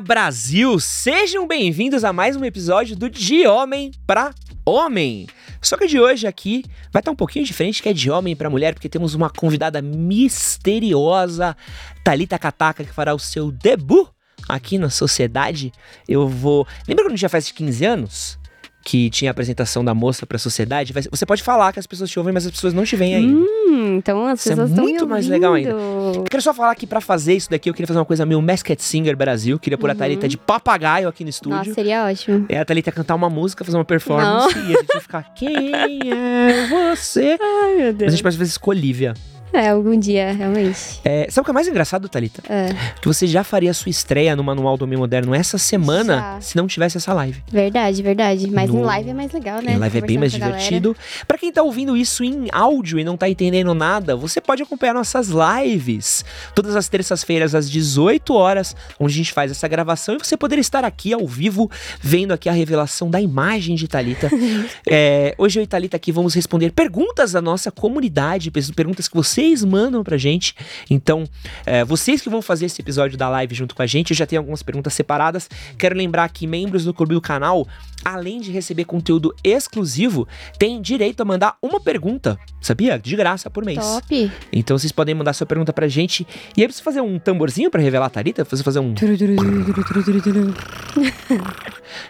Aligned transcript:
Olá, 0.00 0.06
Brasil! 0.06 0.80
Sejam 0.80 1.46
bem-vindos 1.46 2.04
a 2.04 2.12
mais 2.12 2.34
um 2.34 2.42
episódio 2.42 2.96
do 2.96 3.10
De 3.10 3.46
Homem 3.46 3.90
pra 4.06 4.32
Homem. 4.64 5.26
Só 5.60 5.76
que 5.76 5.86
de 5.86 6.00
hoje 6.00 6.26
aqui 6.26 6.64
vai 6.90 7.02
estar 7.02 7.10
um 7.10 7.14
pouquinho 7.14 7.44
diferente, 7.44 7.82
que 7.82 7.88
é 7.90 7.92
de 7.92 8.10
homem 8.10 8.34
para 8.34 8.48
mulher, 8.48 8.72
porque 8.72 8.88
temos 8.88 9.14
uma 9.14 9.28
convidada 9.28 9.82
misteriosa, 9.82 11.54
Talita 12.02 12.38
Kataka, 12.38 12.82
que 12.82 12.94
fará 12.94 13.14
o 13.14 13.18
seu 13.18 13.52
debut 13.52 14.08
aqui 14.48 14.78
na 14.78 14.88
sociedade. 14.88 15.70
Eu 16.08 16.26
vou. 16.26 16.66
Lembra 16.88 17.04
quando 17.04 17.12
a 17.12 17.16
gente 17.16 17.20
já 17.20 17.28
faz 17.28 17.52
15 17.52 17.84
anos? 17.84 18.39
Que 18.82 19.10
tinha 19.10 19.30
a 19.30 19.32
apresentação 19.32 19.84
da 19.84 19.94
moça 19.94 20.26
para 20.26 20.36
a 20.36 20.38
sociedade, 20.38 20.92
você 21.10 21.26
pode 21.26 21.42
falar 21.42 21.72
que 21.72 21.78
as 21.78 21.86
pessoas 21.86 22.10
te 22.10 22.18
ouvem, 22.18 22.32
mas 22.32 22.46
as 22.46 22.52
pessoas 22.52 22.72
não 22.72 22.84
te 22.84 22.96
veem 22.96 23.14
ainda. 23.14 23.40
Hum, 23.40 23.96
então 23.98 24.26
as 24.26 24.40
Isso 24.40 24.48
é 24.48 24.52
pessoas 24.52 24.70
estão 24.70 24.84
muito 24.84 25.06
mais 25.06 25.28
legal 25.28 25.54
ainda. 25.54 25.70
Eu 25.70 26.24
quero 26.28 26.42
só 26.42 26.54
falar 26.54 26.74
que 26.74 26.86
para 26.86 27.00
fazer 27.00 27.34
isso 27.34 27.50
daqui, 27.50 27.68
eu 27.68 27.74
queria 27.74 27.86
fazer 27.86 27.98
uma 27.98 28.04
coisa 28.04 28.24
meio 28.24 28.40
Masked 28.40 28.82
Singer 28.82 29.16
Brasil. 29.16 29.58
Queria 29.58 29.76
pôr 29.76 29.90
a 29.90 29.94
Thalita 29.94 30.26
de 30.26 30.36
papagaio 30.36 31.08
aqui 31.08 31.24
no 31.24 31.30
estúdio. 31.30 31.58
Nossa, 31.58 31.74
seria 31.74 32.06
ótimo. 32.06 32.46
É 32.48 32.58
a 32.58 32.64
Thalita 32.64 32.90
cantar 32.90 33.14
uma 33.14 33.28
música, 33.28 33.64
fazer 33.64 33.76
uma 33.76 33.84
performance 33.84 34.56
Não. 34.56 34.70
e 34.70 34.74
a 34.74 34.80
gente 34.80 35.00
ficar 35.00 35.22
Quem 35.34 36.12
é 36.12 36.66
você? 36.68 37.36
Ai, 37.40 37.76
meu 37.76 37.92
Mas 37.92 38.02
a 38.02 38.10
gente 38.10 38.22
pode 38.22 38.36
fazer 38.36 38.48
isso 38.48 38.60
com 38.60 38.70
Olivia. 38.70 39.14
É, 39.52 39.68
algum 39.70 39.98
dia, 39.98 40.32
realmente. 40.32 41.00
É, 41.04 41.26
sabe 41.30 41.42
o 41.42 41.44
que 41.44 41.50
é 41.50 41.54
mais 41.54 41.66
engraçado, 41.68 42.08
Thalita? 42.08 42.42
É, 42.48 42.68
Que 43.00 43.08
você 43.08 43.26
já 43.26 43.42
faria 43.42 43.70
a 43.70 43.74
sua 43.74 43.90
estreia 43.90 44.36
no 44.36 44.44
Manual 44.44 44.76
do 44.76 44.84
Homem 44.84 44.98
Moderno 44.98 45.34
essa 45.34 45.58
semana 45.58 46.16
Já. 46.16 46.40
se 46.40 46.56
não 46.56 46.66
tivesse 46.66 46.96
essa 46.96 47.12
live. 47.12 47.42
verdade, 47.50 48.02
verdade. 48.02 48.48
Mas 48.50 48.70
No- 48.70 48.80
em 48.80 48.82
live 48.82 49.10
é 49.10 49.14
mais 49.14 49.32
legal, 49.32 49.60
né? 49.62 49.72
Em 49.74 49.78
live 49.78 49.98
é 49.98 50.00
bem 50.00 50.18
mais 50.18 50.32
divertido. 50.32 50.96
Pra 51.26 51.36
quem 51.38 51.52
tá 51.52 51.62
ouvindo 51.62 51.96
isso 51.96 52.22
em 52.24 52.46
áudio 52.52 52.98
e 52.98 53.04
não 53.04 53.16
tá 53.16 53.28
entendendo 53.28 53.74
nada, 53.74 54.14
você 54.16 54.40
pode 54.40 54.62
acompanhar 54.62 54.94
nossas 54.94 55.28
lives 55.28 56.24
todas 56.54 56.76
as 56.76 56.88
terças-feiras 56.88 57.54
às 57.54 57.68
18 57.70 58.34
horas, 58.34 58.76
onde 58.98 59.14
a 59.14 59.16
gente 59.16 59.32
faz 59.32 59.50
essa 59.50 59.66
gravação 59.68 60.14
e 60.14 60.18
você 60.18 60.36
poder 60.36 60.58
estar 60.58 60.84
aqui 60.84 61.12
ao 61.12 61.26
vivo 61.26 61.70
vendo 62.00 62.32
aqui 62.32 62.48
a 62.48 62.52
revelação 62.52 63.10
da 63.10 63.20
imagem 63.20 63.74
de 63.74 63.88
Talita. 63.88 64.28
É, 64.88 65.34
hoje 65.38 65.58
eu 65.58 65.62
e 65.62 65.66
Talita 65.66 65.96
aqui 65.96 66.10
vamos 66.12 66.34
responder 66.34 66.70
perguntas 66.72 67.32
da 67.32 67.40
nossa 67.40 67.70
comunidade, 67.70 68.50
perguntas 68.74 69.06
que 69.08 69.16
vocês 69.40 69.64
mandam 69.64 70.04
pra 70.04 70.18
gente. 70.18 70.54
Então, 70.90 71.24
é, 71.64 71.82
vocês 71.82 72.20
que 72.20 72.28
vão 72.28 72.42
fazer 72.42 72.66
esse 72.66 72.80
episódio 72.80 73.16
da 73.16 73.28
live 73.30 73.54
junto 73.54 73.74
com 73.74 73.80
a 73.80 73.86
gente, 73.86 74.10
eu 74.10 74.16
já 74.16 74.26
tenho 74.26 74.40
algumas 74.40 74.62
perguntas 74.62 74.92
separadas. 74.92 75.48
Quero 75.78 75.96
lembrar 75.96 76.28
que 76.28 76.46
membros 76.46 76.84
do 76.84 76.92
clube 76.92 77.14
do 77.14 77.20
canal, 77.22 77.66
além 78.04 78.40
de 78.40 78.50
receber 78.50 78.84
conteúdo 78.84 79.34
exclusivo, 79.42 80.26
têm 80.58 80.80
direito 80.80 81.20
a 81.20 81.24
mandar 81.24 81.56
uma 81.62 81.80
pergunta, 81.80 82.38
sabia? 82.60 82.98
De 82.98 83.14
graça 83.16 83.48
por 83.50 83.64
mês. 83.64 83.78
Top. 83.78 84.30
Então 84.52 84.78
vocês 84.78 84.92
podem 84.92 85.14
mandar 85.14 85.32
sua 85.32 85.46
pergunta 85.46 85.72
pra 85.72 85.88
gente. 85.88 86.26
E 86.56 86.62
aí, 86.62 86.66
precisa 86.68 86.84
fazer 86.84 87.00
um 87.00 87.18
tamborzinho 87.18 87.70
pra 87.70 87.80
revelar 87.80 88.06
a 88.06 88.10
Thalita? 88.10 88.44
Você 88.44 88.62
fazer 88.62 88.80
um. 88.80 88.94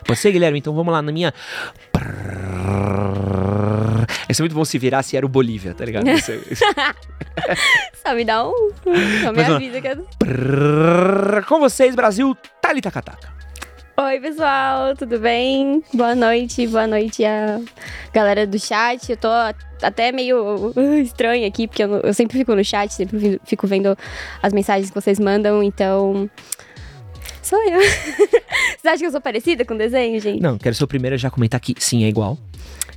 Pode 0.06 0.18
ser, 0.18 0.33
Guilherme? 0.33 0.58
Então 0.58 0.74
vamos 0.74 0.92
lá 0.92 1.00
na 1.02 1.11
minha. 1.12 1.33
Esse 4.28 4.41
é 4.41 4.42
muito 4.42 4.55
bom 4.55 4.64
se 4.64 4.78
virar 4.78 5.02
se 5.02 5.16
era 5.16 5.24
o 5.27 5.28
Bolívia, 5.28 5.74
tá 5.74 5.84
ligado? 5.84 6.08
Isso 6.08 6.33
é- 6.33 6.41
Só 8.06 8.14
me 8.14 8.24
dá 8.24 8.46
um. 8.46 8.70
Só 9.22 9.33
me 9.33 9.36
Mas, 9.36 9.50
avisa 9.50 9.80
que 9.80 9.88
eu... 9.88 10.06
Com 11.46 11.58
vocês, 11.61 11.94
Brasil, 11.94 12.36
Thalita 12.61 12.91
Kataka. 12.91 13.39
Oi, 14.02 14.18
pessoal, 14.18 14.96
tudo 14.96 15.20
bem? 15.20 15.82
Boa 15.92 16.14
noite, 16.14 16.66
boa 16.66 16.86
noite 16.86 17.22
a 17.22 17.60
galera 18.14 18.46
do 18.46 18.58
chat. 18.58 19.10
Eu 19.10 19.16
tô 19.18 19.28
até 19.82 20.10
meio 20.10 20.72
uh, 20.74 20.94
estranha 21.02 21.46
aqui, 21.46 21.68
porque 21.68 21.84
eu, 21.84 21.96
eu 21.96 22.14
sempre 22.14 22.39
fico 22.39 22.55
no 22.55 22.64
chat, 22.64 22.94
sempre 22.94 23.39
fico 23.44 23.66
vendo 23.66 23.94
as 24.42 24.55
mensagens 24.55 24.89
que 24.89 24.98
vocês 24.98 25.20
mandam, 25.20 25.62
então. 25.62 26.30
Sou 27.42 27.58
eu. 27.62 27.80
Vocês 28.80 28.84
acham 28.84 28.98
que 28.98 29.06
eu 29.06 29.10
sou 29.10 29.20
parecida 29.20 29.64
com 29.64 29.77
desenho, 29.77 30.18
gente? 30.20 30.40
Não, 30.40 30.56
quero 30.56 30.74
ser 30.74 30.84
o 30.84 30.89
primeiro 30.89 31.14
a 31.14 31.18
já 31.18 31.30
comentar 31.30 31.60
que 31.60 31.74
sim, 31.78 32.05
é 32.05 32.08
igual. 32.08 32.39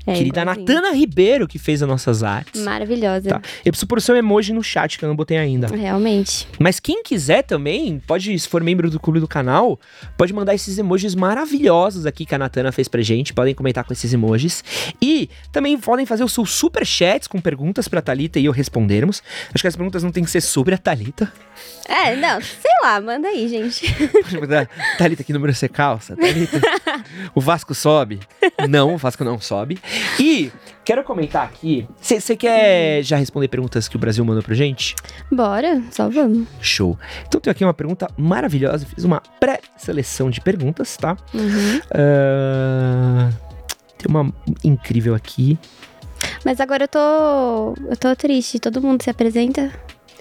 É, 0.05 0.13
Querida. 0.13 0.43
Natana 0.43 0.91
Ribeiro, 0.91 1.47
que 1.47 1.57
fez 1.57 1.81
as 1.81 1.87
nossas 1.87 2.23
artes. 2.23 2.61
Maravilhosa. 2.61 3.29
Tá. 3.29 3.41
Eu 3.63 3.71
preciso 3.71 3.87
pôr 3.87 3.97
o 3.97 4.01
seu 4.01 4.15
emoji 4.15 4.51
no 4.51 4.61
chat, 4.61 4.97
que 4.97 5.05
eu 5.05 5.09
não 5.09 5.15
botei 5.15 5.37
ainda. 5.37 5.67
Realmente. 5.67 6.47
Mas 6.59 6.79
quem 6.79 7.03
quiser 7.03 7.43
também, 7.43 8.01
pode, 8.05 8.37
se 8.37 8.47
for 8.47 8.61
membro 8.61 8.89
do 8.89 8.99
clube 8.99 9.19
do 9.19 9.27
canal, 9.27 9.79
pode 10.17 10.33
mandar 10.33 10.53
esses 10.53 10.77
emojis 10.77 11.15
maravilhosos 11.15 12.05
aqui 12.05 12.25
que 12.25 12.35
a 12.35 12.37
Natana 12.37 12.71
fez 12.71 12.87
pra 12.87 13.01
gente. 13.01 13.33
Podem 13.33 13.55
comentar 13.55 13.83
com 13.83 13.93
esses 13.93 14.13
emojis. 14.13 14.63
E 15.01 15.29
também 15.51 15.77
podem 15.77 16.05
fazer 16.05 16.23
os 16.23 16.33
seus 16.33 16.51
super 16.51 16.85
chats 16.85 17.27
com 17.27 17.39
perguntas 17.39 17.87
pra 17.87 18.01
Thalita 18.01 18.39
e 18.39 18.45
eu 18.45 18.51
respondermos. 18.51 19.23
Acho 19.53 19.63
que 19.63 19.67
as 19.67 19.75
perguntas 19.75 20.03
não 20.03 20.11
tem 20.11 20.23
que 20.23 20.31
ser 20.31 20.41
sobre 20.41 20.75
a 20.75 20.77
Thalita. 20.77 21.31
É, 21.87 22.15
não, 22.15 22.41
sei 22.41 22.71
lá, 22.81 22.99
manda 22.99 23.27
aí, 23.27 23.47
gente. 23.47 23.93
Pode 24.23 24.39
mandar, 24.39 24.69
Thalita, 24.97 25.23
que 25.23 25.33
número 25.33 25.53
você 25.53 25.69
calça? 25.69 26.15
Thalita, 26.15 26.59
o 27.35 27.41
Vasco 27.41 27.73
sobe? 27.73 28.19
Não, 28.69 28.95
o 28.95 28.97
Vasco 28.97 29.23
não 29.23 29.39
sobe. 29.39 29.79
E 30.19 30.51
quero 30.83 31.03
comentar 31.03 31.43
aqui. 31.43 31.87
Você 32.01 32.35
quer 32.35 33.01
já 33.03 33.17
responder 33.17 33.47
perguntas 33.47 33.87
que 33.87 33.95
o 33.95 33.99
Brasil 33.99 34.23
mandou 34.25 34.43
pra 34.43 34.55
gente? 34.55 34.95
Bora, 35.31 35.81
só 35.91 36.09
vamos. 36.09 36.47
Show. 36.61 36.97
Então 37.27 37.39
tenho 37.39 37.51
aqui 37.51 37.63
uma 37.63 37.73
pergunta 37.73 38.09
maravilhosa. 38.17 38.85
Fiz 38.85 39.03
uma 39.03 39.21
pré-seleção 39.39 40.29
de 40.29 40.41
perguntas, 40.41 40.97
tá? 40.97 41.17
Uhum. 41.33 41.81
Ah, 41.91 43.29
tem 43.97 44.07
uma 44.09 44.33
incrível 44.63 45.15
aqui. 45.15 45.57
Mas 46.45 46.59
agora 46.59 46.83
eu 46.85 46.87
tô. 46.87 47.75
Eu 47.89 47.97
tô 47.97 48.15
triste. 48.15 48.59
Todo 48.59 48.81
mundo 48.81 49.01
se 49.03 49.09
apresenta. 49.09 49.71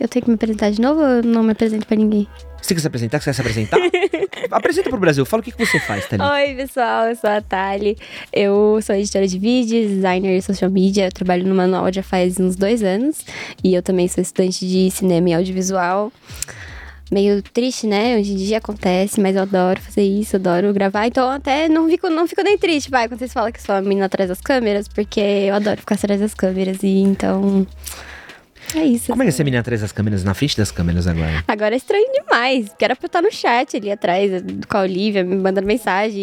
Eu 0.00 0.08
tenho 0.08 0.24
que 0.24 0.30
me 0.30 0.34
apresentar 0.34 0.70
de 0.70 0.80
novo 0.80 1.00
ou 1.00 1.06
eu 1.06 1.22
não 1.22 1.42
me 1.42 1.52
apresento 1.52 1.86
pra 1.86 1.96
ninguém? 1.96 2.26
Você 2.62 2.74
quer 2.74 2.80
se 2.80 2.86
apresentar? 2.86 3.20
Você 3.20 3.24
quer 3.24 3.34
se 3.34 3.40
apresentar? 3.40 3.78
Apresenta 4.50 4.88
pro 4.88 4.98
Brasil. 4.98 5.26
Fala 5.26 5.40
o 5.40 5.44
que, 5.44 5.50
que 5.50 5.66
você 5.66 5.80
faz, 5.80 6.06
Thalita. 6.06 6.32
Oi, 6.32 6.54
pessoal, 6.54 7.06
eu 7.06 7.16
sou 7.16 7.28
a 7.28 7.40
Thali. 7.40 7.98
Eu 8.32 8.78
sou 8.82 8.94
editora 8.94 9.26
de 9.26 9.38
vídeos, 9.38 9.90
designer 9.90 10.38
de 10.38 10.42
social 10.42 10.70
media. 10.70 11.06
Eu 11.06 11.12
trabalho 11.12 11.44
no 11.44 11.54
Manual 11.54 11.92
já 11.92 12.04
faz 12.04 12.38
uns 12.38 12.54
dois 12.54 12.82
anos. 12.82 13.24
E 13.64 13.74
eu 13.74 13.82
também 13.82 14.06
sou 14.06 14.22
estudante 14.22 14.66
de 14.66 14.90
cinema 14.92 15.30
e 15.30 15.34
audiovisual. 15.34 16.12
Meio 17.10 17.42
triste, 17.42 17.86
né? 17.86 18.16
Hoje 18.16 18.32
em 18.32 18.36
dia 18.36 18.58
acontece, 18.58 19.20
mas 19.20 19.34
eu 19.34 19.42
adoro 19.42 19.80
fazer 19.80 20.02
isso, 20.02 20.36
adoro 20.36 20.72
gravar. 20.72 21.06
Então 21.08 21.28
até 21.28 21.68
não 21.68 21.88
fico, 21.88 22.08
não 22.08 22.28
fico 22.28 22.42
nem 22.42 22.56
triste, 22.56 22.90
vai, 22.90 23.08
quando 23.08 23.18
vocês 23.18 23.32
falam 23.32 23.50
que 23.50 23.60
sou 23.60 23.74
a 23.74 23.82
menina 23.82 24.06
atrás 24.06 24.28
das 24.30 24.40
câmeras, 24.40 24.86
porque 24.88 25.20
eu 25.20 25.54
adoro 25.54 25.78
ficar 25.78 25.96
atrás 25.96 26.20
das 26.20 26.32
câmeras. 26.32 26.82
E 26.82 27.00
então. 27.00 27.66
É 28.74 28.84
isso. 28.84 29.06
Como 29.08 29.22
é 29.22 29.26
que 29.26 29.28
é 29.28 29.32
ser 29.32 29.44
menina 29.44 29.60
atrás 29.60 29.80
das 29.80 29.92
câmeras, 29.92 30.24
na 30.24 30.34
frente 30.34 30.56
das 30.56 30.70
câmeras 30.70 31.06
agora? 31.06 31.44
Agora 31.46 31.74
é 31.74 31.76
estranho 31.76 32.06
demais. 32.12 32.68
porque 32.70 32.84
era 32.84 32.96
pra 32.96 33.04
eu 33.04 33.08
estar 33.08 33.22
no 33.22 33.30
chat 33.32 33.76
ali 33.76 33.90
atrás, 33.90 34.30
com 34.68 34.76
a 34.76 34.80
Olivia, 34.82 35.22
me 35.24 35.36
mandando 35.36 35.66
mensagem 35.66 36.18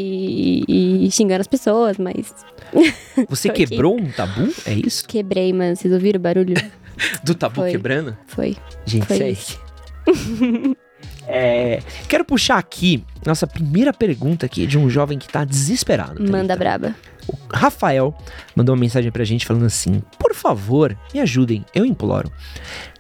e, 0.67 1.05
e 1.07 1.11
xingando 1.11 1.41
as 1.41 1.47
pessoas, 1.47 1.97
mas 1.97 2.33
Você 3.29 3.47
Tô 3.49 3.53
aqui. 3.53 3.67
quebrou 3.67 3.97
um 3.99 4.11
tabu? 4.11 4.51
É 4.65 4.73
isso? 4.73 5.07
quebrei, 5.07 5.51
mano. 5.53 5.75
Vocês 5.75 5.93
ouviram 5.93 6.17
o 6.19 6.21
barulho? 6.21 6.55
Do 7.23 7.33
tabu 7.35 7.61
Foi. 7.61 7.71
quebrando? 7.71 8.17
Foi. 8.27 8.57
Gente, 8.85 9.05
Foi 9.05 9.17
sério. 9.17 10.77
É, 11.31 11.79
quero 12.07 12.25
puxar 12.25 12.57
aqui 12.57 13.05
nossa 13.23 13.45
primeira 13.45 13.93
pergunta 13.93 14.47
aqui 14.47 14.65
de 14.65 14.79
um 14.79 14.89
jovem 14.89 15.19
que 15.19 15.27
tá 15.29 15.45
desesperado. 15.45 16.15
Thalita. 16.15 16.31
Manda 16.31 16.55
braba. 16.55 16.95
O 17.29 17.37
Rafael 17.53 18.15
mandou 18.55 18.73
uma 18.73 18.79
mensagem 18.81 19.11
pra 19.11 19.23
gente 19.23 19.45
falando 19.45 19.65
assim: 19.65 20.01
Por 20.17 20.33
favor, 20.33 20.97
me 21.13 21.19
ajudem, 21.19 21.65
eu 21.73 21.85
imploro. 21.85 22.31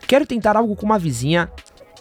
Quero 0.07 0.25
tentar 0.25 0.55
algo 0.55 0.75
com 0.75 0.85
uma 0.85 0.99
vizinha 0.99 1.49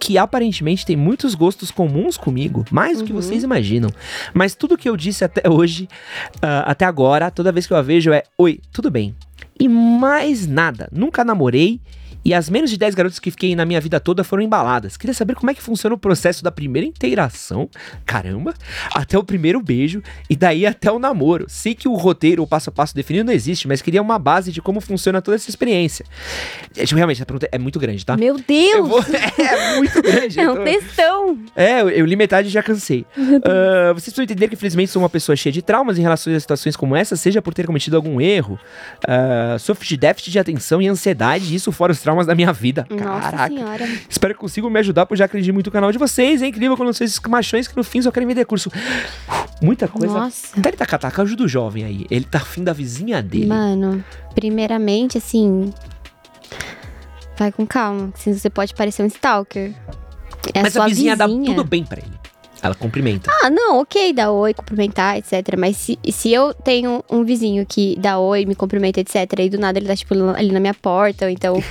que 0.00 0.16
aparentemente 0.16 0.87
tem 0.87 0.94
muitos 0.97 1.34
gostos 1.34 1.71
comuns 1.72 2.16
comigo, 2.16 2.65
mais 2.71 2.99
do 2.99 3.05
que 3.05 3.12
Uhum. 3.12 3.21
vocês 3.21 3.43
imaginam. 3.43 3.91
Mas 4.33 4.54
tudo 4.54 4.78
que 4.78 4.89
eu 4.89 4.97
disse 4.97 5.25
até 5.25 5.48
hoje, 5.51 5.89
ah, 6.41 6.60
até 6.71 6.84
agora, 6.84 7.30
toda 7.30 7.51
vez 7.53 7.66
que 7.66 7.72
eu 7.72 7.77
a 7.77 7.83
vejo 7.83 8.13
é: 8.13 8.22
Oi, 8.39 8.60
tudo 8.72 8.91
bem. 8.91 9.15
E 9.59 9.66
mais 9.69 10.47
nada, 10.47 10.89
nunca 10.92 11.24
namorei. 11.24 11.81
E 12.24 12.34
as 12.34 12.50
menos 12.50 12.70
de 12.70 12.76
10 12.76 12.94
garotas 12.94 13.18
que 13.18 13.30
fiquei 13.30 13.54
na 13.56 13.65
minha 13.65 13.80
vida 13.80 13.98
toda 14.00 14.22
foram 14.24 14.42
embaladas. 14.42 14.97
Queria 14.97 15.15
saber 15.15 15.34
como 15.34 15.50
é 15.50 15.54
que 15.54 15.62
funciona 15.62 15.94
o 15.94 15.98
processo 15.98 16.42
da 16.44 16.50
primeira 16.50 16.86
integração, 16.86 17.68
caramba, 18.04 18.53
até 18.94 19.16
o 19.18 19.24
primeiro 19.24 19.62
beijo 19.62 20.03
e 20.28 20.36
daí 20.36 20.66
até 20.66 20.91
o 20.91 20.98
namoro. 20.98 21.47
Sei 21.48 21.74
que 21.74 21.88
o 21.88 21.94
roteiro, 21.94 22.42
o 22.42 22.47
passo 22.47 22.70
a 22.70 22.72
passo 22.72 22.94
definido 22.94 23.24
não 23.26 23.32
existe, 23.32 23.66
mas 23.68 23.80
queria 23.80 24.03
uma 24.03 24.18
base 24.18 24.53
de 24.53 24.60
como 24.60 24.80
funciona 24.80 25.22
toda 25.22 25.36
essa 25.36 25.48
experiência. 25.48 26.04
É, 26.76 26.84
tipo, 26.84 26.97
realmente, 26.97 27.22
a 27.22 27.26
pergunta 27.26 27.48
é 27.50 27.59
muito 27.59 27.78
grande, 27.78 28.04
tá? 28.04 28.16
Meu 28.16 28.36
Eu 28.36 28.42
Deus! 28.47 28.88
vou- 28.88 29.04
É 29.38 29.76
muito 29.76 30.03
grande. 30.03 30.38
É 30.41 30.50
um 30.50 30.56
tô- 30.56 30.64
textão! 30.64 31.38
é, 31.56 31.80
eu, 31.80 31.88
eu 31.91 32.04
li 32.06 32.16
metade 32.16 32.48
e 32.48 32.50
já 32.50 32.62
cansei. 32.62 33.06
Ah, 33.44 33.92
vocês 33.92 34.04
precisam 34.12 34.24
entender 34.24 34.48
que, 34.48 34.54
infelizmente, 34.54 34.91
sou 34.91 35.00
uma 35.00 35.09
pessoa 35.09 35.34
cheia 35.36 35.53
de 35.53 35.62
traumas 35.62 35.97
em 35.98 36.03
relação 36.03 36.34
a 36.34 36.38
situações 36.41 36.76
como 36.76 36.94
essa, 36.97 37.16
seja 37.16 37.41
por 37.41 37.54
ter 37.54 37.66
cometido 37.66 37.97
algum 37.97 38.21
erro, 38.21 38.59
ah, 39.06 39.56
sofro 39.59 39.86
de 39.86 39.97
déficit 39.97 40.30
de 40.32 40.38
atenção 40.38 40.82
e 40.82 40.88
ansiedade, 40.88 41.54
isso 41.54 41.71
fora 41.72 41.92
os 41.92 42.00
traumas 42.09 42.27
da 42.27 42.34
minha 42.34 42.53
vida. 42.55 42.87
Nossa 42.89 43.05
Caraca. 43.31 43.49
senhora. 43.55 43.87
Espero 44.09 44.33
que 44.34 44.41
consigam 44.41 44.71
me 44.71 44.78
ajudar, 44.78 45.05
pois 45.05 45.19
já 45.19 45.27
acredito 45.27 45.53
muito 45.53 45.66
no 45.66 45.72
canal 45.72 45.93
de 45.93 45.99
vocês. 45.99 46.41
É 46.41 46.47
incrível 46.47 46.75
quando 46.75 46.91
vocês 46.91 47.21
machões 47.28 47.69
que 47.69 47.77
no 47.77 47.84
fim 47.84 48.01
só 48.01 48.10
querem 48.10 48.27
vender 48.27 48.47
curso. 48.47 48.71
Muita 49.60 49.87
coisa. 49.87 50.15
Nossa. 50.15 50.59
Thalita 50.60 50.87
Kataka, 50.87 51.21
ajuda 51.22 51.45
o 51.45 51.49
jovem 51.49 51.84
aí. 51.84 52.07
Ele 52.10 52.25
tá 52.25 52.39
afim 52.39 52.65
da 52.65 52.72
vizinha 52.72 53.22
dele. 53.22 53.47
Mano, 53.47 54.03
primeiramente, 54.34 55.19
assim. 55.19 55.71
Vai 57.37 57.53
com 57.53 57.66
calma, 57.66 58.10
senão 58.16 58.39
você 58.39 58.49
pode 58.49 58.75
parecer 58.75 59.03
um 59.03 59.07
stalker. 59.07 59.75
É 60.55 60.63
Mas 60.63 60.72
sua 60.72 60.84
a 60.84 60.89
vizinha, 60.89 61.15
dá 61.15 61.27
vizinha. 61.27 61.45
tudo 61.55 61.65
bem 61.65 61.84
pra 61.84 61.99
ele. 61.99 62.17
Ela 62.63 62.75
cumprimenta. 62.75 63.31
Ah, 63.43 63.51
não, 63.51 63.81
ok, 63.81 64.13
dá 64.13 64.31
oi, 64.33 64.53
cumprimentar, 64.53 65.16
etc. 65.16 65.57
Mas 65.57 65.77
se, 65.77 65.99
se 66.10 66.33
eu 66.33 66.53
tenho 66.53 67.05
um 67.10 67.25
vizinho 67.25 67.65
que 67.66 67.97
dá 67.99 68.19
oi, 68.19 68.45
me 68.47 68.55
cumprimenta, 68.55 69.01
etc. 69.01 69.15
E 69.39 69.49
do 69.51 69.59
nada 69.59 69.78
ele 69.78 69.87
tá, 69.87 69.95
tipo, 69.95 70.15
ali 70.34 70.51
na 70.51 70.60
minha 70.60 70.75
porta, 70.75 71.27
ou 71.27 71.31
então. 71.31 71.63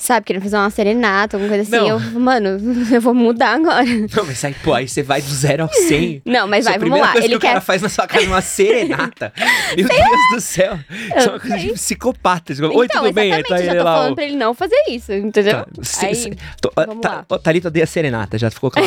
Sabe, 0.00 0.26
querendo 0.26 0.42
fazer 0.44 0.56
uma 0.56 0.70
serenata, 0.70 1.36
alguma 1.36 1.48
coisa 1.48 1.62
assim. 1.64 1.72
Não. 1.88 1.88
Eu, 2.00 2.20
mano, 2.20 2.50
eu 2.94 3.00
vou 3.00 3.12
mudar 3.12 3.54
agora. 3.56 3.84
Não, 3.84 4.24
mas 4.24 4.44
aí, 4.44 4.54
pô, 4.62 4.72
aí 4.72 4.86
você 4.86 5.02
vai 5.02 5.20
do 5.20 5.28
zero 5.28 5.64
ao 5.64 5.68
100. 5.72 6.22
Não, 6.24 6.46
mas 6.46 6.66
é 6.66 6.70
vai, 6.70 6.78
vamos 6.78 7.00
lá. 7.00 7.10
coisa 7.10 7.26
Ele 7.26 7.32
que 7.32 7.36
o 7.36 7.40
quer. 7.40 7.48
cara 7.48 7.60
faz 7.60 7.82
na 7.82 7.88
sua 7.88 8.06
casa 8.06 8.24
uma 8.26 8.40
serenata. 8.40 9.32
Meu 9.76 9.88
Deus 9.88 10.20
do 10.34 10.40
céu. 10.40 10.78
Isso 10.88 11.28
é 11.28 11.30
uma 11.32 11.40
coisa 11.40 11.58
de 11.58 11.72
psicopata. 11.72 12.52
Oi, 12.52 12.84
então, 12.86 13.02
tudo 13.02 13.12
bem? 13.12 13.32
Aí 13.32 13.40
exatamente, 13.40 13.48
tá 13.48 13.54
eu 13.56 13.64
já 13.64 13.70
ele 13.72 13.78
tô 13.80 13.84
lá. 13.84 13.94
falando 13.96 14.12
ó. 14.12 14.14
pra 14.14 14.24
ele 14.24 14.36
não 14.36 14.54
fazer 14.54 14.82
isso, 14.88 15.12
entendeu? 15.12 15.52
Tá, 15.64 15.66
cê- 15.82 16.06
Aí, 16.06 16.14
cê- 16.14 16.36
tô- 16.60 16.72
vamos 16.76 17.00
tá- 17.00 17.24
lá. 17.28 17.38
Thalita 17.40 17.66
odeia 17.66 17.86
serenata, 17.86 18.38
já 18.38 18.52
ficou 18.52 18.70
claro. 18.70 18.86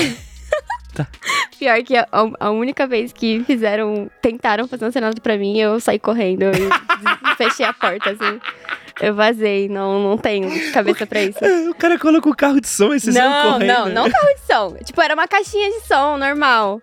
Pior 1.57 1.81
que 1.83 1.95
a, 1.95 2.07
a 2.39 2.49
única 2.51 2.88
vez 2.88 3.11
que 3.13 3.43
fizeram, 3.45 4.09
tentaram 4.21 4.67
fazer 4.67 4.85
uma 4.85 4.91
serenata 4.91 5.21
pra 5.21 5.38
mim, 5.38 5.57
eu 5.57 5.79
saí 5.79 5.99
correndo 5.99 6.43
e 6.45 6.69
fechei 7.38 7.65
a 7.65 7.73
porta, 7.73 8.11
assim. 8.11 8.39
Eu 8.99 9.15
vazei, 9.15 9.67
não, 9.67 9.99
não 10.01 10.17
tenho 10.17 10.71
cabeça 10.71 11.07
pra 11.07 11.23
isso. 11.23 11.39
o 11.69 11.73
cara 11.75 11.97
coloca 11.97 12.29
o 12.29 12.35
carro 12.35 12.59
de 12.61 12.67
som 12.67 12.93
e 12.93 12.99
vocês 12.99 13.15
Não, 13.15 13.53
correndo. 13.53 13.67
não, 13.67 13.89
não 13.89 14.09
carro 14.11 14.27
de 14.35 14.41
som. 14.53 14.75
Tipo, 14.83 15.01
era 15.01 15.13
uma 15.13 15.27
caixinha 15.27 15.69
de 15.71 15.88
som 15.88 16.17
normal. 16.17 16.81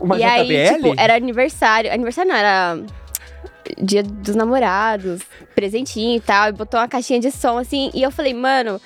Uma 0.00 0.18
e 0.18 0.22
aí, 0.24 0.46
JBL? 0.46 0.74
tipo, 0.76 1.00
era 1.00 1.14
aniversário. 1.14 1.92
Aniversário 1.92 2.30
não, 2.30 2.36
era 2.38 2.78
dia 3.80 4.02
dos 4.02 4.34
namorados, 4.34 5.20
presentinho 5.54 6.16
e 6.16 6.20
tal. 6.20 6.48
E 6.48 6.52
botou 6.52 6.78
uma 6.80 6.88
caixinha 6.88 7.20
de 7.20 7.30
som 7.30 7.58
assim. 7.58 7.90
E 7.94 8.02
eu 8.02 8.10
falei, 8.10 8.34
mano, 8.34 8.80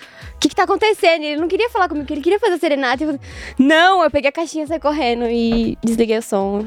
que 0.44 0.50
que 0.50 0.54
tá 0.56 0.64
acontecendo? 0.64 1.22
Ele 1.24 1.40
não 1.40 1.48
queria 1.48 1.70
falar 1.70 1.88
comigo, 1.88 2.06
ele 2.12 2.20
queria 2.20 2.38
fazer 2.38 2.58
serenata. 2.58 3.02
E 3.02 3.06
eu 3.06 3.18
não, 3.58 4.02
eu 4.04 4.10
peguei 4.10 4.28
a 4.28 4.32
caixinha, 4.32 4.66
saí 4.66 4.78
correndo 4.78 5.24
e 5.26 5.78
desliguei 5.82 6.18
o 6.18 6.22
som. 6.22 6.66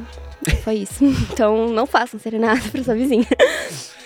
Foi 0.63 0.75
isso. 0.75 1.03
Então, 1.31 1.67
não 1.69 1.85
façam 1.85 2.19
serenata 2.19 2.69
pra 2.71 2.83
sua 2.83 2.95
vizinha. 2.95 3.25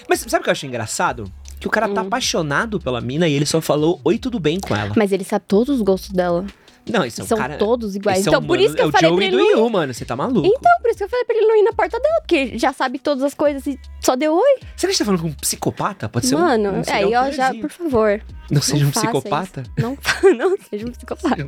Mas 0.10 0.20
sabe 0.20 0.42
o 0.42 0.44
que 0.44 0.50
eu 0.50 0.52
achei 0.52 0.68
engraçado? 0.68 1.32
Que 1.60 1.68
o 1.68 1.70
cara 1.70 1.88
Hum. 1.88 1.94
tá 1.94 2.02
apaixonado 2.02 2.80
pela 2.80 3.00
mina 3.00 3.28
e 3.28 3.34
ele 3.34 3.46
só 3.46 3.62
falou 3.62 4.02
oi, 4.04 4.18
tudo 4.18 4.40
bem 4.40 4.60
com 4.60 4.76
ela. 4.76 4.92
Mas 4.98 5.12
ele 5.12 5.24
sabe 5.24 5.46
todos 5.48 5.76
os 5.78 5.82
gostos 5.82 6.10
dela. 6.12 6.46
Não, 6.92 7.04
é 7.04 7.08
um 7.08 7.10
São 7.12 7.38
cara. 7.38 7.58
todos 7.58 7.96
iguais. 7.96 8.20
é 8.20 8.30
Então, 8.30 8.40
um 8.40 8.44
por 8.44 8.50
mano- 8.58 8.64
isso 8.64 8.76
que 8.76 8.82
é 8.82 8.84
eu 8.86 8.90
o 8.90 8.92
falei 8.92 9.16
pra 9.16 9.26
ele 9.26 9.38
do. 9.38 9.44
Yu, 9.44 9.70
mano. 9.70 9.94
Você 9.94 10.06
tá 10.06 10.16
maluco. 10.16 10.46
Então, 10.48 10.72
por 10.82 10.90
isso 10.90 10.98
que 10.98 11.04
eu 11.04 11.10
falei 11.10 11.26
pra 11.26 11.36
ele 11.36 11.48
não 11.48 11.56
ir 11.58 11.64
na 11.64 11.74
porta 11.74 12.00
dela, 12.00 12.20
porque 12.22 12.58
já 12.58 12.74
sabe 12.74 13.00
todas 13.00 13.24
as 13.24 13.34
coisas 13.34 13.66
e 13.68 13.80
só 14.00 14.16
deu 14.16 14.34
oi. 14.36 14.60
Será 14.60 14.66
que 14.78 14.86
a 14.86 14.90
gente 14.90 14.98
tá 15.00 15.06
falando 15.06 15.22
com 15.22 15.28
um 15.28 15.34
psicopata? 15.34 16.10
Pode 16.10 16.28
ser 16.28 16.36
um- 16.36 16.40
Mano, 16.40 16.70
um, 16.72 16.80
é, 16.80 16.84
serial 16.84 17.24
aí 17.24 17.30
ó, 17.30 17.32
já, 17.34 17.54
por 17.54 17.70
favor, 17.70 18.22
Não 18.50 18.62
seja 18.62 18.84
não 18.84 18.90
um 18.90 18.94
faça 18.94 19.08
psicopata? 19.08 19.64
não, 19.78 19.98
não 20.38 20.58
seja 20.70 20.86
um 20.88 20.92
psicopata. 20.92 21.44
Um. 21.44 21.48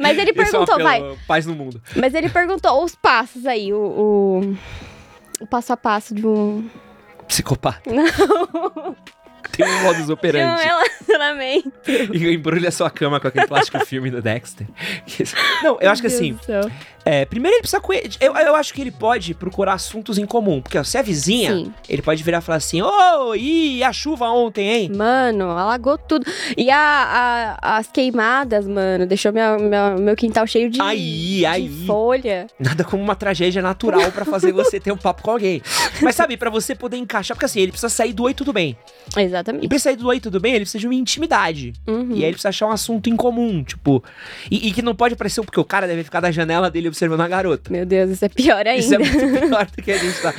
Mas 0.00 0.18
ele 0.18 0.30
é 0.30 0.32
um 0.32 0.36
perguntou, 0.36 0.74
apelo, 0.74 0.82
vai. 0.82 1.16
Paz 1.26 1.46
no 1.46 1.54
mundo. 1.54 1.82
Mas 1.96 2.14
ele 2.14 2.28
perguntou 2.28 2.82
os 2.84 2.94
passos 2.94 3.46
aí, 3.46 3.72
o, 3.72 3.78
o, 3.78 4.56
o 5.42 5.46
passo 5.46 5.72
a 5.72 5.76
passo 5.76 6.14
de 6.14 6.26
um, 6.26 6.68
Psicopata. 7.28 7.82
Não. 7.92 8.96
Tem 9.52 9.66
um 9.66 9.82
modus 9.82 10.04
de 10.06 10.10
um 10.10 10.14
operandi. 10.14 10.62
relacionamento. 10.62 11.72
E 12.12 12.34
embrulha 12.34 12.70
sua 12.70 12.90
cama 12.90 13.20
com 13.20 13.28
aquele 13.28 13.46
plástico 13.46 13.78
filme 13.86 14.10
do 14.10 14.20
Dexter. 14.22 14.66
Não, 15.62 15.78
eu 15.80 15.90
acho 15.90 16.00
que 16.00 16.06
assim, 16.08 16.38
é, 17.04 17.24
primeiro 17.24 17.56
ele 17.56 17.62
precisa 17.62 17.82
eu, 18.20 18.34
eu 18.36 18.54
acho 18.54 18.72
que 18.72 18.80
ele 18.80 18.90
pode 18.90 19.34
procurar 19.34 19.74
assuntos 19.74 20.18
em 20.18 20.24
comum. 20.26 20.62
Porque 20.62 20.78
ó, 20.78 20.84
se 20.84 20.96
é 20.96 21.02
vizinha, 21.02 21.54
Sim. 21.54 21.74
ele 21.88 22.00
pode 22.02 22.22
virar 22.22 22.38
e 22.38 22.40
falar 22.42 22.58
assim: 22.58 22.80
Ô, 22.80 23.34
e 23.34 23.82
a 23.82 23.92
chuva 23.92 24.26
ontem, 24.28 24.68
hein? 24.68 24.90
Mano, 24.94 25.50
alagou 25.50 25.98
tudo. 25.98 26.24
E 26.56 26.70
a, 26.70 27.58
a- 27.60 27.76
as 27.78 27.88
queimadas, 27.88 28.66
mano, 28.66 29.04
deixou 29.06 29.32
minha, 29.32 29.56
minha- 29.58 29.96
meu 29.96 30.14
quintal 30.16 30.46
cheio 30.46 30.70
de, 30.70 30.80
Aí, 30.80 31.38
de 31.38 31.46
aí. 31.46 31.86
folha. 31.86 32.46
Nada 32.58 32.84
como 32.84 33.02
uma 33.02 33.16
tragédia 33.16 33.60
natural 33.60 34.10
pra 34.12 34.24
fazer 34.24 34.52
você 34.52 34.78
ter 34.80 34.92
um 34.92 34.96
papo 34.96 35.22
com 35.22 35.30
alguém. 35.32 35.60
Mas 36.00 36.14
sabe, 36.14 36.36
pra 36.36 36.50
você 36.50 36.74
poder 36.74 36.96
encaixar, 36.96 37.36
porque 37.36 37.46
assim, 37.46 37.60
ele 37.60 37.72
precisa 37.72 37.88
sair 37.88 38.12
do 38.12 38.22
oi 38.24 38.34
tudo 38.34 38.52
bem. 38.52 38.76
E 39.16 39.28
Exatamente. 39.42 39.68
pra 39.68 39.78
sair 39.78 39.96
do 39.96 40.06
oi 40.06 40.20
tudo 40.20 40.40
bem, 40.40 40.54
ele 40.54 40.64
precisa 40.64 40.80
de 40.80 40.86
uma 40.86 40.94
intimidade. 40.94 41.72
Uhum. 41.86 42.10
E 42.10 42.16
aí 42.16 42.24
ele 42.24 42.32
precisa 42.32 42.48
achar 42.48 42.66
um 42.66 42.72
assunto 42.72 43.08
em 43.08 43.16
comum, 43.16 43.62
tipo. 43.62 44.02
E, 44.50 44.68
e 44.68 44.72
que 44.72 44.82
não 44.82 44.94
pode 44.94 45.16
parecer, 45.16 45.42
porque 45.42 45.60
o 45.60 45.64
cara 45.64 45.86
deve 45.86 46.04
ficar 46.04 46.20
da 46.20 46.30
janela 46.30 46.70
dele 46.70 46.88
observando 46.88 47.20
a 47.20 47.28
garota. 47.28 47.70
Meu 47.70 47.84
Deus, 47.84 48.10
isso 48.10 48.24
é 48.24 48.28
pior 48.28 48.66
ainda. 48.66 48.80
Isso 48.80 48.94
é 48.94 48.98
muito 48.98 49.40
pior 49.40 49.66
do 49.66 49.82
que 49.82 49.92
a 49.92 49.98
gente 49.98 50.20
tá. 50.20 50.34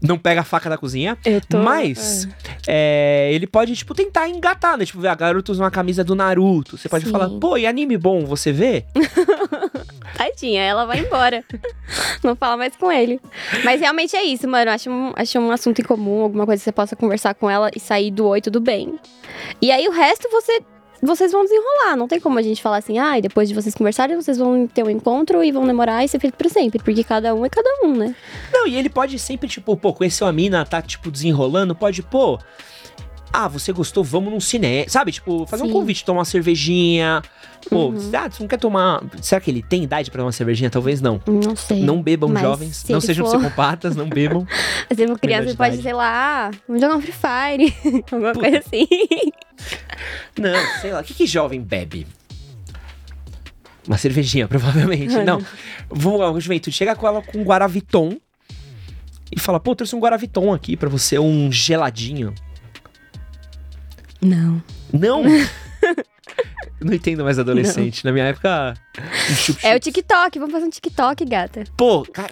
Não 0.00 0.18
pega 0.18 0.42
a 0.42 0.44
faca 0.44 0.68
da 0.68 0.76
cozinha. 0.76 1.16
Eu 1.24 1.40
tô... 1.40 1.58
Mas 1.58 2.28
é, 2.66 3.30
ele 3.32 3.46
pode, 3.46 3.74
tipo, 3.74 3.94
tentar 3.94 4.28
engatar, 4.28 4.76
né? 4.76 4.84
Tipo, 4.84 5.00
ver 5.00 5.08
a 5.08 5.14
garota 5.14 5.52
usa 5.52 5.62
uma 5.62 5.70
camisa 5.70 6.04
do 6.04 6.14
Naruto. 6.14 6.76
Você 6.76 6.88
pode 6.88 7.06
Sim. 7.06 7.10
falar, 7.10 7.30
pô, 7.30 7.56
e 7.56 7.66
anime 7.66 7.96
bom, 7.96 8.26
você 8.26 8.52
vê? 8.52 8.84
Tadinha, 10.18 10.62
ela 10.62 10.84
vai 10.84 10.98
embora. 10.98 11.44
não 12.24 12.34
fala 12.34 12.56
mais 12.56 12.74
com 12.74 12.90
ele. 12.90 13.20
Mas 13.64 13.80
realmente 13.80 14.16
é 14.16 14.24
isso, 14.24 14.48
mano. 14.48 14.68
Acho 14.72 14.90
um, 14.90 15.12
acho 15.14 15.38
um 15.38 15.52
assunto 15.52 15.80
em 15.80 15.84
comum, 15.84 16.22
alguma 16.22 16.44
coisa 16.44 16.60
que 16.60 16.64
você 16.64 16.72
possa 16.72 16.96
conversar 16.96 17.34
com 17.34 17.48
ela 17.48 17.70
e 17.74 17.78
sair 17.78 18.10
do 18.10 18.26
oi, 18.26 18.40
tudo 18.40 18.60
bem. 18.60 18.98
E 19.62 19.70
aí 19.70 19.86
o 19.86 19.92
resto 19.92 20.28
você. 20.30 20.60
Vocês 21.00 21.30
vão 21.30 21.44
desenrolar, 21.44 21.94
não 21.94 22.08
tem 22.08 22.18
como 22.18 22.40
a 22.40 22.42
gente 22.42 22.60
falar 22.60 22.78
assim, 22.78 22.98
ah, 22.98 23.16
e 23.16 23.22
depois 23.22 23.48
de 23.48 23.54
vocês 23.54 23.72
conversarem, 23.72 24.16
vocês 24.16 24.36
vão 24.36 24.66
ter 24.66 24.82
um 24.82 24.90
encontro 24.90 25.44
e 25.44 25.52
vão 25.52 25.64
namorar 25.64 26.04
e 26.04 26.08
ser 26.08 26.18
feito 26.18 26.34
pra 26.34 26.48
sempre, 26.48 26.82
porque 26.82 27.04
cada 27.04 27.32
um 27.36 27.46
é 27.46 27.48
cada 27.48 27.70
um, 27.84 27.94
né? 27.94 28.16
Não, 28.52 28.66
e 28.66 28.74
ele 28.74 28.88
pode 28.88 29.16
sempre, 29.16 29.48
tipo, 29.48 29.76
pô, 29.76 29.92
conheceu 29.92 30.26
a 30.26 30.32
mina, 30.32 30.66
tá, 30.66 30.82
tipo, 30.82 31.08
desenrolando, 31.08 31.72
pode, 31.72 32.02
pô. 32.02 32.40
Ah, 33.32 33.46
você 33.46 33.72
gostou, 33.72 34.02
vamos 34.02 34.32
num 34.32 34.40
cinema. 34.40 34.88
Sabe, 34.88 35.12
tipo, 35.12 35.46
fazer 35.46 35.62
um 35.62 35.66
Sim. 35.66 35.72
convite, 35.72 36.04
tomar 36.04 36.20
uma 36.20 36.24
cervejinha. 36.24 37.22
Pô, 37.68 37.88
Uhum. 37.88 38.10
ah, 38.14 38.28
você 38.30 38.42
não 38.42 38.48
quer 38.48 38.56
tomar. 38.58 39.02
Será 39.20 39.40
que 39.40 39.50
ele 39.50 39.62
tem 39.62 39.82
idade 39.84 40.10
pra 40.10 40.18
tomar 40.18 40.26
uma 40.26 40.32
cervejinha? 40.32 40.70
Talvez 40.70 41.00
não. 41.02 41.20
Não 41.26 41.54
sei. 41.54 41.82
Não 41.82 42.02
bebam, 42.02 42.30
Mas 42.30 42.42
jovens. 42.42 42.76
se 42.78 42.92
Não 42.92 43.00
sejam 43.00 43.26
for- 43.26 43.38
psicopatas, 43.38 43.94
não 43.94 44.08
bebam. 44.08 44.46
Mas 44.88 44.98
uma 45.00 45.18
criança 45.18 45.54
pode, 45.54 45.82
sei 45.82 45.92
lá, 45.92 46.50
vamos 46.66 46.80
jogar 46.82 46.96
um 46.96 47.00
Free 47.02 47.12
Fire, 47.12 47.74
alguma 48.10 48.32
Puta. 48.32 48.40
coisa 48.50 48.58
assim. 48.58 48.86
Não, 50.38 50.80
sei 50.80 50.92
lá. 50.92 51.00
O 51.00 51.04
que, 51.04 51.12
que 51.14 51.26
jovem 51.26 51.60
bebe? 51.60 52.06
Uma 53.86 53.98
cervejinha, 53.98 54.46
provavelmente. 54.46 55.14
Não. 55.24 55.42
Vou, 55.90 56.38
juventude, 56.40 56.76
chega 56.76 56.94
com 56.94 57.06
ela 57.06 57.22
com 57.22 57.38
um 57.38 57.42
Guaraviton 57.42 58.16
e 59.34 59.40
fala, 59.40 59.58
pô, 59.58 59.74
trouxe 59.74 59.96
um 59.96 60.00
Guaraviton 60.00 60.52
aqui 60.52 60.76
pra 60.76 60.88
você, 60.88 61.18
um 61.18 61.50
geladinho. 61.50 62.34
Não. 64.20 64.62
Não! 64.92 65.22
não 66.80 66.92
entendo 66.94 67.24
mais 67.24 67.38
adolescente. 67.38 68.04
Na 68.04 68.12
minha 68.12 68.26
época. 68.26 68.74
um 68.98 69.34
chup-chup. 69.34 69.66
É 69.66 69.76
o 69.76 69.80
TikTok, 69.80 70.38
vamos 70.38 70.52
fazer 70.52 70.66
um 70.66 70.70
TikTok, 70.70 71.24
gata. 71.24 71.64
Pô, 71.76 72.04
cara. 72.12 72.28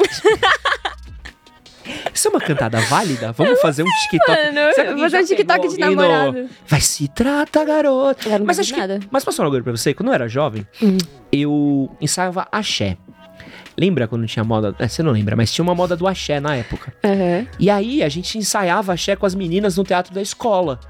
Isso 2.12 2.26
é 2.26 2.30
uma 2.30 2.40
cantada 2.40 2.80
válida? 2.80 3.30
Vamos 3.32 3.60
fazer 3.60 3.84
um 3.84 3.86
TikTok. 4.02 4.30
Mano, 4.52 4.60
vou 4.98 4.98
fazer 5.08 5.20
um 5.20 5.24
TikTok 5.26 5.68
de 5.68 5.82
alguém 5.82 5.96
no- 5.96 6.02
namorado. 6.02 6.48
Vai 6.66 6.80
se 6.80 7.06
trata, 7.08 7.64
garota. 7.64 8.28
Eu 8.28 8.38
não 8.40 8.46
Mas 8.46 8.58
acho 8.58 8.74
que. 8.74 8.80
nada. 8.80 8.98
Mas 9.10 9.24
posso 9.24 9.36
falar 9.36 9.48
agora 9.48 9.62
pra 9.62 9.72
você? 9.72 9.94
Quando 9.94 10.08
eu 10.08 10.14
era 10.14 10.26
jovem, 10.28 10.66
Hum. 10.82 10.98
eu 11.30 11.94
ensaiava 12.00 12.48
axé. 12.50 12.96
Lembra 13.78 14.08
quando 14.08 14.26
tinha 14.26 14.42
moda? 14.42 14.74
É, 14.78 14.88
você 14.88 15.02
não 15.02 15.12
lembra, 15.12 15.36
mas 15.36 15.52
tinha 15.52 15.62
uma 15.62 15.74
moda 15.74 15.94
do 15.94 16.08
axé 16.08 16.40
na 16.40 16.56
época. 16.56 16.92
Aham. 17.04 17.46
E 17.60 17.70
aí 17.70 18.02
a 18.02 18.08
gente 18.08 18.36
ensaiava 18.38 18.92
axé 18.94 19.14
com 19.14 19.26
as 19.26 19.34
meninas 19.34 19.76
no 19.76 19.84
teatro 19.84 20.12
da 20.14 20.22
escola. 20.22 20.80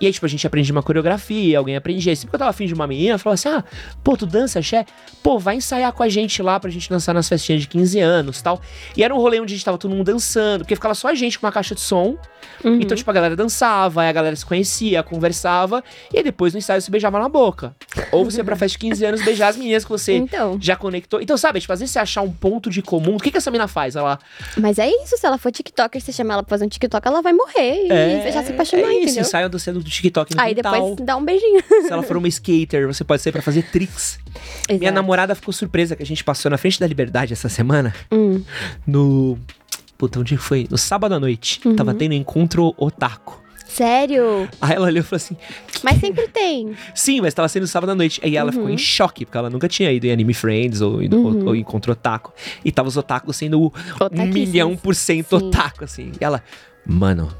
E 0.00 0.06
aí, 0.06 0.12
tipo, 0.12 0.24
a 0.24 0.28
gente 0.28 0.46
aprendia 0.46 0.72
uma 0.72 0.82
coreografia, 0.82 1.58
alguém 1.58 1.76
aprendia. 1.76 2.14
Sempre 2.16 2.30
que 2.30 2.34
eu 2.36 2.38
tava 2.38 2.50
afim 2.50 2.66
de 2.66 2.74
uma 2.74 2.86
menina, 2.86 3.14
eu 3.14 3.18
falava 3.18 3.34
assim: 3.34 3.48
ah, 3.48 3.62
pô, 4.02 4.16
tu 4.16 4.26
dança 4.26 4.58
axé? 4.58 4.86
Pô, 5.22 5.38
vai 5.38 5.56
ensaiar 5.56 5.92
com 5.92 6.02
a 6.02 6.08
gente 6.08 6.42
lá 6.42 6.58
pra 6.58 6.70
gente 6.70 6.88
dançar 6.88 7.14
nas 7.14 7.28
festinhas 7.28 7.60
de 7.62 7.68
15 7.68 8.00
anos 8.00 8.40
tal. 8.40 8.60
E 8.96 9.04
era 9.04 9.14
um 9.14 9.18
rolê 9.18 9.38
onde 9.40 9.52
a 9.52 9.56
gente 9.56 9.64
tava 9.64 9.76
todo 9.78 9.90
mundo 9.90 10.04
dançando, 10.04 10.60
porque 10.62 10.74
ficava 10.74 10.94
só 10.94 11.08
a 11.08 11.14
gente 11.14 11.38
com 11.38 11.46
uma 11.46 11.52
caixa 11.52 11.74
de 11.74 11.80
som. 11.80 12.16
Uhum. 12.64 12.80
Então, 12.80 12.96
tipo, 12.96 13.10
a 13.10 13.14
galera 13.14 13.36
dançava, 13.36 14.02
aí 14.02 14.08
a 14.08 14.12
galera 14.12 14.34
se 14.36 14.44
conhecia, 14.44 15.02
conversava, 15.02 15.82
e 16.12 16.16
aí 16.18 16.22
depois 16.24 16.52
no 16.54 16.58
ensaio 16.58 16.80
se 16.80 16.90
beijava 16.90 17.18
na 17.18 17.28
boca. 17.28 17.74
Ou 18.12 18.24
você 18.24 18.38
ia 18.38 18.44
pra 18.44 18.56
festa 18.56 18.72
de 18.72 18.78
15 18.78 19.04
anos 19.04 19.22
beijar 19.24 19.48
as 19.48 19.56
meninas 19.56 19.84
que 19.84 19.90
você 19.90 20.16
Então. 20.16 20.58
já 20.60 20.76
conectou. 20.76 21.20
Então, 21.20 21.36
sabe, 21.36 21.60
tipo, 21.60 21.72
às 21.72 21.80
vezes 21.80 21.92
você 21.92 21.98
achar 21.98 22.22
um 22.22 22.30
ponto 22.32 22.70
de 22.70 22.80
comum. 22.82 23.16
O 23.16 23.18
que, 23.18 23.30
que 23.30 23.36
essa 23.36 23.50
mina 23.50 23.68
faz? 23.68 23.96
Ela. 23.96 24.18
Mas 24.56 24.78
é 24.78 24.88
isso, 24.88 25.16
se 25.16 25.26
ela 25.26 25.36
for 25.38 25.52
TikToker, 25.52 26.00
você 26.00 26.12
chamar 26.12 26.34
ela 26.34 26.42
pra 26.42 26.50
fazer 26.50 26.64
um 26.64 26.68
TikTok, 26.68 27.06
ela 27.06 27.20
vai 27.22 27.32
morrer 27.32 27.86
e 27.88 28.32
já 28.32 28.42
se 28.42 28.52
apaixonar, 28.52 28.82
é 28.84 28.92
isso, 28.92 29.02
entendeu? 29.04 29.20
ensaio 29.22 29.48
TikTok 29.90 30.34
no 30.34 30.40
Aí 30.40 30.54
depois 30.54 30.96
dá 31.00 31.16
um 31.16 31.24
beijinho. 31.24 31.62
Se 31.86 31.92
ela 31.92 32.02
for 32.02 32.16
uma 32.16 32.28
skater, 32.28 32.86
você 32.86 33.04
pode 33.04 33.22
sair 33.22 33.32
pra 33.32 33.42
fazer 33.42 33.62
tricks. 33.70 34.18
Minha 34.68 34.80
Exato. 34.82 34.94
namorada 34.94 35.34
ficou 35.34 35.52
surpresa 35.52 35.94
que 35.96 36.02
a 36.02 36.06
gente 36.06 36.22
passou 36.24 36.50
na 36.50 36.56
frente 36.58 36.78
da 36.80 36.86
Liberdade 36.86 37.32
essa 37.32 37.48
semana. 37.48 37.94
Hum. 38.12 38.42
No. 38.86 39.38
Puta, 39.98 40.18
onde 40.20 40.36
foi? 40.36 40.66
No 40.70 40.78
sábado 40.78 41.14
à 41.14 41.20
noite. 41.20 41.60
Uhum. 41.64 41.76
Tava 41.76 41.92
tendo 41.94 42.14
encontro 42.14 42.74
otaku. 42.78 43.38
Sério? 43.66 44.48
Aí 44.60 44.74
ela 44.74 44.86
olhou 44.86 44.98
e 45.00 45.02
falou 45.02 45.16
assim: 45.18 45.36
Mas 45.84 46.00
sempre 46.00 46.26
tem. 46.28 46.74
Sim, 46.94 47.20
mas 47.20 47.32
tava 47.32 47.46
sendo 47.48 47.66
sábado 47.68 47.90
à 47.90 47.94
noite. 47.94 48.20
Aí 48.24 48.36
ela 48.36 48.50
ficou 48.50 48.68
em 48.68 48.76
choque, 48.78 49.24
porque 49.24 49.38
ela 49.38 49.48
nunca 49.48 49.68
tinha 49.68 49.92
ido 49.92 50.06
em 50.06 50.10
Anime 50.12 50.34
Friends 50.34 50.80
ou, 50.80 50.94
ou, 50.94 51.00
Uhum. 51.00 51.46
ou 51.48 51.54
encontro 51.54 51.92
otaku. 51.92 52.32
E 52.64 52.72
tava 52.72 52.88
os 52.88 52.96
otakus 52.96 53.36
sendo 53.36 53.60
um 54.12 54.26
milhão 54.26 54.76
por 54.76 54.94
cento 54.94 55.38
Sim. 55.38 55.46
otaku, 55.46 55.84
assim. 55.84 56.10
E 56.20 56.24
ela, 56.24 56.42
mano, 56.84 57.32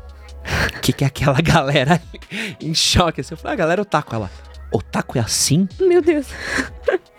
que, 0.82 0.92
que 0.92 1.04
é 1.04 1.06
aquela 1.06 1.40
galera 1.40 2.00
em 2.60 2.74
choque? 2.74 3.20
Assim, 3.20 3.34
eu 3.34 3.38
falei, 3.38 3.54
a 3.54 3.56
galera 3.56 3.82
otaku. 3.82 4.14
Ela, 4.14 4.30
otaku 4.72 5.18
é 5.18 5.20
assim? 5.20 5.68
Meu 5.80 6.02
Deus. 6.02 6.26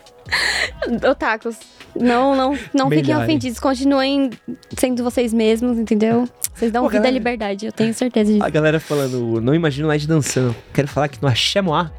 Otakus. 1.10 1.58
Não, 1.96 2.36
não, 2.36 2.58
não 2.74 2.90
fiquem 2.90 3.16
ofendidos. 3.16 3.60
Continuem 3.60 4.30
sendo 4.78 5.04
vocês 5.04 5.34
mesmos, 5.34 5.78
entendeu? 5.78 6.28
Vocês 6.54 6.72
dão 6.72 6.84
Pô, 6.84 6.90
vida 6.90 7.00
à 7.00 7.04
galera- 7.04 7.18
liberdade, 7.18 7.66
eu 7.66 7.72
tenho 7.72 7.94
certeza 7.94 8.32
disso. 8.32 8.44
A 8.46 8.50
galera 8.50 8.80
falando, 8.80 9.42
não 9.42 9.54
imagino 9.54 9.88
Led 9.88 10.08
dançando. 10.08 10.56
Quero 10.74 10.88
falar 10.88 11.10
que 11.10 11.22
no 11.22 11.28
Axé 11.28 11.62
Moá, 11.62 11.92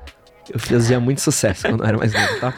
eu 0.52 0.58
fazia 0.58 1.00
muito 1.00 1.20
sucesso 1.20 1.66
quando 1.66 1.82
eu 1.82 1.86
era 1.86 1.96
mais 1.98 2.12
novo, 2.12 2.40
tá? 2.40 2.54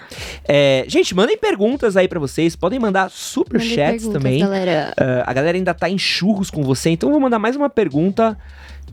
É, 0.46 0.84
gente, 0.88 1.14
mandem 1.14 1.38
perguntas 1.38 1.96
aí 1.96 2.08
pra 2.08 2.18
vocês. 2.18 2.56
Podem 2.56 2.78
mandar 2.78 3.10
super 3.10 3.58
Mandem 3.60 3.74
chats 3.74 4.08
também. 4.08 4.40
Galera. 4.40 4.92
Ah, 4.96 5.24
a 5.26 5.32
galera 5.32 5.56
ainda 5.56 5.72
tá 5.72 5.88
em 5.88 5.98
churros 5.98 6.50
com 6.50 6.62
você, 6.62 6.90
então 6.90 7.08
eu 7.08 7.12
vou 7.12 7.20
mandar 7.20 7.38
mais 7.38 7.54
uma 7.56 7.70
pergunta 7.70 8.36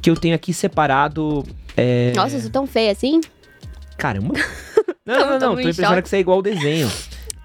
que 0.01 0.09
eu 0.09 0.15
tenho 0.15 0.35
aqui 0.35 0.53
separado. 0.53 1.43
É... 1.75 2.13
Nossa, 2.15 2.35
eu 2.35 2.41
sou 2.41 2.49
tão 2.51 2.67
feia 2.67 2.91
assim? 2.91 3.21
Caramba. 3.97 4.33
Não, 5.03 5.19
não, 5.19 5.39
não, 5.39 5.53
tô 5.55 5.59
em 5.59 5.63
pensando 5.63 5.87
choque. 5.87 6.01
que 6.03 6.09
você 6.09 6.17
é 6.17 6.19
igual 6.19 6.37
o 6.37 6.41
desenho. 6.43 6.89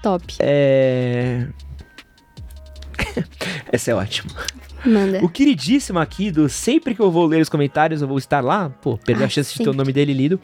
Top. 0.03 0.23
É. 0.41 1.47
Essa 3.73 3.93
é 3.93 3.95
ótima. 3.95 4.31
Manda. 4.85 5.25
O 5.25 5.29
queridíssimo 5.29 5.99
aqui 5.99 6.31
do 6.31 6.49
sempre 6.49 6.95
que 6.95 7.01
eu 7.01 7.11
vou 7.11 7.27
ler 7.27 7.41
os 7.41 7.49
comentários, 7.49 8.03
eu 8.03 8.09
vou 8.09 8.19
estar 8.19 8.41
lá. 8.45 8.69
Pô, 8.69 8.97
perdeu 8.99 9.25
a 9.25 9.27
Ah, 9.27 9.31
chance 9.31 9.53
de 9.57 9.65
ter 9.65 9.71
o 9.71 9.73
nome 9.73 9.93
dele 9.93 10.13
lido. 10.13 10.39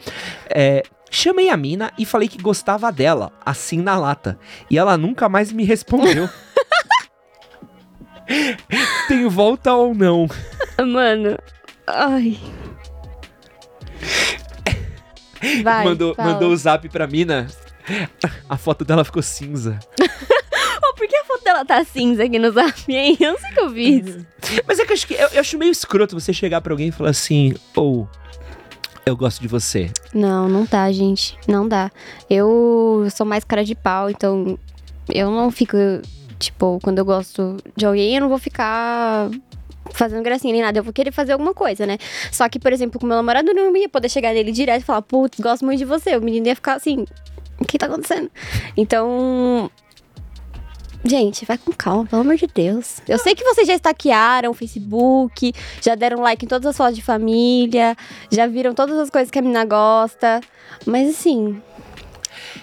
É, 0.49 0.83
chamei 1.15 1.49
a 1.49 1.57
mina 1.57 1.91
e 1.97 2.05
falei 2.05 2.27
que 2.27 2.41
gostava 2.41 2.91
dela, 2.91 3.31
assim 3.45 3.81
na 3.81 3.97
lata. 3.97 4.37
E 4.69 4.77
ela 4.77 4.97
nunca 4.97 5.29
mais 5.29 5.51
me 5.51 5.63
respondeu. 5.63 6.29
Tem 9.07 9.27
volta 9.27 9.73
ou 9.73 9.93
não? 9.93 10.27
Mano. 10.77 11.37
Ai. 11.85 12.39
Vai. 15.61 15.83
mandou, 15.83 16.15
fala. 16.15 16.33
mandou 16.33 16.51
o 16.51 16.57
zap 16.57 16.87
pra 16.89 17.05
mina. 17.05 17.47
A 18.47 18.57
foto 18.57 18.85
dela 18.85 19.03
ficou 19.03 19.21
cinza. 19.21 19.79
Por 20.95 21.07
que 21.07 21.15
a 21.17 21.25
foto 21.25 21.43
dela 21.43 21.65
tá 21.65 21.83
cinza 21.83 22.23
aqui 22.23 22.39
no 22.39 22.51
zap, 22.51 22.73
hein? 22.87 23.17
Eu 23.19 23.33
não 23.33 23.39
sei 23.39 23.49
o 23.49 23.53
que 23.53 23.59
eu 23.59 23.71
fiz. 23.71 24.25
Mas 24.65 24.79
é 24.79 24.85
que 24.85 24.91
eu 24.91 24.93
acho, 24.93 25.07
que, 25.07 25.13
eu, 25.15 25.27
eu 25.29 25.41
acho 25.41 25.57
meio 25.57 25.71
escroto 25.71 26.17
você 26.17 26.31
chegar 26.31 26.61
pra 26.61 26.71
alguém 26.71 26.87
e 26.87 26.91
falar 26.91 27.09
assim, 27.09 27.55
ou 27.75 28.07
eu 29.05 29.15
gosto 29.15 29.41
de 29.41 29.47
você. 29.47 29.91
Não, 30.13 30.47
não 30.47 30.65
tá, 30.65 30.91
gente. 30.91 31.37
Não 31.47 31.67
dá. 31.67 31.91
Eu 32.29 33.07
sou 33.15 33.25
mais 33.25 33.43
cara 33.43 33.63
de 33.63 33.75
pau, 33.75 34.09
então 34.09 34.57
eu 35.13 35.29
não 35.29 35.51
fico, 35.51 35.77
tipo, 36.39 36.79
quando 36.81 36.99
eu 36.99 37.05
gosto 37.05 37.57
de 37.75 37.85
alguém, 37.85 38.15
eu 38.15 38.21
não 38.21 38.29
vou 38.29 38.37
ficar 38.37 39.29
fazendo 39.91 40.23
gracinha 40.23 40.53
nem 40.53 40.61
nada. 40.61 40.79
Eu 40.79 40.83
vou 40.83 40.93
querer 40.93 41.11
fazer 41.11 41.33
alguma 41.33 41.53
coisa, 41.53 41.85
né? 41.85 41.97
Só 42.31 42.47
que, 42.47 42.59
por 42.59 42.71
exemplo, 42.71 42.99
com 42.99 43.05
meu 43.05 43.17
namorado, 43.17 43.49
eu 43.49 43.55
não 43.55 43.75
ia 43.75 43.89
poder 43.89 44.09
chegar 44.09 44.33
nele 44.33 44.51
direto 44.51 44.81
e 44.81 44.85
falar, 44.85 45.01
putz, 45.01 45.39
gosto 45.39 45.65
muito 45.65 45.79
de 45.79 45.85
você. 45.85 46.15
O 46.15 46.21
menino 46.21 46.47
ia 46.47 46.55
ficar 46.55 46.75
assim, 46.75 47.05
o 47.59 47.65
que 47.65 47.77
tá 47.77 47.85
acontecendo? 47.87 48.29
Então. 48.75 49.69
Gente, 51.05 51.43
vai 51.45 51.57
com 51.57 51.71
calma, 51.73 52.05
pelo 52.05 52.21
amor 52.21 52.35
de 52.37 52.47
Deus. 52.47 53.01
Eu 53.07 53.17
sei 53.17 53.35
que 53.35 53.43
vocês 53.43 53.67
já 53.67 53.75
estaquearam 53.75 54.51
o 54.51 54.53
Facebook, 54.53 55.51
já 55.81 55.95
deram 55.95 56.21
like 56.21 56.45
em 56.45 56.47
todas 56.47 56.65
as 56.67 56.77
fotos 56.77 56.95
de 56.95 57.01
família, 57.01 57.95
já 58.31 58.47
viram 58.47 58.73
todas 58.73 58.97
as 58.97 59.09
coisas 59.09 59.29
que 59.29 59.37
a 59.37 59.41
mina 59.41 59.65
gosta. 59.65 60.39
Mas 60.85 61.09
assim. 61.09 61.61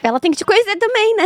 Ela 0.02 0.18
tem 0.18 0.30
que 0.30 0.38
te 0.38 0.44
conhecer 0.44 0.76
também, 0.76 1.14
né? 1.16 1.24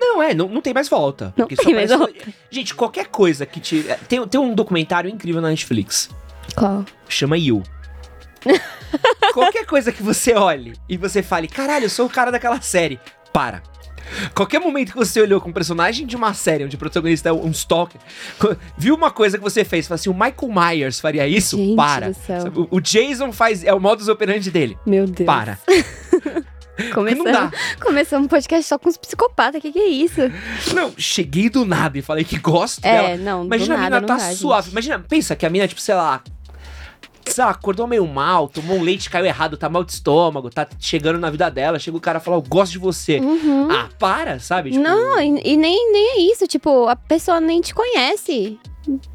Não, 0.00 0.22
é, 0.22 0.32
não, 0.32 0.48
não 0.48 0.60
tem 0.62 0.72
mais 0.72 0.88
volta. 0.88 1.26
Não 1.36 1.46
Porque 1.46 1.56
só 1.56 1.64
tem 1.64 1.74
mais 1.74 1.90
parece- 1.92 2.34
Gente, 2.50 2.74
qualquer 2.74 3.08
coisa 3.08 3.44
que 3.44 3.60
te. 3.60 3.84
é, 3.88 3.96
Tem, 4.08 4.26
tem 4.26 4.40
um 4.40 4.54
documentário 4.54 5.10
incrível 5.10 5.42
na 5.42 5.48
Netflix. 5.50 6.08
Qual? 6.56 6.84
Chama 7.08 7.36
You. 7.36 7.62
qualquer 9.34 9.66
coisa 9.66 9.92
que 9.92 10.02
você 10.02 10.34
olhe 10.34 10.72
e 10.88 10.96
você 10.96 11.22
fale, 11.22 11.46
caralho, 11.48 11.84
eu 11.86 11.90
sou 11.90 12.06
o 12.06 12.10
cara 12.10 12.30
daquela 12.30 12.60
série. 12.62 12.98
Para. 13.32 13.62
Qualquer 14.34 14.60
momento 14.60 14.92
que 14.92 14.96
você 14.98 15.20
olhou 15.20 15.40
com 15.40 15.50
um 15.50 15.52
personagem 15.52 16.06
de 16.06 16.16
uma 16.16 16.32
série 16.34 16.64
onde 16.64 16.76
o 16.76 16.78
protagonista 16.78 17.28
é 17.28 17.32
um 17.32 17.50
stalker, 17.50 18.00
viu 18.76 18.94
uma 18.94 19.10
coisa 19.10 19.36
que 19.38 19.42
você 19.44 19.64
fez, 19.64 19.86
fala 19.86 19.96
assim, 19.96 20.10
o 20.10 20.14
Michael 20.14 20.52
Myers 20.52 21.00
faria 21.00 21.26
isso? 21.26 21.56
Gente 21.56 21.76
Para. 21.76 22.08
do 22.10 22.14
céu. 22.14 22.40
Sabe, 22.42 22.58
o- 22.60 22.68
O 22.70 22.80
Jason 22.80 23.32
faz, 23.32 23.62
é 23.64 23.72
o 23.74 23.80
modus 23.80 24.08
operandi 24.08 24.50
dele. 24.50 24.76
Meu 24.86 25.06
Deus. 25.06 25.26
Para. 25.26 25.58
Começamos, 26.92 27.50
começamos 27.80 28.24
um 28.26 28.28
podcast 28.28 28.66
só 28.68 28.76
com 28.76 28.88
os 28.88 28.96
psicopatas. 28.96 29.62
Que 29.62 29.70
que 29.70 29.78
é 29.78 29.86
isso? 29.86 30.20
Não, 30.74 30.92
cheguei 30.98 31.48
do 31.48 31.64
nada 31.64 31.96
e 31.96 32.02
falei 32.02 32.24
que 32.24 32.36
gosto 32.36 32.84
É, 32.84 33.00
dela. 33.14 33.16
não, 33.18 33.44
Imagina 33.44 33.76
a 33.76 33.78
mina 33.78 34.00
tá 34.02 34.16
dá, 34.16 34.32
suave. 34.32 34.62
gente. 34.64 34.72
Imagina, 34.72 34.98
pensa 34.98 35.36
que 35.36 35.46
a 35.46 35.50
mina, 35.50 35.68
tipo, 35.68 35.80
sei 35.80 35.94
lá. 35.94 36.20
Sei 37.26 37.42
lá, 37.44 37.50
acordou 37.50 37.86
meio 37.86 38.06
mal, 38.06 38.48
tomou 38.48 38.76
um 38.76 38.82
leite, 38.82 39.10
caiu 39.10 39.24
errado, 39.26 39.56
tá 39.56 39.68
mal 39.68 39.82
de 39.82 39.92
estômago, 39.92 40.50
tá 40.50 40.68
chegando 40.78 41.18
na 41.18 41.30
vida 41.30 41.50
dela. 41.50 41.78
Chega 41.78 41.96
o 41.96 42.00
cara 42.00 42.18
e 42.18 42.22
fala, 42.22 42.36
eu 42.36 42.42
gosto 42.42 42.72
de 42.72 42.78
você. 42.78 43.18
Uhum. 43.18 43.68
Ah, 43.70 43.88
para, 43.98 44.38
sabe? 44.38 44.70
Tipo, 44.70 44.82
Não, 44.82 45.18
e, 45.20 45.40
e 45.52 45.56
nem, 45.56 45.92
nem 45.92 46.10
é 46.12 46.20
isso. 46.32 46.46
Tipo, 46.46 46.86
a 46.86 46.94
pessoa 46.96 47.40
nem 47.40 47.60
te 47.60 47.74
conhece. 47.74 48.58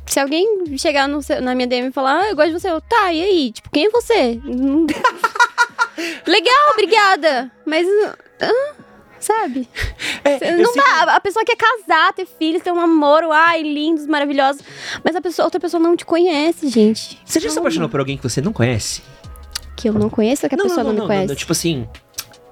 Se 0.06 0.20
alguém 0.20 0.76
chegar 0.78 1.08
no 1.08 1.22
seu- 1.22 1.42
na 1.42 1.54
minha 1.54 1.68
DM 1.68 1.90
e 1.90 1.92
falar, 1.92 2.20
ah, 2.22 2.30
eu 2.30 2.36
gosto 2.36 2.48
de 2.54 2.60
você, 2.60 2.70
eu, 2.72 2.82
tá, 2.82 3.14
e 3.14 3.22
aí? 3.22 3.52
Tipo, 3.52 3.70
quem 3.70 3.86
é 3.86 3.90
você? 3.90 4.40
Legal, 6.26 6.70
obrigada. 6.74 7.52
Mas, 7.66 7.88
ah, 8.42 8.74
sabe? 9.20 9.68
é, 10.24 10.56
não 10.58 10.74
dá. 10.74 11.16
A 11.16 11.20
pessoa 11.20 11.44
quer 11.46 11.56
casar, 11.58 12.14
ter 12.14 12.26
filhos, 12.26 12.62
ter 12.62 12.72
um 12.72 12.80
amor, 12.80 13.24
ai, 13.32 13.62
lindos, 13.64 14.06
maravilhosos. 14.08 14.62
Mas 15.04 15.16
a 15.16 15.22
pessoa, 15.22 15.46
outra 15.46 15.60
pessoa 15.60 15.82
não 15.82 15.96
te 15.96 16.06
conhece, 16.06 16.68
gente. 16.70 17.20
Você 17.26 17.40
já 17.40 17.50
se 17.50 17.60
apaixonou 17.60 17.90
por 17.90 18.00
alguém 18.00 18.18
que 18.18 18.24
você 18.24 18.42
não 18.42 18.54
conhece? 18.54 19.02
Que 19.76 19.88
eu 19.90 19.94
não 19.94 20.10
conheço, 20.10 20.46
ou 20.46 20.50
que 20.50 20.56
a 20.56 20.58
pessoa 20.58 20.84
não, 20.84 20.94
me 20.94 21.02
conhece. 21.02 21.36
Tipo 21.36 21.52
assim, 21.54 21.88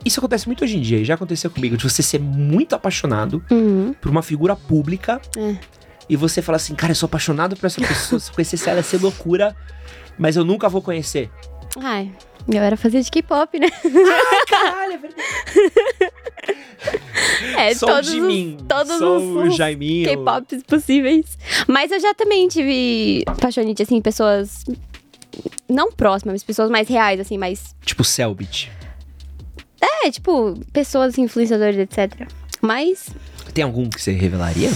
isso 0.06 0.20
acontece 0.20 0.46
muito 0.48 0.64
hoje 0.64 0.78
em 0.78 0.82
dia, 0.82 1.04
já 1.04 1.16
aconteceu 1.16 1.50
comigo, 1.50 1.76
de 1.76 1.84
você 1.84 2.02
ser 2.02 2.20
muito 2.20 2.74
apaixonado 2.74 3.44
Uhum. 3.52 3.94
por 4.00 4.10
uma 4.10 4.22
figura 4.22 4.56
pública 4.56 5.20
É. 5.38 5.56
e 6.08 6.16
você 6.16 6.42
fala 6.42 6.56
assim, 6.56 6.74
cara, 6.76 6.92
eu 6.92 6.96
sou 6.96 7.08
apaixonado 7.08 7.56
por 7.58 7.66
essa 7.66 7.82
pessoa, 7.82 8.20
se 8.20 8.32
conhecesse 8.32 8.70
ela 8.70 8.80
ia 8.80 8.84
ser 8.84 9.02
loucura, 9.02 9.56
mas 10.18 10.38
eu 10.38 10.46
nunca 10.46 10.70
vou 10.70 10.82
conhecer. 10.82 11.30
Ai, 11.78 12.12
eu 12.48 12.62
era 12.62 12.78
fazer 12.78 13.02
de 13.02 13.12
K-pop, 13.12 13.60
né? 13.60 13.68
Caralho, 14.50 14.94
é 14.94 14.98
verdade. 14.98 15.28
É, 17.58 17.74
sou 17.74 17.90
o 17.90 17.92
todos 17.92 18.10
Jimin, 18.10 18.56
os, 18.56 18.68
todos 18.68 18.98
sou 18.98 19.18
os, 19.18 19.48
os 19.50 19.56
Jaiminho. 19.56 20.08
K-pops 20.08 20.64
possíveis. 20.64 21.38
Mas 21.68 21.92
eu 21.92 22.00
já 22.00 22.14
também 22.14 22.48
tive 22.48 23.24
paixonite, 23.42 23.84
assim, 23.84 24.00
pessoas 24.02 24.64
não 25.68 25.92
próximas, 25.92 26.36
mas 26.36 26.44
pessoas 26.44 26.70
mais 26.70 26.88
reais, 26.88 27.20
assim, 27.20 27.38
mais. 27.38 27.76
Tipo 27.84 28.04
Selbit. 28.04 28.72
É, 29.82 30.10
tipo, 30.10 30.54
pessoas 30.72 31.14
assim, 31.14 31.24
influenciadoras, 31.24 31.78
etc. 31.78 32.28
Mas 32.62 33.10
Tem 33.54 33.64
algum 33.64 33.90
que 33.90 34.02
você 34.02 34.12
revelaria? 34.12 34.70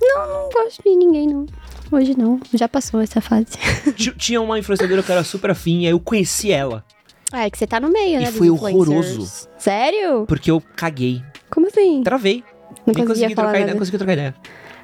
não 0.00 0.48
gosto 0.50 0.82
de 0.82 0.96
ninguém, 0.96 1.26
não. 1.26 1.46
Hoje 1.90 2.16
não. 2.16 2.40
Já 2.54 2.68
passou 2.68 3.00
essa 3.00 3.20
fase. 3.20 3.46
Ti- 3.96 4.14
Tinha 4.16 4.40
uma 4.40 4.58
influenciadora 4.58 5.02
que 5.02 5.10
era 5.10 5.24
super 5.24 5.50
afim, 5.50 5.86
aí 5.86 5.92
eu 5.92 6.00
conheci 6.00 6.52
ela. 6.52 6.84
Ah, 7.32 7.46
é 7.46 7.50
que 7.50 7.58
você 7.58 7.66
tá 7.66 7.78
no 7.80 7.88
meio, 7.90 8.16
E 8.20 8.24
né? 8.24 8.30
dos 8.30 8.36
foi 8.38 8.50
horroroso. 8.50 9.48
Sério? 9.58 10.24
Porque 10.26 10.50
eu 10.50 10.60
caguei. 10.76 11.22
Como 11.50 11.66
assim? 11.68 12.02
Travei. 12.02 12.42
Não 12.86 12.94
Nem 12.94 13.04
consegui 13.06 13.34
trocar 13.34 13.50
ideia. 13.50 13.60
nada. 13.66 13.72
Não 13.72 13.78
consegui 13.78 13.98
trocar 13.98 14.12
ideia. 14.14 14.34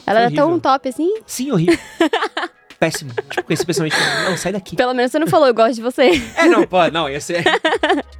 Ela 0.06 0.18
era 0.20 0.28
horrível. 0.28 0.46
tão 0.46 0.60
top 0.60 0.88
assim? 0.88 1.14
Sim, 1.26 1.50
horrível. 1.50 1.78
Péssimo. 2.78 3.10
Tipo, 3.30 3.44
conheci 3.44 3.64
pessoalmente. 3.66 3.96
Não, 4.28 4.36
sai 4.36 4.52
daqui. 4.52 4.76
Pelo 4.76 4.92
menos 4.94 5.10
você 5.10 5.18
não 5.18 5.26
falou, 5.26 5.48
eu 5.48 5.54
gosto 5.54 5.74
de 5.76 5.82
você. 5.82 6.10
É, 6.36 6.46
não, 6.46 6.66
pô, 6.66 6.86
não, 6.92 7.08
ia 7.08 7.20
ser. 7.20 7.42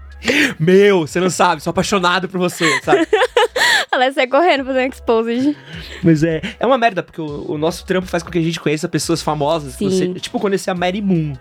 Meu, 0.59 1.07
você 1.07 1.21
não 1.21 1.31
sabe, 1.31 1.63
sou 1.63 1.71
apaixonado 1.71 2.29
por 2.29 2.39
você, 2.39 2.81
sabe? 2.83 3.07
Ela 3.93 4.07
ia 4.07 4.13
sair 4.13 4.27
correndo 4.27 4.65
fazendo 4.65 4.93
exposed. 4.93 5.57
Mas 6.03 6.23
é, 6.23 6.41
é 6.59 6.67
uma 6.67 6.77
merda, 6.77 7.03
porque 7.03 7.21
o, 7.21 7.53
o 7.53 7.59
nosso 7.59 7.85
trampo 7.87 8.07
faz 8.07 8.23
com 8.23 8.31
que 8.31 8.39
a 8.39 8.43
gente 8.43 8.61
conheça 8.61 8.89
pessoas 8.89 9.23
famosas. 9.23 9.75
Sim. 9.75 9.89
Você, 9.89 10.21
tipo, 10.21 10.39
conhecer 10.39 10.71
a 10.71 10.75
Mary 10.75 11.01
Moon, 11.01 11.35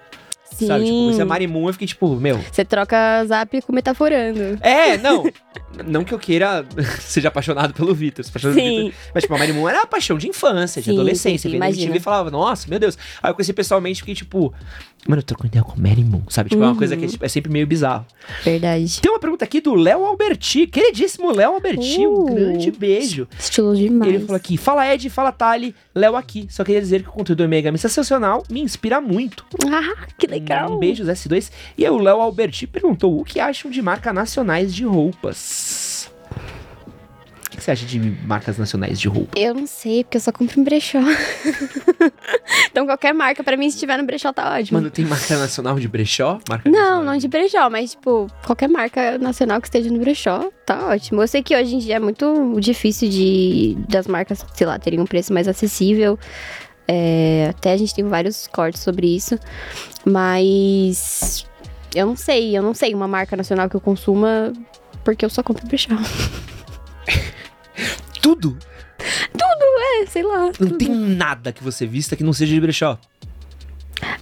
Sim. 0.52 0.68
sabe? 0.68 0.86
Tipo, 0.86 0.98
conhecer 0.98 1.22
a 1.22 1.26
Mary 1.26 1.48
Moon, 1.48 1.68
eu 1.68 1.74
fiquei 1.74 1.88
tipo, 1.88 2.16
meu. 2.16 2.38
Você 2.38 2.64
troca 2.64 3.26
zap 3.26 3.62
com 3.62 3.74
metaforando. 3.74 4.58
É, 4.62 4.98
não. 4.98 5.24
não 5.86 6.04
que 6.04 6.14
eu 6.14 6.20
queira 6.20 6.66
seja 7.02 7.28
apaixonado 7.30 7.74
pelo 7.74 7.94
Vitor. 7.94 8.26
apaixonado 8.28 8.56
Sim. 8.60 8.92
Mas, 9.14 9.24
tipo, 9.24 9.36
a 9.36 9.38
Mary 9.38 9.54
Moon 9.54 9.68
era 9.68 9.82
a 9.82 9.86
paixão 9.88 10.18
de 10.18 10.28
infância, 10.28 10.82
de 10.82 10.90
Sim, 10.90 10.94
adolescência. 10.96 11.50
sim, 11.50 11.58
sim. 11.60 11.64
MTV 11.64 11.98
e 11.98 12.00
falava, 12.00 12.30
nossa, 12.32 12.68
meu 12.70 12.80
Deus. 12.80 12.98
Aí 13.22 13.30
eu 13.32 13.36
conheci 13.36 13.54
pessoalmente 13.54 13.98
e 13.98 14.02
fiquei 14.02 14.16
tipo, 14.16 14.54
mano, 15.08 15.20
eu 15.20 15.24
troco 15.24 15.46
ideia 15.46 15.64
com 15.64 15.74
a 15.74 15.76
Mary 15.76 16.04
Moon, 16.04 16.22
sabe? 16.30 16.50
Tipo, 16.50 16.62
é 16.64 16.66
uma 16.66 16.72
Uhum. 16.74 16.78
coisa 16.78 16.96
que 16.98 17.08
tipo, 17.08 17.26
é 17.26 17.28
sempre 17.30 17.52
meio 17.52 17.66
bizarro. 17.68 18.06
Verdade. 18.44 19.02
Tem 19.02 19.12
uma 19.12 19.20
pergunta 19.20 19.44
aqui 19.46 19.62
do 19.62 19.74
Léo 19.76 20.06
Alberti, 20.06 20.68
queridíssimo 20.68 21.32
Léo 21.32 21.54
Alberti, 21.54 22.06
um 22.08 22.14
Uh. 22.24 22.26
grande 22.36 22.72
beijo. 22.72 23.28
Estilo 23.38 23.76
demais. 23.76 24.14
Ele 24.14 24.20
falou 24.24 24.36
aqui, 24.36 24.58
fala 24.58 24.94
Ed, 24.94 25.10
fala 25.10 25.32
Tali, 25.32 25.76
Léo 25.94 26.16
aqui. 26.16 26.48
Só 26.50 26.64
queria 26.64 26.82
dizer 26.82 27.04
que 27.04 27.10
o 27.10 27.12
conteúdo 27.12 27.44
do 27.44 27.50
Mega 27.50 27.70
é 27.70 27.78
sensacional, 27.78 28.44
me 28.50 28.62
inspira 28.62 29.00
muito. 29.02 29.46
Ah, 29.72 30.06
que 30.18 30.28
legal. 30.28 30.74
Um 30.76 30.80
beijos 30.80 31.08
S2. 31.08 31.52
E 31.78 31.86
aí 31.86 31.92
o 31.92 31.98
Léo 31.98 32.20
Alberti 32.22 32.66
perguntou 32.68 33.20
o 33.20 33.24
que 33.24 33.40
acham 33.40 33.70
de 33.72 33.82
marca 33.82 34.12
nacionais 34.14 34.74
de 34.74 34.84
roupas. 34.86 35.65
Você 37.66 37.72
acha 37.72 37.86
de 37.88 38.00
marcas 38.00 38.60
nacionais 38.60 39.00
de 39.00 39.08
roupa? 39.08 39.32
Eu 39.36 39.56
não 39.56 39.66
sei, 39.66 40.04
porque 40.04 40.18
eu 40.18 40.22
só 40.22 40.32
compro 40.32 40.60
em 40.60 40.64
brechó. 40.64 41.00
então 42.70 42.86
qualquer 42.86 43.12
marca, 43.12 43.44
pra 43.44 43.58
mim, 43.58 43.72
se 43.72 43.80
tiver 43.80 43.98
no 43.98 44.06
brechó, 44.06 44.32
tá 44.32 44.54
ótimo. 44.54 44.78
Mano, 44.78 44.92
tem 44.92 45.04
marca 45.04 45.36
nacional 45.36 45.80
de 45.80 45.88
brechó? 45.88 46.40
Marca 46.48 46.70
Não, 46.70 46.80
nacional 46.80 47.04
não 47.04 47.18
de 47.18 47.28
brechó, 47.28 47.68
mas, 47.72 47.92
tipo, 47.94 48.28
qualquer 48.46 48.70
marca 48.70 49.18
nacional 49.18 49.60
que 49.60 49.66
esteja 49.66 49.90
no 49.90 49.98
brechó, 49.98 50.52
tá 50.64 50.90
ótimo. 50.90 51.24
Eu 51.24 51.28
sei 51.28 51.42
que 51.42 51.58
hoje 51.58 51.74
em 51.74 51.80
dia 51.80 51.96
é 51.96 52.00
muito 52.00 52.56
difícil 52.60 53.10
de 53.10 53.76
das 53.90 54.06
marcas, 54.06 54.46
sei 54.54 54.68
lá, 54.68 54.78
terem 54.78 55.00
um 55.00 55.08
preço 55.08 55.34
mais 55.34 55.48
acessível. 55.48 56.20
É, 56.88 57.48
até 57.50 57.72
a 57.72 57.78
gente 57.78 57.96
tem 57.96 58.08
vários 58.08 58.46
cortes 58.46 58.84
sobre 58.84 59.08
isso. 59.08 59.40
Mas 60.06 61.48
eu 61.96 62.06
não 62.06 62.16
sei, 62.16 62.56
eu 62.56 62.62
não 62.62 62.76
sei 62.76 62.94
uma 62.94 63.08
marca 63.08 63.36
nacional 63.36 63.68
que 63.68 63.76
eu 63.76 63.82
consuma 63.82 64.54
porque 65.04 65.26
eu 65.26 65.32
só 65.32 65.42
compro 65.42 65.66
em 65.66 65.68
brechó. 65.68 65.90
Tudo? 68.22 68.58
É, 70.02 70.06
sei 70.08 70.24
lá. 70.24 70.46
Não 70.46 70.52
tudo. 70.52 70.78
tem 70.78 70.90
nada 70.90 71.52
que 71.52 71.64
você 71.64 71.86
vista 71.86 72.16
que 72.16 72.24
não 72.24 72.34
seja 72.34 72.54
de 72.54 72.60
brechó. 72.62 72.98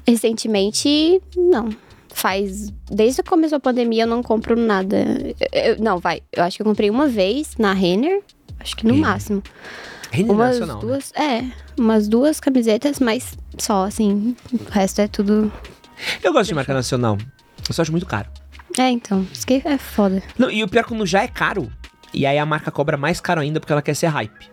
Recentemente, 0.07 1.22
não. 1.36 1.69
Faz. 2.13 2.72
Desde 2.91 3.24
que 3.24 3.29
começou 3.29 3.55
a 3.57 3.60
pandemia, 3.60 4.03
eu 4.03 4.07
não 4.07 4.22
compro 4.22 4.55
nada. 4.55 4.98
Eu- 5.51 5.79
não, 5.79 5.98
vai. 6.00 6.22
Eu 6.31 6.43
acho 6.43 6.57
que 6.57 6.62
eu 6.62 6.65
comprei 6.65 6.89
uma 6.89 7.07
vez 7.07 7.55
na 7.57 7.74
Renner. 7.74 8.22
Acho 8.60 8.75
que 8.75 8.86
no 8.86 8.93
Renner. 8.93 9.10
máximo. 9.10 9.43
Rede 10.12 10.29
umas 10.29 10.60
nacional. 10.60 10.75
né? 10.75 10.81
duas. 10.81 11.12
É, 11.13 11.43
umas 11.77 12.07
duas 12.07 12.39
camisetas, 12.39 13.00
mas 13.00 13.36
só, 13.57 13.86
assim. 13.86 14.36
O 14.53 14.69
resto 14.72 15.01
é 15.01 15.07
tudo. 15.07 15.51
Eu 16.22 16.31
gosto 16.33 16.50
de 16.50 16.55
marca 16.55 16.74
nacional. 16.74 17.17
Eu 17.67 17.74
só 17.74 17.81
acho 17.81 17.91
muito 17.91 18.05
caro. 18.05 18.29
É, 18.77 18.89
então. 18.89 19.25
Isso 19.33 19.45
que 19.48 19.62
é 19.65 19.77
foda. 19.77 20.22
Não, 20.38 20.51
e 20.51 20.63
o 20.63 20.67
pior 20.67 20.81
é 20.81 20.83
quando 20.83 21.05
já 21.05 21.24
é 21.24 21.27
caro. 21.27 21.72
E 22.13 22.25
aí 22.25 22.38
a 22.38 22.46
marca 22.46 22.70
cobra 22.72 22.96
mais 22.98 23.20
caro 23.20 23.41
ainda 23.41 23.60
porque 23.60 23.72
ela 23.74 23.82
quer 23.82 23.96
ser 23.96 24.08
hype. 24.08 24.51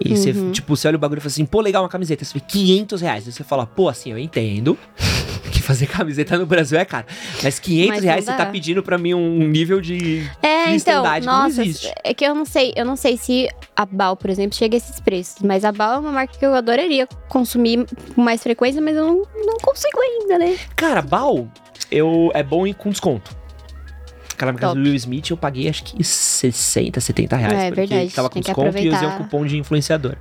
E 0.00 0.16
você, 0.16 0.30
Uhum. 0.30 0.52
tipo, 0.52 0.76
você 0.76 0.86
olha 0.86 0.96
o 0.96 0.98
bagulho 0.98 1.18
e 1.18 1.20
fala 1.20 1.28
assim, 1.32 1.44
pô, 1.44 1.60
legal 1.60 1.82
uma 1.82 1.88
camiseta. 1.88 2.24
Você 2.24 2.34
vê 2.38 2.44
500 2.46 3.00
reais. 3.00 3.26
Aí 3.26 3.32
você 3.32 3.42
fala, 3.42 3.66
pô, 3.66 3.88
assim, 3.88 4.12
eu 4.12 4.18
entendo 4.18 4.78
que 5.50 5.60
fazer 5.60 5.86
camiseta 5.86 6.38
no 6.38 6.46
Brasil 6.46 6.78
é 6.78 6.84
caro. 6.84 7.04
Mas 7.42 7.58
500 7.58 7.88
Mas 7.96 8.04
reais 8.04 8.24
não 8.24 8.32
você 8.32 8.38
tá 8.38 8.44
dá. 8.44 8.50
pedindo 8.52 8.80
pra 8.80 8.96
mim 8.96 9.12
um 9.14 9.38
nível 9.48 9.80
de 9.80 10.24
É, 10.40 10.66
então, 10.66 11.02
cristandade 11.02 11.26
que 11.26 11.32
não 11.32 11.42
nossa, 11.42 11.62
existe. 11.62 11.92
é 12.04 12.14
que 12.14 12.24
eu 12.24 12.32
não 12.32 12.44
sei, 12.44 12.72
eu 12.76 12.84
não 12.84 12.94
sei 12.94 13.16
se 13.16 13.48
a 13.74 13.84
Bal, 13.84 14.16
por 14.16 14.30
exemplo, 14.30 14.56
chega 14.56 14.76
a 14.76 14.78
esses 14.78 15.00
preços, 15.00 15.42
mas 15.42 15.64
a 15.64 15.72
Bal 15.72 15.94
é 15.94 15.98
uma 15.98 16.12
marca 16.12 16.38
que 16.38 16.46
eu 16.46 16.54
adoraria 16.54 17.08
consumir 17.28 17.84
com 18.14 18.22
mais 18.22 18.40
frequência, 18.40 18.80
mas 18.80 18.96
eu 18.96 19.04
não, 19.04 19.22
não 19.46 19.56
consigo 19.58 19.98
ainda, 20.00 20.38
né? 20.38 20.56
Cara, 20.76 21.02
Bal 21.02 21.48
eu, 21.90 22.30
é 22.34 22.42
bom 22.44 22.66
ir 22.68 22.74
com 22.74 22.88
desconto. 22.90 23.36
Aquela 24.38 24.52
casa 24.52 24.72
Top. 24.74 24.80
do 24.80 24.84
Will 24.88 24.94
Smith 24.94 25.30
eu 25.30 25.36
paguei 25.36 25.68
acho 25.68 25.82
que 25.82 26.02
60, 26.02 27.00
70 27.00 27.36
reais. 27.36 27.52
É, 27.54 27.66
porque 27.70 27.86
verdade, 27.86 28.14
tava 28.14 28.30
com 28.30 28.38
desconto 28.40 28.78
e 28.78 28.88
usei 28.88 29.08
um 29.08 29.16
cupom 29.18 29.44
de 29.44 29.58
influenciador. 29.58 30.14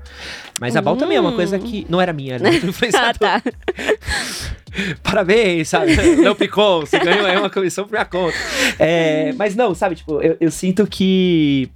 Mas 0.59 0.75
a 0.75 0.81
Bal 0.81 0.97
também 0.97 1.17
é 1.17 1.21
uma 1.21 1.33
coisa 1.33 1.59
que. 1.59 1.86
Não 1.88 2.01
era 2.01 2.12
minha, 2.12 2.33
era 2.33 2.43
do 2.50 2.65
Ah, 2.65 2.69
influenciador. 2.69 3.13
tá. 3.19 3.43
Parabéns, 5.03 5.69
sabe? 5.69 5.95
Não 6.17 6.33
picou, 6.36 6.81
você 6.81 6.97
ganhou 7.00 7.25
aí 7.27 7.38
uma 7.38 7.50
comissão 7.50 7.86
por 7.86 7.91
minha 7.91 8.05
conta. 8.05 8.36
É, 8.79 9.33
mas 9.33 9.55
não, 9.55 9.74
sabe, 9.75 9.95
tipo, 9.95 10.19
eu, 10.21 10.36
eu 10.39 10.51
sinto 10.51 10.86
que. 10.88 11.69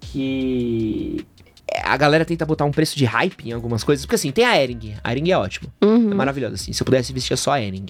Que. 0.00 1.24
A 1.84 1.96
galera 1.96 2.24
tenta 2.24 2.44
botar 2.44 2.64
um 2.64 2.70
preço 2.70 2.96
de 2.96 3.04
hype 3.04 3.48
em 3.48 3.52
algumas 3.52 3.84
coisas. 3.84 4.04
Porque 4.04 4.16
assim, 4.16 4.30
tem 4.30 4.44
a 4.44 4.60
Ering. 4.60 4.94
A 5.02 5.12
Ering 5.12 5.30
é 5.30 5.38
ótima. 5.38 5.68
Uhum. 5.82 6.10
É 6.10 6.14
maravilhosa, 6.14 6.54
assim. 6.54 6.72
Se 6.72 6.82
eu 6.82 6.84
pudesse 6.84 7.12
vestir 7.12 7.36
só 7.36 7.52
a 7.52 7.60
Ering. 7.60 7.86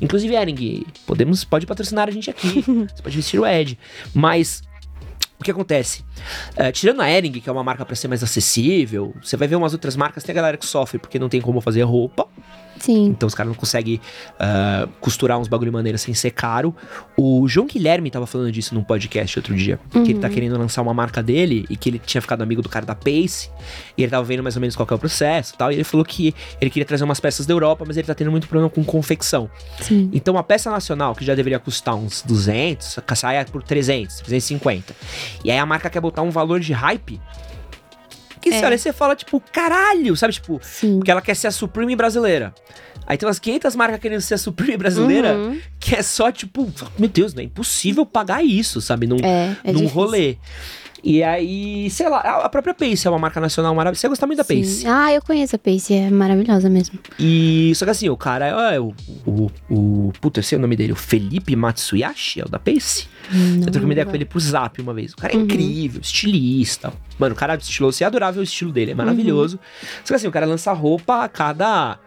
Inclusive, 0.00 0.34
Ering, 0.34 0.86
podemos, 1.06 1.44
pode 1.44 1.66
patrocinar 1.66 2.08
a 2.08 2.10
gente 2.10 2.30
aqui. 2.30 2.62
Você 2.62 3.02
pode 3.02 3.16
vestir 3.16 3.40
o 3.40 3.46
Ed. 3.46 3.78
Mas. 4.14 4.62
O 5.38 5.44
que 5.44 5.50
acontece? 5.50 6.04
É, 6.54 6.70
tirando 6.70 7.00
a 7.00 7.10
Ering, 7.10 7.32
que 7.32 7.48
é 7.48 7.52
uma 7.52 7.64
marca 7.64 7.84
pra 7.84 7.96
ser 7.96 8.06
mais 8.06 8.22
acessível, 8.22 9.12
você 9.20 9.36
vai 9.36 9.48
ver 9.48 9.56
umas 9.56 9.72
outras 9.72 9.96
marcas, 9.96 10.22
tem 10.22 10.32
a 10.32 10.36
galera 10.36 10.56
que 10.56 10.64
sofre 10.64 11.00
porque 11.00 11.18
não 11.18 11.28
tem 11.28 11.40
como 11.40 11.60
fazer 11.60 11.82
roupa. 11.82 12.28
Sim. 12.78 13.06
Então 13.06 13.26
os 13.26 13.34
caras 13.34 13.48
não 13.48 13.56
conseguem 13.56 14.00
ah, 14.38 14.88
costurar 15.00 15.38
uns 15.38 15.48
bagulho 15.48 15.72
maneiro 15.72 15.96
sem 15.98 16.14
ser 16.14 16.30
caro. 16.30 16.74
O 17.16 17.46
João 17.46 17.66
Guilherme 17.66 18.10
tava 18.10 18.26
falando 18.26 18.50
disso 18.50 18.74
num 18.74 18.82
podcast 18.82 19.38
outro 19.38 19.54
dia. 19.54 19.78
Que 19.90 19.98
ele 19.98 20.18
tá 20.18 20.28
querendo 20.28 20.58
lançar 20.58 20.82
uma 20.82 20.94
marca 20.94 21.22
dele 21.22 21.64
e 21.70 21.76
que 21.76 21.88
ele 21.88 21.98
tinha 21.98 22.20
ficado 22.20 22.42
amigo 22.42 22.62
do 22.62 22.68
cara 22.68 22.84
da 22.84 22.94
Pace. 22.94 23.50
E 23.96 24.02
ele 24.02 24.10
tava 24.10 24.24
vendo 24.24 24.42
mais 24.42 24.56
ou 24.56 24.60
menos 24.60 24.74
qual 24.74 24.86
que 24.86 24.92
é 24.92 24.96
o 24.96 24.98
processo 24.98 25.54
e 25.54 25.58
tal. 25.58 25.70
E 25.70 25.76
ele 25.76 25.84
falou 25.84 26.04
que 26.04 26.34
ele 26.60 26.70
queria 26.70 26.84
trazer 26.84 27.04
umas 27.04 27.20
peças 27.20 27.46
da 27.46 27.54
Europa, 27.54 27.84
mas 27.86 27.96
ele 27.96 28.06
tá 28.06 28.14
tendo 28.14 28.30
muito 28.30 28.48
problema 28.48 28.70
com 28.70 28.82
confecção. 28.84 29.50
Sim. 29.80 30.10
Então 30.12 30.36
a 30.36 30.42
peça 30.42 30.70
nacional, 30.70 31.14
que 31.14 31.24
já 31.24 31.34
deveria 31.34 31.58
custar 31.58 31.94
uns 31.94 32.22
200, 32.22 32.98
saia 33.14 33.44
por 33.44 33.62
300, 33.62 34.16
350. 34.16 34.94
E 35.44 35.50
aí 35.50 35.58
a 35.58 35.66
marca 35.66 35.88
quer 35.88 36.00
botar 36.00 36.22
um 36.22 36.30
valor 36.30 36.58
de 36.58 36.72
hype. 36.72 37.20
Que 38.42 38.50
É. 38.50 38.58
você 38.58 38.64
olha 38.66 38.76
você 38.78 38.92
fala, 38.92 39.16
tipo, 39.16 39.40
caralho, 39.52 40.14
sabe? 40.16 40.32
Tipo, 40.34 40.60
Sim. 40.62 40.96
porque 40.96 41.10
ela 41.10 41.22
quer 41.22 41.34
ser 41.36 41.46
a 41.46 41.50
Supreme 41.52 41.96
brasileira. 41.96 42.52
Aí 43.06 43.16
tem 43.16 43.26
umas 43.26 43.38
500 43.38 43.74
marcas 43.74 43.98
querendo 44.00 44.20
ser 44.20 44.34
a 44.34 44.38
Supreme 44.38 44.76
brasileira, 44.76 45.34
Uhum. 45.34 45.58
que 45.80 45.94
é 45.94 46.02
só 46.02 46.30
tipo, 46.30 46.70
meu 46.98 47.08
Deus, 47.08 47.32
não 47.34 47.40
é 47.42 47.46
impossível 47.46 48.04
pagar 48.04 48.44
isso, 48.44 48.80
sabe? 48.80 49.06
Num, 49.06 49.16
É, 49.22 49.56
é 49.64 49.72
num 49.72 49.80
difícil. 49.80 49.88
rolê. 49.88 50.36
E 51.04 51.22
aí, 51.22 51.90
sei 51.90 52.08
lá, 52.08 52.18
a 52.20 52.48
própria 52.48 52.72
Pace 52.72 53.06
é 53.06 53.10
uma 53.10 53.18
marca 53.18 53.40
nacional 53.40 53.74
maravilhosa. 53.74 54.00
Você 54.02 54.08
gosta 54.08 54.26
muito 54.26 54.36
da 54.38 54.44
Pace. 54.44 54.64
Sim. 54.64 54.86
Ah, 54.86 55.12
eu 55.12 55.20
conheço 55.20 55.56
a 55.56 55.58
Pace, 55.58 55.92
é 55.92 56.08
maravilhosa 56.10 56.70
mesmo. 56.70 56.98
E 57.18 57.72
só 57.74 57.84
que 57.84 57.90
assim, 57.90 58.08
o 58.08 58.16
cara 58.16 58.46
é 58.46 58.78
o, 58.80 58.92
o, 59.26 59.50
o. 59.68 60.12
Puta, 60.20 60.38
eu 60.38 60.44
sei 60.44 60.56
o 60.58 60.60
nome 60.60 60.76
dele, 60.76 60.92
o 60.92 60.96
Felipe 60.96 61.56
Matsuyashi, 61.56 62.40
é 62.40 62.44
o 62.44 62.48
da 62.48 62.58
Pace. 62.60 63.08
eu 63.56 63.62
troquei 63.62 63.82
uma 63.82 63.92
ideia 63.92 64.06
com 64.06 64.14
ele 64.14 64.24
pro 64.24 64.38
Zap 64.38 64.80
uma 64.80 64.94
vez. 64.94 65.12
O 65.12 65.16
cara 65.16 65.32
é 65.32 65.36
Uhum. 65.36 65.42
incrível, 65.42 66.00
estilista. 66.00 66.92
Mano, 67.18 67.34
o 67.34 67.38
cara 67.38 67.54
é 67.54 67.56
estiloso, 67.56 67.96
você 67.98 68.04
adorava 68.04 68.38
o 68.38 68.42
estilo 68.42 68.70
dele, 68.72 68.92
é 68.92 68.94
maravilhoso. 68.94 69.58
Só 70.04 70.08
que 70.08 70.14
assim, 70.14 70.28
o 70.28 70.32
cara 70.32 70.46
lança 70.46 70.72
roupa 70.72 71.24
a 71.24 71.28
cada 71.28 71.98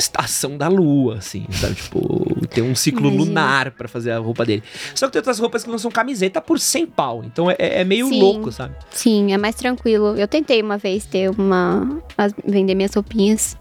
estação 0.00 0.56
da 0.58 0.68
lua, 0.68 1.18
assim, 1.18 1.46
sabe? 1.52 1.74
Tipo, 1.76 2.46
tem 2.48 2.64
um 2.64 2.74
ciclo 2.74 3.06
Imagina. 3.08 3.24
lunar 3.24 3.70
pra 3.70 3.86
fazer 3.86 4.10
a 4.10 4.18
roupa 4.18 4.44
dele. 4.44 4.62
Só 4.94 5.06
que 5.06 5.12
tem 5.12 5.20
outras 5.20 5.38
roupas 5.38 5.62
que 5.62 5.70
lançam 5.70 5.90
camiseta 5.90 6.40
por 6.40 6.58
100 6.58 6.86
pau. 6.86 7.22
Então 7.24 7.50
é, 7.50 7.56
é 7.58 7.84
meio 7.84 8.08
Sim. 8.08 8.20
louco, 8.20 8.50
sabe? 8.50 8.74
Sim, 8.90 9.32
é 9.32 9.38
mais 9.38 9.54
tranquilo. 9.54 10.16
Eu 10.16 10.26
tentei 10.26 10.60
uma 10.60 10.76
vez 10.76 11.06
ter 11.06 11.30
uma. 11.30 12.02
vender 12.44 12.74
minhas 12.74 12.94
roupinhas 12.94 13.56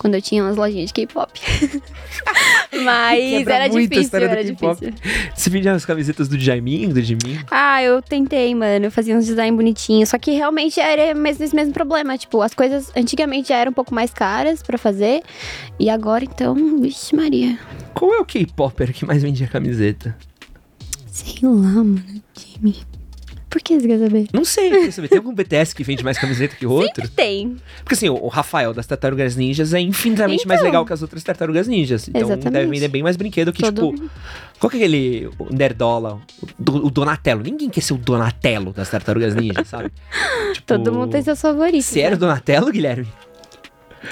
quando 0.00 0.14
eu 0.14 0.22
tinha 0.22 0.42
umas 0.42 0.56
lojinhas 0.56 0.86
de 0.88 0.94
K-pop. 0.94 1.30
Mas 2.82 3.46
era 3.46 3.68
difícil, 3.68 4.18
era 4.18 4.42
difícil. 4.42 4.92
Você 5.34 5.50
vendia 5.50 5.72
as 5.72 5.84
camisetas 5.84 6.26
do 6.26 6.38
Jaimin, 6.38 6.88
do 6.88 7.02
Jimin? 7.02 7.38
Ah, 7.50 7.82
eu 7.82 8.00
tentei, 8.00 8.54
mano. 8.54 8.86
Eu 8.86 8.90
fazia 8.90 9.14
uns 9.14 9.26
design 9.26 9.54
bonitinhos. 9.54 10.08
Só 10.08 10.18
que 10.18 10.30
realmente 10.30 10.80
era 10.80 11.14
mes- 11.14 11.38
esse 11.40 11.54
mesmo 11.54 11.74
problema. 11.74 12.16
Tipo, 12.16 12.40
as 12.40 12.54
coisas 12.54 12.90
antigamente 12.96 13.50
já 13.50 13.56
eram 13.56 13.72
um 13.72 13.74
pouco 13.74 13.94
mais 13.94 14.10
caras 14.12 14.62
pra 14.62 14.78
fazer. 14.78 15.22
E 15.78 15.90
agora, 15.90 16.24
então, 16.24 16.54
vixe, 16.80 17.14
Maria. 17.14 17.58
Qual 17.94 18.14
é 18.14 18.20
o 18.20 18.24
K-Popper 18.24 18.94
que 18.94 19.04
mais 19.04 19.22
vendia 19.22 19.46
camiseta? 19.48 20.16
Sei 21.06 21.34
lá, 21.42 21.50
mano. 21.84 22.02
Jimmy. 22.34 22.76
Por 23.50 23.60
que 23.60 23.80
você 23.80 23.88
quer 23.88 23.98
saber? 23.98 24.26
Não 24.32 24.44
sei, 24.44 24.68
eu 24.68 24.72
queria 24.76 24.92
saber. 24.92 25.08
Tem 25.08 25.18
algum 25.18 25.34
BTS 25.34 25.74
que 25.74 25.82
vende 25.82 26.04
mais 26.04 26.16
camiseta 26.16 26.54
que 26.54 26.64
o 26.64 26.70
outro? 26.70 27.08
Tem. 27.08 27.56
Porque 27.82 27.94
assim, 27.94 28.08
o 28.08 28.28
Rafael 28.28 28.72
das 28.72 28.86
Tartarugas 28.86 29.34
Ninjas 29.34 29.74
é 29.74 29.80
infinitamente 29.80 30.46
mais 30.46 30.60
Então. 30.60 30.70
legal 30.70 30.86
que 30.86 30.92
as 30.92 31.02
outras 31.02 31.22
Tartarugas 31.24 31.66
Ninjas. 31.66 32.06
Então 32.08 32.20
Exatamente. 32.20 32.50
deve 32.52 32.70
vender 32.70 32.86
bem 32.88 33.02
mais 33.02 33.16
brinquedo 33.16 33.52
que, 33.52 33.60
Todo- 33.62 33.92
tipo. 33.92 34.10
Qual 34.60 34.70
que 34.70 34.76
é 34.76 34.80
aquele 34.80 35.28
o 35.38 35.52
Nerdola? 35.52 36.20
O, 36.40 36.46
do- 36.62 36.86
o 36.86 36.90
Donatello. 36.90 37.42
Ninguém 37.42 37.68
quer 37.68 37.80
ser 37.80 37.94
o 37.94 37.98
Donatello 37.98 38.72
das 38.72 38.88
Tartarugas 38.88 39.34
Ninjas, 39.34 39.66
sabe? 39.68 39.90
Tipo, 40.54 40.66
Todo 40.66 40.92
mundo 40.92 41.10
tem 41.10 41.22
seus 41.22 41.40
favoritos. 41.40 41.86
Você 41.86 42.00
era 42.00 42.10
o 42.14 42.18
né? 42.18 42.20
Donatello, 42.20 42.70
Guilherme? 42.70 43.08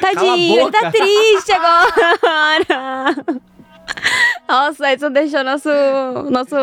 Tadinho, 0.01 0.61
ele 0.63 0.71
tá 0.71 0.91
triste 0.91 1.53
agora. 1.53 3.17
Nossa, 4.49 4.93
Edson 4.93 5.11
deixou 5.11 5.45
nosso. 5.45 5.69
nosso... 6.31 6.57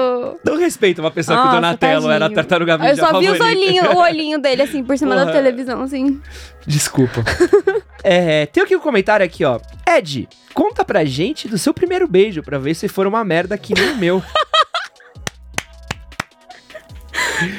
Não 0.44 0.58
respeita 0.58 1.02
uma 1.02 1.12
pessoa 1.12 1.38
que 1.38 1.44
o 1.44 1.46
Nossa, 1.46 1.56
Donatello 1.58 2.10
era 2.10 2.20
tadinho. 2.22 2.36
Tartaruga 2.36 2.78
Ninja 2.80 2.90
Eu 2.90 2.98
só 2.98 3.20
vi 3.20 3.30
olhinhos, 3.30 3.88
o 3.90 3.98
olhinho 4.02 4.40
dele, 4.40 4.64
assim, 4.64 4.84
por 4.84 4.98
cima 4.98 5.16
da 5.16 5.22
Porra. 5.22 5.34
televisão, 5.34 5.82
assim. 5.84 6.20
Desculpa. 6.66 7.24
é, 8.04 8.48
tem 8.48 8.64
aqui 8.64 8.76
um 8.76 8.80
comentário 8.80 9.24
aqui, 9.24 9.46
ó. 9.46 9.60
Ed, 9.88 10.28
conta 10.54 10.84
pra 10.84 11.06
gente 11.06 11.48
do 11.48 11.60
seu 11.60 11.76
primeiro 11.76 12.08
beijo 12.08 12.42
pra 12.42 12.58
ver 12.58 12.74
se 12.74 12.88
for 12.88 13.06
uma 13.06 13.24
merda 13.24 13.56
que 13.56 13.74
nem 13.76 13.92
o 13.92 13.98
meu. 13.98 14.24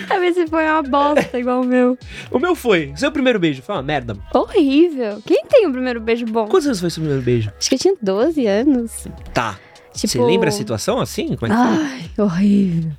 Pra 0.07 0.19
ver 0.19 0.33
se 0.35 0.47
foi 0.47 0.65
uma 0.65 0.83
bosta 0.83 1.39
igual 1.39 1.63
o 1.63 1.65
meu. 1.65 1.99
o 2.31 2.39
meu 2.39 2.55
foi. 2.55 2.93
Seu 2.97 3.11
primeiro 3.13 3.39
beijo 3.39 3.63
foi 3.63 3.75
uma 3.75 3.83
merda. 3.83 4.17
Horrível. 4.35 5.23
Quem 5.27 5.45
tem 5.47 5.67
o 5.67 5.73
primeiro 5.73 6.01
beijo 6.01 6.27
bom? 6.27 6.47
Quantos 6.47 6.67
anos 6.67 6.81
foi 6.81 6.91
seu 6.91 7.01
primeiro 7.01 7.23
beijo? 7.23 7.53
Acho 7.59 7.69
que 7.69 7.75
eu 7.75 7.79
tinha 7.79 7.95
12 8.01 8.47
anos. 8.47 9.07
Tá. 9.33 9.59
Tipo... 9.95 10.13
Você 10.13 10.19
lembra 10.19 10.51
a 10.51 10.53
situação 10.53 11.01
assim? 11.01 11.35
Como 11.37 11.53
é 11.53 11.57
que 11.57 11.63
foi? 11.63 11.85
Ai, 11.85 12.11
horrível. 12.19 12.93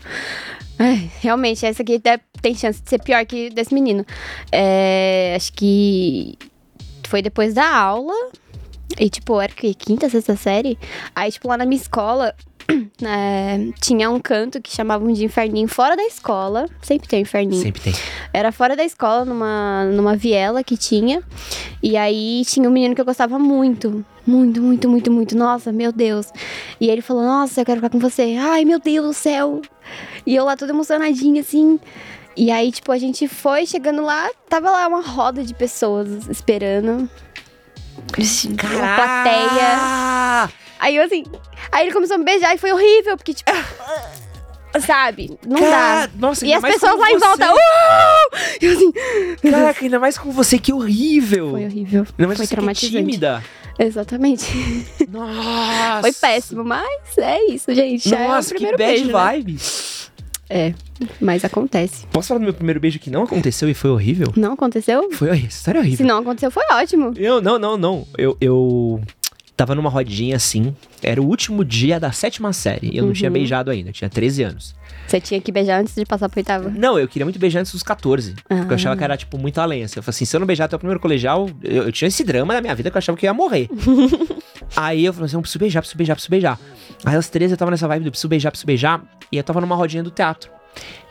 Ai, 0.80 1.10
realmente, 1.22 1.66
essa 1.66 1.82
aqui 1.82 2.02
tem 2.42 2.54
chance 2.56 2.82
de 2.82 2.90
ser 2.90 3.02
pior 3.02 3.26
que 3.26 3.50
desse 3.50 3.74
menino. 3.74 4.06
É, 4.52 5.34
acho 5.36 5.54
que 5.54 6.38
foi 7.08 7.22
depois 7.22 7.54
da 7.54 7.68
aula. 7.76 8.14
E, 9.00 9.10
tipo, 9.10 9.40
era 9.40 9.52
que 9.52 9.74
quinta, 9.74 10.10
sexta 10.10 10.36
série. 10.36 10.78
Aí, 11.16 11.32
tipo, 11.32 11.48
lá 11.48 11.58
na 11.58 11.66
minha 11.66 11.82
escola, 11.82 12.34
é, 13.02 13.70
tinha 13.82 14.10
um 14.10 14.20
canto 14.20 14.62
que 14.62 14.74
chamavam 14.74 15.12
de 15.12 15.24
inferninho 15.24 15.68
fora 15.68 15.96
da 15.96 16.04
escola. 16.04 16.68
Sempre 16.82 17.08
tem 17.08 17.20
um 17.20 17.22
inferninho. 17.22 17.62
Sempre 17.62 17.82
tem. 17.82 17.94
Era 18.34 18.52
fora 18.52 18.76
da 18.76 18.84
escola, 18.84 19.26
numa, 19.26 19.86
numa 19.86 20.16
viela 20.16 20.64
que 20.64 20.76
tinha. 20.76 21.22
E 21.82 21.96
aí 21.96 22.44
tinha 22.46 22.68
um 22.68 22.72
menino 22.72 22.94
que 22.96 23.02
eu 23.02 23.06
gostava 23.06 23.40
muito. 23.40 24.06
Muito, 24.26 24.62
muito, 24.62 24.90
muito, 24.90 25.12
muito. 25.12 25.38
Nossa, 25.38 25.72
meu 25.72 25.92
Deus. 25.92 26.28
E 26.80 26.90
ele 26.90 27.02
falou: 27.02 27.24
Nossa, 27.24 27.62
eu 27.62 27.66
quero 27.66 27.78
ficar 27.78 27.90
com 27.90 28.00
você. 28.00 28.36
Ai, 28.40 28.66
meu 28.66 28.80
Deus 28.80 29.08
do 29.08 29.14
céu. 29.14 29.62
E 30.26 30.36
eu 30.36 30.44
lá 30.44 30.58
toda 30.58 30.74
emocionadinha, 30.74 31.42
assim. 31.42 31.80
E 32.36 32.52
aí, 32.52 32.72
tipo, 32.72 32.92
a 32.92 32.98
gente 32.98 33.28
foi 33.28 33.66
chegando 33.66 34.04
lá, 34.04 34.30
tava 34.48 34.70
lá 34.70 34.88
uma 34.88 35.02
roda 35.02 35.44
de 35.44 35.54
pessoas 35.56 36.28
esperando. 36.28 37.10
Uma 38.76 38.96
plateia. 38.96 40.67
Aí 40.80 40.96
eu 40.96 41.04
assim. 41.04 41.24
Aí 41.72 41.86
ele 41.86 41.94
começou 41.94 42.16
a 42.16 42.18
me 42.18 42.26
beijar 42.26 42.54
e 42.56 42.58
foi 42.58 42.72
horrível, 42.72 43.18
porque, 43.18 43.34
tipo. 43.34 43.52
sabe? 44.86 45.38
Não 45.46 45.58
Cara, 45.60 46.06
dá. 46.08 46.10
Nossa, 46.18 46.46
E 46.46 46.54
as 46.54 46.62
pessoas 46.62 47.00
lá 47.00 47.10
em 47.12 47.18
você. 47.18 47.26
volta. 47.26 47.52
Uh! 47.54 47.58
E 48.62 48.66
eu 48.66 48.74
assim. 48.74 48.92
Caraca, 49.52 49.84
ainda 49.86 50.00
mais 50.00 50.18
com 50.18 50.32
você, 50.32 50.60
que 50.60 50.72
horrível. 50.74 51.52
Foi 51.52 51.66
horrível. 51.66 52.02
Ainda 52.18 52.28
mais 52.28 52.38
Foi 52.38 52.46
você 52.46 52.54
é 52.54 52.56
traumatizante. 52.56 52.98
tímida. 53.06 53.44
Exatamente. 53.80 54.88
Nossa. 55.10 56.02
Foi 56.02 56.14
péssimo, 56.14 56.64
mas 56.64 57.18
é 57.18 57.44
isso, 57.52 57.74
gente. 57.74 58.08
Já 58.10 58.28
Nossa, 58.28 58.54
é 58.54 58.56
o 58.56 58.58
que 58.60 58.66
bad 58.66 58.78
beijo, 58.78 59.12
né? 59.12 59.34
vibes. 59.38 60.12
É, 60.50 60.74
mas 61.20 61.44
acontece. 61.44 62.06
Posso 62.08 62.30
falar 62.30 62.40
do 62.40 62.44
meu 62.46 62.54
primeiro 62.54 62.80
beijo 62.80 62.98
que 63.00 63.10
não 63.10 63.24
aconteceu 63.24 63.68
e 63.70 63.74
foi 63.74 63.90
horrível? 63.90 64.32
Não 64.38 64.54
aconteceu? 64.54 65.12
Foi 65.12 65.30
horrível. 65.30 65.50
História 65.50 65.80
é 65.80 65.82
Se 65.82 65.88
horrível. 65.88 66.06
não 66.08 66.18
aconteceu, 66.20 66.50
foi 66.50 66.64
ótimo. 66.72 67.12
Eu, 67.18 67.42
não, 67.42 67.60
não, 67.60 67.76
não. 67.78 68.08
Eu, 68.18 68.38
eu 68.40 69.02
tava 69.58 69.74
numa 69.76 69.90
rodinha 69.90 70.36
assim. 70.38 70.74
Era 71.04 71.22
o 71.22 71.26
último 71.26 71.66
dia 71.66 72.00
da 72.00 72.12
sétima 72.12 72.54
série. 72.54 72.96
Eu 72.96 73.08
não 73.08 73.12
tinha 73.14 73.30
Uhum. 73.30 73.34
beijado 73.34 73.70
ainda. 73.72 73.90
Eu 73.90 73.94
tinha 73.94 74.10
13 74.10 74.44
anos. 74.44 74.76
Você 75.08 75.20
tinha 75.20 75.42
que 75.42 75.52
beijar 75.52 75.82
antes 75.82 75.96
de 75.96 76.06
passar 76.06 76.30
pro 76.30 76.40
oitavo. 76.40 76.70
Não, 76.70 77.00
eu 77.00 77.08
queria 77.08 77.26
muito 77.26 77.40
beijar 77.40 77.60
antes 77.62 77.72
dos 77.72 77.82
14. 77.84 78.34
Porque 78.34 78.54
eu 78.54 78.72
Ah. 78.72 78.74
achava 78.76 78.96
que 78.96 79.04
era, 79.04 79.18
tipo, 79.18 79.38
muito 79.38 79.60
além. 79.60 79.84
Assim. 79.84 79.98
Eu 79.98 80.04
falei 80.04 80.16
assim, 80.16 80.26
se 80.26 80.36
eu 80.36 80.40
não 80.40 80.48
beijar 80.48 80.66
até 80.66 80.76
o 80.76 80.80
primeiro 80.80 81.00
colegial, 81.00 81.50
eu, 81.64 81.84
eu 81.84 81.92
tinha 81.92 82.08
esse 82.08 82.24
drama 82.24 82.54
na 82.54 82.62
minha 82.62 82.76
vida 82.76 82.92
que 82.92 82.96
eu 82.96 83.00
achava 83.00 83.18
que 83.18 83.26
eu 83.26 83.30
ia 83.30 83.34
morrer. 83.34 83.68
Aí 84.76 85.06
eu 85.06 85.14
falei 85.14 85.26
assim, 85.26 85.36
eu 85.38 85.42
preciso 85.42 85.60
beijar, 85.60 85.82
preciso 85.82 85.98
beijar, 85.98 86.16
preciso 86.16 86.30
beijar. 86.30 86.60
Aí 87.06 87.16
aos 87.16 87.28
13 87.30 87.54
eu 87.54 87.58
tava 87.58 87.72
nessa 87.72 87.88
vibe 87.88 88.04
do 88.06 88.12
preciso 88.12 88.28
beijar, 88.28 88.52
preciso 88.52 88.68
beijar. 88.68 89.02
E 89.32 89.38
eu 89.38 89.44
tava 89.44 89.60
numa 89.62 89.76
rodinha 89.76 90.04
do 90.04 90.12
teatro. 90.12 90.52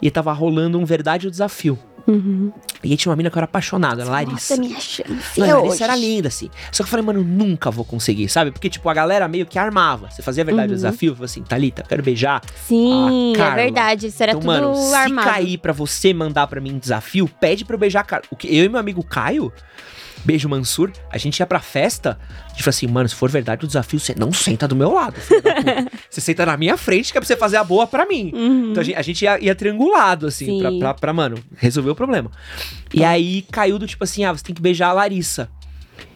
E 0.01 0.11
tava 0.11 0.33
rolando 0.33 0.79
um 0.79 0.85
verdade 0.85 1.27
ou 1.27 1.31
desafio. 1.31 1.79
Uhum. 2.07 2.53
E 2.85 2.91
aí 2.93 2.97
tinha 2.97 3.11
uma 3.11 3.17
mina 3.17 3.31
que 3.31 3.37
eu 3.37 3.41
era 3.41 3.45
apaixonado, 3.47 4.01
a 4.01 4.05
Larissa. 4.05 4.57
Nossa, 4.57 4.57
minha 4.57 4.81
chance. 4.81 5.41
É 5.41 5.53
Larissa 5.55 5.59
hoje. 5.75 5.83
era 5.83 5.97
linda, 5.97 6.29
assim. 6.29 6.49
Só 6.71 6.83
que 6.83 6.89
eu 6.89 6.91
falei, 6.91 7.05
mano, 7.05 7.23
nunca 7.25 7.71
vou 7.71 7.85
conseguir, 7.85 8.29
sabe? 8.29 8.51
Porque, 8.53 8.71
tipo, 8.71 8.89
a 8.89 8.95
galera 8.95 9.27
meio 9.27 9.45
que 9.47 9.59
armava. 9.59 10.09
Você 10.11 10.23
fazia 10.23 10.43
a 10.43 10.47
verdade 10.47 10.69
Uhum. 10.71 10.77
desafio, 10.77 11.13
falou 11.15 11.25
assim, 11.25 11.43
Thalita, 11.43 11.83
eu 11.83 11.87
quero 11.87 12.03
beijar. 12.03 12.43
Sim, 12.67 13.33
Carla. 13.37 13.53
é 13.61 13.65
verdade. 13.65 14.07
Isso 14.07 14.23
era 14.23 14.33
então, 14.33 14.41
tudo 14.41 14.47
mano, 14.53 14.75
se 14.77 14.95
armado. 14.95 15.29
cair 15.29 15.59
pra 15.59 15.73
você 15.73 16.15
mandar 16.15 16.47
pra 16.47 16.61
mim 16.61 16.75
um 16.75 16.79
desafio, 16.79 17.29
pede 17.41 17.65
pra 17.65 17.75
eu 17.75 17.79
beijar 17.81 18.07
a. 18.09 18.23
O 18.31 18.37
que 18.37 18.47
eu 18.57 18.65
e 18.65 18.69
meu 18.69 18.79
amigo 18.79 19.03
Caio, 19.03 19.53
beijo 20.27 20.49
Mansur, 20.49 20.91
a 21.11 21.17
gente 21.19 21.39
ia 21.39 21.47
pra 21.47 21.61
festa, 21.61 22.19
a 22.47 22.49
gente 22.51 22.63
falou 22.63 22.71
assim, 22.71 22.87
mano, 22.87 23.09
se 23.09 23.15
for 23.15 23.31
verdade 23.31 23.65
o 23.65 23.67
desafio, 23.67 23.99
você 24.01 24.15
não 24.19 24.33
senta 24.33 24.67
do 24.69 24.75
meu 24.77 24.93
lado. 24.93 25.15
você 26.11 26.21
senta 26.21 26.45
na 26.45 26.57
minha 26.57 26.77
frente, 26.77 27.13
que 27.13 27.19
é 27.19 27.21
pra 27.21 27.27
você 27.27 27.37
fazer 27.37 27.57
a 27.57 27.65
boa 27.65 27.87
pra 27.87 28.05
mim. 28.07 28.33
Uhum. 28.35 28.71
Então 28.73 28.81
a 28.81 28.85
gente, 28.85 28.97
a 28.97 29.03
gente 29.03 29.23
ia, 29.23 29.39
ia 29.43 29.55
triangulado, 29.55 30.27
assim, 30.27 30.59
pra, 30.59 30.73
pra, 30.73 30.95
pra, 30.95 31.13
mano, 31.13 31.39
resolver 31.57 31.91
o 31.91 31.95
problema. 31.95 32.31
E 32.93 33.05
aí 33.05 33.43
caiu 33.51 33.79
do 33.79 33.87
tipo 33.87 34.03
assim, 34.05 34.25
ah, 34.25 34.33
você 34.33 34.43
tem 34.45 34.55
que 34.55 34.61
beijar 34.61 34.89
a 34.89 34.93
Larissa. 34.93 35.49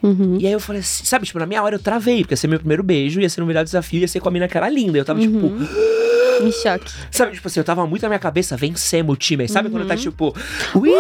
Uhum. 0.03 0.37
E 0.41 0.47
aí 0.47 0.53
eu 0.53 0.61
falei 0.61 0.81
assim, 0.81 1.05
sabe, 1.05 1.25
tipo, 1.27 1.39
na 1.39 1.47
minha 1.47 1.63
hora 1.63 1.77
eu 1.77 1.79
travei, 1.79 2.21
porque 2.23 2.35
ia 2.35 2.37
ser 2.37 2.49
meu 2.49 2.59
primeiro 2.59 2.83
beijo, 2.83 3.21
ia 3.21 3.29
ser 3.31 3.41
no 3.41 3.47
melhor 3.47 3.65
desafio, 3.65 4.01
ia 4.01 4.09
ser 4.09 4.21
com 4.21 4.29
a 4.29 4.33
mina 4.33 4.49
que 4.49 4.57
era 4.57 4.69
linda. 4.69 4.99
Eu 4.99 5.05
tava, 5.05 5.21
tipo, 5.21 5.47
Em 6.43 6.51
choque. 6.53 6.91
Sabe, 7.11 7.33
tipo 7.33 7.47
assim, 7.49 7.61
eu 7.61 7.65
tava 7.65 7.87
muito 7.87 8.03
na 8.03 8.09
minha 8.09 8.19
cabeça, 8.19 8.57
vencemos 8.57 9.15
o 9.15 9.17
time. 9.17 9.43
Aí 9.43 9.49
Sabe 9.49 9.69
quando 9.71 9.83
Uhum. 9.83 9.89
tá 9.89 9.97
tipo, 9.97 10.35
we 10.75 10.91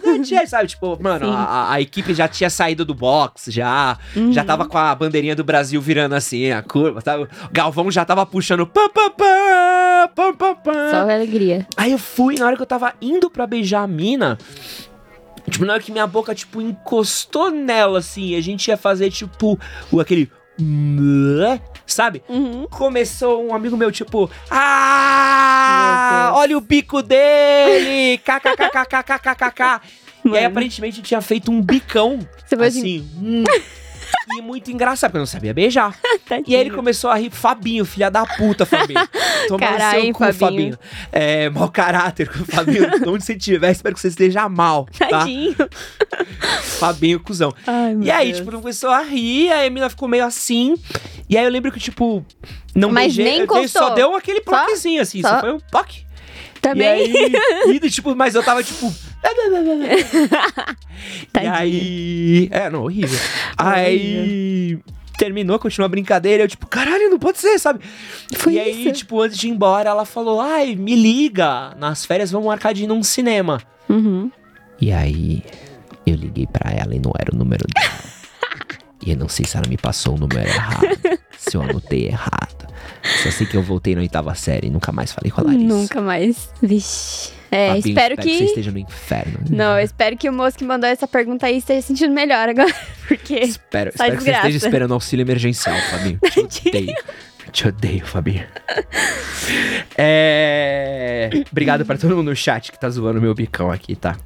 the 0.00 0.24
champions", 0.24 0.50
Sabe, 0.50 0.68
tipo, 0.68 0.98
mano, 1.02 1.30
a, 1.30 1.72
a- 1.72 1.80
equipe 1.80 2.12
já 2.14 2.26
tinha 2.28 2.48
saído 2.50 2.84
do 2.84 2.94
box, 2.94 3.50
já. 3.52 3.98
Já 4.30 4.40
Uhum. 4.42 4.46
tava 4.46 4.66
com 4.66 4.78
a 4.78 4.94
bandeirinha 4.94 5.34
do 5.36 5.44
Brasil 5.44 5.80
virando 5.80 6.14
assim, 6.14 6.50
a 6.50 6.62
curva, 6.62 7.00
sabe? 7.00 7.24
O 7.24 7.28
Galvão 7.52 7.90
já 7.90 8.04
tava 8.04 8.24
puxando 8.26 8.66
pam, 8.66 8.88
pam, 8.88 9.10
pam, 9.10 10.08
pam, 10.14 10.34
pam, 10.34 10.54
pam. 10.56 10.90
Só 10.90 10.96
alegria. 11.00 11.66
Aí 11.76 11.92
eu 11.92 11.98
fui, 11.98 12.36
na 12.36 12.46
hora 12.46 12.56
que 12.56 12.62
eu 12.62 12.66
tava 12.66 12.92
indo 13.00 13.30
pra 13.30 13.46
beijar 13.46 13.82
a 13.82 13.86
mina. 13.86 14.38
Tipo, 15.50 15.64
na 15.66 15.74
hora 15.74 15.82
que 15.82 15.92
minha 15.92 16.06
boca, 16.06 16.34
tipo, 16.34 16.60
encostou 16.62 17.50
nela, 17.50 17.98
assim, 17.98 18.34
a 18.34 18.40
gente 18.40 18.68
ia 18.68 18.76
fazer, 18.76 19.10
tipo, 19.10 19.58
o 19.92 20.00
aquele. 20.00 20.30
Sabe? 21.86 22.22
Uhum. 22.28 22.66
começou 22.70 23.46
um 23.46 23.54
amigo 23.54 23.76
meu, 23.76 23.92
tipo, 23.92 24.30
ah, 24.50 26.28
Meu 26.30 26.34
olha 26.40 26.58
o 26.58 26.60
bico 26.60 27.02
dele, 27.02 28.18
kkkkkkkkk. 28.18 29.80
E 30.24 30.36
aí, 30.38 30.44
aparentemente, 30.46 31.02
tinha 31.02 31.20
feito 31.20 31.50
um 31.52 31.60
bicão, 31.60 32.18
Você 32.46 32.54
assim, 32.54 33.06
hum, 33.16 33.44
e 34.38 34.40
muito 34.40 34.70
engraçado, 34.70 35.10
porque 35.10 35.18
eu 35.18 35.22
não 35.22 35.26
sabia 35.26 35.52
beijar. 35.52 35.94
E 36.46 36.54
aí 36.56 36.62
ele 36.62 36.70
começou 36.70 37.10
a 37.10 37.16
rir, 37.16 37.30
Fabinho, 37.30 37.84
filha 37.84 38.10
da 38.10 38.24
puta, 38.24 38.64
Fabinho. 38.64 39.06
Toma 39.46 39.60
no 39.70 39.76
Caralho, 39.76 40.02
seu 40.02 40.12
cu, 40.12 40.18
Fabinho. 40.18 40.38
Fabinho. 40.38 40.78
É, 41.12 41.50
mau 41.50 41.70
caráter, 41.70 42.30
Fabinho, 42.48 42.88
onde 43.06 43.22
você 43.24 43.34
estiver, 43.34 43.70
espero 43.70 43.94
que 43.94 44.00
você 44.00 44.08
esteja 44.08 44.48
mal, 44.48 44.88
tá? 44.98 45.06
Tadinho. 45.08 45.54
Fabinho, 46.78 47.20
cuzão. 47.20 47.52
Ai, 47.66 47.96
E 48.00 48.10
aí, 48.10 48.32
Deus. 48.32 48.38
tipo, 48.38 48.50
começou 48.52 48.90
a 48.90 49.02
rir, 49.02 49.52
aí 49.52 49.66
a 49.66 49.70
mina 49.70 49.90
ficou 49.90 50.08
meio 50.08 50.24
assim. 50.24 50.76
E 51.28 51.38
aí 51.38 51.44
eu 51.44 51.50
lembro 51.50 51.72
que, 51.72 51.80
tipo, 51.80 52.24
não 52.74 52.90
Mas 52.90 53.16
beijei, 53.16 53.24
nem 53.24 53.46
dei- 53.46 53.46
só 53.46 53.58
encostou. 53.80 53.94
deu 53.94 54.14
aquele 54.14 54.40
ploquezinho, 54.42 55.00
assim, 55.00 55.22
só, 55.22 55.28
Só? 55.30 55.40
foi 55.40 55.52
um 55.52 55.60
toque. 55.60 56.04
Também. 56.60 57.10
E 57.10 57.16
aí, 57.16 57.32
e, 57.82 57.90
tipo, 57.90 58.14
mas 58.14 58.34
eu 58.34 58.42
tava, 58.42 58.62
tipo... 58.62 58.92
e 61.42 61.46
aí... 61.46 62.48
É, 62.50 62.68
não, 62.70 62.84
horrível. 62.88 63.18
Aí... 63.56 64.78
Terminou, 65.16 65.60
continuou 65.60 65.86
a 65.86 65.88
brincadeira, 65.88 66.42
eu 66.42 66.48
tipo, 66.48 66.66
caralho, 66.66 67.08
não 67.08 67.20
pode 67.20 67.38
ser, 67.38 67.56
sabe? 67.60 67.84
Foi 68.34 68.54
e 68.54 68.58
aí, 68.58 68.82
isso. 68.86 68.92
tipo, 68.94 69.20
antes 69.20 69.38
de 69.38 69.46
ir 69.46 69.50
embora, 69.50 69.88
ela 69.90 70.04
falou, 70.04 70.40
ai, 70.40 70.74
me 70.74 70.96
liga, 70.96 71.72
nas 71.78 72.04
férias 72.04 72.32
vamos 72.32 72.48
marcar 72.48 72.74
de 72.74 72.82
ir 72.82 72.88
num 72.88 73.00
cinema. 73.00 73.62
Uhum. 73.88 74.28
E 74.80 74.90
aí, 74.90 75.44
eu 76.04 76.16
liguei 76.16 76.48
pra 76.48 76.72
ela 76.72 76.96
e 76.96 76.98
não 76.98 77.12
era 77.16 77.32
o 77.32 77.38
número 77.38 77.64
dela. 77.72 77.94
e 79.04 79.10
eu 79.10 79.16
não 79.16 79.28
sei 79.28 79.44
se 79.44 79.56
ela 79.56 79.66
me 79.68 79.76
passou 79.76 80.14
o 80.14 80.18
número 80.18 80.48
errado, 80.48 80.88
se 81.36 81.56
eu 81.56 81.62
anotei 81.62 82.06
errado. 82.06 82.66
Só 83.22 83.30
sei 83.30 83.46
que 83.46 83.56
eu 83.56 83.62
voltei 83.62 83.94
na 83.94 84.00
oitava 84.00 84.34
série 84.34 84.68
e 84.68 84.70
nunca 84.70 84.90
mais 84.90 85.12
falei 85.12 85.30
com 85.30 85.40
a 85.40 85.44
Larissa. 85.44 85.66
Nunca 85.66 86.00
mais. 86.00 86.48
Vixe. 86.62 87.32
É, 87.50 87.68
Fabinho, 87.68 87.88
espero 87.88 88.16
você 88.16 88.22
que. 88.22 88.44
esteja 88.44 88.72
no 88.72 88.78
inferno. 88.78 89.38
Não, 89.48 89.78
eu 89.78 89.84
espero 89.84 90.16
que 90.16 90.28
o 90.28 90.32
moço 90.32 90.58
que 90.58 90.64
mandou 90.64 90.88
essa 90.88 91.06
pergunta 91.06 91.46
aí 91.46 91.58
esteja 91.58 91.82
se 91.82 91.88
sentindo 91.88 92.12
melhor 92.12 92.48
agora. 92.48 92.74
Porque. 93.06 93.34
Espero, 93.34 93.92
Só 93.96 94.04
espero 94.04 94.18
que 94.18 94.24
você 94.24 94.32
esteja 94.32 94.56
esperando 94.56 94.94
auxílio 94.94 95.22
emergencial, 95.22 95.76
Fabinho. 95.90 96.18
Te 96.48 96.68
odeio. 96.68 96.94
Te 97.54 97.68
odeio, 97.68 98.04
Fabinho. 98.04 98.44
É... 99.96 101.30
Obrigado 101.52 101.86
pra 101.86 101.96
todo 101.96 102.16
mundo 102.16 102.30
no 102.30 102.34
chat 102.34 102.72
que 102.72 102.80
tá 102.80 102.90
zoando 102.90 103.20
meu 103.20 103.32
bicão 103.32 103.70
aqui, 103.70 103.94
tá? 103.94 104.16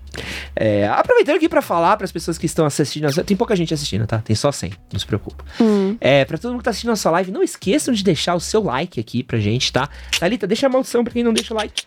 É, 0.57 0.89
Aproveitando 0.89 1.37
aqui 1.37 1.47
pra 1.47 1.61
falar 1.61 1.95
pras 1.99 2.11
pessoas 2.11 2.39
que 2.39 2.47
estão 2.47 2.65
assistindo. 2.65 3.13
Tem 3.25 3.37
pouca 3.37 3.55
gente 3.55 3.75
assistindo, 3.75 4.07
tá? 4.07 4.19
Tem 4.21 4.35
só 4.35 4.51
100, 4.51 4.73
não 4.91 4.99
se 4.99 5.05
preocupa. 5.05 5.45
Hum. 5.61 5.99
É, 6.01 6.25
pra 6.25 6.39
todo 6.39 6.53
mundo 6.53 6.61
que 6.61 6.65
tá 6.65 6.71
assistindo 6.71 6.89
a 6.89 6.93
nossa 6.93 7.11
live, 7.11 7.31
não 7.31 7.43
esqueçam 7.43 7.93
de 7.93 8.03
deixar 8.03 8.35
o 8.35 8.41
seu 8.41 8.63
like 8.63 8.99
aqui 8.99 9.23
pra 9.23 9.39
gente, 9.39 9.71
tá? 9.71 9.91
Thalita, 10.19 10.47
deixa 10.47 10.67
a 10.67 10.71
maldição 10.71 11.05
pra 11.05 11.13
quem 11.13 11.23
não 11.23 11.35
deixa 11.35 11.53
o 11.53 11.57
like. 11.59 11.83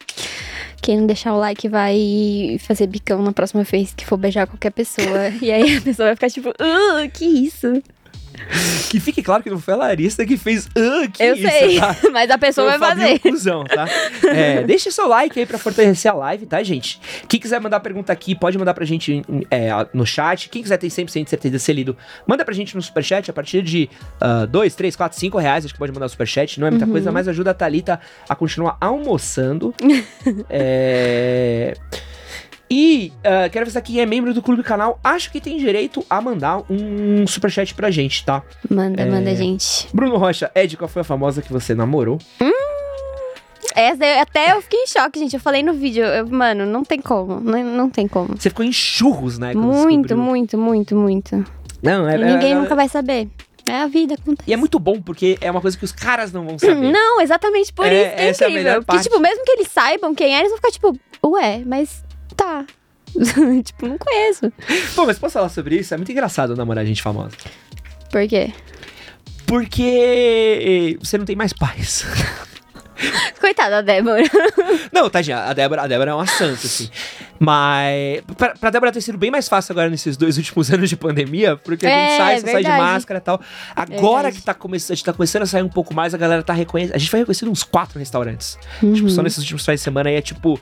Quem 0.80 1.00
não 1.00 1.08
deixar 1.08 1.34
o 1.34 1.40
like 1.40 1.68
vai 1.68 2.58
fazer 2.60 2.86
bicão 2.86 3.24
na 3.24 3.32
próxima 3.32 3.64
vez 3.64 3.96
que 3.98 4.06
for 4.06 4.18
beijar 4.18 4.46
qualquer 4.46 4.72
pessoa. 4.72 5.30
e 5.42 5.52
aí 5.52 5.78
a 5.78 5.82
pessoa 5.82 6.10
vai 6.10 6.16
ficar 6.16 6.30
tipo, 6.30 6.50
uh, 6.50 7.10
que 7.12 7.26
isso? 7.26 7.82
Que 8.90 9.00
fique 9.00 9.22
claro 9.24 9.42
que 9.42 9.50
não 9.50 9.60
foi 9.60 9.74
a 9.74 9.78
Larissa 9.78 10.26
que 10.26 10.36
fez. 10.38 10.68
Ah, 10.76 11.08
que 11.08 11.24
eu 11.24 11.36
isso, 11.36 11.48
sei, 11.48 11.80
tá? 11.80 11.96
mas 12.12 12.30
a 12.30 12.38
pessoa 12.38 12.78
vai 12.78 12.80
fazer. 12.96 13.20
Cuzão, 13.20 13.64
tá? 13.64 13.88
É, 14.28 14.64
deixa 14.68 14.92
seu 14.92 15.08
like 15.08 15.40
aí 15.40 15.46
pra 15.46 15.58
fortalecer 15.58 16.12
a 16.12 16.14
live, 16.16 16.46
tá, 16.46 16.62
gente? 16.62 17.00
Quem 17.28 17.40
quiser 17.40 17.60
mandar 17.62 17.80
pergunta 17.80 18.12
aqui, 18.12 18.36
pode 18.36 18.58
mandar 18.58 18.74
pra 18.74 18.84
gente 18.86 19.24
é, 19.50 19.70
no 19.94 20.06
chat. 20.06 20.50
Quem 20.50 20.62
quiser 20.62 20.78
ter 20.78 20.88
100% 20.88 21.24
de 21.24 21.30
certeza 21.30 21.58
de 21.58 21.60
ser 21.62 21.74
lido, 21.74 21.96
manda 22.28 22.44
pra 22.44 22.54
gente 22.54 22.76
no 22.76 22.82
superchat 22.82 23.30
a 23.30 23.34
partir 23.34 23.62
de 23.62 23.90
2, 24.50 24.76
3, 24.76 24.96
4, 24.96 25.18
5 25.20 25.38
reais. 25.38 25.66
Acho 25.66 25.74
que 25.74 25.80
pode 25.80 25.92
mandar 25.94 26.06
no 26.06 26.10
superchat. 26.10 26.60
Não 26.60 26.68
é 26.68 26.72
muita 26.72 26.86
Uhum. 26.86 26.92
coisa, 26.92 27.12
mas 27.12 27.28
ajuda 27.28 27.52
a 27.52 27.54
Thalita 27.54 28.00
a 28.28 28.36
continuar 28.36 28.78
almoçando. 28.82 29.74
é... 30.50 31.74
E 32.74 33.12
ah, 33.22 33.50
quero 33.50 33.64
avisar 33.64 33.84
que 33.84 33.92
quem 33.92 34.02
é 34.02 34.06
membro 34.06 34.34
do 34.34 34.42
clube 34.42 34.64
canal, 34.64 34.98
acho 35.04 35.30
que 35.30 35.42
tem 35.42 35.58
direito 35.58 36.06
a 36.10 36.22
mandar 36.22 36.64
um 36.70 37.28
superchat 37.28 37.74
pra 37.76 37.92
gente, 37.92 38.24
tá? 38.24 38.42
Manda, 38.70 39.02
É. 39.02 39.06
manda, 39.06 39.36
gente. 39.36 39.90
Bruno 39.94 40.16
Rocha, 40.16 40.50
Ed, 40.56 40.78
qual 40.78 40.88
foi 40.88 41.02
a 41.02 41.04
famosa 41.04 41.42
que 41.42 41.52
você 41.52 41.76
namorou? 41.76 42.18
Essa 43.76 44.06
eu- 44.06 44.20
até 44.22 44.52
eu 44.54 44.62
fiquei 44.62 44.80
em 44.84 44.88
choque, 44.88 45.20
gente. 45.20 45.34
Eu 45.34 45.40
falei 45.40 45.64
no 45.64 45.74
vídeo, 45.74 46.04
eu- 46.04 46.28
mano, 46.28 46.66
não 46.66 46.84
tem 46.84 47.00
como. 47.02 47.40
Não, 47.40 47.64
não 47.64 47.90
tem 47.90 48.08
como. 48.08 48.36
Você 48.38 48.50
ficou 48.50 48.66
em 48.66 48.72
churros, 48.72 49.38
né? 49.38 49.54
Muito, 49.54 50.18
muito, 50.18 50.58
muito, 50.58 50.96
muito. 50.96 51.46
Não, 51.82 52.08
é, 52.08 52.16
E 52.16 52.24
ninguém 52.26 52.52
é- 52.54 52.56
nunca 52.56 52.76
vai 52.76 52.88
saber. 52.90 53.28
É 53.68 53.76
a 53.82 53.88
vida 53.88 54.16
acontece. 54.16 54.50
E 54.50 54.54
é 54.54 54.58
muito 54.58 54.80
bom, 54.80 55.02
porque 55.02 55.38
é 55.40 55.50
uma 55.50 55.62
coisa 55.62 55.78
que 55.78 55.86
os 55.86 55.92
caras 55.92 56.32
não 56.34 56.46
vão 56.46 56.58
saber. 56.60 56.92
Não, 56.92 57.22
exatamente 57.22 57.72
por 57.72 57.86
É, 57.86 57.90
isso 57.90 58.16
que 58.16 58.22
é 58.22 58.28
essa 58.30 58.44
é 58.44 58.48
a 58.48 58.50
incrível. 58.50 58.54
melhor 58.72 58.76
Porque, 58.84 58.92
parte. 58.98 59.04
tipo, 59.04 59.20
mesmo 59.20 59.46
que 59.46 59.52
eles 59.52 59.68
saibam 59.70 60.16
quem 60.16 60.36
é, 60.36 60.40
eles 60.40 60.50
vão 60.50 60.58
ficar 60.58 60.72
tipo, 60.72 60.98
ué, 61.26 61.62
mas 61.66 62.04
tá. 62.36 62.66
tipo, 63.64 63.88
não 63.88 63.98
conheço. 63.98 64.52
Pô, 64.96 65.06
mas 65.06 65.20
posso 65.20 65.34
falar 65.34 65.50
sobre 65.50 65.78
isso? 65.78 65.94
É 65.94 65.98
muito 65.98 66.12
engraçado 66.12 66.56
namorar 66.56 66.86
gente 66.86 67.02
famosa. 67.02 67.36
Por 68.12 68.28
quê? 68.28 68.54
Porque 69.46 70.98
você 71.02 71.18
não 71.18 71.26
tem 71.26 71.36
mais 71.36 71.54
paz. 71.54 72.06
Coitada 73.40 73.82
da 73.82 73.82
Débora. 73.82 74.24
Não, 74.94 75.10
tadinha, 75.10 75.40
a 75.40 75.54
Débora, 75.54 75.82
a 75.82 75.88
Débora 75.88 76.12
é 76.12 76.14
uma 76.14 76.28
santa, 76.28 76.68
assim. 76.68 76.90
Mas 77.44 78.22
pra, 78.38 78.50
pra 78.56 78.70
Débora 78.70 78.92
ter 78.92 79.02
sido 79.02 79.18
bem 79.18 79.32
mais 79.32 79.50
fácil 79.50 79.74
agora 79.74 79.90
nesses 79.90 80.16
dois 80.16 80.38
últimos 80.38 80.72
anos 80.72 80.90
de 80.90 80.96
pandemia, 80.96 81.58
porque 81.58 81.86
a 81.86 81.90
É, 81.90 82.08
gente 82.10 82.18
sai, 82.18 82.40
só 82.40 82.48
sai 82.52 82.64
de 82.64 82.70
máscara 82.70 83.18
e 83.18 83.22
tal. 83.22 83.42
Agora 83.76 84.14
Verdade. 84.24 84.36
que 84.38 84.42
tá 84.44 84.54
começando, 84.54 84.92
a 84.92 84.96
gente 84.96 85.06
tá 85.06 85.12
começando 85.14 85.42
a 85.42 85.46
sair 85.48 85.64
um 85.64 85.70
pouco 85.70 85.94
mais, 85.94 86.14
a 86.14 86.18
galera 86.18 86.44
tá 86.44 86.54
reconhecendo. 86.54 86.96
A 86.96 87.00
gente 87.00 87.10
foi 87.10 87.20
reconhecido 87.20 87.50
uns 87.50 87.64
quatro 87.64 87.98
restaurantes. 88.00 88.58
Tipo, 88.80 88.88
Uhum. 89.02 89.10
só 89.10 89.22
nesses 89.24 89.40
últimos 89.40 89.64
finais 89.64 89.80
de 89.80 89.84
semana 89.84 90.10
aí 90.10 90.16
é 90.16 90.22
tipo. 90.22 90.60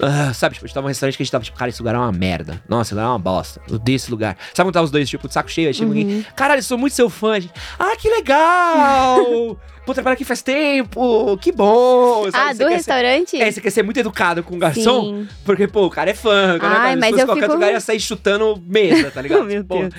ah, 0.00 0.32
sabe, 0.34 0.54
tipo, 0.54 0.66
a 0.66 0.68
gente 0.68 0.74
tava 0.74 0.84
num 0.84 0.88
restaurante 0.88 1.16
que 1.16 1.22
a 1.22 1.24
gente 1.24 1.32
tava, 1.32 1.44
tipo, 1.44 1.56
cara, 1.56 1.70
esse 1.70 1.80
lugar 1.80 1.94
é 1.94 1.98
uma 1.98 2.12
merda. 2.12 2.62
Nossa, 2.68 2.88
esse 2.88 2.94
lugar 2.94 3.06
é 3.06 3.10
uma 3.10 3.18
bosta. 3.18 3.60
Eu 3.68 3.76
odeio 3.76 3.96
esse 3.96 4.10
lugar. 4.10 4.36
Sabe 4.54 4.66
quando 4.68 4.74
tá 4.74 4.82
os 4.82 4.90
dois, 4.90 5.08
tipo, 5.08 5.26
de 5.26 5.34
saco 5.34 5.50
cheio? 5.50 5.68
Aí 5.68 5.74
chega 5.74 5.90
Uhum. 5.90 5.98
alguém, 5.98 6.26
caralho, 6.36 6.62
sou 6.62 6.76
muito 6.76 6.94
seu 6.94 7.08
fã. 7.08 7.32
A 7.32 7.40
gente, 7.40 7.52
ah, 7.78 7.96
que 7.98 8.08
legal! 8.08 9.56
Pô, 9.88 9.94
trabalho 9.94 10.12
aqui 10.16 10.24
faz 10.24 10.42
tempo, 10.42 11.34
que 11.38 11.50
bom! 11.50 12.24
Sabe, 12.30 12.36
ah, 12.36 12.48
você 12.48 12.52
do 12.52 12.58
quer 12.58 12.68
ser- 12.68 12.74
restaurante? 12.74 13.40
é, 13.40 13.50
você 13.50 13.58
quer 13.58 13.70
ser 13.70 13.82
muito 13.82 13.98
educado 13.98 14.42
com 14.42 14.54
o 14.54 14.58
garçom, 14.58 15.00
Sim. 15.22 15.28
porque, 15.46 15.66
pô, 15.66 15.86
o 15.86 15.90
cara 15.90 16.10
é 16.10 16.14
fã. 16.18 16.56
O 16.56 16.60
cara 16.60 16.74
Ai, 16.80 16.94
fã. 16.94 17.00
mas 17.00 17.18
eu 17.18 17.26
qualquer 17.26 17.42
fico- 17.42 17.54
lugar, 17.54 17.72
ia 17.72 17.80
sair 17.80 18.00
chutando 18.00 18.62
mesa, 18.66 19.10
tá 19.10 19.22
ligado? 19.22 19.44
Meu 19.48 19.62
Deus. 19.62 19.94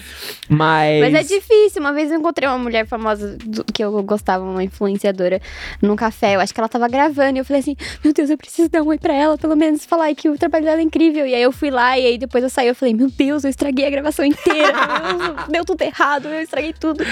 Mas... 0.48 1.02
Mas 1.02 1.14
é 1.14 1.24
difícil. 1.24 1.80
Uma 1.82 1.94
vez 1.94 2.12
eu 2.12 2.18
encontrei 2.20 2.48
uma 2.48 2.58
mulher 2.58 2.86
famosa 2.88 3.38
do- 3.44 3.64
que 3.66 3.84
eu 3.84 4.02
gostava, 4.04 4.44
uma 4.44 4.64
influenciadora, 4.64 5.42
num 5.82 5.96
café. 5.96 6.36
Eu 6.36 6.40
acho 6.40 6.54
que 6.54 6.60
ela 6.60 6.70
tava 6.70 6.88
gravando. 6.88 7.38
E 7.38 7.40
eu 7.40 7.46
falei 7.46 7.62
assim: 7.62 7.76
Meu 8.04 8.14
Deus, 8.14 8.30
eu 8.30 8.38
preciso 8.38 8.70
dar 8.70 8.82
um 8.84 8.88
oi 8.88 8.98
pra 8.98 9.14
ela, 9.14 9.38
pelo 9.38 9.56
menos 9.56 9.86
falar 9.86 10.14
que 10.16 10.30
o 10.30 10.38
trabalho 10.38 10.66
dela 10.66 10.80
é 10.80 10.84
incrível. 10.84 11.26
E 11.26 11.34
aí 11.34 11.42
eu 11.42 11.52
fui 11.52 11.70
lá, 11.70 11.98
e 11.98 12.06
aí 12.06 12.18
depois 12.18 12.44
eu 12.44 12.50
saí. 12.50 12.68
Eu 12.68 12.76
falei: 12.76 12.94
Meu 12.94 13.10
Deus, 13.10 13.44
eu 13.44 13.50
estraguei 13.50 13.86
a 13.86 13.90
gravação 13.90 14.26
inteira. 14.26 14.74
Deus, 14.74 15.48
deu 15.50 15.66
tudo 15.66 15.82
errado, 15.82 16.28
eu 16.28 16.42
estraguei 16.42 16.74
tudo. 16.74 17.04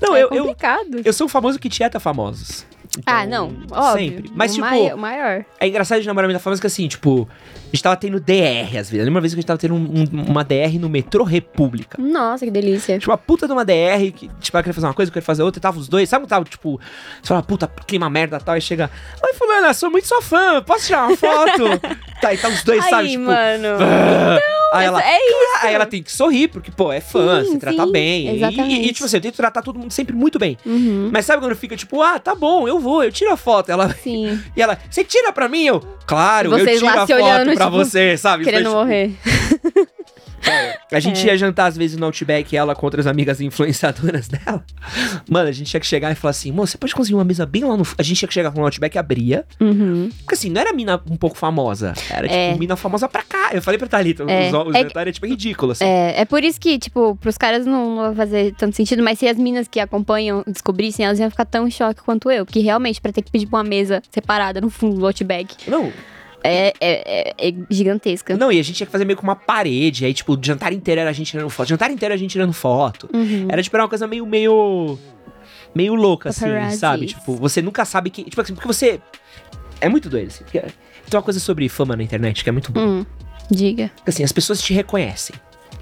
Não, 0.00 0.14
é 0.16 0.22
eu, 0.22 0.28
eu, 0.30 0.44
complicado. 0.44 1.00
eu 1.04 1.12
sou 1.12 1.26
o 1.26 1.28
famoso 1.30 1.58
que 1.58 1.68
tieta 1.68 1.98
famosos. 2.00 2.66
Ah, 3.06 3.24
Então, 3.24 3.50
não, 3.50 3.76
óbvio. 3.76 4.08
Sempre. 4.16 4.30
Mas, 4.34 4.52
o 4.52 4.54
tipo, 4.54 4.66
mai- 4.66 4.94
maior. 4.94 5.44
é 5.60 5.68
engraçado 5.68 6.00
de 6.00 6.06
namorar 6.06 6.30
da 6.32 6.38
famosa 6.38 6.60
que 6.60 6.66
assim, 6.66 6.88
tipo, 6.88 7.28
a 7.56 7.64
gente 7.74 7.82
tava 7.82 7.96
tendo 7.96 8.18
DR 8.20 8.64
às 8.78 8.88
vezes. 8.90 8.92
Eu 8.94 8.98
lembro 9.04 9.14
uma 9.14 9.20
vez 9.20 9.32
que 9.34 9.38
a 9.38 9.40
gente 9.40 9.46
tava 9.46 9.58
tendo 9.58 9.74
um- 9.74 10.04
um- 10.12 10.30
uma 10.30 10.42
DR 10.44 10.78
no 10.78 10.88
metrô 10.88 11.22
República. 11.24 12.00
Nossa, 12.00 12.44
que 12.44 12.50
delícia. 12.50 12.98
Tipo, 12.98 13.10
uma 13.10 13.18
puta 13.18 13.46
de 13.46 13.52
uma 13.52 13.64
DR, 13.64 14.10
que, 14.12 14.28
tipo, 14.40 14.56
ela 14.56 14.62
queria 14.62 14.74
fazer 14.74 14.86
uma 14.86 14.94
coisa, 14.94 15.08
eu 15.10 15.12
queria 15.12 15.24
fazer 15.24 15.42
outra, 15.42 15.58
e 15.58 15.62
tava 15.62 15.78
os 15.78 15.88
dois, 15.88 16.08
sabe 16.08 16.22
quando 16.24 16.30
tava, 16.30 16.44
tipo, 16.44 16.80
você 17.22 17.28
fala, 17.28 17.42
puta, 17.42 17.66
clima 17.86 18.08
merda 18.08 18.38
e 18.40 18.44
tal, 18.44 18.56
e 18.56 18.60
chega, 18.60 18.90
oi, 19.22 19.34
fulana, 19.34 19.72
sou 19.74 19.90
muito 19.90 20.06
sua 20.08 20.22
fã, 20.22 20.62
posso 20.62 20.86
tirar 20.86 21.06
uma 21.06 21.16
foto? 21.16 21.64
tá, 22.20 22.32
e 22.34 22.38
tá 22.38 22.48
os 22.48 22.62
dois, 22.62 22.82
Aí, 22.84 22.90
sabe, 22.90 23.08
tipo, 23.10 23.24
mano. 23.24 23.68
"Ah". 23.80 24.38
aí 24.78 24.86
ela, 24.86 25.02
é 25.02 25.16
isso. 25.16 25.66
aí 25.66 25.74
ela 25.74 25.86
tem 25.86 26.02
que 26.02 26.12
sorrir, 26.12 26.48
porque, 26.48 26.70
pô, 26.70 26.92
é 26.92 27.00
fã, 27.00 27.42
Sim, 27.44 27.52
se 27.52 27.58
trata 27.58 27.84
sim, 27.86 27.92
bem. 27.92 28.26
E- 28.26 28.30
E, 28.32 28.36
exatamente. 28.36 28.92
tipo 28.92 29.04
assim, 29.06 29.16
eu 29.16 29.20
tento 29.22 29.36
tratar 29.36 29.62
todo 29.62 29.78
mundo 29.78 29.90
sempre 29.92 30.14
muito 30.14 30.38
bem. 30.38 30.56
Uhum. 30.66 31.10
Mas 31.12 31.24
sabe 31.26 31.42
quando 31.42 31.54
fica, 31.56 31.76
tipo, 31.76 32.02
ah, 32.02 32.18
tá 32.18 32.34
bom, 32.34 32.66
eu 32.68 32.77
vou, 32.78 33.04
eu 33.04 33.12
tiro 33.12 33.32
a 33.32 33.36
foto. 33.36 33.70
Ela, 33.70 33.90
Sim. 33.94 34.40
e 34.56 34.62
ela, 34.62 34.78
você 34.90 35.04
tira 35.04 35.32
pra 35.32 35.48
mim? 35.48 35.64
Eu, 35.64 35.80
claro, 36.06 36.56
eu 36.56 36.66
tiro 36.66 36.88
a 36.88 36.92
foto 36.92 37.12
olhando, 37.12 37.54
pra 37.54 37.66
tipo, 37.66 37.76
você, 37.76 38.16
sabe? 38.16 38.44
Querendo 38.44 38.70
dois, 38.70 38.88
tipo, 38.88 39.72
morrer. 39.72 39.87
a 40.92 41.00
gente 41.00 41.20
É. 41.22 41.32
ia 41.32 41.38
jantar 41.38 41.66
às 41.66 41.76
vezes 41.76 41.96
no 41.96 42.06
Outback, 42.06 42.56
ela 42.56 42.74
contra 42.74 43.00
as 43.00 43.06
amigas 43.06 43.40
influenciadoras 43.40 44.28
dela. 44.28 44.64
Mano, 45.28 45.48
a 45.48 45.52
gente 45.52 45.68
tinha 45.70 45.80
que 45.80 45.86
chegar 45.86 46.10
e 46.12 46.14
falar 46.14 46.30
assim, 46.30 46.50
moça, 46.52 46.72
você 46.72 46.78
pode 46.78 46.94
conseguir 46.94 47.14
uma 47.16 47.24
mesa 47.24 47.44
bem 47.44 47.64
lá 47.64 47.76
no... 47.76 47.84
A 47.98 48.02
gente 48.02 48.18
tinha 48.18 48.28
que 48.28 48.34
chegar 48.34 48.50
com 48.50 48.60
o 48.60 48.64
Outback 48.64 48.96
e 48.96 48.98
abria. 48.98 49.44
Uhum. 49.60 50.10
Porque 50.20 50.34
assim, 50.34 50.48
não 50.50 50.60
era 50.60 50.72
mina 50.72 51.00
um 51.10 51.16
pouco 51.16 51.36
famosa. 51.36 51.92
Era 52.10 52.22
tipo 52.28 52.34
É. 52.38 52.54
mina 52.56 52.76
famosa 52.76 53.08
pra 53.08 53.22
cá. 53.22 53.50
Eu 53.52 53.62
falei 53.62 53.78
pra 53.78 53.86
Thalita, 53.88 54.24
É. 54.24 54.48
os, 54.50 54.68
os 54.68 54.74
É 54.74 54.82
jantares 54.82 55.10
é 55.10 55.12
tipo 55.12 55.26
ridículo, 55.26 55.72
assim. 55.72 55.84
É, 55.84 56.20
é 56.20 56.24
por 56.24 56.42
isso 56.44 56.60
que, 56.60 56.78
tipo, 56.78 57.16
pros 57.16 57.36
caras 57.36 57.66
não, 57.66 57.94
não 57.96 58.02
vai 58.06 58.14
fazer 58.14 58.54
tanto 58.56 58.76
sentido, 58.76 59.02
mas 59.02 59.18
se 59.18 59.26
as 59.28 59.36
minas 59.36 59.66
que 59.68 59.80
acompanham 59.80 60.42
descobrissem, 60.46 61.04
elas 61.04 61.18
iam 61.18 61.30
ficar 61.30 61.44
tão 61.44 61.66
em 61.66 61.70
choque 61.70 62.02
quanto 62.02 62.30
eu. 62.30 62.44
Porque 62.46 62.60
realmente, 62.60 63.00
pra 63.00 63.12
ter 63.12 63.22
que 63.22 63.30
pedir 63.30 63.46
pra 63.46 63.58
uma 63.58 63.64
mesa 63.64 64.02
separada 64.10 64.60
no 64.60 64.70
fundo 64.70 64.96
do 64.98 65.06
Outback, 65.06 65.68
Não, 65.70 65.92
é, 66.42 66.72
é, 66.80 67.34
é, 67.38 67.48
é 67.48 67.54
gigantesca. 67.70 68.36
não, 68.36 68.50
e 68.52 68.58
a 68.58 68.62
gente 68.62 68.76
tinha 68.76 68.86
que 68.86 68.92
fazer 68.92 69.04
meio 69.04 69.16
com 69.16 69.22
uma 69.24 69.36
parede. 69.36 70.04
Aí, 70.04 70.14
tipo, 70.14 70.34
o 70.34 70.38
jantar 70.40 70.72
inteiro 70.72 71.00
era 71.00 71.10
a 71.10 71.12
gente 71.12 71.30
tirando 71.30 71.50
foto. 71.50 71.68
Jantar 71.68 71.90
inteiro 71.90 72.12
era 72.12 72.14
a 72.14 72.18
gente 72.18 72.30
tirando 72.30 72.52
foto. 72.52 73.08
Uhum. 73.12 73.46
Era, 73.48 73.62
tipo, 73.62 73.76
era 73.76 73.82
uma 73.82 73.88
coisa 73.88 74.06
meio, 74.06 74.26
meio... 74.26 74.98
Meio 75.74 75.94
louca, 75.94 76.30
assim, 76.30 76.46
Paparazzi. 76.46 76.78
sabe? 76.78 77.06
Tipo, 77.06 77.34
você 77.36 77.60
nunca 77.60 77.84
sabe 77.84 78.10
que... 78.10 78.24
Tipo 78.24 78.40
assim, 78.40 78.54
porque 78.54 78.66
você... 78.66 79.00
É 79.80 79.88
muito 79.88 80.08
doido, 80.08 80.28
assim. 80.28 80.44
Tem 80.44 80.62
uma 81.12 81.22
coisa 81.22 81.38
sobre 81.38 81.68
fama 81.68 81.94
na 81.94 82.02
internet 82.02 82.42
que 82.42 82.48
é 82.48 82.52
muito 82.52 82.72
boa. 82.72 82.86
Hum, 82.86 83.06
diga. 83.50 83.90
Assim, 84.06 84.24
as 84.24 84.32
pessoas 84.32 84.60
te 84.60 84.72
reconhecem. 84.72 85.36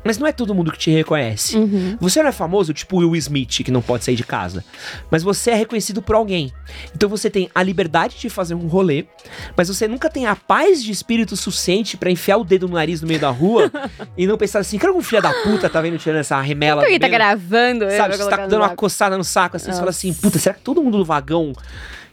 Mas 0.06 0.18
não 0.18 0.26
é 0.26 0.32
todo 0.32 0.54
mundo 0.54 0.72
que 0.72 0.78
te 0.78 0.90
reconhece. 0.90 1.56
Uhum. 1.56 1.96
Você 2.00 2.22
não 2.22 2.28
é 2.28 2.32
famoso, 2.32 2.72
tipo 2.72 2.98
Will 2.98 3.16
Smith, 3.16 3.62
que 3.64 3.70
não 3.70 3.82
pode 3.82 4.04
sair 4.04 4.16
de 4.16 4.24
casa. 4.24 4.64
Mas 5.10 5.22
você 5.22 5.50
é 5.50 5.54
reconhecido 5.54 6.00
por 6.00 6.14
alguém. 6.14 6.52
Então 6.94 7.08
você 7.08 7.28
tem 7.28 7.50
a 7.54 7.62
liberdade 7.62 8.16
de 8.18 8.30
fazer 8.30 8.54
um 8.54 8.66
rolê, 8.66 9.04
mas 9.56 9.68
você 9.68 9.88
nunca 9.88 10.08
tem 10.08 10.26
a 10.26 10.36
paz 10.36 10.82
de 10.82 10.92
espírito 10.92 11.36
suficiente 11.36 11.96
pra 11.96 12.10
enfiar 12.10 12.36
o 12.38 12.44
dedo 12.44 12.68
no 12.68 12.74
nariz 12.74 13.00
no 13.00 13.08
meio 13.08 13.20
da 13.20 13.30
rua 13.30 13.70
e 14.16 14.26
não 14.26 14.36
pensar 14.38 14.60
assim, 14.60 14.78
que 14.78 14.86
algum 14.86 15.02
filho 15.02 15.22
da 15.22 15.32
puta 15.42 15.68
tá 15.68 15.80
vendo 15.80 15.98
tirando 15.98 16.20
essa 16.20 16.40
remela 16.40 16.82
Por 16.82 16.90
que 16.90 16.98
tá 16.98 17.08
gravando? 17.08 17.90
Sabe, 17.90 18.16
você 18.16 18.28
tá 18.28 18.36
no 18.38 18.48
dando 18.48 18.62
uma 18.62 18.76
coçada 18.76 19.16
no 19.18 19.24
saco, 19.24 19.56
assim, 19.56 19.72
você 19.72 19.78
fala 19.78 19.90
assim, 19.90 20.12
puta, 20.12 20.38
será 20.38 20.54
que 20.54 20.62
todo 20.62 20.82
mundo 20.82 20.98
do 20.98 21.04
vagão, 21.04 21.52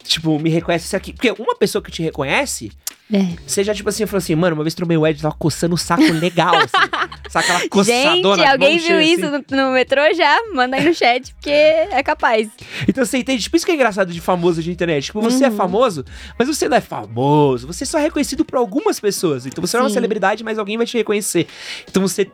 tipo, 0.04 0.38
me 0.38 0.50
reconhece 0.50 0.86
isso 0.86 0.96
aqui? 0.96 1.12
Porque 1.12 1.30
uma 1.32 1.56
pessoa 1.56 1.82
que 1.82 1.90
te 1.90 2.02
reconhece, 2.02 2.70
É. 3.12 3.18
você 3.46 3.64
já, 3.64 3.74
tipo 3.74 3.88
assim, 3.88 4.06
falou 4.06 4.18
assim, 4.18 4.34
mano, 4.34 4.54
uma 4.54 4.62
vez 4.64 4.74
tromei 4.74 4.96
o 4.96 5.06
Ed, 5.06 5.20
tava 5.20 5.34
coçando 5.38 5.74
o 5.74 5.78
saco 5.78 6.02
legal, 6.12 6.54
assim. 6.56 6.70
sabe 7.30 7.44
aquela 7.46 7.68
coçadona 7.68 8.36
Gente, 8.36 8.48
alguém 8.52 8.78
viu 8.78 8.86
cheia, 8.86 9.02
isso 9.02 9.26
assim. 9.26 9.44
no, 9.50 9.56
no 9.68 9.72
metrô 9.72 10.00
já? 10.14 10.38
Manda 10.54 10.76
aí 10.76 10.84
no 10.84 10.94
chat, 10.94 11.34
porque 11.34 11.50
é 11.50 12.02
capaz. 12.02 12.48
Então 12.88 13.04
você 13.04 13.18
entende? 13.18 13.42
Tipo, 13.42 13.56
isso 13.56 13.66
que 13.66 13.72
é 13.72 13.74
engraçado 13.74 14.12
de 14.12 14.20
famoso 14.20 14.62
de 14.62 14.70
internet. 14.70 15.04
Tipo, 15.06 15.20
você 15.20 15.44
é 15.44 15.48
Uhum. 15.50 15.56
famoso, 15.56 16.04
mas 16.38 16.46
você 16.48 16.68
não 16.68 16.76
é 16.76 16.80
famoso. 16.80 17.66
Você 17.66 17.84
só 17.84 17.98
é 17.98 18.02
reconhecido 18.02 18.44
por 18.44 18.56
algumas 18.58 19.00
pessoas. 19.00 19.46
Então 19.46 19.60
você 19.66 19.76
não 19.76 19.82
é 19.82 19.84
uma 19.84 19.90
Sim. 19.90 19.94
celebridade, 19.94 20.44
mas 20.44 20.58
alguém 20.58 20.76
vai 20.76 20.86
te 20.86 20.96
reconhecer. 20.96 21.46
Então 21.90 22.02
você 22.02 22.30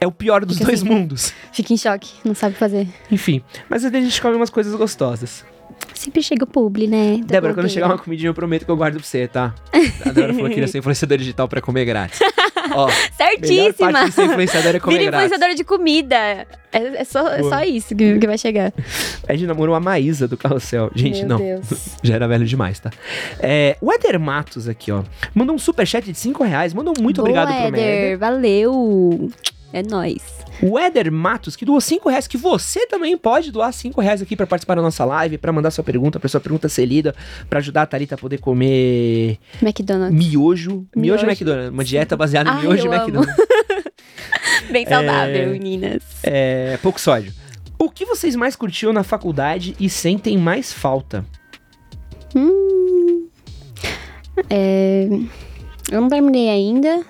é 0.00 0.06
o 0.06 0.12
pior 0.12 0.44
dos 0.46 0.56
Fica 0.56 0.68
dois 0.70 0.80
assim. 0.80 0.88
mundos. 0.88 1.32
Fica 1.52 1.74
em 1.74 1.76
choque, 1.76 2.10
não 2.24 2.34
sabe 2.34 2.54
fazer. 2.54 2.88
Enfim, 3.10 3.42
mas 3.68 3.84
a 3.84 3.90
gente 3.90 4.20
come 4.22 4.34
umas 4.34 4.48
coisas 4.50 4.74
gostosas. 4.74 5.44
Sempre 6.00 6.22
chega 6.22 6.44
o 6.44 6.46
publi, 6.46 6.86
né? 6.86 7.18
da 7.18 7.26
Débora, 7.26 7.52
quando 7.52 7.54
blogueira. 7.56 7.68
chegar 7.68 7.86
uma 7.88 7.98
comidinha, 7.98 8.30
eu 8.30 8.34
prometo 8.34 8.64
que 8.64 8.70
eu 8.70 8.76
guardo 8.76 8.94
pra 8.94 9.02
você, 9.04 9.28
tá? 9.28 9.54
A 10.02 10.08
Débora 10.10 10.32
falou 10.32 10.48
que 10.48 10.54
queria 10.54 10.66
ser 10.66 10.78
influenciadora 10.78 11.18
digital 11.18 11.46
pra 11.46 11.60
comer 11.60 11.84
grátis. 11.84 12.20
Ó, 12.72 12.88
Certíssima! 13.14 13.92
parte 13.92 14.06
de 14.06 14.12
ser 14.14 14.24
influenciadora 14.24 14.76
é 14.78 14.80
comer 14.80 14.96
Vira 14.98 15.10
grátis. 15.10 15.26
influenciadora 15.26 15.54
de 15.54 15.62
comida. 15.64 16.16
É, 16.16 16.46
é 16.72 17.04
só, 17.04 17.28
é 17.28 17.42
só 17.42 17.62
isso 17.64 17.94
que, 17.94 18.18
que 18.18 18.26
vai 18.26 18.38
chegar. 18.38 18.72
É 19.28 19.36
de 19.36 19.46
namoro 19.46 19.74
a 19.74 19.80
Maísa 19.80 20.26
do 20.26 20.38
Carrossel. 20.38 20.90
Gente, 20.94 21.18
Meu 21.18 21.28
não. 21.28 21.36
Deus. 21.36 21.66
Já 22.02 22.14
era 22.14 22.26
velho 22.26 22.46
demais, 22.46 22.78
tá? 22.78 22.90
É, 23.38 23.76
o 23.78 23.92
Eder 23.92 24.18
Matos 24.18 24.68
aqui, 24.68 24.90
ó. 24.90 25.02
Mandou 25.34 25.54
um 25.54 25.58
superchat 25.58 26.10
de 26.10 26.16
5 26.16 26.42
reais. 26.44 26.72
Mandou 26.72 26.94
muito 26.98 27.16
Boa, 27.16 27.28
obrigado 27.28 27.48
pro. 27.54 27.76
Éder. 27.78 28.18
Valeu! 28.18 29.30
É 29.72 29.82
nóis. 29.82 30.22
O 30.62 30.78
Éder 30.78 31.12
Matos, 31.12 31.54
que 31.54 31.64
doou 31.64 31.80
5 31.80 32.08
reais, 32.08 32.26
que 32.26 32.36
você 32.36 32.86
também 32.86 33.16
pode 33.16 33.52
doar 33.52 33.72
5 33.72 34.00
reais 34.00 34.20
aqui 34.20 34.34
pra 34.36 34.46
participar 34.46 34.74
da 34.74 34.82
nossa 34.82 35.04
live, 35.04 35.38
pra 35.38 35.52
mandar 35.52 35.70
sua 35.70 35.84
pergunta, 35.84 36.18
pra 36.18 36.28
sua 36.28 36.40
pergunta 36.40 36.68
ser 36.68 36.86
lida, 36.86 37.14
pra 37.48 37.60
ajudar 37.60 37.82
a 37.82 37.86
Thalita 37.86 38.16
a 38.16 38.18
poder 38.18 38.38
comer 38.38 39.38
McDonald's. 39.62 40.12
miojo. 40.12 40.86
Miojo, 40.94 41.24
Miojo. 41.24 41.26
McDonald's. 41.26 41.70
Uma 41.72 41.84
dieta 41.84 42.16
baseada 42.16 42.50
em 42.50 42.52
Ai, 42.54 42.60
miojo 42.62 42.84
e. 42.86 42.88
McDonald's. 42.94 43.36
Bem 44.70 44.86
saudável, 44.86 45.50
meninas. 45.50 46.02
É, 46.22 46.76
pouco 46.82 47.00
sódio. 47.00 47.32
O 47.78 47.88
que 47.90 48.04
vocês 48.04 48.36
mais 48.36 48.54
curtiam 48.56 48.92
na 48.92 49.02
faculdade 49.02 49.74
e 49.80 49.88
sentem 49.88 50.36
mais 50.36 50.72
falta? 50.72 51.24
Hum. 52.34 53.28
É, 54.48 55.08
eu 55.90 56.00
não 56.00 56.08
terminei 56.08 56.48
ainda. 56.48 57.04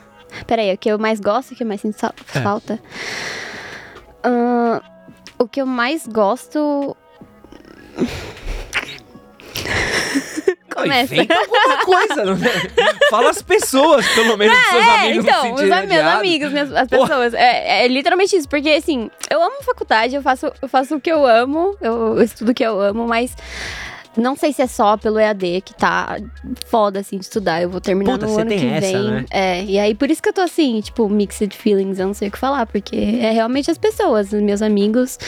Peraí, 0.46 0.72
o 0.72 0.78
que 0.78 0.90
eu 0.90 0.98
mais 0.98 1.20
gosto 1.20 1.52
o 1.52 1.56
que 1.56 1.62
eu 1.62 1.66
mais 1.66 1.80
sinto 1.80 1.96
É. 2.34 2.40
falta? 2.40 2.78
Ahn, 4.24 4.80
o 5.38 5.48
que 5.48 5.60
eu 5.60 5.66
mais 5.66 6.06
gosto. 6.06 6.96
Começa. 10.74 11.14
Inventa 11.14 11.34
alguma 11.36 11.76
coisa, 11.78 12.24
não 12.24 12.32
é? 12.34 13.08
Fala 13.10 13.30
as 13.30 13.42
pessoas, 13.42 14.06
pelo 14.14 14.36
menos, 14.36 14.56
os 14.56 14.66
seus 14.66 14.84
É, 14.86 14.90
amigos 15.00 15.24
então, 15.24 15.54
os 15.54 15.60
am- 15.62 15.86
meus 15.86 16.06
amigos, 16.06 16.52
minhas, 16.52 16.72
as 16.72 16.88
pessoas. 16.88 17.34
É, 17.34 17.84
é 17.84 17.88
literalmente 17.88 18.36
isso, 18.36 18.48
porque 18.48 18.68
assim, 18.70 19.10
eu 19.28 19.42
amo 19.42 19.62
faculdade, 19.62 20.14
eu 20.14 20.22
faço, 20.22 20.50
eu 20.62 20.68
faço 20.68 20.96
o 20.96 21.00
que 21.00 21.10
eu 21.10 21.26
amo, 21.26 21.76
eu, 21.80 22.16
eu 22.16 22.22
estudo 22.22 22.50
o 22.50 22.54
que 22.54 22.64
eu 22.64 22.80
amo, 22.80 23.06
mas 23.06 23.34
não 24.16 24.35
sei 24.37 24.53
se 24.53 24.61
é 24.62 24.66
só 24.66 24.96
pelo 24.96 25.18
EAD 25.18 25.61
que 25.64 25.75
tá 25.75 26.18
foda, 26.66 27.01
assim, 27.01 27.16
de 27.18 27.25
estudar. 27.25 27.62
Eu 27.62 27.70
vou 27.70 27.81
terminar 27.81 28.12
Puta, 28.18 28.27
no 28.27 28.38
ano 28.38 28.49
tem 28.49 28.59
que 28.59 28.66
essa, 28.66 28.99
vem. 29.03 29.11
né? 29.11 29.25
É, 29.31 29.64
e 29.64 29.79
aí 29.79 29.94
por 29.94 30.11
isso 30.11 30.23
que 30.23 30.29
eu 30.29 30.33
tô 30.33 30.40
assim, 30.40 30.81
tipo, 30.81 31.09
mixed 31.09 31.55
feelings, 31.57 31.99
eu 31.99 32.07
não 32.07 32.14
sei 32.14 32.29
o 32.29 32.31
que 32.31 32.38
falar, 32.38 32.66
porque 32.66 32.96
é 32.96 33.31
realmente 33.31 33.70
as 33.70 33.79
pessoas, 33.79 34.33
meus 34.33 34.62
amigos. 34.62 35.18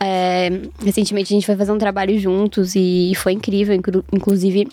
É, 0.00 0.50
recentemente 0.84 1.32
a 1.32 1.36
gente 1.36 1.46
foi 1.46 1.56
fazer 1.56 1.72
um 1.72 1.78
trabalho 1.78 2.18
juntos 2.18 2.74
e 2.74 3.12
foi 3.16 3.32
incrível, 3.32 3.74
inclu- 3.74 4.04
inclusive. 4.12 4.68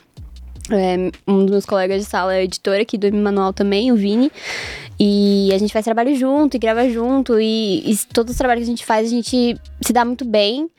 é, 0.70 1.12
um 1.28 1.40
dos 1.46 1.52
meus 1.52 1.66
colegas 1.66 2.04
de 2.04 2.10
sala 2.10 2.36
é 2.36 2.44
editor 2.44 2.80
aqui 2.80 2.98
do 2.98 3.08
M 3.08 3.18
Manual 3.22 3.52
também, 3.54 3.92
o 3.92 3.96
Vini. 3.96 4.32
E 5.00 5.50
a 5.54 5.58
gente 5.58 5.74
faz 5.74 5.84
trabalho 5.84 6.16
junto 6.16 6.56
e 6.56 6.60
grava 6.60 6.88
junto. 6.90 7.40
E, 7.40 7.80
e 7.92 7.98
todos 8.14 8.32
os 8.34 8.38
trabalhos 8.38 8.62
que 8.66 8.70
a 8.72 8.76
gente 8.76 8.86
faz, 8.86 9.08
a 9.08 9.10
gente 9.10 9.58
se 9.82 9.92
dá 9.94 10.06
muito 10.06 10.24
bem. 10.24 10.70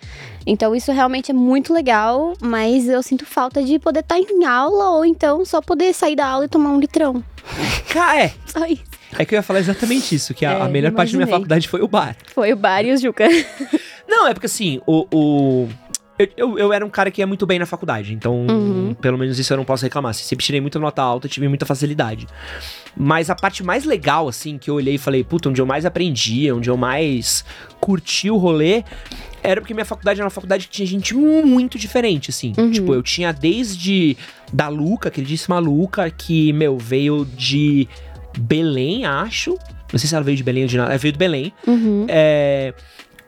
Então 0.47 0.75
isso 0.75 0.91
realmente 0.93 1.31
é 1.31 1.35
muito 1.35 1.73
legal, 1.73 2.35
mas 2.41 2.89
eu 2.89 3.03
sinto 3.03 3.25
falta 3.27 3.63
de 3.63 3.79
poder 3.79 4.01
estar 4.01 4.19
em 4.19 4.45
aula 4.45 4.91
ou 4.91 5.05
então 5.05 5.45
só 5.45 5.61
poder 5.61 5.93
sair 5.95 6.17
da 6.17 6.27
aula 6.27 6.45
e 6.45 6.49
tomar 6.49 6.71
um 6.71 6.81
litrão. 6.81 7.23
Cara, 7.89 8.23
é. 8.25 8.33
Só 8.47 8.65
isso. 8.67 8.83
É 9.19 9.25
que 9.27 9.35
eu 9.35 9.37
ia 9.37 9.43
falar 9.43 9.59
exatamente 9.61 10.15
isso, 10.15 10.33
que 10.33 10.45
a, 10.47 10.53
É, 10.53 10.63
a 10.63 10.69
melhor 10.69 10.93
parte 10.93 11.13
da 11.13 11.19
minha 11.19 11.25
imaginei. 11.25 11.33
faculdade 11.41 11.69
foi 11.69 11.83
o 11.83 11.89
bar. 11.89 12.17
Foi 12.35 12.53
o 12.53 12.57
bar 12.57 12.83
e 12.85 12.93
o 12.93 12.97
Juca. 12.97 13.27
Não, 14.09 14.27
é 14.27 14.33
porque 14.35 14.47
assim, 14.47 14.81
o. 14.87 15.07
o- 15.13 15.69
eu, 16.19 16.29
eu, 16.37 16.59
eu 16.59 16.73
era 16.73 16.85
um 16.87 16.91
cara 16.91 17.11
que 17.11 17.21
ia 17.21 17.27
muito 17.27 17.45
bem 17.47 17.59
na 17.59 17.67
faculdade, 17.67 18.15
então 18.15 18.47
Uhum. 18.49 18.95
pelo 19.01 19.19
menos 19.19 19.39
isso 19.39 19.53
eu 19.53 19.57
não 19.57 19.65
posso 19.65 19.83
reclamar. 19.85 20.15
Sempre 20.15 20.45
tirei 20.45 20.61
muita 20.61 20.79
nota 20.79 21.03
alta, 21.03 21.27
tive 21.27 21.49
muita 21.49 21.67
facilidade. 21.67 22.27
Mas 22.97 23.29
a 23.31 23.35
parte 23.35 23.63
mais 23.65 23.85
legal, 23.85 24.29
assim, 24.29 24.57
que 24.57 24.71
eu 24.71 24.75
olhei 24.75 24.95
e 24.95 24.99
falei, 24.99 25.25
puta, 25.25 25.49
onde 25.49 25.61
eu 25.61 25.67
mais 25.67 25.85
aprendi, 25.85 26.53
onde 26.53 26.71
eu 26.71 26.77
mais 26.77 27.45
curti 27.81 28.31
o 28.31 28.37
rolê, 28.37 28.85
era 29.43 29.61
porque 29.61 29.75
minha 29.75 29.85
faculdade 29.85 30.21
era 30.21 30.25
uma 30.25 30.31
faculdade 30.31 30.67
que 30.67 30.73
tinha 30.73 30.87
gente 30.87 31.15
muito 31.15 31.79
diferente, 31.79 32.31
assim. 32.31 32.53
Uhum. 32.57 32.71
Tipo, 32.71 32.95
eu 32.95 33.03
tinha 33.03 33.33
desde 33.33 34.17
da 34.53 34.69
Luca, 34.69 35.11
queridíssima 35.11 35.59
Luca, 35.59 36.09
que, 36.11 36.53
meu, 36.53 36.79
veio 36.79 37.27
de 37.37 37.89
Belém, 38.39 39.05
acho. 39.05 39.59
Não 39.93 39.99
sei 39.99 40.09
se 40.09 40.15
ela 40.15 40.25
veio 40.25 40.37
de 40.37 40.43
Belém 40.43 40.63
ou 40.63 40.69
de 40.69 40.77
nada. 40.77 40.91
Ela 40.91 40.99
veio 40.99 41.13
de 41.13 41.19
Belém. 41.19 41.53
Uhum. 41.67 42.07
É, 42.09 42.73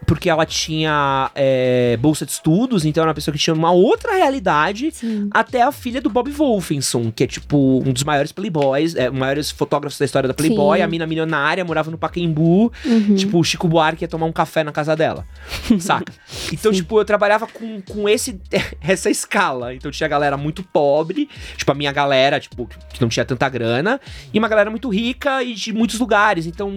porque 0.06 0.28
ela 0.28 0.44
tinha 0.46 1.30
é, 1.34 1.96
bolsa 1.98 2.24
de 2.26 2.32
estudos, 2.32 2.84
então 2.84 3.02
era 3.02 3.08
uma 3.08 3.14
pessoa 3.14 3.32
que 3.32 3.38
tinha 3.38 3.54
uma 3.54 3.70
outra 3.70 4.14
realidade. 4.14 4.90
Sim. 4.92 5.28
Até 5.30 5.62
a 5.62 5.72
filha 5.72 6.00
do 6.00 6.10
Bob 6.10 6.30
Wolfenson, 6.30 7.10
que 7.10 7.24
é 7.24 7.26
tipo 7.26 7.82
um 7.86 7.92
dos 7.92 8.04
maiores 8.04 8.32
playboys, 8.32 8.94
é, 8.94 9.10
maiores 9.10 9.50
fotógrafos 9.50 9.98
da 9.98 10.04
história 10.04 10.28
da 10.28 10.34
Playboy, 10.34 10.78
Sim. 10.78 10.84
a 10.84 10.86
mina 10.86 11.06
milionária, 11.06 11.64
morava 11.64 11.90
no 11.90 11.98
Pacaembu, 11.98 12.72
Uhum. 12.84 13.14
tipo, 13.14 13.38
o 13.38 13.44
Chico 13.44 13.66
Buarque 13.68 14.04
ia 14.04 14.08
tomar 14.08 14.26
um 14.26 14.32
café 14.32 14.62
na 14.64 14.72
casa 14.72 14.94
dela, 14.96 15.26
saca? 15.78 16.12
Então, 16.52 16.72
Sim. 16.72 16.78
tipo, 16.78 16.98
eu 16.98 17.04
trabalhava 17.04 17.46
com, 17.46 17.80
com 17.82 18.08
esse, 18.08 18.40
essa 18.80 19.10
escala, 19.10 19.74
então 19.74 19.90
tinha 19.90 20.08
galera 20.08 20.36
muito 20.36 20.62
pobre, 20.62 21.28
tipo, 21.56 21.70
a 21.70 21.74
minha 21.74 21.92
galera, 21.92 22.38
tipo, 22.40 22.66
que 22.66 23.00
não 23.00 23.08
tinha 23.08 23.24
tanta 23.24 23.48
grana, 23.48 24.00
e 24.32 24.38
uma 24.38 24.48
galera 24.48 24.70
muito 24.70 24.88
rica 24.88 25.42
e 25.42 25.54
de 25.54 25.72
muitos 25.72 25.98
lugares, 25.98 26.46
então... 26.46 26.76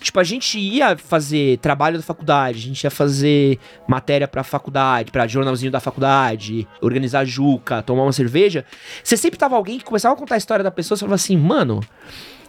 Tipo, 0.00 0.18
a 0.20 0.24
gente 0.24 0.58
ia 0.58 0.96
fazer 0.96 1.58
trabalho 1.58 1.96
da 1.98 2.02
faculdade, 2.02 2.58
a 2.58 2.62
gente 2.62 2.82
ia 2.84 2.90
fazer 2.90 3.58
matéria 3.86 4.26
pra 4.26 4.42
faculdade, 4.42 5.10
pra 5.12 5.26
jornalzinho 5.26 5.70
da 5.70 5.80
faculdade, 5.80 6.66
organizar 6.80 7.24
juca, 7.24 7.82
tomar 7.82 8.02
uma 8.04 8.12
cerveja. 8.12 8.64
Você 9.04 9.16
sempre 9.16 9.38
tava 9.38 9.56
alguém 9.56 9.78
que 9.78 9.84
começava 9.84 10.14
a 10.14 10.18
contar 10.18 10.36
a 10.36 10.38
história 10.38 10.62
da 10.64 10.70
pessoa 10.70 10.96
e 10.96 10.98
você 10.98 11.04
falava 11.04 11.14
assim, 11.16 11.36
mano, 11.36 11.80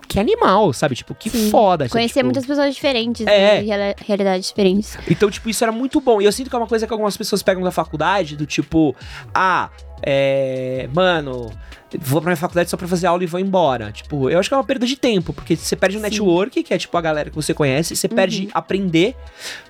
que 0.08 0.20
animal, 0.20 0.74
sabe? 0.74 0.96
Tipo, 0.96 1.16
que 1.16 1.30
Sim. 1.30 1.50
foda. 1.50 1.88
Conhecer 1.88 2.16
Tipo, 2.16 2.26
muitas 2.26 2.46
pessoas 2.46 2.74
diferentes, 2.76 3.26
É. 3.26 3.56
né, 3.56 3.60
de 3.62 3.68
reala- 3.68 3.96
realidades 4.06 4.48
diferentes. 4.48 4.98
Então, 5.10 5.30
tipo, 5.30 5.50
isso 5.50 5.64
era 5.64 5.72
muito 5.72 6.02
bom. 6.02 6.22
E 6.22 6.26
eu 6.26 6.32
sinto 6.32 6.50
que 6.50 6.56
é 6.56 6.60
uma 6.60 6.68
coisa 6.68 6.86
que 6.86 6.92
algumas 6.94 7.16
pessoas 7.16 7.42
pegam 7.42 7.64
da 7.64 7.72
faculdade, 7.72 8.36
do 8.36 8.46
tipo, 8.46 8.94
ah, 9.34 9.70
é. 10.04 10.90
Mano. 10.94 11.52
Vou 12.00 12.22
pra 12.22 12.30
minha 12.30 12.38
faculdade 12.38 12.70
só 12.70 12.78
pra 12.78 12.88
fazer 12.88 13.06
aula 13.08 13.22
e 13.22 13.28
vou 13.28 13.38
embora. 13.38 13.92
Tipo, 13.92 14.30
eu 14.30 14.40
acho 14.40 14.48
que 14.50 14.54
é 14.54 14.58
uma 14.58 14.64
perda 14.64 14.86
de 14.86 14.96
tempo, 14.96 15.34
porque 15.34 15.58
você 15.58 15.76
perde 15.76 15.98
o 15.98 16.00
Sim. 16.00 16.04
network, 16.04 16.64
que 16.64 16.74
é 16.74 16.78
tipo 16.78 16.98
a 16.98 17.02
galera 17.02 17.30
que 17.30 17.36
você 17.36 17.54
conhece, 17.54 17.98
você 17.98 18.08
perde 18.08 18.44
Uhum. 18.44 18.52
aprender, 18.54 19.14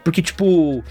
porque, 0.03 0.21
tipo. 0.21 0.83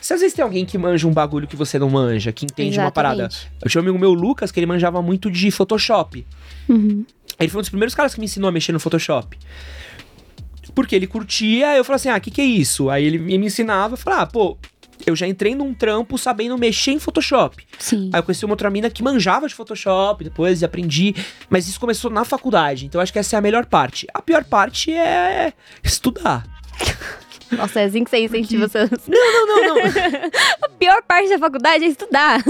Se 0.00 0.14
às 0.14 0.20
vezes 0.20 0.34
tem 0.36 0.44
alguém 0.44 0.64
que 0.64 0.78
manja 0.78 1.08
um 1.08 1.12
bagulho 1.12 1.48
que 1.48 1.56
você 1.56 1.76
não 1.80 1.90
manja, 1.90 2.30
que 2.30 2.44
entende 2.44 2.78
uma 2.78 2.92
parada. 2.92 3.22
Exatamente. 3.24 3.52
Eu 3.60 3.68
tinha 3.68 3.80
um 3.80 3.84
amigo 3.84 3.98
meu, 3.98 4.12
Lucas, 4.12 4.52
que 4.52 4.60
ele 4.60 4.66
manjava 4.66 5.02
muito 5.02 5.28
de 5.28 5.50
Photoshop. 5.50 6.24
Uhum. 6.68 7.04
Ele 7.40 7.48
foi 7.48 7.58
um 7.58 7.62
dos 7.62 7.68
primeiros 7.70 7.92
caras 7.94 8.14
que 8.14 8.20
me 8.20 8.26
ensinou 8.26 8.48
a 8.48 8.52
mexer 8.52 8.70
no 8.70 8.78
Photoshop. 8.78 9.36
Porque 10.74 10.94
ele 10.94 11.06
curtia, 11.08 11.74
eu 11.76 11.84
falei 11.84 11.96
assim: 11.96 12.08
ah, 12.10 12.16
o 12.16 12.20
que, 12.20 12.30
que 12.30 12.40
é 12.40 12.44
isso? 12.44 12.90
Aí 12.90 13.04
ele 13.04 13.18
me 13.18 13.36
ensinava, 13.46 13.94
eu 13.94 13.98
falei: 13.98 14.20
ah, 14.20 14.26
pô, 14.26 14.56
eu 15.06 15.14
já 15.14 15.26
entrei 15.26 15.54
num 15.54 15.72
trampo 15.72 16.18
sabendo 16.18 16.58
mexer 16.58 16.90
em 16.90 16.98
Photoshop. 16.98 17.64
Sim. 17.78 18.10
Aí 18.12 18.18
eu 18.18 18.22
conheci 18.24 18.44
uma 18.44 18.52
outra 18.52 18.68
mina 18.68 18.90
que 18.90 19.02
manjava 19.02 19.46
de 19.46 19.54
Photoshop 19.54 20.24
depois 20.24 20.62
aprendi. 20.62 21.14
Mas 21.48 21.68
isso 21.68 21.78
começou 21.78 22.10
na 22.10 22.24
faculdade, 22.24 22.86
então 22.86 23.00
acho 23.00 23.12
que 23.12 23.18
essa 23.18 23.36
é 23.36 23.38
a 23.38 23.42
melhor 23.42 23.66
parte. 23.66 24.06
A 24.12 24.20
pior 24.20 24.44
parte 24.44 24.92
é 24.92 25.52
estudar. 25.82 26.44
Nossa, 27.50 27.80
é 27.80 27.84
assim 27.84 28.04
que 28.04 28.10
você 28.10 28.18
incentiva 28.18 28.68
seus... 28.68 28.90
Não, 29.06 29.46
não, 29.46 29.74
não. 29.74 29.76
A 30.62 30.68
pior 30.68 31.02
parte 31.02 31.28
da 31.28 31.38
faculdade 31.38 31.84
é 31.84 31.88
estudar. 31.88 32.42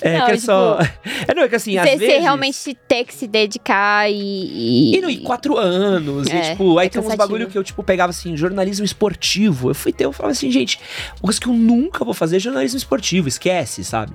É 0.00 0.18
Não, 0.18 0.26
que 0.26 0.32
é 0.32 0.34
tipo, 0.34 0.46
só. 0.46 0.78
É, 1.28 1.34
não, 1.34 1.42
é 1.42 1.48
que 1.48 1.56
assim, 1.56 1.76
às 1.76 1.84
vezes. 1.84 2.06
você 2.06 2.18
realmente 2.18 2.74
ter 2.88 3.04
que 3.04 3.14
se 3.14 3.26
dedicar 3.26 4.10
e... 4.10 4.96
E, 4.96 5.00
não, 5.00 5.10
e 5.10 5.18
quatro 5.18 5.56
anos, 5.56 6.28
e 6.28 6.32
É, 6.32 6.50
tipo, 6.50 6.78
aí 6.78 6.86
é 6.86 6.90
tem 6.90 7.00
uns 7.00 7.14
bagulho 7.14 7.48
que 7.48 7.56
eu, 7.56 7.62
tipo, 7.62 7.82
pegava 7.82 8.10
assim, 8.10 8.36
jornalismo 8.36 8.84
esportivo. 8.84 9.70
Eu 9.70 9.74
fui 9.74 9.92
ter, 9.92 10.04
eu 10.06 10.12
falava 10.12 10.32
assim, 10.32 10.50
gente, 10.50 10.80
uma 11.20 11.26
coisa 11.28 11.40
que 11.40 11.46
eu 11.46 11.52
nunca 11.52 12.04
vou 12.04 12.14
fazer 12.14 12.36
é 12.36 12.38
jornalismo 12.40 12.78
esportivo, 12.78 13.28
esquece, 13.28 13.84
sabe? 13.84 14.12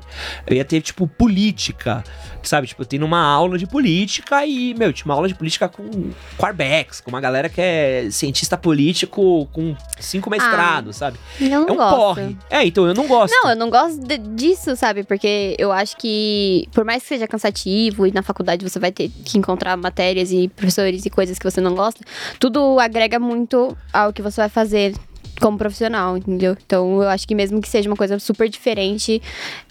Eu 0.48 0.56
ia 0.56 0.66
ter, 0.66 0.82
tipo, 0.82 1.08
política, 1.08 2.04
sabe? 2.48 2.68
Tipo, 2.68 2.82
eu 2.82 2.86
tenho 2.86 3.06
uma 3.06 3.22
aula 3.22 3.58
de 3.58 3.66
política 3.68 4.46
e, 4.46 4.74
meu, 4.74 4.92
tinha 4.94 5.06
uma 5.06 5.14
aula 5.16 5.28
de 5.28 5.36
política 5.36 5.68
com 5.70 6.12
Quarbex, 6.38 7.02
com 7.02 7.10
uma 7.10 7.22
galera 7.22 7.50
que 7.50 7.62
é 7.62 8.08
cientista 8.12 8.58
político 8.58 9.48
com 9.52 9.76
cinco 10.00 10.30
mestrados, 10.30 10.96
sabe? 10.98 11.18
Eu 11.40 11.50
não 11.62 11.68
é 11.68 11.72
um 11.72 11.76
gosto. 11.76 11.96
porre. 11.96 12.38
É, 12.50 12.66
então 12.66 12.86
eu 12.88 12.94
não 12.94 13.08
gosto. 13.08 13.34
Não, 13.34 13.50
eu 13.52 13.56
não 13.56 13.70
gosto 13.70 14.00
de- 14.00 14.18
disso, 14.18 14.76
sabe? 14.76 15.04
Porque 15.04 15.56
eu 15.58 15.72
acho 15.72 15.96
que, 15.98 16.68
por 16.74 16.84
mais 16.86 17.02
que 17.04 17.10
seja 17.10 17.28
cansativo 17.28 18.06
e 18.08 18.12
na 18.12 18.22
faculdade 18.22 18.68
você 18.68 18.80
vai 18.80 18.92
ter 18.92 19.10
que 19.24 19.38
encontrar 19.38 19.76
matérias 19.78 20.32
e 20.32 20.48
professores 20.50 21.06
e 21.06 21.10
coisas 21.10 21.38
que 21.40 21.50
você 21.50 21.62
não 21.62 21.74
gosta, 21.76 22.04
tudo 22.40 22.80
agrega 22.80 23.20
muito 23.20 23.76
ao 23.94 24.12
que 24.14 24.22
você 24.22 24.42
vai 24.42 24.50
fazer 24.50 24.94
como 25.40 25.58
profissional, 25.58 26.18
entendeu? 26.18 26.56
Então 26.66 27.02
eu 27.02 27.10
acho 27.10 27.28
que 27.28 27.36
mesmo 27.36 27.62
que 27.62 27.68
seja 27.70 27.90
uma 27.90 27.96
coisa 27.96 28.18
super 28.20 28.48
diferente. 28.50 29.22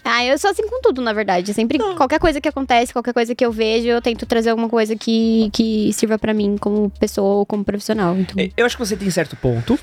Ah, 0.04 0.24
eu 0.24 0.36
sou 0.38 0.50
assim 0.50 0.66
com 0.68 0.80
tudo, 0.82 1.00
na 1.00 1.12
verdade. 1.12 1.52
Sempre, 1.54 1.78
qualquer 1.94 2.18
coisa 2.18 2.40
que 2.40 2.48
acontece, 2.48 2.92
qualquer 2.92 3.12
coisa 3.14 3.34
que 3.34 3.44
eu 3.44 3.50
vejo, 3.52 3.86
eu 3.88 4.02
tento 4.02 4.26
trazer 4.26 4.50
alguma 4.50 4.68
coisa 4.68 4.94
que, 4.96 5.50
que 5.52 5.92
sirva 5.92 6.18
pra 6.18 6.34
mim 6.34 6.56
como 6.58 6.90
pessoa 6.90 7.36
ou 7.36 7.46
como 7.46 7.64
profissional. 7.64 8.16
Então, 8.16 8.34
É, 8.42 8.50
Eu 8.56 8.66
acho 8.66 8.76
que 8.76 8.84
você 8.84 8.96
tem 8.96 9.10
certo 9.10 9.36
ponto. 9.36 9.78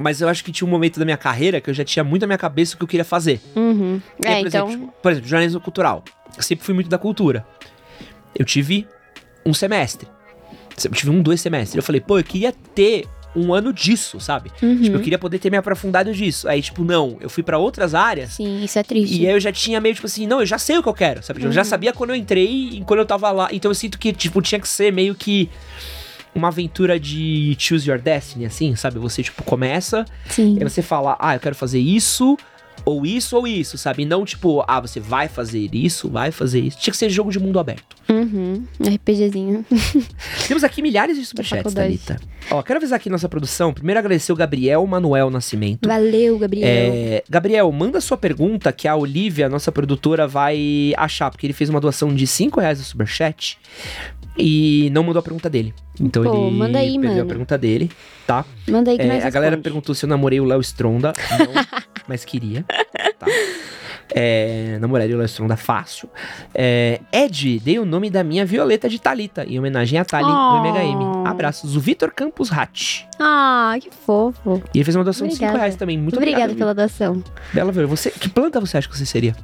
Mas 0.00 0.20
eu 0.20 0.28
acho 0.28 0.44
que 0.44 0.52
tinha 0.52 0.66
um 0.66 0.70
momento 0.70 0.96
da 1.00 1.04
minha 1.04 1.16
carreira 1.16 1.60
que 1.60 1.68
eu 1.68 1.74
já 1.74 1.84
tinha 1.84 2.04
muito 2.04 2.22
na 2.22 2.28
minha 2.28 2.38
cabeça 2.38 2.74
o 2.74 2.78
que 2.78 2.84
eu 2.84 2.88
queria 2.88 3.04
fazer. 3.04 3.40
uhum. 3.56 4.00
E 4.24 4.28
aí, 4.28 4.34
É, 4.34 4.38
por 4.40 4.46
então. 4.46 4.68
exemplo, 4.68 4.92
por 5.02 5.10
exemplo, 5.12 5.28
jornalismo 5.28 5.60
cultural. 5.60 6.04
Eu 6.36 6.42
sempre 6.42 6.64
fui 6.64 6.72
muito 6.72 6.88
da 6.88 6.98
cultura. 6.98 7.44
Eu 8.38 8.44
tive 8.44 8.86
um 9.44 9.52
semestre. 9.52 10.06
Eu 10.84 10.92
tive 10.92 11.10
um, 11.10 11.20
dois 11.20 11.40
semestres. 11.40 11.74
Eu 11.74 11.82
falei, 11.82 12.00
pô, 12.00 12.16
eu 12.16 12.22
queria 12.22 12.52
ter 12.76 13.08
um 13.36 13.52
ano 13.54 13.72
disso, 13.72 14.18
sabe? 14.20 14.50
uhum. 14.62 14.82
Tipo, 14.82 14.96
eu 14.96 15.00
queria 15.00 15.18
poder 15.18 15.38
ter 15.38 15.50
me 15.50 15.56
aprofundado 15.56 16.12
disso. 16.12 16.48
Aí, 16.48 16.60
tipo, 16.62 16.82
não, 16.82 17.16
eu 17.20 17.28
fui 17.30 17.42
pra 17.42 17.58
outras 17.58 17.94
áreas. 17.94 18.30
Sim, 18.34 18.64
isso 18.64 18.78
é 18.78 18.82
triste. 18.82 19.20
E 19.22 19.26
aí 19.26 19.32
eu 19.34 19.40
já 19.40 19.52
tinha 19.52 19.80
meio 19.80 19.94
tipo 19.94 20.06
assim, 20.06 20.26
não, 20.26 20.40
eu 20.40 20.46
já 20.46 20.58
sei 20.58 20.78
o 20.78 20.82
que 20.82 20.88
eu 20.88 20.94
quero, 20.94 21.22
sabe? 21.22 21.42
Eu 21.44 21.52
já 21.52 21.60
Uhum. 21.60 21.64
sabia 21.64 21.92
quando 21.92 22.10
eu 22.10 22.16
entrei 22.16 22.48
e 22.72 22.84
quando 22.84 23.00
eu 23.00 23.06
tava 23.06 23.30
lá. 23.30 23.48
Então 23.52 23.70
eu 23.70 23.74
sinto 23.74 23.98
que, 23.98 24.12
tipo, 24.12 24.40
tinha 24.42 24.58
que 24.60 24.68
ser 24.68 24.92
meio 24.92 25.14
que 25.14 25.48
uma 26.34 26.48
aventura 26.48 26.98
de 27.00 27.56
choose 27.58 27.88
your 27.88 27.98
destiny, 28.00 28.46
assim, 28.46 28.74
sabe? 28.76 28.98
Você, 28.98 29.22
tipo, 29.22 29.42
começa 29.42 30.04
Sim. 30.28 30.56
e 30.58 30.62
aí 30.62 30.68
você 30.68 30.82
fala, 30.82 31.16
ah, 31.18 31.34
eu 31.34 31.40
quero 31.40 31.54
fazer 31.54 31.78
isso, 31.80 32.36
ou 32.88 33.04
isso, 33.04 33.36
ou 33.36 33.46
isso, 33.46 33.76
sabe? 33.76 34.02
E 34.02 34.06
não 34.06 34.24
tipo, 34.24 34.64
ah, 34.66 34.80
você 34.80 34.98
vai 34.98 35.28
fazer 35.28 35.68
isso, 35.74 36.08
vai 36.08 36.30
fazer 36.30 36.60
isso. 36.60 36.78
Tinha 36.78 36.90
que 36.90 36.96
ser 36.96 37.10
jogo 37.10 37.30
de 37.30 37.38
mundo 37.38 37.58
aberto. 37.58 37.94
Uhum. 38.08 38.64
RPGzinho. 38.82 39.62
Temos 40.48 40.64
aqui 40.64 40.80
milhares 40.80 41.18
de 41.18 41.26
superchats. 41.26 41.74
Thalita. 41.74 42.18
Ó, 42.50 42.62
quero 42.62 42.78
avisar 42.78 42.96
aqui 42.96 43.10
nossa 43.10 43.28
produção. 43.28 43.74
Primeiro 43.74 43.98
agradecer 43.98 44.32
o 44.32 44.36
Gabriel 44.36 44.86
Manuel 44.86 45.28
Nascimento. 45.28 45.86
Valeu, 45.86 46.38
Gabriel. 46.38 46.66
É, 46.66 47.22
Gabriel, 47.28 47.70
manda 47.70 48.00
sua 48.00 48.16
pergunta 48.16 48.72
que 48.72 48.88
a 48.88 48.96
Olivia, 48.96 49.50
nossa 49.50 49.70
produtora, 49.70 50.26
vai 50.26 50.94
achar, 50.96 51.30
porque 51.30 51.46
ele 51.46 51.52
fez 51.52 51.68
uma 51.68 51.80
doação 51.80 52.14
de 52.14 52.26
5 52.26 52.58
reais 52.58 52.78
no 52.78 52.84
Superchat 52.86 53.58
e 54.38 54.88
não 54.92 55.02
mandou 55.02 55.20
a 55.20 55.22
pergunta 55.22 55.50
dele. 55.50 55.74
Então 56.00 56.22
Pô, 56.22 56.46
ele 56.46 56.56
manda 56.56 56.78
aí, 56.78 56.92
perdeu 56.92 57.10
mano. 57.10 57.22
a 57.22 57.26
pergunta 57.26 57.58
dele, 57.58 57.90
tá? 58.26 58.44
Manda 58.68 58.90
aí 58.90 58.96
que 58.96 59.02
É, 59.02 59.16
a 59.24 59.30
galera 59.30 59.56
responde. 59.56 59.62
perguntou 59.62 59.94
se 59.94 60.04
eu 60.04 60.08
namorei 60.08 60.38
o 60.40 60.44
Léo 60.44 60.60
Stronda. 60.60 61.12
Não, 61.38 61.48
mas 62.06 62.24
queria. 62.24 62.64
Tá? 63.18 63.26
É, 64.14 64.78
namoraria 64.80 65.14
o 65.14 65.18
Léo 65.18 65.26
Stronda 65.26 65.56
fácil. 65.56 66.08
É, 66.54 67.00
Ed, 67.12 67.58
dei 67.60 67.78
o 67.78 67.84
nome 67.84 68.08
da 68.08 68.24
minha 68.24 68.46
Violeta 68.46 68.88
de 68.88 68.98
Talita, 68.98 69.44
em 69.44 69.58
homenagem 69.58 69.98
a 69.98 70.04
Tali 70.04 70.24
Oh. 70.26 70.60
do 70.62 70.66
MHM. 70.68 71.26
Abraços. 71.28 71.76
O 71.76 71.80
Vitor 71.80 72.10
Campos 72.12 72.48
Ratti. 72.48 73.06
Ah, 73.18 73.76
que 73.80 73.90
fofo. 73.90 74.62
E 74.72 74.78
ele 74.78 74.84
fez 74.84 74.94
uma 74.96 75.04
doação 75.04 75.26
de 75.26 75.34
5 75.34 75.44
Obrigada. 75.44 75.58
reais 75.58 75.76
também. 75.76 75.98
Muito 75.98 76.16
Obrigada 76.16 76.44
obrigado. 76.44 76.58
pela 76.58 76.74
doação. 76.74 77.22
Bela. 77.52 77.70
Você, 77.72 78.10
que 78.10 78.28
planta 78.30 78.58
você 78.60 78.78
acha 78.78 78.88
que 78.88 78.96
você 78.96 79.04
seria? 79.04 79.34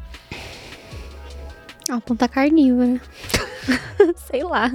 Uma 1.88 2.00
planta 2.00 2.28
carnívora. 2.28 3.00
Sei 4.30 4.42
lá. 4.42 4.72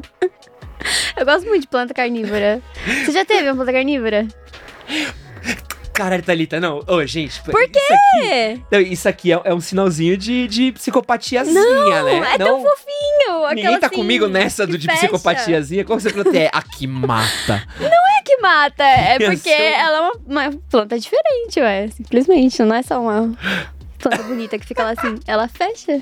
Eu 1.18 1.26
gosto 1.26 1.47
muito 1.47 1.62
de 1.62 1.68
planta 1.68 1.93
carnívora. 1.93 2.62
Você 3.05 3.12
já 3.12 3.26
teve 3.26 3.49
uma 3.49 3.55
planta 3.55 3.74
carnívora? 3.74 4.28
Caralho, 5.99 6.24
Thalita, 6.24 6.62
não. 6.62 6.82
Ô, 6.88 7.05
gente. 7.05 7.41
Por 7.43 7.70
quê? 7.70 7.78
Isso 7.78 7.93
aqui, 7.93 8.64
não, 8.72 8.80
isso 8.80 9.10
aqui 9.10 9.34
é, 9.34 9.41
é, 9.43 9.53
um 9.53 9.60
sinalzinho 9.60 10.16
de, 10.16 10.47
de 10.47 10.72
psicopatiazinha, 10.72 11.62
não, 11.62 12.05
né? 12.05 12.36
É 12.36 12.38
não, 12.38 12.45
tão 12.45 12.62
fofinho. 12.62 13.53
Ninguém 13.53 13.80
tá 13.80 13.88
assim, 13.88 13.95
comigo 13.97 14.28
nessa 14.28 14.66
do 14.66 14.78
de 14.78 14.88
fecha. 14.88 14.99
psicopatiazinha. 14.99 15.84
Como 15.84 15.99
você 15.99 16.10
falou, 16.10 16.34
é 16.34 16.49
a 16.53 16.62
que 16.62 16.88
mata. 16.88 17.68
Não 17.78 17.88
é 17.88 18.22
que 18.24 18.38
mata, 18.38 18.84
é 18.86 19.20
porque 19.30 19.49
ela 19.49 19.97
é 19.97 20.01
uma, 20.01 20.47
uma 20.47 20.60
planta 20.70 20.97
diferente, 20.97 21.60
ué. 21.60 21.89
Simplesmente, 21.89 22.64
não 22.64 22.78
é 22.78 22.82
só 22.82 23.01
uma 23.01 23.36
planta 23.97 24.24
bonita 24.24 24.57
que 24.57 24.66
fica 24.66 24.84
lá 24.84 24.91
assim. 24.91 25.20
Ela 25.28 25.49
fecha. 25.49 26.01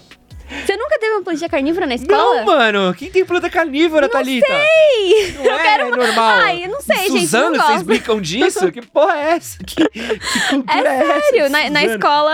Você 0.49 0.77
nunca 0.77 0.97
teve 0.97 1.13
uma 1.13 1.23
plantinha 1.23 1.49
carnívora 1.49 1.85
na 1.85 1.95
escola? 1.95 2.37
Não, 2.37 2.45
mano. 2.45 2.93
Quem 2.93 3.11
tem 3.11 3.25
planta 3.25 3.49
carnívora, 3.49 4.07
não 4.07 4.09
Thalita? 4.09 4.47
Sei. 4.47 5.33
Não 5.33 5.43
eu 5.43 5.53
é 5.53 5.63
quero... 5.63 5.95
normal. 5.95 6.29
Ai, 6.39 6.65
eu 6.65 6.69
não 6.69 6.81
sei, 6.81 6.95
Suzano, 6.95 7.17
gente. 7.17 7.27
Suzano, 7.27 7.57
vocês 7.57 7.81
brincam 7.83 8.21
disso? 8.21 8.71
que 8.71 8.81
porra 8.81 9.17
é 9.17 9.31
essa? 9.31 9.57
Que, 9.67 9.87
que 9.89 10.49
cultura 10.49 10.89
é, 10.89 10.97
é 10.97 11.21
sério. 11.21 11.41
essa? 11.43 11.49
Na, 11.49 11.69
na, 11.69 11.83
escola, 11.83 12.31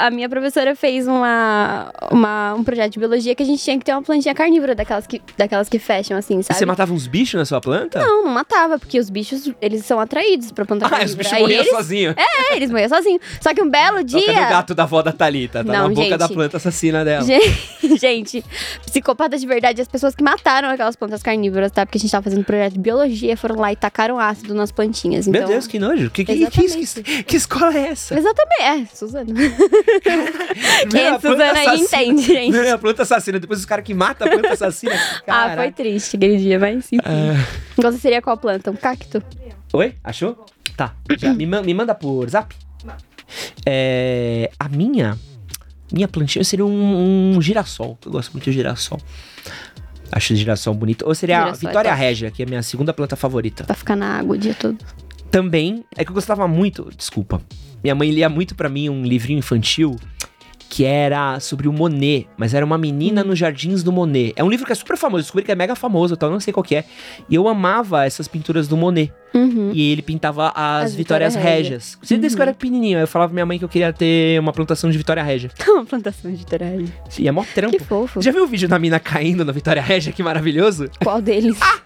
a 0.00 0.10
minha 0.10 0.28
professora 0.28 0.74
fez 0.74 1.06
uma, 1.08 1.90
uma, 2.10 2.54
um 2.54 2.62
projeto 2.62 2.92
de 2.92 2.98
biologia 2.98 3.34
que 3.34 3.42
a 3.42 3.46
gente 3.46 3.62
tinha 3.62 3.78
que 3.78 3.84
ter 3.84 3.92
uma 3.92 4.02
plantinha 4.02 4.34
carnívora, 4.34 4.74
daquelas 4.74 5.06
que, 5.06 5.20
daquelas 5.36 5.68
que 5.68 5.78
fecham, 5.78 6.16
assim, 6.16 6.42
sabe? 6.42 6.56
E 6.56 6.58
você 6.58 6.66
matava 6.66 6.92
uns 6.92 7.06
bichos 7.06 7.38
na 7.38 7.44
sua 7.44 7.60
planta? 7.60 7.98
Não, 7.98 8.24
não 8.24 8.30
matava, 8.30 8.78
porque 8.78 8.98
os 8.98 9.08
bichos, 9.10 9.50
eles 9.60 9.84
são 9.86 9.98
atraídos 9.98 10.52
pra 10.52 10.64
planta 10.64 10.86
ah, 10.86 10.90
carnívora. 10.90 11.04
Ah, 11.04 11.10
os 11.10 11.14
bichos 11.14 11.40
morriam 11.40 11.60
eles... 11.60 11.70
sozinhos. 11.70 12.14
É, 12.16 12.56
eles 12.56 12.70
morriam 12.70 12.88
sozinhos. 12.88 13.22
Só 13.40 13.54
que 13.54 13.62
um 13.62 13.70
belo 13.70 14.04
dia... 14.04 14.20
Toca 14.20 14.40
no 14.40 14.48
gato 14.48 14.74
da 14.74 14.82
avó 14.82 15.02
da 15.02 15.12
Thalita, 15.12 15.64
tá 15.64 15.72
não, 15.72 15.88
na 15.88 15.88
boca 15.88 16.02
gente. 16.02 16.18
da 16.18 16.28
planta 16.28 16.56
assassina 16.58 17.04
dela. 17.04 17.24
gente 17.24 17.53
gente, 17.98 18.44
psicopata 18.86 19.38
de 19.38 19.46
verdade, 19.46 19.80
as 19.80 19.88
pessoas 19.88 20.14
que 20.14 20.22
mataram 20.22 20.68
aquelas 20.70 20.96
plantas 20.96 21.22
carnívoras, 21.22 21.70
tá? 21.70 21.84
Porque 21.84 21.98
a 21.98 22.00
gente 22.00 22.10
tava 22.10 22.24
fazendo 22.24 22.44
projeto 22.44 22.74
de 22.74 22.78
biologia, 22.78 23.36
foram 23.36 23.56
lá 23.56 23.72
e 23.72 23.76
tacaram 23.76 24.18
ácido 24.18 24.54
nas 24.54 24.72
plantinhas. 24.72 25.26
Então... 25.26 25.40
Meu 25.40 25.48
Deus, 25.48 25.66
que 25.66 25.78
nojo. 25.78 26.10
Que, 26.10 26.24
que, 26.24 26.46
que, 26.46 27.02
que, 27.02 27.22
que 27.24 27.36
escola 27.36 27.76
é 27.76 27.88
essa? 27.88 28.18
Exatamente. 28.18 28.62
É, 28.62 28.86
Suzana. 28.94 29.26
Quem 30.90 31.00
é 31.00 31.18
Suzana 31.18 31.58
aí 31.58 31.80
entende, 31.80 32.22
gente. 32.22 32.52
Não 32.52 32.62
é 32.62 32.70
a 32.70 32.78
planta 32.78 33.02
assassina, 33.02 33.38
depois 33.38 33.60
os 33.60 33.66
caras 33.66 33.84
que 33.84 33.94
matam 33.94 34.26
a 34.26 34.30
planta 34.30 34.52
assassina. 34.52 34.94
ah, 35.26 35.54
foi 35.56 35.72
triste 35.72 36.16
aquele 36.16 36.36
dia, 36.38 36.58
mas 36.58 36.76
enfim. 36.76 36.98
Uh... 36.98 37.82
Você 37.82 37.98
seria 37.98 38.22
qual 38.22 38.36
planta? 38.36 38.70
Um 38.70 38.76
cacto? 38.76 39.22
Oi? 39.72 39.94
Achou? 40.02 40.46
Tá. 40.76 40.94
Já, 41.18 41.32
me, 41.32 41.46
me 41.46 41.74
manda 41.74 41.94
por 41.94 42.28
zap? 42.28 42.54
É, 43.66 44.50
a 44.58 44.68
minha 44.68 45.18
minha 45.94 46.08
plantinha 46.08 46.44
seria 46.44 46.66
um, 46.66 47.36
um 47.36 47.40
girassol. 47.40 47.98
Eu 48.04 48.12
gosto 48.12 48.32
muito 48.32 48.44
de 48.44 48.52
girassol. 48.52 49.00
Acho 50.10 50.34
girassol 50.36 50.74
bonito. 50.74 51.06
Ou 51.06 51.14
seria 51.14 51.36
girassol 51.36 51.68
a 51.68 51.70
Vitória 51.70 51.88
é 51.88 51.94
Regia, 51.94 52.30
que 52.30 52.42
é 52.42 52.46
a 52.46 52.48
minha 52.48 52.62
segunda 52.62 52.92
planta 52.92 53.16
favorita. 53.16 53.64
Pra 53.64 53.74
ficar 53.74 53.96
na 53.96 54.18
água 54.18 54.34
o 54.34 54.38
dia 54.38 54.54
todo. 54.54 54.78
Também, 55.30 55.84
é 55.96 56.04
que 56.04 56.10
eu 56.10 56.14
gostava 56.14 56.46
muito, 56.46 56.90
desculpa. 56.96 57.40
Minha 57.82 57.94
mãe 57.94 58.10
lia 58.10 58.28
muito 58.28 58.54
para 58.54 58.68
mim 58.68 58.88
um 58.88 59.02
livrinho 59.02 59.38
infantil 59.38 59.96
que 60.68 60.84
era 60.84 61.38
sobre 61.40 61.68
o 61.68 61.72
Monet, 61.72 62.28
mas 62.36 62.54
era 62.54 62.64
uma 62.64 62.78
menina 62.78 63.22
hum. 63.22 63.28
nos 63.28 63.38
jardins 63.38 63.82
do 63.82 63.92
Monet. 63.92 64.32
É 64.36 64.42
um 64.42 64.50
livro 64.50 64.66
que 64.66 64.72
é 64.72 64.74
super 64.74 64.96
famoso, 64.96 65.22
descobri 65.22 65.44
que 65.44 65.52
é 65.52 65.54
mega 65.54 65.74
famoso, 65.74 66.14
então 66.14 66.30
não 66.30 66.40
sei 66.40 66.52
qual 66.52 66.64
que 66.64 66.76
é. 66.76 66.84
E 67.28 67.34
eu 67.34 67.48
amava 67.48 68.04
essas 68.04 68.28
pinturas 68.28 68.68
do 68.68 68.76
Monet. 68.76 69.12
Uhum. 69.34 69.72
E 69.74 69.90
ele 69.90 70.00
pintava 70.00 70.52
as, 70.54 70.84
as 70.84 70.94
Vitórias 70.94 71.34
Régias. 71.34 71.98
Você 72.00 72.14
uhum. 72.14 72.20
desde 72.20 72.36
que 72.36 72.40
eu 72.40 72.44
era 72.44 72.54
pequenininho, 72.54 73.00
eu 73.00 73.08
falava 73.08 73.30
pra 73.30 73.34
minha 73.34 73.46
mãe 73.46 73.58
que 73.58 73.64
eu 73.64 73.68
queria 73.68 73.92
ter 73.92 74.38
uma 74.38 74.52
plantação 74.52 74.90
de 74.90 74.96
Vitória 74.96 75.22
Régia. 75.22 75.50
uma 75.66 75.84
plantação 75.84 76.30
de 76.30 76.36
Vitória 76.36 76.68
Régia. 76.68 76.94
E 77.18 77.26
é 77.26 77.32
mó 77.32 77.44
trampo. 77.52 77.76
Que 77.76 77.82
fofo. 77.82 78.22
Já 78.22 78.30
viu 78.30 78.44
o 78.44 78.46
vídeo 78.46 78.68
da 78.68 78.78
mina 78.78 79.00
caindo 79.00 79.44
na 79.44 79.50
Vitória 79.50 79.82
Régia? 79.82 80.12
Que 80.12 80.22
maravilhoso. 80.22 80.88
Qual 81.02 81.20
deles? 81.20 81.58
Ah! 81.60 81.80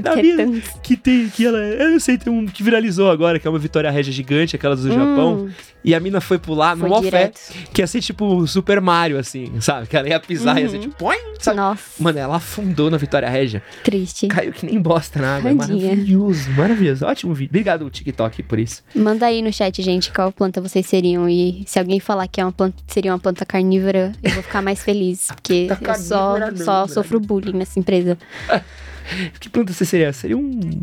da 0.00 0.16
mina 0.16 0.60
que 0.82 0.96
tem, 0.96 1.28
que 1.28 1.46
ela, 1.46 1.58
eu 1.58 1.90
não 1.90 2.00
sei, 2.00 2.18
tem 2.18 2.32
um 2.32 2.46
que 2.46 2.62
viralizou 2.62 3.10
agora, 3.10 3.38
que 3.38 3.46
é 3.46 3.50
uma 3.50 3.58
Vitória 3.58 3.90
Régia 3.90 4.12
gigante, 4.12 4.56
aquelas 4.56 4.82
do 4.82 4.88
hum. 4.90 4.92
Japão. 4.92 5.50
E 5.84 5.94
a 5.94 6.00
mina 6.00 6.20
foi 6.20 6.38
pular 6.38 6.74
no 6.74 6.88
mó 6.88 7.02
fé, 7.02 7.30
que 7.72 7.82
ia 7.82 7.86
ser 7.86 8.00
tipo 8.06 8.46
Super 8.46 8.80
Mario, 8.80 9.18
assim, 9.18 9.60
sabe? 9.60 9.86
Que 9.86 9.96
ela 9.96 10.08
ia 10.08 10.20
pisar, 10.20 10.56
uhum. 10.56 10.62
ia 10.62 10.68
ser 10.68 10.78
tipo, 10.78 10.94
põe, 10.96 11.16
sabe? 11.38 11.56
Nossa. 11.56 11.82
Mano, 11.98 12.18
ela 12.18 12.36
afundou 12.36 12.90
na 12.90 12.96
Vitória 12.96 13.28
Régia. 13.28 13.62
Triste. 13.82 14.28
Caiu 14.28 14.52
que 14.52 14.66
nem 14.66 14.80
bosta 14.80 15.20
na 15.20 15.36
água. 15.36 15.50
É 15.50 15.54
maravilhoso, 15.54 16.50
maravilhoso. 16.52 17.06
Ótimo 17.06 17.34
vídeo. 17.34 17.50
Obrigado, 17.50 17.88
TikTok, 17.90 18.42
por 18.42 18.58
isso. 18.58 18.82
Manda 18.94 19.26
aí 19.26 19.42
no 19.42 19.52
chat, 19.52 19.80
gente, 19.82 20.12
qual 20.12 20.32
planta 20.32 20.60
vocês 20.60 20.86
seriam. 20.86 21.28
E 21.28 21.64
se 21.66 21.78
alguém 21.78 22.00
falar 22.00 22.28
que 22.28 22.40
é 22.40 22.44
uma 22.44 22.52
planta, 22.52 22.76
seria 22.86 23.12
uma 23.12 23.18
planta 23.18 23.44
carnívora, 23.44 24.12
eu 24.22 24.30
vou 24.32 24.42
ficar 24.42 24.62
mais 24.62 24.82
feliz. 24.82 25.28
Porque 25.34 25.68
eu 25.68 25.94
só, 25.96 26.36
só 26.56 26.86
sofro 26.86 27.20
bullying 27.20 27.56
nessa 27.56 27.78
empresa. 27.78 28.18
que 29.40 29.48
planta 29.48 29.72
você 29.72 29.84
seria? 29.84 30.12
Seria 30.12 30.36
um 30.36 30.82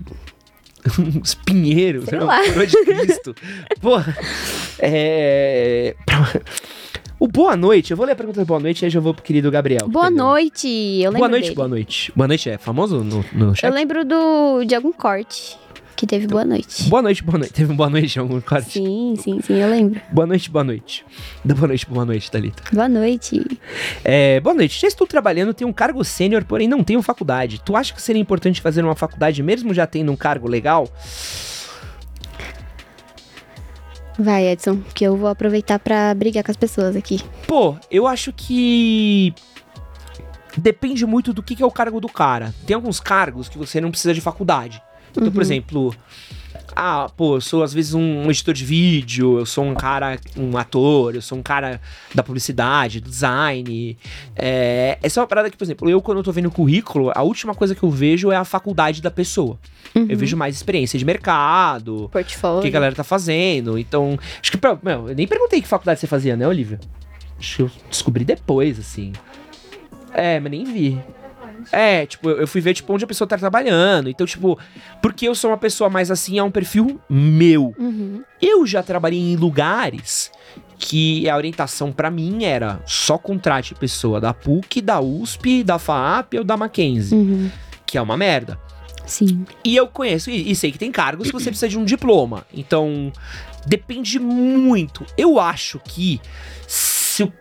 um 1.00 1.22
espinheiro, 1.24 2.06
Sei 2.06 2.20
lá. 2.20 2.44
coroa 2.44 2.68
de 2.68 2.78
Cristo. 2.84 3.36
Porra. 3.80 4.16
É. 4.80 5.96
O 7.22 7.28
boa 7.28 7.56
noite, 7.56 7.92
eu 7.92 7.98
vou 7.98 8.04
ler 8.04 8.14
a 8.14 8.16
pergunta 8.16 8.40
do 8.40 8.48
boa 8.48 8.60
noite 8.60 8.82
e 8.82 8.86
aí 8.86 8.90
já 8.90 9.00
vou 9.00 9.14
pro 9.14 9.22
querido 9.22 9.52
Gabriel. 9.52 9.88
Boa 9.88 10.10
noite, 10.10 10.68
eu 10.68 11.12
lembro 11.12 11.20
Boa 11.20 11.30
noite, 11.30 11.44
dele. 11.44 11.56
boa 11.56 11.68
noite. 11.68 12.12
Boa 12.16 12.28
noite 12.28 12.50
é 12.50 12.58
famoso 12.58 13.04
no, 13.04 13.24
no 13.32 13.56
chat? 13.56 13.64
Eu 13.70 13.72
lembro 13.76 14.04
do, 14.04 14.64
de 14.66 14.74
algum 14.74 14.92
corte 14.92 15.56
que 15.96 16.08
teve 16.08 16.26
boa 16.26 16.44
noite. 16.44 16.90
Boa 16.90 17.00
noite, 17.04 17.24
boa 17.24 17.38
noite. 17.38 17.54
Teve 17.54 17.72
um 17.72 17.76
boa 17.76 17.92
noite 17.92 18.16
em 18.16 18.20
algum 18.20 18.42
corte? 18.42 18.72
Sim, 18.72 19.14
sim, 19.20 19.40
sim, 19.40 19.54
eu 19.54 19.70
lembro. 19.70 20.02
Boa 20.12 20.26
noite, 20.26 20.50
boa 20.50 20.64
noite. 20.64 21.06
Da 21.46 21.54
boa 21.54 21.68
noite, 21.68 21.86
boa 21.88 22.06
noite, 22.06 22.32
Thalita. 22.32 22.64
Boa 22.74 22.90
noite. 22.90 23.60
É, 24.04 24.40
boa 24.40 24.56
noite. 24.56 24.82
Já 24.82 24.88
estou 24.88 25.06
trabalhando, 25.06 25.54
tenho 25.54 25.70
um 25.70 25.74
cargo 25.74 26.04
sênior, 26.04 26.44
porém 26.44 26.68
não 26.68 26.84
tenho 26.84 27.04
faculdade. 27.04 27.62
Tu 27.64 27.76
acha 27.76 27.94
que 27.94 28.02
seria 28.02 28.20
importante 28.20 28.60
fazer 28.62 28.84
uma 28.84 28.96
faculdade 28.96 29.44
mesmo 29.44 29.76
já 29.76 29.86
tendo 29.86 30.12
um 30.12 30.16
cargo 30.16 30.48
legal? 30.48 30.90
Vai, 34.22 34.48
Edson, 34.48 34.82
que 34.94 35.04
eu 35.04 35.18
vou 35.18 35.28
aproveitar 35.28 35.80
para 35.80 36.14
brigar 36.14 36.44
com 36.44 36.52
as 36.52 36.58
pessoas 36.58 36.96
aqui. 36.96 37.20
Pô, 37.48 37.76
eu 37.90 38.06
acho 38.06 38.32
que 38.32 39.34
depende 40.56 41.06
muito 41.06 41.34
do 41.34 41.42
que, 41.42 41.56
que 41.56 41.64
é 41.64 41.66
o 41.66 41.72
cargo 41.72 42.00
do 42.00 42.08
cara. 42.08 42.54
Tem 42.66 42.76
alguns 42.76 43.00
cargos 43.00 43.50
que 43.50 43.58
você 43.58 43.82
não 43.82 43.90
precisa 43.90 44.14
de 44.14 44.22
faculdade. 44.22 44.82
Então, 45.10 45.24
uhum. 45.24 45.32
por 45.32 45.42
exemplo, 45.42 45.96
ah, 46.76 47.10
pô, 47.16 47.38
eu 47.38 47.42
sou 47.42 47.64
às 47.64 47.74
vezes 47.74 47.94
um, 47.94 48.30
editor 48.30 48.54
de 48.54 48.66
vídeo, 48.66 49.40
eu 49.40 49.46
sou 49.46 49.64
um 49.64 49.76
cara, 49.76 50.20
um 50.38 50.58
ator, 50.58 51.16
eu 51.16 51.22
sou 51.22 51.38
um 51.38 51.42
cara 51.44 51.82
da 52.14 52.24
publicidade, 52.24 53.00
do 53.00 53.10
design. 53.10 53.98
É, 54.36 54.98
essa 55.02 55.20
é 55.20 55.22
uma 55.22 55.28
parada 55.28 55.50
que, 55.50 55.58
por 55.58 55.64
exemplo, 55.64 55.90
eu 55.90 56.02
quando 56.02 56.20
eu 56.20 56.24
tô 56.24 56.32
vendo 56.32 56.48
o 56.48 56.52
currículo, 56.52 57.12
a 57.14 57.22
última 57.22 57.54
coisa 57.54 57.76
que 57.76 57.84
eu 57.84 57.90
vejo 57.90 58.32
é 58.32 58.36
a 58.36 58.46
faculdade 58.46 59.02
da 59.02 59.12
pessoa. 59.12 59.60
Uhum. 59.96 60.08
Eu 60.10 60.18
vejo 60.18 60.38
mais 60.38 60.56
experiência 60.56 60.98
de 60.98 61.06
mercado, 61.06 62.10
portfólio, 62.12 62.60
o 62.60 62.62
que 62.62 62.68
a 62.68 62.72
galera 62.72 62.96
tá 62.96 63.04
fazendo. 63.04 63.78
Então, 63.78 64.18
acho 64.42 64.52
que, 64.52 64.60
meu, 64.84 65.10
eu 65.10 65.16
nem 65.16 65.28
perguntei 65.28 65.62
que 65.62 65.68
faculdade 65.68 66.00
você 66.00 66.08
fazia, 66.08 66.36
né, 66.36 66.48
Olivia? 66.48 66.80
Acho 67.38 67.56
que 67.56 67.62
eu 67.64 67.72
descobri 67.90 68.24
depois, 68.24 68.80
assim. 68.80 69.14
É, 70.14 70.40
mas 70.40 70.52
nem 70.52 70.64
vi. 70.64 71.02
É, 71.72 72.06
tipo, 72.06 72.30
eu 72.30 72.48
fui 72.48 72.62
ver, 72.62 72.74
tipo, 72.74 72.94
onde 72.94 73.04
a 73.04 73.08
pessoa 73.08 73.28
tá 73.28 73.38
trabalhando. 73.38 74.10
Então, 74.10 74.26
tipo, 74.26 74.58
porque 75.02 75.28
eu 75.28 75.36
sou 75.36 75.52
uma 75.52 75.58
pessoa 75.58 75.90
mais 75.90 76.12
assim, 76.12 76.38
é 76.38 76.44
um 76.44 76.52
perfil 76.52 77.00
meu. 77.10 77.74
Uhum. 77.78 78.24
Eu 78.42 78.66
já 78.66 78.82
trabalhei 78.82 79.20
em 79.20 79.36
lugares 79.36 80.32
que 80.78 81.30
a 81.30 81.38
orientação 81.38 81.92
para 81.92 82.10
mim 82.10 82.44
era 82.44 82.82
só 82.86 83.18
contrate 83.18 83.76
pessoa 83.76 84.20
da 84.20 84.34
PUC, 84.34 84.82
da 84.82 85.00
USP, 85.00 85.64
da 85.64 85.78
FAAP 85.78 86.34
ou 86.36 86.44
da 86.44 86.58
Mackenzie. 86.58 87.18
Uhum. 87.18 87.52
Que 87.86 87.98
é 87.98 88.02
uma 88.02 88.18
merda. 88.18 88.58
Sim. 89.06 89.46
E 89.64 89.76
eu 89.76 89.88
conheço 89.88 90.30
e, 90.30 90.52
e 90.52 90.56
sei 90.56 90.72
que 90.72 90.80
tem 90.80 90.92
cargos 90.92 91.28
que 91.28 91.34
você 91.34 91.46
precisa 91.46 91.68
de 91.68 91.78
um 91.78 91.86
diploma. 91.86 92.46
Então, 92.54 93.12
depende 93.66 94.20
muito. 94.20 95.06
Eu 95.18 95.40
acho 95.40 95.80
que 95.84 96.20
se 96.68 97.24
o 97.24 97.34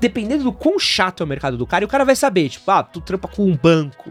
dependendo 0.00 0.44
do 0.44 0.52
quão 0.52 0.78
chato 0.78 1.22
é 1.22 1.24
o 1.24 1.26
mercado 1.26 1.56
do 1.56 1.66
cara, 1.66 1.84
o 1.84 1.88
cara 1.88 2.04
vai 2.04 2.14
saber, 2.14 2.48
tipo, 2.48 2.70
ah, 2.70 2.82
tu 2.82 3.00
trampa 3.00 3.28
com 3.28 3.44
um 3.44 3.56
banco, 3.56 4.08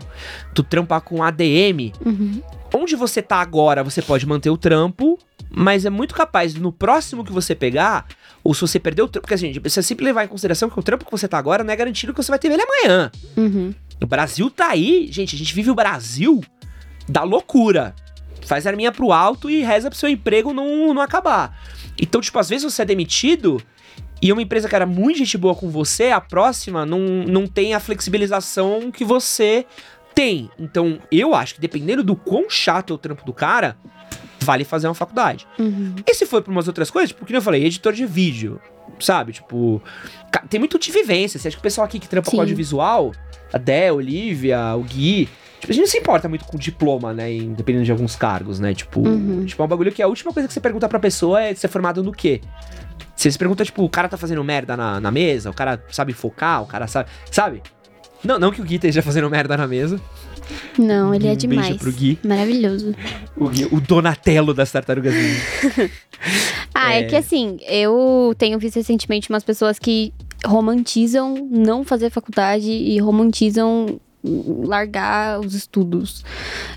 tu 0.53 0.63
trampa 0.63 0.99
com 0.99 1.23
ADM. 1.23 1.93
Uhum. 2.05 2.41
Onde 2.73 2.95
você 2.95 3.21
tá 3.21 3.37
agora, 3.37 3.83
você 3.83 4.01
pode 4.01 4.25
manter 4.25 4.49
o 4.49 4.57
trampo, 4.57 5.17
mas 5.49 5.85
é 5.85 5.89
muito 5.89 6.13
capaz 6.13 6.53
no 6.55 6.71
próximo 6.71 7.23
que 7.23 7.31
você 7.31 7.55
pegar, 7.55 8.05
ou 8.43 8.53
se 8.53 8.61
você 8.61 8.79
perder 8.79 9.03
o 9.03 9.07
trampo, 9.07 9.23
porque 9.23 9.33
assim, 9.33 9.47
gente 9.47 9.59
precisa 9.59 9.81
sempre 9.81 10.05
levar 10.05 10.25
em 10.25 10.27
consideração 10.27 10.69
que 10.69 10.79
o 10.79 10.83
trampo 10.83 11.05
que 11.05 11.11
você 11.11 11.27
tá 11.27 11.37
agora 11.37 11.63
não 11.63 11.73
é 11.73 11.75
garantido 11.75 12.13
que 12.13 12.21
você 12.21 12.31
vai 12.31 12.39
ter 12.39 12.51
ele 12.51 12.61
amanhã. 12.61 13.11
Uhum. 13.35 13.73
O 14.01 14.05
Brasil 14.05 14.49
tá 14.49 14.69
aí, 14.69 15.07
gente, 15.11 15.35
a 15.35 15.39
gente 15.39 15.53
vive 15.53 15.71
o 15.71 15.75
Brasil 15.75 16.43
da 17.07 17.23
loucura. 17.23 17.95
Faz 18.45 18.65
a 18.65 18.69
arminha 18.69 18.91
pro 18.91 19.11
alto 19.11 19.49
e 19.49 19.61
reza 19.61 19.89
pro 19.89 19.97
seu 19.97 20.09
emprego 20.09 20.53
não, 20.53 20.93
não 20.93 21.01
acabar. 21.01 21.57
Então, 21.99 22.21
tipo, 22.21 22.37
às 22.37 22.47
vezes 22.47 22.71
você 22.71 22.83
é 22.83 22.85
demitido 22.85 23.61
e 24.21 24.31
uma 24.31 24.41
empresa 24.41 24.67
que 24.67 24.75
era 24.75 24.85
muito 24.85 25.19
gente 25.19 25.37
boa 25.37 25.55
com 25.55 25.69
você, 25.69 26.11
a 26.11 26.21
próxima 26.21 26.85
não, 26.85 26.99
não 26.99 27.47
tem 27.47 27.73
a 27.73 27.79
flexibilização 27.79 28.91
que 28.91 29.05
você 29.05 29.65
tem. 30.15 30.49
Então, 30.57 30.99
eu 31.11 31.35
acho 31.35 31.55
que 31.55 31.61
dependendo 31.61 32.03
do 32.03 32.15
quão 32.15 32.49
chato 32.49 32.93
é 32.93 32.95
o 32.95 32.97
trampo 32.97 33.23
do 33.25 33.33
cara, 33.33 33.77
vale 34.39 34.63
fazer 34.63 34.87
uma 34.87 34.95
faculdade. 34.95 35.47
Uhum. 35.59 35.95
E 36.05 36.13
se 36.13 36.25
for 36.25 36.41
pra 36.41 36.51
umas 36.51 36.67
outras 36.67 36.89
coisas, 36.89 37.09
tipo, 37.09 37.25
que 37.25 37.31
nem 37.31 37.37
eu 37.37 37.43
falei, 37.43 37.63
editor 37.65 37.93
de 37.93 38.05
vídeo, 38.05 38.59
sabe? 38.99 39.33
Tipo, 39.33 39.81
tem 40.49 40.59
muito 40.59 40.79
de 40.79 40.91
vivência. 40.91 41.39
Você 41.39 41.49
acha 41.49 41.57
que 41.57 41.59
o 41.59 41.63
pessoal 41.63 41.85
aqui 41.85 41.99
que 41.99 42.07
trampa 42.07 42.31
com 42.31 42.39
audiovisual, 42.39 43.11
a 43.53 43.57
Dé, 43.57 43.89
a 43.89 43.93
Olivia, 43.93 44.75
o 44.75 44.83
Gui, 44.83 45.29
tipo, 45.59 45.71
a 45.71 45.73
gente 45.73 45.81
não 45.81 45.87
se 45.87 45.97
importa 45.97 46.27
muito 46.29 46.45
com 46.45 46.57
diploma, 46.57 47.13
né? 47.13 47.31
em- 47.31 47.53
Dependendo 47.53 47.85
de 47.85 47.91
alguns 47.91 48.15
cargos, 48.15 48.59
né? 48.59 48.73
Tipo, 48.73 49.01
Uhum. 49.07 49.45
tipo, 49.45 49.61
é 49.61 49.65
um 49.65 49.67
bagulho 49.67 49.91
que 49.91 50.01
a 50.01 50.07
última 50.07 50.31
coisa 50.33 50.47
que 50.47 50.53
você 50.53 50.59
pergunta 50.59 50.87
pra 50.87 50.99
pessoa 50.99 51.41
é 51.41 51.53
ser 51.55 51.67
formado 51.67 52.03
no 52.03 52.11
quê? 52.11 52.41
Você 53.15 53.31
se 53.31 53.37
pergunta, 53.37 53.65
tipo, 53.65 53.83
o 53.83 53.89
cara 53.89 54.07
tá 54.07 54.15
fazendo 54.17 54.43
merda 54.43 54.77
na, 54.77 54.99
na 54.99 55.09
mesa, 55.11 55.49
o 55.49 55.53
cara 55.53 55.83
sabe 55.91 56.13
focar, 56.13 56.61
o 56.61 56.67
cara 56.67 56.85
sabe. 56.87 57.09
Sabe? 57.31 57.61
Não, 58.23 58.37
não 58.39 58.51
que 58.51 58.61
o 58.61 58.63
Gui 58.63 58.75
esteja 58.75 59.01
fazendo 59.01 59.29
merda 59.29 59.55
na 59.57 59.67
mesa. 59.67 59.99
Não, 60.77 61.13
ele 61.13 61.25
é 61.25 61.35
beijo 61.35 61.47
demais. 61.47 61.77
pro 61.77 61.91
Gui. 61.91 62.17
Maravilhoso. 62.23 62.95
O, 63.35 63.49
Gui, 63.49 63.65
o 63.71 63.79
Donatello 63.81 64.53
das 64.53 64.71
tartarugas 64.71 65.13
ninja. 65.13 65.91
Ah, 66.73 66.93
é. 66.95 67.01
É. 67.01 67.03
que 67.03 67.15
assim, 67.15 67.57
eu 67.67 68.33
tenho 68.37 68.57
visto 68.57 68.75
recentemente 68.77 69.29
umas 69.29 69.43
pessoas 69.43 69.77
que 69.77 70.11
romantizam 70.45 71.47
não 71.51 71.83
fazer 71.83 72.09
faculdade 72.09 72.69
e 72.69 72.97
romantizam 72.99 73.99
largar 74.23 75.39
os 75.39 75.53
estudos. 75.53 76.23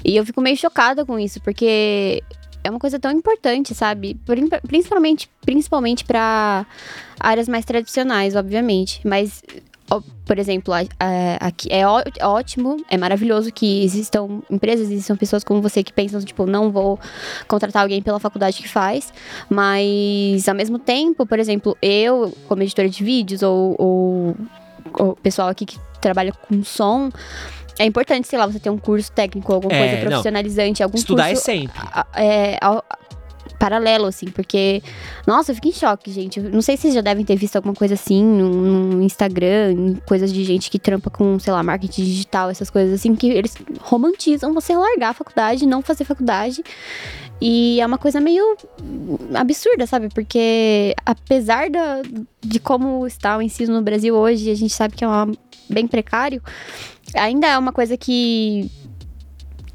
E 0.05 0.17
eu 0.17 0.25
fico 0.25 0.41
meio 0.41 0.57
chocada 0.57 1.05
com 1.05 1.19
isso, 1.19 1.41
porque 1.41 2.23
é 2.63 2.71
uma 2.71 2.79
coisa 2.79 2.99
tão 2.99 3.11
importante, 3.11 3.75
sabe? 3.75 4.15
Prin- 4.27 4.49
Principalmente, 4.67 5.31
principalmente 5.45 6.05
para 6.05 6.67
áreas 7.19 7.49
mais 7.49 7.65
tradicionais, 7.65 8.37
obviamente. 8.37 9.01
Mas, 9.07 9.43
por 10.27 10.39
exemplo, 10.39 10.73
aqui 11.41 11.69
é 11.71 11.85
ótimo, 12.23 12.77
é 12.89 12.97
maravilhoso 12.97 13.51
que 13.51 13.83
existam 13.83 14.43
empresas, 14.51 14.91
existam 14.91 15.17
pessoas 15.17 15.43
como 15.43 15.61
você 15.63 15.83
que 15.83 15.93
pensam, 15.93 16.21
tipo, 16.21 16.47
não 16.47 16.71
vou 16.71 17.01
contratar 17.49 17.83
alguém 17.83 18.03
pela 18.03 18.21
faculdade 18.21 18.59
que 18.59 18.69
faz. 18.69 19.13
Mas, 19.49 20.47
ao 20.47 20.55
mesmo 20.55 20.79
tempo, 20.79 21.27
por 21.27 21.39
exemplo, 21.39 21.77
eu, 21.81 22.33
como 22.47 22.63
editora 22.63 22.89
de 22.89 23.03
vídeos, 23.03 23.43
ou, 23.43 23.75
ou 23.79 24.37
o 25.13 25.17
pessoal 25.17 25.49
aqui 25.49 25.65
que 25.65 25.79
trabalha 26.01 26.33
com 26.33 26.63
som, 26.65 27.11
é 27.79 27.85
importante, 27.85 28.27
sei 28.29 28.39
lá, 28.39 28.47
você 28.47 28.59
ter 28.59 28.71
um 28.71 28.79
curso 28.79 29.11
técnico, 29.13 29.53
alguma 29.53 29.73
É, 29.75 29.79
coisa 29.79 29.95
não. 29.97 30.03
profissionalizante, 30.09 30.83
algum 30.83 30.97
Estudar 30.99 31.29
curso 31.29 31.41
é 31.51 31.55
sempre. 31.55 31.81
é, 32.15 32.59
paralelo, 33.59 34.07
assim, 34.07 34.27
porque. 34.27 34.83
Nossa, 35.27 35.51
eu 35.51 35.55
fico 35.55 35.69
em 35.69 35.73
choque, 35.73 36.11
gente. 36.11 36.41
Eu 36.41 36.49
não 36.51 36.63
sei 36.63 36.77
se 36.77 36.83
vocês 36.83 36.95
já 36.95 37.01
devem 37.03 37.25
ter 37.25 37.37
visto 37.37 37.57
alguma 37.57 37.75
coisa 37.75 37.93
assim 37.95 38.25
no, 38.25 38.49
no 38.95 39.03
Instagram, 39.03 39.97
coisas 40.07 40.33
de 40.33 40.43
gente 40.45 40.71
que 40.71 40.79
trampa 40.79 41.11
com, 41.11 41.39
sei 41.39 41.53
lá, 41.53 41.63
marketing 41.63 42.05
digital, 42.05 42.49
essas 42.49 42.71
coisas 42.71 42.95
assim, 42.95 43.15
que 43.15 43.29
eles 43.29 43.55
romantizam 43.81 44.55
você 44.55 44.75
largar 44.75 45.11
a 45.11 45.15
faculdade, 45.15 45.67
não 45.67 45.83
fazer 45.83 46.05
faculdade. 46.05 46.63
E 47.43 47.81
é 47.81 47.87
uma 47.87 47.97
coisa 47.99 48.21
meio 48.21 48.45
absurda, 49.35 49.87
sabe? 49.87 50.09
Porque 50.15 50.95
apesar 51.05 51.71
da, 51.71 52.03
de 52.41 52.61
como 52.61 53.07
está 53.07 53.37
o 53.37 53.43
ensino 53.43 53.75
no 53.75 53.83
Brasil 53.83 54.15
hoje, 54.15 54.51
a 54.51 54.55
gente 54.55 54.73
sabe 54.75 54.95
que 54.97 55.05
é 55.05 55.09
uma- 55.09 55.33
bem 55.71 55.87
precário, 55.87 56.43
ainda 57.15 57.47
é 57.47 57.59
uma 57.59 57.73
coisa 57.73 57.97
que 57.97 58.71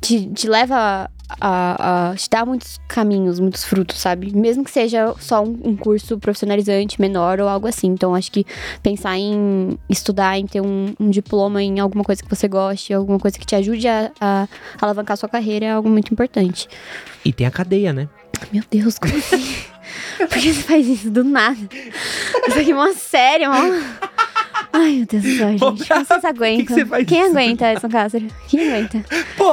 te, 0.02 0.28
te 0.28 0.48
leva 0.48 1.10
a, 1.41 2.12
a 2.12 2.16
te 2.16 2.30
dar 2.30 2.46
muitos 2.46 2.80
caminhos, 2.88 3.39
muitos 3.39 3.64
frutos, 3.64 4.00
sabe? 4.00 4.36
Mesmo 4.36 4.64
que 4.64 4.72
seja 4.72 5.14
só 5.20 5.43
um, 5.43 5.60
um 5.64 5.76
curso 5.76 6.18
profissionalizante 6.20 7.02
menor 7.02 7.39
ou 7.39 7.48
algo 7.48 7.68
assim. 7.68 7.88
Então, 7.88 8.14
acho 8.14 8.32
que 8.32 8.46
pensar 8.84 9.18
em 9.18 9.78
estudar, 9.89 10.38
em 10.38 10.46
ter 10.46 10.62
um, 10.62 10.93
um 11.00 11.10
diploma 11.10 11.62
em 11.62 11.80
alguma 11.80 12.04
coisa 12.04 12.22
que 12.22 12.30
você 12.30 12.48
goste, 12.48 12.93
alguma 12.93 13.20
coisa 13.20 13.38
que 13.38 13.46
te 13.46 13.56
ajude 13.56 13.88
a, 13.88 14.12
a 14.20 14.48
alavancar 14.80 15.18
sua 15.18 15.30
carreira 15.30 15.66
é 15.66 15.72
algo 15.72 15.89
muito 15.89 16.14
importante. 16.14 16.68
E 17.24 17.34
tem 17.34 17.48
a 17.48 17.52
cadeia, 17.52 17.91
né? 17.91 18.08
Meu 18.52 18.64
Deus, 18.70 19.00
como 19.00 19.16
assim? 19.18 19.56
Por 20.18 20.28
que 20.28 20.54
você 20.54 20.62
faz 20.62 20.88
isso 20.88 21.10
do 21.10 21.24
nada? 21.24 21.58
Isso 22.48 22.60
aqui 22.60 22.72
é 22.72 22.76
uma 22.76 22.93
série, 22.93 23.48
mano. 23.48 23.84
Ai, 24.74 24.91
meu 24.97 25.06
Deus 25.06 25.24
do 25.24 25.38
céu, 25.38 25.49
gente. 25.49 25.64
Ô, 25.64 25.72
vocês 25.76 26.26
aguentam? 26.26 26.76
você 26.76 26.86
faz 26.86 27.06
Quem 27.06 27.22
isso? 27.22 27.30
aguenta, 27.32 27.72
Edson 27.74 27.89
Cássio? 27.89 28.28
Quem 28.47 28.68
aguenta? 28.74 29.03
Pô, 29.38 29.51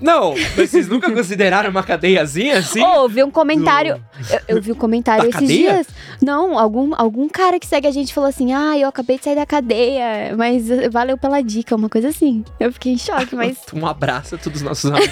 não, 0.00 0.34
mas 0.56 0.70
vocês 0.70 0.88
nunca 0.88 1.10
consideraram 1.10 1.70
uma 1.70 1.82
cadeiazinha 1.82 2.58
assim? 2.58 2.82
Ô, 2.82 3.08
vi 3.08 3.22
um 3.22 3.30
comentário. 3.30 4.02
Eu, 4.30 4.56
eu 4.56 4.62
vi 4.62 4.72
um 4.72 4.74
comentário 4.76 5.22
Da 5.24 5.28
esses 5.30 5.40
cadeia? 5.40 5.72
dias. 5.72 5.86
Não, 6.22 6.58
algum, 6.58 6.92
algum 6.96 7.28
cara 7.28 7.58
que 7.58 7.66
segue 7.66 7.86
a 7.86 7.90
gente 7.90 8.12
falou 8.12 8.28
assim: 8.28 8.52
ah, 8.52 8.76
eu 8.78 8.88
acabei 8.88 9.18
de 9.18 9.24
sair 9.24 9.34
da 9.36 9.46
cadeia, 9.46 10.34
mas 10.36 10.70
eh, 10.70 10.88
valeu 10.88 11.16
pela 11.16 11.40
dica, 11.42 11.74
uma 11.74 11.88
coisa 11.88 12.08
assim. 12.08 12.44
Eu 12.58 12.72
fiquei 12.72 12.92
em 12.92 12.98
choque, 12.98 13.34
mas. 13.34 13.56
Um 13.72 13.86
abraço 13.86 14.34
a 14.34 14.38
todos 14.38 14.60
os 14.60 14.66
nossos 14.66 14.90
amigos, 14.90 15.10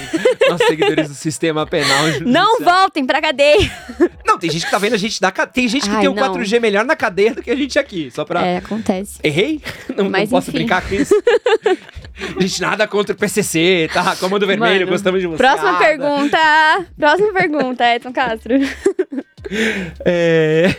nossos 0.49 0.67
seguidores 0.67 1.09
do 1.09 1.15
sistema 1.15 1.67
penal. 1.67 2.05
Não 2.27 2.53
judicial. 2.59 2.81
voltem 2.81 3.07
pra 3.07 3.21
cadeia! 3.21 3.71
Não, 4.27 4.39
tem 4.39 4.51
gente 4.51 4.65
que 4.67 4.71
tá 4.71 4.79
vendo 4.79 4.95
a 4.95 4.99
gente 4.99 5.21
da 5.21 5.31
cadeia. 5.31 5.53
Tem 5.55 5.69
gente 5.69 5.89
que 5.89 5.95
Ai, 5.95 6.01
tem 6.01 6.09
o 6.11 6.15
não. 6.15 6.35
4G 6.35 6.61
melhor 6.61 6.85
na 6.85 6.95
cadeia 6.95 7.35
do 7.35 7.43
que 7.43 7.51
a 7.51 7.57
gente 7.57 7.79
aqui. 7.79 8.11
Só 8.11 8.25
pra. 8.25 8.45
É, 8.47 8.59
acontece. 8.59 9.18
Errei? 9.23 9.61
Não, 9.97 10.05
não 10.05 10.11
Mas 10.11 10.31
posso 10.31 10.51
enfim. 10.51 10.59
brincar 10.59 10.87
com 10.87 10.95
isso. 10.95 11.15
gente, 12.39 12.61
nada 12.61 12.87
contra 12.87 13.15
o 13.15 13.19
PCC, 13.19 13.91
tá? 13.93 14.15
Comando 14.17 14.47
Vermelho, 14.47 14.81
Mano, 14.81 14.93
gostamos 14.93 15.21
de 15.21 15.27
você. 15.27 15.37
Próxima 15.39 15.77
pergunta! 15.79 16.39
Próxima 16.97 17.33
pergunta, 17.33 17.95
Edson 17.95 18.13
Castro. 18.13 18.55
É... 20.05 20.75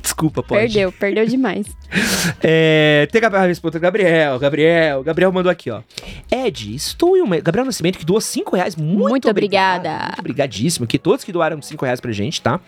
Desculpa, 0.00 0.42
pode. 0.42 0.60
Perdeu, 0.60 0.92
perdeu 0.92 1.26
demais. 1.26 1.66
É, 2.40 3.06
tem 3.12 3.20
a 3.22 3.46
resposta 3.46 3.78
do 3.78 3.82
Gabriel. 3.82 4.38
Gabriel. 4.38 5.02
Gabriel 5.02 5.32
mandou 5.32 5.50
aqui, 5.50 5.70
ó. 5.70 5.82
Ed, 6.30 6.74
estou 6.74 7.16
em 7.16 7.20
uma. 7.20 7.38
Gabriel 7.40 7.64
Nascimento 7.64 7.98
que 7.98 8.04
doou 8.04 8.20
5 8.20 8.56
reais. 8.56 8.76
Muito, 8.76 9.08
Muito 9.08 9.28
obrigado. 9.28 9.80
obrigada. 9.80 10.04
Muito 10.06 10.18
obrigadíssimo. 10.20 10.86
Que 10.86 10.98
todos 10.98 11.24
que 11.24 11.32
doaram 11.32 11.60
5 11.60 11.84
reais 11.84 12.00
pra 12.00 12.10
gente, 12.12 12.40
tá? 12.40 12.60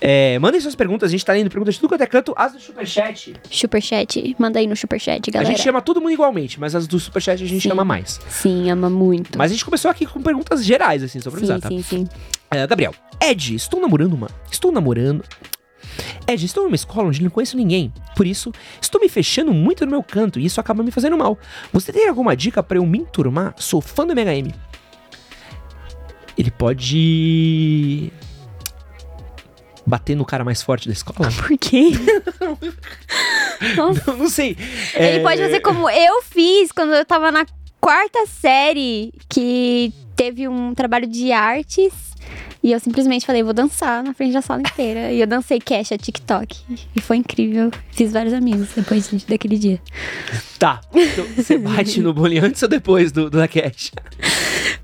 É, 0.00 0.38
mandem 0.38 0.60
suas 0.60 0.74
perguntas. 0.74 1.08
A 1.08 1.12
gente 1.12 1.24
tá 1.24 1.32
lendo 1.32 1.50
perguntas 1.50 1.74
de 1.74 1.80
tudo 1.80 1.88
quanto 1.90 2.02
é 2.02 2.06
canto. 2.06 2.32
As 2.36 2.52
do 2.52 2.60
Superchat. 2.60 3.34
Superchat, 3.50 4.36
manda 4.38 4.58
aí 4.58 4.66
no 4.66 4.76
superchat, 4.76 5.28
A 5.28 5.32
galera. 5.32 5.50
gente 5.52 5.62
chama 5.62 5.80
todo 5.80 6.00
mundo 6.00 6.12
igualmente, 6.12 6.60
mas 6.60 6.74
as 6.74 6.86
do 6.86 6.98
Superchat 7.00 7.42
a 7.42 7.46
gente 7.46 7.62
Sim. 7.62 7.68
chama 7.70 7.84
mais. 7.84 8.20
Sim, 8.28 8.70
ama 8.70 8.88
muito. 8.88 9.38
Mas 9.38 9.50
a 9.50 9.54
gente 9.54 9.64
começou 9.64 9.90
aqui 9.90 10.06
com 10.06 10.20
perguntas 10.22 10.64
gerais, 10.64 11.02
assim, 11.02 11.20
só 11.20 11.30
pra 11.30 11.38
avisar, 11.38 11.56
sim, 11.56 11.62
tá? 11.62 11.68
sim, 11.68 11.82
sim. 11.82 12.08
É, 12.50 12.66
Gabriel, 12.66 12.94
Ed, 13.20 13.54
estou 13.54 13.80
namorando 13.80 14.12
uma. 14.12 14.28
Estou 14.50 14.70
namorando. 14.70 15.24
Ed, 16.26 16.44
estou 16.44 16.64
numa 16.64 16.74
escola 16.76 17.08
onde 17.08 17.22
não 17.22 17.30
conheço 17.30 17.56
ninguém. 17.56 17.92
Por 18.16 18.26
isso, 18.26 18.52
estou 18.80 19.00
me 19.00 19.08
fechando 19.08 19.52
muito 19.52 19.84
no 19.84 19.90
meu 19.90 20.02
canto 20.02 20.38
e 20.38 20.44
isso 20.44 20.60
acaba 20.60 20.82
me 20.82 20.90
fazendo 20.90 21.16
mal. 21.18 21.38
Você 21.72 21.92
tem 21.92 22.08
alguma 22.08 22.36
dica 22.36 22.62
pra 22.62 22.78
eu 22.78 22.86
me 22.86 22.98
enturmar? 22.98 23.54
Sou 23.58 23.80
fã 23.80 24.06
do 24.06 24.12
MHM. 24.12 24.52
Ele 26.38 26.50
pode. 26.50 28.12
bater 29.86 30.16
no 30.16 30.24
cara 30.24 30.44
mais 30.44 30.62
forte 30.62 30.86
da 30.88 30.92
escola? 30.92 31.28
Por 31.36 31.56
quê? 31.58 31.90
Não, 33.76 33.92
não 34.18 34.28
sei. 34.28 34.56
Ele 34.94 35.18
É, 35.18 35.22
pode 35.22 35.40
fazer 35.40 35.60
como 35.60 35.88
eu 35.88 36.20
fiz 36.22 36.72
quando 36.72 36.94
eu 36.94 37.04
tava 37.04 37.30
na 37.30 37.46
quarta 37.80 38.26
série, 38.26 39.12
que 39.28 39.92
teve 40.16 40.48
um 40.48 40.74
trabalho 40.74 41.06
de 41.06 41.30
artes. 41.30 41.92
E 42.62 42.70
eu 42.72 42.78
simplesmente 42.78 43.26
falei, 43.26 43.42
vou 43.42 43.52
dançar 43.52 44.04
na 44.04 44.14
frente 44.14 44.32
da 44.32 44.40
sala 44.40 44.60
inteira. 44.60 45.10
E 45.10 45.20
eu 45.20 45.26
dancei 45.26 45.58
cash 45.58 45.90
a 45.92 45.98
TikTok. 45.98 46.56
E 46.94 47.00
foi 47.00 47.16
incrível. 47.16 47.70
Fiz 47.90 48.12
vários 48.12 48.32
amigos 48.32 48.68
depois 48.76 49.10
de- 49.10 49.26
daquele 49.26 49.58
dia. 49.58 49.80
Tá. 50.60 50.80
Então, 50.94 51.24
você 51.36 51.58
bate 51.58 52.00
no 52.00 52.14
bullying 52.14 52.38
antes 52.38 52.62
ou 52.62 52.68
depois 52.68 53.10
do, 53.10 53.28
do 53.28 53.36
da 53.38 53.48
Cat? 53.48 53.90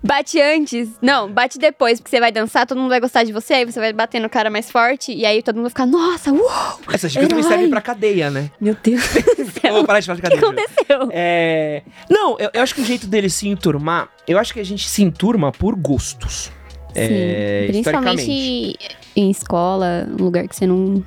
Bate 0.02 0.40
antes. 0.40 0.88
Não, 1.00 1.30
bate 1.30 1.56
depois, 1.58 2.00
porque 2.00 2.10
você 2.10 2.18
vai 2.20 2.32
dançar, 2.32 2.66
todo 2.66 2.78
mundo 2.78 2.88
vai 2.88 2.98
gostar 3.00 3.22
de 3.24 3.32
você, 3.32 3.54
aí 3.54 3.64
você 3.64 3.78
vai 3.78 3.92
bater 3.92 4.20
no 4.20 4.28
cara 4.28 4.50
mais 4.50 4.70
forte, 4.70 5.12
e 5.12 5.24
aí 5.24 5.42
todo 5.42 5.54
mundo 5.56 5.64
vai 5.64 5.70
ficar, 5.70 5.86
nossa, 5.86 6.32
uou! 6.32 6.80
Essa 6.92 7.08
dica 7.08 7.26
também 7.28 7.44
serve 7.44 7.68
pra 7.68 7.80
cadeia, 7.80 8.30
né? 8.30 8.50
Meu 8.60 8.76
Deus 8.82 9.02
do 9.02 9.50
céu. 9.60 9.74
vou 9.74 9.84
parar 9.84 10.00
de 10.00 10.06
falar 10.06 10.20
de 10.20 10.26
O 10.26 10.30
que 10.30 10.36
cadeia. 10.36 10.66
Aconteceu? 10.66 11.08
É. 11.12 11.82
Não, 12.10 12.36
eu, 12.38 12.50
eu 12.54 12.62
acho 12.62 12.74
que 12.74 12.80
o 12.80 12.84
jeito 12.84 13.06
dele 13.06 13.28
se 13.30 13.48
enturmar, 13.48 14.08
eu 14.26 14.38
acho 14.38 14.52
que 14.52 14.60
a 14.60 14.64
gente 14.64 14.88
se 14.88 15.02
enturma 15.02 15.50
por 15.52 15.74
gostos. 15.76 16.50
É, 16.98 17.66
Sim, 17.66 17.72
principalmente 17.72 18.76
em 19.16 19.30
escola, 19.30 20.08
um 20.18 20.24
lugar 20.24 20.46
que 20.48 20.56
você 20.56 20.66
não. 20.66 21.02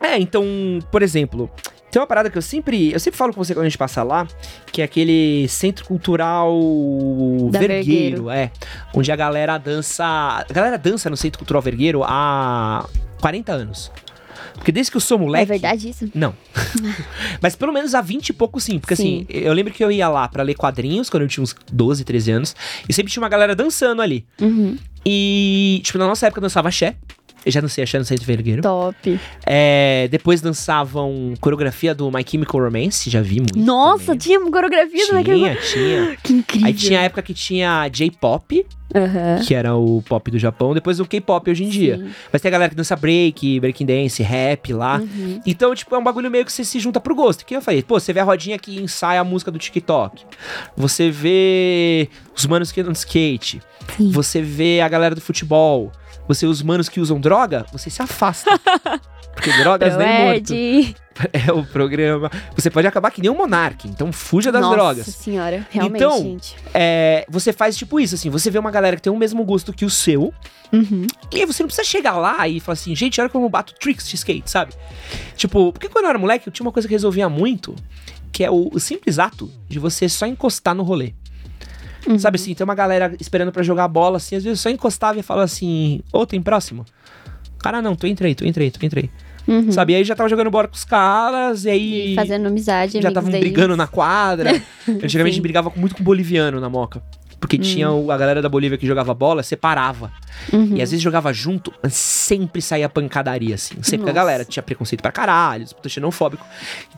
É, 0.00 0.18
então, 0.18 0.44
por 0.90 1.02
exemplo, 1.02 1.50
tem 1.90 2.00
uma 2.00 2.06
parada 2.06 2.28
que 2.28 2.36
eu 2.36 2.42
sempre. 2.42 2.92
Eu 2.92 3.00
sempre 3.00 3.16
falo 3.16 3.32
com 3.32 3.42
você 3.42 3.54
quando 3.54 3.66
a 3.66 3.68
gente 3.68 3.78
passa 3.78 4.02
lá, 4.02 4.26
que 4.70 4.82
é 4.82 4.84
aquele 4.84 5.48
centro 5.48 5.84
cultural 5.86 6.54
Da 7.50 7.60
vergueiro, 7.60 8.30
é. 8.30 8.50
Onde 8.94 9.10
a 9.10 9.16
galera 9.16 9.56
dança. 9.56 10.04
A 10.04 10.52
galera 10.52 10.76
dança 10.76 11.08
no 11.08 11.16
centro 11.16 11.38
cultural 11.38 11.62
vergueiro 11.62 12.02
há 12.04 12.86
40 13.20 13.52
anos. 13.52 13.90
Porque 14.54 14.72
desde 14.72 14.90
que 14.90 14.96
eu 14.96 15.00
sou 15.00 15.18
moleque. 15.18 15.44
É 15.44 15.46
verdade 15.46 15.88
isso? 15.88 16.10
Não. 16.14 16.34
Mas 17.40 17.54
pelo 17.56 17.72
menos 17.72 17.94
há 17.94 18.00
20 18.00 18.30
e 18.30 18.32
pouco 18.32 18.60
sim. 18.60 18.78
Porque 18.78 18.96
Sim. 18.96 19.26
assim, 19.28 19.38
eu 19.44 19.52
lembro 19.52 19.72
que 19.72 19.82
eu 19.82 19.90
ia 19.90 20.08
lá 20.08 20.28
pra 20.28 20.42
ler 20.42 20.54
quadrinhos 20.54 21.08
quando 21.08 21.22
eu 21.22 21.28
tinha 21.28 21.42
uns 21.42 21.54
12, 21.72 22.04
13 22.04 22.30
anos. 22.32 22.56
E 22.88 22.92
sempre 22.92 23.10
tinha 23.12 23.22
uma 23.22 23.28
galera 23.28 23.54
dançando 23.54 24.02
ali. 24.02 24.26
Uhum. 24.40 24.76
E, 25.10 25.80
tipo, 25.82 25.98
na 25.98 26.06
nossa 26.06 26.26
época 26.26 26.40
dançava 26.40 26.68
axé. 26.68 26.96
Eu 27.46 27.52
já 27.52 27.62
não 27.62 27.68
sei, 27.68 27.84
achando 27.84 28.04
Centro 28.04 28.26
Vergueiro. 28.26 28.60
Top. 28.60 29.20
É, 29.46 30.06
depois 30.10 30.42
dançavam 30.42 31.32
coreografia 31.40 31.94
do 31.94 32.10
My 32.10 32.24
Chemical 32.26 32.60
Romance, 32.60 33.08
já 33.08 33.22
vi 33.22 33.36
muito. 33.36 33.58
Nossa, 33.58 34.06
também. 34.06 34.18
tinha 34.18 34.40
coreografia 34.40 35.06
do 35.06 35.14
Michael 35.14 35.38
tinha, 35.38 35.56
tinha. 35.56 36.16
Que 36.22 36.32
incrível. 36.32 36.66
Aí 36.66 36.74
tinha 36.74 37.00
a 37.00 37.02
época 37.04 37.22
que 37.22 37.32
tinha 37.32 37.88
J-pop, 37.88 38.66
que 39.46 39.54
era 39.54 39.74
o 39.74 40.02
pop 40.02 40.30
do 40.30 40.38
Japão, 40.38 40.74
depois 40.74 40.98
o 40.98 41.06
K-pop 41.06 41.50
hoje 41.50 41.64
em 41.64 41.68
dia. 41.68 41.98
Sim. 41.98 42.10
Mas 42.32 42.42
tem 42.42 42.48
a 42.48 42.52
galera 42.52 42.70
que 42.70 42.76
dança 42.76 42.96
break, 42.96 43.60
breaking 43.60 43.86
dance, 43.86 44.22
rap 44.22 44.72
lá. 44.72 44.98
Uhum. 44.98 45.40
Então, 45.46 45.74
tipo, 45.74 45.94
é 45.94 45.98
um 45.98 46.04
bagulho 46.04 46.30
meio 46.30 46.44
que 46.44 46.52
você 46.52 46.64
se 46.64 46.78
junta 46.80 47.00
pro 47.00 47.14
gosto. 47.14 47.46
Que 47.46 47.56
eu 47.56 47.62
falei, 47.62 47.82
pô, 47.82 48.00
você 48.00 48.12
vê 48.12 48.20
a 48.20 48.24
rodinha 48.24 48.58
que 48.58 48.80
ensaia 48.80 49.20
a 49.20 49.24
música 49.24 49.50
do 49.50 49.58
TikTok. 49.58 50.22
Você 50.76 51.10
vê 51.10 52.08
os 52.36 52.46
manos 52.46 52.72
que 52.72 52.80
andam 52.80 52.92
skate. 52.92 53.60
Sim. 53.96 54.10
Você 54.12 54.40
vê 54.42 54.80
a 54.80 54.88
galera 54.88 55.14
do 55.14 55.20
futebol. 55.20 55.90
Você 56.26 56.46
os 56.46 56.62
manos 56.62 56.88
que 56.88 57.00
usam 57.00 57.20
droga, 57.20 57.64
você 57.72 57.88
se 57.90 58.02
afasta. 58.02 58.50
Porque 59.34 59.52
drogas 59.58 59.96
nem 59.96 60.24
morto. 60.24 60.52
Ed. 60.54 60.96
É 61.32 61.52
o 61.52 61.64
programa. 61.64 62.30
Você 62.54 62.70
pode 62.70 62.86
acabar 62.86 63.10
que 63.10 63.20
nem 63.20 63.28
um 63.28 63.34
monarca, 63.36 63.88
então 63.88 64.12
fuja 64.12 64.52
das 64.52 64.62
Nossa 64.62 64.76
drogas. 64.76 65.06
senhora, 65.06 65.66
realmente, 65.68 65.96
Então, 66.04 66.16
gente. 66.22 66.54
É, 66.72 67.26
você 67.28 67.52
faz 67.52 67.76
tipo 67.76 67.98
isso, 67.98 68.14
assim, 68.14 68.30
você 68.30 68.52
vê 68.52 68.56
uma 68.58 68.70
galera 68.70 68.94
que 68.94 69.02
tem 69.02 69.12
o 69.12 69.16
mesmo 69.16 69.44
gosto 69.44 69.72
que 69.72 69.84
o 69.84 69.90
seu, 69.90 70.32
Uhum. 70.72 71.08
e 71.32 71.44
você 71.44 71.64
não 71.64 71.66
precisa 71.66 71.84
chegar 71.84 72.16
lá 72.18 72.46
e 72.46 72.60
falar 72.60 72.74
assim, 72.74 72.94
gente, 72.94 73.20
olha 73.20 73.28
como 73.28 73.46
eu 73.46 73.50
bato 73.50 73.74
tricks 73.74 74.08
de 74.08 74.14
skate, 74.14 74.48
sabe? 74.48 74.72
Tipo, 75.34 75.72
porque 75.72 75.88
quando 75.88 76.04
eu 76.04 76.10
era 76.10 76.18
moleque, 76.20 76.46
eu 76.46 76.52
tinha 76.52 76.64
uma 76.64 76.70
coisa 76.72 76.86
que 76.86 76.94
resolvia 76.94 77.28
muito, 77.28 77.74
que 78.30 78.44
é 78.44 78.50
o, 78.52 78.68
o 78.72 78.78
simples 78.78 79.18
ato 79.18 79.50
de 79.68 79.80
você 79.80 80.08
só 80.08 80.24
encostar 80.24 80.72
no 80.72 80.84
rolê. 80.84 81.14
Uhum. 82.06 82.18
Sabe 82.18 82.36
assim, 82.36 82.54
tem 82.54 82.64
uma 82.64 82.74
galera 82.74 83.14
esperando 83.20 83.52
pra 83.52 83.62
jogar 83.62 83.88
bola, 83.88 84.18
assim, 84.18 84.36
às 84.36 84.44
vezes 84.44 84.58
eu 84.58 84.62
só 84.62 84.70
encostava 84.70 85.18
e 85.18 85.22
falava 85.22 85.44
assim, 85.44 86.00
ô, 86.12 86.24
tem 86.24 86.40
próximo? 86.40 86.84
Cara, 87.58 87.82
não, 87.82 87.96
tu 87.96 88.06
entrei, 88.06 88.34
tu 88.34 88.46
entrei, 88.46 88.70
tu 88.70 88.84
entrei. 88.84 89.10
Uhum. 89.46 89.72
Sabe? 89.72 89.94
E 89.94 89.96
aí 89.96 90.04
já 90.04 90.14
tava 90.14 90.28
jogando 90.28 90.50
bola 90.50 90.68
com 90.68 90.74
os 90.74 90.84
caras, 90.84 91.64
e 91.64 91.70
aí. 91.70 92.12
E 92.12 92.14
fazendo 92.14 92.46
amizade, 92.46 93.00
já 93.00 93.08
estavam 93.08 93.30
daí. 93.30 93.40
brigando 93.40 93.76
na 93.76 93.86
quadra. 93.86 94.50
Antigamente 94.86 95.12
a 95.12 95.24
gente 95.24 95.34
Sim. 95.36 95.40
brigava 95.42 95.72
muito 95.74 95.96
com 95.96 96.04
boliviano 96.04 96.60
na 96.60 96.68
moca. 96.68 97.02
Porque 97.40 97.56
tinha 97.56 97.90
o- 97.90 98.10
a 98.10 98.16
galera 98.16 98.42
da 98.42 98.48
Bolívia 98.48 98.76
que 98.76 98.86
jogava 98.86 99.14
bola, 99.14 99.42
separava. 99.44 100.10
Uhum. 100.52 100.74
E 100.76 100.82
às 100.82 100.90
vezes 100.90 101.00
jogava 101.00 101.32
junto, 101.32 101.72
mas 101.82 101.94
sempre 101.94 102.60
saía 102.60 102.88
pancadaria, 102.88 103.54
assim. 103.54 103.74
Sempre 103.82 103.98
que 103.98 104.02
a 104.02 104.06
Nossa. 104.06 104.12
galera 104.14 104.44
tinha 104.44 104.62
preconceito 104.62 105.00
pra 105.02 105.12
caralho, 105.12 105.64
xenofóbico. 105.86 106.44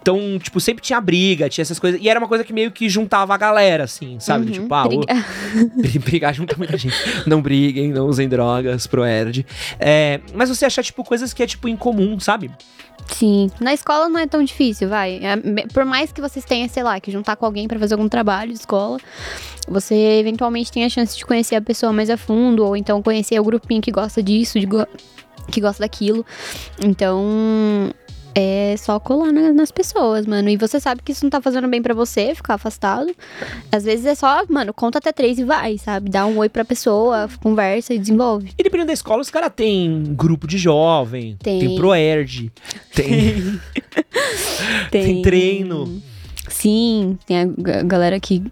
Então, 0.01 0.39
tipo, 0.43 0.59
sempre 0.61 0.83
tinha 0.83 1.01
briga, 1.01 1.49
tinha 1.49 1.63
essas 1.63 1.79
coisas. 1.79 2.01
E 2.03 2.09
era 2.09 2.19
uma 2.19 2.27
coisa 2.29 2.43
que 2.43 2.53
meio 2.55 2.71
que 2.73 2.89
juntava 2.89 3.35
a 3.35 3.37
galera, 3.37 3.85
assim, 3.85 4.19
sabe? 4.19 4.47
Uhum. 4.47 4.53
Tipo, 4.53 4.75
ah, 4.75 4.85
o- 4.87 4.89
Briga- 4.89 5.25
Bri- 5.77 5.99
Brigar 5.99 6.35
junto 6.35 6.57
muita 6.59 6.77
gente. 6.79 6.95
Não 7.27 7.43
briguem, 7.43 7.91
não 7.93 8.07
usem 8.07 8.29
drogas, 8.29 8.87
pro 8.87 9.05
Erd. 9.05 9.45
É, 9.79 10.21
mas 10.35 10.49
você 10.49 10.65
achar, 10.65 10.83
tipo, 10.83 11.05
coisas 11.05 11.35
que 11.35 11.43
é, 11.43 11.47
tipo, 11.47 11.69
incomum, 11.69 12.19
sabe? 12.19 12.51
Sim. 13.13 13.51
Na 13.61 13.75
escola 13.75 14.09
não 14.09 14.19
é 14.19 14.27
tão 14.27 14.43
difícil, 14.43 14.89
vai. 14.89 15.21
É, 15.23 15.37
por 15.73 15.85
mais 15.85 16.13
que 16.13 16.21
vocês 16.21 16.45
tenham, 16.45 16.69
sei 16.69 16.83
lá, 16.83 16.99
que 17.01 17.11
juntar 17.11 17.37
com 17.37 17.45
alguém 17.45 17.67
pra 17.69 17.79
fazer 17.79 17.95
algum 17.95 18.09
trabalho 18.09 18.53
de 18.53 18.59
escola, 18.59 18.99
você 19.69 19.95
eventualmente 20.19 20.71
tem 20.73 20.85
a 20.85 20.89
chance 20.89 21.17
de 21.17 21.25
conhecer 21.27 21.57
a 21.57 21.61
pessoa 21.61 21.93
mais 21.93 22.09
a 22.09 22.17
fundo, 22.17 22.65
ou 22.65 22.77
então 22.77 23.03
conhecer 23.03 23.39
o 23.41 23.45
grupinho 23.45 23.83
que 23.83 23.91
gosta 23.91 24.23
disso, 24.23 24.59
de 24.61 24.67
go- 24.67 24.87
que 25.51 25.61
gosta 25.61 25.83
daquilo. 25.83 26.25
Então. 26.83 27.91
É 28.35 28.77
só 28.79 29.01
colar 29.01 29.33
na- 29.33 29.53
nas 29.53 29.73
pessoas, 29.73 30.25
mano. 30.25 30.49
E 30.49 30.57
você 30.57 30.79
sabe 30.79 31.03
que 31.03 31.11
isso 31.11 31.25
não 31.25 31.31
tá 31.31 31.41
fazendo 31.41 31.67
bem 31.67 31.83
pra 31.83 31.93
você, 31.95 32.33
ficar 32.35 32.55
afastado. 32.55 33.13
Às 33.73 33.83
vezes 33.85 34.07
é 34.07 34.15
só, 34.15 34.45
mano, 34.49 34.73
conta 34.73 34.99
até 34.99 35.11
três 35.13 35.39
e 35.39 35.45
vai, 35.45 35.77
sabe? 35.79 36.09
Dá 36.11 36.25
um 36.27 36.39
oi 36.39 36.49
pra 36.49 36.65
pessoa, 36.65 37.29
conversa 37.43 37.93
e 37.93 37.99
desenvolve. 37.99 38.53
E 38.57 38.63
dependendo 38.63 38.87
da 38.87 38.93
escola, 38.93 39.21
os 39.21 39.31
caras 39.31 39.51
têm 39.55 40.15
grupo 40.17 40.47
de 40.47 40.59
jovem, 40.59 41.37
tem, 41.43 41.59
Tem. 41.59 41.75
pro 41.77 41.93
Erd, 41.93 42.53
tem, 42.95 43.61
tem 44.91 45.23
treino. 45.23 46.01
Sim, 46.49 47.19
tem 47.27 47.41
a 47.41 47.45
ga- 47.47 47.83
galera 47.83 48.21
que 48.21 48.43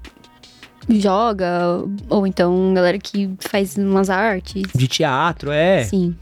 joga, 0.89 1.85
ou 2.09 2.27
então 2.27 2.73
galera 2.75 2.99
que 2.99 3.31
faz 3.41 3.77
umas 3.77 4.11
artes. 4.11 4.63
de 4.75 4.89
teatro, 4.89 5.51
é. 5.53 5.85
Sim. 5.85 6.17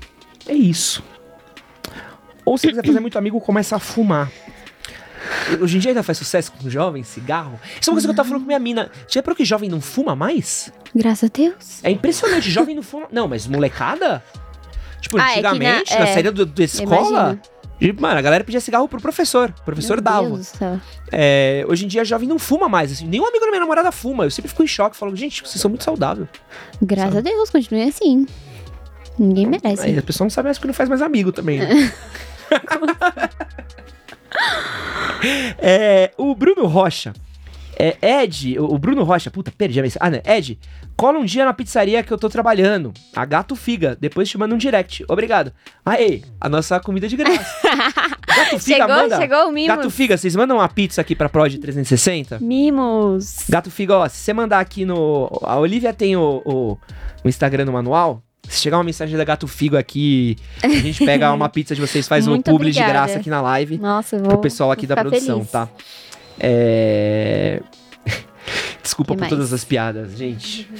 É 0.46 0.52
isso. 0.54 1.02
Ou 2.46 2.56
se 2.56 2.68
quiser 2.68 2.86
fazer 2.86 3.00
muito 3.00 3.18
amigo, 3.18 3.38
começa 3.40 3.76
a 3.76 3.78
fumar. 3.78 4.30
Hoje 5.60 5.76
em 5.76 5.80
dia 5.80 5.90
ainda 5.90 6.02
faz 6.04 6.16
sucesso 6.18 6.52
com 6.52 6.70
jovem, 6.70 7.02
cigarro. 7.02 7.58
Isso 7.80 7.90
é 7.90 7.92
uma 7.92 7.96
coisa 7.96 8.06
que 8.06 8.12
eu 8.12 8.16
tava 8.16 8.28
falando 8.28 8.42
com 8.42 8.46
minha 8.46 8.58
mina. 8.60 8.90
Já 9.08 9.18
reparou 9.18 9.36
que 9.36 9.44
jovem 9.44 9.68
não 9.68 9.80
fuma 9.80 10.14
mais? 10.14 10.72
Graças 10.94 11.28
a 11.28 11.32
Deus. 11.36 11.80
É 11.82 11.90
impressionante, 11.90 12.48
jovem 12.50 12.74
não 12.76 12.82
fuma. 12.82 13.08
Não, 13.10 13.26
mas 13.26 13.46
molecada? 13.46 14.22
Tipo, 15.00 15.18
Ah, 15.18 15.32
é 15.36 15.42
na- 15.42 15.50
antigamente, 15.50 15.92
na, 15.98 16.06
é, 16.08 16.12
saída 16.14 16.30
do- 16.32 16.46
da 16.46 16.62
escola. 16.64 17.10
imagino. 17.10 17.40
e, 17.80 17.92
Mano, 17.92 18.18
a 18.18 18.22
galera 18.22 18.44
pedia 18.44 18.60
cigarro 18.60 18.88
pro 18.88 19.00
professor. 19.00 19.52
O 19.60 19.64
professor 19.64 19.96
Meu 19.96 20.04
dava. 20.04 20.26
Deus 20.28 20.38
do 20.38 20.44
céu. 20.44 20.80
É, 21.12 21.64
hoje 21.68 21.84
em 21.84 21.88
dia, 21.88 22.04
jovem 22.04 22.28
não 22.28 22.38
fuma 22.38 22.68
mais. 22.68 22.92
Assim, 22.92 23.06
nenhum 23.06 23.26
amigo 23.26 23.44
da 23.44 23.50
minha 23.50 23.60
namorada 23.60 23.90
fuma. 23.90 24.24
Eu 24.24 24.30
sempre 24.30 24.48
fico 24.48 24.62
em 24.62 24.66
choque. 24.68 24.96
Falo, 24.96 25.14
gente, 25.16 25.42
vocês 25.42 25.60
são 25.60 25.68
muito 25.68 25.82
saudáveis. 25.84 26.28
Graças 26.80 27.16
a 27.16 27.20
Deus, 27.20 27.50
continue 27.50 27.82
assim. 27.82 28.26
Ninguém 29.18 29.46
merece. 29.46 29.82
Aí 29.82 29.98
a 29.98 30.02
pessoa 30.02 30.24
não 30.24 30.30
sabe 30.30 30.46
mais 30.46 30.56
porque 30.58 30.68
não 30.68 30.74
faz 30.74 30.88
mais 30.88 31.02
amigo 31.02 31.32
também. 31.32 31.58
Né? 31.58 31.68
É, 35.58 36.12
o 36.16 36.34
Bruno 36.34 36.66
Rocha. 36.66 37.12
É, 37.78 38.22
Ed, 38.22 38.58
o 38.58 38.78
Bruno 38.78 39.02
Rocha, 39.02 39.30
puta, 39.30 39.52
perdi 39.56 39.78
a 39.78 39.82
mensagem. 39.82 40.00
Ah, 40.00 40.10
né? 40.10 40.22
Ed, 40.24 40.58
cola 40.96 41.18
um 41.18 41.24
dia 41.24 41.44
na 41.44 41.52
pizzaria 41.52 42.02
que 42.02 42.10
eu 42.10 42.16
tô 42.16 42.28
trabalhando. 42.28 42.92
A 43.14 43.24
Gato 43.24 43.54
Figa. 43.54 43.96
Depois 44.00 44.28
te 44.28 44.38
manda 44.38 44.54
um 44.54 44.58
direct. 44.58 45.04
Obrigado. 45.08 45.52
Aê, 45.84 46.22
a 46.40 46.48
nossa 46.48 46.80
comida 46.80 47.06
de 47.06 47.16
graça. 47.16 47.44
Gato 48.26 48.58
Figa, 48.58 48.60
chegou, 48.60 48.88
manda. 48.88 49.16
chegou 49.16 49.48
o 49.48 49.52
Mimos. 49.52 49.76
Gato 49.76 49.90
Figa, 49.90 50.16
vocês 50.16 50.34
mandam 50.34 50.56
uma 50.56 50.68
pizza 50.68 51.00
aqui 51.02 51.14
pra 51.14 51.28
Prod 51.28 51.54
360? 51.58 52.38
Mimos. 52.40 53.44
Gato 53.48 53.70
Figa, 53.70 53.98
ó, 53.98 54.08
se 54.08 54.16
você 54.18 54.32
mandar 54.32 54.60
aqui 54.60 54.86
no. 54.86 55.30
A 55.42 55.58
Olivia 55.58 55.92
tem 55.92 56.16
o, 56.16 56.42
o, 56.46 56.78
o 57.24 57.28
Instagram 57.28 57.66
no 57.66 57.72
manual. 57.72 58.22
Se 58.48 58.60
chegar 58.62 58.78
uma 58.78 58.84
mensagem 58.84 59.16
da 59.16 59.24
Gato 59.24 59.46
Figo 59.48 59.76
aqui, 59.76 60.36
a 60.62 60.68
gente 60.68 61.04
pega 61.04 61.32
uma 61.32 61.48
pizza 61.48 61.74
de 61.74 61.80
vocês, 61.80 62.06
faz 62.06 62.26
um 62.28 62.40
publi 62.40 62.70
de 62.70 62.78
obrigada. 62.80 62.92
graça 62.92 63.18
aqui 63.18 63.28
na 63.30 63.40
live 63.40 63.78
Nossa, 63.78 64.18
vou. 64.18 64.28
pro 64.28 64.38
pessoal 64.38 64.70
aqui 64.70 64.86
da 64.86 64.94
produção, 64.96 65.38
feliz. 65.38 65.50
tá? 65.50 65.68
É. 66.38 67.60
Desculpa 68.82 69.12
Que 69.12 69.16
por 69.16 69.20
mais? 69.22 69.30
todas 69.30 69.52
as 69.52 69.64
piadas, 69.64 70.16
gente. 70.16 70.70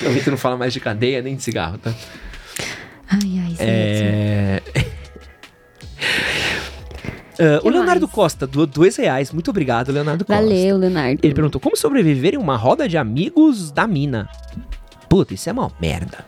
Eu 0.00 0.12
vi 0.12 0.20
que 0.20 0.30
não 0.30 0.36
fala 0.36 0.56
mais 0.56 0.72
de 0.72 0.78
cadeia 0.80 1.20
nem 1.20 1.34
de 1.36 1.42
cigarro, 1.42 1.78
tá? 1.78 1.92
Ai, 3.08 3.20
ai, 3.44 3.50
sim. 3.50 3.56
É. 3.60 4.62
Ah, 7.38 7.60
o 7.62 7.68
Leonardo 7.68 8.06
mais? 8.06 8.14
Costa 8.14 8.46
doou 8.46 8.66
dois 8.66 8.96
reais. 8.96 9.30
Muito 9.30 9.50
obrigado, 9.50 9.92
Leonardo 9.92 10.24
Costa. 10.24 10.40
Valeu, 10.40 10.78
Leonardo. 10.78 11.20
Ele 11.22 11.34
perguntou: 11.34 11.60
como 11.60 11.76
sobreviver 11.76 12.32
em 12.34 12.38
uma 12.38 12.56
roda 12.56 12.88
de 12.88 12.96
amigos 12.96 13.70
da 13.70 13.86
mina? 13.86 14.26
Puta, 15.08 15.34
isso 15.34 15.48
é 15.50 15.52
uma 15.52 15.70
merda. 15.78 16.24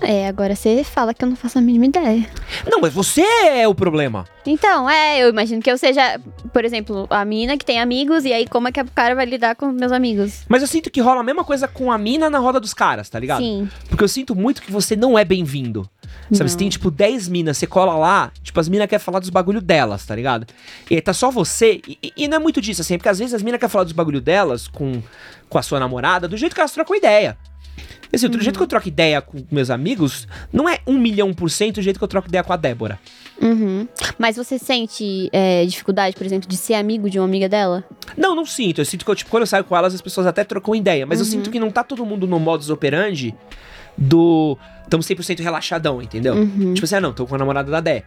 É, 0.00 0.28
agora 0.28 0.54
você 0.54 0.84
fala 0.84 1.14
que 1.14 1.24
eu 1.24 1.28
não 1.28 1.36
faço 1.36 1.58
a 1.58 1.60
mínima 1.60 1.86
ideia. 1.86 2.28
Não, 2.70 2.80
mas 2.80 2.92
você 2.92 3.22
é 3.22 3.66
o 3.66 3.74
problema. 3.74 4.26
Então, 4.44 4.88
é, 4.88 5.18
eu 5.22 5.30
imagino 5.30 5.60
que 5.62 5.70
eu 5.70 5.78
seja, 5.78 6.20
por 6.52 6.64
exemplo, 6.64 7.06
a 7.08 7.24
mina 7.24 7.56
que 7.56 7.64
tem 7.64 7.80
amigos, 7.80 8.24
e 8.24 8.32
aí 8.32 8.46
como 8.46 8.68
é 8.68 8.72
que 8.72 8.80
o 8.80 8.86
cara 8.94 9.14
vai 9.14 9.24
lidar 9.24 9.56
com 9.56 9.72
meus 9.72 9.90
amigos? 9.92 10.44
Mas 10.48 10.60
eu 10.62 10.68
sinto 10.68 10.90
que 10.90 11.00
rola 11.00 11.20
a 11.20 11.24
mesma 11.24 11.44
coisa 11.44 11.66
com 11.66 11.90
a 11.90 11.96
mina 11.98 12.28
na 12.28 12.38
roda 12.38 12.60
dos 12.60 12.74
caras, 12.74 13.08
tá 13.08 13.18
ligado? 13.18 13.40
Sim. 13.42 13.68
Porque 13.88 14.04
eu 14.04 14.08
sinto 14.08 14.34
muito 14.36 14.60
que 14.62 14.70
você 14.70 14.94
não 14.94 15.18
é 15.18 15.24
bem-vindo. 15.24 15.88
Sabe, 16.32 16.50
você 16.50 16.56
tem 16.58 16.68
tipo 16.68 16.90
10 16.90 17.28
minas, 17.28 17.56
você 17.56 17.66
cola 17.68 17.94
lá, 17.96 18.32
tipo, 18.42 18.58
as 18.58 18.68
minas 18.68 18.88
querem 18.88 19.02
falar 19.04 19.20
dos 19.20 19.30
bagulho 19.30 19.60
delas, 19.60 20.04
tá 20.04 20.14
ligado? 20.14 20.44
E 20.90 20.96
aí 20.96 21.00
tá 21.00 21.12
só 21.12 21.30
você, 21.30 21.80
e, 21.86 21.96
e- 22.02 22.12
e 22.16 22.28
não 22.28 22.36
é 22.36 22.40
muito 22.40 22.60
disso, 22.60 22.80
assim, 22.80 22.98
porque 22.98 23.08
às 23.08 23.18
vezes 23.20 23.32
as 23.32 23.42
minas 23.42 23.60
querem 23.60 23.70
falar 23.70 23.84
dos 23.84 23.92
bagulho 23.92 24.20
delas 24.20 24.66
com, 24.66 25.00
com 25.48 25.56
a 25.58 25.62
sua 25.62 25.78
namorada, 25.78 26.26
do 26.26 26.36
jeito 26.36 26.52
que 26.54 26.60
elas 26.60 26.72
trocam 26.72 26.96
ideia. 26.96 27.38
Assim, 28.12 28.28
do 28.28 28.40
jeito 28.40 28.56
que 28.56 28.62
eu 28.62 28.66
troco 28.66 28.88
ideia 28.88 29.20
com 29.20 29.44
meus 29.50 29.68
amigos, 29.68 30.26
não 30.52 30.68
é 30.68 30.78
um 30.86 30.98
milhão 30.98 31.34
por 31.34 31.50
cento 31.50 31.76
do 31.76 31.82
jeito 31.82 31.98
que 31.98 32.04
eu 32.04 32.08
troco 32.08 32.28
ideia 32.28 32.42
com 32.42 32.52
a 32.52 32.56
Débora. 32.56 32.98
Uhum. 33.40 33.86
Mas 34.18 34.36
você 34.36 34.58
sente 34.58 35.28
é, 35.32 35.64
dificuldade, 35.66 36.16
por 36.16 36.24
exemplo, 36.24 36.48
de 36.48 36.56
ser 36.56 36.74
amigo 36.74 37.10
de 37.10 37.18
uma 37.18 37.26
amiga 37.26 37.48
dela? 37.48 37.84
Não, 38.16 38.34
não 38.34 38.46
sinto. 38.46 38.80
Eu 38.80 38.84
sinto 38.84 39.04
que, 39.04 39.10
eu, 39.10 39.14
tipo, 39.14 39.30
quando 39.30 39.42
eu 39.42 39.46
saio 39.46 39.64
com 39.64 39.76
elas, 39.76 39.94
as 39.94 40.00
pessoas 40.00 40.26
até 40.26 40.44
trocam 40.44 40.74
ideia. 40.74 41.04
Mas 41.04 41.18
eu 41.18 41.26
sinto 41.26 41.50
que 41.50 41.60
não 41.60 41.70
tá 41.70 41.84
todo 41.84 42.06
mundo 42.06 42.26
no 42.26 42.38
modus 42.38 42.70
operandi 42.70 43.34
do. 43.96 44.58
Tamo 44.88 45.02
100% 45.02 45.40
relaxadão, 45.40 46.00
entendeu? 46.00 46.48
Tipo 46.74 46.84
assim, 46.84 46.94
ah, 46.94 47.00
não, 47.00 47.12
tô 47.12 47.26
com 47.26 47.34
a 47.34 47.38
namorada 47.38 47.70
da 47.70 47.80
Dé. 47.80 48.04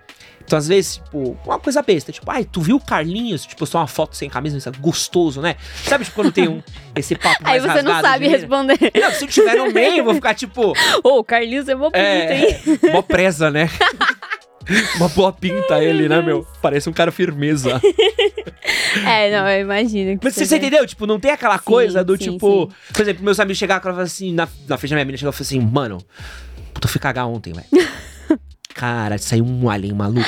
Então, 0.49 0.57
às 0.57 0.67
vezes, 0.67 0.95
tipo, 0.95 1.37
uma 1.45 1.59
coisa 1.59 1.81
besta, 1.81 2.11
tipo, 2.11 2.29
ai, 2.31 2.43
tu 2.43 2.61
viu 2.61 2.77
o 2.77 2.79
Carlinhos, 2.79 3.43
tipo, 3.43 3.57
postou 3.57 3.79
uma 3.79 3.85
foto 3.85 4.15
sem 4.15 4.29
camisa, 4.29 4.57
isso 4.57 4.67
é 4.67 4.71
gostoso, 4.79 5.41
né? 5.41 5.55
Sabe, 5.83 6.05
tipo, 6.05 6.15
quando 6.15 6.31
tem 6.31 6.47
um, 6.47 6.63
esse 6.95 7.15
papo 7.15 7.37
Aí 7.43 7.59
mais 7.61 7.71
você 7.71 7.81
não 7.83 8.01
sabe 8.01 8.27
responder. 8.27 8.79
Não, 8.99 9.11
se 9.11 9.25
eu 9.25 9.27
tiver 9.27 9.55
no 9.55 9.71
meio, 9.71 9.97
eu 9.97 10.03
vou 10.05 10.15
ficar, 10.15 10.33
tipo, 10.33 10.73
Ô, 11.03 11.19
o 11.19 11.23
Carlinhos 11.23 11.67
é 11.67 11.75
mó 11.75 11.91
bonito, 11.91 12.01
hein? 12.31 12.79
é, 12.81 12.91
mó 12.93 13.01
presa, 13.03 13.51
né? 13.51 13.69
Uma 14.97 15.09
boa 15.09 15.31
pinta 15.33 15.83
ele, 15.83 16.07
né, 16.09 16.21
meu? 16.21 16.45
Parece 16.61 16.89
um 16.89 16.93
cara 16.93 17.11
firmeza. 17.11 17.81
É, 19.05 19.31
não, 19.31 19.47
eu 19.47 19.61
imagino. 19.61 20.17
Que 20.17 20.25
Mas 20.25 20.33
você, 20.33 20.45
seja- 20.45 20.57
entendeu? 20.57 20.85
Tipo, 20.85 21.05
não 21.05 21.19
tem 21.19 21.31
aquela 21.31 21.57
Sim, 21.57 21.63
coisa 21.63 22.03
do 22.03 22.17
sim, 22.17 22.31
tipo. 22.31 22.65
sim. 22.69 22.93
Por 22.93 23.01
exemplo, 23.01 23.23
meus 23.23 23.39
amigos 23.39 23.57
chegaram 23.57 23.79
e 23.79 23.83
falavam 23.83 24.03
assim, 24.03 24.33
na, 24.33 24.47
na 24.67 24.77
frente 24.77 24.89
da 24.91 24.95
minha 24.95 25.05
menina, 25.05 25.17
chegaram 25.17 25.35
e 25.37 25.41
assim, 25.41 25.59
mano, 25.59 25.99
Puta, 26.73 26.87
eu 26.87 26.91
fui 26.91 26.99
cagar 26.99 27.27
ontem, 27.27 27.53
velho. 27.53 27.67
Cara, 28.73 29.17
saiu 29.17 29.45
um 29.45 29.69
alien 29.69 29.93
maluco. 29.93 30.27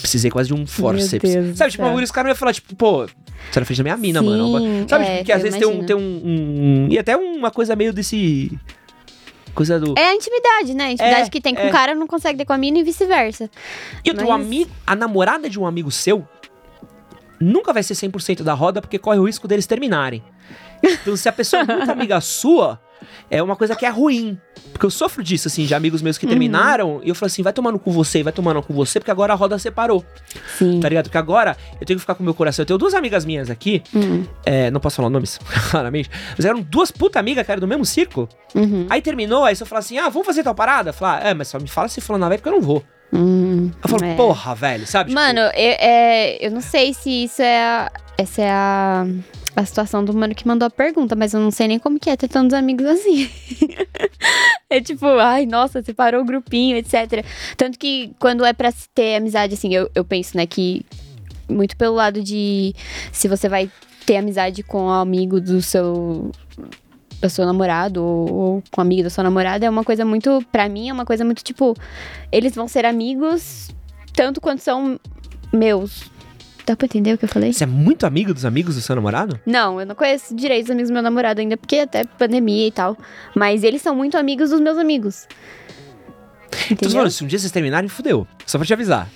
Precisei 0.00 0.30
quase 0.30 0.48
de 0.48 0.54
um 0.54 0.66
forceps. 0.66 1.30
Sabe, 1.56 1.70
tipo, 1.72 1.84
os 1.94 2.10
caras 2.10 2.30
iam 2.30 2.36
falar, 2.36 2.52
tipo, 2.52 2.74
pô, 2.76 3.06
você 3.50 3.60
na 3.60 3.64
frente 3.66 3.78
da 3.78 3.84
minha 3.84 3.96
mina, 3.96 4.20
Sim, 4.20 4.26
mano. 4.26 4.86
Sabe, 4.88 5.04
é, 5.04 5.12
tipo, 5.14 5.24
que 5.26 5.32
às 5.32 5.38
eu 5.38 5.44
vezes 5.44 5.58
tem 5.58 5.68
um, 5.68 5.84
tem 5.86 5.96
um, 5.96 6.00
um- 6.24 6.88
E 6.90 6.98
até 6.98 7.16
uma 7.16 7.50
coisa 7.50 7.74
meio 7.76 7.92
desse. 7.92 8.50
Coisa 9.54 9.78
do. 9.78 9.94
É 9.96 10.08
a 10.08 10.14
intimidade, 10.14 10.74
né? 10.74 10.84
A 10.86 10.92
intimidade 10.92 11.26
É, 11.28 11.30
que 11.30 11.40
tem 11.40 11.54
com 11.54 11.62
é. 11.62 11.68
o 11.68 11.72
cara 11.72 11.94
não 11.94 12.06
consegue 12.06 12.38
ter 12.38 12.44
com 12.44 12.52
a 12.52 12.58
mina 12.58 12.78
e 12.78 12.82
vice-versa. 12.82 13.48
E 14.04 14.10
outro 14.10 14.26
Mas- 14.28 14.34
amigo, 14.44 14.70
a 14.86 14.96
namorada 14.96 15.48
de 15.48 15.58
um 15.60 15.66
amigo 15.66 15.90
seu 15.90 16.26
nunca 17.40 17.72
vai 17.72 17.82
ser 17.82 17.94
100% 17.94 18.42
da 18.42 18.54
roda 18.54 18.80
porque 18.80 18.98
corre 18.98 19.18
o 19.18 19.24
risco 19.26 19.46
deles 19.46 19.66
terminarem. 19.66 20.22
Então, 20.82 21.16
se 21.16 21.28
a 21.28 21.32
pessoa 21.32 21.62
é 21.62 21.64
muito 21.64 21.90
amiga 21.92 22.20
sua, 22.20 22.80
é 23.30 23.42
uma 23.42 23.56
coisa 23.56 23.74
que 23.76 23.84
é 23.86 23.88
ruim. 23.88 24.38
Porque 24.72 24.86
eu 24.86 24.90
sofro 24.90 25.22
disso, 25.22 25.48
assim, 25.48 25.66
de 25.66 25.74
amigos 25.74 26.02
meus 26.02 26.18
que 26.18 26.26
terminaram, 26.26 27.00
e 27.04 27.08
eu 27.08 27.14
falo 27.14 27.26
assim, 27.26 27.42
vai 27.42 27.52
tomando 27.52 27.78
com 27.78 27.92
você, 27.92 28.22
vai 28.22 28.32
tomando 28.32 28.60
com 28.62 28.74
você, 28.74 28.98
porque 28.98 29.10
agora 29.10 29.32
a 29.32 29.36
roda 29.36 29.58
separou, 29.58 30.04
Sim. 30.58 30.80
tá 30.80 30.88
ligado? 30.88 31.04
Porque 31.04 31.18
agora 31.18 31.56
eu 31.80 31.86
tenho 31.86 31.96
que 31.96 32.00
ficar 32.00 32.14
com 32.14 32.22
o 32.22 32.24
meu 32.24 32.34
coração. 32.34 32.62
Eu 32.62 32.66
tenho 32.66 32.78
duas 32.78 32.94
amigas 32.94 33.24
minhas 33.24 33.50
aqui, 33.50 33.82
Hum, 33.94 34.24
é, 34.44 34.70
não 34.70 34.80
posso 34.80 34.96
falar 34.96 35.10
nomes, 35.10 35.38
claramente, 35.70 36.10
mas 36.36 36.44
eram 36.44 36.60
duas 36.60 36.90
puta 36.90 37.18
amigas, 37.20 37.46
cara, 37.46 37.60
do 37.60 37.68
mesmo 37.68 37.84
círculo. 37.84 38.28
uhum, 38.54 38.86
Aí 38.90 39.00
terminou, 39.00 39.44
aí 39.44 39.54
você 39.54 39.64
fala 39.64 39.78
assim, 39.80 39.98
ah, 39.98 40.08
vamos 40.08 40.26
fazer 40.26 40.42
tal 40.42 40.54
parada? 40.54 40.92
Falar, 40.92 41.24
é, 41.26 41.34
mas 41.34 41.48
só 41.48 41.58
me 41.58 41.68
fala 41.68 41.88
se 41.88 42.00
na 42.18 42.28
vai, 42.28 42.38
porque 42.38 42.48
eu 42.48 42.52
não 42.54 42.60
vou. 42.60 42.82
hum, 43.12 43.70
Eu 43.82 43.88
falo, 43.88 44.04
é. 44.04 44.14
porra, 44.14 44.54
velho, 44.54 44.86
sabe? 44.86 45.10
Tipo, 45.10 45.20
Mano, 45.20 45.40
eu, 45.40 45.50
é, 45.54 46.44
eu 46.46 46.50
não 46.50 46.60
sei 46.60 46.92
se 46.94 47.24
isso 47.24 47.42
é 47.42 47.62
a, 47.62 47.92
essa 48.18 48.42
é 48.42 48.50
a, 48.50 49.06
a 49.56 49.64
situação 49.64 50.04
do 50.04 50.12
mano 50.12 50.34
que 50.34 50.46
mandou 50.46 50.66
a 50.66 50.70
pergunta, 50.70 51.14
mas 51.14 51.32
eu 51.32 51.40
não 51.40 51.50
sei 51.50 51.68
nem 51.68 51.78
como 51.78 51.98
que 51.98 52.10
é 52.10 52.16
ter 52.16 52.28
tantos 52.28 52.54
amigos 52.54 52.86
assim. 52.86 53.28
é 54.68 54.80
tipo, 54.80 55.06
ai, 55.06 55.46
nossa, 55.46 55.82
separou 55.82 56.22
o 56.22 56.24
grupinho, 56.24 56.76
etc. 56.76 57.24
Tanto 57.56 57.78
que 57.78 58.12
quando 58.18 58.44
é 58.44 58.52
pra 58.52 58.72
ter 58.94 59.16
amizade, 59.16 59.54
assim, 59.54 59.72
eu, 59.74 59.90
eu 59.94 60.04
penso, 60.04 60.36
né, 60.36 60.46
que 60.46 60.84
muito 61.48 61.76
pelo 61.76 61.94
lado 61.94 62.22
de 62.22 62.74
se 63.12 63.28
você 63.28 63.48
vai 63.48 63.70
ter 64.06 64.16
amizade 64.16 64.62
com 64.62 64.86
o 64.86 64.90
amigo 64.90 65.40
do 65.40 65.60
seu 65.62 66.30
do 67.20 67.30
seu 67.30 67.46
namorado 67.46 68.02
ou, 68.02 68.32
ou 68.32 68.62
com 68.70 68.80
amigo 68.80 69.02
da 69.02 69.10
sua 69.10 69.24
namorada 69.24 69.64
é 69.64 69.70
uma 69.70 69.84
coisa 69.84 70.04
muito, 70.04 70.44
pra 70.52 70.68
mim 70.68 70.90
é 70.90 70.92
uma 70.92 71.06
coisa 71.06 71.24
muito 71.24 71.42
tipo, 71.42 71.74
eles 72.30 72.54
vão 72.54 72.68
ser 72.68 72.84
amigos 72.84 73.70
tanto 74.14 74.40
quanto 74.40 74.62
são 74.62 74.98
meus. 75.52 76.10
Dá 76.66 76.74
pra 76.74 76.86
entender 76.86 77.12
o 77.12 77.18
que 77.18 77.24
eu 77.26 77.28
falei? 77.28 77.52
Você 77.52 77.64
é 77.64 77.66
muito 77.66 78.06
amigo 78.06 78.32
dos 78.32 78.44
amigos 78.44 78.74
do 78.74 78.80
seu 78.80 78.94
namorado? 78.96 79.38
Não, 79.44 79.78
eu 79.80 79.86
não 79.86 79.94
conheço 79.94 80.34
direito 80.34 80.64
os 80.64 80.70
amigos 80.70 80.88
do 80.90 80.94
meu 80.94 81.02
namorado 81.02 81.40
ainda, 81.40 81.56
porque 81.58 81.76
até 81.76 82.04
pandemia 82.04 82.66
e 82.66 82.70
tal. 82.72 82.96
Mas 83.34 83.62
eles 83.62 83.82
são 83.82 83.94
muito 83.94 84.16
amigos 84.16 84.48
dos 84.50 84.60
meus 84.60 84.78
amigos. 84.78 85.26
Então, 86.50 86.68
Entendeu? 86.70 86.90
falando, 86.92 87.10
se 87.10 87.22
um 87.22 87.26
dia 87.26 87.38
vocês 87.38 87.52
terminarem, 87.52 87.88
fudeu. 87.88 88.26
Só 88.46 88.56
pra 88.58 88.66
te 88.66 88.72
avisar. 88.72 89.08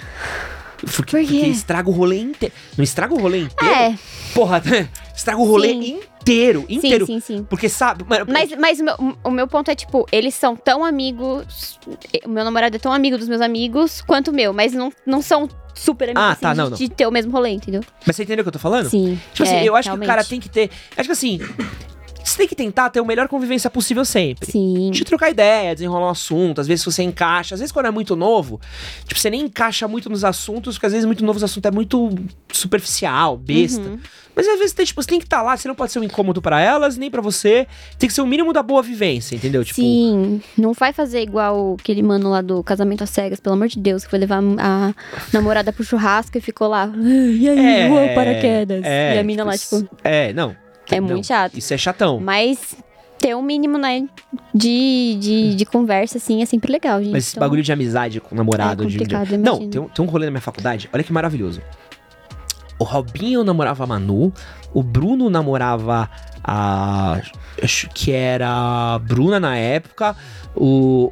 Porque, 0.95 1.17
Por 1.17 1.27
quê? 1.27 1.39
porque 1.39 1.47
estraga 1.49 1.89
o 1.89 1.93
rolê 1.93 2.19
inteiro. 2.21 2.55
Não 2.77 2.85
estraga 2.85 3.15
o 3.15 3.19
rolê 3.19 3.39
inteiro? 3.41 3.75
É, 3.75 3.97
Porra, 4.35 4.63
estraga 5.17 5.41
o 5.41 5.45
rolê 5.45 5.71
Sim. 5.71 6.01
inteiro. 6.21 6.65
Inteiro. 6.69 7.07
sim, 7.07 7.19
sim, 7.21 7.37
sim. 7.39 7.45
Porque 7.49 7.69
sabe. 7.69 8.05
mano, 8.07 8.27
Mas, 8.29 8.51
mas 8.57 8.79
o, 8.79 8.85
meu, 8.85 9.17
o 9.25 9.31
meu 9.31 9.49
ponto 9.49 9.71
é, 9.71 9.75
tipo, 9.75 10.07
eles 10.13 10.35
são 10.35 10.55
tão 10.55 10.85
amigos. 10.85 11.79
O 12.25 12.29
meu 12.29 12.45
namorado 12.45 12.77
é 12.77 12.79
tão 12.79 12.93
amigo 12.93 13.17
dos 13.19 13.29
meus 13.29 13.41
amigos 13.41 14.01
quanto 14.03 14.31
o 14.31 14.35
meu, 14.35 14.53
mas 14.53 14.73
não, 14.73 14.93
não 15.07 15.21
são 15.23 15.49
super 15.79 16.05
amigos 16.07 16.23
Ah, 16.23 16.31
assim, 16.33 16.41
tá, 16.41 16.53
de, 16.53 16.59
não, 16.59 16.71
não. 16.71 16.77
de 16.77 16.89
ter 16.89 17.07
o 17.07 17.11
mesmo 17.11 17.33
rolê, 17.33 17.51
entendeu? 17.51 17.83
mas 18.07 18.17
você 18.17 18.23
entendeu 18.25 18.43
o 18.43 18.45
que 18.45 18.49
eu 18.49 18.53
tô 18.53 18.59
falando? 18.59 18.89
Sim. 18.91 19.19
Tipo 19.33 19.49
assim, 19.49 19.57
é, 19.57 19.65
eu 19.69 19.77
acho 19.77 19.89
que 19.91 19.97
o 19.97 20.01
cara 20.01 20.23
realmente. 20.23 20.29
tem 20.29 20.41
que 20.41 20.49
ter. 20.49 20.71
Acho 20.97 21.09
que 21.09 21.13
assim. 21.13 21.41
Você 22.29 22.39
tem 22.39 22.49
que 22.49 22.55
tentar 22.55 22.91
ter 22.91 23.01
a 23.01 23.05
melhor 23.05 23.27
convivência 23.29 23.71
possível 23.71 24.05
sempre. 24.05 24.51
Sim. 24.51 24.91
De 24.91 25.05
trocar 25.05 25.31
ideia, 25.31 25.75
desenrolar 25.75 26.07
um 26.07 26.11
assunto, 26.11 26.61
às 26.61 26.67
vezes 26.67 26.85
você 26.85 27.03
encaixa, 27.03 27.55
às 27.55 27.61
vezes 27.61 27.73
quando 27.73 27.87
é 27.87 27.91
muito 27.91 28.15
novo, 28.15 28.61
tipo, 29.07 29.19
você 29.19 29.31
nem 29.31 29.43
encaixa 29.43 29.89
muito 29.89 30.11
nos 30.11 30.25
assuntos, 30.25 30.77
porque 30.77 30.87
às 30.87 30.93
vezes 30.93 31.07
muito 31.07 31.25
novo 31.25 31.39
os 31.39 31.45
assuntos 31.45 31.69
é 31.69 31.73
muito 31.73 32.11
superficial, 32.53 33.37
besta. 33.37 33.81
Uhum. 33.81 33.99
Mas 34.37 34.47
às 34.47 34.59
vezes 34.59 34.73
tem, 34.73 34.87
tipo, 34.87 35.03
você 35.03 35.09
tem 35.09 35.19
que 35.19 35.25
estar 35.25 35.43
lá, 35.43 35.57
você 35.57 35.67
não 35.67 35.75
pode 35.75 35.91
ser 35.91 35.99
um 35.99 36.05
incômodo 36.05 36.41
pra 36.41 36.61
elas, 36.61 36.97
nem 36.97 37.11
pra 37.11 37.21
você. 37.21 37.67
Tem 37.99 38.09
que 38.09 38.15
ser 38.15 38.21
o 38.21 38.27
mínimo 38.27 38.53
da 38.53 38.63
boa 38.63 38.81
vivência, 38.83 39.35
entendeu? 39.35 39.65
Tipo, 39.65 39.81
Sim, 39.81 40.41
não 40.57 40.73
vai 40.73 40.93
fazer 40.93 41.23
igual 41.23 41.77
aquele 41.81 42.03
mano 42.05 42.31
lá 42.31 42.41
do 42.41 42.63
Casamento 42.63 43.03
às 43.03 43.11
Cegas, 43.11 43.41
pelo 43.41 43.57
amor 43.57 43.67
de 43.67 43.81
Deus, 43.81 44.05
que 44.05 44.11
foi 44.11 44.19
levar 44.21 44.41
a 44.61 44.95
namorada 45.33 45.73
pro 45.73 45.83
churrasco 45.83 46.39
e 46.39 46.41
ficou 46.41 46.69
lá. 46.69 46.89
E 46.97 47.49
aí, 47.49 47.59
É, 47.59 47.89
uou, 47.91 48.15
paraquedas. 48.15 48.85
é, 48.85 49.17
e 49.17 49.19
a 49.19 49.25
mina 49.25 49.43
lá, 49.43 49.59
tipo, 49.59 49.83
tipo, 49.83 49.97
É, 50.05 50.33
não. 50.33 50.55
É 50.97 51.01
não, 51.01 51.09
muito 51.09 51.27
chato. 51.27 51.57
Isso 51.59 51.73
é 51.75 51.79
chatão. 51.79 52.21
Mas 52.21 52.77
ter 53.19 53.35
um 53.35 53.43
mínimo, 53.43 53.79
né, 53.79 54.07
de, 54.55 55.17
de, 55.21 55.55
de 55.57 55.65
conversa, 55.65 56.19
assim, 56.19 56.41
é 56.41 56.47
sempre 56.47 56.71
legal, 56.71 57.03
gente. 57.03 57.13
Mas 57.13 57.25
esse 57.25 57.33
Então, 57.37 57.41
bagulho 57.41 57.63
de 57.63 57.73
amizade 57.73 58.21
com 58.21 58.35
namorado. 58.35 58.85
É 58.85 58.87
de- 58.87 59.37
Não, 59.39 59.69
tem 59.69 59.81
um, 59.81 59.89
tem 59.89 60.05
um 60.05 60.09
rolê 60.09 60.27
na 60.27 60.31
minha 60.31 60.41
faculdade, 60.41 60.89
olha 60.93 61.03
que 61.03 61.13
maravilhoso. 61.13 61.61
O 62.79 62.85
Robinho 62.85 63.43
namorava 63.43 63.83
a 63.83 63.87
Manu, 63.89 64.33
o 64.73 64.83
Bruno 64.85 65.29
namorava 65.29 66.09
a. 66.45 67.21
Acho 67.61 67.89
que 67.93 68.13
era 68.13 68.49
a 68.95 68.99
Bruna 69.01 69.41
na 69.41 69.57
época. 69.57 70.15
O, 70.55 71.11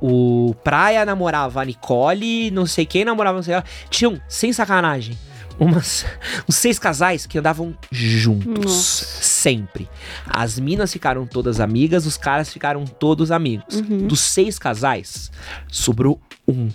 o 0.51 0.55
Praia 0.63 1.05
namorava 1.05 1.61
a 1.61 1.65
Nicole, 1.65 2.53
não 2.53 2.67
sei 2.67 2.87
quem 2.87 3.05
namorava, 3.05 3.37
não 3.37 3.43
sei 3.43 3.57
lá. 3.57 3.65
Tinham, 3.91 4.21
sem 4.29 4.53
sacanagem, 4.53 5.19
umas, 5.59 6.05
uns 6.49 6.57
seis 6.57 6.79
casais 6.79 7.27
que 7.27 7.39
andavam 7.39 7.77
juntos. 7.91 8.65
Nossa. 8.65 9.05
Sempre. 9.23 9.89
As 10.27 10.59
minas 10.59 10.93
ficaram 10.93 11.27
todas 11.27 11.61
amigas, 11.61 12.07
os 12.07 12.17
caras 12.17 12.53
ficaram 12.53 12.85
todos 12.85 13.31
amigos. 13.31 13.77
Uhum. 13.77 14.07
Dos 14.07 14.21
seis 14.21 14.59
casais, 14.59 15.31
sobrou 15.69 16.21
um. 16.47 16.69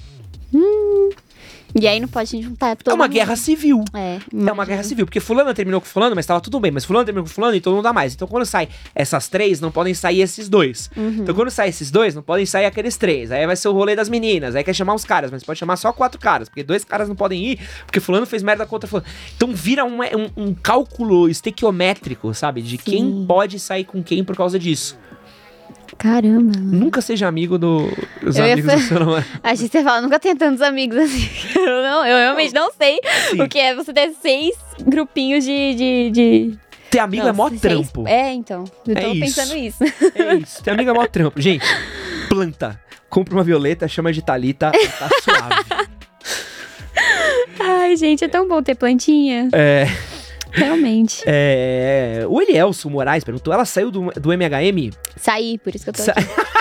E 1.79 1.87
aí 1.87 1.99
não 1.99 2.07
pode 2.07 2.41
juntar 2.41 2.75
todo 2.75 2.91
é 2.91 2.95
uma 2.95 3.05
mundo. 3.05 3.13
guerra 3.13 3.35
civil. 3.35 3.83
É, 3.93 4.19
É 4.47 4.51
uma 4.51 4.65
guerra 4.65 4.83
civil, 4.83 5.05
porque 5.05 5.19
fulano 5.19 5.53
terminou 5.53 5.79
com 5.81 5.87
fulano, 5.87 6.15
mas 6.15 6.25
tava 6.25 6.41
tudo 6.41 6.59
bem. 6.59 6.71
Mas 6.71 6.85
fulano 6.85 7.05
terminou 7.05 7.25
com 7.25 7.29
fulano, 7.31 7.55
então 7.55 7.73
não 7.73 7.81
dá 7.81 7.93
mais. 7.93 8.13
Então 8.13 8.27
quando 8.27 8.45
sai 8.45 8.67
essas 8.93 9.27
três, 9.27 9.59
não 9.61 9.71
podem 9.71 9.93
sair 9.93 10.21
esses 10.21 10.49
dois. 10.49 10.89
Uhum. 10.95 11.19
Então 11.21 11.33
quando 11.35 11.49
sai 11.49 11.69
esses 11.69 11.89
dois, 11.91 12.13
não 12.15 12.21
podem 12.21 12.45
sair 12.45 12.65
aqueles 12.65 12.97
três. 12.97 13.31
Aí 13.31 13.45
vai 13.45 13.55
ser 13.55 13.67
o 13.67 13.73
rolê 13.73 13.95
das 13.95 14.09
meninas. 14.09 14.55
Aí 14.55 14.63
quer 14.63 14.73
chamar 14.73 14.93
os 14.95 15.05
caras, 15.05 15.31
mas 15.31 15.43
pode 15.43 15.59
chamar 15.59 15.75
só 15.77 15.91
quatro 15.93 16.19
caras. 16.19 16.49
Porque 16.49 16.63
dois 16.63 16.83
caras 16.83 17.07
não 17.07 17.15
podem 17.15 17.43
ir, 17.43 17.59
porque 17.85 17.99
fulano 17.99 18.25
fez 18.25 18.43
merda 18.43 18.65
contra 18.65 18.87
fulano. 18.87 19.07
Então 19.35 19.53
vira 19.53 19.85
um, 19.85 19.99
um, 20.01 20.45
um 20.45 20.53
cálculo 20.53 21.29
estequiométrico, 21.29 22.33
sabe? 22.33 22.61
De 22.61 22.77
quem 22.77 23.03
Sim. 23.03 23.25
pode 23.27 23.59
sair 23.59 23.83
com 23.85 24.03
quem 24.03 24.23
por 24.23 24.35
causa 24.35 24.57
disso. 24.59 24.97
Caramba. 25.97 26.51
Nunca 26.59 27.01
seja 27.01 27.27
amigo 27.27 27.57
do- 27.57 27.89
dos 28.21 28.37
Eu 28.37 28.45
ia 28.45 28.53
amigos 28.53 28.71
fa- 28.71 28.77
do 28.77 28.83
seu 28.87 28.99
namorado. 28.99 29.25
Que 29.43 29.57
você 29.57 29.83
fala, 29.83 30.01
nunca 30.01 30.19
tem 30.19 30.35
tantos 30.35 30.61
amigos 30.61 30.97
assim. 30.97 31.29
Eu, 31.59 31.83
não, 31.83 32.05
eu 32.05 32.17
realmente 32.17 32.53
não 32.53 32.71
sei 32.71 32.99
Sim. 33.29 33.41
o 33.41 33.47
que 33.47 33.59
é 33.59 33.75
você 33.75 33.93
ter 33.93 34.11
seis 34.21 34.55
grupinhos 34.85 35.43
de. 35.43 35.75
de, 35.75 36.09
de... 36.11 36.57
Ter 36.89 36.99
amigo 36.99 37.25
é 37.27 37.31
mó 37.31 37.47
Seis- 37.49 37.61
trampo. 37.61 38.07
É, 38.07 38.33
então. 38.33 38.65
Eu 38.87 38.95
É 38.97 39.01
tô 39.01 39.11
isso. 39.11 39.19
pensando 39.19 39.57
isso. 39.57 39.83
É 40.15 40.35
isso. 40.35 40.63
Ter 40.63 40.71
amigo 40.71 40.89
é 40.89 40.93
mó 40.93 41.05
trampo. 41.07 41.39
Gente, 41.41 41.65
planta. 42.27 42.79
Compra 43.09 43.33
uma 43.35 43.43
violeta, 43.43 43.87
chama 43.87 44.11
de 44.11 44.21
Thalita, 44.21 44.71
tá 44.71 45.09
suave. 45.21 45.91
Ai, 47.59 47.95
gente, 47.95 48.23
é 48.23 48.27
tão 48.27 48.47
bom 48.47 48.61
ter 48.63 48.75
plantinha. 48.75 49.49
É, 49.53 49.85
Realmente. 50.59 51.23
é, 51.25 52.25
o 52.27 52.41
Elielso 52.41 52.89
Moraes 52.89 53.23
perguntou, 53.23 53.53
ela 53.53 53.65
saiu 53.65 53.89
do, 53.91 54.11
do 54.11 54.31
MHM? 54.33 54.91
Saí, 55.17 55.57
por 55.57 55.73
isso 55.75 55.83
que 55.85 55.89
eu 55.89 55.93
tô 55.93 56.03
Sa- 56.03 56.11
aqui. 56.11 56.25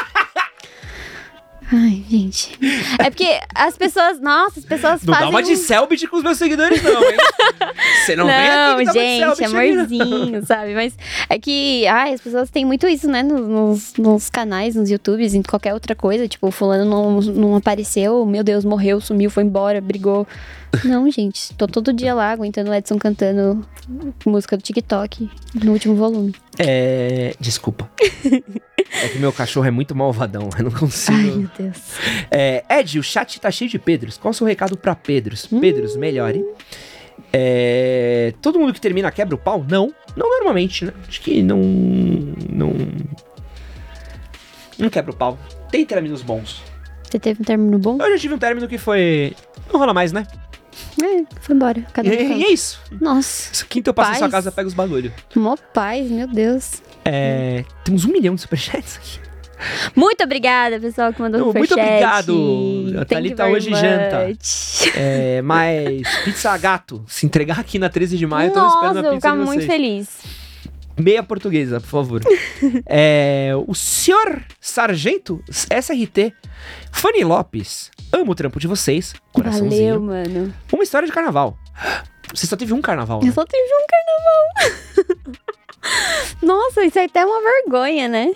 Ai, 1.73 2.03
gente. 2.11 2.59
É 2.99 3.11
porque 3.11 3.39
as 3.55 3.79
pessoas. 3.79 4.19
Nossa, 4.19 4.59
as 4.59 4.65
pessoas 4.65 5.03
Não 5.05 5.15
fazem. 5.15 5.27
dá 5.27 5.31
uma 5.31 5.41
de 5.41 5.57
Selbit 5.57 6.05
com 6.09 6.17
os 6.17 6.23
meus 6.25 6.37
seguidores 6.37 6.83
não, 6.83 7.01
hein? 7.05 7.17
Você 8.05 8.17
não, 8.17 8.27
vem 8.27 8.35
aqui 8.35 8.85
Não, 8.85 8.93
gente, 8.93 9.37
Selbit 9.37 9.45
aqui, 9.45 9.53
não. 9.53 9.61
amorzinho, 9.61 10.47
sabe? 10.47 10.75
Mas 10.75 10.97
é 11.29 11.39
que, 11.39 11.87
ai, 11.87 12.13
as 12.13 12.21
pessoas 12.21 12.51
têm 12.51 12.65
muito 12.65 12.89
isso, 12.89 13.09
né? 13.09 13.23
Nos, 13.23 13.95
nos, 13.95 14.29
canais, 14.29 14.75
nos 14.75 14.91
YouTubes, 14.91 15.33
em 15.33 15.43
qualquer 15.43 15.73
outra 15.73 15.95
coisa. 15.95 16.27
Tipo, 16.27 16.49
o 16.49 16.51
fulano 16.51 16.85
não, 16.85 17.21
não 17.21 17.55
apareceu, 17.55 18.27
meu 18.27 18.43
Deus, 18.43 18.65
morreu, 18.65 19.01
sumiu, 19.01 19.31
foi 19.31 19.45
embora, 19.45 19.81
brigou. 19.81 20.27
Não, 20.85 21.11
gente, 21.11 21.53
tô 21.55 21.67
todo 21.67 21.93
dia 21.93 22.15
lá 22.15 22.31
aguentando 22.31 22.71
o 22.71 22.75
Edson 22.75 22.99
cantando 22.99 23.67
música 24.25 24.57
do 24.57 24.63
TikTok 24.63 25.29
no 25.63 25.73
último 25.73 25.97
volume. 25.97 26.35
É, 26.59 27.35
desculpa. 27.41 27.91
É 28.93 29.09
que 29.09 29.19
meu 29.21 29.33
cachorro 29.33 29.67
é 29.67 29.71
muito 29.71 29.95
malvadão, 29.95 30.51
eu 30.59 30.65
não 30.65 30.73
Ai, 30.75 30.81
consigo. 30.81 31.39
meu 31.39 31.49
Deus. 31.57 31.79
É, 32.29 32.65
Ed, 32.69 32.99
o 32.99 33.03
chat 33.05 33.41
tá 33.41 33.49
cheio 33.49 33.71
de 33.71 33.79
Pedros. 33.79 34.19
Qual 34.19 34.31
o 34.33 34.35
seu 34.35 34.45
recado 34.45 34.77
pra 34.77 34.97
Pedros? 34.97 35.47
Hum. 35.53 35.61
Pedros, 35.61 35.95
melhore. 35.95 36.45
É, 37.33 38.35
todo 38.43 38.59
mundo 38.59 38.73
que 38.75 38.81
termina 38.81 39.11
quebra 39.13 39.37
o 39.37 39.39
pau? 39.39 39.65
Não. 39.69 39.95
Não 40.17 40.29
normalmente, 40.29 40.85
né? 40.87 40.93
Acho 41.07 41.21
que 41.21 41.41
não. 41.41 41.61
Não. 42.51 42.73
Não 44.77 44.89
quebra 44.91 45.13
o 45.13 45.17
pau. 45.17 45.39
Tem 45.71 45.87
términos 45.87 46.21
bons. 46.23 46.61
Você 47.05 47.19
teve 47.19 47.43
um 47.43 47.45
término 47.45 47.79
bom? 47.79 47.97
Eu 48.01 48.11
já 48.13 48.19
tive 48.19 48.35
um 48.35 48.39
término 48.39 48.67
que 48.67 48.77
foi. 48.77 49.35
Não 49.73 49.79
rola 49.79 49.95
mais, 49.95 50.11
né? 50.13 50.27
É, 51.03 51.25
foi 51.41 51.55
embora. 51.57 51.83
Cada 51.93 52.09
E, 52.09 52.27
um 52.27 52.39
e 52.39 52.45
é 52.45 52.51
isso. 52.53 52.81
Nossa, 53.01 53.65
Quinta 53.67 53.91
eu 53.91 53.95
passo 53.95 54.13
na 54.13 54.19
sua 54.19 54.29
casa, 54.31 54.53
pega 54.53 54.69
os 54.69 54.75
bagulho. 54.75 55.13
mó 55.35 55.57
paz, 55.75 56.11
meu 56.11 56.27
Deus. 56.29 56.83
É, 57.05 57.65
temos 57.85 58.05
um 58.05 58.09
milhão 58.13 58.35
de 58.35 58.41
superchats 58.43 58.97
aqui. 58.97 59.19
Muito 59.95 60.25
obrigada, 60.25 60.81
pessoal, 60.81 61.13
que 61.13 61.21
mandou 61.21 61.39
Não, 61.41 61.51
um 61.51 61.53
muito 61.53 61.69
superchat. 61.69 62.31
obrigado. 62.31 62.87
A 62.89 63.05
Thank 63.05 63.09
Thalita 63.11 63.43
you 63.43 63.51
very 63.53 63.55
hoje 63.57 63.71
janta. 63.75 64.27
much. 64.29 64.97
É, 64.97 65.43
mas 65.43 66.03
pizza 66.25 66.57
gato, 66.57 67.05
se 67.07 67.27
entregar 67.27 67.59
aqui 67.61 67.79
na 67.79 67.91
13 67.91 68.17
de 68.17 68.27
maio, 68.27 68.49
eu 68.49 68.55
tô 68.55 68.67
esperando 68.67 68.83
Nossa, 68.83 68.99
a 68.99 68.99
eu 69.01 69.03
vou 69.03 69.13
pizza 69.13 69.29
ficar 69.31 69.45
muito 69.45 69.67
feliz. 69.67 70.09
Meia 70.99 71.23
portuguesa, 71.23 71.81
por 71.81 71.87
favor. 71.89 72.21
é, 72.87 73.53
o 73.67 73.75
senhor 73.75 74.43
Sargento 74.61 75.43
SRT, 75.49 76.35
Fanny 76.93 77.25
Lopes, 77.25 77.91
amo 78.13 78.33
o 78.33 78.35
trampo 78.35 78.61
de 78.61 78.67
vocês. 78.67 79.15
Coraçãozinho. 79.33 80.01
Valeu, 80.01 80.25
mano. 80.29 80.55
Uma 80.73 80.83
história 80.83 81.07
de 81.07 81.13
carnaval. 81.13 81.57
Você 82.35 82.47
só 82.47 82.57
teve 82.57 82.73
um 82.75 82.81
carnaval, 82.83 83.21
né? 83.23 83.29
Eu 83.29 83.33
só 83.33 83.45
tive 83.45 83.63
um 83.63 83.87
carnaval. 83.89 85.37
Nossa, 86.43 86.85
isso 86.85 86.99
é 86.99 87.05
até 87.05 87.25
uma 87.25 87.41
vergonha, 87.41 88.09
né? 88.09 88.33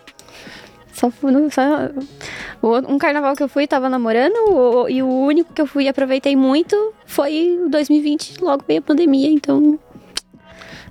Só 0.93 1.11
só, 1.11 2.73
um 2.89 2.99
carnaval 2.99 3.35
que 3.35 3.43
eu 3.43 3.49
fui, 3.49 3.67
tava 3.67 3.89
namorando, 3.89 4.37
o- 4.49 4.89
e 4.89 5.03
o 5.03 5.09
único 5.09 5.53
que 5.53 5.61
eu 5.61 5.67
fui 5.67 5.85
e 5.85 5.89
aproveitei 5.89 6.37
muito 6.37 6.95
foi 7.05 7.59
o 7.65 7.69
2020, 7.69 8.41
logo 8.41 8.65
veio 8.67 8.79
a 8.79 8.83
pandemia, 8.83 9.29
então. 9.29 9.79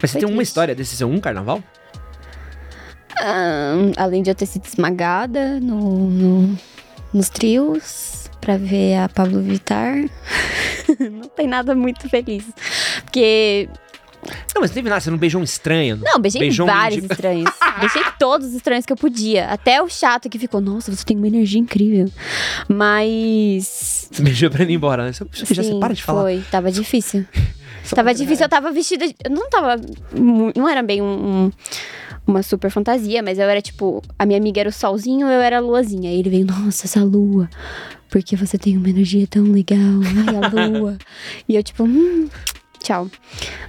Mas 0.04 0.12
você 0.12 0.20
Foi 0.20 0.22
tem 0.22 0.30
uma 0.30 0.36
triste. 0.36 0.50
história 0.50 0.76
desse 0.76 0.96
seu 0.98 1.10
um 1.10 1.18
carnaval? 1.20 1.64
ah, 3.20 3.76
além 3.98 4.22
de 4.22 4.30
eu 4.30 4.36
ter 4.36 4.46
sido 4.46 4.66
esmagada 4.66 5.60
no, 5.60 6.10
no- 6.10 6.58
nos 7.14 7.30
trios 7.30 8.30
pra 8.42 8.58
ver 8.58 8.98
a 8.98 9.08
Pablo 9.08 9.42
Vittar, 9.42 9.96
não 11.00 11.30
tem 11.30 11.48
nada 11.48 11.74
muito 11.74 12.10
feliz. 12.10 12.44
Porque 13.06 13.70
Não, 14.54 14.62
mas 14.62 14.72
não 14.72 14.76
teve 14.76 14.90
nada, 14.90 15.00
você 15.00 15.10
não 15.12 15.18
beijou 15.18 15.40
um 15.40 15.44
estranho. 15.44 15.98
Não, 16.04 16.20
beijei 16.20 16.42
Beijou 16.42 16.66
um 16.68 16.70
vários 16.70 16.96
mendigo. 16.98 17.14
estranhos. 17.14 17.50
beijei 17.80 18.04
todos 18.20 18.48
os 18.48 18.54
estranhos 18.56 18.86
que 18.86 18.92
eu 18.92 18.98
podia. 18.98 19.48
Até 19.48 19.82
o 19.82 19.88
chato 19.88 20.28
que 20.30 20.38
ficou, 20.40 20.60
nossa, 20.60 20.94
você 20.94 21.06
tem 21.06 21.16
uma 21.16 21.28
energia 21.28 21.60
incrível. 21.62 22.10
Mas. 22.68 24.10
Você 24.12 24.22
beijou 24.24 24.50
pra 24.50 24.64
ir 24.64 24.72
embora, 24.72 25.06
né? 25.06 25.14
Você, 25.14 25.24
você 25.24 25.54
já 25.54 25.64
sim, 25.64 25.74
você 25.74 25.80
para 25.80 25.94
de 25.94 26.04
falar. 26.04 26.22
Foi, 26.24 26.44
tava 26.52 26.72
difícil. 26.72 27.26
Só 27.84 27.96
tava 27.96 28.14
difícil, 28.14 28.46
eu 28.46 28.50
tava 28.50 28.72
vestida. 28.72 29.08
de- 29.08 29.16
Eu 29.24 29.32
não 29.32 29.50
tava. 29.50 29.82
Não 30.56 30.68
era 30.70 30.82
bem 30.82 31.02
um- 31.02 31.06
um- 31.46 31.52
uma 32.26 32.42
super 32.42 32.70
fantasia, 32.72 33.22
mas 33.22 33.38
eu 33.40 33.46
era 33.46 33.62
tipo. 33.62 34.02
A 34.18 34.26
minha 34.26 34.40
amiga 34.40 34.60
era 34.62 34.70
o 34.70 34.72
solzinho, 34.72 35.28
eu 35.28 35.42
era 35.42 35.58
a 35.58 35.60
luazinha. 35.60 36.10
Aí 36.10 36.20
ele 36.20 36.30
veio, 36.30 36.46
nossa, 36.46 36.86
essa 36.86 37.04
lua. 37.04 37.50
Porque 38.10 38.36
você 38.36 38.58
tem 38.58 38.78
uma 38.78 38.90
energia 38.90 39.26
tão 39.28 39.44
legal. 39.44 39.78
Ai, 39.80 40.36
a 40.36 40.40
lua. 40.70 40.98
e 41.50 41.56
eu, 41.56 41.64
tipo, 41.64 41.84
hum, 41.84 42.30
tchau. 42.82 43.10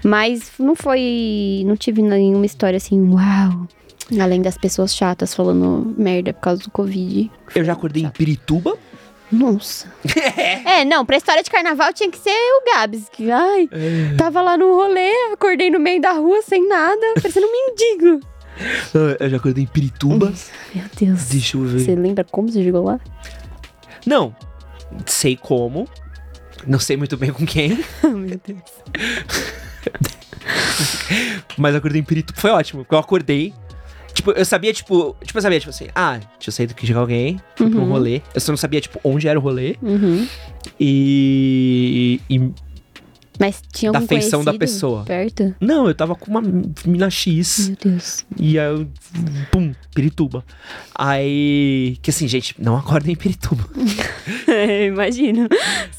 Mas 0.04 0.52
não 0.58 0.76
foi. 0.76 1.62
Não 1.66 1.76
tive 1.76 2.02
nenhuma 2.02 2.46
história 2.46 2.76
assim, 2.76 3.00
uau. 3.10 3.66
Além 4.20 4.42
das 4.42 4.58
pessoas 4.58 4.94
chatas 4.94 5.34
falando 5.34 5.94
merda 5.96 6.32
por 6.34 6.40
causa 6.42 6.62
do 6.62 6.70
Covid. 6.70 7.30
Eu 7.54 7.64
já 7.64 7.72
acordei 7.72 8.02
em 8.04 8.10
Pirituba. 8.10 8.76
Nossa. 9.34 9.92
é, 10.64 10.84
não, 10.84 11.04
pra 11.04 11.16
história 11.16 11.42
de 11.42 11.50
carnaval 11.50 11.92
tinha 11.92 12.10
que 12.10 12.18
ser 12.18 12.30
o 12.30 12.72
Gabs. 12.72 13.08
Que, 13.10 13.30
ai, 13.30 13.68
tava 14.16 14.40
lá 14.40 14.56
no 14.56 14.72
rolê, 14.74 15.10
acordei 15.32 15.70
no 15.70 15.80
meio 15.80 16.00
da 16.00 16.12
rua 16.12 16.40
sem 16.42 16.66
nada, 16.68 17.14
parecendo 17.20 17.46
um 17.46 17.52
mendigo. 17.52 18.20
Eu 19.18 19.28
já 19.28 19.36
acordei 19.36 19.64
em 19.64 19.66
Pirituba. 19.66 20.32
Meu 20.72 20.84
Deus. 20.96 21.24
Deixa 21.24 21.56
eu 21.56 21.64
ver. 21.64 21.80
Você 21.80 21.94
lembra 21.96 22.24
como 22.24 22.48
você 22.48 22.62
chegou 22.62 22.84
lá? 22.84 23.00
Não, 24.06 24.34
sei 25.06 25.36
como. 25.36 25.88
Não 26.64 26.78
sei 26.78 26.96
muito 26.96 27.16
bem 27.16 27.32
com 27.32 27.44
quem. 27.44 27.84
Meu 28.04 28.40
Deus. 28.46 28.62
Mas 31.58 31.72
eu 31.72 31.78
acordei 31.78 32.00
em 32.00 32.04
Pirituba. 32.04 32.40
Foi 32.40 32.50
ótimo, 32.50 32.84
porque 32.84 32.94
eu 32.94 32.98
acordei. 32.98 33.52
Tipo, 34.24 34.30
eu 34.38 34.44
sabia, 34.46 34.72
tipo. 34.72 35.14
Tipo, 35.22 35.38
eu 35.38 35.42
sabia, 35.42 35.60
tipo 35.60 35.68
assim, 35.70 35.88
ah, 35.94 36.18
tinha 36.38 36.50
saído 36.50 36.74
que 36.74 36.86
chegar 36.86 37.00
alguém, 37.00 37.38
fui 37.56 37.68
pra 37.68 37.78
um 37.78 37.82
Uhum. 37.82 37.90
rolê. 37.90 38.22
Eu 38.34 38.40
só 38.40 38.50
não 38.52 38.56
sabia, 38.56 38.80
tipo, 38.80 38.98
onde 39.04 39.28
era 39.28 39.38
o 39.38 39.42
rolê. 39.42 39.76
Uhum. 39.82 40.26
E. 40.80 42.20
e 42.30 42.50
Mas 43.38 43.60
tinha 43.72 43.90
Da 43.90 44.00
feição 44.00 44.44
da 44.44 44.54
pessoa. 44.54 45.04
Perto? 45.04 45.54
não, 45.60 45.88
eu 45.88 45.94
tava 45.94 46.14
com 46.14 46.30
uma 46.30 46.42
mina 46.86 47.10
X. 47.10 47.68
Meu 47.68 47.92
Deus. 47.92 48.24
E 48.38 48.58
aí 48.58 48.66
eu. 48.66 48.86
Pum, 49.50 49.74
Pirituba. 49.94 50.44
Aí. 50.94 51.98
Que 52.00 52.10
assim, 52.10 52.28
gente, 52.28 52.54
não 52.58 52.76
acordem 52.76 53.12
em 53.12 53.16
Pirituba. 53.16 53.64
Imagino. 54.86 55.48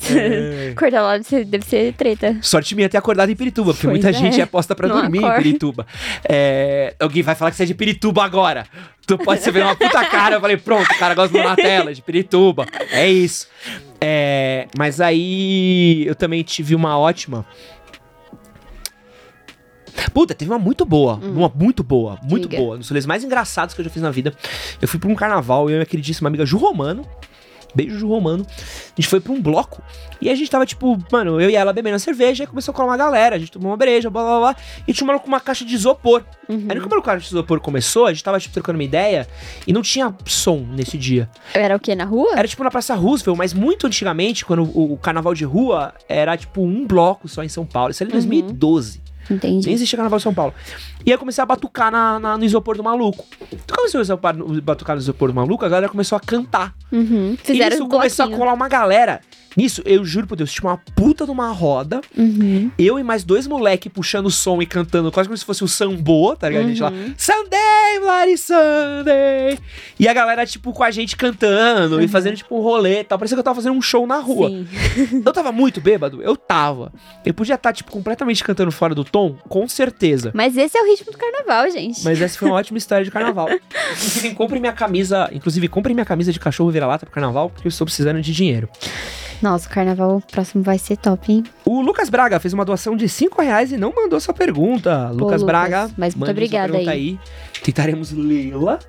É. 0.09 0.71
Acordar 0.71 1.01
lá 1.01 1.17
deve 1.17 1.65
ser, 1.65 1.93
treta. 1.93 2.37
Sorte 2.41 2.73
minha 2.75 2.87
ter 2.87 2.97
acordado 2.97 3.29
em 3.29 3.35
Pirituba, 3.35 3.73
porque 3.73 3.87
Pois 3.87 4.01
muita 4.01 4.09
é. 4.09 4.13
gente 4.13 4.39
é 4.39 4.45
posta 4.45 4.73
pra 4.75 4.87
Não 4.87 5.01
dormir 5.01 5.19
em 5.19 5.23
acorda. 5.23 5.41
Pirituba. 5.41 5.87
É, 6.27 6.95
alguém 6.99 7.21
vai 7.23 7.35
falar 7.35 7.51
que 7.51 7.57
você 7.57 7.63
é 7.63 7.65
de 7.65 7.73
Pirituba 7.75 8.23
agora. 8.23 8.65
Tu 9.05 9.17
pode 9.19 9.41
ser 9.41 9.51
ver 9.51 9.63
uma 9.63 9.75
puta 9.75 10.03
cara. 10.05 10.35
Eu 10.35 10.41
falei, 10.41 10.57
pronto, 10.57 10.89
o 10.91 10.97
cara 10.97 11.13
gosta 11.13 11.37
de 11.37 11.43
na 11.43 11.55
tela, 11.55 11.93
de 11.93 12.01
Pirituba. 12.01 12.65
É 12.91 13.07
isso. 13.09 13.47
É, 14.07 14.67
mas 14.77 15.01
aí 15.01 16.05
eu 16.05 16.13
também 16.13 16.43
tive 16.43 16.75
uma 16.75 16.95
ótima. 16.95 17.43
Puta, 20.13 20.35
teve 20.35 20.51
uma 20.51 20.59
muito 20.59 20.85
boa. 20.85 21.15
Uma 21.15 21.49
muito 21.49 21.83
boa, 21.83 22.19
muito 22.21 22.45
Hum. 22.45 22.49
Diga. 22.49 22.61
boa. 22.61 22.75
Um 22.75 22.79
dos 22.79 22.87
rolês 22.89 23.07
mais 23.07 23.23
engraçados 23.23 23.73
que 23.73 23.81
eu 23.81 23.85
já 23.85 23.89
fiz 23.89 24.03
na 24.03 24.11
vida. 24.11 24.31
Eu 24.79 24.87
fui 24.87 24.99
pra 24.99 25.09
um 25.09 25.15
carnaval, 25.15 25.63
eu 25.69 25.71
e 25.71 25.73
minha 25.77 25.85
queridíssima 25.87 26.27
amiga 26.29 26.45
Ju 26.45 26.57
Romano. 26.59 27.03
Beijo, 27.75 28.07
Romano. 28.07 28.45
A 28.47 29.01
gente 29.01 29.07
foi 29.09 29.19
pra 29.19 29.33
um 29.33 29.41
bloco. 29.41 29.81
E 30.21 30.29
a 30.29 30.35
gente 30.35 30.49
tava, 30.49 30.65
tipo, 30.65 30.97
mano, 31.11 31.39
eu 31.41 31.49
e 31.49 31.55
ela 31.55 31.73
bebendo 31.73 31.99
cerveja. 31.99 32.45
E 32.45 32.47
começou 32.47 32.71
a 32.71 32.75
colar 32.75 32.89
uma 32.89 32.97
galera. 32.97 33.35
A 33.35 33.39
gente 33.39 33.51
tomou 33.51 33.69
uma 33.69 33.77
breja, 33.77 34.09
blá 34.09 34.23
blá 34.23 34.39
blá. 34.39 34.55
E 34.87 34.93
tinha 34.93 35.03
um 35.03 35.07
maluco 35.07 35.25
com 35.25 35.31
uma 35.31 35.39
caixa 35.39 35.65
de 35.65 35.75
isopor. 35.75 36.23
Uhum. 36.47 36.65
Aí 36.69 36.75
no 36.75 36.81
que 36.81 36.87
o 36.87 36.89
maluco 36.89 37.03
com 37.03 37.09
a 37.09 37.13
caixa 37.13 37.27
de 37.27 37.33
isopor 37.33 37.59
começou, 37.59 38.05
a 38.05 38.13
gente 38.13 38.23
tava, 38.23 38.39
tipo, 38.39 38.53
trocando 38.53 38.77
uma 38.77 38.83
ideia. 38.83 39.27
E 39.67 39.73
não 39.73 39.81
tinha 39.81 40.13
som 40.25 40.65
nesse 40.71 40.97
dia. 40.97 41.29
Era 41.53 41.75
o 41.75 41.79
quê? 41.79 41.93
Na 41.95 42.05
rua? 42.05 42.31
Era, 42.35 42.47
tipo, 42.47 42.63
na 42.63 42.71
Praça 42.71 42.95
Roosevelt. 42.95 43.37
Mas 43.37 43.53
muito 43.53 43.85
antigamente, 43.85 44.45
quando 44.45 44.63
o, 44.63 44.93
o 44.93 44.97
carnaval 44.97 45.33
de 45.33 45.43
rua 45.43 45.93
era, 46.07 46.37
tipo, 46.37 46.61
um 46.61 46.87
bloco 46.87 47.27
só 47.27 47.43
em 47.43 47.49
São 47.49 47.65
Paulo. 47.65 47.91
Isso 47.91 48.01
era 48.01 48.11
em 48.11 48.15
Uhum. 48.15 48.47
2012. 49.29 49.33
Entendi. 49.33 49.65
Nem 49.67 49.75
existia 49.75 49.97
carnaval 49.97 50.17
em 50.17 50.21
São 50.21 50.33
Paulo. 50.33 50.53
E 51.05 51.09
aí 51.11 51.13
eu 51.15 51.19
comecei 51.19 51.41
a 51.41 51.45
batucar 51.45 51.91
na, 51.91 52.19
na- 52.19 52.37
no 52.37 52.43
isopor 52.43 52.75
do 52.77 52.83
maluco. 52.83 53.25
Então 53.51 53.77
começou 53.77 53.99
a 53.99 54.01
isopar- 54.01 54.35
batucar 54.61 54.95
no 54.95 55.01
isopor 55.01 55.29
do 55.29 55.35
maluco, 55.35 55.63
a 55.65 55.69
galera 55.69 55.89
começou 55.89 56.15
a 56.15 56.19
cantar. 56.19 56.73
Uhum. 56.91 57.33
e 57.33 57.37
Fizeram 57.37 57.75
isso 57.75 57.85
um 57.85 57.89
começou 57.89 58.25
a 58.25 58.29
colar 58.37 58.53
uma 58.53 58.67
galera. 58.67 59.21
Nisso, 59.55 59.81
eu 59.85 60.03
juro 60.03 60.27
por 60.27 60.35
Deus, 60.35 60.51
tinha 60.51 60.69
uma 60.69 60.77
puta 60.95 61.25
de 61.25 61.31
uma 61.31 61.49
roda. 61.51 62.01
Uhum. 62.17 62.69
Eu 62.77 62.99
e 62.99 63.03
mais 63.03 63.23
dois 63.23 63.47
moleque 63.47 63.89
puxando 63.89 64.25
o 64.25 64.31
som 64.31 64.61
e 64.61 64.65
cantando 64.65 65.11
quase 65.11 65.29
como 65.29 65.37
se 65.37 65.45
fosse 65.45 65.63
o 65.63 65.67
sambô, 65.67 66.35
tá 66.35 66.49
ligado? 66.49 66.65
A 66.65 66.67
gente 66.67 66.81
lá, 66.81 66.91
Uhum. 66.91 67.13
Sunday, 67.17 67.99
Bloody 68.01 68.37
Sunday. 68.37 69.59
E 69.99 70.07
a 70.07 70.13
galera, 70.13 70.45
tipo, 70.45 70.73
com 70.73 70.83
a 70.83 70.91
gente 70.91 71.15
cantando 71.15 72.01
e 72.01 72.07
fazendo, 72.07 72.35
tipo, 72.37 72.57
um 72.57 72.61
rolê 72.61 72.99
e 72.99 73.03
tal. 73.03 73.17
Parecia 73.17 73.35
que 73.35 73.39
eu 73.39 73.43
tava 73.43 73.55
fazendo 73.55 73.75
um 73.75 73.81
show 73.81 74.05
na 74.05 74.17
rua. 74.17 74.49
Sim. 74.49 74.67
Eu 75.25 75.31
tava 75.33 75.51
muito 75.51 75.79
bêbado? 75.79 76.21
Eu 76.21 76.35
tava. 76.35 76.91
Eu 77.25 77.33
podia 77.33 77.55
estar, 77.55 77.71
tipo, 77.73 77.91
completamente 77.91 78.43
cantando 78.43 78.71
fora 78.71 78.93
do 78.93 79.03
tom? 79.03 79.35
Com 79.47 79.67
certeza. 79.67 80.31
Mas 80.33 80.57
esse 80.57 80.77
é 80.77 80.81
o 80.81 80.85
ritmo 80.85 81.11
do 81.11 81.17
carnaval, 81.17 81.69
gente. 81.71 82.03
Mas 82.03 82.21
essa 82.21 82.37
foi 82.37 82.47
uma 82.49 82.57
ótima 82.57 82.77
história 82.77 83.03
de 83.05 83.11
carnaval. 83.11 83.47
Inclusive, 83.95 84.35
compre 84.35 84.59
minha 84.59 84.73
camisa. 84.73 85.29
Inclusive, 85.31 85.67
compre 85.67 85.93
minha 85.93 86.05
camisa 86.05 86.31
de 86.33 86.39
cachorro 86.39 86.69
vira-lata 86.71 87.05
pro 87.05 87.13
carnaval, 87.15 87.49
porque 87.49 87.67
eu 87.67 87.69
estou 87.69 87.85
precisando 87.85 88.21
de 88.21 88.33
dinheiro. 88.33 88.69
Nossa, 89.45 89.69
o 89.69 89.71
carnaval 89.71 90.23
próximo 90.31 90.63
vai 90.63 90.79
ser 90.79 90.97
top, 90.97 91.31
hein? 91.31 91.43
O 91.63 91.79
Lucas 91.79 92.09
Braga 92.09 92.39
fez 92.39 92.51
uma 92.51 92.65
doação 92.65 92.97
de 92.97 93.07
5 93.07 93.43
reais 93.43 93.71
e 93.71 93.77
não 93.77 93.93
mandou 93.95 94.19
sua 94.19 94.33
pergunta. 94.33 95.09
Lucas, 95.09 95.17
Lucas, 95.19 95.43
Braga, 95.43 95.91
mas 95.95 96.15
muito 96.15 96.31
obrigada 96.31 96.71
pergunta 96.71 96.89
aí. 96.89 97.19
Tentaremos 97.63 98.11
lê-la. 98.11 98.79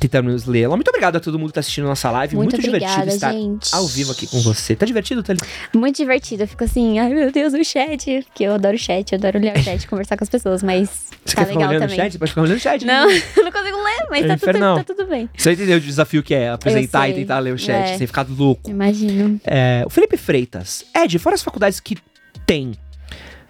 Tentaremos 0.00 0.46
lê-la. 0.46 0.74
Muito 0.76 0.88
obrigado 0.88 1.16
a 1.16 1.20
todo 1.20 1.38
mundo 1.38 1.48
que 1.48 1.54
tá 1.54 1.60
assistindo 1.60 1.84
nossa 1.84 2.10
live. 2.10 2.34
Muito, 2.34 2.52
Muito, 2.52 2.64
divertido 2.64 2.92
obrigada, 2.92 3.14
estar 3.14 3.32
gente. 3.32 3.68
ao 3.74 3.86
vivo 3.86 4.12
aqui 4.12 4.26
com 4.26 4.40
você. 4.40 4.74
Tá 4.74 4.86
divertido, 4.86 5.22
Thalita? 5.22 5.46
Muito 5.74 5.96
divertido. 5.96 6.42
Eu 6.44 6.48
fico 6.48 6.64
assim, 6.64 6.98
ai 6.98 7.12
meu 7.12 7.30
Deus, 7.30 7.52
o 7.52 7.62
chat. 7.62 8.22
Porque 8.24 8.44
eu 8.44 8.54
adoro 8.54 8.78
chat, 8.78 9.12
eu 9.12 9.18
adoro 9.18 9.38
olhar 9.38 9.54
o 9.56 9.62
chat, 9.62 9.86
conversar 9.88 10.16
com 10.16 10.24
as 10.24 10.30
pessoas, 10.30 10.62
mas 10.62 10.88
Você 11.24 11.36
tá 11.36 11.44
quer 11.44 11.48
ficar 11.48 11.58
legal 11.58 11.68
olhando 11.68 11.80
também. 11.82 11.96
o 11.98 12.02
chat? 12.02 12.12
Você 12.12 12.18
pode 12.18 12.30
ficar 12.30 12.40
olhando 12.42 12.56
o 12.56 12.60
chat. 12.60 12.84
Não, 12.86 13.08
né? 13.08 13.22
eu 13.36 13.44
não 13.44 13.52
consigo 13.52 13.76
ler, 13.76 14.06
mas 14.08 14.24
É 14.24 14.28
tá 14.28 14.36
tudo, 14.38 14.58
tá 14.58 14.84
tudo 14.84 15.06
bem. 15.06 15.28
Você 15.36 15.52
entendeu 15.52 15.76
o 15.76 15.80
desafio 15.80 16.22
que 16.22 16.34
é 16.34 16.48
apresentar 16.48 17.08
e 17.10 17.12
tentar 17.14 17.38
ler 17.40 17.52
o 17.52 17.58
chat, 17.58 17.90
É. 17.92 17.98
sem 17.98 18.06
ficar 18.06 18.26
louco. 18.26 18.70
Imagino. 18.70 19.38
É, 19.44 19.82
o 19.86 19.90
Felipe 19.90 20.16
Freitas. 20.16 20.82
Ed, 20.96 21.18
fora 21.18 21.34
as 21.34 21.42
faculdades 21.42 21.78
que 21.78 21.98
tem 22.46 22.72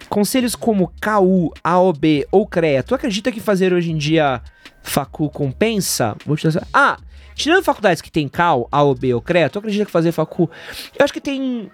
conselhos 0.08 0.56
como 0.56 0.92
KU, 1.00 1.52
AOB 1.62 2.26
ou 2.32 2.44
CREA, 2.44 2.82
tu 2.82 2.94
acredita 2.96 3.30
que 3.30 3.38
fazer 3.40 3.72
hoje 3.72 3.92
em 3.92 3.96
dia 3.96 4.42
facu 4.82 5.28
compensa? 5.30 6.16
Vou 6.26 6.36
te 6.36 6.48
dar- 6.48 6.66
Ah, 6.72 6.98
tirando 7.34 7.62
faculdades 7.64 8.00
que 8.02 8.10
tem 8.10 8.28
CAU, 8.28 8.68
AOB 8.70 9.14
ou 9.14 9.20
CREA, 9.22 9.48
tu 9.50 9.58
acredita 9.58 9.84
que 9.86 9.90
fazer 9.90 10.12
facu... 10.12 10.50
Eu 10.98 11.04
acho 11.04 11.12
que 11.12 11.20
tem 11.20 11.70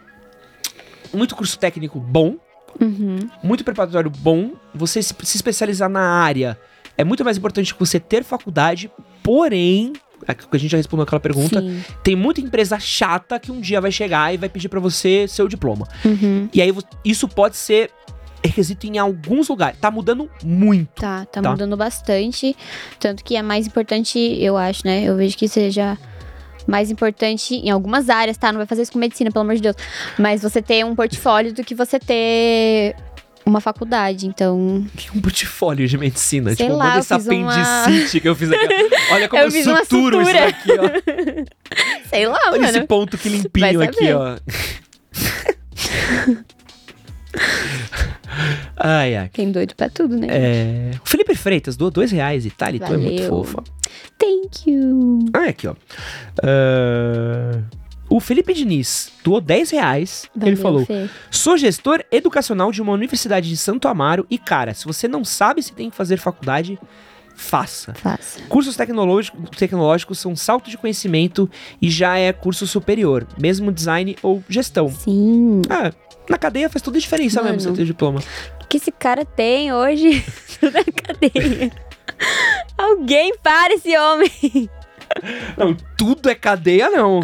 muito 1.12 1.34
curso 1.36 1.58
técnico 1.58 1.98
bom, 2.00 2.36
Uhum. 2.80 3.18
muito 3.42 3.64
preparatório 3.64 4.10
bom, 4.10 4.52
você 4.74 5.02
se, 5.02 5.14
se 5.22 5.36
especializar 5.38 5.88
na 5.88 6.00
área 6.20 6.58
é 6.98 7.04
muito 7.04 7.24
mais 7.24 7.38
importante 7.38 7.72
que 7.72 7.80
você 7.80 7.98
ter 7.98 8.22
faculdade, 8.22 8.90
porém, 9.22 9.94
a 10.28 10.56
gente 10.58 10.70
já 10.72 10.76
respondeu 10.76 11.04
aquela 11.04 11.20
pergunta, 11.20 11.60
Sim. 11.60 11.82
tem 12.02 12.14
muita 12.16 12.40
empresa 12.42 12.78
chata 12.78 13.38
que 13.38 13.50
um 13.50 13.60
dia 13.60 13.80
vai 13.80 13.90
chegar 13.92 14.32
e 14.34 14.36
vai 14.36 14.48
pedir 14.48 14.68
pra 14.68 14.80
você 14.80 15.26
seu 15.28 15.48
diploma. 15.48 15.88
Uhum. 16.04 16.48
E 16.52 16.60
aí 16.60 16.70
isso 17.04 17.26
pode 17.28 17.56
ser 17.56 17.90
requisito 18.46 18.86
em 18.86 18.98
alguns 18.98 19.48
lugares. 19.48 19.78
Tá 19.78 19.90
mudando 19.90 20.30
muito. 20.44 21.00
Tá, 21.00 21.24
tá, 21.26 21.40
Tá. 21.42 21.50
mudando 21.50 21.76
bastante. 21.76 22.56
Tanto 22.98 23.22
que 23.24 23.36
é 23.36 23.42
mais 23.42 23.66
importante, 23.66 24.18
eu 24.40 24.56
acho, 24.56 24.82
né? 24.84 25.04
Eu 25.04 25.16
vejo 25.16 25.36
que 25.36 25.48
seja 25.48 25.96
mais 26.66 26.90
importante 26.90 27.54
em 27.54 27.70
algumas 27.70 28.10
áreas, 28.10 28.36
tá? 28.36 28.50
Não 28.50 28.58
vai 28.58 28.66
fazer 28.66 28.82
isso 28.82 28.92
com 28.92 28.98
medicina, 28.98 29.30
pelo 29.30 29.42
amor 29.44 29.54
de 29.54 29.62
Deus. 29.62 29.76
Mas 30.18 30.42
você 30.42 30.60
ter 30.60 30.84
um 30.84 30.94
portfólio 30.96 31.52
do 31.52 31.62
que 31.62 31.74
você 31.74 31.98
ter 31.98 32.96
uma 33.44 33.60
faculdade. 33.60 34.26
Então, 34.26 34.84
Que 34.96 35.16
um 35.16 35.20
portfólio 35.20 35.86
de 35.86 35.96
medicina. 35.96 36.52
Sei 36.56 36.66
tipo, 36.66 36.76
lá, 36.76 36.86
manda 36.86 36.98
esse 36.98 37.14
fiz 37.14 37.26
uma- 37.28 37.82
apendicite 37.84 38.20
que 38.20 38.28
eu 38.28 38.34
fiz 38.34 38.50
aqui. 38.50 38.66
Olha 39.12 39.28
como 39.28 39.40
eu, 39.42 39.46
Eu 39.46 39.52
fiz 39.52 39.66
uma 39.68 39.84
suturo 39.84 40.20
isso 40.20 40.32
daqui, 40.32 40.72
ó. 40.72 40.90
sei 42.10 42.26
lá, 42.26 42.40
Olha 42.48 42.64
esse 42.64 42.72
mano. 42.72 42.86
ponto 42.88 43.16
que 43.16 43.28
limpinho 43.28 43.80
aqui, 43.82 44.12
ó. 44.12 44.36
ai, 48.76 49.16
ai. 49.16 49.28
Tem 49.30 49.50
doido 49.50 49.74
pra 49.74 49.88
tudo, 49.88 50.16
né? 50.16 50.26
É... 50.30 50.90
O 51.04 51.08
Felipe 51.08 51.34
Freitas 51.34 51.76
doou 51.76 51.90
dois 51.90 52.10
reais 52.10 52.44
e 52.46 52.50
tá, 52.50 52.68
ele 52.68 52.78
tu 52.78 52.92
é 52.92 52.96
muito 52.96 53.22
fofa. 53.28 53.62
Thank 54.18 54.70
you. 54.70 55.18
Ah, 55.32 55.48
aqui, 55.48 55.66
ó. 55.66 55.74
Ah, 56.42 57.60
O 58.08 58.20
Felipe 58.20 58.52
Diniz 58.54 59.10
doou 59.24 59.40
10 59.40 59.70
reais. 59.70 60.28
ele 60.36 60.54
Valeu, 60.54 60.62
falou: 60.62 60.86
Fê. 60.86 61.08
Sou 61.30 61.56
gestor 61.56 62.02
educacional 62.12 62.70
de 62.70 62.80
uma 62.80 62.92
universidade 62.92 63.48
de 63.48 63.56
Santo 63.56 63.88
Amaro 63.88 64.26
e, 64.30 64.38
cara, 64.38 64.74
se 64.74 64.84
você 64.84 65.08
não 65.08 65.24
sabe 65.24 65.62
se 65.62 65.72
tem 65.72 65.90
que 65.90 65.96
fazer 65.96 66.16
faculdade, 66.18 66.78
faça. 67.34 67.92
Faça. 67.94 68.40
Cursos 68.48 68.76
tecnológicos, 68.76 69.50
tecnológicos 69.58 70.18
são 70.18 70.36
salto 70.36 70.70
de 70.70 70.78
conhecimento 70.78 71.50
e 71.82 71.90
já 71.90 72.16
é 72.18 72.32
curso 72.32 72.66
superior, 72.66 73.26
mesmo 73.38 73.72
design 73.72 74.16
ou 74.22 74.42
gestão. 74.48 74.88
Sim. 74.88 75.62
Ah, 75.68 75.92
na 76.28 76.38
cadeia 76.38 76.68
faz 76.68 76.82
toda 76.82 76.98
a 76.98 77.00
diferença 77.00 77.42
mesmo 77.42 77.58
Mano. 77.58 77.70
você 77.70 77.82
ter 77.82 77.84
diploma. 77.86 78.20
O 78.62 78.66
que 78.66 78.76
esse 78.76 78.90
cara 78.92 79.24
tem 79.24 79.72
hoje 79.72 80.24
na 80.62 80.84
cadeia? 80.84 81.72
Alguém 82.76 83.36
para 83.42 83.74
esse 83.74 83.96
homem. 83.96 84.70
Não, 85.56 85.74
tudo 85.96 86.28
é 86.28 86.34
cadeia, 86.34 86.90
não. 86.90 87.20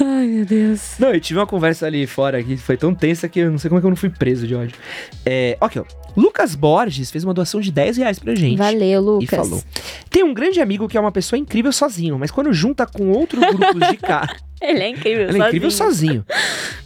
Ai, 0.00 0.26
meu 0.26 0.44
Deus. 0.44 0.94
Não, 0.98 1.12
eu 1.14 1.20
tive 1.20 1.38
uma 1.38 1.46
conversa 1.46 1.86
ali 1.86 2.06
fora 2.06 2.42
que 2.42 2.56
foi 2.56 2.76
tão 2.76 2.94
tensa 2.94 3.28
que 3.28 3.40
eu 3.40 3.50
não 3.50 3.58
sei 3.58 3.68
como 3.68 3.78
é 3.78 3.80
que 3.80 3.86
eu 3.86 3.90
não 3.90 3.96
fui 3.96 4.10
preso 4.10 4.46
de 4.46 4.54
ódio. 4.54 4.76
É, 5.24 5.56
ok, 5.60 5.80
ó. 5.82 6.04
Lucas 6.16 6.54
Borges 6.54 7.10
fez 7.10 7.24
uma 7.24 7.34
doação 7.34 7.60
de 7.60 7.72
10 7.72 7.96
reais 7.96 8.18
pra 8.18 8.34
gente. 8.34 8.56
Valeu, 8.56 8.84
E 8.84 8.98
Lucas. 8.98 9.30
falou. 9.30 9.62
Tem 10.10 10.22
um 10.22 10.32
grande 10.32 10.60
amigo 10.60 10.88
que 10.88 10.96
é 10.96 11.00
uma 11.00 11.10
pessoa 11.12 11.38
incrível 11.38 11.72
sozinho, 11.72 12.18
mas 12.18 12.30
quando 12.30 12.52
junta 12.52 12.86
com 12.86 13.10
outros 13.10 13.42
grupos 13.54 13.88
de 13.88 13.96
caras. 13.96 14.36
Ele 14.62 14.78
é 14.80 14.88
incrível, 14.88 15.28
Ele 15.28 15.42
é 15.42 15.46
incrível 15.48 15.70
sozinho. 15.70 16.24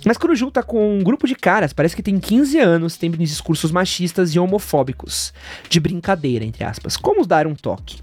Mas 0.05 0.17
quando 0.17 0.35
junta 0.35 0.63
com 0.63 0.99
um 0.99 1.03
grupo 1.03 1.29
de 1.29 1.35
caras, 1.37 1.73
parece 1.73 1.95
que 1.95 2.03
tem 2.03 2.19
15 2.19 2.59
anos, 2.59 2.97
tem 2.97 3.11
discursos 3.11 3.71
machistas 3.71 4.35
e 4.35 4.39
homofóbicos. 4.39 5.33
De 5.69 5.79
brincadeira, 5.79 6.45
entre 6.45 6.65
aspas. 6.65 6.97
Como 6.97 7.25
dar 7.25 7.47
um 7.47 7.55
toque? 7.55 8.01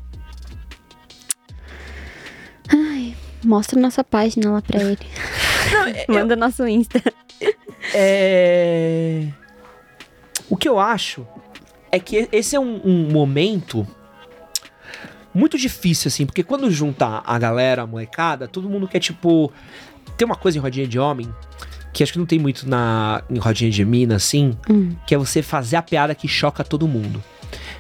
Mostra 3.44 3.80
nossa 3.80 4.04
página 4.04 4.52
lá 4.52 4.62
pra 4.62 4.82
ele. 4.82 4.98
Manda 6.10 6.36
nosso 6.36 6.66
Insta. 6.68 7.02
É. 7.94 9.28
O 10.50 10.58
que 10.58 10.68
eu 10.68 10.80
acho 10.80 11.28
é 11.92 12.00
que 12.00 12.28
esse 12.32 12.56
é 12.56 12.60
um, 12.60 12.82
um 12.84 13.12
momento 13.12 13.88
muito 15.34 15.58
difícil, 15.58 16.08
assim, 16.08 16.26
porque 16.26 16.44
quando 16.44 16.70
junta 16.72 17.22
a 17.26 17.38
galera, 17.38 17.84
a 17.84 17.88
molecada, 17.88 18.48
todo 18.48 18.70
mundo 18.70 18.88
quer, 18.88 19.00
tipo. 19.00 19.52
Tem 20.18 20.26
uma 20.26 20.36
coisa 20.36 20.58
em 20.58 20.62
rodinha 20.62 20.88
de 20.88 20.98
homem 20.98 21.28
que 21.92 22.04
acho 22.04 22.12
que 22.14 22.20
não 22.20 22.26
tem 22.26 22.38
muito 22.40 22.68
na 22.68 23.22
em 23.30 23.38
rodinha 23.38 23.72
de 23.72 23.84
mina, 23.86 24.16
assim, 24.16 24.58
Hum. 24.70 24.96
que 25.08 25.16
é 25.16 25.18
você 25.18 25.42
fazer 25.42 25.78
a 25.78 25.82
piada 25.82 26.14
que 26.16 26.28
choca 26.28 26.64
todo 26.64 26.88
mundo. 26.88 27.24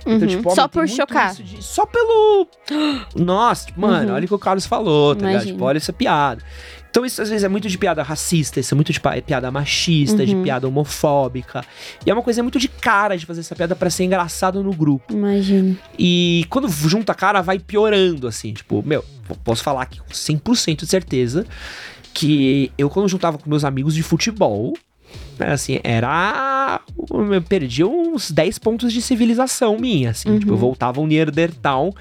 Então, 0.05 0.13
Uhum. 0.19 0.27
tipo, 0.27 0.43
homem 0.49 0.55
Só 0.55 0.67
por 0.67 0.87
chocar. 0.87 1.33
de- 1.33 1.63
só 1.63 1.85
pelo. 1.85 2.47
Nossa, 3.15 3.65
tipo, 3.67 3.81
mano, 3.81 4.09
Uhum. 4.09 4.15
olha 4.15 4.25
o 4.25 4.27
que 4.27 4.33
o 4.33 4.39
Carlos 4.39 4.65
falou, 4.65 5.15
tá 5.15 5.21
ligado? 5.25 5.33
Imagino. 5.33 5.53
Tipo, 5.53 5.65
olha 5.65 5.77
essa 5.77 5.91
piada. 5.93 6.41
Então, 6.89 7.05
isso 7.05 7.21
às 7.21 7.27
vezes 7.27 7.43
é 7.43 7.49
muito 7.49 7.67
de 7.67 7.77
piada 7.77 8.01
racista, 8.03 8.57
isso 8.57 8.73
é 8.73 8.75
muito 8.75 8.93
de 8.93 9.01
piada 9.25 9.51
machista, 9.51 10.25
de 10.25 10.33
Uhum. 10.33 10.43
piada 10.43 10.65
homofóbica. 10.65 11.65
E 12.05 12.09
é 12.09 12.13
uma 12.13 12.21
coisa 12.23 12.41
muito 12.41 12.57
de 12.57 12.69
cara 12.69 13.17
de 13.17 13.25
fazer 13.25 13.41
essa 13.41 13.53
piada 13.53 13.75
pra 13.75 13.89
ser 13.89 14.05
engraçado 14.05 14.63
no 14.63 14.71
grupo. 14.71 15.11
Imagino. 15.13 15.77
E 15.99 16.45
quando 16.49 16.69
junta 16.69 17.11
a 17.11 17.15
cara, 17.15 17.41
vai 17.41 17.59
piorando, 17.59 18.27
assim. 18.29 18.53
Tipo, 18.53 18.81
meu, 18.85 19.03
posso 19.43 19.61
falar 19.61 19.81
aqui 19.81 19.99
com 19.99 20.13
100% 20.13 20.85
de 20.85 20.87
certeza 20.87 21.45
que 22.13 22.71
eu, 22.77 22.89
quando 22.89 23.09
juntava 23.09 23.37
com 23.37 23.49
meus 23.49 23.65
amigos 23.65 23.93
de 23.93 24.01
futebol, 24.01 24.73
assim, 25.39 25.79
era. 25.83 26.81
Eu 27.09 27.41
perdi 27.41 27.83
uns 27.83 28.31
10 28.31 28.57
pontos 28.59 28.91
de 28.93 29.01
civilização 29.01 29.77
minha, 29.77 30.11
assim. 30.11 30.29
Uhum. 30.29 30.39
Tipo, 30.39 30.53
eu 30.53 30.57
voltava 30.57 30.99
um 31.01 31.07
Neandertal. 31.07 31.93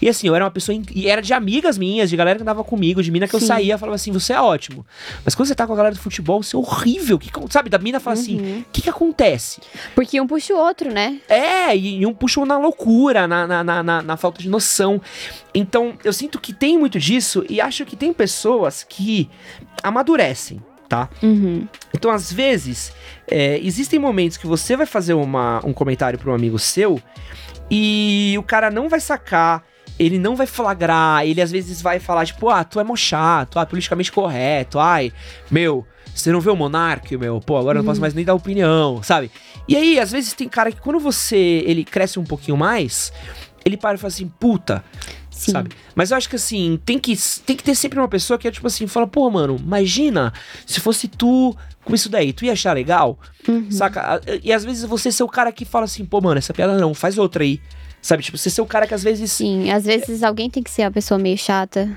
E 0.00 0.08
assim, 0.08 0.26
eu 0.28 0.34
era 0.34 0.44
uma 0.44 0.50
pessoa. 0.50 0.74
in- 0.74 0.84
E 0.94 1.08
era 1.08 1.20
de 1.22 1.32
amigas 1.32 1.76
minhas, 1.78 2.08
de 2.10 2.16
galera 2.16 2.36
que 2.38 2.42
andava 2.42 2.62
comigo, 2.62 3.02
de 3.02 3.10
mina 3.10 3.26
que 3.26 3.34
eu 3.34 3.40
Sim. 3.40 3.46
saía, 3.46 3.78
falava 3.78 3.94
assim: 3.96 4.12
você 4.12 4.32
é 4.32 4.40
ótimo. 4.40 4.84
Mas 5.24 5.34
quando 5.34 5.48
você 5.48 5.54
tá 5.54 5.66
com 5.66 5.72
a 5.72 5.76
galera 5.76 5.94
do 5.94 6.00
futebol, 6.00 6.42
você 6.42 6.54
é 6.54 6.58
horrível. 6.58 7.18
Que, 7.18 7.30
sabe, 7.50 7.68
da 7.70 7.78
mina 7.78 7.98
fala 7.98 8.14
assim: 8.14 8.40
Uhum. 8.40 8.58
o 8.60 8.64
que 8.72 8.82
que 8.82 8.90
acontece? 8.90 9.60
Porque 9.94 10.20
um 10.20 10.26
puxa 10.26 10.54
o 10.54 10.58
outro, 10.58 10.92
né? 10.92 11.18
É, 11.28 11.76
e, 11.76 12.04
um 12.06 12.12
puxou 12.14 12.44
na 12.46 12.58
loucura, 12.58 13.26
na, 13.26 13.46
na, 13.46 13.64
na, 13.64 13.82
na- 13.82 14.02
na 14.02 14.16
falta 14.16 14.40
de 14.42 14.48
noção. 14.48 15.00
Então, 15.54 15.94
eu 16.04 16.12
sinto 16.12 16.40
que 16.40 16.52
tem 16.52 16.78
muito 16.78 16.98
disso 16.98 17.44
e 17.48 17.60
acho 17.60 17.84
que 17.84 17.96
tem 17.96 18.12
pessoas 18.12 18.84
que 18.88 19.28
amadurecem, 19.82 20.60
tá? 20.92 21.08
Uhum. 21.22 21.66
Então, 21.94 22.10
às 22.10 22.30
vezes, 22.30 22.92
é, 23.26 23.58
existem 23.62 23.98
momentos 23.98 24.36
que 24.36 24.46
você 24.46 24.76
vai 24.76 24.84
fazer 24.84 25.14
uma, 25.14 25.58
um 25.64 25.72
comentário 25.72 26.18
para 26.18 26.30
um 26.30 26.34
amigo 26.34 26.58
seu 26.58 27.00
e 27.70 28.34
o 28.38 28.42
cara 28.42 28.70
não 28.70 28.90
vai 28.90 29.00
sacar. 29.00 29.64
Ele 29.98 30.18
não 30.18 30.36
vai 30.36 30.46
flagrar, 30.46 31.24
ele 31.24 31.40
às 31.40 31.50
vezes 31.50 31.80
vai 31.80 31.98
falar, 31.98 32.26
tipo, 32.26 32.50
ah, 32.50 32.62
tu 32.62 32.78
é 32.78 32.84
mó 32.84 32.94
chato, 32.94 33.58
ah, 33.58 33.64
politicamente 33.64 34.12
correto, 34.12 34.78
ai, 34.78 35.12
meu, 35.50 35.86
você 36.14 36.30
não 36.30 36.40
vê 36.40 36.50
o 36.50 36.56
Monark, 36.56 37.16
meu, 37.16 37.40
pô, 37.40 37.56
agora 37.56 37.78
eu 37.78 37.82
não 37.82 37.88
posso 37.88 38.00
mais 38.00 38.12
nem 38.12 38.24
dar 38.24 38.34
opinião, 38.34 39.02
sabe? 39.02 39.30
E 39.68 39.76
aí, 39.76 39.98
às 39.98 40.10
vezes 40.10 40.32
tem 40.32 40.48
cara 40.48 40.72
que 40.72 40.80
quando 40.80 40.98
você, 40.98 41.62
ele 41.66 41.84
cresce 41.84 42.18
um 42.18 42.24
pouquinho 42.24 42.56
mais, 42.56 43.12
ele 43.64 43.76
para 43.76 43.94
e 43.94 43.98
fala 43.98 44.08
assim, 44.08 44.28
puta, 44.28 44.82
Sim. 45.44 45.52
sabe? 45.52 45.70
Mas 45.94 46.10
eu 46.10 46.16
acho 46.16 46.28
que 46.28 46.36
assim, 46.36 46.78
tem 46.84 46.98
que, 46.98 47.16
tem 47.44 47.56
que 47.56 47.64
ter 47.64 47.74
sempre 47.74 47.98
uma 47.98 48.08
pessoa 48.08 48.38
que 48.38 48.46
é 48.46 48.50
tipo 48.50 48.66
assim, 48.66 48.86
fala, 48.86 49.06
pô, 49.06 49.30
mano, 49.30 49.56
imagina 49.58 50.32
se 50.66 50.80
fosse 50.80 51.08
tu 51.08 51.56
com 51.84 51.94
isso 51.94 52.08
daí, 52.08 52.32
tu 52.32 52.44
ia 52.44 52.52
achar 52.52 52.72
legal? 52.72 53.18
Uhum. 53.48 53.70
Saca? 53.70 54.20
E 54.42 54.52
às 54.52 54.64
vezes 54.64 54.84
você 54.84 55.10
ser 55.10 55.22
o 55.22 55.28
cara 55.28 55.50
que 55.50 55.64
fala 55.64 55.84
assim, 55.84 56.04
pô, 56.04 56.20
mano, 56.20 56.38
essa 56.38 56.54
piada 56.54 56.78
não, 56.78 56.94
faz 56.94 57.18
outra 57.18 57.42
aí. 57.42 57.60
Sabe? 58.00 58.22
Tipo, 58.22 58.36
você 58.36 58.50
ser 58.50 58.60
o 58.60 58.66
cara 58.66 58.86
que 58.86 58.94
às 58.94 59.02
vezes. 59.02 59.30
Sim, 59.30 59.70
às 59.70 59.84
vezes 59.84 60.22
alguém 60.24 60.50
tem 60.50 60.62
que 60.62 60.70
ser 60.70 60.82
a 60.82 60.90
pessoa 60.90 61.18
meio 61.18 61.38
chata, 61.38 61.94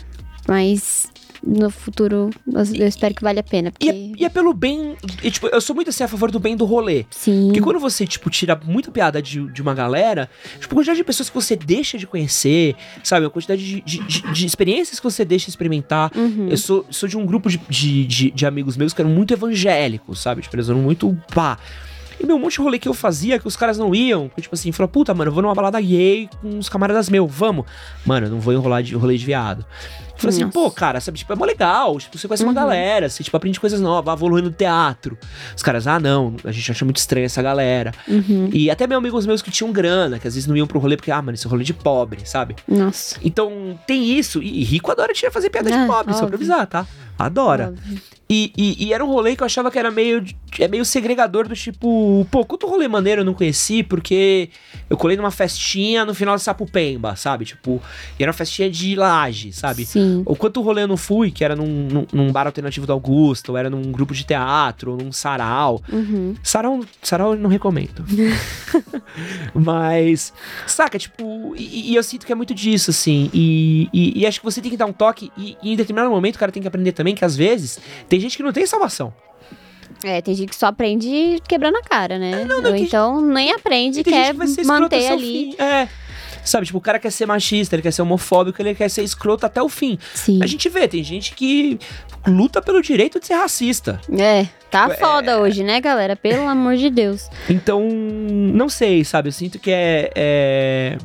mas 0.48 1.08
no 1.46 1.70
futuro 1.70 2.32
eu 2.48 2.88
espero 2.88 3.14
que 3.14 3.22
valha 3.22 3.42
a 3.42 3.44
pena. 3.44 3.70
E 3.70 3.72
Porque... 3.72 3.90
é, 3.90 4.22
e 4.22 4.26
é 4.26 4.30
pelo 4.30 4.54
bem. 4.54 4.96
e, 5.22 5.30
tipo, 5.30 5.48
eu 5.48 5.62
sou 5.62 5.76
muito 5.76 5.90
assim 5.90 6.04
a 6.04 6.08
favor 6.08 6.32
do 6.32 6.40
bem 6.40 6.58
do 6.58 6.66
rolê. 6.66 7.06
Sim. 7.12 7.48
Porque 7.48 7.62
quando 7.62 7.80
você, 7.80 8.08
tipo, 8.08 8.30
tira 8.30 8.60
muita 8.64 8.92
piada 8.92 9.22
de, 9.22 9.48
de 9.52 9.62
uma 9.62 9.74
galera, 9.74 10.30
tipo, 10.60 10.74
a 10.74 10.78
quantidade 10.78 10.98
de 10.98 11.04
pessoas 11.04 11.30
que 11.30 11.36
você 11.36 11.56
deixa 11.56 11.98
de 11.98 12.08
conhecer, 12.08 12.76
sabe? 13.04 13.26
A 13.26 13.30
quantidade 13.30 13.64
de, 13.64 13.82
de, 13.82 14.22
de- 14.32 14.46
experiências 14.46 15.00
que 15.00 15.04
você 15.04 15.24
deixa 15.24 15.46
de 15.46 15.52
experimentar. 15.52 16.12
Uhum. 16.16 16.48
Eu 16.50 16.58
sou, 16.58 16.86
sou 16.90 17.08
de 17.08 17.18
um 17.18 17.26
grupo 17.26 17.50
de, 17.50 17.60
de, 18.06 18.32
de, 18.32 18.46
amigos 18.46 18.76
meus 18.76 18.94
que 18.94 19.02
eram 19.02 19.12
muito 19.12 19.34
evangélicos, 19.34 20.20
sabe? 20.20 20.42
Tipo, 20.42 20.56
eles 20.56 20.70
eram 20.70 20.80
muito 20.80 21.16
pá. 21.34 21.60
E 22.20 22.26
meu, 22.26 22.38
um 22.38 22.40
monte 22.40 22.54
de 22.54 22.62
rolê 22.62 22.80
que 22.80 22.88
eu 22.88 22.94
fazia 22.94 23.38
que 23.38 23.48
os 23.48 23.56
caras 23.56 23.78
não 23.78 23.94
iam. 23.94 24.30
Tipo 24.40 24.56
assim, 24.56 24.72
falou, 24.72 24.88
puta, 24.88 25.14
mano, 25.14 25.30
eu 25.30 25.34
vou 25.34 25.44
numa 25.44 25.54
balada 25.54 25.80
gay 25.82 26.30
com 26.42 26.48
uns 26.48 26.70
camaradas 26.70 27.10
meus, 27.10 27.30
vamos. 27.30 27.66
Mano, 28.06 28.28
eu 28.28 28.32
não 28.32 28.40
vou 28.40 28.54
enrolar 28.54 28.82
de 28.82 28.96
rolê 28.96 29.18
de 29.18 29.26
viado. 29.26 29.66
Eu 30.16 30.22
falei 30.22 30.36
assim, 30.36 30.50
pô, 30.50 30.72
cara, 30.72 31.00
sabe, 31.02 31.18
tipo, 31.18 31.32
é 31.34 31.36
mó 31.36 31.44
legal. 31.46 31.98
Tipo, 32.00 32.18
você 32.18 32.28
conhece 32.28 32.44
uma 32.44 32.50
Uhum. 32.50 32.56
galera, 32.56 33.10
você, 33.10 33.24
tipo, 33.24 33.36
aprende 33.36 33.60
coisas 33.60 33.82
novas, 33.82 34.12
ah, 34.12 34.16
vou 34.16 34.30
no 34.30 34.50
teatro. 34.52 35.18
Os 35.56 35.62
caras, 35.62 35.88
ah, 35.88 36.00
não, 36.00 36.36
a 36.44 36.52
gente 36.52 36.72
acha 36.72 36.86
muito 36.86 36.98
estranho 36.98 37.26
essa 37.26 37.42
galera. 37.42 37.92
Uhum. 38.08 38.50
E 38.54 38.72
até 38.72 38.88
meus 38.88 39.00
amigos 39.00 39.26
meus 39.26 39.42
que 39.42 39.52
tinham 39.52 39.72
grana, 39.74 40.18
que 40.18 40.28
às 40.28 40.34
vezes 40.36 40.48
não 40.48 40.56
iam 40.56 40.66
pro 40.68 40.80
rolê 40.80 40.96
porque, 40.96 41.12
ah, 41.12 41.22
mano, 41.22 41.36
esse 41.36 41.46
é 41.46 41.50
rolê 41.50 41.64
de 41.64 41.74
pobre, 41.74 42.22
sabe? 42.26 42.56
Nossa. 42.68 43.18
Então, 43.24 43.78
tem 43.86 44.18
isso. 44.18 44.42
E, 44.42 44.64
rico 44.64 44.90
adora 44.92 45.14
te 45.14 45.30
fazer 45.30 45.50
piada 45.50 45.70
de 45.70 45.76
Ah, 45.78 45.86
pobre, 45.86 46.14
só 46.14 46.20
pra 46.20 46.28
óbvio. 46.28 46.36
avisar, 46.38 46.66
tá? 46.68 46.88
Adora. 47.20 47.68
Óbvio. 47.70 48.02
E, 48.28 48.52
e- 48.58 48.86
e 48.88 48.94
era 48.94 49.06
um 49.06 49.08
rolê 49.08 49.36
que 49.36 49.44
eu 49.44 49.46
achava 49.46 49.70
que 49.70 49.78
era 49.78 49.92
meio, 49.92 50.20
de- 50.20 50.36
é 50.60 50.68
meio 50.68 50.84
segregador 50.84 51.48
do 51.48 51.56
tipo, 51.56 52.26
pô, 52.32 52.44
quanto 52.44 52.68
rolê 52.68 52.88
maneiro 52.88 53.22
eu 53.22 53.26
não 53.26 53.36
conheci, 53.36 53.84
porque 53.84 54.50
eu 54.90 54.98
colei 54.98 55.16
numa 55.16 55.30
festinha 55.30 56.04
no 56.04 56.14
final 56.16 56.36
de 56.36 56.42
Sapupemba, 56.42 57.16
sabe? 57.16 57.46
Tipo, 57.46 57.80
e 58.20 58.24
era 58.24 58.32
uma 58.32 58.34
festinha 58.38 58.70
de 58.70 58.96
laje, 58.96 59.54
sabe? 59.54 59.86
Sim. 59.86 60.05
Ou 60.26 60.36
quanto 60.36 60.62
rolê 60.62 60.84
eu 60.84 60.88
não 60.88 60.98
fui, 60.98 61.32
que 61.32 61.44
era 61.44 61.56
num, 61.56 61.66
num, 61.88 62.06
num 62.12 62.32
bar 62.32 62.46
alternativo 62.48 62.86
do 62.88 62.94
Augusto, 62.94 63.50
ou 63.54 63.58
era 63.58 63.70
num 63.70 63.82
grupo 63.92 64.14
de 64.14 64.24
teatro, 64.26 64.92
ou 64.92 64.98
num 64.98 65.12
sarau. 65.12 65.82
Uhum. 65.92 66.36
Sarau, 66.44 66.80
sarau 67.02 67.34
eu 67.34 67.40
não 67.40 67.50
recomendo. 67.50 68.04
Mas, 69.54 70.34
saca, 70.68 70.98
tipo, 70.98 71.54
e, 71.58 71.92
e 71.92 71.96
eu 71.96 72.04
sinto 72.04 72.26
que 72.26 72.32
é 72.32 72.36
muito 72.36 72.54
disso, 72.54 72.92
assim. 72.92 73.30
E, 73.34 73.90
e- 73.94 74.20
e 74.22 74.26
acho 74.26 74.40
que 74.40 74.46
você 74.46 74.62
tem 74.62 74.72
que 74.72 74.78
dar 74.78 74.86
um 74.86 74.94
toque, 74.94 75.32
e, 75.38 75.58
e 75.62 75.74
em 75.74 75.76
determinado 75.76 76.10
momento 76.12 76.36
o 76.36 76.40
cara 76.40 76.52
tem 76.52 76.62
que 76.62 76.68
aprender 76.68 76.92
também 76.92 77.16
que 77.16 77.26
às 77.26 77.36
vezes 77.36 77.80
tem 78.10 78.20
gente 78.20 78.38
que 78.38 78.44
não 78.44 78.52
tem 78.52 78.66
salvação. 78.66 79.14
É, 80.04 80.22
tem 80.22 80.36
gente 80.36 80.50
que 80.50 80.56
só 80.56 80.68
aprende 80.68 81.42
quebrando 81.48 81.78
a 81.78 81.82
cara, 81.82 82.20
né? 82.20 82.44
não, 82.46 82.62
não, 82.62 82.70
Ou 82.72 82.76
então 82.76 83.22
nem 83.22 83.52
aprende, 83.54 84.02
E 84.02 84.04
quer 84.04 84.36
escroto 84.36 84.68
manter 84.68 85.10
o 85.10 85.14
ali. 85.14 85.56
É. 85.58 85.88
Sabe, 86.46 86.66
tipo, 86.66 86.78
o 86.78 86.82
cara 86.82 87.00
quer 87.00 87.12
ser 87.12 87.26
machista, 87.26 87.76
ele 87.76 87.82
quer 87.82 87.92
ser 87.92 88.02
homofóbico, 88.04 88.62
ele 88.62 88.74
quer 88.76 88.88
ser 88.90 89.04
escroto 89.04 89.46
até 89.46 89.62
o 89.62 89.68
fim. 89.68 89.98
Sim. 90.14 90.40
A 90.42 90.46
gente 90.48 90.70
vê, 90.70 90.88
tem 90.88 91.04
gente 91.04 91.34
que 91.34 91.78
luta 92.26 92.62
pelo 92.62 92.82
direito 92.82 93.20
de 93.20 93.26
ser 93.28 93.34
racista. 93.34 94.00
É, 94.18 94.46
tá 94.70 94.88
É. 94.92 94.96
foda 94.96 95.40
hoje, 95.40 95.64
né, 95.64 95.82
galera? 95.82 96.16
Pelo 96.16 96.48
amor 96.48 96.76
de 96.78 96.90
Deus. 96.90 97.28
Então, 97.50 97.82
não 97.90 98.70
sei, 98.70 99.04
sabe? 99.04 99.30
Eu 99.30 99.34
sinto 99.34 99.58
que 99.60 99.72
é, 99.72 100.12
é... 100.16 100.98